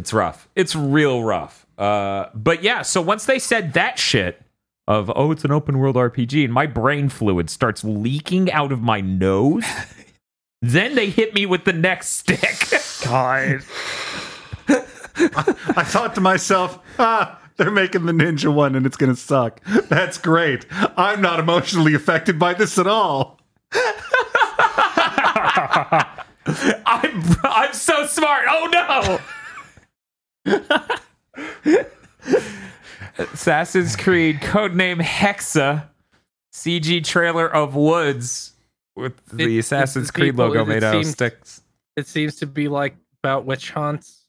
It's 0.00 0.14
rough. 0.14 0.48
It's 0.56 0.74
real 0.74 1.22
rough. 1.22 1.66
Uh, 1.76 2.30
but 2.32 2.62
yeah, 2.62 2.80
so 2.80 3.02
once 3.02 3.26
they 3.26 3.38
said 3.38 3.74
that 3.74 3.98
shit 3.98 4.40
of 4.88 5.12
oh, 5.14 5.30
it's 5.30 5.44
an 5.44 5.52
open 5.52 5.76
world 5.78 5.96
RPG, 5.96 6.42
and 6.42 6.54
my 6.54 6.64
brain 6.64 7.10
fluid 7.10 7.50
starts 7.50 7.84
leaking 7.84 8.50
out 8.50 8.72
of 8.72 8.80
my 8.80 9.02
nose, 9.02 9.62
then 10.62 10.94
they 10.94 11.10
hit 11.10 11.34
me 11.34 11.44
with 11.44 11.66
the 11.66 11.74
next 11.74 12.12
stick. 12.12 12.70
God. 13.04 13.60
I 15.76 15.84
thought 15.84 16.14
to 16.14 16.22
myself, 16.22 16.78
ah, 16.98 17.38
they're 17.58 17.70
making 17.70 18.06
the 18.06 18.12
ninja 18.12 18.50
one 18.50 18.74
and 18.74 18.86
it's 18.86 18.96
gonna 18.96 19.14
suck. 19.14 19.60
That's 19.90 20.16
great. 20.16 20.64
I'm 20.96 21.20
not 21.20 21.40
emotionally 21.40 21.92
affected 21.92 22.38
by 22.38 22.54
this 22.54 22.78
at 22.78 22.86
all. 22.86 23.38
I'm 26.86 27.22
I'm 27.44 27.74
so 27.74 28.06
smart. 28.06 28.44
Oh 28.48 28.66
no. 28.72 29.20
Assassin's 33.18 33.96
Creed 33.96 34.36
codename 34.40 35.00
Hexa 35.02 35.86
CG 36.52 37.04
trailer 37.04 37.46
of 37.52 37.74
Woods 37.74 38.52
with 38.96 39.24
the 39.26 39.56
It- 39.56 39.58
Assassin's 39.60 40.10
Creed 40.10 40.32
people- 40.34 40.46
logo 40.48 40.62
it 40.62 40.68
made 40.68 40.84
out 40.84 40.96
of 40.96 41.06
sticks. 41.06 41.62
It 41.96 42.06
seems 42.06 42.36
to 42.36 42.46
be 42.46 42.68
like 42.68 42.96
about 43.22 43.44
witch 43.44 43.70
hunts. 43.72 44.24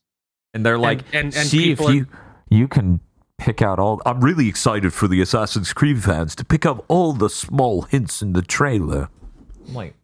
And 0.54 0.66
they're 0.66 0.78
like, 0.78 1.00
and, 1.14 1.26
and, 1.28 1.36
and 1.36 1.48
See 1.48 1.72
if 1.72 1.78
people 1.80 1.92
are- 1.92 1.94
you 1.96 2.08
you 2.50 2.68
can 2.68 3.00
pick 3.38 3.62
out 3.62 3.80
all. 3.80 4.02
I'm 4.06 4.22
really 4.22 4.48
excited 4.50 4.94
for 4.94 5.08
the 5.08 5.22
Assassin's 5.22 5.72
Creed 5.74 6.04
fans 6.04 6.36
to 6.36 6.44
pick 6.46 6.66
up 6.66 6.84
all 6.90 7.14
the 7.14 7.30
small 7.30 7.84
hints 7.84 8.22
in 8.22 8.34
the 8.34 8.42
trailer. 8.42 9.10
I'm 9.68 9.74
like, 9.74 9.96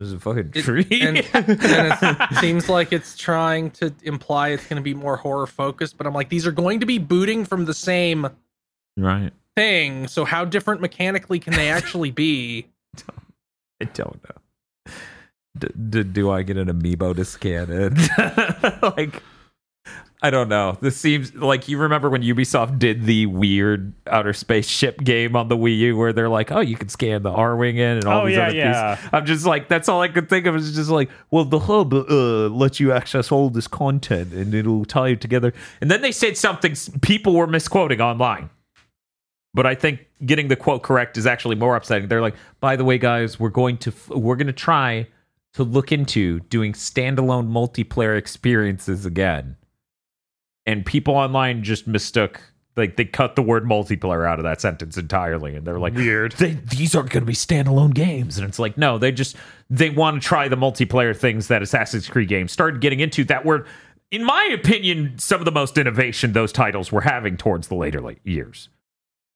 there's 0.00 0.12
a 0.14 0.18
fucking 0.18 0.50
It- 0.54 0.64
tree. 0.64 0.86
and, 0.90 1.18
and 1.34 1.44
it 1.60 2.38
seems 2.40 2.68
like 2.68 2.92
it's 2.92 3.16
trying 3.16 3.70
to 3.72 3.92
imply 4.02 4.48
it's 4.48 4.66
going 4.66 4.76
to 4.76 4.82
be 4.82 4.94
more 4.94 5.16
horror 5.16 5.46
focused, 5.46 5.96
but 5.98 6.06
I'm 6.06 6.14
like, 6.14 6.30
these 6.30 6.46
are 6.46 6.52
going 6.52 6.80
to 6.80 6.86
be 6.86 6.98
booting 6.98 7.44
from 7.44 7.66
the 7.66 7.74
same 7.74 8.28
right. 8.96 9.30
thing. 9.56 10.08
So 10.08 10.24
how 10.24 10.44
different 10.46 10.80
mechanically 10.80 11.38
can 11.38 11.52
they 11.52 11.68
actually 11.68 12.10
be? 12.10 12.66
I 13.80 13.84
don't 13.84 14.18
know. 14.24 14.92
D- 15.58 15.68
d- 15.90 16.02
do 16.04 16.30
I 16.30 16.42
get 16.42 16.56
an 16.56 16.68
amiibo 16.68 17.14
to 17.16 17.24
scan 17.24 17.68
it? 17.70 18.82
like, 18.96 19.22
I 20.22 20.28
don't 20.28 20.50
know. 20.50 20.76
This 20.82 20.98
seems 20.98 21.34
like 21.34 21.66
you 21.66 21.78
remember 21.78 22.10
when 22.10 22.22
Ubisoft 22.22 22.78
did 22.78 23.04
the 23.04 23.24
weird 23.24 23.94
outer 24.06 24.34
space 24.34 24.68
ship 24.68 24.98
game 25.02 25.34
on 25.34 25.48
the 25.48 25.56
Wii 25.56 25.78
U, 25.78 25.96
where 25.96 26.12
they're 26.12 26.28
like, 26.28 26.52
"Oh, 26.52 26.60
you 26.60 26.76
can 26.76 26.90
scan 26.90 27.22
the 27.22 27.30
Arwing 27.30 27.76
in 27.76 27.96
and 27.96 28.04
all 28.04 28.22
Oh, 28.22 28.26
these 28.26 28.36
yeah, 28.36 28.46
other 28.48 28.56
yeah. 28.56 28.94
pieces." 28.96 29.10
I'm 29.14 29.24
just 29.24 29.46
like, 29.46 29.68
that's 29.68 29.88
all 29.88 30.02
I 30.02 30.08
could 30.08 30.28
think 30.28 30.44
of. 30.44 30.54
Is 30.56 30.74
just 30.74 30.90
like, 30.90 31.08
well, 31.30 31.46
the 31.46 31.60
hub 31.60 31.94
uh, 31.94 32.48
lets 32.48 32.78
you 32.78 32.92
access 32.92 33.32
all 33.32 33.48
this 33.48 33.66
content 33.66 34.34
and 34.34 34.52
it'll 34.52 34.84
tie 34.84 35.08
it 35.08 35.22
together. 35.22 35.54
And 35.80 35.90
then 35.90 36.02
they 36.02 36.12
said 36.12 36.36
something 36.36 36.74
people 37.00 37.32
were 37.34 37.46
misquoting 37.46 38.02
online. 38.02 38.50
But 39.54 39.64
I 39.66 39.74
think 39.74 40.06
getting 40.26 40.48
the 40.48 40.56
quote 40.56 40.82
correct 40.82 41.16
is 41.16 41.26
actually 41.26 41.56
more 41.56 41.74
upsetting. 41.76 42.08
They're 42.08 42.20
like, 42.20 42.36
by 42.60 42.76
the 42.76 42.84
way, 42.84 42.98
guys, 42.98 43.40
we're 43.40 43.48
going 43.48 43.78
to 43.78 43.90
f- 43.90 44.10
we're 44.10 44.36
going 44.36 44.46
to 44.48 44.52
try 44.52 45.08
to 45.54 45.64
look 45.64 45.90
into 45.92 46.40
doing 46.40 46.74
standalone 46.74 47.48
multiplayer 47.48 48.16
experiences 48.18 49.06
again. 49.06 49.56
And 50.70 50.86
people 50.86 51.14
online 51.14 51.62
just 51.64 51.86
mistook, 51.86 52.40
like 52.76 52.96
they 52.96 53.04
cut 53.04 53.34
the 53.36 53.42
word 53.42 53.64
multiplayer 53.64 54.26
out 54.28 54.38
of 54.38 54.44
that 54.44 54.60
sentence 54.60 54.96
entirely, 54.96 55.56
and 55.56 55.66
they're 55.66 55.78
like, 55.80 55.94
Weird. 55.94 56.32
They, 56.32 56.52
these 56.52 56.94
aren't 56.94 57.10
going 57.10 57.22
to 57.22 57.26
be 57.26 57.32
standalone 57.34 57.92
games, 57.94 58.38
and 58.38 58.46
it's 58.48 58.58
like, 58.58 58.78
no, 58.78 58.96
they 58.98 59.10
just 59.12 59.36
they 59.68 59.90
want 59.90 60.22
to 60.22 60.26
try 60.28 60.48
the 60.48 60.56
multiplayer 60.56 61.16
things 61.16 61.48
that 61.48 61.62
Assassin's 61.62 62.08
Creed 62.08 62.28
games 62.28 62.52
started 62.52 62.80
getting 62.80 63.00
into 63.00 63.24
that 63.24 63.44
were, 63.44 63.66
in 64.10 64.24
my 64.24 64.44
opinion, 64.52 65.14
some 65.18 65.40
of 65.40 65.44
the 65.44 65.52
most 65.52 65.76
innovation 65.78 66.32
those 66.32 66.52
titles 66.52 66.90
were 66.92 67.00
having 67.00 67.36
towards 67.36 67.68
the 67.68 67.74
later 67.74 68.00
late 68.00 68.20
years. 68.24 68.68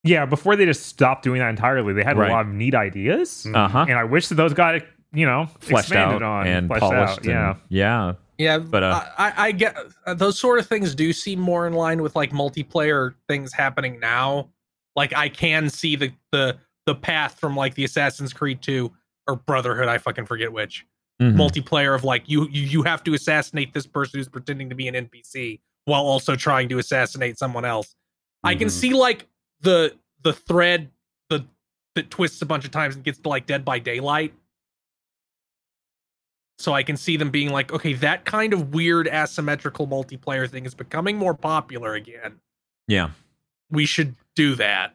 Yeah, 0.05 0.27
before 0.27 0.55
they 0.57 0.67
just 0.67 0.85
stopped 0.87 1.25
doing 1.25 1.39
that 1.41 1.49
entirely, 1.49 1.95
they 1.95 2.05
had 2.05 2.19
Right. 2.19 2.31
a 2.31 2.33
lot 2.35 2.47
of 2.47 2.53
neat 2.53 2.75
ideas, 2.75 3.47
Uh 3.53 3.69
huh. 3.69 3.87
and 3.89 3.99
I 3.99 4.05
wish 4.05 4.29
that 4.29 4.35
those 4.37 4.53
got 4.55 4.81
you 5.13 5.27
know 5.27 5.47
Fleshed 5.61 5.87
expanded 5.91 6.17
out 6.17 6.23
on 6.23 6.47
and 6.47 6.67
fleshed 6.69 6.81
polished. 6.81 7.01
out. 7.01 7.19
and- 7.19 7.27
yeah, 7.27 7.55
yeah. 7.69 8.13
Yeah, 8.39 8.59
But, 8.59 8.83
uh, 8.83 9.05
I, 9.17 9.33
I, 9.37 9.53
get 9.53 9.77
uh, 10.07 10.15
those 10.15 10.39
sort 10.39 10.59
of 10.59 10.67
things 10.67 10.95
do 10.95 11.13
seem 11.13 11.39
more 11.39 11.67
in 11.67 11.73
line 11.73 12.03
with 12.03 12.17
like 12.17 12.33
multiplayer 12.33 13.15
things 13.29 13.53
happening 13.53 14.01
now. 14.01 14.51
Like 14.97 15.13
I 15.15 15.29
can 15.29 15.69
see 15.71 15.97
the 15.97 16.13
the 16.33 16.57
the 16.87 16.95
path 16.95 17.39
from 17.41 17.57
like 17.57 17.75
the 17.75 17.85
Assassin's 17.85 18.33
Creed 18.33 18.61
2 18.63 18.93
or 19.27 19.37
Brotherhood, 19.37 19.89
I 19.89 19.99
fucking 19.99 20.27
forget 20.27 20.53
which 20.53 20.85
Mhm. 21.23 21.37
multiplayer 21.37 21.95
of 21.95 22.03
like 22.05 22.25
you, 22.27 22.49
you 22.51 22.63
you 22.63 22.83
have 22.83 23.05
to 23.05 23.15
assassinate 23.15 23.73
this 23.73 23.87
person 23.87 24.19
who's 24.19 24.29
pretending 24.29 24.69
to 24.69 24.75
be 24.75 24.89
an 24.89 24.95
NPC 24.97 25.61
while 25.85 26.03
also 26.03 26.35
trying 26.35 26.69
to 26.71 26.79
assassinate 26.79 27.39
someone 27.39 27.65
else. 27.65 27.95
I 28.43 28.55
can 28.57 28.67
Mhm. 28.69 28.73
see 28.73 28.95
like 28.95 29.27
the 29.61 29.97
the 30.23 30.33
thread 30.33 30.91
the 31.31 31.45
that 31.95 32.11
twists 32.11 32.43
a 32.43 32.47
bunch 32.47 32.65
of 32.65 32.73
times 32.73 32.97
and 32.97 33.05
gets 33.05 33.19
to 33.21 33.29
like 33.29 33.47
Dead 33.47 33.65
by 33.65 33.79
Daylight. 33.79 34.35
So 36.59 36.73
I 36.73 36.83
can 36.83 36.97
see 36.97 37.17
them 37.17 37.31
being 37.31 37.51
like, 37.51 37.73
okay, 37.73 37.95
that 37.95 38.25
kind 38.25 38.53
of 38.53 38.73
weird 38.73 39.09
asymmetrical 39.09 39.89
multiplayer 39.89 40.49
thing 40.49 40.65
is 40.67 40.75
becoming 40.75 41.17
more 41.17 41.35
popular 41.35 41.95
again. 41.95 42.41
Yeah. 42.87 43.11
We 43.71 43.87
should 43.87 44.15
do 44.37 44.55
that. 44.57 44.95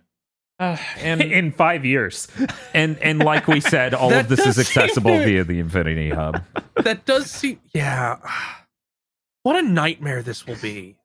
Uh, 0.60 0.78
and 1.00 1.22
in 1.40 1.52
five 1.52 1.86
years. 1.86 2.28
and 2.74 2.98
and 3.00 3.20
like 3.20 3.48
we 3.48 3.60
said, 3.60 3.94
all 3.94 4.14
of 4.14 4.28
this 4.28 4.40
is 4.40 4.56
does 4.56 4.68
seem 4.68 4.82
accessible 4.84 5.18
via 5.18 5.44
the 5.44 5.60
Infinity 5.60 6.10
Hub. 6.10 6.44
That 6.84 7.04
does 7.06 7.30
seem 7.30 7.60
yeah. 7.74 8.18
What 9.44 9.58
a 9.58 9.62
nightmare 9.62 10.22
this 10.24 10.48
will 10.48 10.56
be. 10.62 10.96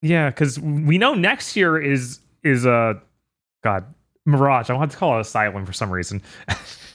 Yeah, 0.00 0.30
because 0.30 0.58
we 0.58 0.96
know 0.96 1.12
next 1.14 1.54
year 1.54 1.78
is 1.78 2.20
is 2.42 2.64
uh, 2.64 2.94
God 3.62 3.84
Mirage. 4.24 4.70
I 4.70 4.72
want 4.72 4.90
to 4.90 4.96
call 4.96 5.18
it 5.18 5.20
Asylum 5.20 5.66
for 5.66 5.72
some 5.74 5.90
reason. 5.90 6.22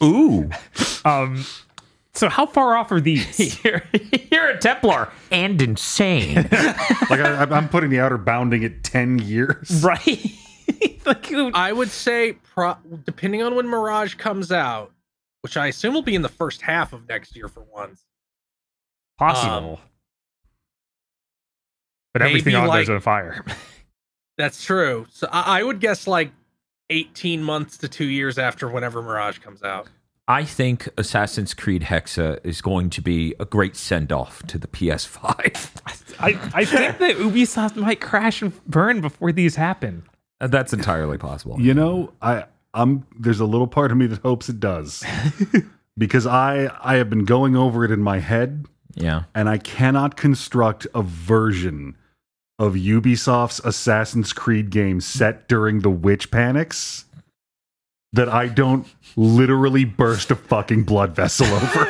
Ooh, 0.03 0.49
Um, 1.05 1.45
so 2.17 2.29
how 2.29 2.45
far 2.45 2.75
off 2.75 2.91
are 2.91 2.99
these? 2.99 3.63
you're, 3.63 3.83
you're 4.31 4.49
a 4.49 4.57
Templar 4.57 5.11
and 5.31 5.61
insane. 5.61 6.35
Like 7.09 7.21
I, 7.21 7.43
I'm 7.43 7.69
putting 7.69 7.89
the 7.89 7.99
outer 8.01 8.17
bounding 8.17 8.65
at 8.65 8.83
ten 8.83 9.19
years. 9.19 9.81
right? 9.83 10.19
like, 11.05 11.31
I 11.31 11.71
would 11.71 11.89
say, 11.89 12.33
pro- 12.33 12.75
depending 13.05 13.41
on 13.41 13.55
when 13.55 13.67
Mirage 13.67 14.15
comes 14.15 14.51
out, 14.51 14.91
which 15.41 15.55
I 15.55 15.67
assume 15.67 15.93
will 15.93 16.01
be 16.01 16.15
in 16.15 16.21
the 16.21 16.29
first 16.29 16.61
half 16.61 16.91
of 16.91 17.07
next 17.07 17.35
year 17.35 17.47
for 17.47 17.63
once. 17.73 18.03
possible. 19.17 19.79
Um, 19.81 19.89
but 22.13 22.21
everything 22.23 22.55
on 22.55 22.67
like- 22.67 22.79
there's 22.79 22.89
on 22.89 22.99
fire. 22.99 23.45
That's 24.37 24.63
true. 24.65 25.05
So 25.11 25.27
I, 25.31 25.59
I 25.59 25.63
would 25.63 25.79
guess 25.79 26.07
like 26.07 26.31
18 26.89 27.41
months 27.41 27.77
to 27.77 27.87
two 27.87 28.05
years 28.05 28.37
after 28.37 28.67
whenever 28.67 29.01
Mirage 29.01 29.37
comes 29.39 29.63
out. 29.63 29.87
I 30.29 30.43
think 30.43 30.89
Assassin's 30.97 31.53
Creed 31.53 31.83
Hexa 31.83 32.39
is 32.43 32.61
going 32.61 32.89
to 32.91 33.01
be 33.01 33.33
a 33.39 33.45
great 33.45 33.75
send 33.77 34.11
off 34.11 34.43
to 34.47 34.57
the 34.57 34.67
PS5. 34.67 36.15
I, 36.19 36.37
I 36.53 36.65
think 36.65 36.97
that 36.97 37.15
Ubisoft 37.17 37.75
might 37.77 38.01
crash 38.01 38.41
and 38.41 38.51
burn 38.65 38.99
before 39.01 39.31
these 39.31 39.55
happen. 39.55 40.03
Uh, 40.41 40.47
That's 40.47 40.73
entirely 40.73 41.17
possible. 41.17 41.59
You 41.61 41.73
know, 41.73 42.11
I 42.21 42.45
I'm 42.73 43.07
there's 43.17 43.39
a 43.39 43.45
little 43.45 43.67
part 43.67 43.91
of 43.91 43.97
me 43.97 44.05
that 44.07 44.19
hopes 44.21 44.49
it 44.49 44.59
does. 44.59 45.03
because 45.97 46.27
I 46.27 46.69
I 46.81 46.95
have 46.95 47.09
been 47.09 47.25
going 47.25 47.55
over 47.55 47.85
it 47.85 47.91
in 47.91 48.01
my 48.03 48.19
head 48.19 48.65
Yeah. 48.95 49.23
and 49.33 49.47
I 49.49 49.57
cannot 49.57 50.17
construct 50.17 50.85
a 50.93 51.01
version 51.01 51.95
of 52.59 52.73
Ubisoft's 52.73 53.59
Assassin's 53.63 54.33
Creed 54.33 54.69
game 54.71 54.99
set 55.01 55.47
during 55.47 55.79
the 55.79 55.89
witch 55.89 56.31
panics 56.31 57.05
that 58.17 58.29
I 58.29 58.47
don't 58.47 58.85
literally 59.15 59.85
burst 59.85 60.29
a 60.29 60.35
fucking 60.35 60.83
blood 60.83 61.15
vessel 61.15 61.47
over. 61.47 61.87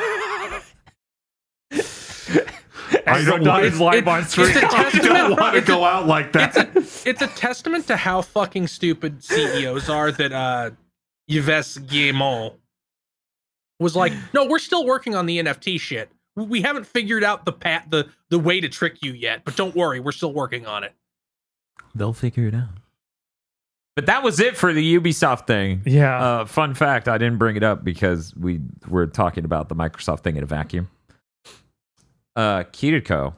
I 3.06 3.22
don't 3.24 3.42
want 3.42 3.44
dies 3.44 3.74
it. 3.74 3.82
live 3.82 3.94
It- 3.94 4.08
on 4.08 4.20
it's 4.22 4.30
stream. 4.30 4.48
a 4.56 4.58
I 4.58 4.60
testament- 4.68 5.04
don't 5.04 5.40
want 5.40 5.54
to 5.56 5.60
go 5.60 5.84
out 5.84 6.06
like 6.06 6.32
that. 6.32 6.56
It's 7.04 7.22
a 7.22 7.26
testament 7.26 7.86
to 7.88 7.96
how 7.96 8.22
fucking 8.22 8.66
stupid 8.68 9.22
CEOs 9.24 9.88
are 9.88 10.12
that 10.12 10.32
uh 10.32 10.70
Yves 11.28 11.78
Guillemot 11.78 12.54
was 13.80 13.94
like, 13.94 14.12
no, 14.32 14.46
we're 14.46 14.58
still 14.58 14.86
working 14.86 15.14
on 15.14 15.26
the 15.26 15.38
NFT 15.38 15.78
shit. 15.80 16.10
We 16.36 16.62
haven't 16.62 16.86
figured 16.86 17.24
out 17.24 17.44
the 17.44 17.52
pat 17.52 17.90
the 17.90 18.08
the 18.30 18.38
way 18.38 18.60
to 18.60 18.68
trick 18.68 18.98
you 19.02 19.12
yet, 19.12 19.42
but 19.44 19.56
don't 19.56 19.74
worry, 19.74 20.00
we're 20.00 20.12
still 20.12 20.32
working 20.32 20.66
on 20.66 20.84
it. 20.84 20.92
They'll 21.94 22.12
figure 22.12 22.46
it 22.46 22.54
out. 22.54 22.68
But 23.98 24.06
that 24.06 24.22
was 24.22 24.38
it 24.38 24.56
for 24.56 24.72
the 24.72 24.96
Ubisoft 24.96 25.48
thing. 25.48 25.82
yeah. 25.84 26.22
Uh, 26.22 26.44
fun 26.44 26.74
fact: 26.74 27.08
I 27.08 27.18
didn't 27.18 27.38
bring 27.38 27.56
it 27.56 27.64
up 27.64 27.82
because 27.82 28.32
we 28.36 28.60
were 28.86 29.08
talking 29.08 29.44
about 29.44 29.68
the 29.68 29.74
Microsoft 29.74 30.20
thing 30.20 30.36
in 30.36 30.44
a 30.44 30.46
vacuum. 30.46 30.88
Uh, 32.36 32.62
Kiriko 32.62 33.34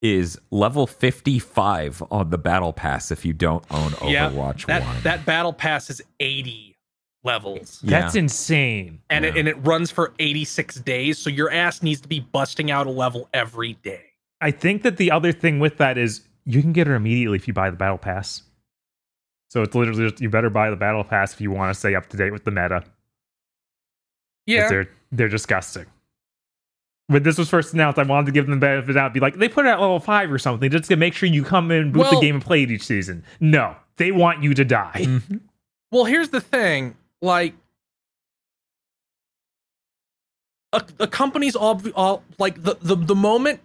is 0.00 0.38
level 0.52 0.86
fifty-five 0.86 2.00
on 2.12 2.30
the 2.30 2.38
battle 2.38 2.72
pass 2.72 3.10
if 3.10 3.24
you 3.24 3.32
don't 3.32 3.64
own 3.72 3.92
Yeah, 4.08 4.30
Overwatch 4.30 4.66
That 4.66 4.84
One. 4.84 5.02
that 5.02 5.26
battle 5.26 5.52
pass 5.52 5.90
is 5.90 6.00
80 6.20 6.76
levels. 7.24 7.80
That's 7.82 8.14
insane. 8.14 9.00
And 9.10 9.24
it 9.24 9.36
and 9.36 9.48
it 9.48 9.56
runs 9.66 9.90
for 9.90 10.14
86 10.20 10.76
days, 10.76 11.18
so 11.18 11.28
your 11.28 11.50
ass 11.50 11.82
needs 11.82 12.00
to 12.02 12.08
be 12.08 12.20
busting 12.20 12.70
out 12.70 12.86
a 12.86 12.90
level 12.92 13.28
every 13.34 13.72
day. 13.82 14.04
I 14.40 14.52
think 14.52 14.82
that 14.82 14.96
the 14.96 15.10
other 15.10 15.32
thing 15.32 15.58
with 15.58 15.78
that 15.78 15.98
is 15.98 16.20
you 16.44 16.62
can 16.62 16.72
get 16.72 16.86
her 16.86 16.94
immediately 16.94 17.34
if 17.34 17.48
you 17.48 17.52
buy 17.52 17.68
the 17.68 17.76
battle 17.76 17.98
pass. 17.98 18.44
So 19.52 19.60
it's 19.60 19.74
literally 19.74 20.08
just 20.08 20.22
you 20.22 20.30
better 20.30 20.48
buy 20.48 20.70
the 20.70 20.76
battle 20.76 21.04
pass 21.04 21.34
if 21.34 21.40
you 21.42 21.50
want 21.50 21.74
to 21.74 21.78
stay 21.78 21.94
up 21.94 22.08
to 22.08 22.16
date 22.16 22.32
with 22.32 22.44
the 22.44 22.50
meta. 22.50 22.84
Yeah. 24.46 24.66
they're 24.66 24.88
they're 25.12 25.28
disgusting. 25.28 25.84
When 27.08 27.22
this 27.22 27.36
was 27.36 27.50
first 27.50 27.74
announced, 27.74 27.98
I 27.98 28.04
wanted 28.04 28.24
to 28.26 28.32
give 28.32 28.46
them 28.46 28.54
the 28.58 28.60
benefit 28.64 28.80
of 28.80 28.86
the 28.86 28.92
doubt, 28.94 29.12
be 29.12 29.20
like, 29.20 29.36
they 29.36 29.50
put 29.50 29.66
it 29.66 29.68
at 29.68 29.78
level 29.78 30.00
five 30.00 30.32
or 30.32 30.38
something, 30.38 30.70
just 30.70 30.84
to 30.84 30.96
make 30.96 31.12
sure 31.12 31.28
you 31.28 31.44
come 31.44 31.70
in, 31.70 31.92
boot 31.92 32.06
the 32.10 32.18
game, 32.18 32.36
and 32.36 32.42
play 32.44 32.62
it 32.62 32.70
each 32.70 32.86
season. 32.86 33.24
No, 33.40 33.76
they 33.98 34.10
want 34.10 34.42
you 34.42 34.54
to 34.54 34.64
die. 34.64 35.02
Mhm. 35.04 35.40
Well, 35.90 36.06
here's 36.06 36.30
the 36.30 36.40
thing, 36.40 36.96
like 37.20 37.52
a, 40.72 40.82
a 40.98 41.06
company's 41.06 41.54
all, 41.54 41.78
all 41.94 42.22
like 42.38 42.62
the, 42.62 42.78
the 42.80 42.96
the 42.96 43.14
moment 43.14 43.60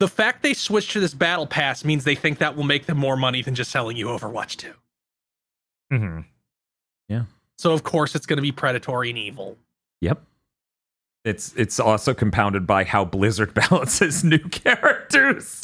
the 0.00 0.08
fact 0.08 0.42
they 0.42 0.52
switch 0.54 0.92
to 0.94 1.00
this 1.00 1.14
battle 1.14 1.46
pass 1.46 1.84
means 1.84 2.02
they 2.04 2.16
think 2.16 2.38
that 2.38 2.56
will 2.56 2.64
make 2.64 2.86
them 2.86 2.98
more 2.98 3.16
money 3.16 3.42
than 3.42 3.54
just 3.54 3.70
selling 3.70 3.96
you 3.96 4.06
Overwatch 4.06 4.56
2. 4.56 4.72
Mhm. 5.92 6.24
So 7.58 7.72
of 7.74 7.82
course 7.82 8.14
it's 8.14 8.24
going 8.24 8.38
to 8.38 8.42
be 8.42 8.52
predatory 8.52 9.10
and 9.10 9.18
evil. 9.18 9.58
Yep. 10.00 10.22
It's 11.26 11.52
it's 11.56 11.78
also 11.78 12.14
compounded 12.14 12.66
by 12.66 12.84
how 12.84 13.04
Blizzard 13.04 13.52
balances 13.68 14.24
new 14.24 14.38
characters. 14.38 15.60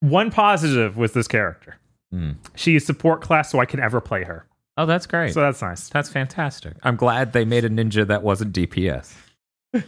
One 0.00 0.32
positive 0.32 0.96
with 0.96 1.14
this 1.14 1.28
character. 1.28 1.76
Hmm. 2.10 2.32
She 2.56 2.74
is 2.74 2.84
support 2.84 3.20
class, 3.20 3.52
so 3.52 3.60
I 3.60 3.66
can 3.66 3.78
ever 3.78 4.00
play 4.00 4.24
her. 4.24 4.46
Oh, 4.76 4.84
that's 4.86 5.06
great. 5.06 5.32
So 5.32 5.40
that's 5.40 5.62
nice. 5.62 5.88
that's 5.90 6.08
fantastic. 6.08 6.74
I'm 6.82 6.96
glad 6.96 7.32
they 7.32 7.44
made 7.44 7.64
a 7.64 7.70
ninja 7.70 8.04
that 8.08 8.24
wasn't 8.24 8.52
DPS. 8.52 9.14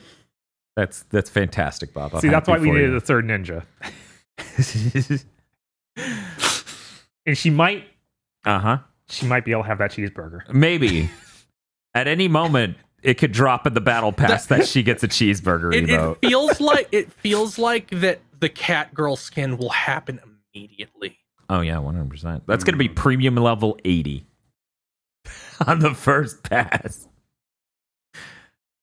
that's 0.77 1.03
that's 1.11 1.29
fantastic, 1.31 1.93
Bob. 1.93 2.15
I'm 2.15 2.21
See, 2.21 2.29
that's 2.29 2.49
why 2.49 2.59
we 2.59 2.71
needed 2.71 2.91
you. 2.91 2.97
a 2.97 3.01
third 3.01 3.27
ninja. 3.27 3.65
And 7.27 7.37
she 7.37 7.51
might 7.51 7.85
uh 8.45 8.59
huh. 8.59 8.79
she 9.09 9.27
might 9.27 9.45
be 9.45 9.53
able 9.53 9.63
to 9.63 9.69
have 9.69 9.79
that 9.79 9.91
cheeseburger. 9.93 10.41
Maybe 10.53 11.11
at 11.95 12.09
any 12.09 12.29
moment 12.29 12.77
it 13.03 13.15
could 13.19 13.33
drop 13.33 13.67
in 13.67 13.75
the 13.75 13.81
battle 13.81 14.11
pass 14.13 14.47
that 14.47 14.67
she 14.67 14.83
gets 14.83 15.03
a 15.03 15.09
cheeseburger 15.09 15.75
It, 15.75 15.85
emote. 15.87 16.17
it 16.23 16.29
feels 16.29 16.61
like 16.61 16.89
it 16.93 17.13
feels 17.13 17.59
like 17.59 17.91
that 17.91 18.21
the 18.41 18.49
cat 18.49 18.95
girl 18.95 19.17
skin 19.17 19.59
will 19.59 19.69
happen 19.71 20.19
immediately. 20.55 21.19
Oh 21.51 21.61
yeah, 21.61 21.79
one 21.79 21.95
hundred 21.95 22.11
percent. 22.11 22.43
That's 22.47 22.65
gonna 22.65 22.79
be 22.79 22.89
premium 22.89 23.35
level 23.37 23.79
eighty 23.85 24.25
on 25.67 25.81
the 25.81 25.95
first 25.95 26.43
pass. 26.43 27.07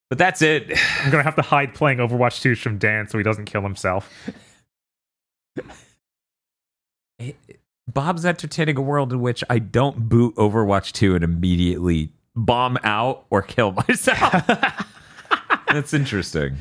But 0.09 0.17
that's 0.17 0.41
it. 0.41 0.71
I'm 1.03 1.11
gonna 1.11 1.23
have 1.23 1.35
to 1.35 1.41
hide 1.41 1.73
playing 1.73 1.97
Overwatch 1.97 2.41
2 2.41 2.55
from 2.55 2.77
Dan 2.77 3.07
so 3.09 3.17
he 3.17 3.23
doesn't 3.23 3.45
kill 3.45 3.61
himself. 3.61 4.11
Bob's 7.93 8.25
entertaining 8.25 8.77
a 8.77 8.81
world 8.81 9.11
in 9.13 9.21
which 9.21 9.43
I 9.49 9.59
don't 9.59 10.09
boot 10.09 10.35
Overwatch 10.35 10.91
2 10.91 11.15
and 11.15 11.23
immediately 11.23 12.11
bomb 12.35 12.77
out 12.83 13.25
or 13.29 13.41
kill 13.41 13.71
myself. 13.87 14.45
That's 15.67 15.93
interesting. 15.93 16.57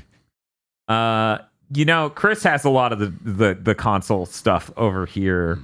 Uh, 0.88 1.38
you 1.74 1.84
know, 1.84 2.10
Chris 2.10 2.42
has 2.44 2.64
a 2.64 2.70
lot 2.70 2.92
of 2.92 3.00
the, 3.00 3.06
the 3.22 3.54
the 3.60 3.74
console 3.74 4.24
stuff 4.26 4.70
over 4.76 5.04
here. 5.04 5.58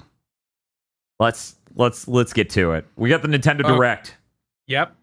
Let's 1.20 1.54
let's 1.76 2.08
let's 2.08 2.32
get 2.32 2.50
to 2.50 2.72
it. 2.72 2.84
We 2.96 3.08
got 3.08 3.22
the 3.22 3.28
Nintendo 3.28 3.64
Uh, 3.64 3.76
Direct. 3.76 4.16
Yep. 4.66 4.94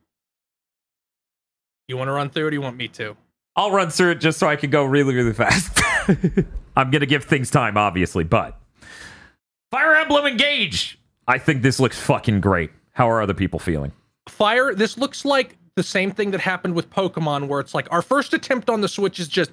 You 1.90 1.98
want 1.98 2.08
to 2.08 2.12
run 2.14 2.30
through 2.30 2.44
it? 2.44 2.48
Or 2.48 2.50
do 2.52 2.56
you 2.56 2.62
want 2.62 2.78
me 2.78 2.88
to? 2.90 3.18
I'll 3.56 3.72
run 3.72 3.90
through 3.90 4.12
it 4.12 4.22
just 4.22 4.38
so 4.38 4.48
I 4.48 4.56
can 4.56 4.70
go 4.70 4.86
really, 4.86 5.16
really 5.16 5.34
fast. 5.34 5.82
I'm 6.78 6.92
gonna 6.92 7.08
give 7.08 7.24
things 7.26 7.50
time, 7.50 7.78
obviously, 7.78 8.24
but 8.24 8.58
Fire 9.72 9.96
Emblem 9.96 10.26
Engage. 10.28 11.00
I 11.28 11.40
think 11.40 11.64
this 11.64 11.80
looks 11.80 12.00
fucking 12.00 12.42
great. 12.42 12.70
How 12.94 13.10
are 13.10 13.22
other 13.22 13.34
people 13.34 13.58
feeling? 13.60 13.92
Fire. 14.30 14.74
This 14.76 14.98
looks 15.00 15.26
like 15.26 15.58
the 15.76 15.82
same 15.84 16.12
thing 16.12 16.30
that 16.32 16.42
happened 16.42 16.76
with 16.76 16.90
Pokemon, 16.92 17.48
where 17.48 17.60
it's 17.60 17.74
like 17.74 17.88
our 17.92 18.04
first 18.04 18.34
attempt 18.36 18.70
on 18.70 18.82
the 18.82 18.88
Switch 18.88 19.20
is 19.20 19.28
just 19.28 19.52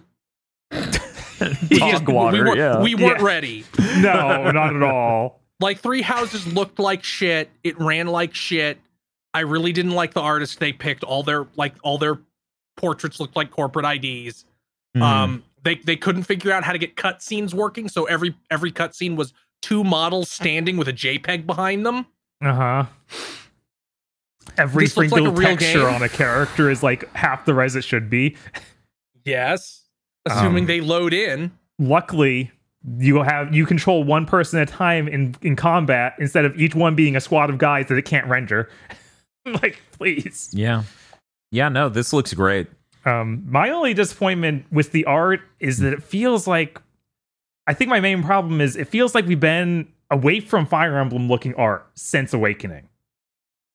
Dog 0.70 2.08
water, 2.08 2.36
we, 2.38 2.42
weren't, 2.44 2.58
yeah. 2.58 2.82
we 2.82 2.94
weren't 2.94 3.20
Yeah. 3.20 3.26
ready. 3.26 3.64
No, 3.98 4.50
not 4.50 4.76
at 4.76 4.82
all. 4.82 5.40
Like 5.58 5.78
Three 5.80 6.02
Houses 6.02 6.46
looked 6.52 6.78
like 6.78 7.02
shit. 7.02 7.48
It 7.64 7.80
ran 7.80 8.08
like 8.08 8.34
shit. 8.34 8.76
I 9.36 9.40
really 9.40 9.70
didn't 9.70 9.92
like 9.92 10.14
the 10.14 10.22
artist 10.22 10.60
they 10.60 10.72
picked. 10.72 11.04
All 11.04 11.22
their 11.22 11.46
like 11.56 11.74
all 11.82 11.98
their 11.98 12.18
portraits 12.78 13.20
looked 13.20 13.36
like 13.36 13.50
corporate 13.50 13.84
IDs. 13.84 14.46
Hmm. 14.94 15.02
Um, 15.02 15.44
they 15.62 15.74
they 15.74 15.94
couldn't 15.94 16.22
figure 16.22 16.50
out 16.52 16.64
how 16.64 16.72
to 16.72 16.78
get 16.78 16.96
cutscenes 16.96 17.52
working, 17.52 17.86
so 17.90 18.04
every 18.06 18.34
every 18.50 18.72
cutscene 18.72 19.14
was 19.14 19.34
two 19.60 19.84
models 19.84 20.30
standing 20.30 20.78
with 20.78 20.88
a 20.88 20.92
JPEG 20.94 21.44
behind 21.44 21.84
them. 21.84 22.06
Uh-huh. 22.42 22.86
Every 24.56 24.84
This 24.86 24.96
looks 24.96 25.12
like 25.12 25.20
a 25.20 25.30
real 25.30 25.48
texture 25.50 25.80
game. 25.80 25.94
on 25.94 26.02
a 26.02 26.08
character 26.08 26.70
is 26.70 26.82
like 26.82 27.12
half 27.14 27.44
the 27.44 27.52
res 27.52 27.76
it 27.76 27.84
should 27.84 28.08
be. 28.08 28.36
Yes, 29.26 29.82
assuming 30.24 30.62
Um, 30.64 30.66
they 30.66 30.80
load 30.80 31.12
in. 31.12 31.50
Luckily, 31.78 32.50
you 32.96 33.22
have 33.22 33.54
you 33.54 33.66
control 33.66 34.02
one 34.02 34.24
person 34.24 34.60
at 34.60 34.70
a 34.70 34.72
time 34.72 35.08
in 35.08 35.34
in 35.42 35.56
combat 35.56 36.14
instead 36.18 36.46
of 36.46 36.58
each 36.58 36.74
one 36.74 36.94
being 36.94 37.16
a 37.16 37.20
squad 37.20 37.50
of 37.50 37.58
guys 37.58 37.88
that 37.88 37.98
it 37.98 38.06
can't 38.06 38.26
render. 38.28 38.70
like, 39.62 39.78
please. 39.92 40.50
yeah, 40.52 40.82
yeah. 41.50 41.68
No, 41.68 41.88
this 41.88 42.12
looks 42.12 42.32
great. 42.34 42.66
Um, 43.04 43.44
my 43.46 43.70
only 43.70 43.94
disappointment 43.94 44.66
with 44.72 44.90
the 44.92 45.04
art 45.04 45.40
is 45.60 45.78
that 45.78 45.92
it 45.92 46.02
feels 46.02 46.46
like 46.46 46.80
I 47.66 47.74
think 47.74 47.88
my 47.90 48.00
main 48.00 48.22
problem 48.22 48.60
is 48.60 48.76
it 48.76 48.88
feels 48.88 49.14
like 49.14 49.26
we've 49.26 49.38
been 49.40 49.88
away 50.10 50.40
from 50.40 50.66
Fire 50.66 50.98
Emblem 50.98 51.28
looking 51.28 51.54
art 51.54 51.86
since 51.94 52.32
Awakening. 52.34 52.88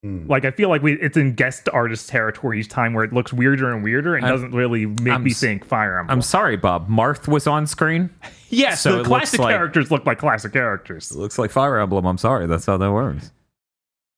Hmm. 0.03 0.25
Like 0.27 0.45
I 0.45 0.51
feel 0.51 0.67
like 0.69 0.81
we 0.81 0.93
it's 0.93 1.15
in 1.15 1.33
guest 1.35 1.69
artist 1.71 2.09
territory 2.09 2.59
each 2.59 2.69
time 2.69 2.93
where 2.93 3.03
it 3.05 3.13
looks 3.13 3.31
weirder 3.31 3.71
and 3.71 3.83
weirder 3.83 4.15
and 4.15 4.25
I'm- 4.25 4.33
doesn't 4.33 4.51
really 4.51 4.85
make 4.87 5.13
I'm 5.13 5.23
me 5.23 5.31
think 5.31 5.63
Fire 5.63 5.99
Emblem. 5.99 6.17
I'm 6.17 6.21
sorry, 6.21 6.57
Bob. 6.57 6.89
Marth 6.89 7.27
was 7.27 7.47
on 7.47 7.67
screen. 7.67 8.09
yes, 8.49 8.81
so 8.81 8.91
the 8.91 8.97
looks 8.97 9.07
classic 9.07 9.39
like- 9.39 9.53
characters 9.55 9.91
look 9.91 10.05
like 10.05 10.17
classic 10.17 10.51
characters. 10.53 11.11
It 11.11 11.17
looks 11.17 11.37
like 11.39 11.51
Fire 11.51 11.77
Emblem. 11.79 12.05
I'm 12.05 12.17
sorry. 12.17 12.47
That's 12.47 12.65
how 12.65 12.77
that 12.77 12.91
works. 12.91 13.31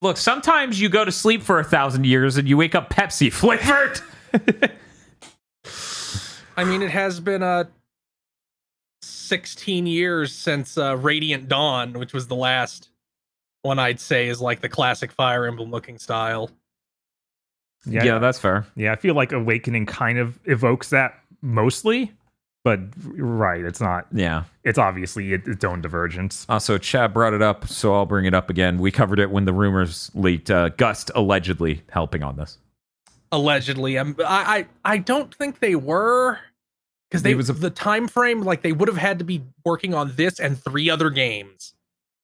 Look, 0.04 0.18
sometimes 0.18 0.82
you 0.82 0.90
go 0.90 1.06
to 1.06 1.14
sleep 1.14 1.42
for 1.44 1.60
a 1.60 1.64
thousand 1.64 2.06
years 2.06 2.36
and 2.36 2.46
you 2.46 2.58
wake 2.58 2.76
up 2.76 2.90
Pepsi 2.90 3.32
flavored. 3.32 4.02
I 6.58 6.66
mean, 6.66 6.82
it 6.82 6.90
has 6.92 7.22
been 7.22 7.42
uh 7.42 7.64
16 9.02 9.88
years 9.88 10.34
since 10.34 10.78
uh, 10.78 10.98
Radiant 10.98 11.48
Dawn, 11.48 11.94
which 11.94 12.12
was 12.12 12.28
the 12.28 12.36
last 12.36 12.90
one 13.62 13.80
I'd 13.80 14.02
say 14.02 14.28
is 14.28 14.42
like 14.42 14.60
the 14.60 14.68
classic 14.68 15.10
Fire 15.10 15.46
Emblem 15.46 15.72
looking 15.72 15.98
style. 15.98 16.52
Yeah, 17.86 18.04
yeah, 18.04 18.20
that's 18.20 18.40
fair. 18.40 18.68
yeah. 18.76 18.92
I 18.92 18.98
feel 18.98 19.16
like 19.16 19.32
Awakening 19.32 19.86
kind 19.86 20.20
of 20.20 20.38
evokes 20.44 20.90
that 20.90 21.14
mostly, 21.42 22.12
but 22.64 22.80
right, 22.96 23.64
it's 23.64 23.82
not. 23.82 24.08
Yeah. 24.12 24.44
It's 24.64 24.78
obviously 24.78 25.34
its 25.34 25.64
own 25.64 25.82
divergence. 25.82 26.46
Also, 26.50 26.78
Chad 26.78 27.14
brought 27.14 27.34
it 27.34 27.42
up, 27.42 27.68
so 27.68 27.94
I'll 27.94 28.06
bring 28.06 28.26
it 28.26 28.34
up 28.34 28.50
again. 28.50 28.78
We 28.80 28.92
covered 28.92 29.20
it 29.20 29.30
when 29.32 29.46
the 29.46 29.54
rumors 29.54 30.10
leaked. 30.14 30.50
Uh, 30.50 30.70
Gust 30.70 31.12
allegedly 31.16 31.82
helping 31.92 32.24
on 32.24 32.38
this. 32.38 32.58
Allegedly, 33.32 33.98
um, 33.98 34.16
I 34.20 34.66
I, 34.86 34.94
I 34.94 34.98
don't 35.00 35.34
think 35.36 35.60
they 35.60 35.76
were 35.76 36.40
because 37.10 37.24
they 37.24 37.36
was 37.36 37.50
a- 37.50 37.54
the 37.54 37.70
time 37.70 38.08
frame 38.08 38.42
like 38.44 38.62
they 38.62 38.72
would 38.72 38.88
have 38.88 38.98
had 38.98 39.20
to 39.20 39.26
be 39.26 39.44
working 39.66 39.94
on 39.94 40.14
this 40.16 40.40
and 40.40 40.58
three 40.64 40.90
other 40.90 41.10
games. 41.10 41.74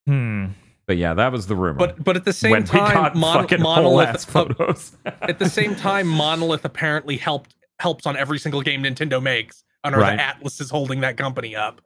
Hmm. 0.07 0.45
But 0.85 0.97
yeah, 0.97 1.13
that 1.15 1.31
was 1.31 1.47
the 1.47 1.55
rumor. 1.55 1.77
But 1.79 2.03
but 2.03 2.15
at 2.15 2.25
the 2.25 2.33
same 2.33 2.51
when 2.51 2.63
time, 2.63 2.93
got 2.93 3.15
Mon- 3.15 3.41
fucking 3.41 3.61
Monolith 3.61 4.25
photos. 4.25 4.95
at 5.05 5.37
the 5.39 5.49
same 5.49 5.75
time, 5.75 6.07
Monolith 6.07 6.63
apparently 6.65 7.17
helped 7.17 7.55
helps 7.79 8.05
on 8.05 8.15
every 8.17 8.39
single 8.39 8.61
game 8.61 8.83
Nintendo 8.83 9.21
makes. 9.21 9.63
Under 9.83 9.99
Right. 9.99 10.15
the 10.17 10.23
Atlas 10.23 10.59
is 10.61 10.69
holding 10.69 11.01
that 11.01 11.17
company 11.17 11.55
up. 11.55 11.81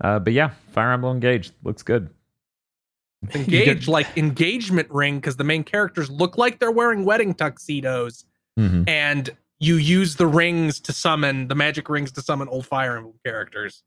uh, 0.00 0.18
but 0.18 0.32
yeah, 0.32 0.50
Fire 0.72 0.92
Emblem 0.92 1.16
Engage 1.16 1.50
looks 1.64 1.82
good. 1.82 2.10
Engage 3.34 3.88
like 3.88 4.06
engagement 4.16 4.88
ring 4.90 5.16
because 5.18 5.36
the 5.36 5.44
main 5.44 5.64
characters 5.64 6.08
look 6.08 6.38
like 6.38 6.60
they're 6.60 6.70
wearing 6.70 7.04
wedding 7.04 7.34
tuxedos, 7.34 8.24
Mhm. 8.58 8.88
and 8.88 9.36
you 9.58 9.74
use 9.74 10.14
the 10.16 10.26
rings 10.26 10.78
to 10.78 10.92
summon 10.92 11.48
the 11.48 11.56
magic 11.56 11.88
rings 11.88 12.12
to 12.12 12.22
summon 12.22 12.46
old 12.48 12.64
Fire 12.66 12.96
Emblem 12.96 13.18
characters. 13.24 13.82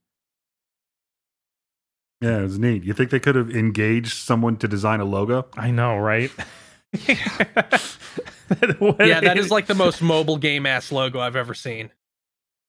Yeah, 2.20 2.40
it 2.40 2.44
was 2.44 2.60
neat. 2.60 2.84
You 2.84 2.92
think 2.94 3.10
they 3.10 3.22
could 3.22 3.36
have 3.36 3.50
engaged 3.50 4.14
someone 4.18 4.58
to 4.58 4.68
design 4.68 5.00
a 5.00 5.06
logo? 5.06 5.48
I 5.56 5.72
know, 5.72 5.98
right? 5.98 6.30
yeah, 6.94 7.16
that 9.22 9.36
is 9.38 9.50
like 9.50 9.68
the 9.68 9.76
most 9.76 10.02
mobile 10.02 10.36
game 10.38 10.66
ass 10.66 10.92
logo 10.92 11.22
I've 11.22 11.38
ever 11.38 11.54
seen. 11.54 11.90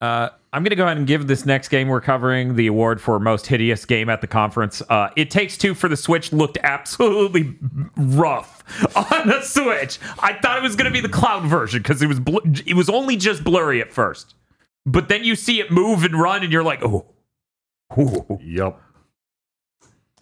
Uh, 0.03 0.29
I'm 0.51 0.63
going 0.63 0.71
to 0.71 0.75
go 0.75 0.83
ahead 0.83 0.97
and 0.97 1.07
give 1.07 1.27
this 1.27 1.45
next 1.45 1.69
game 1.69 1.87
we're 1.87 2.01
covering 2.01 2.57
the 2.57 2.67
award 2.67 2.99
for 2.99 3.17
most 3.21 3.47
hideous 3.47 3.85
game 3.85 4.09
at 4.09 4.19
the 4.19 4.27
conference. 4.27 4.81
Uh, 4.89 5.07
it 5.15 5.31
Takes 5.31 5.57
Two 5.57 5.73
for 5.73 5.87
the 5.87 5.95
Switch 5.95 6.33
looked 6.33 6.57
absolutely 6.61 7.55
rough 7.95 8.65
on 8.97 9.27
the 9.29 9.41
Switch. 9.43 9.99
I 10.19 10.33
thought 10.33 10.57
it 10.57 10.61
was 10.61 10.75
going 10.75 10.91
to 10.91 10.91
be 10.91 10.99
the 10.99 11.07
cloud 11.07 11.45
version 11.45 11.81
because 11.81 12.01
it 12.01 12.07
was 12.07 12.19
bl- 12.19 12.39
it 12.65 12.73
was 12.73 12.89
only 12.89 13.15
just 13.15 13.45
blurry 13.45 13.79
at 13.79 13.93
first, 13.93 14.35
but 14.85 15.07
then 15.07 15.23
you 15.23 15.37
see 15.37 15.61
it 15.61 15.71
move 15.71 16.03
and 16.03 16.19
run, 16.19 16.43
and 16.43 16.51
you're 16.51 16.63
like, 16.63 16.83
oh. 16.83 17.05
Ooh. 17.97 18.39
Yup. 18.43 18.81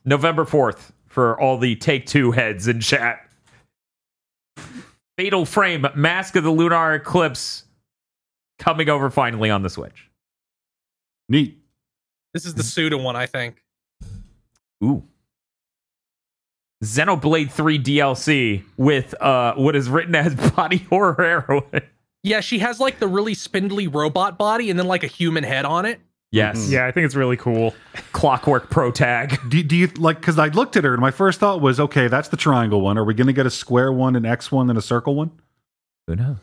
November 0.05 0.45
4th 0.45 0.91
for 1.07 1.41
all 1.41 1.57
the 1.57 1.75
Take 1.75 2.05
Two 2.05 2.29
heads 2.29 2.67
in 2.67 2.81
chat. 2.81 3.27
Fatal 5.17 5.43
Frame, 5.43 5.87
Mask 5.95 6.35
of 6.35 6.43
the 6.43 6.51
Lunar 6.51 6.93
Eclipse, 6.93 7.63
coming 8.61 8.87
over 8.89 9.09
finally 9.09 9.49
on 9.49 9.63
the 9.63 9.69
Switch. 9.69 10.09
Neat. 11.27 11.57
This 12.33 12.45
is 12.45 12.53
the 12.53 12.63
Suda 12.63 12.97
one, 12.97 13.15
I 13.15 13.25
think. 13.25 13.61
Ooh. 14.83 15.03
Xenoblade 16.83 17.51
3 17.51 17.77
DLC 17.77 18.63
with 18.77 19.13
uh 19.21 19.53
what 19.53 19.75
is 19.75 19.87
written 19.87 20.15
as 20.15 20.33
body 20.55 20.77
horror 20.77 21.15
heroine. 21.47 21.81
Yeah, 22.23 22.39
she 22.39 22.59
has 22.59 22.79
like 22.79 22.99
the 22.99 23.07
really 23.07 23.33
spindly 23.33 23.87
robot 23.87 24.37
body 24.37 24.69
and 24.69 24.79
then 24.79 24.87
like 24.87 25.03
a 25.03 25.07
human 25.07 25.43
head 25.43 25.65
on 25.65 25.85
it. 25.85 25.99
Yes. 26.31 26.69
yeah, 26.69 26.87
I 26.87 26.91
think 26.91 27.05
it's 27.05 27.15
really 27.15 27.35
cool. 27.35 27.75
Clockwork 28.13 28.69
Pro 28.69 28.89
Tag. 28.89 29.37
Do, 29.49 29.61
do 29.61 29.75
you 29.75 29.87
like? 29.97 30.21
Because 30.21 30.39
I 30.39 30.47
looked 30.47 30.77
at 30.77 30.85
her 30.85 30.93
and 30.93 31.01
my 31.01 31.11
first 31.11 31.41
thought 31.41 31.59
was, 31.59 31.77
okay, 31.77 32.07
that's 32.07 32.29
the 32.29 32.37
triangle 32.37 32.79
one. 32.79 32.97
Are 32.97 33.03
we 33.03 33.13
going 33.13 33.27
to 33.27 33.33
get 33.33 33.45
a 33.45 33.51
square 33.51 33.91
one, 33.91 34.15
an 34.15 34.25
X 34.25 34.49
one, 34.49 34.69
and 34.69 34.79
a 34.79 34.81
circle 34.81 35.13
one? 35.13 35.31
Who 36.07 36.15
knows? 36.15 36.37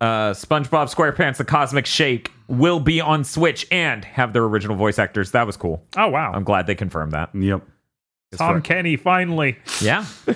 Uh, 0.00 0.32
SpongeBob 0.32 0.94
SquarePants: 0.94 1.36
The 1.36 1.44
Cosmic 1.44 1.86
Shake 1.86 2.32
will 2.46 2.80
be 2.80 3.00
on 3.00 3.24
Switch 3.24 3.66
and 3.70 4.04
have 4.04 4.32
their 4.32 4.44
original 4.44 4.76
voice 4.76 4.98
actors. 4.98 5.32
That 5.32 5.46
was 5.46 5.56
cool. 5.56 5.82
Oh 5.96 6.08
wow, 6.08 6.32
I'm 6.32 6.44
glad 6.44 6.66
they 6.66 6.74
confirmed 6.74 7.12
that. 7.12 7.34
Yep. 7.34 7.62
Tom 8.36 8.62
Kenny 8.62 8.96
finally. 8.96 9.58
Yeah. 9.80 10.04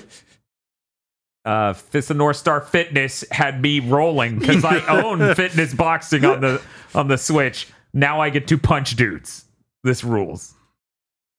Uh, 1.45 1.73
Fist 1.73 2.09
of 2.09 2.15
North 2.17 2.37
Star 2.37 2.61
Fitness 2.61 3.25
had 3.29 3.61
me 3.61 3.81
rolling 3.81 4.39
because 4.39 4.63
I 4.63 4.79
own 5.03 5.35
fitness 5.35 5.73
boxing 5.73 6.23
on 6.23 6.39
the 6.39 6.61
on 6.95 7.09
the 7.09 7.17
Switch. 7.17 7.67
Now 7.93 8.21
I 8.21 8.29
get 8.29 8.47
to 8.47 8.57
punch 8.57 8.95
dudes. 8.95 9.43
This 9.83 10.03
rules. 10.05 10.53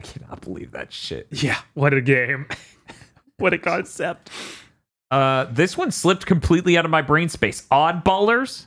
I 0.02 0.04
cannot 0.04 0.42
believe 0.42 0.72
that 0.72 0.92
shit. 0.92 1.28
Yeah, 1.30 1.58
what 1.72 1.94
a 1.94 2.02
game. 2.02 2.46
what 3.38 3.54
a 3.54 3.58
concept. 3.58 4.28
Uh, 5.10 5.44
this 5.50 5.76
one 5.76 5.90
slipped 5.90 6.26
completely 6.26 6.76
out 6.76 6.84
of 6.84 6.90
my 6.90 7.02
brain 7.02 7.28
space. 7.28 7.66
Oddballers. 7.70 8.66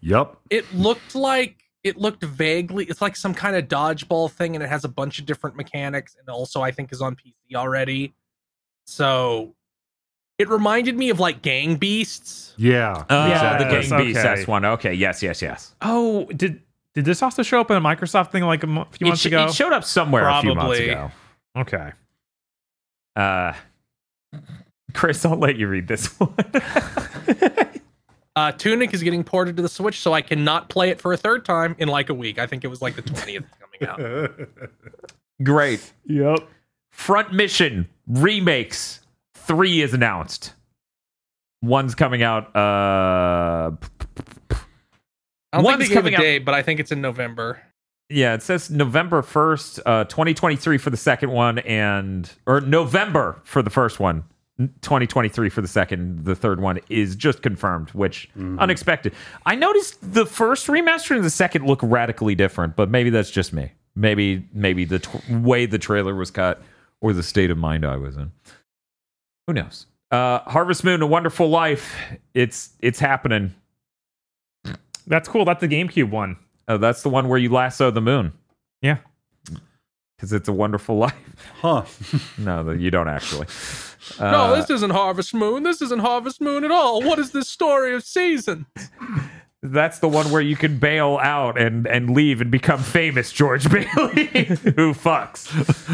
Yep. 0.00 0.36
It 0.50 0.72
looked 0.74 1.14
like 1.14 1.56
it 1.82 1.96
looked 1.96 2.22
vaguely. 2.22 2.84
It's 2.84 3.00
like 3.02 3.16
some 3.16 3.34
kind 3.34 3.56
of 3.56 3.66
dodgeball 3.68 4.30
thing, 4.30 4.54
and 4.54 4.62
it 4.62 4.68
has 4.68 4.84
a 4.84 4.88
bunch 4.88 5.18
of 5.18 5.26
different 5.26 5.56
mechanics, 5.56 6.16
and 6.18 6.28
also 6.28 6.60
I 6.62 6.70
think 6.70 6.92
is 6.92 7.00
on 7.02 7.16
PC 7.16 7.56
already. 7.56 8.14
So 8.86 9.54
it 10.38 10.48
reminded 10.48 10.96
me 10.96 11.10
of 11.10 11.18
like 11.18 11.42
Gang 11.42 11.76
Beasts. 11.76 12.54
Yeah. 12.56 13.04
Uh, 13.08 13.26
Yes, 13.28 13.62
the 13.62 13.68
Gang 13.96 14.04
Beast. 14.06 14.18
okay. 14.18 14.22
That's 14.36 14.46
one. 14.46 14.64
Okay. 14.64 14.94
Yes. 14.94 15.22
Yes. 15.22 15.42
Yes. 15.42 15.74
Oh, 15.80 16.26
did 16.26 16.62
did 16.94 17.04
this 17.04 17.22
also 17.22 17.42
show 17.42 17.60
up 17.60 17.70
in 17.70 17.76
a 17.76 17.80
Microsoft 17.80 18.30
thing 18.30 18.44
like 18.44 18.62
a 18.62 18.66
mo- 18.68 18.86
few 18.92 19.06
It, 19.06 19.10
months 19.10 19.22
sh- 19.22 19.26
ago? 19.26 19.46
it 19.46 19.54
showed 19.54 19.72
up 19.72 19.84
somewhere 19.84 20.28
a 20.28 20.40
few 20.42 20.54
months 20.54 20.78
ago. 20.78 21.10
okay. 21.56 21.92
Uh, 23.16 23.52
Chris, 24.94 25.24
I'll 25.24 25.36
let 25.36 25.56
you 25.56 25.68
read 25.68 25.86
this 25.88 26.06
one. 26.20 26.34
Uh, 28.36 28.52
Tunic 28.52 28.94
is 28.94 29.02
getting 29.02 29.24
ported 29.24 29.56
to 29.56 29.62
the 29.62 29.68
Switch, 29.68 29.98
so 29.98 30.12
I 30.12 30.22
cannot 30.22 30.68
play 30.68 30.90
it 30.90 31.00
for 31.00 31.12
a 31.12 31.16
third 31.16 31.44
time 31.44 31.74
in 31.78 31.88
like 31.88 32.08
a 32.08 32.14
week. 32.14 32.38
I 32.38 32.46
think 32.46 32.62
it 32.64 32.68
was 32.68 32.80
like 32.80 32.94
the 32.94 33.02
twentieth 33.02 33.44
coming 33.80 33.90
out. 33.90 34.30
Great. 35.42 35.92
Yep. 36.06 36.48
Front 36.92 37.32
Mission 37.32 37.88
remakes 38.06 39.00
three 39.34 39.82
is 39.82 39.92
announced. 39.92 40.54
One's 41.62 41.96
coming 41.96 42.22
out. 42.22 42.54
Uh, 42.54 43.72
I 43.72 45.56
don't 45.56 45.64
One's 45.64 45.78
think 45.78 45.78
they 45.78 45.86
gave 45.88 45.94
coming 45.94 46.14
a 46.14 46.16
out- 46.18 46.20
date, 46.20 46.38
but 46.44 46.54
I 46.54 46.62
think 46.62 46.78
it's 46.78 46.92
in 46.92 47.00
November. 47.00 47.60
yeah, 48.08 48.34
it 48.34 48.42
says 48.42 48.70
November 48.70 49.22
first, 49.22 49.80
uh, 49.84 50.04
2023 50.04 50.78
for 50.78 50.90
the 50.90 50.96
second 50.96 51.30
one, 51.30 51.58
and 51.60 52.30
or 52.46 52.60
November 52.60 53.40
for 53.44 53.62
the 53.62 53.70
first 53.70 53.98
one. 53.98 54.22
2023 54.58 55.48
for 55.50 55.60
the 55.60 55.68
second. 55.68 56.24
The 56.24 56.34
third 56.34 56.60
one 56.60 56.80
is 56.88 57.14
just 57.16 57.42
confirmed, 57.42 57.90
which 57.90 58.28
unexpected. 58.58 59.14
I 59.46 59.54
noticed 59.54 59.98
the 60.12 60.26
first 60.26 60.66
remaster 60.66 61.14
and 61.14 61.24
the 61.24 61.30
second 61.30 61.64
look 61.66 61.80
radically 61.82 62.34
different, 62.34 62.74
but 62.76 62.90
maybe 62.90 63.10
that's 63.10 63.30
just 63.30 63.52
me. 63.52 63.72
Maybe 63.94 64.48
maybe 64.52 64.84
the 64.84 64.98
t- 65.00 65.18
way 65.30 65.66
the 65.66 65.78
trailer 65.78 66.14
was 66.14 66.30
cut 66.30 66.62
or 67.00 67.12
the 67.12 67.22
state 67.22 67.50
of 67.50 67.58
mind 67.58 67.84
I 67.86 67.96
was 67.96 68.16
in. 68.16 68.32
Who 69.46 69.54
knows? 69.54 69.86
Uh, 70.10 70.38
Harvest 70.40 70.84
Moon: 70.84 71.02
A 71.02 71.06
Wonderful 71.06 71.48
Life. 71.48 71.94
It's 72.34 72.70
it's 72.80 72.98
happening. 72.98 73.54
That's 75.06 75.28
cool. 75.28 75.44
That's 75.44 75.60
the 75.60 75.68
GameCube 75.68 76.10
one. 76.10 76.36
Uh, 76.66 76.76
that's 76.76 77.02
the 77.02 77.08
one 77.08 77.28
where 77.28 77.38
you 77.38 77.50
lasso 77.50 77.90
the 77.90 78.00
moon 78.02 78.32
Yeah. 78.82 78.98
because 80.16 80.32
it's 80.34 80.48
a 80.48 80.52
wonderful 80.52 80.96
life. 81.06 81.14
Huh. 81.62 81.84
No, 82.36 82.70
you 82.72 82.90
don't 82.90 83.08
actually. 83.08 83.46
Uh, 84.18 84.30
no, 84.30 84.56
this 84.56 84.70
isn't 84.70 84.90
Harvest 84.90 85.34
Moon. 85.34 85.62
This 85.62 85.82
isn't 85.82 86.00
Harvest 86.00 86.40
Moon 86.40 86.64
at 86.64 86.70
all. 86.70 87.02
What 87.02 87.18
is 87.18 87.32
this 87.32 87.48
story 87.48 87.94
of 87.94 88.04
seasons? 88.04 88.66
That's 89.62 89.98
the 89.98 90.08
one 90.08 90.30
where 90.30 90.40
you 90.40 90.54
can 90.56 90.78
bail 90.78 91.18
out 91.20 91.58
and 91.60 91.86
and 91.86 92.10
leave 92.10 92.40
and 92.40 92.50
become 92.50 92.80
famous, 92.80 93.32
George 93.32 93.68
Bailey, 93.70 94.44
who 94.44 94.94
fucks. 94.94 95.48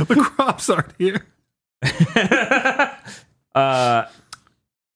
the 0.06 0.16
crops 0.16 0.68
aren't 0.68 0.92
here. 0.98 1.24
uh, 3.54 4.06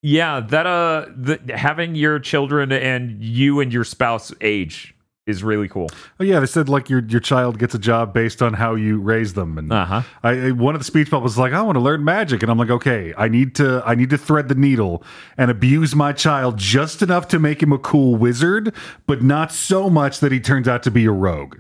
yeah, 0.03 0.41
that 0.41 0.67
uh, 0.67 1.07
the, 1.17 1.41
having 1.55 1.95
your 1.95 2.19
children 2.19 2.71
and 2.71 3.23
you 3.23 3.61
and 3.61 3.73
your 3.73 3.85
spouse 3.85 4.33
age 4.41 4.95
is 5.29 5.45
really 5.45 5.69
cool. 5.69 5.89
Oh 6.19 6.25
yeah, 6.25 6.41
they 6.41 6.47
said 6.47 6.69
like 6.69 6.89
your 6.91 7.01
your 7.07 7.21
child 7.21 7.59
gets 7.59 7.75
a 7.75 7.79
job 7.79 8.13
based 8.13 8.43
on 8.43 8.55
how 8.55 8.75
you 8.75 8.99
raise 9.01 9.35
them, 9.35 9.59
and 9.59 9.71
Uh 9.73 9.85
huh. 9.85 10.03
I 10.23 10.47
I- 10.49 10.51
one 10.53 10.75
of 10.75 10.81
the 10.81 10.85
speech 10.85 11.11
bubbles 11.11 11.33
was 11.33 11.39
like, 11.39 11.53
I 11.53 11.61
want 11.63 11.77
to 11.77 11.81
learn 11.81 12.03
magic, 12.05 12.43
and 12.43 12.51
I'm 12.51 12.59
like, 12.59 12.71
okay, 12.71 13.13
I 13.17 13.29
need 13.29 13.55
to 13.57 13.83
I 13.87 13.95
need 13.95 14.11
to 14.11 14.19
thread 14.19 14.49
the 14.49 14.55
needle 14.55 15.03
and 15.37 15.51
abuse 15.51 15.95
my 15.95 16.13
child 16.13 16.57
just 16.57 17.03
enough 17.03 17.29
to 17.29 17.39
make 17.39 17.63
him 17.63 17.73
a 17.73 17.79
cool 17.79 18.17
wizard, 18.17 18.75
but 19.07 19.23
not 19.23 19.53
so 19.53 19.89
much 19.91 20.21
that 20.21 20.33
he 20.33 20.41
turns 20.41 20.67
out 20.67 20.83
to 20.85 20.91
be 20.91 21.05
a 21.05 21.13
rogue. 21.13 21.59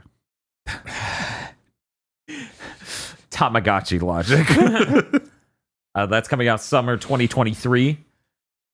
Tamagotchi 3.30 4.00
logic. 4.02 4.46
uh, 5.94 6.06
that's 6.06 6.28
coming 6.28 6.48
out 6.48 6.60
summer 6.60 6.96
2023. 6.96 7.98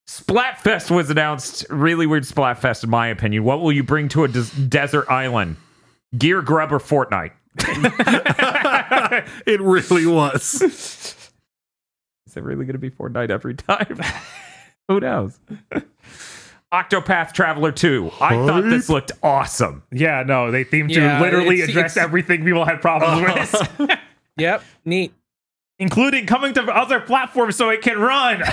Splatfest 0.09 0.91
was 0.95 1.11
announced. 1.11 1.65
Really 1.71 2.07
weird 2.07 2.25
Splatfest, 2.25 2.85
in 2.85 2.91
my 2.91 3.09
opinion. 3.09 3.45
What 3.45 3.61
will 3.63 3.73
you 3.73 3.83
bring 3.83 4.09
to 4.11 4.25
a 4.25 4.29
des- 4.29 4.67
desert 4.69 5.09
island? 5.11 5.57
Gear 6.17 6.43
grub 6.43 6.73
or 6.73 6.79
Fortnite? 6.79 7.33
it 9.47 9.61
really 9.61 10.07
was. 10.07 10.61
Is 12.27 12.37
it 12.37 12.43
really 12.43 12.65
going 12.65 12.73
to 12.75 12.79
be 12.79 12.91
Fortnite 12.91 13.31
every 13.31 13.55
time? 13.55 13.99
Who 14.89 15.01
knows? 15.01 15.39
Octopath 16.73 17.33
Traveler 17.33 17.73
2. 17.73 18.11
I 18.21 18.35
thought 18.47 18.63
this 18.65 18.89
looked 18.89 19.13
awesome. 19.23 19.83
Yeah, 19.93 20.25
no, 20.27 20.51
they 20.51 20.65
seem 20.65 20.89
to 20.89 20.95
Yeah, 20.95 21.21
literally 21.21 21.57
it's- 21.61 21.69
address 21.71 21.93
it's- 21.93 22.05
everything 22.05 22.45
people 22.45 22.65
had 22.65 22.81
problems 22.83 23.23
with, 23.79 23.91
Yep, 24.37 24.65
neat. 24.85 25.15
Including 25.79 26.27
coming 26.27 26.55
to 26.55 26.63
other 26.63 27.01
platforms 27.01 27.57
so 27.57 27.69
it 27.71 27.83
can 27.83 27.99
run. 27.99 28.43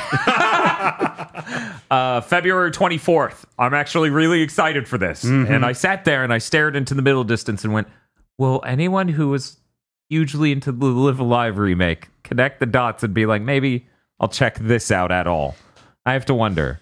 Uh, 1.91 2.21
February 2.21 2.71
24th. 2.71 3.43
I'm 3.59 3.73
actually 3.73 4.09
really 4.11 4.41
excited 4.41 4.87
for 4.87 4.97
this. 4.97 5.25
And 5.25 5.65
I 5.65 5.73
sat 5.73 6.05
there 6.05 6.23
and 6.23 6.31
I 6.31 6.37
stared 6.37 6.77
into 6.77 6.93
the 6.93 7.01
middle 7.01 7.25
distance 7.25 7.65
and 7.65 7.73
went, 7.73 7.89
Will 8.37 8.63
anyone 8.65 9.09
who 9.09 9.27
was 9.27 9.57
hugely 10.09 10.53
into 10.53 10.71
the 10.71 10.85
Live 10.85 11.19
Alive 11.19 11.57
remake 11.57 12.07
connect 12.23 12.61
the 12.61 12.65
dots 12.65 13.03
and 13.03 13.13
be 13.13 13.25
like, 13.25 13.41
maybe 13.41 13.87
I'll 14.21 14.29
check 14.29 14.57
this 14.59 14.89
out 14.89 15.11
at 15.11 15.27
all? 15.27 15.57
I 16.05 16.13
have 16.13 16.25
to 16.27 16.33
wonder. 16.33 16.79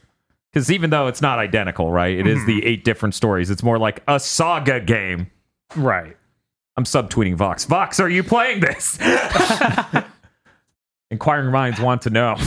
Because 0.54 0.72
even 0.72 0.92
though 0.92 1.08
it's 1.08 1.24
not 1.24 1.40
identical, 1.40 1.92
right? 1.92 2.16
It 2.16 2.28
is 2.28 2.46
the 2.46 2.64
eight 2.64 2.84
different 2.84 3.16
stories. 3.16 3.50
It's 3.50 3.64
more 3.64 3.80
like 3.80 4.04
a 4.08 4.20
saga 4.20 4.80
game. 4.80 5.32
right. 5.76 6.16
I'm 6.78 6.84
subtweeting 6.86 7.36
Vox. 7.36 7.66
Vox, 7.66 8.00
are 8.00 8.10
you 8.10 8.24
playing 8.24 8.60
this? 8.60 9.00
Inquiring 11.12 11.52
minds 11.52 11.80
want 11.80 12.04
to 12.04 12.10
know. 12.10 12.36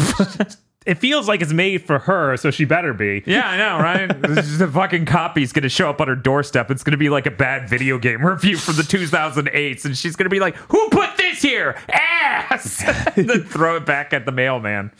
It 0.84 0.96
feels 0.98 1.28
like 1.28 1.42
it's 1.42 1.52
made 1.52 1.86
for 1.86 2.00
her, 2.00 2.36
so 2.36 2.50
she 2.50 2.64
better 2.64 2.92
be. 2.92 3.22
Yeah, 3.24 3.48
I 3.48 3.56
know, 3.56 3.78
right? 3.78 4.22
This 4.34 4.46
is 4.48 4.58
the 4.58 4.66
fucking 4.66 5.04
copy's 5.06 5.52
gonna 5.52 5.68
show 5.68 5.88
up 5.88 6.00
on 6.00 6.08
her 6.08 6.16
doorstep. 6.16 6.70
It's 6.70 6.82
gonna 6.82 6.96
be 6.96 7.08
like 7.08 7.26
a 7.26 7.30
bad 7.30 7.68
video 7.68 7.98
game 7.98 8.24
review 8.26 8.56
from 8.56 8.74
the 8.76 8.82
2008s, 8.82 9.84
and 9.84 9.96
she's 9.96 10.16
gonna 10.16 10.30
be 10.30 10.40
like, 10.40 10.56
"Who 10.56 10.88
put 10.90 11.16
this 11.16 11.40
here? 11.40 11.76
Ass!" 11.88 12.82
and 13.16 13.28
then 13.28 13.44
throw 13.44 13.76
it 13.76 13.86
back 13.86 14.12
at 14.12 14.26
the 14.26 14.32
mailman. 14.32 14.90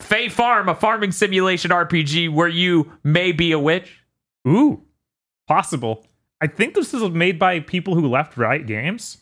Fae 0.00 0.28
Farm, 0.28 0.68
a 0.68 0.74
farming 0.74 1.12
simulation 1.12 1.70
RPG 1.70 2.32
where 2.32 2.48
you 2.48 2.90
may 3.04 3.30
be 3.30 3.52
a 3.52 3.58
witch. 3.58 4.02
Ooh, 4.48 4.82
possible. 5.46 6.06
I 6.40 6.46
think 6.46 6.74
this 6.74 6.92
is 6.94 7.08
made 7.10 7.38
by 7.38 7.60
people 7.60 7.94
who 7.94 8.08
left 8.08 8.36
Riot 8.36 8.66
Games, 8.66 9.18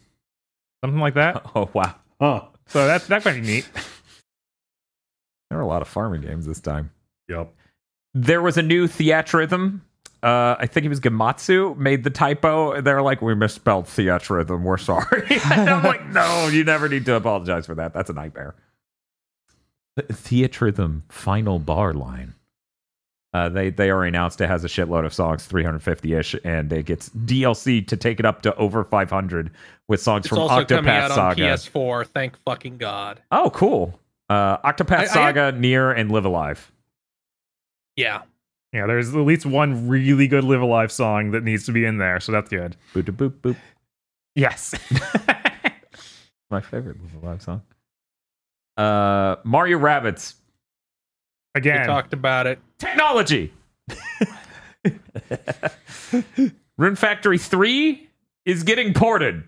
something 0.83 1.01
like 1.01 1.15
that. 1.15 1.43
Oh 1.55 1.69
wow, 1.75 1.97
Huh. 2.19 2.45
So 2.69 2.87
that 2.87 3.07
that 3.09 3.25
might 3.25 3.35
be 3.35 3.41
neat. 3.41 3.69
there 5.51 5.59
were 5.59 5.65
a 5.65 5.67
lot 5.67 5.83
of 5.83 5.89
farming 5.89 6.23
games 6.23 6.47
this 6.47 6.61
time. 6.61 6.91
Yep. 7.29 7.53
There 8.15 8.43
was 8.43 8.57
a 8.57 8.63
new 8.63 8.87
theatrhythm. 8.87 9.81
Uh, 10.23 10.57
I 10.59 10.67
think 10.67 10.87
it 10.87 10.89
was 10.89 11.01
Gematsu 11.01 11.77
made 11.77 12.03
the 12.03 12.11
typo. 12.11 12.81
They're 12.81 13.03
like, 13.03 13.21
we 13.23 13.35
misspelled 13.35 13.85
theatrhythm. 13.85 14.63
We're 14.63 14.79
sorry. 14.79 15.27
and 15.53 15.71
I'm 15.71 15.85
like, 15.85 16.07
no, 16.09 16.49
you 16.49 16.65
never 16.65 16.89
need 16.89 17.05
to 17.05 17.15
apologize 17.15 17.67
for 17.67 17.75
that. 17.75 17.93
That's 17.93 18.11
a 18.11 18.15
nightmare. 18.15 18.55
Theatrhythm 19.99 21.03
final 21.09 21.59
bar 21.59 21.93
line. 21.93 22.35
Uh, 23.35 23.49
they 23.51 23.69
they 23.71 23.91
already 23.91 24.09
announced 24.09 24.41
it 24.41 24.47
has 24.49 24.65
a 24.65 24.69
shitload 24.69 25.05
of 25.05 25.13
songs, 25.13 25.45
350 25.47 26.15
ish, 26.15 26.35
and 26.45 26.73
it 26.73 26.87
gets 26.87 27.11
DLC 27.11 27.87
to 27.87 27.97
take 27.97 28.19
it 28.19 28.25
up 28.25 28.41
to 28.43 28.55
over 28.57 28.83
500 28.85 29.51
with 29.89 30.01
songs 30.01 30.25
It's 30.25 30.29
from 30.29 30.39
also 30.39 30.65
coming 30.65 30.85
Octopath 30.91 31.01
out 31.03 31.11
on 31.11 31.17
Saga. 31.17 31.43
PS4. 31.43 32.07
Thank 32.07 32.39
fucking 32.45 32.79
God. 32.79 33.21
Oh, 33.31 33.51
cool. 33.51 33.99
Uh, 34.31 34.57
Octopath 34.59 34.99
I- 34.99 35.03
I- 35.03 35.07
Saga, 35.07 35.53
Near, 35.53 35.93
and 35.93 36.11
Live 36.11 36.25
Alive. 36.25 36.73
Yeah. 37.97 38.23
Yeah, 38.73 38.87
there's 38.87 39.15
at 39.15 39.21
least 39.21 39.45
one 39.47 39.89
really 39.89 40.29
good 40.29 40.45
Live 40.45 40.61
Alive 40.63 40.91
song 40.91 41.31
that 41.33 41.43
needs 41.43 41.67
to 41.67 41.73
be 41.73 41.85
in 41.85 41.99
there, 41.99 42.21
so 42.21 42.33
that's 42.33 42.49
good. 42.49 42.77
Boop 42.95 43.05
boop 43.05 43.31
boop. 43.43 43.57
Yes. 44.35 44.75
my 46.51 46.61
favorite 46.61 46.97
Live 47.03 47.23
Alive 47.23 47.43
song. 47.43 47.63
Uh, 48.77 49.37
Mario 49.45 49.79
Rabbids 49.79 50.35
We 51.57 51.71
Again, 51.71 51.87
talked 51.87 52.13
about 52.13 52.47
it. 52.47 52.59
technology. 52.79 53.53
Rune 56.79 56.97
Factory 56.97 57.39
3 57.39 58.09
is 58.45 58.63
getting 58.63 58.93
ported. 58.95 59.43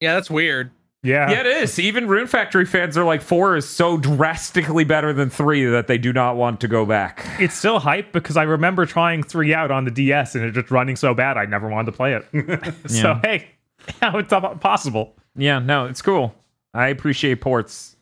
Yeah, 0.00 0.14
that's 0.14 0.30
weird. 0.30 0.70
Yeah. 1.02 1.30
Yeah, 1.30 1.40
it 1.40 1.46
is. 1.46 1.78
Even 1.78 2.08
Rune 2.08 2.26
Factory 2.26 2.66
fans 2.66 2.98
are 2.98 3.04
like, 3.04 3.22
4 3.22 3.56
is 3.56 3.68
so 3.68 3.96
drastically 3.96 4.84
better 4.84 5.12
than 5.12 5.30
3 5.30 5.66
that 5.66 5.86
they 5.86 5.96
do 5.98 6.12
not 6.12 6.36
want 6.36 6.60
to 6.60 6.68
go 6.68 6.84
back. 6.84 7.24
It's 7.38 7.54
still 7.54 7.78
hype 7.78 8.12
because 8.12 8.36
I 8.36 8.42
remember 8.42 8.84
trying 8.86 9.22
3 9.22 9.54
out 9.54 9.70
on 9.70 9.84
the 9.84 9.90
DS 9.90 10.34
and 10.34 10.44
it 10.44 10.52
just 10.52 10.70
running 10.70 10.96
so 10.96 11.14
bad 11.14 11.36
I 11.38 11.46
never 11.46 11.68
wanted 11.68 11.92
to 11.92 11.96
play 11.96 12.14
it. 12.14 12.24
so, 12.90 12.96
Yeah. 13.08 13.20
hey, 13.22 13.46
how 14.02 14.18
it's 14.18 14.32
up- 14.32 14.60
possible. 14.60 15.14
Yeah, 15.36 15.60
no, 15.60 15.86
it's 15.86 16.02
cool. 16.02 16.34
I 16.74 16.88
appreciate 16.88 17.40
ports. 17.40 17.96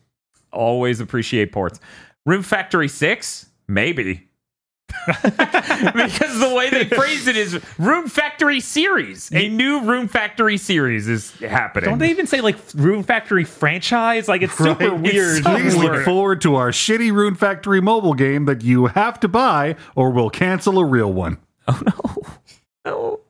Always 0.51 0.99
appreciate 0.99 1.51
ports. 1.51 1.79
Rune 2.29 2.43
Factory 2.43 2.87
6? 2.87 3.47
Maybe. 3.67 4.27
because 5.07 6.39
the 6.39 6.53
way 6.55 6.69
they 6.69 6.85
phrase 6.95 7.25
it 7.25 7.35
is 7.35 7.59
Rune 7.79 8.07
Factory 8.07 8.59
series. 8.59 9.31
A 9.33 9.49
new 9.49 9.81
Rune 9.81 10.07
Factory 10.07 10.57
series 10.57 11.07
is 11.07 11.31
happening. 11.39 11.89
Don't 11.89 11.97
they 11.97 12.11
even 12.11 12.27
say 12.27 12.41
like 12.41 12.55
Rune 12.75 13.01
Factory 13.01 13.43
franchise? 13.45 14.27
Like 14.27 14.43
it's 14.43 14.55
super 14.55 14.91
Right? 14.91 14.99
weird. 15.01 15.43
Please 15.43 15.75
look 15.75 16.05
forward 16.05 16.41
to 16.41 16.53
our 16.55 16.69
shitty 16.69 17.11
Rune 17.11 17.33
Factory 17.33 17.81
mobile 17.81 18.13
game 18.13 18.45
that 18.45 18.63
you 18.63 18.87
have 18.87 19.19
to 19.21 19.27
buy, 19.27 19.75
or 19.95 20.11
we'll 20.11 20.29
cancel 20.29 20.77
a 20.77 20.85
real 20.85 21.11
one. 21.11 21.37
Oh 21.67 21.81
no. 22.85 23.19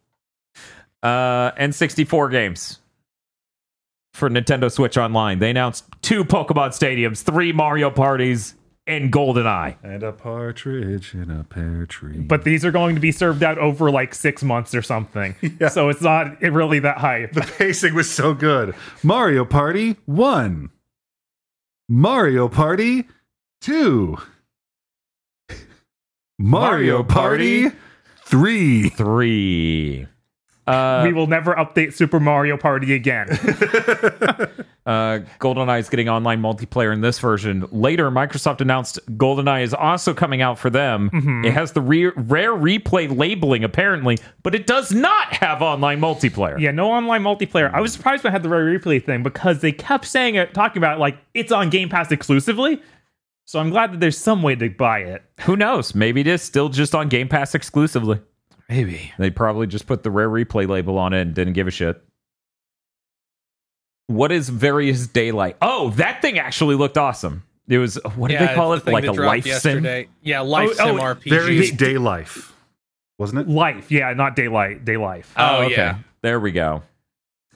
Uh, 1.02 1.52
N64 1.54 2.30
games 2.30 2.80
for 4.14 4.30
Nintendo 4.30 4.70
Switch 4.70 4.98
Online. 4.98 5.40
They 5.40 5.50
announced 5.50 5.86
two 6.02 6.26
Pokemon 6.26 6.72
stadiums, 6.78 7.22
three 7.24 7.54
Mario 7.54 7.90
parties, 7.90 8.54
and 8.90 9.14
GoldenEye. 9.14 9.76
And 9.84 10.02
a 10.04 10.12
partridge 10.12 11.14
in 11.14 11.30
a 11.30 11.44
pear 11.44 11.86
tree. 11.86 12.20
But 12.20 12.44
these 12.44 12.66
are 12.66 12.72
going 12.72 12.96
to 12.96 13.02
be 13.02 13.12
served 13.12 13.44
out 13.44 13.58
over 13.60 13.92
like 13.92 14.16
six 14.16 14.44
months 14.44 14.74
or 14.76 14.82
something. 14.82 15.36
So 15.70 15.90
it's 15.90 16.02
not 16.02 16.42
really 16.42 16.80
that 16.80 16.98
hype. 16.98 17.34
the 17.34 17.42
pacing 17.42 17.94
was 17.94 18.10
so 18.10 18.34
good. 18.34 18.74
Mario 19.04 19.46
Party 19.46 19.98
1. 20.06 20.70
Mario 21.90 22.48
Party 22.48 23.08
2. 23.62 24.18
Mario, 26.40 26.40
Mario 26.40 27.04
Party 27.04 27.64
Party 27.70 27.78
3. 28.26 28.90
Three. 28.90 30.08
Uh, 30.70 31.02
we 31.04 31.14
will 31.14 31.28
never 31.28 31.56
update 31.56 31.94
Super 31.94 32.20
Mario 32.20 32.56
Party 32.58 32.94
again. 32.94 33.28
uh, 34.86 35.20
GoldenEye 35.40 35.80
is 35.80 35.90
getting 35.90 36.10
online 36.10 36.42
multiplayer 36.42 36.94
in 36.94 37.02
this 37.02 37.18
version. 37.20 37.68
Later, 37.72 38.12
Microsoft 38.12 38.62
announced 38.62 39.00
GoldenEye 39.18 39.64
is 39.64 39.74
also 39.74 40.14
coming 40.14 40.42
out 40.42 40.60
for 40.60 40.70
them. 40.70 41.10
It 41.44 41.52
has 41.52 41.72
the 41.72 41.82
re- 41.82 42.12
rare 42.16 42.54
replay 42.54 43.16
labeling, 43.16 43.64
apparently, 43.64 44.20
but 44.44 44.54
it 44.54 44.68
does 44.68 44.92
not 44.92 45.34
have 45.34 45.62
online 45.62 46.00
multiplayer. 46.00 46.60
yeah, 46.60 46.72
no 46.72 46.92
online 46.92 47.24
multiplayer. 47.24 47.74
I 47.74 47.82
was 47.82 47.94
surprised 47.94 48.24
when 48.24 48.32
I 48.32 48.34
had 48.34 48.44
the 48.44 48.50
Rare 48.50 48.66
Replay 48.80 49.04
thing 49.04 49.24
because 49.24 49.62
they 49.62 49.72
kept 49.72 50.06
saying 50.06 50.36
it, 50.36 50.54
talking 50.54 50.80
about 50.80 50.98
it 50.98 51.00
like 51.00 51.18
it's 51.34 51.52
on 51.52 51.70
Game 51.70 51.90
Pass 51.90 52.12
exclusively. 52.12 52.82
So 53.46 53.60
I'm 53.60 53.72
glad 53.72 53.92
that 53.94 54.00
there's 54.00 54.18
some 54.18 54.44
way 54.44 54.56
to 54.56 54.70
buy 54.70 55.00
it. 55.00 55.24
Who 55.42 55.56
knows? 55.56 55.96
Maybe 55.96 56.22
it 56.22 56.28
is 56.28 56.44
still 56.44 56.70
just 56.70 56.94
on 56.94 57.10
Game 57.10 57.28
Pass 57.28 57.56
exclusively. 57.56 58.20
Maybe. 58.70 59.12
They 59.18 59.32
probably 59.32 59.68
just 59.68 59.88
put 59.88 60.04
the 60.04 60.12
rare 60.12 60.30
replay 60.30 60.68
label 60.68 60.98
on 60.98 61.14
it 61.14 61.22
and 61.22 61.34
didn't 61.34 61.54
give 61.54 61.68
a 61.68 61.72
shit. 61.72 62.02
What 64.08 64.32
is 64.32 64.50
various 64.50 65.08
daylight? 65.08 65.58
Oh, 65.62 65.90
that 65.92 66.22
thing 66.22 66.40
actually 66.40 66.76
looked 66.76 66.98
awesome. 66.98 67.44
It 67.68 67.78
was 67.78 68.00
what 68.16 68.32
did 68.32 68.40
they 68.42 68.54
call 68.56 68.74
it? 68.74 68.86
the 68.86 68.92
Like 68.92 69.04
a 69.04 69.14
dropped 69.14 69.46
life 69.46 69.62
sim. 69.62 69.86
Yeah, 70.22 70.42
oh, 70.42 70.46
life 70.46 70.70
Oh, 70.72 70.74
sim 70.74 71.00
oh, 71.00 71.04
RPG. 71.04 71.30
Various 71.30 71.72
Day 71.72 71.98
Life. 71.98 72.56
Wasn't 73.20 73.40
it? 73.40 73.50
Life, 73.50 73.92
yeah, 73.92 74.14
not 74.14 74.36
daylight, 74.36 74.86
day 74.86 74.96
life. 74.98 75.34
Oh, 75.36 75.58
oh, 75.58 75.68
yeah. 75.68 75.98
There 76.22 76.40
we 76.40 76.54
go. 76.54 76.84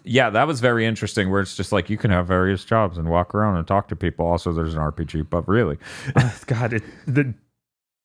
Yeah, 0.03 0.29
that 0.29 0.45
was 0.45 0.59
very 0.59 0.85
interesting. 0.85 1.31
Where 1.31 1.39
it's 1.39 1.55
just 1.55 1.71
like 1.71 1.89
you 1.89 1.97
can 1.97 2.11
have 2.11 2.27
various 2.27 2.65
jobs 2.65 2.97
and 2.97 3.09
walk 3.09 3.33
around 3.33 3.55
and 3.55 3.65
talk 3.65 3.87
to 3.87 3.95
people. 3.95 4.25
Also, 4.25 4.51
there's 4.51 4.75
an 4.75 4.81
RPG, 4.81 5.29
but 5.29 5.47
really, 5.47 5.77
uh, 6.15 6.29
God, 6.45 6.73
it, 6.73 6.83
the 7.07 7.33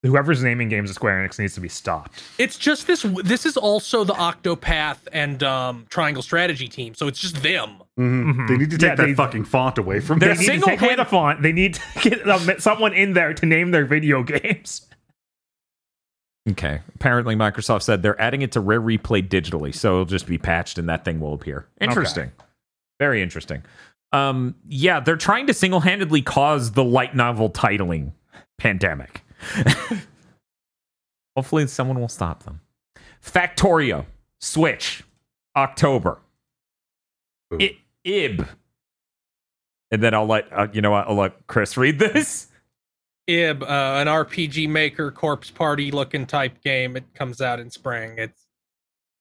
whoever's 0.02 0.42
naming 0.42 0.68
games 0.68 0.90
at 0.90 0.96
Square 0.96 1.26
Enix 1.26 1.38
needs 1.38 1.54
to 1.54 1.60
be 1.60 1.68
stopped. 1.68 2.22
It's 2.38 2.56
just 2.56 2.86
this. 2.86 3.02
This 3.24 3.44
is 3.46 3.56
also 3.56 4.04
the 4.04 4.14
Octopath 4.14 4.98
and 5.12 5.42
um, 5.42 5.86
Triangle 5.90 6.22
Strategy 6.22 6.68
team, 6.68 6.94
so 6.94 7.08
it's 7.08 7.18
just 7.18 7.42
them. 7.42 7.82
Mhm. 7.98 8.46
They 8.48 8.56
need 8.56 8.70
to 8.70 8.78
take 8.78 8.88
Yeah, 8.90 8.94
that 8.94 9.06
they- 9.06 9.14
fucking 9.14 9.44
font 9.44 9.76
away 9.78 10.00
from 10.00 10.18
They're 10.20 10.34
They 10.34 10.40
need 10.40 10.46
to 10.46 10.50
single 10.52 10.68
take 10.68 10.82
away 10.82 10.94
the 10.96 11.04
font. 11.04 11.42
They 11.42 11.52
need 11.52 11.74
to 11.74 11.80
get 12.02 12.28
um, 12.28 12.48
someone 12.58 12.92
in 12.94 13.12
there 13.14 13.34
to 13.34 13.46
name 13.46 13.70
their 13.72 13.84
video 13.84 14.22
games. 14.24 14.86
okay. 16.48 16.80
Apparently, 16.94 17.34
Microsoft 17.36 17.82
said 17.82 18.02
they're 18.02 18.20
adding 18.20 18.42
it 18.42 18.52
to 18.52 18.60
Rare 18.60 18.80
Replay 18.80 19.26
digitally, 19.28 19.74
so 19.74 19.94
it'll 19.94 20.04
just 20.04 20.26
be 20.26 20.38
patched 20.38 20.78
and 20.78 20.88
that 20.88 21.04
thing 21.04 21.20
will 21.20 21.34
appear. 21.34 21.66
Interesting. 21.80 22.30
Very 22.98 23.22
interesting. 23.22 23.62
Um, 24.12 24.54
yeah, 24.66 25.00
they're 25.00 25.16
trying 25.16 25.46
to 25.48 25.54
single-handedly 25.54 26.22
cause 26.22 26.72
the 26.72 26.82
light 26.84 27.14
novel 27.14 27.50
titling 27.50 28.12
pandemic. 28.58 29.22
Hopefully, 31.36 31.66
someone 31.66 32.00
will 32.00 32.08
stop 32.08 32.42
them. 32.44 32.60
Factorio, 33.24 34.06
Switch, 34.40 35.04
October. 35.56 36.18
Ooh. 37.54 37.58
I- 37.60 37.78
Ib. 38.04 38.46
And 39.90 40.02
then 40.02 40.14
I'll 40.14 40.26
let 40.26 40.52
uh, 40.52 40.68
you 40.72 40.80
know 40.80 40.90
what 40.90 41.08
I'll 41.08 41.16
let 41.16 41.46
Chris 41.46 41.76
read 41.76 41.98
this. 41.98 42.48
Ib, 43.26 43.62
uh, 43.62 43.66
an 43.66 44.06
RPG 44.06 44.68
maker 44.68 45.10
corpse 45.10 45.50
party 45.50 45.90
looking 45.90 46.26
type 46.26 46.62
game. 46.62 46.96
It 46.96 47.04
comes 47.14 47.40
out 47.40 47.60
in 47.60 47.70
spring. 47.70 48.14
It's 48.18 48.46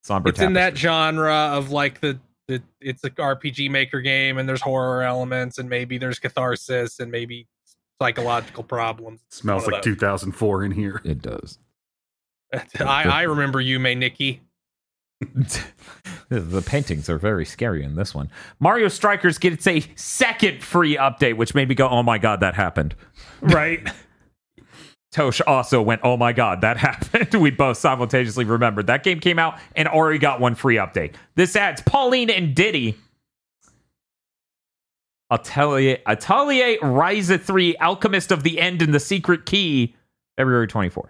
Somber 0.04 0.30
it's 0.30 0.40
in 0.40 0.54
that 0.54 0.78
genre 0.78 1.34
of 1.54 1.72
like 1.72 2.00
the, 2.00 2.18
the 2.48 2.62
it's 2.80 3.04
a 3.04 3.10
RPG 3.10 3.70
maker 3.70 4.00
game, 4.00 4.38
and 4.38 4.48
there's 4.48 4.62
horror 4.62 5.04
elements, 5.04 5.58
and 5.58 5.70
maybe 5.70 5.98
there's 5.98 6.20
catharsis, 6.20 7.00
and 7.00 7.12
maybe 7.12 7.48
psychological 8.02 8.64
problems. 8.64 9.22
Smells 9.30 9.64
One 9.64 9.74
of 9.74 9.78
like 9.78 9.84
2004 9.84 10.64
in 10.64 10.72
here. 10.72 11.02
It 11.04 11.22
does. 11.22 11.60
I, 12.80 13.04
I 13.04 13.22
remember 13.24 13.62
Yume 13.62 13.98
Nikki. 13.98 14.42
the 16.30 16.64
paintings 16.66 17.10
are 17.10 17.18
very 17.18 17.46
scary 17.46 17.84
in 17.84 17.96
this 17.96 18.14
one. 18.14 18.30
Mario 18.60 18.88
Strikers 18.88 19.40
gets 19.40 19.66
a 19.66 19.84
second 19.96 20.64
free 20.64 20.96
update, 20.96 21.38
which 21.38 21.56
made 21.56 21.68
me 21.68 21.76
go, 21.76 21.90
"Oh 21.90 22.04
my 22.04 22.18
god, 22.18 22.40
that 22.42 22.56
happened." 22.56 22.96
Right. 23.42 23.88
Tosh 25.12 25.42
also 25.42 25.82
went, 25.82 26.02
"Oh 26.04 26.18
my 26.18 26.34
god, 26.34 26.62
that 26.62 26.78
happened." 26.78 27.34
we 27.42 27.50
both 27.50 27.78
simultaneously 27.78 28.46
remembered 28.46 28.88
that 28.88 29.04
game 29.04 29.20
came 29.20 29.40
out 29.40 29.60
and 29.76 29.88
already 29.88 30.20
got 30.20 30.40
one 30.40 30.54
free 30.54 30.76
update. 30.76 31.14
This 31.36 31.56
adds 31.56 31.82
Pauline 31.82 32.30
and 32.30 32.56
Diddy. 32.56 32.96
Atelier, 35.30 35.98
Atelier 36.06 36.78
Ryza 36.80 37.40
3, 37.42 37.76
Alchemist 37.78 38.32
of 38.32 38.44
the 38.44 38.60
End 38.60 38.82
and 38.82 38.94
the 38.94 39.00
Secret 39.00 39.46
Key, 39.46 39.96
February 40.38 40.68
24th. 40.68 41.10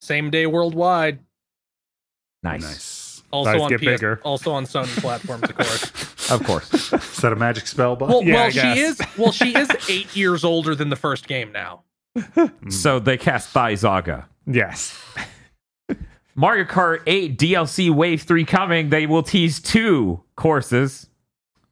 Same 0.00 0.30
day 0.30 0.46
worldwide. 0.46 1.18
Nice. 2.42 2.62
Nice. 2.62 3.22
Also 3.32 3.52
Size 3.52 3.60
on 3.60 3.68
get 3.70 3.80
PS, 3.80 3.84
bigger. 3.84 4.20
also 4.24 4.52
on 4.52 4.64
Sony 4.64 4.96
platforms, 5.00 5.42
of 5.42 5.56
course. 5.56 6.30
Of 6.30 6.44
course. 6.44 6.92
Is 6.92 7.16
that 7.18 7.32
a 7.32 7.36
magic 7.36 7.66
spell, 7.66 7.96
Bob? 7.96 8.08
Well, 8.08 8.22
Yeah, 8.22 8.34
well, 8.34 8.50
she 8.50 8.80
is. 8.80 9.00
Well, 9.18 9.32
she 9.32 9.54
is 9.56 9.68
eight 9.88 10.14
years 10.16 10.44
older 10.44 10.74
than 10.74 10.88
the 10.90 10.96
first 10.96 11.26
game 11.28 11.52
now. 11.52 11.82
Hmm. 12.34 12.70
so 12.70 12.98
they 12.98 13.18
cast 13.18 13.52
Thaizaga. 13.52 14.24
Yes. 14.46 14.98
Mario 16.34 16.64
Kart 16.64 17.02
8 17.06 17.38
DLC 17.38 17.90
Wave 17.90 18.22
3 18.22 18.44
coming. 18.44 18.88
They 18.90 19.06
will 19.06 19.22
tease 19.22 19.60
two 19.60 20.22
courses. 20.36 21.08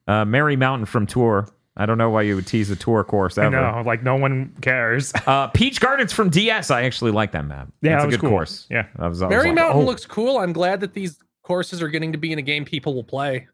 Uh, 0.07 0.25
Merry 0.25 0.57
Mountain 0.57 0.87
from 0.87 1.07
Tour. 1.07 1.49
I 1.77 1.87
don't 1.87 1.99
know 1.99 2.11
why 2.11 2.23
you 2.23 2.37
would 2.37 2.47
tease 2.47 2.71
a 2.71 2.77
tour 2.77 3.03
course 3.03 3.37
I 3.37 3.47
ever. 3.47 3.57
know. 3.57 3.83
Like 3.85 4.03
no 4.03 4.17
one 4.17 4.55
cares. 4.61 5.13
Uh, 5.27 5.49
Peach 5.49 5.81
Gardens 5.81 6.13
from 6.13 6.29
DS. 6.29 6.71
I 6.71 6.83
actually 6.83 7.11
like 7.11 7.33
that 7.33 7.47
map. 7.47 7.69
Yeah, 7.81 7.93
That's 7.93 8.03
that 8.03 8.05
a 8.05 8.07
was 8.07 8.17
good 8.17 8.21
cool. 8.21 8.31
course. 8.31 8.67
Yeah. 8.71 8.87
I 8.99 9.09
was, 9.09 9.23
I 9.23 9.27
was 9.27 9.31
Mary 9.31 9.47
like, 9.49 9.55
Mountain 9.57 9.83
oh. 9.83 9.85
looks 9.85 10.05
cool. 10.07 10.39
I'm 10.39 10.53
glad 10.53 10.81
that 10.81 10.93
these 10.93 11.19
courses 11.43 11.81
are 11.83 11.89
getting 11.89 12.13
to 12.13 12.19
be 12.19 12.31
in 12.33 12.39
a 12.39 12.43
game 12.43 12.65
people 12.65 12.95
will 12.95 13.05
play. 13.05 13.49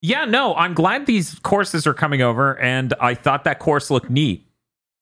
Yeah, 0.00 0.24
no, 0.24 0.54
I'm 0.56 0.74
glad 0.74 1.06
these 1.06 1.38
courses 1.38 1.86
are 1.86 1.94
coming 1.94 2.22
over, 2.22 2.58
and 2.58 2.92
I 3.00 3.14
thought 3.14 3.44
that 3.44 3.60
course 3.60 3.88
looked 3.88 4.10
neat. 4.10 4.48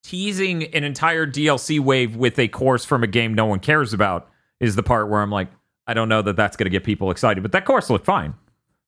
Teasing 0.04 0.64
an 0.74 0.84
entire 0.84 1.26
DLC 1.26 1.80
wave 1.80 2.16
with 2.16 2.38
a 2.38 2.48
course 2.48 2.84
from 2.84 3.02
a 3.02 3.06
game 3.06 3.32
no 3.32 3.46
one 3.46 3.60
cares 3.60 3.94
about 3.94 4.28
is 4.60 4.76
the 4.76 4.82
part 4.82 5.08
where 5.08 5.22
I'm 5.22 5.30
like, 5.30 5.48
I 5.86 5.94
don't 5.94 6.10
know 6.10 6.20
that 6.20 6.36
that's 6.36 6.56
going 6.56 6.66
to 6.66 6.70
get 6.70 6.84
people 6.84 7.10
excited, 7.10 7.42
but 7.42 7.52
that 7.52 7.64
course 7.64 7.88
looked 7.88 8.04
fine. 8.04 8.34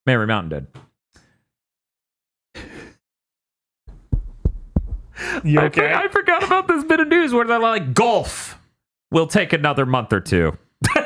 Merry 0.05 0.27
Mountain 0.27 0.51
did. 0.51 0.67
You 5.45 5.61
okay? 5.61 5.81
for- 5.81 5.95
I, 5.95 6.09
forgot 6.09 6.43
about 6.43 6.69
this 6.69 6.85
bit 6.85 7.01
of 7.01 7.09
news 7.09 7.33
where 7.33 7.47
they're 7.47 7.59
like, 7.59 7.95
golf 7.95 8.59
will 9.11 9.27
take 9.27 9.53
another 9.53 9.87
month 9.87 10.13
or 10.13 10.21
two. 10.21 10.57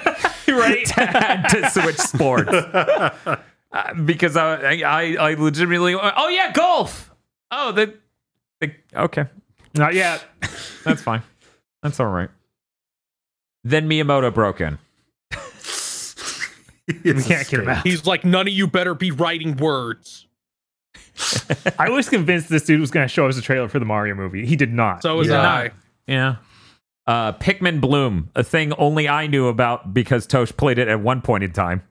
right? 0.48 0.86
to, 0.86 1.44
to 1.50 1.70
Switch 1.70 1.98
Sports. 1.98 2.52
Uh, 3.72 3.92
because 3.92 4.36
I, 4.36 4.76
I, 4.80 5.16
I 5.18 5.34
legitimately, 5.34 5.96
oh 5.96 6.28
yeah, 6.28 6.52
golf. 6.52 7.12
Oh, 7.50 7.72
the, 7.72 7.94
the 8.60 8.72
okay. 8.94 9.26
Not 9.74 9.92
yet. 9.92 10.24
That's 10.84 11.02
fine. 11.02 11.20
That's 11.82 12.00
all 12.00 12.06
right. 12.06 12.30
Then 13.64 13.86
Miyamoto 13.88 14.32
broke 14.32 14.62
in. 14.62 14.78
We 16.88 17.22
can't 17.22 17.48
get 17.48 17.60
him 17.60 17.68
out. 17.68 17.86
He's 17.86 18.06
like, 18.06 18.24
none 18.24 18.46
of 18.46 18.52
you 18.52 18.66
better 18.68 18.94
be 18.94 19.10
writing 19.10 19.56
words. 19.56 20.25
I 21.78 21.90
was 21.90 22.08
convinced 22.08 22.48
this 22.48 22.64
dude 22.64 22.80
was 22.80 22.90
going 22.90 23.04
to 23.04 23.12
show 23.12 23.26
us 23.26 23.38
a 23.38 23.42
trailer 23.42 23.68
for 23.68 23.78
the 23.78 23.84
Mario 23.84 24.14
movie. 24.14 24.46
He 24.46 24.56
did 24.56 24.72
not. 24.72 25.02
So 25.02 25.14
it 25.14 25.18
was 25.18 25.28
Yeah. 25.28 25.40
I. 25.48 25.70
Yeah. 26.06 26.36
Uh, 27.06 27.32
Pikmin 27.34 27.80
Bloom, 27.80 28.30
a 28.34 28.42
thing 28.42 28.72
only 28.74 29.08
I 29.08 29.26
knew 29.28 29.46
about 29.46 29.94
because 29.94 30.26
Tosh 30.26 30.52
played 30.56 30.78
it 30.78 30.88
at 30.88 31.00
one 31.00 31.22
point 31.22 31.44
in 31.44 31.52
time, 31.52 31.82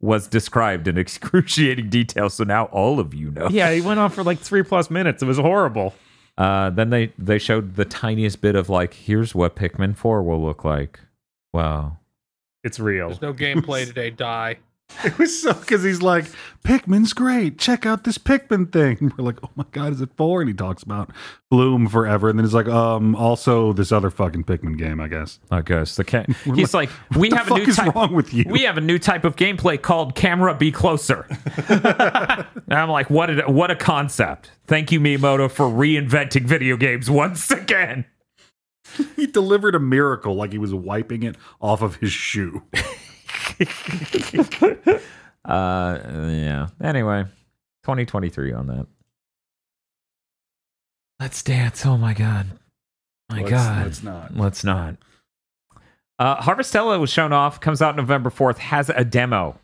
was 0.00 0.26
described 0.26 0.88
in 0.88 0.98
excruciating 1.06 1.90
detail. 1.90 2.28
So 2.28 2.44
now 2.44 2.64
all 2.66 2.98
of 2.98 3.14
you 3.14 3.30
know. 3.30 3.48
yeah, 3.50 3.70
he 3.72 3.80
went 3.80 4.00
on 4.00 4.10
for 4.10 4.22
like 4.24 4.38
three 4.38 4.62
plus 4.62 4.90
minutes. 4.90 5.22
It 5.22 5.26
was 5.26 5.38
horrible. 5.38 5.94
Uh, 6.36 6.70
then 6.70 6.90
they 6.90 7.12
they 7.16 7.38
showed 7.38 7.76
the 7.76 7.84
tiniest 7.84 8.40
bit 8.40 8.56
of 8.56 8.68
like, 8.68 8.94
here's 8.94 9.34
what 9.34 9.56
Pikmin 9.56 9.96
Four 9.96 10.22
will 10.22 10.44
look 10.44 10.64
like. 10.64 11.00
Wow. 11.52 11.98
It's 12.64 12.80
real. 12.80 13.08
There's 13.08 13.22
no 13.22 13.32
gameplay 13.32 13.86
today, 13.86 14.10
die. 14.10 14.56
It 15.04 15.18
was 15.18 15.42
so 15.42 15.52
because 15.52 15.82
he's 15.82 16.00
like, 16.00 16.24
Pikmin's 16.64 17.12
great. 17.12 17.58
Check 17.58 17.84
out 17.84 18.04
this 18.04 18.18
Pikmin 18.18 18.72
thing. 18.72 18.96
And 19.00 19.12
we're 19.18 19.24
like, 19.24 19.38
oh 19.44 19.50
my 19.54 19.64
god, 19.72 19.92
is 19.92 20.00
it 20.00 20.08
four? 20.16 20.40
And 20.40 20.48
he 20.48 20.54
talks 20.54 20.82
about 20.82 21.10
Bloom 21.50 21.86
forever, 21.86 22.28
and 22.30 22.38
then 22.38 22.44
he's 22.46 22.54
like, 22.54 22.66
um, 22.68 23.14
also 23.14 23.72
this 23.72 23.92
other 23.92 24.10
fucking 24.10 24.44
Pikmin 24.44 24.78
game, 24.78 25.00
I 25.00 25.08
guess. 25.08 25.38
I 25.50 25.60
guess 25.60 25.96
the 25.96 26.04
ca- 26.04 26.24
he's 26.54 26.72
like, 26.72 26.88
we 27.16 27.28
the 27.28 27.36
have 27.36 27.46
a 27.46 27.50
fuck 27.50 27.58
new 27.58 27.64
is 27.66 27.76
type. 27.76 27.94
wrong 27.94 28.14
with 28.14 28.32
you? 28.32 28.44
We 28.48 28.62
have 28.62 28.78
a 28.78 28.80
new 28.80 28.98
type 28.98 29.24
of 29.24 29.36
gameplay 29.36 29.80
called 29.80 30.14
camera 30.14 30.54
be 30.54 30.72
closer. 30.72 31.26
and 31.68 32.46
I'm 32.74 32.88
like, 32.88 33.10
what 33.10 33.30
a, 33.30 33.50
what 33.50 33.70
a 33.70 33.76
concept. 33.76 34.50
Thank 34.66 34.90
you, 34.92 34.98
Miyamoto, 35.00 35.50
for 35.50 35.66
reinventing 35.66 36.44
video 36.44 36.76
games 36.76 37.10
once 37.10 37.50
again. 37.50 38.06
He 39.14 39.26
delivered 39.26 39.74
a 39.74 39.80
miracle 39.80 40.34
like 40.34 40.52
he 40.52 40.58
was 40.58 40.72
wiping 40.72 41.22
it 41.22 41.36
off 41.60 41.82
of 41.82 41.96
his 41.96 42.12
shoe. 42.12 42.62
Uh, 45.44 46.00
yeah. 46.28 46.66
Anyway, 46.82 47.22
2023 47.84 48.52
on 48.52 48.66
that. 48.66 48.84
Let's 51.20 51.40
dance. 51.44 51.86
Oh 51.86 51.96
my 51.96 52.14
god. 52.14 52.46
My 53.30 53.38
Let's- 53.42 53.50
god. 53.50 53.84
let's 53.84 54.02
not. 54.02 54.36
Let's 54.36 54.64
not. 54.64 54.96
Uh, 56.18 56.38
Harvestella 56.38 56.98
was 56.98 57.10
shown 57.10 57.32
off. 57.32 57.60
Comes 57.60 57.80
out 57.80 57.94
November 57.94 58.28
4th. 58.28 58.58
Has 58.58 58.90
a 58.90 59.04
demo. 59.04 59.56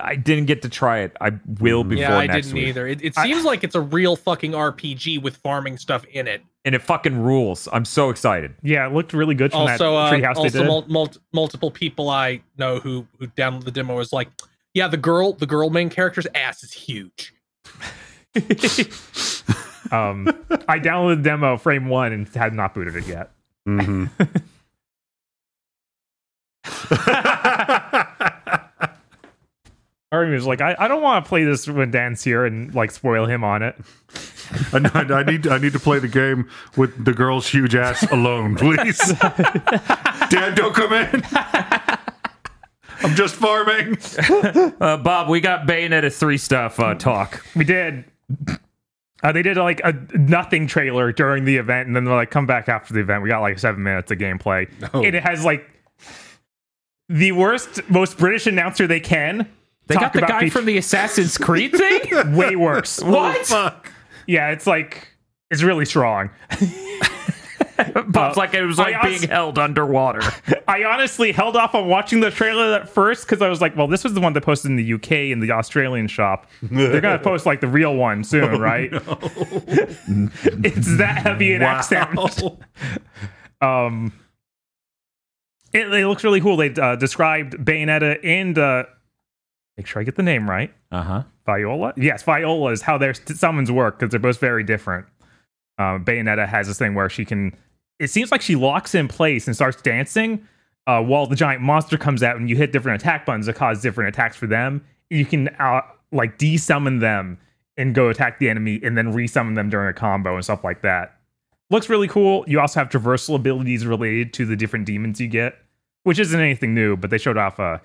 I 0.00 0.16
didn't 0.16 0.46
get 0.46 0.62
to 0.62 0.68
try 0.68 0.98
it. 1.00 1.16
I 1.20 1.32
will 1.60 1.84
before 1.84 2.02
Yeah, 2.02 2.16
I 2.16 2.26
next 2.26 2.46
didn't 2.48 2.58
week. 2.60 2.68
either. 2.68 2.86
It, 2.86 3.02
it 3.02 3.14
I- 3.16 3.24
seems 3.26 3.44
like 3.44 3.64
it's 3.64 3.74
a 3.74 3.80
real 3.80 4.16
fucking 4.16 4.52
RPG 4.52 5.22
with 5.22 5.36
farming 5.38 5.78
stuff 5.78 6.04
in 6.06 6.26
it. 6.26 6.42
And 6.64 6.74
it 6.74 6.82
fucking 6.82 7.16
rules. 7.22 7.68
I'm 7.72 7.84
so 7.84 8.10
excited. 8.10 8.54
Yeah, 8.62 8.86
it 8.88 8.92
looked 8.92 9.12
really 9.12 9.34
good 9.36 9.52
from 9.52 9.60
Also, 9.62 9.92
that 9.94 9.98
uh, 9.98 10.10
treehouse 10.12 10.34
they 10.34 10.40
also 10.42 10.58
did. 10.58 10.66
mul- 10.66 10.84
mul- 10.88 11.12
multiple 11.32 11.70
people 11.70 12.10
I 12.10 12.40
know 12.58 12.78
who 12.80 13.06
who 13.18 13.28
downloaded 13.28 13.64
the 13.64 13.70
demo 13.70 13.96
was 13.96 14.12
like, 14.12 14.28
yeah, 14.74 14.88
the 14.88 14.96
girl, 14.96 15.32
the 15.32 15.46
girl 15.46 15.70
main 15.70 15.88
character's 15.90 16.26
ass 16.34 16.62
is 16.64 16.72
huge. 16.72 17.32
um, 19.92 20.26
I 20.68 20.78
downloaded 20.80 21.18
the 21.18 21.22
demo 21.22 21.56
frame 21.56 21.88
one 21.88 22.12
and 22.12 22.28
had 22.30 22.52
not 22.52 22.74
booted 22.74 22.96
it 22.96 23.06
yet. 23.06 23.30
hmm 23.64 24.06
Army 30.12 30.34
was 30.34 30.46
like, 30.46 30.60
I, 30.60 30.76
I 30.78 30.86
don't 30.88 31.02
want 31.02 31.24
to 31.24 31.28
play 31.28 31.42
this 31.44 31.66
when 31.68 31.90
Dan's 31.90 32.22
here 32.22 32.44
and 32.46 32.72
like 32.74 32.92
spoil 32.92 33.26
him 33.26 33.42
on 33.42 33.62
it. 33.62 33.74
I, 34.72 34.78
know- 34.78 34.90
I 35.14 35.22
need 35.24 35.46
I 35.48 35.58
need 35.58 35.72
to 35.72 35.80
play 35.80 35.98
the 35.98 36.06
game 36.08 36.48
with 36.76 37.04
the 37.04 37.12
girl's 37.12 37.48
huge 37.48 37.74
ass 37.74 38.08
alone, 38.12 38.54
please. 38.54 38.98
Dad, 39.18 40.54
don't 40.54 40.74
come 40.74 40.92
in. 40.92 41.22
I'm 43.02 43.14
just 43.14 43.34
farming. 43.36 43.98
Uh, 44.80 44.96
Bob, 44.98 45.28
we 45.28 45.40
got 45.40 45.66
Bayonetta 45.66 46.12
3 46.12 46.36
stuff 46.38 46.78
uh, 46.78 46.94
talk. 46.94 47.44
We 47.56 47.64
did. 47.64 48.04
Uh, 49.22 49.32
they 49.32 49.42
did 49.42 49.56
like 49.56 49.80
a 49.82 49.92
nothing 50.16 50.66
trailer 50.66 51.10
during 51.12 51.44
the 51.44 51.56
event, 51.56 51.86
and 51.88 51.96
then 51.96 52.04
they're 52.04 52.14
like, 52.14 52.30
"Come 52.30 52.46
back 52.46 52.68
after 52.68 52.92
the 52.94 53.00
event." 53.00 53.22
We 53.22 53.28
got 53.30 53.40
like 53.40 53.58
seven 53.58 53.82
minutes 53.82 54.10
of 54.12 54.18
gameplay, 54.18 54.70
Oh. 54.92 55.02
and 55.02 55.16
it 55.16 55.22
has 55.22 55.44
like 55.44 55.68
the 57.08 57.32
worst, 57.32 57.80
most 57.90 58.18
British 58.18 58.46
announcer 58.46 58.86
they 58.86 59.00
can. 59.00 59.50
They 59.86 59.94
got 59.94 60.12
the 60.12 60.22
guy 60.22 60.40
feat- 60.40 60.52
from 60.52 60.64
the 60.64 60.78
Assassin's 60.78 61.38
Creed 61.38 61.72
thing? 61.72 62.02
way 62.36 62.56
worse. 62.56 63.00
what? 63.02 63.46
Fuck. 63.46 63.92
Yeah, 64.26 64.50
it's 64.50 64.66
like 64.66 65.08
it's 65.50 65.62
really 65.62 65.84
strong. 65.84 66.30
Bob's 68.08 68.38
Uh, 68.38 68.40
like 68.40 68.54
it 68.54 68.64
was 68.64 68.78
I 68.78 68.84
like 68.84 68.96
honest- 69.04 69.20
being 69.20 69.30
held 69.30 69.58
underwater. 69.58 70.22
I 70.66 70.84
honestly 70.84 71.30
held 71.30 71.56
off 71.56 71.74
on 71.74 71.88
watching 71.88 72.20
the 72.20 72.30
trailer 72.30 72.74
at 72.74 72.88
first 72.88 73.26
because 73.26 73.42
I 73.42 73.50
was 73.50 73.60
like, 73.60 73.76
"Well, 73.76 73.86
this 73.86 74.02
was 74.02 74.14
the 74.14 74.20
one 74.20 74.32
that 74.32 74.40
posted 74.42 74.70
in 74.70 74.76
the 74.76 74.94
UK 74.94 75.12
in 75.30 75.40
the 75.40 75.50
Australian 75.52 76.08
shop. 76.08 76.46
They're 76.62 77.02
gonna 77.02 77.18
post 77.18 77.44
like 77.44 77.60
the 77.60 77.68
real 77.68 77.94
one 77.94 78.24
soon, 78.24 78.58
right?" 78.60 78.88
it's 78.92 80.96
that 80.96 81.18
heavy 81.22 81.52
an 81.52 81.62
accent. 81.62 82.18
Um, 83.60 84.12
it, 85.74 85.92
it 85.92 86.06
looks 86.06 86.24
really 86.24 86.40
cool. 86.40 86.56
They 86.56 86.72
uh, 86.74 86.96
described 86.96 87.56
Bayonetta 87.58 88.18
and 88.24 88.58
uh, 88.58 88.84
make 89.76 89.86
sure 89.86 90.00
I 90.00 90.04
get 90.04 90.16
the 90.16 90.22
name 90.22 90.48
right. 90.48 90.72
Uh 90.90 91.02
huh. 91.02 91.22
Viola, 91.44 91.92
yes, 91.96 92.22
Viola 92.22 92.72
is 92.72 92.82
how 92.82 92.98
their 92.98 93.14
summons 93.14 93.70
work 93.70 93.98
because 93.98 94.10
they're 94.10 94.20
both 94.20 94.38
very 94.38 94.64
different. 94.64 95.06
Um, 95.78 96.04
Bayonetta 96.04 96.48
has 96.48 96.66
this 96.66 96.78
thing 96.78 96.94
where 96.94 97.08
she 97.08 97.24
can. 97.24 97.54
It 97.98 98.08
seems 98.08 98.30
like 98.30 98.42
she 98.42 98.56
locks 98.56 98.94
in 98.94 99.08
place 99.08 99.46
and 99.46 99.54
starts 99.54 99.80
dancing 99.80 100.46
uh, 100.86 101.02
while 101.02 101.26
the 101.26 101.36
giant 101.36 101.62
monster 101.62 101.98
comes 101.98 102.22
out, 102.22 102.36
and 102.36 102.48
you 102.48 102.56
hit 102.56 102.72
different 102.72 103.02
attack 103.02 103.26
buttons 103.26 103.46
that 103.46 103.54
cause 103.54 103.82
different 103.82 104.08
attacks 104.08 104.36
for 104.36 104.46
them. 104.46 104.84
You 105.10 105.24
can 105.24 105.48
uh, 105.48 105.82
like 106.12 106.38
desummon 106.38 107.00
them 107.00 107.38
and 107.76 107.94
go 107.94 108.08
attack 108.08 108.38
the 108.38 108.48
enemy, 108.48 108.80
and 108.82 108.96
then 108.96 109.12
resummon 109.12 109.54
them 109.54 109.68
during 109.68 109.88
a 109.88 109.92
combo 109.92 110.34
and 110.34 110.44
stuff 110.44 110.64
like 110.64 110.82
that. 110.82 111.18
Looks 111.68 111.88
really 111.88 112.08
cool. 112.08 112.44
You 112.46 112.60
also 112.60 112.80
have 112.80 112.88
traversal 112.88 113.34
abilities 113.34 113.86
related 113.86 114.32
to 114.34 114.46
the 114.46 114.56
different 114.56 114.86
demons 114.86 115.20
you 115.20 115.28
get, 115.28 115.58
which 116.04 116.18
isn't 116.18 116.38
anything 116.38 116.74
new, 116.74 116.96
but 116.96 117.10
they 117.10 117.18
showed 117.18 117.36
off 117.36 117.58
uh, 117.60 117.78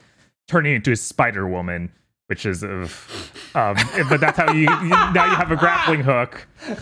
turning 0.47 0.75
into 0.75 0.91
a 0.91 0.95
Spider 0.95 1.47
Woman, 1.47 1.91
which 2.27 2.45
is, 2.45 2.63
uh, 2.63 2.87
um, 3.55 3.75
but 4.09 4.19
that's 4.19 4.37
how 4.37 4.51
you, 4.51 4.61
you 4.61 4.89
now 4.89 5.25
you 5.25 5.35
have 5.35 5.51
a 5.51 5.55
grappling 5.55 6.01
hook. 6.01 6.47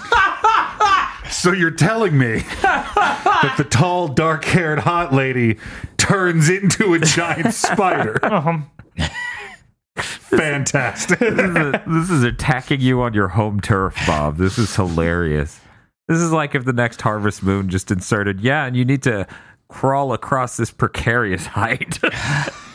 So 1.31 1.51
you're 1.51 1.71
telling 1.71 2.17
me 2.17 2.39
that 2.63 3.53
the 3.55 3.63
tall, 3.63 4.07
dark-haired 4.07 4.79
hot 4.79 5.13
lady 5.13 5.59
turns 5.97 6.49
into 6.49 6.95
a 6.95 6.99
giant 6.99 7.53
spider? 7.53 8.17
Um, 8.25 8.69
Fantastic. 9.95 11.19
this, 11.19 11.31
is 11.31 11.75
this 11.87 12.09
is 12.09 12.23
attacking 12.23 12.81
you 12.81 13.01
on 13.01 13.13
your 13.13 13.27
home 13.27 13.59
turf, 13.59 13.95
Bob. 14.07 14.37
This 14.37 14.57
is 14.57 14.75
hilarious. 14.75 15.59
This 16.07 16.17
is 16.17 16.31
like 16.31 16.55
if 16.55 16.65
the 16.65 16.73
next 16.73 17.01
Harvest 17.01 17.43
Moon 17.43 17.69
just 17.69 17.91
inserted, 17.91 18.41
yeah, 18.41 18.65
and 18.65 18.75
you 18.75 18.83
need 18.83 19.03
to 19.03 19.27
crawl 19.67 20.13
across 20.13 20.57
this 20.57 20.71
precarious 20.71 21.45
height. 21.45 21.99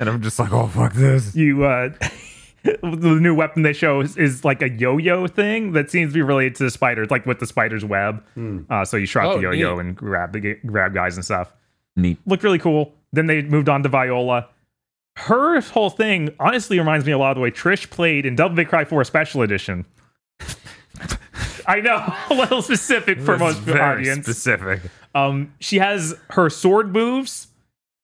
and 0.00 0.08
I'm 0.08 0.22
just 0.22 0.38
like, 0.38 0.52
oh 0.52 0.66
fuck 0.66 0.92
this. 0.94 1.34
you 1.34 1.64
uh, 1.64 1.90
the 2.64 3.18
new 3.20 3.34
weapon 3.34 3.62
they 3.62 3.72
show 3.72 4.00
is, 4.00 4.16
is 4.16 4.44
like 4.44 4.60
a 4.62 4.68
yo-yo 4.68 5.26
thing 5.26 5.72
that 5.72 5.90
seems 5.90 6.12
to 6.12 6.14
be 6.14 6.22
related 6.22 6.54
to 6.56 6.64
the 6.64 6.70
spider, 6.70 7.02
It's 7.02 7.10
like 7.10 7.24
with 7.26 7.38
the 7.38 7.46
spider's 7.46 7.84
web. 7.84 8.22
Uh, 8.70 8.84
so 8.84 8.96
you 8.96 9.06
shot 9.06 9.26
Oh, 9.26 9.36
the 9.36 9.42
yo-yo 9.42 9.74
neat. 9.74 9.80
and 9.80 9.96
grab 9.96 10.32
the 10.32 10.54
grab 10.66 10.92
guys 10.94 11.16
and 11.16 11.24
stuff. 11.24 11.52
Neat. 11.96 12.18
looked 12.26 12.42
really 12.42 12.58
cool. 12.58 12.92
Then 13.12 13.26
they 13.26 13.42
moved 13.42 13.68
on 13.68 13.82
to 13.84 13.88
Viola. 13.88 14.48
Her 15.16 15.58
whole 15.62 15.88
thing 15.88 16.34
honestly 16.38 16.78
reminds 16.78 17.06
me 17.06 17.12
a 17.12 17.18
lot 17.18 17.30
of 17.30 17.36
the 17.36 17.40
way 17.40 17.50
Trish 17.50 17.88
played 17.88 18.26
in 18.26 18.36
Devil 18.36 18.54
May 18.56 18.66
Cry 18.66 18.84
4 18.84 19.02
Special 19.04 19.40
Edition. 19.42 19.86
I 21.66 21.80
know, 21.80 21.96
a 22.30 22.34
little 22.34 22.62
specific 22.62 23.20
for 23.20 23.38
most 23.38 23.58
very 23.58 23.80
audience. 23.80 24.24
specific. 24.26 24.80
Um, 25.14 25.54
she 25.58 25.78
has 25.78 26.14
her 26.30 26.48
sword 26.50 26.92
moves, 26.92 27.48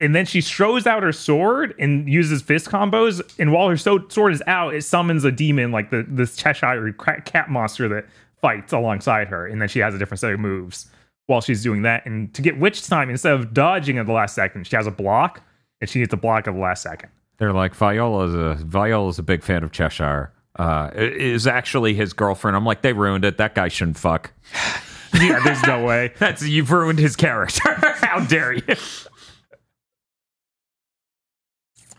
and 0.02 0.14
then 0.14 0.26
she 0.26 0.40
throws 0.40 0.86
out 0.86 1.02
her 1.02 1.12
sword 1.12 1.74
and 1.78 2.08
uses 2.08 2.42
fist 2.42 2.66
combos. 2.68 3.22
And 3.38 3.52
while 3.52 3.68
her 3.68 3.76
so- 3.76 4.06
sword 4.08 4.32
is 4.34 4.42
out, 4.46 4.74
it 4.74 4.82
summons 4.82 5.24
a 5.24 5.32
demon 5.32 5.72
like 5.72 5.90
the 5.90 6.04
this 6.08 6.36
Cheshire 6.36 6.92
cat 7.24 7.48
monster 7.50 7.88
that 7.88 8.06
fights 8.40 8.72
alongside 8.72 9.28
her. 9.28 9.46
And 9.46 9.62
then 9.62 9.68
she 9.68 9.78
has 9.78 9.94
a 9.94 9.98
different 9.98 10.20
set 10.20 10.32
of 10.32 10.40
moves 10.40 10.90
while 11.26 11.40
she's 11.40 11.62
doing 11.62 11.82
that. 11.82 12.04
And 12.04 12.34
to 12.34 12.42
get 12.42 12.58
witch 12.58 12.86
time, 12.86 13.08
instead 13.08 13.32
of 13.32 13.54
dodging 13.54 13.98
at 13.98 14.06
the 14.06 14.12
last 14.12 14.34
second, 14.34 14.66
she 14.66 14.74
has 14.76 14.86
a 14.86 14.90
block, 14.90 15.40
and 15.80 15.88
she 15.88 16.00
needs 16.00 16.10
to 16.10 16.16
block 16.16 16.48
at 16.48 16.54
the 16.54 16.60
last 16.60 16.82
second. 16.82 17.08
They're 17.38 17.52
like 17.52 17.74
Viola's 17.74 18.34
a 18.34 18.62
Viola's 18.64 19.18
a 19.18 19.22
big 19.22 19.42
fan 19.42 19.62
of 19.62 19.72
Cheshire. 19.72 20.32
Uh, 20.56 20.90
is 20.94 21.46
actually 21.46 21.94
his 21.94 22.12
girlfriend. 22.12 22.54
I'm 22.54 22.66
like, 22.66 22.82
they 22.82 22.92
ruined 22.92 23.24
it. 23.24 23.38
That 23.38 23.54
guy 23.54 23.68
shouldn't 23.68 23.96
fuck. 23.96 24.32
Yeah, 25.14 25.40
there's 25.44 25.62
no 25.66 25.84
way. 25.84 26.12
That's 26.18 26.42
you've 26.42 26.70
ruined 26.70 26.98
his 26.98 27.16
character. 27.16 27.74
How 28.00 28.24
dare 28.24 28.54
you? 28.54 28.62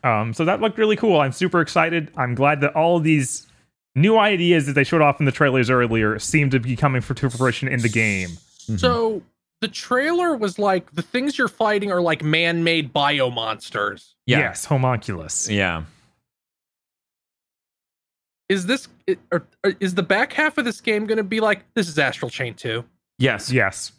Um, 0.03 0.33
so 0.33 0.45
that 0.45 0.59
looked 0.61 0.77
really 0.77 0.95
cool. 0.95 1.19
I'm 1.19 1.31
super 1.31 1.61
excited. 1.61 2.11
I'm 2.17 2.35
glad 2.35 2.61
that 2.61 2.75
all 2.75 2.97
of 2.97 3.03
these 3.03 3.47
new 3.95 4.17
ideas 4.17 4.65
that 4.65 4.73
they 4.73 4.83
showed 4.83 5.01
off 5.01 5.19
in 5.19 5.25
the 5.25 5.31
trailers 5.31 5.69
earlier 5.69 6.19
seem 6.19 6.49
to 6.49 6.59
be 6.59 6.75
coming 6.75 7.01
for 7.01 7.13
to 7.13 7.29
fruition 7.29 7.67
in 7.67 7.81
the 7.81 7.89
game. 7.89 8.31
So 8.77 9.21
the 9.61 9.67
trailer 9.67 10.35
was 10.35 10.59
like 10.59 10.91
the 10.91 11.01
things 11.01 11.37
you're 11.37 11.47
fighting 11.47 11.91
are 11.91 12.01
like 12.01 12.23
man-made 12.23 12.91
bio 12.91 13.29
monsters. 13.29 14.15
Yeah. 14.25 14.39
Yes, 14.39 14.65
homunculus. 14.65 15.49
Yeah. 15.49 15.83
Is 18.49 18.65
this 18.65 18.87
or, 19.31 19.45
or 19.63 19.73
is 19.79 19.95
the 19.95 20.03
back 20.03 20.33
half 20.33 20.57
of 20.57 20.65
this 20.65 20.81
game 20.81 21.05
going 21.05 21.17
to 21.17 21.23
be 21.23 21.39
like 21.39 21.63
this 21.75 21.87
is 21.87 21.97
Astral 21.97 22.29
Chain 22.29 22.53
2? 22.55 22.83
Yes. 23.19 23.51
Yes. 23.51 23.93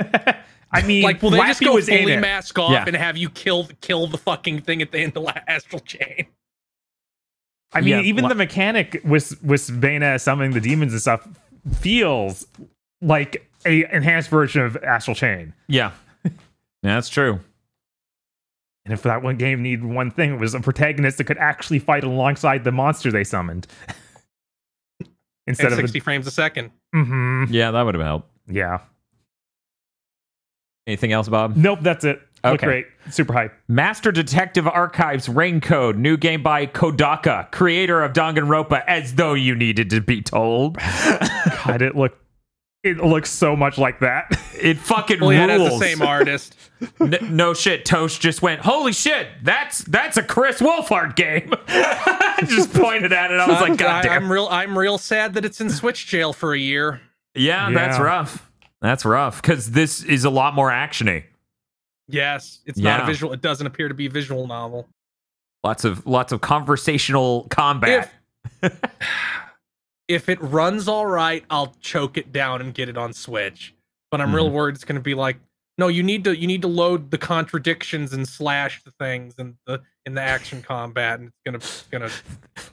I 0.72 0.82
mean, 0.82 1.02
Like 1.02 1.20
will 1.22 1.30
they 1.30 1.38
just 1.38 1.60
Lappy 1.60 1.64
go 1.64 1.80
fully 1.80 2.16
mask 2.16 2.58
off 2.58 2.70
Yeah. 2.72 2.84
and 2.86 2.94
have 2.96 3.16
you 3.16 3.28
kill 3.30 3.68
kill 3.80 4.06
the 4.06 4.18
fucking 4.18 4.60
thing 4.62 4.80
at 4.82 4.92
the 4.92 4.98
end 5.00 5.16
of 5.16 5.24
La- 5.24 5.34
Astral 5.48 5.80
Chain? 5.80 6.26
I 7.72 7.80
mean, 7.80 7.88
Yeah, 7.90 8.00
even 8.02 8.22
la- 8.24 8.28
the 8.28 8.34
mechanic 8.36 9.00
with 9.04 9.42
with 9.42 9.68
Vena 9.68 10.18
summoning 10.18 10.52
the 10.52 10.60
demons 10.60 10.92
and 10.92 11.00
stuff 11.02 11.26
feels 11.80 12.46
like 13.02 13.48
a 13.66 13.84
enhanced 13.94 14.28
version 14.30 14.62
of 14.62 14.76
Astral 14.78 15.14
Chain. 15.14 15.54
Yeah. 15.68 15.90
yeah. 16.24 16.30
That's 16.82 17.08
true. 17.08 17.40
And 18.84 18.94
if 18.94 19.02
that 19.02 19.22
one 19.22 19.36
game 19.36 19.62
needed 19.62 19.84
one 19.84 20.10
thing, 20.10 20.32
it 20.34 20.40
was 20.40 20.54
a 20.54 20.60
protagonist 20.60 21.18
that 21.18 21.24
could 21.24 21.38
actually 21.38 21.78
fight 21.80 22.02
alongside 22.02 22.64
the 22.64 22.72
monster 22.72 23.10
they 23.12 23.24
summoned. 23.24 23.66
Instead 25.46 25.66
At 25.66 25.72
of 25.72 25.78
60 25.78 26.00
frames 26.00 26.26
a 26.26 26.30
second. 26.30 26.70
hmm 26.92 27.44
Yeah, 27.50 27.72
that 27.72 27.82
would 27.82 27.94
have 27.94 28.04
helped. 28.04 28.30
yeah. 28.46 28.78
Anything 30.86 31.12
else, 31.12 31.28
Bob? 31.28 31.56
Nope, 31.56 31.80
that's 31.82 32.04
it. 32.04 32.20
Look 32.42 32.54
Okay. 32.54 32.66
great. 32.66 32.86
Super 33.10 33.34
hype. 33.34 33.52
Master 33.68 34.10
Detective 34.10 34.66
Archives 34.66 35.28
Rain 35.28 35.60
Code, 35.60 35.98
new 35.98 36.16
game 36.16 36.42
by 36.42 36.64
Kodaka, 36.66 37.50
creator 37.50 38.02
of 38.02 38.12
Danganronpa, 38.14 38.82
as 38.86 39.14
though 39.16 39.34
you 39.34 39.54
needed 39.54 39.90
to 39.90 40.00
be 40.00 40.22
told. 40.22 40.78
God, 41.64 41.82
it 41.82 41.94
look 41.96 42.16
it 42.82 42.96
looks 42.96 43.28
so 43.28 43.54
much 43.54 43.76
like 43.78 44.00
that. 44.00 44.26
It 44.60 44.76
fucking 44.76 45.20
Well, 45.20 45.32
yeah, 45.32 45.44
it 45.44 45.50
has 45.50 45.58
rules. 45.70 45.80
the 45.80 45.86
same 45.86 46.02
artist. 46.02 46.54
N- 47.00 47.16
no 47.30 47.54
shit, 47.54 47.86
Toast 47.86 48.20
just 48.20 48.42
went, 48.42 48.60
holy 48.60 48.92
shit, 48.92 49.26
that's 49.42 49.78
that's 49.84 50.18
a 50.18 50.22
Chris 50.22 50.60
Wolfhard 50.60 51.16
game. 51.16 51.54
just 52.46 52.70
pointed 52.74 53.10
at 53.10 53.30
it. 53.30 53.40
I 53.40 53.46
was 53.46 53.54
like, 53.60 53.68
I'm- 53.70 53.76
God 53.76 54.04
I, 54.04 54.08
damn. 54.08 54.24
I'm 54.24 54.30
real. 54.32 54.48
I'm 54.50 54.76
real 54.78 54.98
sad 54.98 55.32
that 55.34 55.46
it's 55.46 55.58
in 55.62 55.70
Switch 55.70 56.06
jail 56.06 56.34
for 56.34 56.52
a 56.52 56.58
year. 56.58 57.00
yeah, 57.34 57.70
that's 57.70 57.98
rough. 57.98 58.49
That's 58.80 59.04
rough 59.04 59.42
because 59.42 59.72
this 59.72 60.02
is 60.02 60.24
a 60.24 60.30
lot 60.30 60.54
more 60.54 60.70
actiony. 60.70 61.24
Yes, 62.08 62.60
it's 62.66 62.78
not 62.78 63.02
a 63.02 63.06
visual. 63.06 63.32
It 63.32 63.40
doesn't 63.42 63.66
appear 63.66 63.88
to 63.88 63.94
be 63.94 64.06
a 64.06 64.10
visual 64.10 64.46
novel. 64.46 64.88
Lots 65.62 65.84
of 65.84 66.06
lots 66.06 66.32
of 66.32 66.40
conversational 66.40 67.46
combat. 67.50 68.10
If 70.08 70.28
it 70.28 70.42
runs 70.42 70.88
all 70.88 71.06
right, 71.06 71.44
I'll 71.50 71.72
choke 71.80 72.16
it 72.18 72.32
down 72.32 72.60
and 72.60 72.74
get 72.74 72.88
it 72.88 72.98
on 72.98 73.12
Switch. 73.12 73.74
But 74.10 74.20
I'm 74.20 74.34
real 74.34 74.46
Mm-hmm. 74.46 74.54
worried 74.56 74.74
it's 74.74 74.84
going 74.84 74.96
to 74.96 75.00
be 75.00 75.14
like, 75.14 75.36
no, 75.78 75.86
you 75.86 76.02
need 76.02 76.24
to 76.24 76.36
you 76.36 76.48
need 76.48 76.62
to 76.62 76.68
load 76.68 77.12
the 77.12 77.18
contradictions 77.18 78.12
and 78.12 78.26
slash 78.26 78.82
the 78.82 78.90
things 78.90 79.34
and 79.38 79.54
the 79.66 79.82
in 80.10 80.14
the 80.14 80.20
action 80.22 80.60
combat, 80.60 81.20
and 81.20 81.30
it's 81.44 81.44
gonna 81.44 81.58
it's 81.58 81.82
gonna 81.90 82.10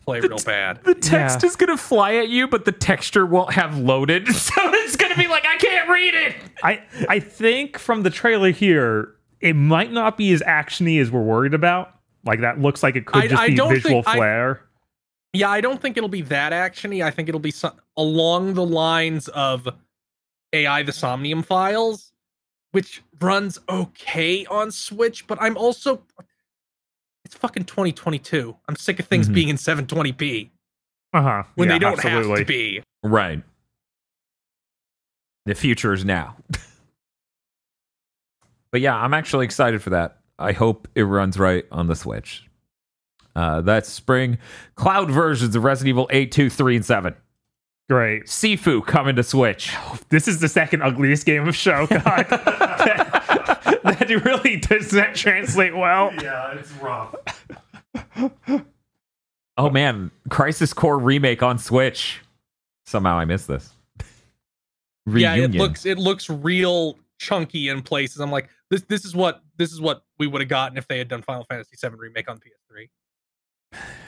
play 0.06 0.19
real 0.19 0.40
bad. 0.45 0.83
the 0.83 0.95
text 0.95 1.43
Yeah. 1.43 1.48
is 1.49 1.56
gonna 1.56 1.77
fly 1.77 2.16
at 2.16 2.30
you, 2.30 2.48
but 2.48 2.66
the 2.66 2.72
texture 2.72 3.25
won't 3.25 3.53
have 3.53 3.77
loaded, 3.77 4.27
so 4.35 4.53
it's 4.57 4.95
gonna 4.95 5.16
be 5.16 5.27
like 5.27 5.45
I 5.45 5.56
can't 5.57 5.88
read 5.90 6.14
it. 6.16 6.35
I 6.64 6.82
I 7.07 7.19
think 7.19 7.77
from 7.77 8.03
the 8.03 8.09
trailer 8.09 8.49
here, 8.51 9.14
it 9.40 9.53
might 9.56 9.91
not 9.91 10.17
be 10.17 10.32
as 10.33 10.41
actiony 10.41 10.99
as 10.99 11.11
we're 11.11 11.22
worried 11.22 11.53
about. 11.53 11.93
Like 12.25 12.41
that 12.41 12.59
looks 12.59 12.82
like 12.83 12.95
it 12.95 13.06
could 13.06 13.24
I- 13.24 13.27
just 13.27 13.41
I 13.41 13.48
be 13.49 13.56
don't 13.56 13.74
visual 13.74 14.01
think- 14.03 14.07
I- 14.07 14.16
flair. 14.16 14.61
Yeah, 15.33 15.49
I 15.49 15.61
don't 15.61 15.80
think 15.80 15.98
it'll 15.98 16.09
be 16.09 16.22
that 16.24 16.51
actiony. 16.53 17.03
I 17.06 17.11
think 17.11 17.30
it'll 17.30 17.40
be 17.40 17.51
some, 17.51 17.74
along 17.98 18.56
the 18.56 18.66
lines 18.66 19.27
of 19.27 19.67
AI 20.53 20.82
the 20.82 20.93
Somnium 20.93 21.43
Files, 21.43 22.11
which 22.72 23.03
runs 23.19 23.59
okay 23.69 24.45
on 24.48 24.72
Switch, 24.72 25.27
but 25.27 25.38
I'm 25.40 25.56
also 25.57 26.01
it's 27.27 27.35
fucking 27.35 27.65
2022. 27.65 28.56
I'm 28.69 28.77
sick 28.77 29.01
of 29.01 29.07
things 29.07 29.27
Mhm. 29.27 29.33
being 29.33 29.49
in 29.49 29.57
720p 29.57 30.49
Uh 31.14 31.22
huh. 31.22 31.43
when 31.56 31.67
they 31.67 31.77
don't 31.77 32.01
have 32.01 32.23
to 32.38 32.45
be. 32.45 32.81
Right. 33.03 33.43
The 35.45 35.53
future 35.53 35.91
is 35.91 36.06
now. 36.06 36.38
but 38.72 38.80
yeah, 38.80 38.95
I'm 38.95 39.14
actually 39.14 39.43
excited 39.45 39.81
for 39.81 39.89
that. 39.89 40.19
I 40.39 40.53
hope 40.53 40.88
it 40.95 41.03
runs 41.03 41.38
right 41.38 41.65
on 41.69 41.88
the 41.88 41.95
Switch. 41.95 42.45
Uh, 43.35 43.59
that's 43.61 43.89
spring. 43.89 44.38
Cloud 44.75 45.11
versions 45.11 45.53
of 45.56 45.64
Resident 45.65 45.89
Evil 45.89 46.07
8, 46.11 46.31
2, 46.31 46.49
3, 46.49 46.77
and 46.77 46.85
7. 46.85 47.14
Great. 47.89 48.25
Sifu 48.25 48.85
coming 48.85 49.15
to 49.17 49.23
Switch. 49.23 49.73
This 50.09 50.27
is 50.30 50.39
the 50.39 50.47
second 50.47 50.81
ugliest 50.81 51.25
game 51.25 51.45
of 51.47 51.56
Show. 51.56 51.88
God, 51.88 52.25
that, 54.08 54.24
that 54.24 54.26
really 54.26 54.58
does 54.58 54.94
not 54.94 55.16
translate 55.16 55.76
well. 55.76 56.14
Yeah, 56.22 56.53
it's 56.53 56.72
rough. 56.74 57.16
Oh 59.58 59.72
man, 59.72 60.11
Crisis 60.30 60.72
Core 60.72 61.00
remake 61.00 61.42
on 61.42 61.58
Switch. 61.58 62.22
Somehow 62.86 63.18
I 63.18 63.26
missed 63.26 63.48
this. 63.48 63.74
Yeah, 65.08 65.36
it 65.36 65.52
looks 65.52 65.86
it 65.86 65.98
looks 65.98 66.30
real 66.30 66.98
chunky 67.18 67.69
in 67.69 67.82
places. 67.82 68.19
I'm 68.19 68.32
like, 68.32 68.50
this 68.69 68.82
this 68.84 69.03
is 69.03 69.16
what 69.16 69.42
this 69.58 69.72
is 69.72 69.82
what 69.82 70.03
we 70.19 70.27
would 70.27 70.42
have 70.42 70.50
gotten 70.50 70.77
if 70.77 70.88
they 70.88 70.98
had 70.98 71.08
done 71.08 71.22
Final 71.24 71.44
Fantasy 71.45 71.76
VII 71.82 71.95
remake 71.95 72.30
on 72.30 72.40
PS3. 72.40 72.90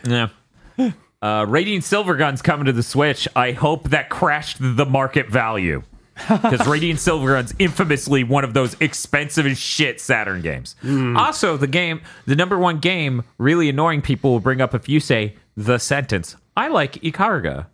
Yeah. 0.08 0.92
Uh, 1.22 1.46
Radiant 1.50 1.84
Silvergun's 1.84 2.42
coming 2.42 2.66
to 2.66 2.72
the 2.72 2.84
Switch. 2.84 3.28
I 3.36 3.52
hope 3.52 3.90
that 3.90 4.10
crashed 4.10 4.58
the 4.60 4.86
market 4.86 5.30
value. 5.30 5.84
Because 6.28 6.68
Radiant 6.68 7.00
Silvergun's 7.00 7.54
infamously 7.60 8.24
one 8.24 8.44
of 8.44 8.54
those 8.54 8.76
expensive 8.80 9.46
as 9.46 9.58
shit 9.58 10.00
Saturn 10.02 10.42
games. 10.42 10.76
Hmm. 10.82 11.16
Also, 11.18 11.58
the 11.58 11.68
game, 11.68 12.02
the 12.26 12.36
number 12.36 12.58
one 12.58 12.80
game, 12.80 13.24
really 13.38 13.70
annoying 13.70 14.02
people 14.02 14.32
will 14.32 14.40
bring 14.40 14.62
up 14.62 14.74
if 14.76 14.90
you 14.90 15.00
say 15.00 15.36
the 15.56 15.78
sentence, 15.78 16.36
I 16.56 16.68
like 16.68 16.94
Ikaruga. 16.96 17.68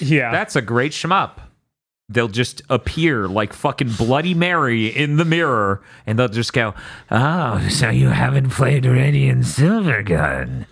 Yeah. 0.00 0.32
That's 0.32 0.56
a 0.56 0.62
great 0.62 0.92
shmup. 0.92 1.38
They'll 2.08 2.28
just 2.28 2.62
appear 2.68 3.26
like 3.26 3.52
fucking 3.52 3.92
Bloody 3.92 4.34
Mary 4.34 4.88
in 4.88 5.16
the 5.16 5.24
mirror, 5.24 5.82
and 6.06 6.18
they'll 6.18 6.28
just 6.28 6.52
go, 6.52 6.74
"Oh, 7.10 7.66
so 7.70 7.88
you 7.88 8.08
haven't 8.08 8.50
played 8.50 8.84
Radiant 8.84 9.44
Silvergun, 9.44 10.66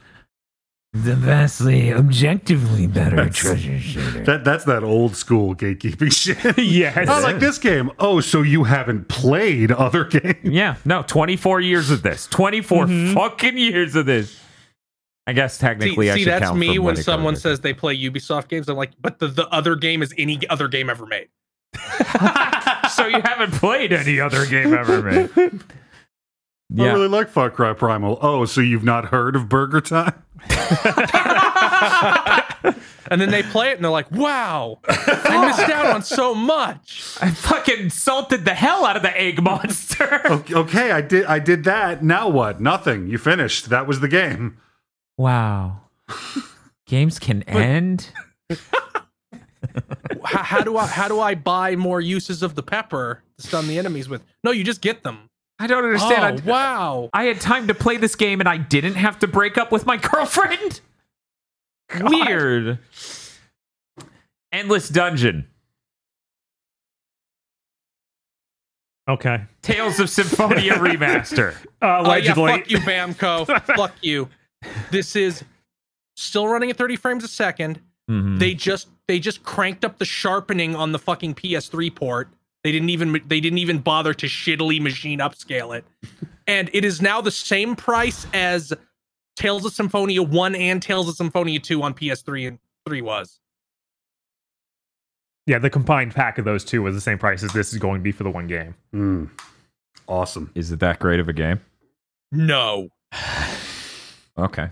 the 0.93 1.15
vastly, 1.17 1.93
objectively 1.93 2.87
better 2.87 3.17
That's- 3.17 3.37
treasure 3.37 3.79
shooter." 3.79 4.25
That 4.25 4.45
that's 4.45 4.65
that 4.65 4.83
old 4.85 5.17
school 5.17 5.55
gatekeeping 5.55 6.13
shit. 6.13 6.59
yes. 6.65 7.09
I 7.09 7.21
like 7.21 7.39
this 7.39 7.59
game. 7.59 7.91
Oh, 7.99 8.21
so 8.21 8.43
you 8.43 8.65
haven't 8.65 9.09
played 9.09 9.73
other 9.73 10.05
games? 10.05 10.37
yeah, 10.43 10.77
no, 10.85 11.03
twenty 11.03 11.37
four 11.37 11.61
years 11.61 11.91
of 11.91 12.03
this, 12.03 12.27
twenty 12.27 12.61
Mhm. 12.61 13.15
fucking 13.15 13.57
years 13.59 13.95
of 13.97 14.07
this. 14.07 14.39
I 15.27 15.33
guess 15.35 15.57
See, 15.57 15.61
technically, 15.67 16.11
I 16.11 16.15
see 16.15 16.25
should 16.25 16.33
that's 16.33 16.53
me 16.53 16.77
from 16.77 16.85
when 16.85 16.97
someone 16.97 17.37
says 17.37 17.61
they 17.61 17.73
play 17.73 17.97
Ubisoft 17.97 18.49
games. 18.49 18.69
I'm 18.69 18.77
like, 18.77 18.91
but 19.01 19.19
the, 19.21 19.29
the 19.29 19.49
other 19.51 19.77
game 19.77 20.03
is 20.03 20.13
any 20.19 20.41
other 20.49 20.67
game 20.67 20.91
ever 20.91 21.07
made. 21.07 21.29
so 22.91 23.07
you 23.07 23.21
haven't 23.23 23.53
played 23.53 23.93
any 23.93 24.19
other 24.21 24.45
game 24.47 24.75
ever 24.75 25.01
made. 25.03 25.61
I 26.79 26.93
really 26.93 27.09
like 27.09 27.29
Far 27.29 27.51
Cry 27.51 27.73
Primal. 27.73 28.19
Oh, 28.23 28.45
so 28.45 28.61
you've 28.61 28.85
not 28.85 29.07
heard 29.07 29.37
of 29.37 29.49
Burger 29.49 29.81
Time? 29.81 30.15
And 33.13 33.21
then 33.21 33.31
they 33.31 33.43
play 33.43 33.69
it 33.69 33.75
and 33.75 33.85
they're 33.85 33.91
like, 33.91 34.11
wow, 34.11 34.79
I 34.89 35.47
missed 35.47 35.71
out 35.71 35.85
on 35.95 36.03
so 36.03 36.35
much. 36.35 37.19
I 37.21 37.31
fucking 37.31 37.91
salted 37.91 38.47
the 38.47 38.55
hell 38.55 38.87
out 38.87 38.97
of 38.97 39.03
the 39.03 39.15
egg 39.21 39.43
monster. 39.43 40.23
Okay, 40.33 40.55
okay, 40.55 40.91
I 40.93 41.03
did 41.03 41.27
I 41.27 41.39
did 41.39 41.65
that. 41.65 42.03
Now 42.03 42.29
what? 42.29 42.59
Nothing. 42.61 43.09
You 43.09 43.19
finished. 43.19 43.69
That 43.69 43.87
was 43.87 44.01
the 44.01 44.09
game. 44.09 44.57
Wow. 45.19 45.83
Games 46.87 47.19
can 47.19 47.43
end. 47.43 48.11
how, 50.25 50.43
how 50.43 50.61
do 50.63 50.79
I 50.79 50.87
how 50.87 51.09
do 51.09 51.21
I 51.21 51.35
buy 51.35 51.77
more 51.77 52.01
uses 52.01 52.43
of 52.43 52.55
the 52.55 52.63
pepper 52.63 53.23
to 53.37 53.47
stun 53.47 53.69
the 53.69 53.79
enemies 53.79 54.09
with? 54.09 54.23
No, 54.43 54.53
you 54.53 54.65
just 54.65 54.81
get 54.81 55.03
them. 55.03 55.29
I 55.59 55.67
don't 55.67 55.85
Oh, 55.85 55.87
understand. 55.89 56.41
I, 56.41 56.51
wow. 56.51 57.11
I 57.13 57.25
had 57.25 57.41
time 57.41 57.69
to 57.69 57.75
play 57.75 57.97
this 57.97 58.17
game 58.17 58.41
and 58.41 58.49
I 58.49 58.57
didn't 58.57 58.95
have 58.95 59.19
to 59.21 59.29
break 59.29 59.57
up 59.59 59.71
with 59.71 59.87
my 59.87 59.97
girlfriend. 60.13 60.81
Weird. 62.01 62.79
Endless 64.51 64.89
Dungeon. 64.89 65.47
okay. 69.09 69.43
Tales 69.63 70.01
of 70.01 70.09
Symphonia 70.11 70.73
Remaster. 70.75 71.55
Uh, 71.55 71.57
Oh 71.83 71.87
yeah, 71.87 72.01
allegedly. 72.01 72.53
fuck 72.53 72.71
you, 72.71 72.79
Bamco. 72.79 73.47
fuck 73.77 73.95
you. 74.01 74.29
This 74.91 75.17
is 75.17 75.45
still 76.17 76.49
running 76.49 76.71
at 76.71 76.77
30 76.77 76.97
frames 76.97 77.25
a 77.25 77.29
2nd 77.29 77.79
Mhm. 78.11 78.39
They 78.41 78.53
just 78.55 78.89
they 79.07 79.21
just 79.21 79.45
cranked 79.45 79.85
up 79.85 79.99
the 79.99 80.05
sharpening 80.05 80.75
on 80.75 80.91
the 80.91 80.99
fucking 80.99 81.35
PS3 81.35 81.95
port. 81.95 82.29
They 82.65 82.73
didn't 82.73 82.91
even 82.91 83.21
they 83.27 83.41
didn't 83.41 83.59
even 83.59 83.79
bother 83.79 84.15
to 84.15 84.27
shittily 84.27 84.81
machine 84.81 85.19
upscale 85.19 85.77
it. 85.77 85.85
and 86.47 86.71
it 86.73 86.85
is 86.85 87.03
now 87.03 87.21
the 87.21 87.31
same 87.31 87.75
price 87.75 88.27
as 88.33 88.73
Tales 89.37 89.65
of 89.65 89.73
Symphonia 89.73 90.23
1 90.23 90.55
and 90.55 90.83
Tales 90.83 91.09
of 91.09 91.17
Symphonia 91.17 91.59
2 91.59 91.83
on 91.83 91.95
PS3 91.95 92.49
and 92.49 92.59
3 92.87 93.03
was. 93.03 93.41
Yeah, 95.47 95.59
the 95.59 95.71
combined 95.71 96.15
pack 96.15 96.39
of 96.39 96.45
those 96.45 96.65
two 96.65 96.83
was 96.83 96.95
the 96.95 97.01
same 97.01 97.19
price 97.19 97.43
as 97.43 97.53
this 97.53 97.73
is 97.73 97.79
going 97.79 98.01
to 98.01 98.03
be 98.03 98.13
for 98.13 98.23
the 98.23 98.31
one 98.31 98.47
game. 98.47 98.77
Mm. 98.95 99.29
Awesome. 100.07 100.53
Is 100.55 100.71
it 100.71 100.79
that 100.81 101.01
great 101.01 101.19
of 101.19 101.29
a 101.29 101.33
game? 101.33 101.61
No. 102.31 102.89
Okay. 104.39 104.71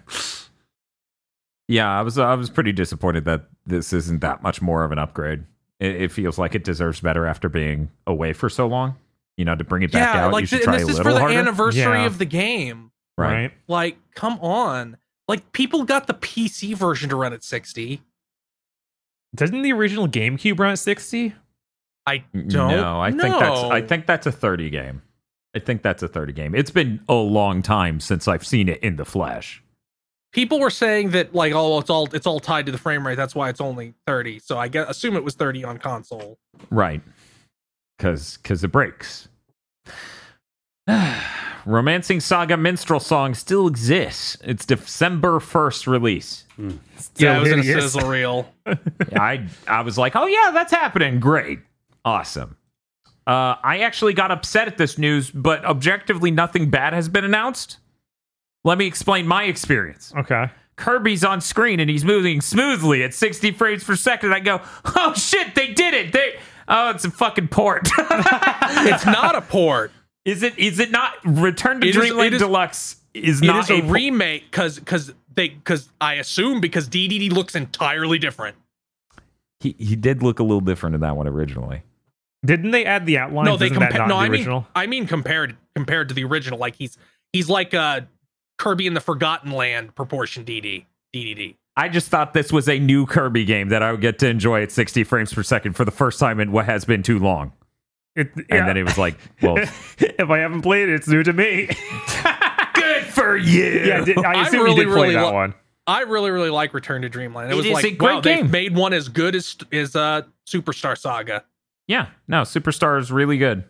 Yeah, 1.68 1.86
I 1.86 2.00
was 2.00 2.16
I 2.16 2.34
was 2.34 2.48
pretty 2.48 2.72
disappointed 2.72 3.26
that 3.26 3.44
this 3.66 3.92
isn't 3.92 4.22
that 4.22 4.42
much 4.42 4.62
more 4.62 4.84
of 4.84 4.90
an 4.90 4.98
upgrade. 4.98 5.44
It, 5.80 6.02
it 6.02 6.12
feels 6.12 6.38
like 6.38 6.54
it 6.54 6.62
deserves 6.62 7.00
better 7.00 7.26
after 7.26 7.48
being 7.48 7.90
away 8.06 8.32
for 8.32 8.48
so 8.48 8.66
long. 8.68 8.96
You 9.36 9.44
know, 9.46 9.56
to 9.56 9.64
bring 9.64 9.82
it 9.82 9.90
back 9.90 10.14
yeah, 10.14 10.26
out, 10.26 10.32
like 10.32 10.42
you 10.42 10.46
should 10.46 10.56
th- 10.58 10.64
try 10.64 10.74
and 10.74 10.82
a 10.82 10.86
this 10.86 10.92
is 10.92 10.98
little 10.98 11.12
for 11.12 11.14
the 11.14 11.20
harder. 11.20 11.38
anniversary 11.38 11.80
Yeah. 11.80 12.06
of 12.06 12.18
the 12.18 12.26
game. 12.26 12.90
right. 13.16 13.50
Like, 13.68 13.96
come 14.14 14.38
on. 14.40 14.98
Like 15.28 15.52
people 15.52 15.84
got 15.84 16.06
the 16.06 16.14
PC 16.14 16.74
version 16.76 17.08
to 17.10 17.16
run 17.16 17.32
at 17.32 17.42
60. 17.42 18.02
Doesn't 19.34 19.62
the 19.62 19.72
original 19.72 20.08
GameCube 20.08 20.58
run 20.58 20.72
at 20.72 20.78
60? 20.78 21.34
I 22.06 22.24
don't 22.34 22.48
No, 22.48 23.00
I 23.00 23.10
think 23.12 23.22
that's 23.38 23.60
I 23.62 23.80
think 23.80 24.06
that's 24.06 24.26
a 24.26 24.32
30 24.32 24.70
game. 24.70 25.02
I 25.54 25.58
think 25.60 25.82
that's 25.82 26.02
a 26.02 26.08
30 26.08 26.32
game. 26.32 26.54
It's 26.54 26.70
been 26.70 27.00
a 27.08 27.14
long 27.14 27.62
time 27.62 28.00
since 28.00 28.26
I've 28.28 28.46
seen 28.46 28.68
it 28.68 28.80
in 28.82 28.96
the 28.96 29.04
flesh. 29.04 29.62
People 30.32 30.60
were 30.60 30.70
saying 30.70 31.10
that 31.10 31.34
like 31.34 31.52
oh 31.52 31.78
it's 31.78 31.90
all 31.90 32.08
it's 32.14 32.26
all 32.26 32.40
tied 32.40 32.66
to 32.66 32.72
the 32.72 32.78
frame 32.78 33.06
rate 33.06 33.16
that's 33.16 33.34
why 33.34 33.48
it's 33.48 33.60
only 33.60 33.94
30 34.06 34.38
so 34.38 34.58
i 34.58 34.68
guess 34.68 34.88
assume 34.88 35.16
it 35.16 35.24
was 35.24 35.34
30 35.34 35.64
on 35.64 35.78
console 35.78 36.38
Right. 36.70 37.00
Cause 37.98 38.38
cause 38.38 38.64
it 38.64 38.68
breaks. 38.68 39.28
Romancing 41.66 42.20
Saga 42.20 42.56
Minstrel 42.56 43.00
Song 43.00 43.34
still 43.34 43.66
exists. 43.66 44.38
It's 44.42 44.64
December 44.64 45.38
1st 45.38 45.86
release. 45.86 46.44
yeah 47.16 47.36
it 47.36 47.40
was 47.40 47.52
in 47.52 47.60
a 47.60 47.62
sizzle 47.62 48.08
reel 48.08 48.48
I 49.14 49.46
I 49.68 49.82
was 49.82 49.98
like, 49.98 50.16
oh 50.16 50.26
yeah, 50.26 50.50
that's 50.52 50.72
happening. 50.72 51.20
Great, 51.20 51.58
awesome. 52.04 52.56
Uh, 53.26 53.54
I 53.62 53.80
actually 53.80 54.14
got 54.14 54.30
upset 54.30 54.66
at 54.66 54.78
this 54.78 54.96
news, 54.98 55.30
but 55.30 55.64
objectively, 55.64 56.30
nothing 56.30 56.70
bad 56.70 56.94
has 56.94 57.08
been 57.08 57.24
announced. 57.24 57.78
Let 58.64 58.78
me 58.78 58.86
explain 58.86 59.26
my 59.26 59.44
experience. 59.44 60.12
Okay. 60.16 60.50
Kirby's 60.76 61.24
on 61.24 61.40
screen 61.40 61.78
and 61.80 61.90
he's 61.90 62.04
moving 62.04 62.40
smoothly 62.40 63.02
at 63.02 63.12
60 63.14 63.52
frames 63.52 63.84
per 63.84 63.96
second. 63.96 64.32
I 64.32 64.40
go, 64.40 64.60
oh 64.96 65.14
shit, 65.14 65.54
they 65.54 65.68
did 65.74 65.94
it. 65.94 66.12
They 66.12 66.38
oh, 66.68 66.90
it's 66.90 67.04
a 67.04 67.10
fucking 67.10 67.48
port. 67.48 67.88
it's 67.98 69.06
not 69.06 69.34
a 69.36 69.40
port 69.42 69.92
is 70.26 70.42
it? 70.42 70.58
Is 70.58 70.78
it 70.78 70.90
not? 70.90 71.14
Return 71.24 71.80
to 71.80 71.86
It 71.86 71.90
is- 71.90 71.96
Dreamland 71.96 72.26
it 72.28 72.34
is- 72.34 72.42
Deluxe 72.42 72.96
is 73.14 73.40
it 73.42 73.46
not 73.46 73.64
is 73.64 73.70
a, 73.70 73.80
po- 73.82 73.88
remake 73.88 74.50
because 74.50 74.78
because 74.78 75.12
they 75.34 75.48
because 75.48 75.88
i 76.00 76.14
assume 76.14 76.60
because 76.60 76.88
ddd 76.88 77.32
looks 77.32 77.56
entirely 77.56 78.18
different 78.20 78.56
He 79.58 79.74
he 79.78 79.96
did 79.96 80.22
look 80.22 80.38
a 80.38 80.44
little 80.44 80.60
different 80.60 80.94
in 80.94 81.00
that 81.00 81.16
one 81.16 81.26
originally. 81.26 81.82
Didn't 82.46 82.70
they 82.70 82.84
add 82.84 83.06
the 83.06 83.18
outline? 83.18 83.46
no 83.46 83.56
they 83.56 83.66
Isn't 83.66 83.80
that 83.80 83.90
compare 83.90 84.06
not 84.06 84.08
no 84.08 84.16
in 84.18 84.20
i 84.20 84.28
mean 84.28 84.32
original? 84.40 84.66
i 84.76 84.86
mean 84.86 85.06
compared 85.08 85.56
compared 85.74 86.08
to 86.10 86.14
the 86.14 86.22
original 86.24 86.58
like 86.60 86.76
he's 86.76 86.96
he's 87.32 87.48
like 87.48 87.74
uh 87.74 88.02
kirby 88.60 88.86
in 88.86 88.94
the 88.94 89.00
forgotten 89.00 89.50
land 89.50 89.94
proportion 89.94 90.44
dd 90.44 90.84
ddd 91.14 91.56
I 91.76 91.88
just 91.88 92.08
thought 92.08 92.34
this 92.34 92.52
was 92.52 92.68
a 92.68 92.78
new 92.78 93.06
Kirby 93.06 93.44
game 93.46 93.68
that 93.70 93.82
I 93.82 93.90
would 93.92 94.02
get 94.02 94.18
to 94.18 94.28
enjoy 94.28 94.62
at 94.62 94.70
60 94.72 95.02
frames 95.04 95.32
per 95.32 95.42
second 95.42 95.74
for 95.76 95.84
the 95.86 95.92
first 95.92 96.18
time 96.20 96.38
in 96.40 96.52
what 96.52 96.66
has 96.66 96.84
been 96.84 97.02
too 97.02 97.18
long. 97.18 97.52
It, 98.16 98.32
And 98.50 98.68
then 98.68 98.76
it 98.76 98.82
was 98.82 98.98
like, 98.98 99.16
well, 99.40 99.56
if 99.98 100.28
I 100.28 100.38
haven't 100.38 100.60
played 100.62 100.88
it, 100.90 100.94
it's 100.96 101.08
new 101.08 101.22
to 101.22 101.32
me. 101.32 101.68
good 102.74 103.04
for 103.06 103.36
you. 103.36 103.64
yeah, 103.84 104.04
did, 104.04 104.18
I 104.18 104.32
I 104.32 104.46
assume 104.46 104.64
really, 104.64 104.76
you 104.80 104.84
did 104.86 104.92
play 104.92 105.02
really 105.02 105.14
that 105.14 105.22
lo- 105.22 105.32
one. 105.32 105.54
I 105.86 106.00
really, 106.02 106.30
really 106.30 106.50
like 106.50 106.74
Return 106.74 107.02
to 107.02 107.08
Dreamland. 107.08 107.50
It, 107.50 107.54
It 107.54 107.56
was 107.56 107.66
like, 107.70 107.84
a 107.84 107.90
great 107.92 108.14
wow, 108.16 108.20
they've 108.20 108.38
game. 108.38 108.50
made 108.50 108.74
one 108.76 108.92
as 108.92 109.08
good 109.08 109.34
as 109.34 109.56
as 109.72 109.96
uh, 109.96 110.22
Superstar 110.46 110.98
Saga. 110.98 111.44
Yeah, 111.86 112.08
no, 112.28 112.42
Superstar 112.42 113.00
is 113.00 113.10
really 113.10 113.38
good. 113.38 113.64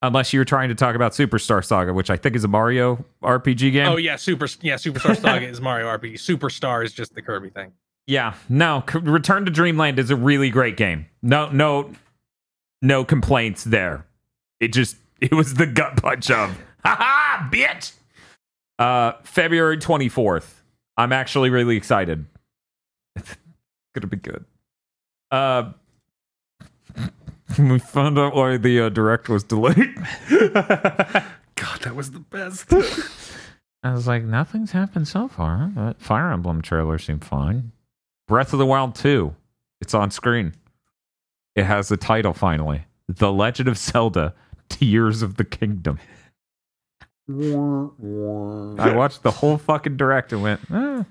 Unless 0.00 0.32
you 0.32 0.38
were 0.38 0.44
trying 0.44 0.68
to 0.68 0.76
talk 0.76 0.94
about 0.94 1.12
Superstar 1.12 1.64
Saga, 1.64 1.92
which 1.92 2.08
I 2.08 2.16
think 2.16 2.36
is 2.36 2.44
a 2.44 2.48
Mario 2.48 3.04
RPG 3.22 3.72
game. 3.72 3.88
Oh 3.88 3.96
yeah, 3.96 4.14
Super 4.16 4.46
yeah, 4.60 4.74
Superstar 4.74 5.16
Saga 5.20 5.46
is 5.48 5.60
Mario 5.60 5.86
RPG. 5.86 6.14
Superstar 6.14 6.84
is 6.84 6.92
just 6.92 7.14
the 7.14 7.22
Kirby 7.22 7.50
thing. 7.50 7.72
Yeah, 8.06 8.34
no, 8.48 8.84
C- 8.90 8.98
Return 9.00 9.44
to 9.44 9.50
Dreamland 9.50 9.98
is 9.98 10.10
a 10.10 10.16
really 10.16 10.50
great 10.50 10.76
game. 10.76 11.06
No, 11.20 11.50
no, 11.50 11.92
no 12.80 13.04
complaints 13.04 13.64
there. 13.64 14.06
It 14.60 14.72
just 14.72 14.96
it 15.20 15.32
was 15.32 15.54
the 15.54 15.66
gut 15.66 16.00
punch 16.00 16.30
of 16.30 16.56
ha 16.84 16.94
ha, 16.96 17.48
bitch. 17.52 17.92
Uh, 18.78 19.12
February 19.24 19.78
twenty 19.78 20.08
fourth. 20.08 20.62
I'm 20.96 21.12
actually 21.12 21.50
really 21.50 21.76
excited. 21.76 22.24
It's 23.16 23.36
gonna 24.02 24.06
be 24.06 24.16
good. 24.18 24.44
Uh, 25.32 25.72
we 27.58 27.78
found 27.78 28.18
out 28.18 28.34
why 28.34 28.56
the 28.56 28.80
uh, 28.80 28.88
direct 28.88 29.28
was 29.28 29.44
delayed. 29.44 29.94
God, 30.30 31.80
that 31.82 31.94
was 31.94 32.10
the 32.10 32.20
best. 32.20 32.72
I 33.82 33.92
was 33.92 34.06
like, 34.06 34.24
nothing's 34.24 34.72
happened 34.72 35.08
so 35.08 35.28
far. 35.28 35.70
That 35.74 36.00
Fire 36.00 36.32
Emblem 36.32 36.62
trailer 36.62 36.98
seemed 36.98 37.24
fine. 37.24 37.72
Breath 38.26 38.52
of 38.52 38.58
the 38.58 38.66
Wild 38.66 38.94
2. 38.94 39.34
It's 39.80 39.94
on 39.94 40.10
screen. 40.10 40.54
It 41.54 41.64
has 41.64 41.88
the 41.88 41.96
title 41.96 42.32
finally. 42.34 42.84
The 43.08 43.32
Legend 43.32 43.68
of 43.68 43.78
Zelda 43.78 44.34
Tears 44.68 45.22
of 45.22 45.36
the 45.36 45.44
Kingdom. 45.44 45.98
I 47.28 48.92
watched 48.94 49.22
the 49.22 49.30
whole 49.30 49.58
fucking 49.58 49.96
direct 49.96 50.32
and 50.32 50.42
went, 50.42 50.60
eh. 50.70 51.04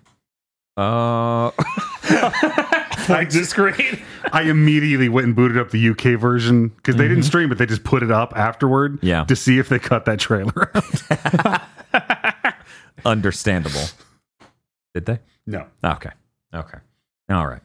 Uh, 0.75 1.51
like 3.09 3.29
the 3.29 3.43
screen. 3.45 3.99
I 4.31 4.43
immediately 4.43 5.09
went 5.09 5.27
and 5.27 5.35
booted 5.35 5.57
up 5.57 5.71
the 5.71 5.89
UK 5.89 6.19
version 6.19 6.69
because 6.69 6.95
they 6.95 7.07
didn't 7.07 7.23
stream 7.23 7.51
it; 7.51 7.55
they 7.57 7.65
just 7.65 7.83
put 7.83 8.03
it 8.03 8.11
up 8.11 8.33
afterward, 8.35 8.99
Yeah. 9.01 9.23
to 9.25 9.35
see 9.35 9.57
if 9.59 9.69
they 9.69 9.79
cut 9.79 10.05
that 10.05 10.19
trailer. 10.19 10.71
out. 11.93 12.53
understandable. 13.05 13.85
Did 14.93 15.05
they? 15.05 15.19
no, 15.45 15.65
Okay. 15.83 16.09
Okay. 16.53 16.77
All 17.29 17.47
right. 17.47 17.61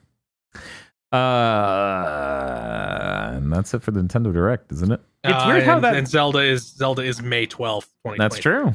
Uh, 1.63 3.33
and 3.37 3.53
that's 3.53 3.75
it 3.75 3.83
for 3.83 3.91
the 3.91 4.01
Nintendo 4.01 4.33
Direct, 4.33 4.73
isn't 4.73 4.93
it? 4.93 5.01
It's 5.25 5.45
weird 5.47 5.63
how 5.65 5.73
Uh, 5.73 5.75
and, 5.77 5.85
that- 5.85 5.97
and 5.97 6.09
Zelda 6.09 6.39
is 6.41 6.67
Zelda 6.67 7.03
is 7.03 7.23
May 7.23 7.47
twelfth, 7.47 7.89
twenty. 8.05 8.19
That's 8.19 8.39
true. 8.39 8.75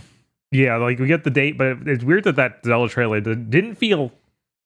Yeah, 0.52 0.78
like 0.78 0.98
we 1.00 1.08
get 1.08 1.24
the 1.26 1.30
date, 1.30 1.58
but 1.58 1.78
it's 1.86 2.04
weird 2.06 2.24
that 2.24 2.38
that 2.38 2.60
Zelda 2.66 2.90
trailer 2.92 3.20
didn't 3.20 3.76
feel 3.76 4.12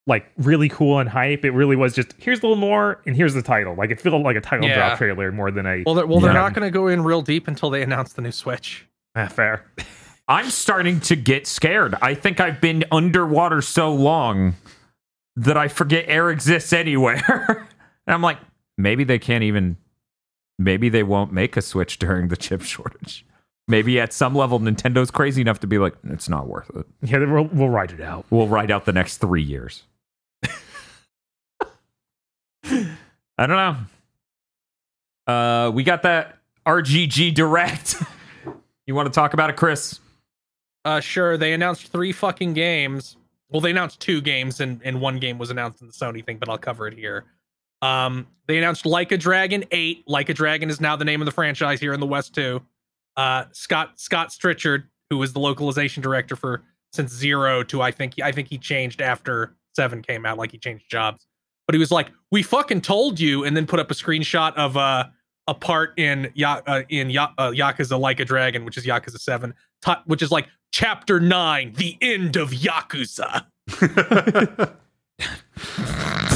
like 0.07 0.25
really 0.37 0.67
cool 0.69 0.99
and 0.99 1.07
hype. 1.09 1.45
It 1.45 1.51
really 1.51 1.75
was 1.75 1.93
just 1.93 2.13
here's 2.17 2.39
a 2.39 2.41
little 2.41 2.55
more 2.55 3.01
and 3.05 3.15
here's 3.15 3.33
the 3.33 3.41
title. 3.41 3.75
Like 3.75 3.91
it 3.91 4.01
felt 4.01 4.21
like 4.23 4.35
a 4.35 4.41
title 4.41 4.67
Yeah. 4.67 4.75
drop 4.75 4.97
trailer 4.97 5.31
more 5.31 5.51
than 5.51 5.65
a 5.65 5.83
Well, 5.85 5.95
they're, 5.95 6.05
well, 6.07 6.19
they're 6.19 6.33
not 6.33 6.53
going 6.53 6.65
to 6.67 6.71
go 6.71 6.87
in 6.87 7.03
real 7.03 7.21
deep 7.21 7.47
until 7.47 7.69
they 7.69 7.81
announce 7.83 8.13
the 8.13 8.21
new 8.21 8.31
Switch. 8.31 8.87
Ah, 9.15 9.27
fair. 9.27 9.65
I'm 10.27 10.49
starting 10.49 10.99
to 11.01 11.15
get 11.15 11.45
scared. 11.45 11.95
I 12.01 12.13
think 12.13 12.39
I've 12.39 12.61
been 12.61 12.85
underwater 12.91 13.61
so 13.61 13.93
long 13.93 14.55
that 15.35 15.57
I 15.57 15.67
forget 15.67 16.05
air 16.07 16.29
exists 16.29 16.71
anywhere. 16.73 17.23
and 18.07 18.13
I'm 18.13 18.21
like, 18.21 18.37
maybe 18.77 19.03
they 19.03 19.19
can't 19.19 19.43
even, 19.43 19.77
maybe 20.57 20.87
they 20.89 21.03
won't 21.03 21.33
make 21.33 21.57
a 21.57 21.61
Switch 21.61 21.99
during 21.99 22.29
the 22.29 22.37
chip 22.37 22.61
shortage. 22.61 23.25
Maybe 23.67 23.99
at 23.99 24.13
some 24.13 24.33
level, 24.35 24.59
Nintendo's 24.59 25.11
crazy 25.11 25.41
enough 25.41 25.59
to 25.61 25.67
be 25.67 25.77
like, 25.77 25.93
it's 26.05 26.27
not 26.29 26.47
worth 26.47 26.69
it. 26.75 26.85
Yeah, 27.03 27.19
we'll 27.19 27.45
we'll 27.45 27.69
write 27.69 27.91
it 27.91 28.01
out. 28.01 28.25
We'll 28.29 28.47
ride 28.47 28.71
out 28.71 28.85
the 28.85 28.91
next 28.93 29.17
three 29.17 29.43
years. 29.43 29.83
I 33.41 33.47
don't 33.47 33.57
know. 35.27 35.33
Uh, 35.33 35.71
we 35.71 35.83
got 35.83 36.03
that 36.03 36.37
RGG 36.67 37.33
Direct. 37.33 37.95
you 38.85 38.93
want 38.93 39.07
to 39.07 39.11
talk 39.11 39.33
about 39.33 39.49
it, 39.49 39.55
Chris? 39.55 39.99
Uh, 40.85 40.99
sure. 40.99 41.37
They 41.37 41.53
announced 41.53 41.87
three 41.87 42.11
fucking 42.11 42.53
games. 42.53 43.17
Well, 43.49 43.59
they 43.59 43.71
announced 43.71 43.99
two 43.99 44.21
games, 44.21 44.59
and, 44.59 44.79
and 44.83 45.01
one 45.01 45.17
game 45.17 45.39
was 45.39 45.49
announced 45.49 45.81
in 45.81 45.87
the 45.87 45.93
Sony 45.93 46.23
thing, 46.23 46.37
but 46.37 46.49
I'll 46.49 46.59
cover 46.59 46.87
it 46.87 46.93
here. 46.93 47.25
Um, 47.81 48.27
they 48.45 48.59
announced 48.59 48.85
Like 48.85 49.11
a 49.11 49.17
Dragon 49.17 49.63
8. 49.71 50.03
Like 50.05 50.29
a 50.29 50.35
Dragon 50.35 50.69
is 50.69 50.79
now 50.79 50.95
the 50.95 51.05
name 51.05 51.19
of 51.19 51.25
the 51.25 51.31
franchise 51.31 51.79
here 51.79 51.93
in 51.93 51.99
the 51.99 52.05
West 52.05 52.35
too. 52.35 52.61
Uh, 53.17 53.45
Scott 53.53 53.99
Scott 53.99 54.29
Strichart, 54.29 54.83
who 55.09 55.17
was 55.17 55.33
the 55.33 55.39
localization 55.39 56.03
director 56.03 56.35
for 56.35 56.61
since 56.93 57.11
zero 57.11 57.63
to 57.63 57.81
I 57.81 57.89
think 57.89 58.21
I 58.21 58.31
think 58.31 58.49
he 58.49 58.59
changed 58.59 59.01
after 59.01 59.55
seven 59.75 60.03
came 60.03 60.27
out, 60.27 60.37
like 60.37 60.51
he 60.51 60.59
changed 60.59 60.89
jobs. 60.91 61.25
But 61.67 61.75
he 61.75 61.79
was 61.79 61.91
like, 61.91 62.09
"We 62.31 62.43
fucking 62.43 62.81
told 62.81 63.19
you," 63.19 63.43
and 63.45 63.55
then 63.55 63.65
put 63.67 63.79
up 63.79 63.89
a 63.91 63.93
screenshot 63.93 64.53
of 64.55 64.75
uh, 64.77 65.05
a 65.47 65.53
part 65.53 65.97
in 65.97 66.31
ya- 66.33 66.61
uh, 66.67 66.81
in 66.89 67.09
ya- 67.09 67.31
uh, 67.37 67.51
Yakuza 67.51 67.99
Like 67.99 68.19
a 68.19 68.25
Dragon, 68.25 68.65
which 68.65 68.77
is 68.77 68.85
Yakuza 68.85 69.19
Seven, 69.19 69.53
t- 69.85 69.93
which 70.05 70.21
is 70.21 70.31
like 70.31 70.47
chapter 70.71 71.19
nine, 71.19 71.73
the 71.77 71.97
end 72.01 72.35
of 72.35 72.51
Yakuza. 72.51 73.45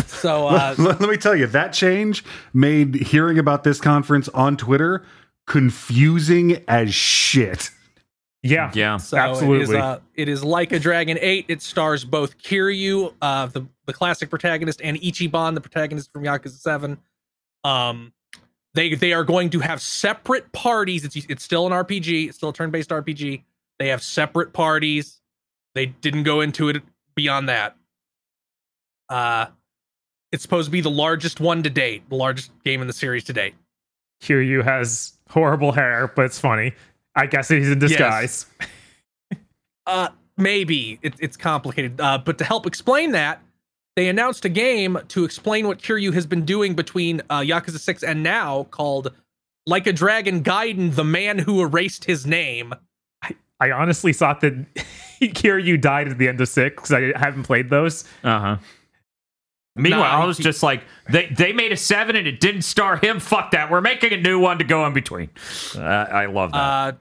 So 0.08 0.48
uh, 0.48 0.74
let, 0.80 1.00
let 1.02 1.10
me 1.10 1.18
tell 1.18 1.36
you 1.36 1.46
that 1.48 1.72
change 1.74 2.24
made 2.54 2.96
hearing 2.96 3.38
about 3.38 3.64
this 3.64 3.80
conference 3.80 4.28
on 4.30 4.58
Twitter 4.58 5.06
confusing 5.46 6.64
as 6.68 6.94
shit. 6.96 7.70
Yeah. 8.42 8.72
Yeah. 8.74 8.98
So 8.98 9.18
It 9.18 9.22
is, 9.22 9.30
Absolutely. 9.38 9.78
uh, 9.78 10.00
it 10.16 10.30
is 10.30 10.44
like 10.44 10.72
a 10.72 10.80
Dragon 10.80 11.18
8. 11.22 11.46
It 11.48 11.62
stars 11.62 12.04
both 12.06 12.38
Kiryu, 12.40 13.14
uh, 13.22 13.48
the 13.48 13.68
the 13.86 13.94
classic 13.94 14.30
protagonist, 14.30 14.82
and 14.84 14.98
Ichiban, 14.98 15.54
the 15.54 15.62
protagonist 15.62 16.12
from 16.12 16.24
Yakuza 16.24 16.60
Seven. 16.60 16.98
Um, 17.64 18.14
they 18.74 18.94
they 18.94 19.14
are 19.14 19.24
going 19.24 19.50
to 19.52 19.60
have 19.60 19.82
separate 19.82 20.52
parties. 20.52 21.06
It's 21.06 21.16
it's 21.16 21.44
still 21.44 21.66
an 21.66 21.72
RPG. 21.72 22.28
It's 22.28 22.38
still 22.38 22.50
a 22.50 22.54
turn 22.54 22.72
based 22.72 22.90
RPG. 22.90 23.44
They 23.80 23.88
have 23.90 24.04
separate 24.04 24.54
parties. 24.54 25.20
They 25.74 25.88
didn't 25.88 26.24
go 26.24 26.42
into 26.42 26.70
it 26.70 26.82
beyond 27.16 27.50
that. 27.50 27.76
Uh, 29.10 29.48
it's 30.32 30.42
supposed 30.42 30.66
to 30.66 30.72
be 30.72 30.82
the 30.82 30.92
largest 30.92 31.40
one 31.40 31.64
to 31.64 31.70
date, 31.70 32.08
the 32.10 32.16
largest 32.16 32.52
game 32.64 32.82
in 32.82 32.88
the 32.88 32.94
series 32.94 33.24
to 33.26 33.34
date. 33.34 33.56
Kiryu 34.22 34.64
has 34.64 35.14
horrible 35.30 35.72
hair, 35.72 36.12
but 36.16 36.26
it's 36.26 36.40
funny. 36.40 36.74
I 37.16 37.26
guess 37.26 37.48
he's 37.48 37.70
in 37.70 37.80
disguise. 37.80 38.46
Uh, 39.88 40.10
maybe 40.36 40.98
it, 41.04 41.14
it's 41.20 41.38
complicated. 41.38 42.02
Uh, 42.02 42.18
but 42.18 42.40
to 42.40 42.44
help 42.44 42.66
explain 42.66 43.12
that, 43.12 43.40
they 43.96 44.10
announced 44.10 44.44
a 44.46 44.50
game 44.50 44.98
to 45.10 45.24
explain 45.24 45.68
what 45.68 45.80
Kiryu 45.80 46.14
has 46.14 46.26
been 46.26 46.46
doing 46.46 46.74
between 46.76 47.22
uh, 47.30 47.40
Yakuza 47.40 47.80
6 47.80 48.04
and 48.04 48.22
now 48.24 48.64
called 48.66 49.14
Like 49.66 49.88
a 49.88 49.94
Dragon 49.94 50.44
Gaiden, 50.44 50.96
the 50.96 51.04
man 51.04 51.40
who 51.40 51.62
erased 51.62 52.06
his 52.06 52.26
name. 52.26 52.74
I 53.60 53.72
honestly 53.72 54.12
thought 54.12 54.42
that 54.42 54.54
Kiryu 55.22 55.80
died 55.80 56.10
at 56.10 56.18
the 56.18 56.28
end 56.28 56.42
of 56.42 56.50
six 56.50 56.76
because 56.76 56.92
I 56.92 57.18
haven't 57.18 57.44
played 57.44 57.70
those. 57.70 58.04
Uh 58.24 58.40
huh. 58.40 58.58
Meanwhile, 59.78 60.02
Nah, 60.02 60.24
I 60.24 60.26
was 60.26 60.38
he- 60.38 60.44
just 60.44 60.62
like, 60.64 60.84
they 61.10 61.28
they 61.28 61.52
made 61.54 61.72
a 61.72 61.78
seven 61.78 62.16
and 62.18 62.28
it 62.28 62.40
didn't 62.42 62.62
star 62.64 62.98
him. 62.98 63.20
Fuck 63.20 63.52
that. 63.52 63.70
We're 63.72 63.82
making 63.82 64.14
a 64.14 64.18
new 64.18 64.40
one 64.40 64.58
to 64.58 64.64
go 64.66 64.86
in 64.86 64.94
between. 64.94 65.30
Uh, 65.76 65.80
I 65.82 66.26
love 66.28 66.52
that. 66.52 66.58
Uh, 66.58 66.92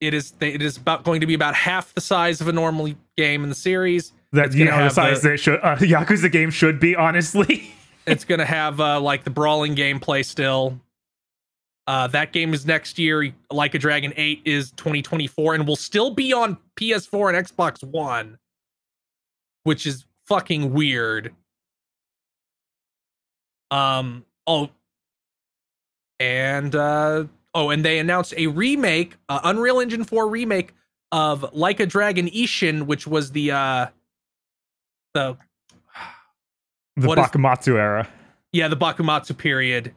it 0.00 0.14
is 0.14 0.32
it 0.40 0.60
is 0.62 0.76
about 0.76 1.02
going 1.04 1.20
to 1.22 1.26
be 1.26 1.34
about 1.34 1.54
half 1.54 1.92
the 1.94 2.00
size 2.00 2.40
of 2.40 2.48
a 2.48 2.52
normal 2.52 2.92
game 3.16 3.42
in 3.42 3.48
the 3.48 3.54
series. 3.54 4.12
That 4.32 4.52
you 4.54 4.64
know 4.64 4.76
the 4.76 4.90
size 4.90 5.22
the- 5.22 5.30
that 5.30 5.36
should, 5.38 5.60
uh, 5.62 5.76
Yakuza 5.80 6.30
game 6.30 6.50
should 6.50 6.80
be. 6.80 6.96
Honestly, 6.96 7.72
It's 8.06 8.24
going 8.24 8.38
to 8.38 8.44
have 8.44 8.80
uh, 8.80 9.00
like 9.00 9.24
the 9.24 9.30
brawling 9.30 9.74
gameplay 9.74 10.24
still. 10.24 10.80
Uh, 11.88 12.06
that 12.08 12.32
game 12.32 12.54
is 12.54 12.64
next 12.64 12.98
year. 12.98 13.32
Like 13.50 13.74
a 13.74 13.78
Dragon 13.78 14.12
8 14.16 14.42
is 14.44 14.70
2024 14.72 15.54
and 15.54 15.66
will 15.66 15.76
still 15.76 16.10
be 16.10 16.32
on 16.32 16.56
PS4 16.76 17.34
and 17.36 17.46
Xbox 17.46 17.82
One, 17.82 18.38
which 19.64 19.86
is 19.86 20.04
fucking 20.26 20.72
weird. 20.72 21.34
Um, 23.72 24.24
oh, 24.46 24.70
and 26.20 26.74
uh, 26.74 27.24
oh, 27.54 27.70
and 27.70 27.84
they 27.84 27.98
announced 27.98 28.34
a 28.36 28.46
remake, 28.46 29.16
uh, 29.28 29.40
Unreal 29.42 29.80
Engine 29.80 30.04
4 30.04 30.28
remake 30.28 30.74
of 31.10 31.44
Like 31.52 31.80
a 31.80 31.86
Dragon 31.86 32.28
Ishin, 32.28 32.82
which 32.86 33.06
was 33.06 33.32
the 33.32 33.50
uh, 33.50 33.86
the 35.16 35.36
the 36.96 37.08
What 37.08 37.18
is- 37.18 37.24
Bakumatsu 37.26 37.76
era. 37.78 38.08
yeah 38.52 38.68
the 38.68 38.76
bakumatsu 38.76 39.36
period 39.36 39.92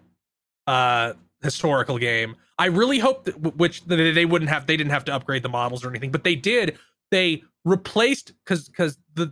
uh 0.67 1.13
historical 1.43 1.97
game 1.97 2.35
i 2.57 2.65
really 2.65 2.99
hope 2.99 3.25
that 3.25 3.37
which 3.55 3.83
that 3.85 3.95
they 3.95 4.25
wouldn't 4.25 4.49
have 4.49 4.65
they 4.67 4.75
didn't 4.77 4.91
have 4.91 5.05
to 5.05 5.13
upgrade 5.13 5.43
the 5.43 5.49
models 5.49 5.83
or 5.85 5.89
anything 5.89 6.11
but 6.11 6.23
they 6.23 6.35
did 6.35 6.77
they 7.11 7.41
replaced 7.65 8.33
because 8.43 8.67
because 8.67 8.97
the 9.15 9.31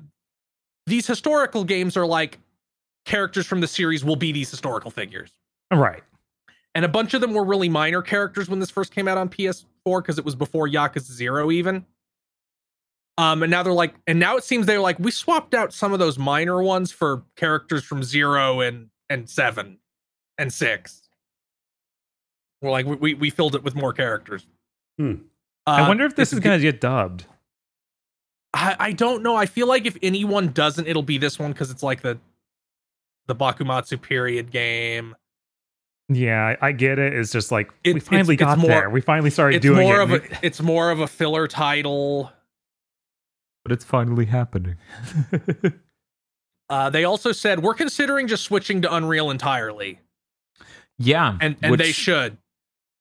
these 0.86 1.06
historical 1.08 1.64
games 1.64 1.98
are 1.98 2.06
like 2.06 2.40
characters 3.06 3.46
from 3.46 3.60
the 3.62 3.68
series 3.68 4.04
will 4.06 4.16
be 4.16 4.32
these 4.32 4.50
historical 4.52 4.92
figures 4.92 5.32
Right. 5.72 6.04
and 6.76 6.86
a 6.86 6.88
bunch 6.88 7.14
of 7.14 7.20
them 7.22 7.34
were 7.34 7.44
really 7.44 7.68
minor 7.70 8.02
characters 8.02 8.48
when 8.50 8.60
this 8.60 8.70
first 8.70 8.94
came 8.96 9.08
out 9.08 9.18
on 9.18 9.28
ps4 9.30 9.66
because 10.02 10.18
it 10.18 10.24
was 10.26 10.36
before 10.36 10.68
yakuza 10.68 11.12
zero 11.12 11.52
even 11.52 11.86
um 13.18 13.44
and 13.44 13.50
now 13.52 13.64
they're 13.64 13.74
like 13.74 13.94
and 14.08 14.20
now 14.20 14.38
it 14.38 14.44
seems 14.44 14.66
they're 14.66 14.80
like 14.80 14.98
we 15.00 15.12
swapped 15.12 15.54
out 15.54 15.74
some 15.74 15.94
of 15.94 16.00
those 16.00 16.18
minor 16.20 16.62
ones 16.62 16.92
for 16.92 17.24
characters 17.36 17.84
from 17.84 18.04
zero 18.04 18.60
and 18.62 18.90
and 19.10 19.30
seven 19.30 19.78
and 20.38 20.52
six 20.54 21.04
we're 22.62 22.72
like 22.72 22.86
we 22.86 23.14
we, 23.14 23.30
filled 23.30 23.56
it 23.56 23.64
with 23.64 23.76
more 23.76 23.94
characters 23.94 24.46
Hmm. 25.00 25.14
Uh, 25.68 25.72
I 25.72 25.88
wonder 25.88 26.06
if 26.06 26.16
this 26.16 26.34
is 26.34 26.40
going 26.40 26.58
to 26.58 26.62
get 26.62 26.80
dubbed. 26.82 27.26
I, 28.54 28.76
I 28.80 28.92
don't 28.94 29.22
know. 29.22 29.36
I 29.36 29.46
feel 29.46 29.68
like 29.68 29.86
if 29.86 29.96
anyone 30.02 30.48
doesn't, 30.54 30.88
it'll 30.88 31.04
be 31.04 31.18
this 31.20 31.38
one 31.38 31.52
because 31.52 31.70
it's 31.70 31.84
like 31.84 32.02
the 32.02 32.18
the 33.28 33.36
Bakumatsu 33.36 34.02
period 34.02 34.50
game. 34.50 35.16
Yeah, 36.10 36.56
I, 36.62 36.68
I 36.70 36.72
get 36.72 36.98
it. 36.98 37.14
It's 37.14 37.32
just 37.32 37.52
like 37.52 37.72
we 37.86 38.00
finally 38.00 38.34
it's- 38.36 38.48
got 38.48 38.54
it's 38.58 38.62
more- 38.62 38.70
there. 38.72 38.90
We 38.90 39.02
finally 39.02 39.30
started 39.30 39.58
It's 39.58 39.64
doing 39.64 39.82
more 39.88 40.02
it. 40.02 40.04
of 40.04 40.12
a 40.14 40.40
it's 40.42 40.62
more 40.62 40.90
of 40.90 41.00
a 41.02 41.06
filler 41.08 41.48
title. 41.48 42.32
But 43.68 43.74
it's 43.74 43.84
finally 43.84 44.26
happening. 44.26 44.78
Uh, 46.70 46.90
they 46.90 47.06
also 47.06 47.32
said 47.32 47.64
we're 47.64 47.74
considering 47.74 48.28
just 48.28 48.44
switching 48.44 48.82
to 48.82 48.94
Unreal 48.94 49.32
entirely, 49.32 50.02
yeah, 51.00 51.38
and 51.40 51.56
and 51.62 51.72
which, 51.72 51.80
they 51.80 51.94
should. 51.94 52.38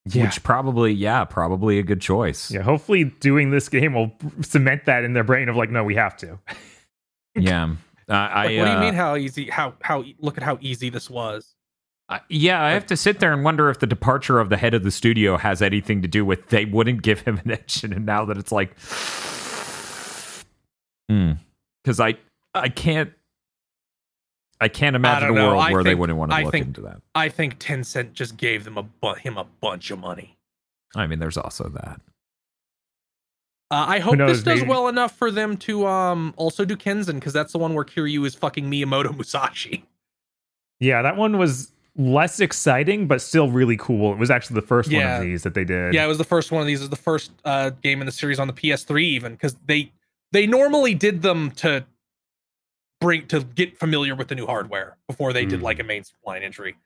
yeah. 0.05 0.23
which 0.23 0.41
probably 0.45 0.93
yeah, 0.93 1.25
probably 1.25 1.81
a 1.81 1.83
good 1.83 2.01
choice. 2.01 2.49
yeah, 2.49 2.63
hopefully 2.63 3.13
doing 3.19 3.51
this 3.51 3.69
game 3.69 3.95
will 3.95 4.13
cement 4.41 4.85
that 4.85 5.03
in 5.03 5.15
their 5.15 5.25
brain 5.25 5.49
of 5.49 5.57
like, 5.57 5.69
no, 5.71 5.83
we 5.83 5.97
have 5.97 6.17
to. 6.19 6.39
yeah. 7.35 7.75
Uh, 8.09 8.13
I 8.13 8.47
Like, 8.47 8.59
what 8.59 8.65
do 8.67 8.71
you 8.71 8.77
uh, 8.77 8.81
mean? 8.83 8.95
How 8.95 9.17
easy? 9.17 9.51
How 9.51 9.75
how 9.83 10.05
look 10.21 10.37
at 10.37 10.45
how 10.45 10.59
easy 10.61 10.89
this 10.89 11.11
was. 11.11 11.57
Uh, 12.09 12.21
yeah, 12.29 12.63
I 12.63 12.71
have 12.71 12.87
to 12.87 12.97
sit 12.97 13.19
there 13.19 13.33
and 13.33 13.43
wonder 13.43 13.69
if 13.69 13.81
the 13.81 13.87
departure 13.87 14.39
of 14.39 14.49
the 14.49 14.57
head 14.57 14.75
of 14.75 14.85
the 14.85 14.93
studio 14.93 15.37
has 15.37 15.61
anything 15.61 16.03
to 16.03 16.09
do 16.09 16.25
with 16.25 16.51
they 16.51 16.65
wouldn't 16.65 17.03
give 17.03 17.23
him 17.23 17.41
an 17.45 17.51
engine, 17.63 17.93
and 17.93 18.07
now 18.07 18.25
that 18.27 18.37
it's 18.37 18.53
like, 18.53 18.79
because 21.09 22.01
I 22.01 22.15
I 22.55 22.69
can't 22.69 23.13
I 24.61 24.69
can't 24.69 24.97
imagine 24.97 25.31
a 25.31 25.33
know. 25.33 25.49
world 25.51 25.63
I 25.63 25.73
where 25.73 25.85
they 25.85 25.95
wouldn't 25.95 26.19
want 26.19 26.31
to 26.31 26.37
I 26.37 26.43
look 26.43 26.53
think- 26.53 26.67
into 26.67 26.81
that. 26.83 27.03
I 27.15 27.29
think 27.29 27.59
Tencent 27.59 28.13
just 28.15 28.37
gave 28.37 28.65
them 28.65 28.79
a 28.79 28.83
bu- 28.83 29.15
him 29.15 29.37
a 29.37 29.45
bunch 29.45 29.91
of 29.91 29.99
money. 29.99 30.37
I 30.95 31.07
mean, 31.07 31.19
there's 31.19 31.37
also 31.37 31.69
that. 31.69 32.01
Uh, 33.71 33.85
I 33.89 33.99
hope 33.99 34.17
knows, 34.17 34.39
this 34.39 34.45
does 34.45 34.61
maybe- 34.61 34.71
well 34.71 34.89
enough 34.89 35.17
for 35.17 35.31
them 35.31 35.57
to 35.59 35.87
um 35.87 36.33
also 36.37 36.65
do 36.65 36.77
Kenzan 36.77 37.15
because 37.17 37.33
that's 37.33 37.53
the 37.53 37.59
one 37.59 37.75
where 37.75 37.85
Kiryu 37.85 38.25
is 38.27 38.35
fucking 38.35 38.71
Miyamoto 38.71 39.15
Musashi. 39.17 39.85
Yeah, 40.81 41.03
that 41.03 41.17
one 41.17 41.37
was 41.39 41.73
less 41.97 42.39
exciting, 42.41 43.07
but 43.07 43.21
still 43.23 43.51
really 43.51 43.77
cool. 43.77 44.13
It 44.13 44.19
was 44.19 44.31
actually 44.31 44.55
the 44.61 44.67
first 44.67 44.93
one 44.93 45.03
of 45.03 45.23
these 45.23 45.43
that 45.43 45.55
they 45.55 45.65
did. 45.65 45.95
Yeah, 45.95 46.05
it 46.05 46.09
was 46.09 46.19
the 46.19 46.25
first 46.25 46.53
one 46.53 46.61
of 46.61 46.67
these. 46.67 46.81
It 46.81 46.85
was 46.85 46.91
the 46.91 46.97
first 46.97 47.33
uh, 47.45 47.71
game 47.83 48.01
in 48.01 48.07
the 48.07 48.13
series 48.13 48.39
on 48.39 48.47
the 48.47 48.53
PS3, 48.53 49.03
even 49.03 49.33
because 49.33 49.55
they 49.67 49.91
they 50.37 50.47
normally 50.47 50.95
did 50.95 51.23
them 51.23 51.51
to 51.53 51.87
bring 53.01 53.27
to 53.29 53.43
get 53.43 53.79
familiar 53.79 54.15
with 54.15 54.29
the 54.29 54.35
new 54.35 54.45
hardware 54.45 54.99
before 55.09 55.33
they 55.33 55.47
did 55.47 55.61
Hmm. 55.61 55.65
like 55.65 55.79
a 55.81 55.83
main 55.83 56.05
line 56.27 56.43
entry. 56.43 56.77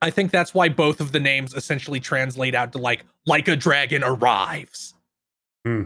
I 0.00 0.08
think 0.08 0.30
that's 0.30 0.54
why 0.54 0.70
both 0.70 1.00
of 1.02 1.12
the 1.12 1.20
names 1.20 1.52
essentially 1.52 2.00
translate 2.00 2.54
out 2.54 2.72
to 2.72 2.78
like 2.78 3.04
like 3.26 3.46
a 3.48 3.56
dragon 3.56 4.02
arrives. 4.02 4.94
Hmm. 5.66 5.82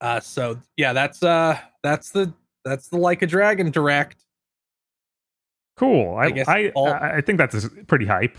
Uh, 0.00 0.20
so 0.20 0.60
yeah, 0.76 0.92
that's 0.92 1.24
uh 1.24 1.58
that's 1.82 2.10
the 2.10 2.32
that's 2.64 2.86
the 2.88 2.98
like 2.98 3.22
a 3.22 3.26
dragon 3.26 3.72
direct. 3.72 4.24
cool. 5.76 6.16
I 6.16 6.26
I 6.26 6.44
I, 6.46 6.72
all- 6.76 6.88
I, 6.92 7.16
I 7.16 7.20
think 7.22 7.38
that's 7.38 7.64
a 7.64 7.68
pretty 7.70 8.06
hype. 8.06 8.38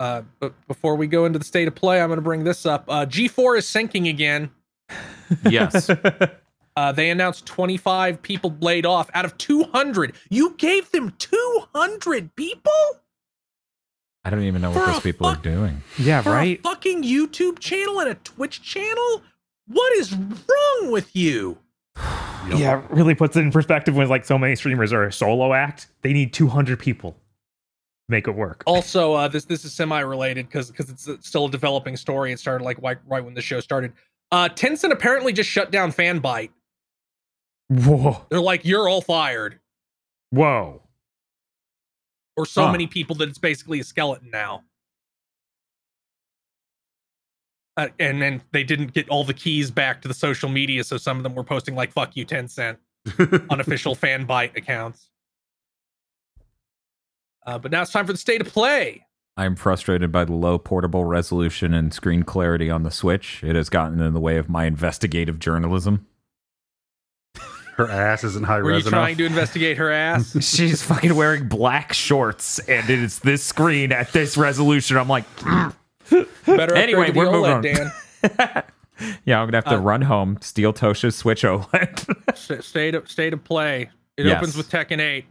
Uh, 0.00 0.22
but 0.40 0.54
before 0.66 0.96
we 0.96 1.06
go 1.06 1.26
into 1.26 1.38
the 1.38 1.44
state 1.44 1.68
of 1.68 1.74
play, 1.76 2.00
I'm 2.00 2.08
going 2.08 2.16
to 2.16 2.22
bring 2.22 2.42
this 2.42 2.66
up. 2.66 2.86
Uh, 2.88 3.06
G4 3.06 3.58
is 3.58 3.66
sinking 3.68 4.08
again. 4.08 4.50
Yes, 5.48 5.88
Uh, 6.76 6.92
they 6.92 7.10
announced 7.10 7.44
25 7.46 8.22
people 8.22 8.56
laid 8.60 8.86
off 8.86 9.10
out 9.12 9.24
of 9.24 9.36
200. 9.38 10.14
You 10.30 10.54
gave 10.56 10.90
them 10.92 11.12
200 11.18 12.34
people 12.36 12.72
I 14.24 14.30
don't 14.30 14.44
even 14.44 14.62
know 14.62 14.72
For 14.72 14.78
what 14.80 14.86
those 14.92 15.00
people 15.02 15.28
fuck- 15.28 15.40
are 15.40 15.42
doing. 15.42 15.82
yeah, 15.98 16.22
for 16.22 16.30
right. 16.30 16.58
a 16.58 16.62
fucking 16.62 17.02
YouTube 17.02 17.58
channel 17.58 18.00
and 18.00 18.08
a 18.10 18.14
Twitch 18.14 18.62
channel. 18.62 19.22
What 19.66 19.92
is 19.94 20.14
wrong 20.14 20.90
with 20.92 21.14
you? 21.14 21.58
Yep. 21.96 22.58
Yeah, 22.58 22.78
it 22.84 22.90
really 22.90 23.14
puts 23.14 23.36
it 23.36 23.40
in 23.40 23.50
perspective 23.50 23.96
when 23.96 24.08
like 24.08 24.24
so 24.24 24.38
many 24.38 24.56
streamers 24.56 24.92
are 24.92 25.04
a 25.04 25.12
solo 25.12 25.52
act. 25.52 25.88
They 26.02 26.12
need 26.12 26.32
200 26.32 26.78
people 26.78 27.12
to 27.12 27.18
make 28.10 28.28
it 28.28 28.32
work. 28.32 28.62
Also, 28.66 29.14
uh, 29.14 29.28
this 29.28 29.44
this 29.44 29.64
is 29.64 29.72
semi-related 29.72 30.46
because 30.46 30.70
because 30.70 30.90
it's 30.90 31.08
still 31.26 31.46
a 31.46 31.50
developing 31.50 31.96
story. 31.96 32.32
It 32.32 32.38
started 32.38 32.64
like 32.64 32.76
right, 32.82 32.98
right 33.06 33.24
when 33.24 33.34
the 33.34 33.40
show 33.40 33.60
started. 33.60 33.92
Uh, 34.32 34.48
Tencent 34.48 34.92
apparently 34.92 35.32
just 35.32 35.48
shut 35.48 35.70
down 35.70 35.92
Fanbyte. 35.92 36.50
Whoa, 37.68 38.26
They're 38.30 38.40
like, 38.40 38.64
you're 38.64 38.88
all 38.88 39.00
fired, 39.00 39.60
whoa. 40.30 40.82
or 42.36 42.44
so 42.44 42.66
Huh. 42.66 42.72
many 42.72 42.86
people 42.88 43.14
that 43.16 43.28
it's 43.28 43.38
basically 43.38 43.78
a 43.80 43.84
skeleton 43.84 44.28
now. 44.30 44.64
Uh, 47.76 47.88
and 48.00 48.20
then 48.20 48.42
they 48.52 48.64
didn't 48.64 48.92
get 48.92 49.08
all 49.08 49.22
the 49.24 49.32
keys 49.34 49.70
back 49.70 50.02
to 50.02 50.08
the 50.08 50.14
social 50.14 50.48
media, 50.48 50.82
so 50.84 50.96
some 50.96 51.16
of 51.16 51.22
them 51.22 51.34
were 51.34 51.44
posting 51.44 51.74
like 51.76 51.92
"fuck 51.92 52.16
you, 52.16 52.26
Tencent" 52.26 52.76
unofficial 53.50 53.94
Fanbyte 53.94 54.56
accounts. 54.56 55.08
Uh, 57.50 57.58
but 57.58 57.72
now 57.72 57.82
it's 57.82 57.90
time 57.90 58.06
for 58.06 58.12
the 58.12 58.18
state 58.18 58.40
of 58.40 58.46
play. 58.46 59.04
I'm 59.36 59.56
frustrated 59.56 60.12
by 60.12 60.24
the 60.24 60.34
low 60.34 60.56
portable 60.56 61.04
resolution 61.04 61.74
and 61.74 61.92
screen 61.92 62.22
clarity 62.22 62.70
on 62.70 62.84
the 62.84 62.92
Switch. 62.92 63.42
It 63.42 63.56
has 63.56 63.68
gotten 63.68 64.00
in 64.00 64.14
the 64.14 64.20
way 64.20 64.36
of 64.36 64.48
my 64.48 64.66
investigative 64.66 65.40
journalism. 65.40 66.06
Her 67.76 67.88
ass 67.90 68.22
isn't 68.22 68.44
high 68.44 68.58
Were 68.60 68.70
you 68.70 68.76
res 68.76 68.86
enough. 68.86 68.98
trying 69.00 69.16
to 69.16 69.24
investigate 69.26 69.78
her 69.78 69.90
ass? 69.90 70.36
She's 70.56 70.82
fucking 70.82 71.16
wearing 71.16 71.48
black 71.48 71.92
shorts, 71.92 72.58
and 72.60 72.88
it's 72.88 73.18
this 73.20 73.42
screen 73.42 73.90
at 73.90 74.12
this 74.12 74.36
resolution. 74.36 74.96
I'm 74.96 75.08
like, 75.08 75.24
Better 76.46 76.74
Anyway, 76.76 77.10
the 77.10 77.18
we're 77.18 77.32
moving 77.32 77.50
on. 77.52 77.62
Dan. 77.62 77.92
yeah, 79.24 79.40
I'm 79.40 79.46
gonna 79.48 79.56
have 79.56 79.64
to 79.64 79.78
run 79.78 80.02
home, 80.02 80.38
steal 80.40 80.72
Tosha's 80.72 81.16
Switch 81.16 81.42
OLED. 81.42 82.14
S- 82.28 82.64
State 82.66 82.94
of 82.94 83.10
state 83.10 83.32
of 83.32 83.42
play. 83.42 83.90
It 84.16 84.26
Yes. 84.26 84.36
opens 84.38 84.56
with 84.56 84.70
Tekken 84.70 85.00
8. 85.00 85.24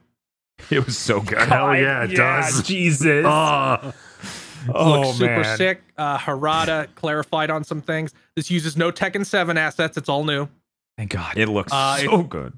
it 0.70 0.86
was 0.86 0.98
so 0.98 1.22
good. 1.22 1.40
Hell 1.40 1.76
yeah, 1.76 2.04
it 2.04 2.16
does. 2.16 2.62
Jesus. 2.64 3.24
Ah, 3.28 3.94
oh, 4.74 5.02
Looks 5.02 5.18
super 5.18 5.42
man. 5.42 5.58
sick. 5.58 5.82
Uh, 5.98 6.18
Harada 6.18 6.88
clarified 6.96 7.50
on 7.50 7.64
some 7.64 7.82
things. 7.82 8.14
This 8.36 8.50
uses 8.52 8.78
no 8.78 8.92
Tekken 8.92 9.26
7 9.26 9.58
assets. 9.58 9.98
It's 9.98 10.10
all 10.10 10.24
new. 10.24 10.48
Thank 10.98 11.12
God. 11.12 11.38
It 11.38 11.48
looks 11.48 11.72
Uh, 11.74 11.98
so 11.98 12.24
good. 12.24 12.54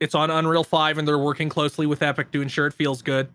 It's 0.00 0.14
on 0.14 0.30
Unreal 0.30 0.64
5, 0.64 0.98
and 0.98 1.08
they're 1.08 1.18
working 1.18 1.48
closely 1.48 1.86
with 1.86 2.02
Epic 2.02 2.30
to 2.32 2.42
ensure 2.42 2.66
it 2.66 2.74
feels 2.74 3.00
good. 3.02 3.28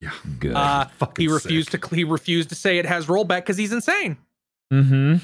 Yeah, 0.00 0.10
good. 0.38 0.54
Uh, 0.54 0.84
fucking 0.98 1.22
he 1.24 1.28
refused 1.32 1.72
to 1.72 1.94
he 1.94 2.04
refused 2.04 2.48
to 2.50 2.54
say 2.54 2.78
it 2.78 2.86
has 2.86 3.06
rollback 3.06 3.38
because 3.40 3.56
he's 3.56 3.72
insane. 3.72 4.16
mm-hmm. 4.72 5.16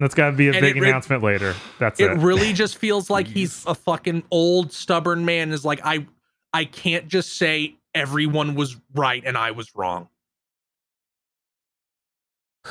That's 0.00 0.14
got 0.16 0.30
to 0.30 0.36
be 0.36 0.48
a 0.48 0.52
And 0.52 0.60
big 0.60 0.76
it 0.76 0.80
re- 0.80 0.88
announcement 0.88 1.22
later. 1.22 1.54
That's 1.78 2.00
It 2.00 2.10
it. 2.10 2.18
really 2.18 2.52
just 2.52 2.76
feels 2.76 3.08
like 3.08 3.28
he's 3.28 3.64
a 3.66 3.74
fucking 3.74 4.24
old 4.32 4.72
stubborn 4.72 5.24
man. 5.24 5.52
Is 5.52 5.64
like 5.64 5.80
I 5.84 6.06
I 6.52 6.64
can't 6.64 7.08
just 7.08 7.36
say 7.36 7.76
everyone 7.94 8.54
was 8.54 8.76
right 8.94 9.22
and 9.24 9.36
I 9.36 9.50
was 9.52 9.74
wrong. 9.74 10.08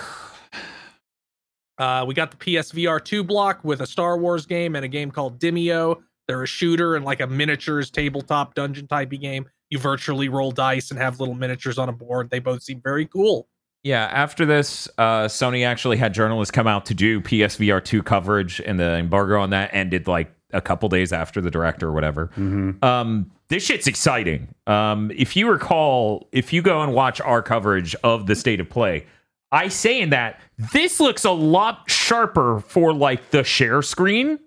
Uh, 1.78 2.06
we 2.06 2.14
got 2.14 2.30
the 2.30 2.38
PSVR 2.38 3.04
2 3.04 3.24
block 3.24 3.64
with 3.64 3.82
a 3.82 3.88
Star 3.88 4.16
Wars 4.16 4.46
game 4.46 4.76
and 4.76 4.86
a 4.86 4.88
game 4.88 5.10
called 5.10 5.40
Demeo. 5.40 6.00
They're 6.28 6.44
a 6.44 6.48
shooter 6.48 6.96
and 6.96 7.04
like 7.04 7.22
a 7.22 7.26
miniatures 7.26 7.90
tabletop 7.90 8.54
dungeon 8.54 8.86
typey 8.86 9.20
game. 9.20 9.50
You 9.72 9.80
virtually 9.80 10.30
roll 10.30 10.52
dice 10.52 10.92
and 10.92 11.00
have 11.00 11.20
little 11.20 11.34
miniatures 11.34 11.80
on 11.80 11.90
a 11.90 11.92
board. 11.92 12.30
They 12.30 12.38
both 12.38 12.62
seem 12.62 12.82
very 12.84 13.08
cool. 13.08 13.48
Yeah, 13.84 14.04
after 14.12 14.46
this, 14.46 14.88
uh, 15.00 15.24
Sony 15.26 15.66
actually 15.66 15.98
had 15.98 16.14
journalists 16.14 16.52
come 16.52 16.68
out 16.68 16.86
to 16.86 16.94
do 16.94 17.20
PSVR 17.20 17.84
2 17.84 18.04
coverage, 18.04 18.62
and 18.64 18.80
the 18.80 18.98
embargo 18.98 19.42
on 19.42 19.50
that 19.50 19.74
ended 19.74 20.08
like 20.08 20.32
a 20.54 20.62
couple 20.62 20.88
days 20.88 21.12
after 21.12 21.42
the 21.42 21.50
director 21.50 21.88
or 21.88 21.94
whatever. 21.94 22.30
mhm. 22.38 22.84
Um, 22.84 23.32
this 23.52 23.64
shit's 23.64 23.86
exciting. 23.86 24.48
Um, 24.66 25.12
if 25.14 25.36
you 25.36 25.52
recall, 25.52 26.30
if 26.32 26.54
you 26.54 26.62
go 26.62 26.82
and 26.82 26.94
watch 26.94 27.20
our 27.20 27.42
coverage 27.42 27.94
of 27.96 28.26
the 28.26 28.34
state 28.34 28.62
of 28.62 28.70
play, 28.70 29.06
I 29.52 29.68
say 29.68 30.00
in 30.00 30.12
that 30.12 30.40
this 30.74 31.02
looks 31.02 31.26
a 31.26 31.32
lot 31.32 31.84
sharper 31.88 32.62
for 32.62 32.94
like 32.94 33.32
the 33.32 33.44
share 33.44 33.82
screen 33.82 34.40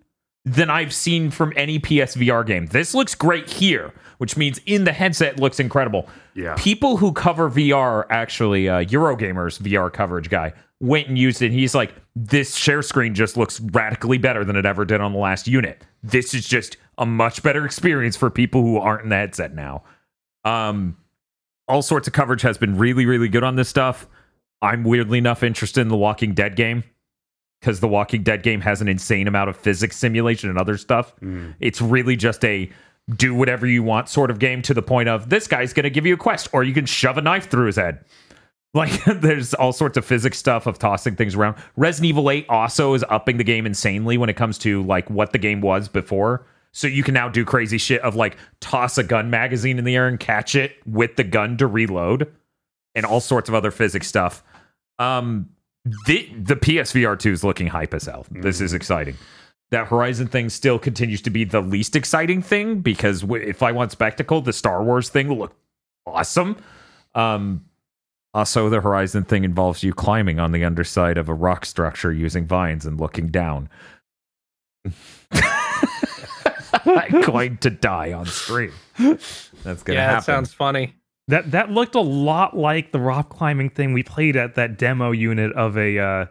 than 0.46 0.70
I've 0.70 0.94
seen 0.94 1.30
from 1.30 1.52
any 1.54 1.78
PSVR 1.78 2.46
game. 2.46 2.64
This 2.68 2.94
looks 2.94 3.14
great 3.14 3.50
here, 3.50 3.92
which 4.16 4.38
means 4.38 4.58
in 4.64 4.84
the 4.84 4.92
headset 4.92 5.38
looks 5.38 5.60
incredible. 5.60 6.08
Yeah. 6.32 6.54
People 6.56 6.96
who 6.96 7.12
cover 7.12 7.50
VR, 7.50 8.06
actually, 8.08 8.70
uh, 8.70 8.84
Eurogamer's 8.84 9.58
VR 9.58 9.92
coverage 9.92 10.30
guy 10.30 10.54
went 10.80 11.08
and 11.08 11.18
used 11.18 11.42
it. 11.42 11.46
And 11.46 11.54
he's 11.54 11.74
like, 11.74 11.92
this 12.16 12.54
share 12.54 12.80
screen 12.80 13.14
just 13.14 13.36
looks 13.36 13.60
radically 13.60 14.16
better 14.16 14.46
than 14.46 14.56
it 14.56 14.64
ever 14.64 14.86
did 14.86 15.02
on 15.02 15.12
the 15.12 15.18
last 15.18 15.46
unit. 15.46 15.84
This 16.02 16.32
is 16.32 16.46
just 16.48 16.78
a 16.98 17.06
much 17.06 17.42
better 17.42 17.64
experience 17.64 18.16
for 18.16 18.30
people 18.30 18.62
who 18.62 18.78
aren't 18.78 19.02
in 19.04 19.08
the 19.08 19.16
headset 19.16 19.54
now. 19.54 19.82
Um, 20.44 20.96
all 21.68 21.82
sorts 21.82 22.06
of 22.06 22.12
coverage 22.12 22.42
has 22.42 22.58
been 22.58 22.76
really, 22.76 23.06
really 23.06 23.28
good 23.28 23.44
on 23.44 23.56
this 23.56 23.68
stuff. 23.68 24.06
I'm 24.62 24.84
weirdly 24.84 25.18
enough 25.18 25.42
interested 25.42 25.80
in 25.80 25.88
the 25.88 25.96
Walking 25.96 26.34
Dead 26.34 26.56
game 26.56 26.84
because 27.60 27.80
the 27.80 27.88
Walking 27.88 28.22
Dead 28.22 28.42
game 28.42 28.60
has 28.60 28.80
an 28.80 28.88
insane 28.88 29.26
amount 29.26 29.50
of 29.50 29.56
physics 29.56 29.96
simulation 29.96 30.50
and 30.50 30.58
other 30.58 30.76
stuff. 30.76 31.14
It's 31.60 31.80
really 31.80 32.16
just 32.16 32.44
a 32.44 32.70
do 33.16 33.34
whatever 33.34 33.66
you 33.66 33.82
want 33.82 34.08
sort 34.08 34.30
of 34.30 34.38
game 34.38 34.62
to 34.62 34.72
the 34.72 34.82
point 34.82 35.08
of 35.10 35.28
this 35.28 35.46
guy's 35.46 35.74
going 35.74 35.84
to 35.84 35.90
give 35.90 36.06
you 36.06 36.14
a 36.14 36.16
quest 36.16 36.48
or 36.52 36.62
you 36.64 36.72
can 36.72 36.86
shove 36.86 37.18
a 37.18 37.22
knife 37.22 37.50
through 37.50 37.66
his 37.66 37.76
head. 37.76 38.04
Like 38.74 39.04
there's 39.04 39.54
all 39.54 39.72
sorts 39.72 39.96
of 39.96 40.04
physics 40.04 40.36
stuff 40.36 40.66
of 40.66 40.80
tossing 40.80 41.14
things 41.14 41.36
around. 41.36 41.54
Resident 41.76 42.08
Evil 42.08 42.28
8 42.28 42.46
also 42.48 42.94
is 42.94 43.04
upping 43.08 43.36
the 43.36 43.44
game 43.44 43.66
insanely 43.66 44.18
when 44.18 44.28
it 44.28 44.34
comes 44.34 44.58
to 44.58 44.82
like 44.82 45.08
what 45.08 45.30
the 45.30 45.38
game 45.38 45.60
was 45.60 45.86
before. 45.86 46.44
So 46.74 46.88
you 46.88 47.04
can 47.04 47.14
now 47.14 47.28
do 47.28 47.44
crazy 47.44 47.78
shit 47.78 48.00
of 48.02 48.16
like 48.16 48.36
toss 48.60 48.98
a 48.98 49.04
gun 49.04 49.30
magazine 49.30 49.78
in 49.78 49.84
the 49.84 49.94
air 49.94 50.08
and 50.08 50.18
catch 50.18 50.56
it 50.56 50.72
with 50.84 51.14
the 51.14 51.22
gun 51.22 51.56
to 51.58 51.68
reload 51.68 52.30
and 52.96 53.06
all 53.06 53.20
sorts 53.20 53.48
of 53.48 53.54
other 53.54 53.70
physics 53.70 54.08
stuff. 54.08 54.42
Um 54.98 55.48
the 56.06 56.28
the 56.36 56.56
PSVR 56.56 57.16
2 57.16 57.30
is 57.30 57.44
looking 57.44 57.68
hype 57.68 57.94
as 57.94 58.06
hell. 58.06 58.26
This 58.28 58.60
is 58.60 58.74
exciting. 58.74 59.14
That 59.70 59.86
Horizon 59.86 60.26
thing 60.26 60.48
still 60.50 60.80
continues 60.80 61.22
to 61.22 61.30
be 61.30 61.44
the 61.44 61.60
least 61.60 61.94
exciting 61.94 62.42
thing 62.42 62.80
because 62.80 63.20
w- 63.20 63.42
if 63.42 63.62
I 63.62 63.70
want 63.70 63.92
spectacle, 63.92 64.40
the 64.40 64.52
Star 64.52 64.82
Wars 64.82 65.08
thing 65.08 65.28
will 65.28 65.38
look 65.38 65.56
awesome. 66.06 66.56
Um 67.14 67.64
also, 68.34 68.68
the 68.68 68.80
Horizon 68.80 69.22
thing 69.22 69.44
involves 69.44 69.84
you 69.84 69.92
climbing 69.92 70.40
on 70.40 70.50
the 70.50 70.64
underside 70.64 71.18
of 71.18 71.28
a 71.28 71.34
rock 71.34 71.64
structure 71.64 72.12
using 72.12 72.48
vines 72.48 72.84
and 72.84 72.98
looking 72.98 73.28
down. 73.28 73.68
I'm 76.86 77.20
going 77.22 77.58
to 77.58 77.70
die 77.70 78.12
on 78.12 78.26
stream. 78.26 78.72
That's 78.98 79.82
gonna 79.82 79.98
yeah, 79.98 80.04
happen. 80.04 80.14
that 80.16 80.24
sounds 80.24 80.52
funny. 80.52 80.94
That 81.28 81.50
that 81.52 81.70
looked 81.70 81.94
a 81.94 82.00
lot 82.00 82.56
like 82.56 82.92
the 82.92 83.00
rock 83.00 83.30
climbing 83.30 83.70
thing 83.70 83.92
we 83.92 84.02
played 84.02 84.36
at 84.36 84.54
that 84.56 84.78
demo 84.78 85.10
unit 85.10 85.52
of 85.52 85.76
a. 85.76 85.98
Uh, 85.98 86.26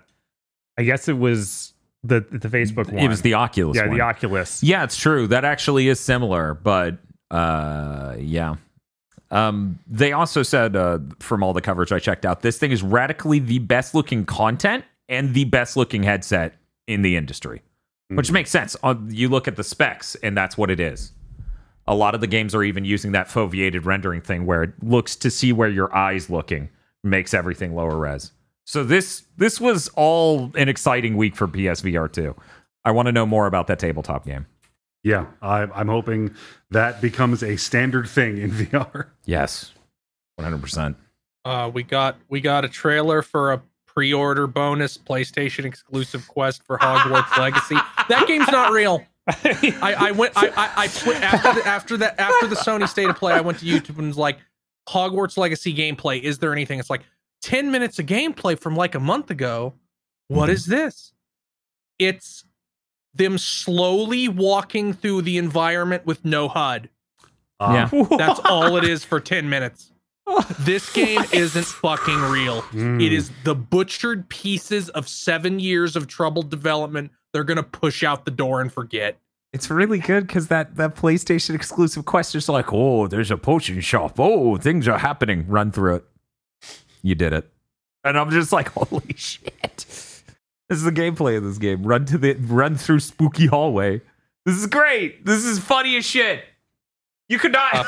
I 0.78 0.84
guess 0.84 1.08
it 1.08 1.18
was 1.18 1.74
the 2.04 2.20
the 2.32 2.50
Facebook 2.50 2.92
one. 2.92 3.04
It 3.04 3.08
was 3.08 3.22
the 3.22 3.34
Oculus. 3.34 3.78
yeah 3.78 3.88
one. 3.88 3.98
the 3.98 4.04
Oculus. 4.04 4.62
Yeah, 4.62 4.84
it's 4.84 4.98
true. 4.98 5.28
That 5.28 5.46
actually 5.46 5.88
is 5.88 6.00
similar, 6.00 6.54
but 6.54 6.98
uh 7.32 8.16
yeah. 8.20 8.56
Um 9.32 9.80
they 9.88 10.12
also 10.12 10.44
said 10.44 10.76
uh 10.76 11.00
from 11.20 11.44
all 11.44 11.54
the 11.54 11.62
coverage 11.62 11.92
I 11.92 12.00
checked 12.00 12.26
out, 12.26 12.42
this 12.42 12.58
thing 12.58 12.72
is 12.72 12.84
radically 12.84 13.40
the 13.40 13.60
best 13.60 13.96
looking 13.96 14.26
content 14.26 14.84
and 15.10 15.34
the 15.34 15.46
best 15.46 15.78
looking 15.78 16.04
headset 16.04 16.56
in 16.88 17.02
the 17.02 17.16
industry. 17.16 17.62
Which 18.16 18.32
makes 18.32 18.50
sense. 18.50 18.76
Uh, 18.84 18.96
you 19.10 19.30
look 19.30 19.48
at 19.48 19.56
the 19.56 19.64
specs 19.64 20.16
and 20.16 20.38
that's 20.38 20.58
what 20.58 20.70
it 20.70 20.80
is. 20.80 21.12
A 21.86 21.96
lot 21.96 22.16
of 22.16 22.22
the 22.22 22.28
games 22.28 22.56
are 22.56 22.64
even 22.64 22.86
using 22.86 23.12
that 23.12 23.28
foveated 23.28 23.86
rendering 23.86 24.22
thing 24.22 24.46
where 24.46 24.64
it 24.64 24.72
looks 24.82 25.16
to 25.18 25.30
see 25.30 25.52
where 25.52 25.70
your 25.70 25.94
eyes 25.96 26.30
looking 26.30 26.70
makes 27.04 27.34
everything 27.34 27.76
lower 27.76 27.98
res. 27.98 28.32
So 28.66 28.84
this 28.84 29.24
this 29.36 29.60
was 29.60 29.90
all 29.96 30.52
an 30.56 30.70
exciting 30.70 31.18
week 31.18 31.36
for 31.36 31.48
PSVR 31.48 32.12
2. 32.12 32.36
I 32.86 32.92
want 32.92 33.08
to 33.08 33.12
know 33.12 33.26
more 33.26 33.48
about 33.48 33.68
that 33.68 33.80
tabletop 33.80 34.26
game. 34.26 34.46
Yeah, 35.04 35.26
I, 35.42 35.64
I'm 35.64 35.90
hoping 35.90 36.34
that 36.72 37.02
becomes 37.02 37.44
a 37.44 37.58
standard 37.58 38.08
thing 38.08 38.38
in 38.38 38.52
VR. 38.52 39.08
Yes. 39.26 39.74
100%. 40.40 40.96
Uh, 41.46 41.70
we 41.74 41.84
got 41.84 42.18
we 42.30 42.40
got 42.40 42.64
a 42.64 42.70
trailer 42.70 43.22
for 43.22 43.52
a 43.52 43.62
pre-order 43.96 44.48
bonus 44.48 44.98
PlayStation 44.98 45.66
exclusive 45.66 46.28
quest 46.28 46.64
for 46.64 46.78
Hogwarts 46.78 47.38
Legacy. 47.38 47.76
That 48.10 48.26
game's 48.28 48.48
not 48.50 48.72
real. 48.72 49.04
I, 49.28 49.96
I 49.98 50.12
went 50.12 50.34
I 50.36 50.48
I, 50.50 50.84
I 50.84 50.88
put 50.88 51.16
after 51.18 51.54
the, 51.62 51.68
after 51.68 51.98
that 51.98 52.20
after 52.20 52.48
the 52.48 52.56
Sony 52.56 52.88
State 52.90 53.10
of 53.10 53.16
Play, 53.16 53.34
I 53.34 53.42
went 53.42 53.60
to 53.60 53.66
YouTube 53.66 53.98
and 53.98 54.08
was 54.08 54.18
like 54.18 54.38
Hogwarts 54.90 55.38
Legacy 55.38 55.74
gameplay. 55.74 56.22
Is 56.22 56.40
there 56.40 56.52
anything? 56.52 56.80
It's 56.80 56.90
like 56.90 57.04
ten 57.42 57.72
minutes 57.72 58.00
of 58.00 58.06
gameplay 58.06 58.60
from 58.60 58.76
like 58.76 58.96
a 58.96 59.00
month 59.00 59.30
ago. 59.32 59.74
What 60.28 60.50
is 60.50 60.66
this? 60.66 61.14
It's 62.00 62.44
them 63.14 63.38
slowly 63.38 64.28
walking 64.28 64.92
through 64.94 65.22
the 65.22 65.38
environment 65.38 66.06
with 66.06 66.26
no 66.26 66.48
HUD. 66.48 66.90
Uh, 67.60 67.88
Yeah. 67.92 68.06
That's 68.18 68.40
all 68.46 68.76
it 68.78 68.84
is 68.84 69.06
for 69.06 69.20
10 69.20 69.48
minutes. 69.50 69.92
This 70.60 70.92
game 70.94 71.22
isn't 71.34 71.66
fucking 71.66 72.22
real. 72.22 72.62
mm. 72.64 73.04
It 73.04 73.12
is 73.12 73.32
the 73.44 73.56
butchered 73.56 74.30
pieces 74.30 74.90
of 74.90 75.08
seven 75.08 75.60
years 75.60 75.96
of 75.96 76.08
troubled 76.08 76.50
development 76.50 77.12
they're 77.34 77.44
going 77.44 77.58
to 77.58 77.64
push 77.64 78.04
out 78.04 78.26
the 78.26 78.32
door 78.32 78.62
and 78.62 78.72
forget. 78.72 79.20
It's 79.52 79.70
really 79.70 80.00
good 80.00 80.26
because 80.26 80.48
that, 80.48 80.78
that 80.78 80.96
PlayStation 80.96 81.56
exclusive 81.56 82.06
quest 82.06 82.36
is 82.36 82.48
like, 82.48 82.72
oh, 82.72 83.08
there's 83.08 83.32
a 83.32 83.38
potion 83.38 83.82
shop. 83.82 84.20
Oh, 84.20 84.58
things 84.58 84.88
are 84.88 84.98
happening. 84.98 85.46
Run 85.48 85.72
through 85.72 85.96
it. 85.96 86.06
You 87.02 87.16
did 87.16 87.34
it. 87.34 87.50
And 88.04 88.18
I'm 88.18 88.32
just 88.32 88.52
like, 88.52 88.70
holy 88.74 89.14
shit. 89.16 89.86
This 90.70 90.80
is 90.80 90.84
the 90.84 90.92
gameplay 90.92 91.38
of 91.38 91.44
this 91.44 91.58
game. 91.58 91.84
Run 91.84 92.06
to 92.06 92.18
the 92.18 92.34
run 92.34 92.78
through 92.78 93.00
spooky 93.00 93.48
hallway. 93.48 94.02
This 94.46 94.56
is 94.56 94.68
great. 94.68 95.26
This 95.26 95.44
is 95.46 95.60
funny 95.60 95.98
as 95.98 96.06
shit. 96.06 96.44
You 97.30 97.38
could 97.40 97.52
not 97.52 97.86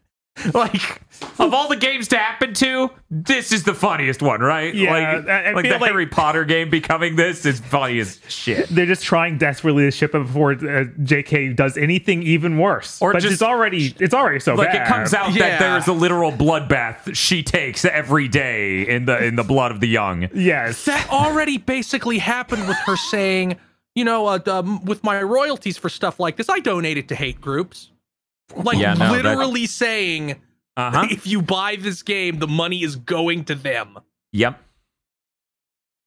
like 0.54 1.02
of 1.38 1.54
all 1.54 1.68
the 1.68 1.76
games 1.76 2.08
to 2.08 2.16
happen 2.18 2.54
to, 2.54 2.90
this 3.10 3.52
is 3.52 3.64
the 3.64 3.74
funniest 3.74 4.22
one, 4.22 4.40
right? 4.40 4.74
Yeah, 4.74 4.90
like, 4.92 5.28
I- 5.28 5.42
I 5.48 5.52
like 5.52 5.64
the 5.64 5.78
like- 5.78 5.90
Harry 5.90 6.06
Potter 6.06 6.44
game 6.44 6.70
becoming 6.70 7.16
this 7.16 7.44
is 7.46 7.60
funny 7.60 7.98
as 8.00 8.20
shit. 8.28 8.68
They're 8.68 8.86
just 8.86 9.02
trying 9.04 9.38
desperately 9.38 9.84
to 9.84 9.90
ship 9.90 10.14
it 10.14 10.18
before 10.20 10.52
uh, 10.52 10.84
J.K. 11.02 11.52
does 11.54 11.76
anything 11.76 12.22
even 12.22 12.58
worse. 12.58 13.00
Or 13.02 13.12
but 13.12 13.20
just- 13.22 13.34
it's 13.34 13.42
already 13.42 13.94
it's 13.98 14.14
already 14.14 14.40
so 14.40 14.54
like 14.54 14.72
bad. 14.72 14.86
it 14.86 14.88
comes 14.88 15.14
out 15.14 15.32
Yeah. 15.32 15.48
that 15.48 15.60
there's 15.60 15.88
a 15.88 15.92
literal 15.92 16.32
bloodbath 16.32 17.14
she 17.14 17.42
takes 17.42 17.84
every 17.84 18.28
day 18.28 18.86
in 18.88 19.04
the 19.06 19.22
in 19.24 19.36
the 19.36 19.44
blood 19.44 19.70
of 19.72 19.80
the 19.80 19.88
young. 19.88 20.28
Yes. 20.34 20.84
That 20.84 21.08
already 21.10 21.58
basically 21.58 22.18
happened 22.18 22.66
with 22.68 22.76
her 22.86 22.96
saying, 22.96 23.56
you 23.94 24.04
know, 24.04 24.26
uh, 24.26 24.38
um, 24.46 24.84
with 24.84 25.02
my 25.04 25.22
royalties 25.22 25.76
for 25.76 25.88
stuff 25.88 26.18
like 26.18 26.36
this, 26.36 26.48
I 26.48 26.60
donate 26.60 26.96
it 26.96 27.08
to 27.08 27.14
hate 27.14 27.40
groups. 27.40 27.90
Like 28.56 28.78
Yeah, 28.78 28.94
no, 28.94 29.12
that- 29.14 29.24
literally 29.24 29.66
saying, 29.66 30.36
Uh-huh. 30.76 31.06
if 31.10 31.26
you 31.26 31.42
buy 31.42 31.76
this 31.76 32.02
game, 32.02 32.38
the 32.38 32.46
money 32.48 32.82
is 32.82 32.96
going 32.96 33.44
to 33.46 33.54
them. 33.54 33.98
yep. 34.32 34.60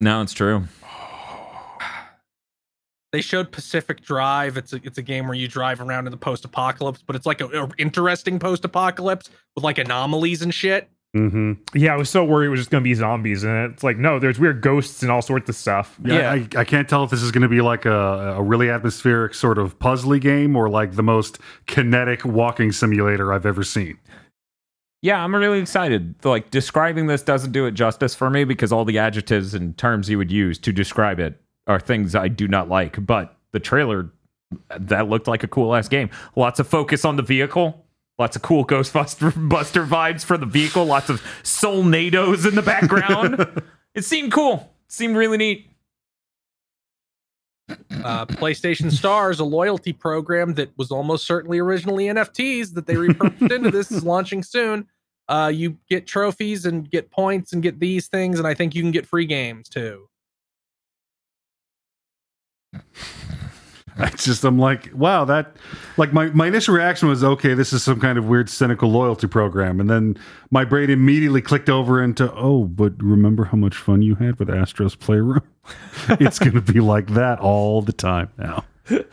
No, 0.02 0.22
it's 0.22 0.34
true. 0.34 0.64
They 3.12 3.22
showed 3.22 3.54
Pacific 3.54 4.02
Drive. 4.02 4.58
It's 4.58 4.74
a 4.74 4.82
it's 4.84 4.98
a 4.98 5.02
game 5.02 5.26
where 5.28 5.36
you 5.38 5.48
drive 5.48 5.80
around 5.80 6.06
in 6.06 6.12
the 6.12 6.18
post 6.18 6.44
apocalypse, 6.44 7.02
but 7.02 7.16
it's 7.16 7.26
like 7.26 7.40
a, 7.40 7.46
a 7.46 7.70
interesting 7.78 8.40
post 8.40 8.66
apocalypse 8.66 9.30
with 9.56 9.64
like 9.64 9.78
anomalies 9.78 10.42
and 10.42 10.54
shit. 10.54 10.90
Mm-hmm. 11.16 11.54
Yeah, 11.74 11.94
I 11.94 11.96
was 11.96 12.10
so 12.10 12.26
worried 12.26 12.48
it 12.48 12.50
was 12.50 12.60
just 12.60 12.72
going 12.72 12.84
to 12.84 12.88
be 12.90 12.94
zombies, 12.94 13.46
and 13.46 13.72
it's 13.72 13.84
like, 13.84 13.98
no, 13.98 14.20
there's 14.20 14.38
weird 14.38 14.60
ghosts 14.60 15.02
and 15.02 15.10
all 15.10 15.22
sorts 15.22 15.48
of 15.50 15.56
stuff. 15.56 15.98
Yeah, 16.04 16.34
Yeah. 16.34 16.46
I, 16.58 16.60
I 16.60 16.64
can't 16.66 16.90
tell 16.90 17.06
if 17.06 17.10
this 17.10 17.24
is 17.24 17.32
going 17.32 17.44
to 17.44 17.48
be 17.48 17.62
like 17.62 17.86
a, 17.86 18.36
a 18.36 18.42
really 18.44 18.70
atmospheric 18.70 19.34
sort 19.34 19.58
of 19.58 19.80
puzzly 19.80 20.20
game 20.20 20.58
or 20.58 20.70
like 20.70 20.96
the 20.96 21.04
most 21.04 21.40
kinetic 21.68 22.26
walking 22.26 22.74
simulator 22.74 23.32
I've 23.32 23.46
ever 23.46 23.64
seen. 23.64 23.98
Yeah, 25.06 25.24
I'm 25.24 25.36
really 25.36 25.60
excited. 25.60 26.16
Like 26.24 26.50
describing 26.50 27.06
this 27.06 27.22
doesn't 27.22 27.52
do 27.52 27.68
it 27.68 27.74
justice 27.74 28.16
for 28.16 28.32
me 28.32 28.44
because 28.44 28.72
all 28.72 28.86
the 28.86 28.98
adjectives 28.98 29.54
and 29.54 29.78
terms 29.78 30.10
you 30.10 30.18
would 30.18 30.32
use 30.32 30.58
to 30.58 30.74
describe 30.74 31.20
it 31.20 31.40
are 31.68 31.80
things 31.80 32.16
I 32.16 32.28
do 32.28 32.48
not 32.48 32.70
like. 32.70 33.06
But 33.06 33.38
the 33.52 33.60
trailer 33.60 34.10
that 34.76 35.08
looked 35.08 35.28
like 35.28 35.44
a 35.44 35.48
cool 35.48 35.76
ass 35.76 35.88
game. 35.88 36.10
Lots 36.36 36.60
of 36.60 36.68
focus 36.68 37.06
on 37.06 37.18
the 37.18 37.22
vehicle. 37.22 37.86
Lots 38.18 38.36
of 38.36 38.42
cool 38.42 38.66
Ghostbuster 38.66 39.32
Buster 39.50 39.86
vibes 39.86 40.26
for 40.26 40.40
the 40.40 40.48
vehicle. 40.48 40.86
Lots 40.86 41.12
of 41.12 41.22
Solnados 41.44 42.48
in 42.48 42.56
the 42.56 42.64
background. 42.64 43.62
it 43.94 44.06
seemed 44.06 44.32
cool. 44.32 44.74
It 44.88 44.92
seemed 44.92 45.16
really 45.16 45.38
neat. 45.38 45.70
Uh, 47.70 48.26
PlayStation 48.26 48.92
Stars, 48.92 49.40
a 49.40 49.44
loyalty 49.44 49.94
program 49.94 50.56
that 50.56 50.76
was 50.80 50.90
almost 50.90 51.28
certainly 51.28 51.60
originally 51.60 52.06
NFTs 52.06 52.74
that 52.74 52.88
they 52.88 52.96
repurposed 52.96 53.52
into 53.52 53.70
this, 53.70 53.92
is 53.92 54.04
launching 54.04 54.42
soon. 54.42 54.88
Uh, 55.28 55.52
you 55.54 55.78
get 55.90 56.06
trophies 56.08 56.66
and 56.66 56.90
get 56.90 57.12
points 57.12 57.54
and 57.54 57.64
get 57.64 57.80
these 57.80 58.08
things, 58.08 58.38
and 58.40 58.48
I 58.48 58.54
think 58.54 58.76
you 58.76 58.82
can 58.82 58.92
get 58.92 59.06
free 59.06 59.26
games 59.26 59.70
too. 59.70 60.08
I 63.98 64.10
just 64.10 64.44
I'm 64.44 64.60
like, 64.60 64.90
wow, 64.94 65.24
that 65.26 65.56
like 65.96 66.12
my, 66.12 66.26
my 66.28 66.48
initial 66.48 66.76
reaction 66.76 67.08
was 67.08 67.24
okay, 67.24 67.54
this 67.54 67.72
is 67.72 67.82
some 67.82 68.00
kind 68.02 68.18
of 68.18 68.26
weird 68.26 68.50
cynical 68.50 68.90
loyalty 68.90 69.28
program. 69.28 69.80
And 69.80 69.90
then 69.90 70.18
my 70.52 70.66
brain 70.66 70.90
immediately 70.90 71.42
clicked 71.42 71.70
over 71.70 72.04
into, 72.04 72.30
oh, 72.34 72.66
but 72.66 73.02
remember 73.02 73.46
how 73.46 73.58
much 73.58 73.78
fun 73.78 74.02
you 74.02 74.16
had 74.16 74.38
with 74.38 74.50
Astro's 74.50 74.96
Playroom? 74.96 75.44
it's 76.10 76.40
gonna 76.40 76.60
be 76.60 76.82
like 76.82 77.08
that 77.12 77.40
all 77.40 77.82
the 77.82 77.94
time 77.94 78.30
now. 78.38 78.66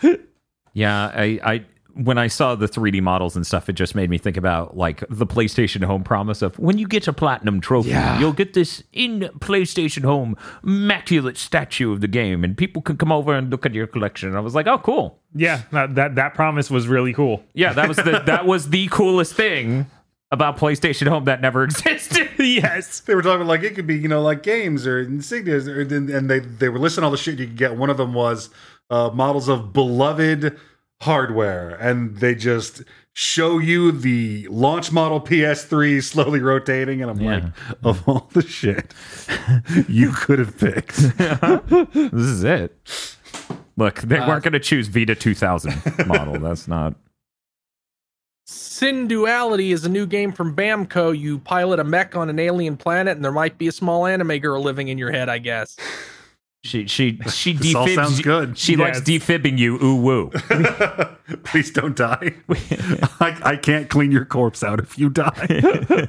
Yeah, 0.75 1.11
I, 1.15 1.39
I 1.45 1.65
when 1.95 2.17
I 2.19 2.27
saw 2.27 2.55
the 2.55 2.67
3D 2.67 3.01
models 3.03 3.37
and 3.37 3.47
stuff, 3.47 3.69
it 3.69 3.75
just 3.75 3.95
made 3.95 4.09
me 4.11 4.19
think 4.19 4.37
about 4.37 4.77
like 4.77 5.05
the 5.11 5.27
PlayStation 5.27 5.85
Home 5.85 6.03
promise 6.03 6.41
of 6.43 6.59
when 6.59 6.79
you 6.79 6.87
get 6.87 7.07
a 7.09 7.13
platinum 7.13 7.61
trophy, 7.61 7.91
Yeah. 7.91 8.19
you'll 8.19 8.33
get 8.33 8.55
this 8.55 8.83
in 8.93 9.31
PlayStation 9.41 10.05
Home 10.05 10.37
immaculate 10.65 11.37
statue 11.37 11.93
of 11.93 12.01
the 12.01 12.09
game, 12.09 12.45
and 12.45 12.57
people 12.57 12.83
can 12.83 12.97
come 12.97 13.13
over 13.13 13.35
and 13.35 13.51
look 13.51 13.67
at 13.67 13.75
your 13.75 13.87
collection. 13.87 14.29
And 14.29 14.37
I 14.39 14.41
was 14.41 14.55
like, 14.55 14.67
oh, 14.67 14.79
cool. 14.79 15.19
Yeah, 15.35 15.63
that 15.73 15.95
that, 15.95 16.15
that 16.17 16.35
promise 16.35 16.71
was 16.71 16.89
really 16.89 17.13
cool. 17.13 17.43
Yeah, 17.55 17.73
that 17.73 17.89
was 17.89 17.97
the 17.97 18.23
that 18.27 18.47
was 18.47 18.71
the 18.71 18.89
coolest 18.89 19.35
thing 19.35 19.87
about 20.31 20.57
PlayStation 20.57 21.09
Home 21.09 21.25
that 21.25 21.41
never 21.43 21.63
existed. 21.65 22.29
yes. 22.39 23.01
They 23.01 23.15
were 23.15 23.23
talking 23.23 23.47
like 23.47 23.63
it 23.63 23.75
could 23.75 23.87
be, 23.87 23.97
you 23.97 24.09
know, 24.09 24.23
like 24.23 24.43
games 24.43 24.87
or 24.87 25.05
insignias, 25.05 25.69
or, 25.69 25.81
and 25.83 26.31
they 26.31 26.39
they 26.41 26.69
were 26.69 26.79
listing 26.79 27.05
all 27.05 27.11
the 27.11 27.17
shit 27.19 27.39
you 27.39 27.47
could 27.47 27.57
get. 27.57 27.77
One 27.77 27.91
of 27.91 27.97
them 27.99 28.15
was 28.15 28.49
uh, 28.91 29.11
models 29.13 29.49
of 29.49 29.73
beloved 29.73 30.59
hardware, 31.03 31.71
and 31.81 32.17
they 32.17 32.35
just 32.35 32.83
show 33.15 33.59
you 33.59 33.93
the 33.93 34.47
launch 34.49 34.91
model 34.91 35.21
PS3 35.21 36.03
slowly 36.03 36.41
rotating, 36.41 37.03
and 37.03 37.11
I'm 37.11 37.21
Yeah. 37.21 37.31
like, 37.35 37.45
of 37.83 38.09
all 38.09 38.31
the 38.33 38.43
shit 38.43 38.95
you 39.89 40.11
could 40.13 40.39
have 40.39 40.57
picked, 40.59 40.97
this 41.97 42.15
is 42.27 42.43
it. 42.45 42.77
Look, 43.77 44.01
they 44.03 44.19
uh, 44.19 44.27
weren't 44.29 44.45
going 44.45 44.53
to 44.53 44.61
choose 44.61 44.89
Vita 44.89 45.15
2000 45.15 45.75
model. 46.07 46.39
That's 46.39 46.67
not. 46.69 46.95
Synduality 48.47 49.71
is 49.73 49.85
a 49.85 49.89
new 49.89 50.07
game 50.07 50.33
from 50.33 50.55
Bamco. 50.55 51.17
You 51.17 51.39
pilot 51.39 51.79
a 51.81 51.85
mech 51.85 52.17
on 52.17 52.29
an 52.29 52.39
alien 52.39 52.77
planet, 52.77 53.17
and 53.17 53.25
there 53.25 53.33
might 53.33 53.57
be 53.57 53.69
a 53.69 53.73
small 53.73 54.05
anime 54.07 54.39
girl 54.39 54.61
living 54.63 54.89
in 54.89 54.99
your 54.99 55.11
head, 55.13 55.29
I 55.29 55.39
guess. 55.39 55.77
She 56.65 56.87
she 56.87 57.19
she 57.29 57.53
This 57.55 57.75
all 57.75 57.87
defibs. 57.87 57.95
sounds 57.95 58.21
good. 58.21 58.57
She 58.59 58.77
likes 58.77 58.99
Yes. 58.99 59.05
defibbing 59.07 59.59
you. 59.59 59.83
Ooh 59.83 59.97
woo. 59.97 60.31
please 61.45 61.71
don't 61.73 61.97
die. 61.97 62.35
I, 63.21 63.37
I 63.43 63.57
can't 63.57 63.91
clean 63.91 64.13
your 64.13 64.25
corpse 64.25 64.63
out 64.63 64.79
if 64.79 64.97
you 64.99 65.11
die. 65.11 66.09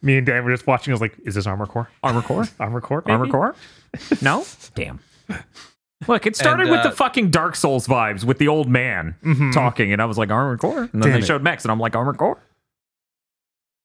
Me 0.00 0.16
and 0.16 0.24
Dan 0.26 0.44
were 0.44 0.52
just 0.52 0.66
watching. 0.68 0.92
I 0.92 0.94
was 0.94 1.00
like, 1.00 1.18
"Is 1.24 1.34
this 1.34 1.46
Armor 1.46 1.66
Core? 1.66 1.90
Armor 2.04 2.22
Core. 2.22 2.46
Armor 2.60 2.80
Core? 2.80 3.02
Armor? 3.06 3.26
Core? 3.28 3.56
No? 4.22 4.44
Damn. 4.76 5.00
Look, 6.06 6.24
it 6.26 6.36
started 6.36 6.62
And, 6.62 6.70
with 6.70 6.80
uh, 6.80 6.90
the 6.90 6.94
fucking 6.96 7.30
Dark 7.30 7.56
Souls 7.56 7.88
vibes 7.88 8.22
with 8.22 8.38
the 8.38 8.46
old 8.46 8.68
man 8.68 9.16
talking, 9.52 9.92
and 9.92 10.00
I 10.00 10.04
was 10.04 10.16
like, 10.16 10.30
Armor 10.30 10.56
Core? 10.56 10.82
And 10.82 10.90
then 10.92 11.00
Damn 11.00 11.12
they 11.14 11.18
it. 11.18 11.24
showed 11.26 11.42
Max, 11.42 11.64
and 11.64 11.72
I'm 11.72 11.80
like, 11.80 11.96
Armor 11.96 12.14
Core? 12.14 12.38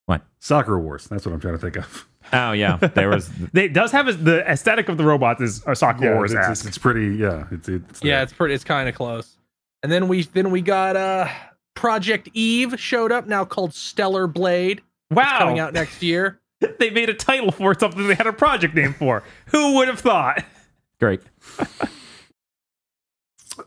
What? 0.06 0.22
Sakura 0.40 0.80
Wars. 0.80 1.08
That's 1.08 1.26
what 1.26 1.34
I'm 1.34 1.40
trying 1.40 1.56
to 1.56 1.60
think 1.60 1.78
of. 1.78 2.08
Oh, 2.34 2.52
yeah. 2.52 2.78
There 2.78 3.10
was. 3.10 3.30
They, 3.54 3.66
it 3.66 3.74
does 3.74 3.92
have 3.92 4.08
a, 4.08 4.14
the 4.14 4.40
aesthetic 4.50 4.90
of 4.90 4.98
the 4.98 5.06
robots 5.06 5.42
is 5.42 5.64
a 5.68 5.76
Sakura 5.76 6.10
Yeah, 6.12 6.16
Wars 6.16 6.34
it's, 6.34 6.66
it's, 6.66 6.78
pretty. 6.78 7.16
Yeah, 7.16 7.46
it's, 7.52 7.70
it's 7.70 8.04
Yeah, 8.04 8.16
there. 8.16 8.24
it's 8.24 8.34
pretty. 8.34 8.54
It's 8.56 8.64
kind 8.64 8.90
of 8.90 8.96
close. 8.96 9.38
And 9.84 9.92
then 9.92 10.08
we 10.08 10.24
then 10.24 10.50
we 10.52 10.62
got 10.62 10.96
uh 10.96 11.28
Project 11.76 12.30
Eve 12.34 12.80
showed 12.80 13.12
up 13.12 13.28
now 13.28 13.46
called 13.46 13.74
Stellar 13.74 14.28
Blade. 14.28 14.80
It's 15.12 15.18
Wow, 15.18 15.40
coming 15.40 15.60
out 15.60 15.74
next 15.74 16.02
year. 16.02 16.40
they 16.80 16.90
made 16.90 17.10
a 17.10 17.14
title 17.14 17.52
for 17.52 17.78
something 17.78 18.08
they 18.08 18.16
had 18.16 18.28
a 18.28 18.34
project 18.34 18.74
name 18.74 18.94
for. 18.94 19.24
Who 19.48 19.76
would 19.76 19.88
have 19.88 20.00
thought? 20.00 20.44
Great. 21.00 21.22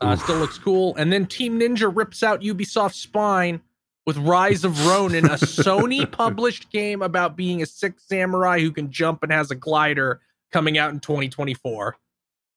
Uh, 0.01 0.15
still 0.17 0.37
looks 0.37 0.57
cool. 0.57 0.95
And 0.97 1.13
then 1.13 1.25
Team 1.25 1.59
Ninja 1.59 1.95
rips 1.95 2.21
out 2.23 2.41
Ubisoft's 2.41 2.99
spine 2.99 3.61
with 4.07 4.17
Rise 4.17 4.63
of 4.63 4.87
Ronin, 4.87 5.25
a 5.25 5.35
Sony 5.35 6.09
published 6.09 6.71
game 6.71 7.01
about 7.01 7.35
being 7.35 7.61
a 7.61 7.65
sick 7.65 7.99
samurai 7.99 8.59
who 8.61 8.71
can 8.71 8.89
jump 8.89 9.21
and 9.21 9.31
has 9.31 9.51
a 9.51 9.55
glider 9.55 10.21
coming 10.51 10.77
out 10.77 10.91
in 10.91 11.01
2024. 11.01 11.97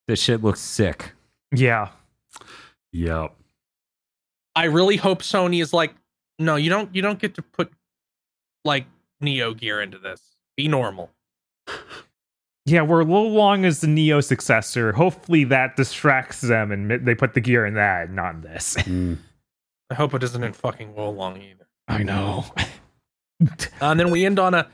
This 0.07 0.23
shit 0.23 0.43
looks 0.43 0.61
sick. 0.61 1.13
Yeah, 1.53 1.89
yeah. 2.93 3.29
I 4.55 4.65
really 4.65 4.97
hope 4.97 5.23
Sony 5.23 5.61
is 5.61 5.73
like, 5.73 5.93
no, 6.39 6.55
you 6.55 6.71
don't 6.71 6.95
you 6.95 7.03
don't 7.03 7.19
get 7.19 7.35
to 7.35 7.43
put 7.43 7.73
like 8.65 8.87
Nioh 9.23 9.59
gear 9.59 9.83
into 9.83 9.99
this. 9.99 10.21
Be 10.57 10.69
normal. 10.69 11.11
yeah, 12.65 12.83
we're 12.83 13.01
a 13.01 13.05
little 13.05 13.33
long 13.33 13.65
as 13.65 13.81
the 13.81 13.89
Nioh 13.89 14.23
successor. 14.23 14.93
Hopefully 14.93 15.45
that 15.45 15.77
distracts 15.77 16.43
them 16.43 16.71
and 16.71 16.91
they 17.05 17.15
put 17.15 17.35
the 17.35 17.41
gear 17.41 17.67
in 17.67 17.75
that, 17.75 18.13
not 18.13 18.37
in 18.37 18.41
this. 18.43 18.77
Mm. 18.77 19.19
I 19.91 19.95
hope 19.95 20.15
it 20.15 20.23
isn't 20.23 20.43
in 20.43 20.53
fucking 20.53 20.95
Wo 20.95 21.11
Long 21.11 21.41
either. 21.41 21.67
I 21.89 22.03
know. 22.03 22.45
And 23.81 23.99
then 23.99 24.11
we 24.11 24.27
end 24.27 24.39
on 24.39 24.53
a 24.53 24.69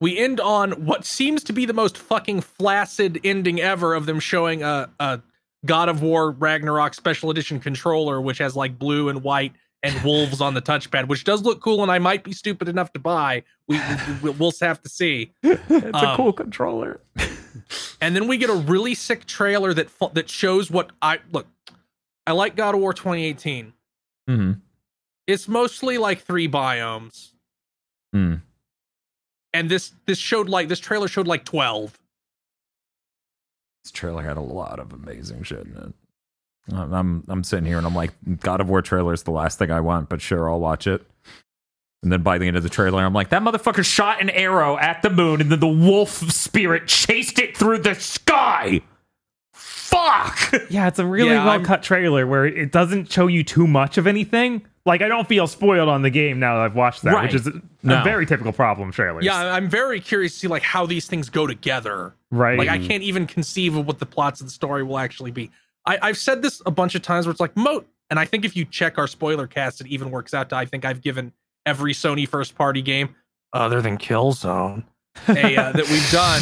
we 0.00 0.18
end 0.18 0.40
on 0.40 0.72
what 0.84 1.04
seems 1.04 1.44
to 1.44 1.52
be 1.52 1.66
the 1.66 1.72
most 1.72 1.96
fucking 1.96 2.40
flaccid 2.40 3.20
ending 3.22 3.60
ever 3.60 3.94
of 3.94 4.06
them 4.06 4.18
showing 4.18 4.62
a, 4.64 4.90
a 4.98 5.20
God 5.64 5.88
of 5.88 6.02
War 6.02 6.32
Ragnarok 6.32 6.94
special 6.94 7.30
edition 7.30 7.60
controller, 7.60 8.20
which 8.20 8.38
has 8.38 8.56
like 8.56 8.78
blue 8.78 9.08
and 9.08 9.22
white 9.22 9.52
and 9.84 10.00
wolves 10.04 10.40
on 10.40 10.54
the 10.54 10.62
touchpad, 10.62 11.06
which 11.08 11.22
does 11.24 11.42
look 11.42 11.60
cool, 11.60 11.82
and 11.82 11.90
I 11.92 12.00
might 12.00 12.24
be 12.24 12.32
stupid 12.32 12.68
enough 12.68 12.92
to 12.94 12.98
buy. 12.98 13.44
We, 13.68 13.80
we 14.22 14.30
we'll 14.30 14.52
have 14.60 14.82
to 14.82 14.88
see. 14.88 15.32
It's 15.42 15.70
Um, 15.70 15.94
a 15.94 16.16
cool 16.16 16.32
controller. 16.32 17.00
And 18.00 18.14
then 18.14 18.28
we 18.28 18.36
get 18.38 18.50
a 18.50 18.54
really 18.54 18.94
sick 18.94 19.26
trailer 19.26 19.74
that 19.74 19.88
that 20.14 20.30
shows 20.30 20.70
what 20.70 20.90
I 21.02 21.18
look. 21.32 21.46
I 22.26 22.32
like 22.32 22.54
God 22.54 22.74
of 22.76 22.80
War 22.80 22.92
2018. 22.92 23.72
Hmm 24.28 24.52
It's 25.26 25.48
mostly 25.48 25.98
like 25.98 26.20
three 26.22 26.48
biomes, 26.48 27.30
Mm. 28.14 28.40
and 29.52 29.68
this 29.70 29.92
this 30.06 30.18
showed 30.18 30.48
like 30.48 30.68
this 30.68 30.80
trailer 30.80 31.08
showed 31.08 31.26
like 31.26 31.44
12. 31.44 31.98
This 33.84 33.90
trailer 33.92 34.22
had 34.22 34.36
a 34.36 34.40
lot 34.42 34.78
of 34.78 34.92
amazing 34.92 35.42
shit 35.42 35.66
in 35.66 35.76
it. 35.76 36.74
I'm 36.74 36.92
I'm, 36.92 37.24
I'm 37.28 37.44
sitting 37.44 37.64
here 37.64 37.78
and 37.78 37.86
I'm 37.86 37.94
like, 37.94 38.12
God 38.40 38.60
of 38.60 38.68
War 38.68 38.82
trailer 38.82 39.12
is 39.14 39.22
the 39.22 39.30
last 39.30 39.58
thing 39.58 39.70
I 39.70 39.80
want, 39.80 40.08
but 40.08 40.20
sure, 40.20 40.50
I'll 40.50 40.60
watch 40.60 40.86
it. 40.86 41.06
And 42.02 42.12
then 42.12 42.22
by 42.22 42.38
the 42.38 42.46
end 42.46 42.56
of 42.56 42.62
the 42.62 42.68
trailer, 42.68 43.02
I'm 43.02 43.12
like, 43.14 43.30
that 43.30 43.42
motherfucker 43.42 43.84
shot 43.84 44.20
an 44.20 44.30
arrow 44.30 44.78
at 44.78 45.02
the 45.02 45.10
moon, 45.10 45.40
and 45.40 45.50
then 45.50 45.58
the 45.60 45.66
wolf 45.66 46.10
spirit 46.30 46.86
chased 46.86 47.38
it 47.40 47.56
through 47.56 47.78
the 47.78 47.94
sky. 47.96 48.82
Fuck. 49.88 50.54
Yeah, 50.70 50.88
it's 50.88 50.98
a 50.98 51.06
really 51.06 51.30
Yeah, 51.30 51.44
well 51.44 51.60
cut 51.64 51.82
trailer 51.82 52.26
where 52.26 52.44
it 52.46 52.72
doesn't 52.72 53.10
show 53.10 53.26
you 53.26 53.42
too 53.44 53.66
much 53.66 53.98
of 53.98 54.06
anything. 54.06 54.62
like 54.86 55.02
I 55.02 55.08
don't 55.08 55.28
feel 55.28 55.46
spoiled 55.46 55.88
on 55.90 56.00
the 56.00 56.08
game 56.10 56.40
now 56.40 56.54
that 56.56 56.62
I've 56.62 56.74
watched 56.74 57.02
that, 57.02 57.12
Right. 57.12 57.24
which 57.24 57.34
is 57.34 57.46
a, 57.46 57.52
No. 57.82 58.00
a 58.00 58.04
very 58.04 58.24
typical 58.24 58.52
problem. 58.52 58.90
Trailers, 58.90 59.22
Yeah, 59.24 59.52
I'm 59.54 59.68
very 59.68 60.00
curious 60.00 60.32
to 60.34 60.38
see 60.38 60.46
like 60.48 60.62
how 60.62 60.86
these 60.86 61.06
things 61.06 61.28
go 61.28 61.46
together. 61.46 62.14
right. 62.30 62.58
Like 62.58 62.68
I 62.70 62.78
can't 62.78 63.02
even 63.02 63.26
conceive 63.26 63.76
of 63.76 63.86
what 63.86 63.98
the 63.98 64.06
plots 64.06 64.40
of 64.40 64.46
the 64.46 64.50
story 64.50 64.82
will 64.82 64.98
actually 64.98 65.30
be. 65.30 65.50
I, 65.84 65.98
I've 66.00 66.16
said 66.16 66.40
this 66.42 66.62
a 66.64 66.70
bunch 66.70 66.94
of 66.94 67.02
times 67.02 67.26
where 67.26 67.30
it's 67.32 67.40
like 67.40 67.54
moat, 67.56 67.86
and 68.10 68.18
I 68.18 68.24
think 68.24 68.44
if 68.46 68.56
you 68.56 68.64
check 68.64 68.96
our 68.98 69.06
spoiler 69.06 69.46
cast, 69.46 69.80
it 69.82 69.86
even 69.88 70.10
works 70.10 70.32
out 70.32 70.48
to 70.50 70.56
I 70.56 70.64
think 70.64 70.84
I've 70.86 71.02
given 71.02 71.32
every 71.66 71.92
Sony 71.92 72.26
first 72.26 72.54
party 72.56 72.80
game, 72.80 73.14
other 73.52 73.82
than 73.82 73.98
Killzone, 73.98 74.84
a 75.28 75.56
uh, 75.56 75.72
that 75.72 75.88
we've 75.88 76.10
done 76.10 76.40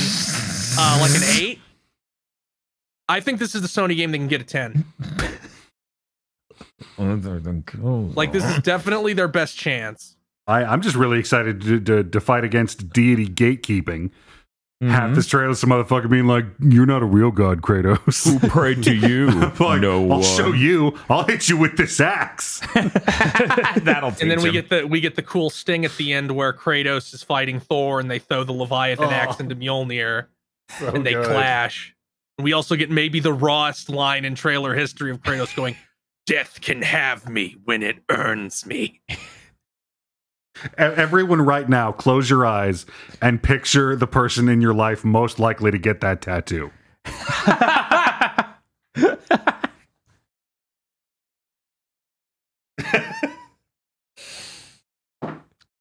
uh, 0.78 0.98
like 1.00 1.10
an 1.16 1.40
eight. 1.40 1.58
I 3.08 3.20
think 3.20 3.38
this 3.38 3.54
is 3.54 3.62
the 3.62 3.68
Sony 3.68 3.96
game 3.96 4.10
that 4.12 4.18
can 4.18 4.28
get 4.28 4.40
a 4.40 4.44
ten. 4.44 4.84
Other 6.98 7.40
than 7.40 7.62
cool. 7.62 8.10
Like 8.14 8.32
this 8.32 8.44
is 8.44 8.58
definitely 8.62 9.12
their 9.12 9.28
best 9.28 9.56
chance. 9.56 10.16
I, 10.46 10.64
I'm 10.64 10.80
just 10.80 10.96
really 10.96 11.18
excited 11.18 11.60
to, 11.62 11.80
to, 11.80 12.04
to 12.04 12.20
fight 12.20 12.44
against 12.44 12.90
deity 12.90 13.26
gatekeeping. 13.26 14.10
Mm-hmm. 14.82 14.90
Half 14.90 15.14
this 15.14 15.26
trailer, 15.26 15.54
some 15.54 15.70
motherfucker 15.70 16.08
being 16.08 16.26
like, 16.26 16.44
"You're 16.60 16.84
not 16.86 17.00
a 17.02 17.06
real 17.06 17.30
god, 17.30 17.62
Kratos." 17.62 18.28
Who 18.40 18.46
prayed 18.48 18.82
to 18.84 18.94
you? 19.08 19.26
Like, 19.30 19.80
no 19.80 20.02
I'll 20.02 20.06
one. 20.06 20.22
show 20.22 20.52
you. 20.52 20.98
I'll 21.08 21.24
hit 21.24 21.48
you 21.48 21.56
with 21.56 21.78
this 21.78 21.98
axe. 21.98 22.60
That'll 22.74 24.10
teach 24.10 24.20
And 24.22 24.30
then 24.30 24.42
we 24.42 24.48
him. 24.50 24.52
get 24.52 24.68
the 24.68 24.86
we 24.86 25.00
get 25.00 25.16
the 25.16 25.22
cool 25.22 25.48
sting 25.48 25.86
at 25.86 25.96
the 25.96 26.12
end 26.12 26.30
where 26.32 26.52
Kratos 26.52 27.14
is 27.14 27.22
fighting 27.22 27.58
Thor 27.58 28.00
and 28.00 28.10
they 28.10 28.18
throw 28.18 28.44
the 28.44 28.52
Leviathan 28.52 29.06
Oh. 29.06 29.10
axe 29.10 29.40
into 29.40 29.56
Mjolnir. 29.56 30.26
So 30.78 30.88
and 30.88 31.06
they 31.06 31.14
good. 31.14 31.24
clash. 31.26 31.95
And 32.38 32.44
we 32.44 32.52
also 32.52 32.76
get 32.76 32.90
maybe 32.90 33.20
the 33.20 33.32
rawest 33.32 33.88
line 33.88 34.24
in 34.24 34.34
trailer 34.34 34.74
history 34.74 35.10
of 35.10 35.22
Kratos 35.22 35.54
going, 35.56 35.76
Death 36.26 36.60
can 36.60 36.82
have 36.82 37.28
me 37.28 37.56
when 37.64 37.82
it 37.82 37.98
earns 38.10 38.66
me. 38.66 39.00
Everyone, 40.76 41.40
right 41.40 41.68
now, 41.68 41.92
close 41.92 42.28
your 42.28 42.44
eyes 42.44 42.84
and 43.22 43.42
picture 43.42 43.94
the 43.94 44.06
person 44.06 44.48
in 44.48 44.60
your 44.60 44.74
life 44.74 45.04
most 45.04 45.38
likely 45.38 45.70
to 45.70 45.78
get 45.78 46.00
that 46.00 46.22
tattoo. 46.22 46.70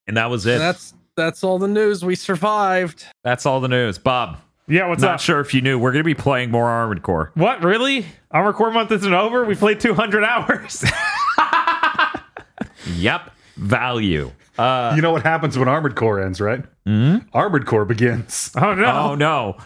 and 0.08 0.17
that 0.17 0.30
was 0.30 0.45
it. 0.45 0.53
And 0.53 0.61
that's 0.61 0.93
that's 1.16 1.43
all 1.43 1.58
the 1.58 1.67
news. 1.67 2.03
We 2.03 2.16
survived. 2.16 3.06
That's 3.24 3.45
all 3.45 3.61
the 3.61 3.69
news. 3.69 3.98
Bob, 3.98 4.38
yeah, 4.68 4.88
what's 4.88 5.02
not 5.02 5.16
up? 5.16 5.19
sure 5.19 5.40
if 5.40 5.53
you 5.53 5.61
knew, 5.61 5.77
we're 5.80 5.92
going 5.92 6.03
to 6.03 6.06
be 6.06 6.14
playing 6.16 6.52
more 6.52 6.66
Armored 6.69 7.03
Core. 7.03 7.32
What 7.35 7.64
really? 7.64 8.06
Armored 8.32 8.56
core 8.56 8.72
month 8.72 8.92
isn't 8.92 9.14
over. 9.14 9.45
We 9.45 9.56
played 9.56 9.80
200 9.80 10.24
hours. 10.24 10.84
Yep. 12.88 13.32
Value. 13.58 14.32
Uh, 14.58 14.94
you 14.95 15.02
know 15.02 15.11
what 15.11 15.24
happens 15.24 15.58
when 15.58 15.68
Armored 15.68 15.95
Core 15.95 16.22
ends, 16.22 16.40
right? 16.40 16.64
mhm. 16.88 17.26
Armored 17.34 17.66
Core 17.66 17.84
begins 17.85 18.52
oh 18.56 18.74
no! 18.76 18.85
Oh, 19.11 19.16
no. 19.16 19.58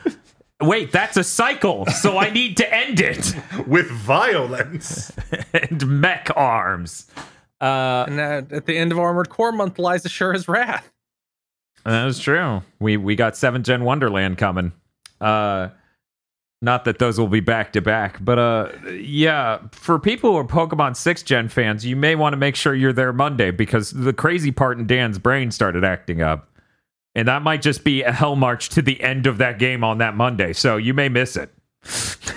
Wait, 0.61 0.91
that's 0.91 1.15
a 1.17 1.23
cycle, 1.23 1.85
so 1.87 2.17
I 2.17 2.29
need 2.31 2.57
to 2.57 2.73
end 2.73 2.99
it. 2.99 3.35
with 3.67 3.89
violence. 3.91 5.11
and 5.53 5.85
mech 6.01 6.29
arms. 6.35 7.07
Uh, 7.61 8.05
And 8.07 8.19
uh, 8.19 8.41
at 8.55 8.65
the 8.65 8.77
end 8.77 8.91
of 8.91 8.99
Armored 8.99 9.29
Core 9.29 9.51
month 9.51 9.79
lies 9.79 10.03
Asura's 10.03 10.47
wrath. 10.47 10.89
that 11.85 12.07
is 12.07 12.19
true. 12.19 12.61
We 12.79 12.97
we 12.97 13.15
got 13.15 13.35
seventh 13.37 13.65
gen 13.65 13.83
Wonderland 13.83 14.37
coming. 14.37 14.71
Uh, 15.21 15.69
not 16.61 16.83
that 16.85 16.99
those 16.99 17.17
will 17.17 17.29
be 17.29 17.39
back 17.39 17.71
to 17.73 17.81
back, 17.81 18.17
but 18.23 18.37
uh, 18.37 18.69
yeah. 18.91 19.59
For 19.71 19.97
people 19.97 20.31
who 20.31 20.37
are 20.37 20.43
Pokemon 20.43 20.97
6 20.97 21.23
gen 21.23 21.47
fans, 21.47 21.85
you 21.85 21.95
may 21.95 22.15
want 22.15 22.33
to 22.33 22.37
make 22.37 22.55
sure 22.55 22.75
you're 22.75 22.91
there 22.91 23.13
Monday 23.13 23.51
because 23.51 23.91
the 23.91 24.11
crazy 24.11 24.51
part 24.51 24.77
in 24.77 24.85
Dan's 24.85 25.19
brain 25.19 25.51
started 25.51 25.85
acting 25.85 26.21
up, 26.21 26.49
and 27.15 27.29
that 27.29 27.43
might 27.43 27.61
just 27.61 27.85
be 27.85 28.03
a 28.03 28.11
hell 28.11 28.35
march 28.35 28.69
to 28.69 28.81
the 28.81 28.99
end 29.01 29.25
of 29.25 29.37
that 29.37 29.57
game 29.57 29.85
on 29.85 29.99
that 29.99 30.15
Monday. 30.17 30.51
So 30.51 30.75
you 30.75 30.93
may 30.93 31.07
miss 31.07 31.37
it. 31.37 31.53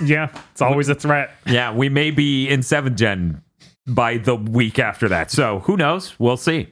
Yeah, 0.00 0.30
it's 0.52 0.62
always 0.62 0.88
a 0.88 0.94
threat. 0.94 1.32
Yeah, 1.46 1.74
we 1.74 1.88
may 1.88 2.10
be 2.10 2.48
in 2.48 2.62
7 2.62 2.96
gen 2.96 3.42
by 3.86 4.16
the 4.18 4.34
week 4.34 4.78
after 4.78 5.08
that. 5.08 5.30
So 5.30 5.60
who 5.60 5.76
knows? 5.76 6.18
We'll 6.18 6.36
see. 6.36 6.68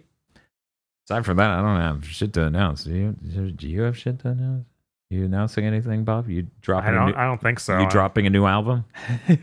Aside 1.08 1.26
from 1.26 1.36
that, 1.36 1.50
I 1.50 1.60
don't 1.60 1.80
have 1.80 2.08
shit 2.08 2.32
to 2.34 2.44
announce. 2.44 2.84
Do 2.84 2.92
you? 2.92 3.50
Do 3.50 3.68
you 3.68 3.82
have 3.82 3.98
shit 3.98 4.20
to 4.20 4.28
announce? 4.28 4.69
You 5.10 5.24
announcing 5.24 5.66
anything, 5.66 6.04
Bob? 6.04 6.30
You 6.30 6.46
dropping? 6.62 6.90
I 6.90 6.92
don't. 6.92 7.08
a 7.08 7.12
new, 7.12 7.18
I 7.18 7.24
don't 7.24 7.40
think 7.40 7.58
so. 7.58 7.80
you 7.80 7.90
dropping 7.90 8.28
a 8.28 8.30
new 8.30 8.46
album? 8.46 8.84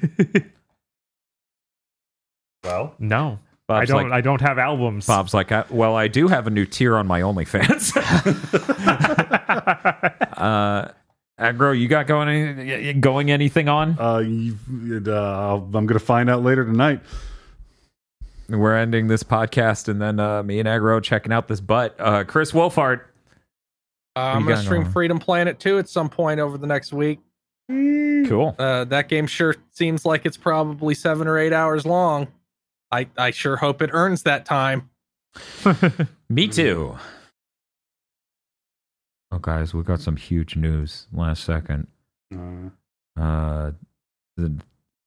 well, 2.64 2.96
no. 3.00 3.40
Bob's 3.68 3.92
I 3.92 3.94
don't. 3.94 4.10
Like, 4.10 4.18
I 4.18 4.22
don't 4.22 4.40
have 4.40 4.58
albums. 4.60 5.08
Bob's 5.08 5.34
like, 5.34 5.52
I, 5.52 5.66
well, 5.70 5.94
I 5.94 6.08
do 6.08 6.30
have 6.30 6.48
a 6.48 6.50
new 6.50 6.66
tier 6.66 6.96
on 6.96 7.06
my 7.06 7.20
OnlyFans. 7.20 7.98
uh, 10.38 10.88
Agro, 11.38 11.74
you 11.74 11.90
got 11.90 12.08
going 12.08 12.30
any, 12.30 12.94
going 12.94 13.30
anything 13.30 13.68
on? 13.68 14.00
Uh, 14.00 14.20
you, 14.20 14.56
uh, 15.06 15.12
I'll- 15.12 15.58
I'm 15.58 15.72
going 15.86 15.88
to 15.88 16.00
find 16.00 16.30
out 16.30 16.44
later 16.44 16.64
tonight. 16.64 17.02
We're 18.48 18.78
ending 18.78 19.08
this 19.08 19.24
podcast, 19.24 19.90
and 19.90 20.02
then 20.02 20.22
uh, 20.22 20.44
me 20.44 20.60
and 20.60 20.68
Agro 20.70 21.02
checking 21.02 21.34
out 21.34 21.50
this 21.50 21.60
butt. 21.60 21.94
Uh, 22.00 22.24
Chris 22.24 22.54
Wolfart. 22.54 23.02
Uh, 24.18 24.34
I'm 24.36 24.44
gonna 24.44 24.58
stream 24.58 24.82
going? 24.82 24.92
Freedom 24.94 25.20
Planet 25.20 25.60
2 25.60 25.78
at 25.80 25.88
some 25.90 26.10
point 26.10 26.40
over 26.40 26.58
the 26.58 26.66
next 26.68 26.92
week. 26.92 27.20
Cool. 27.70 28.56
Uh, 28.58 28.86
that 28.86 29.10
game 29.10 29.28
sure 29.28 29.56
seems 29.72 30.06
like 30.06 30.26
it's 30.26 30.38
probably 30.38 30.96
seven 30.96 31.28
or 31.28 31.38
eight 31.38 31.54
hours 31.54 31.86
long. 31.86 32.28
I, 32.92 33.08
I 33.18 33.32
sure 33.32 33.58
hope 33.58 33.82
it 33.82 33.90
earns 33.94 34.24
that 34.24 34.46
time. 34.46 34.90
Me 36.30 36.48
too. 36.48 36.98
Oh, 39.32 39.40
guys, 39.40 39.74
we 39.74 39.84
got 39.84 40.00
some 40.00 40.16
huge 40.16 40.56
news 40.56 41.08
last 41.12 41.44
second. 41.44 41.88
Uh, 42.34 42.70
Uh, 43.22 43.72
the 44.38 44.54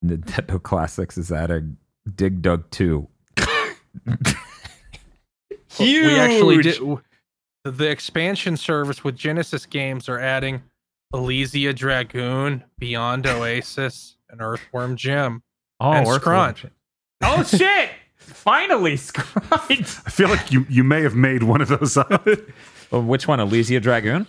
Nintendo 0.05 0.63
Classics 0.63 1.17
is 1.19 1.33
adding 1.33 1.77
Dig 2.15 2.43
Dug 2.43 2.69
2. 2.71 3.09
Huge. 3.37 4.37
We 6.07 6.19
actually 6.19 6.63
did. 6.63 6.79
W- 7.65 7.77
The 7.85 7.91
expansion 7.91 8.57
service 8.57 9.03
with 9.05 9.17
Genesis 9.17 9.67
games 9.67 10.09
are 10.09 10.19
adding 10.19 10.63
Alisia 11.15 11.75
Dragoon, 11.75 12.65
Beyond 12.79 13.27
Oasis, 13.27 14.17
and 14.29 14.41
Earthworm 14.41 14.97
Jim. 14.97 15.43
Oh, 15.81 15.93
And 15.93 16.07
Earthworm. 16.07 16.55
Scrunch. 16.57 16.67
Oh, 17.23 17.43
shit! 17.45 17.91
Finally, 18.17 18.97
Scrunch! 18.97 19.97
I 20.07 20.11
feel 20.11 20.29
like 20.29 20.53
you, 20.53 20.67
you 20.69 20.85
may 20.85 21.03
have 21.03 21.15
made 21.15 21.43
one 21.43 21.61
of 21.61 21.69
those 21.69 21.97
up. 21.97 22.27
Oh, 22.93 22.99
which 23.01 23.29
one? 23.29 23.39
Alisia 23.39 23.81
Dragoon? 23.81 24.27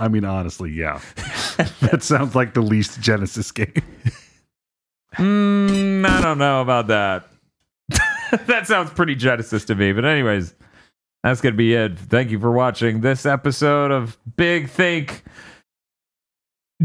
I 0.00 0.08
mean, 0.08 0.24
honestly, 0.24 0.72
yeah. 0.72 1.00
that 1.82 2.02
sounds 2.02 2.34
like 2.34 2.52
the 2.52 2.60
least 2.60 3.00
Genesis 3.00 3.52
game. 3.52 3.72
Mm, 5.14 6.04
I 6.04 6.20
don't 6.20 6.38
know 6.38 6.60
about 6.62 6.88
that. 6.88 7.28
that 8.46 8.66
sounds 8.66 8.90
pretty 8.90 9.14
Genesis 9.14 9.64
to 9.66 9.76
me. 9.76 9.92
But, 9.92 10.04
anyways, 10.04 10.52
that's 11.24 11.40
going 11.40 11.54
to 11.54 11.56
be 11.56 11.72
it. 11.72 11.98
Thank 11.98 12.30
you 12.30 12.38
for 12.38 12.52
watching 12.52 13.00
this 13.00 13.24
episode 13.24 13.90
of 13.90 14.18
Big 14.36 14.68
Think 14.68 15.24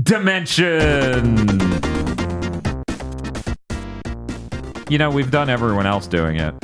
Dimension. 0.01 1.37
You 4.89 4.97
know, 4.97 5.09
we've 5.09 5.29
done 5.29 5.49
everyone 5.49 5.85
else 5.85 6.07
doing 6.07 6.37
it. 6.37 6.55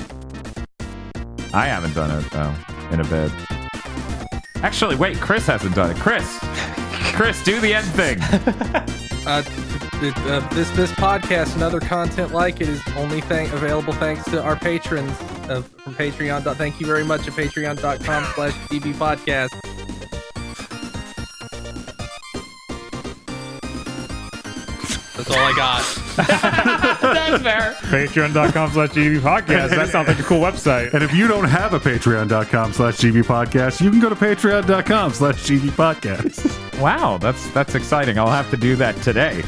I 1.54 1.66
haven't 1.68 1.94
done 1.94 2.18
it, 2.18 2.32
though, 2.32 2.54
in 2.92 3.02
a 3.02 3.04
bit. 3.04 3.32
Actually, 4.64 4.96
wait, 4.96 5.18
Chris 5.18 5.46
hasn't 5.46 5.76
done 5.76 5.92
it. 5.92 5.98
Chris! 5.98 6.40
Chris, 7.14 7.44
do 7.44 7.60
the 7.60 7.74
end 7.74 7.88
thing. 7.88 8.20
Uh, 9.28 9.42
uh, 10.04 10.48
this 10.50 10.70
this 10.72 10.92
podcast 10.92 11.54
and 11.54 11.64
other 11.64 11.80
content 11.80 12.32
like 12.34 12.62
it 12.62 12.70
is 12.70 12.82
only 12.96 13.22
thank- 13.22 13.52
available 13.54 13.94
thanks 13.94 14.24
to 14.26 14.42
our 14.42 14.56
patrons 14.56 15.12
uh, 15.50 15.62
from 15.78 15.96
Patreon. 15.96 16.56
Thank 16.56 16.80
you 16.80 16.86
very 16.86 17.04
much 17.04 17.28
at 17.28 17.34
patreon.com 17.34 18.26
slash 18.34 18.54
DB 18.70 18.94
podcast. 18.94 19.52
That's 25.16 25.30
all 25.32 25.38
I 25.38 25.54
got. 25.56 26.02
That's 27.02 27.44
fair. 27.44 27.74
Patreon.com 27.90 28.72
slash 28.72 28.90
GB 28.90 29.20
podcast. 29.20 29.70
That 29.70 29.90
sounds 29.90 30.08
like 30.08 30.20
a 30.20 30.24
cool 30.24 30.40
website. 30.40 30.94
And 30.94 31.04
if 31.04 31.14
you 31.14 31.28
don't 31.28 31.46
have 31.48 31.74
a 31.74 31.80
patreon.com 31.80 32.74
slash 32.74 32.98
GB 32.98 33.24
podcast, 33.24 33.82
you 33.82 33.90
can 33.90 34.00
go 34.00 34.10
to 34.10 34.16
patreon.com 34.16 35.14
slash 35.14 35.44
GB 35.46 35.70
podcast. 35.72 36.80
Wow, 36.80 37.18
that's 37.18 37.50
that's 37.52 37.76
exciting. 37.76 38.20
I'll 38.20 38.28
have 38.28 38.50
to 38.52 38.58
do 38.58 38.76
that 38.76 38.96
today. 38.98 39.44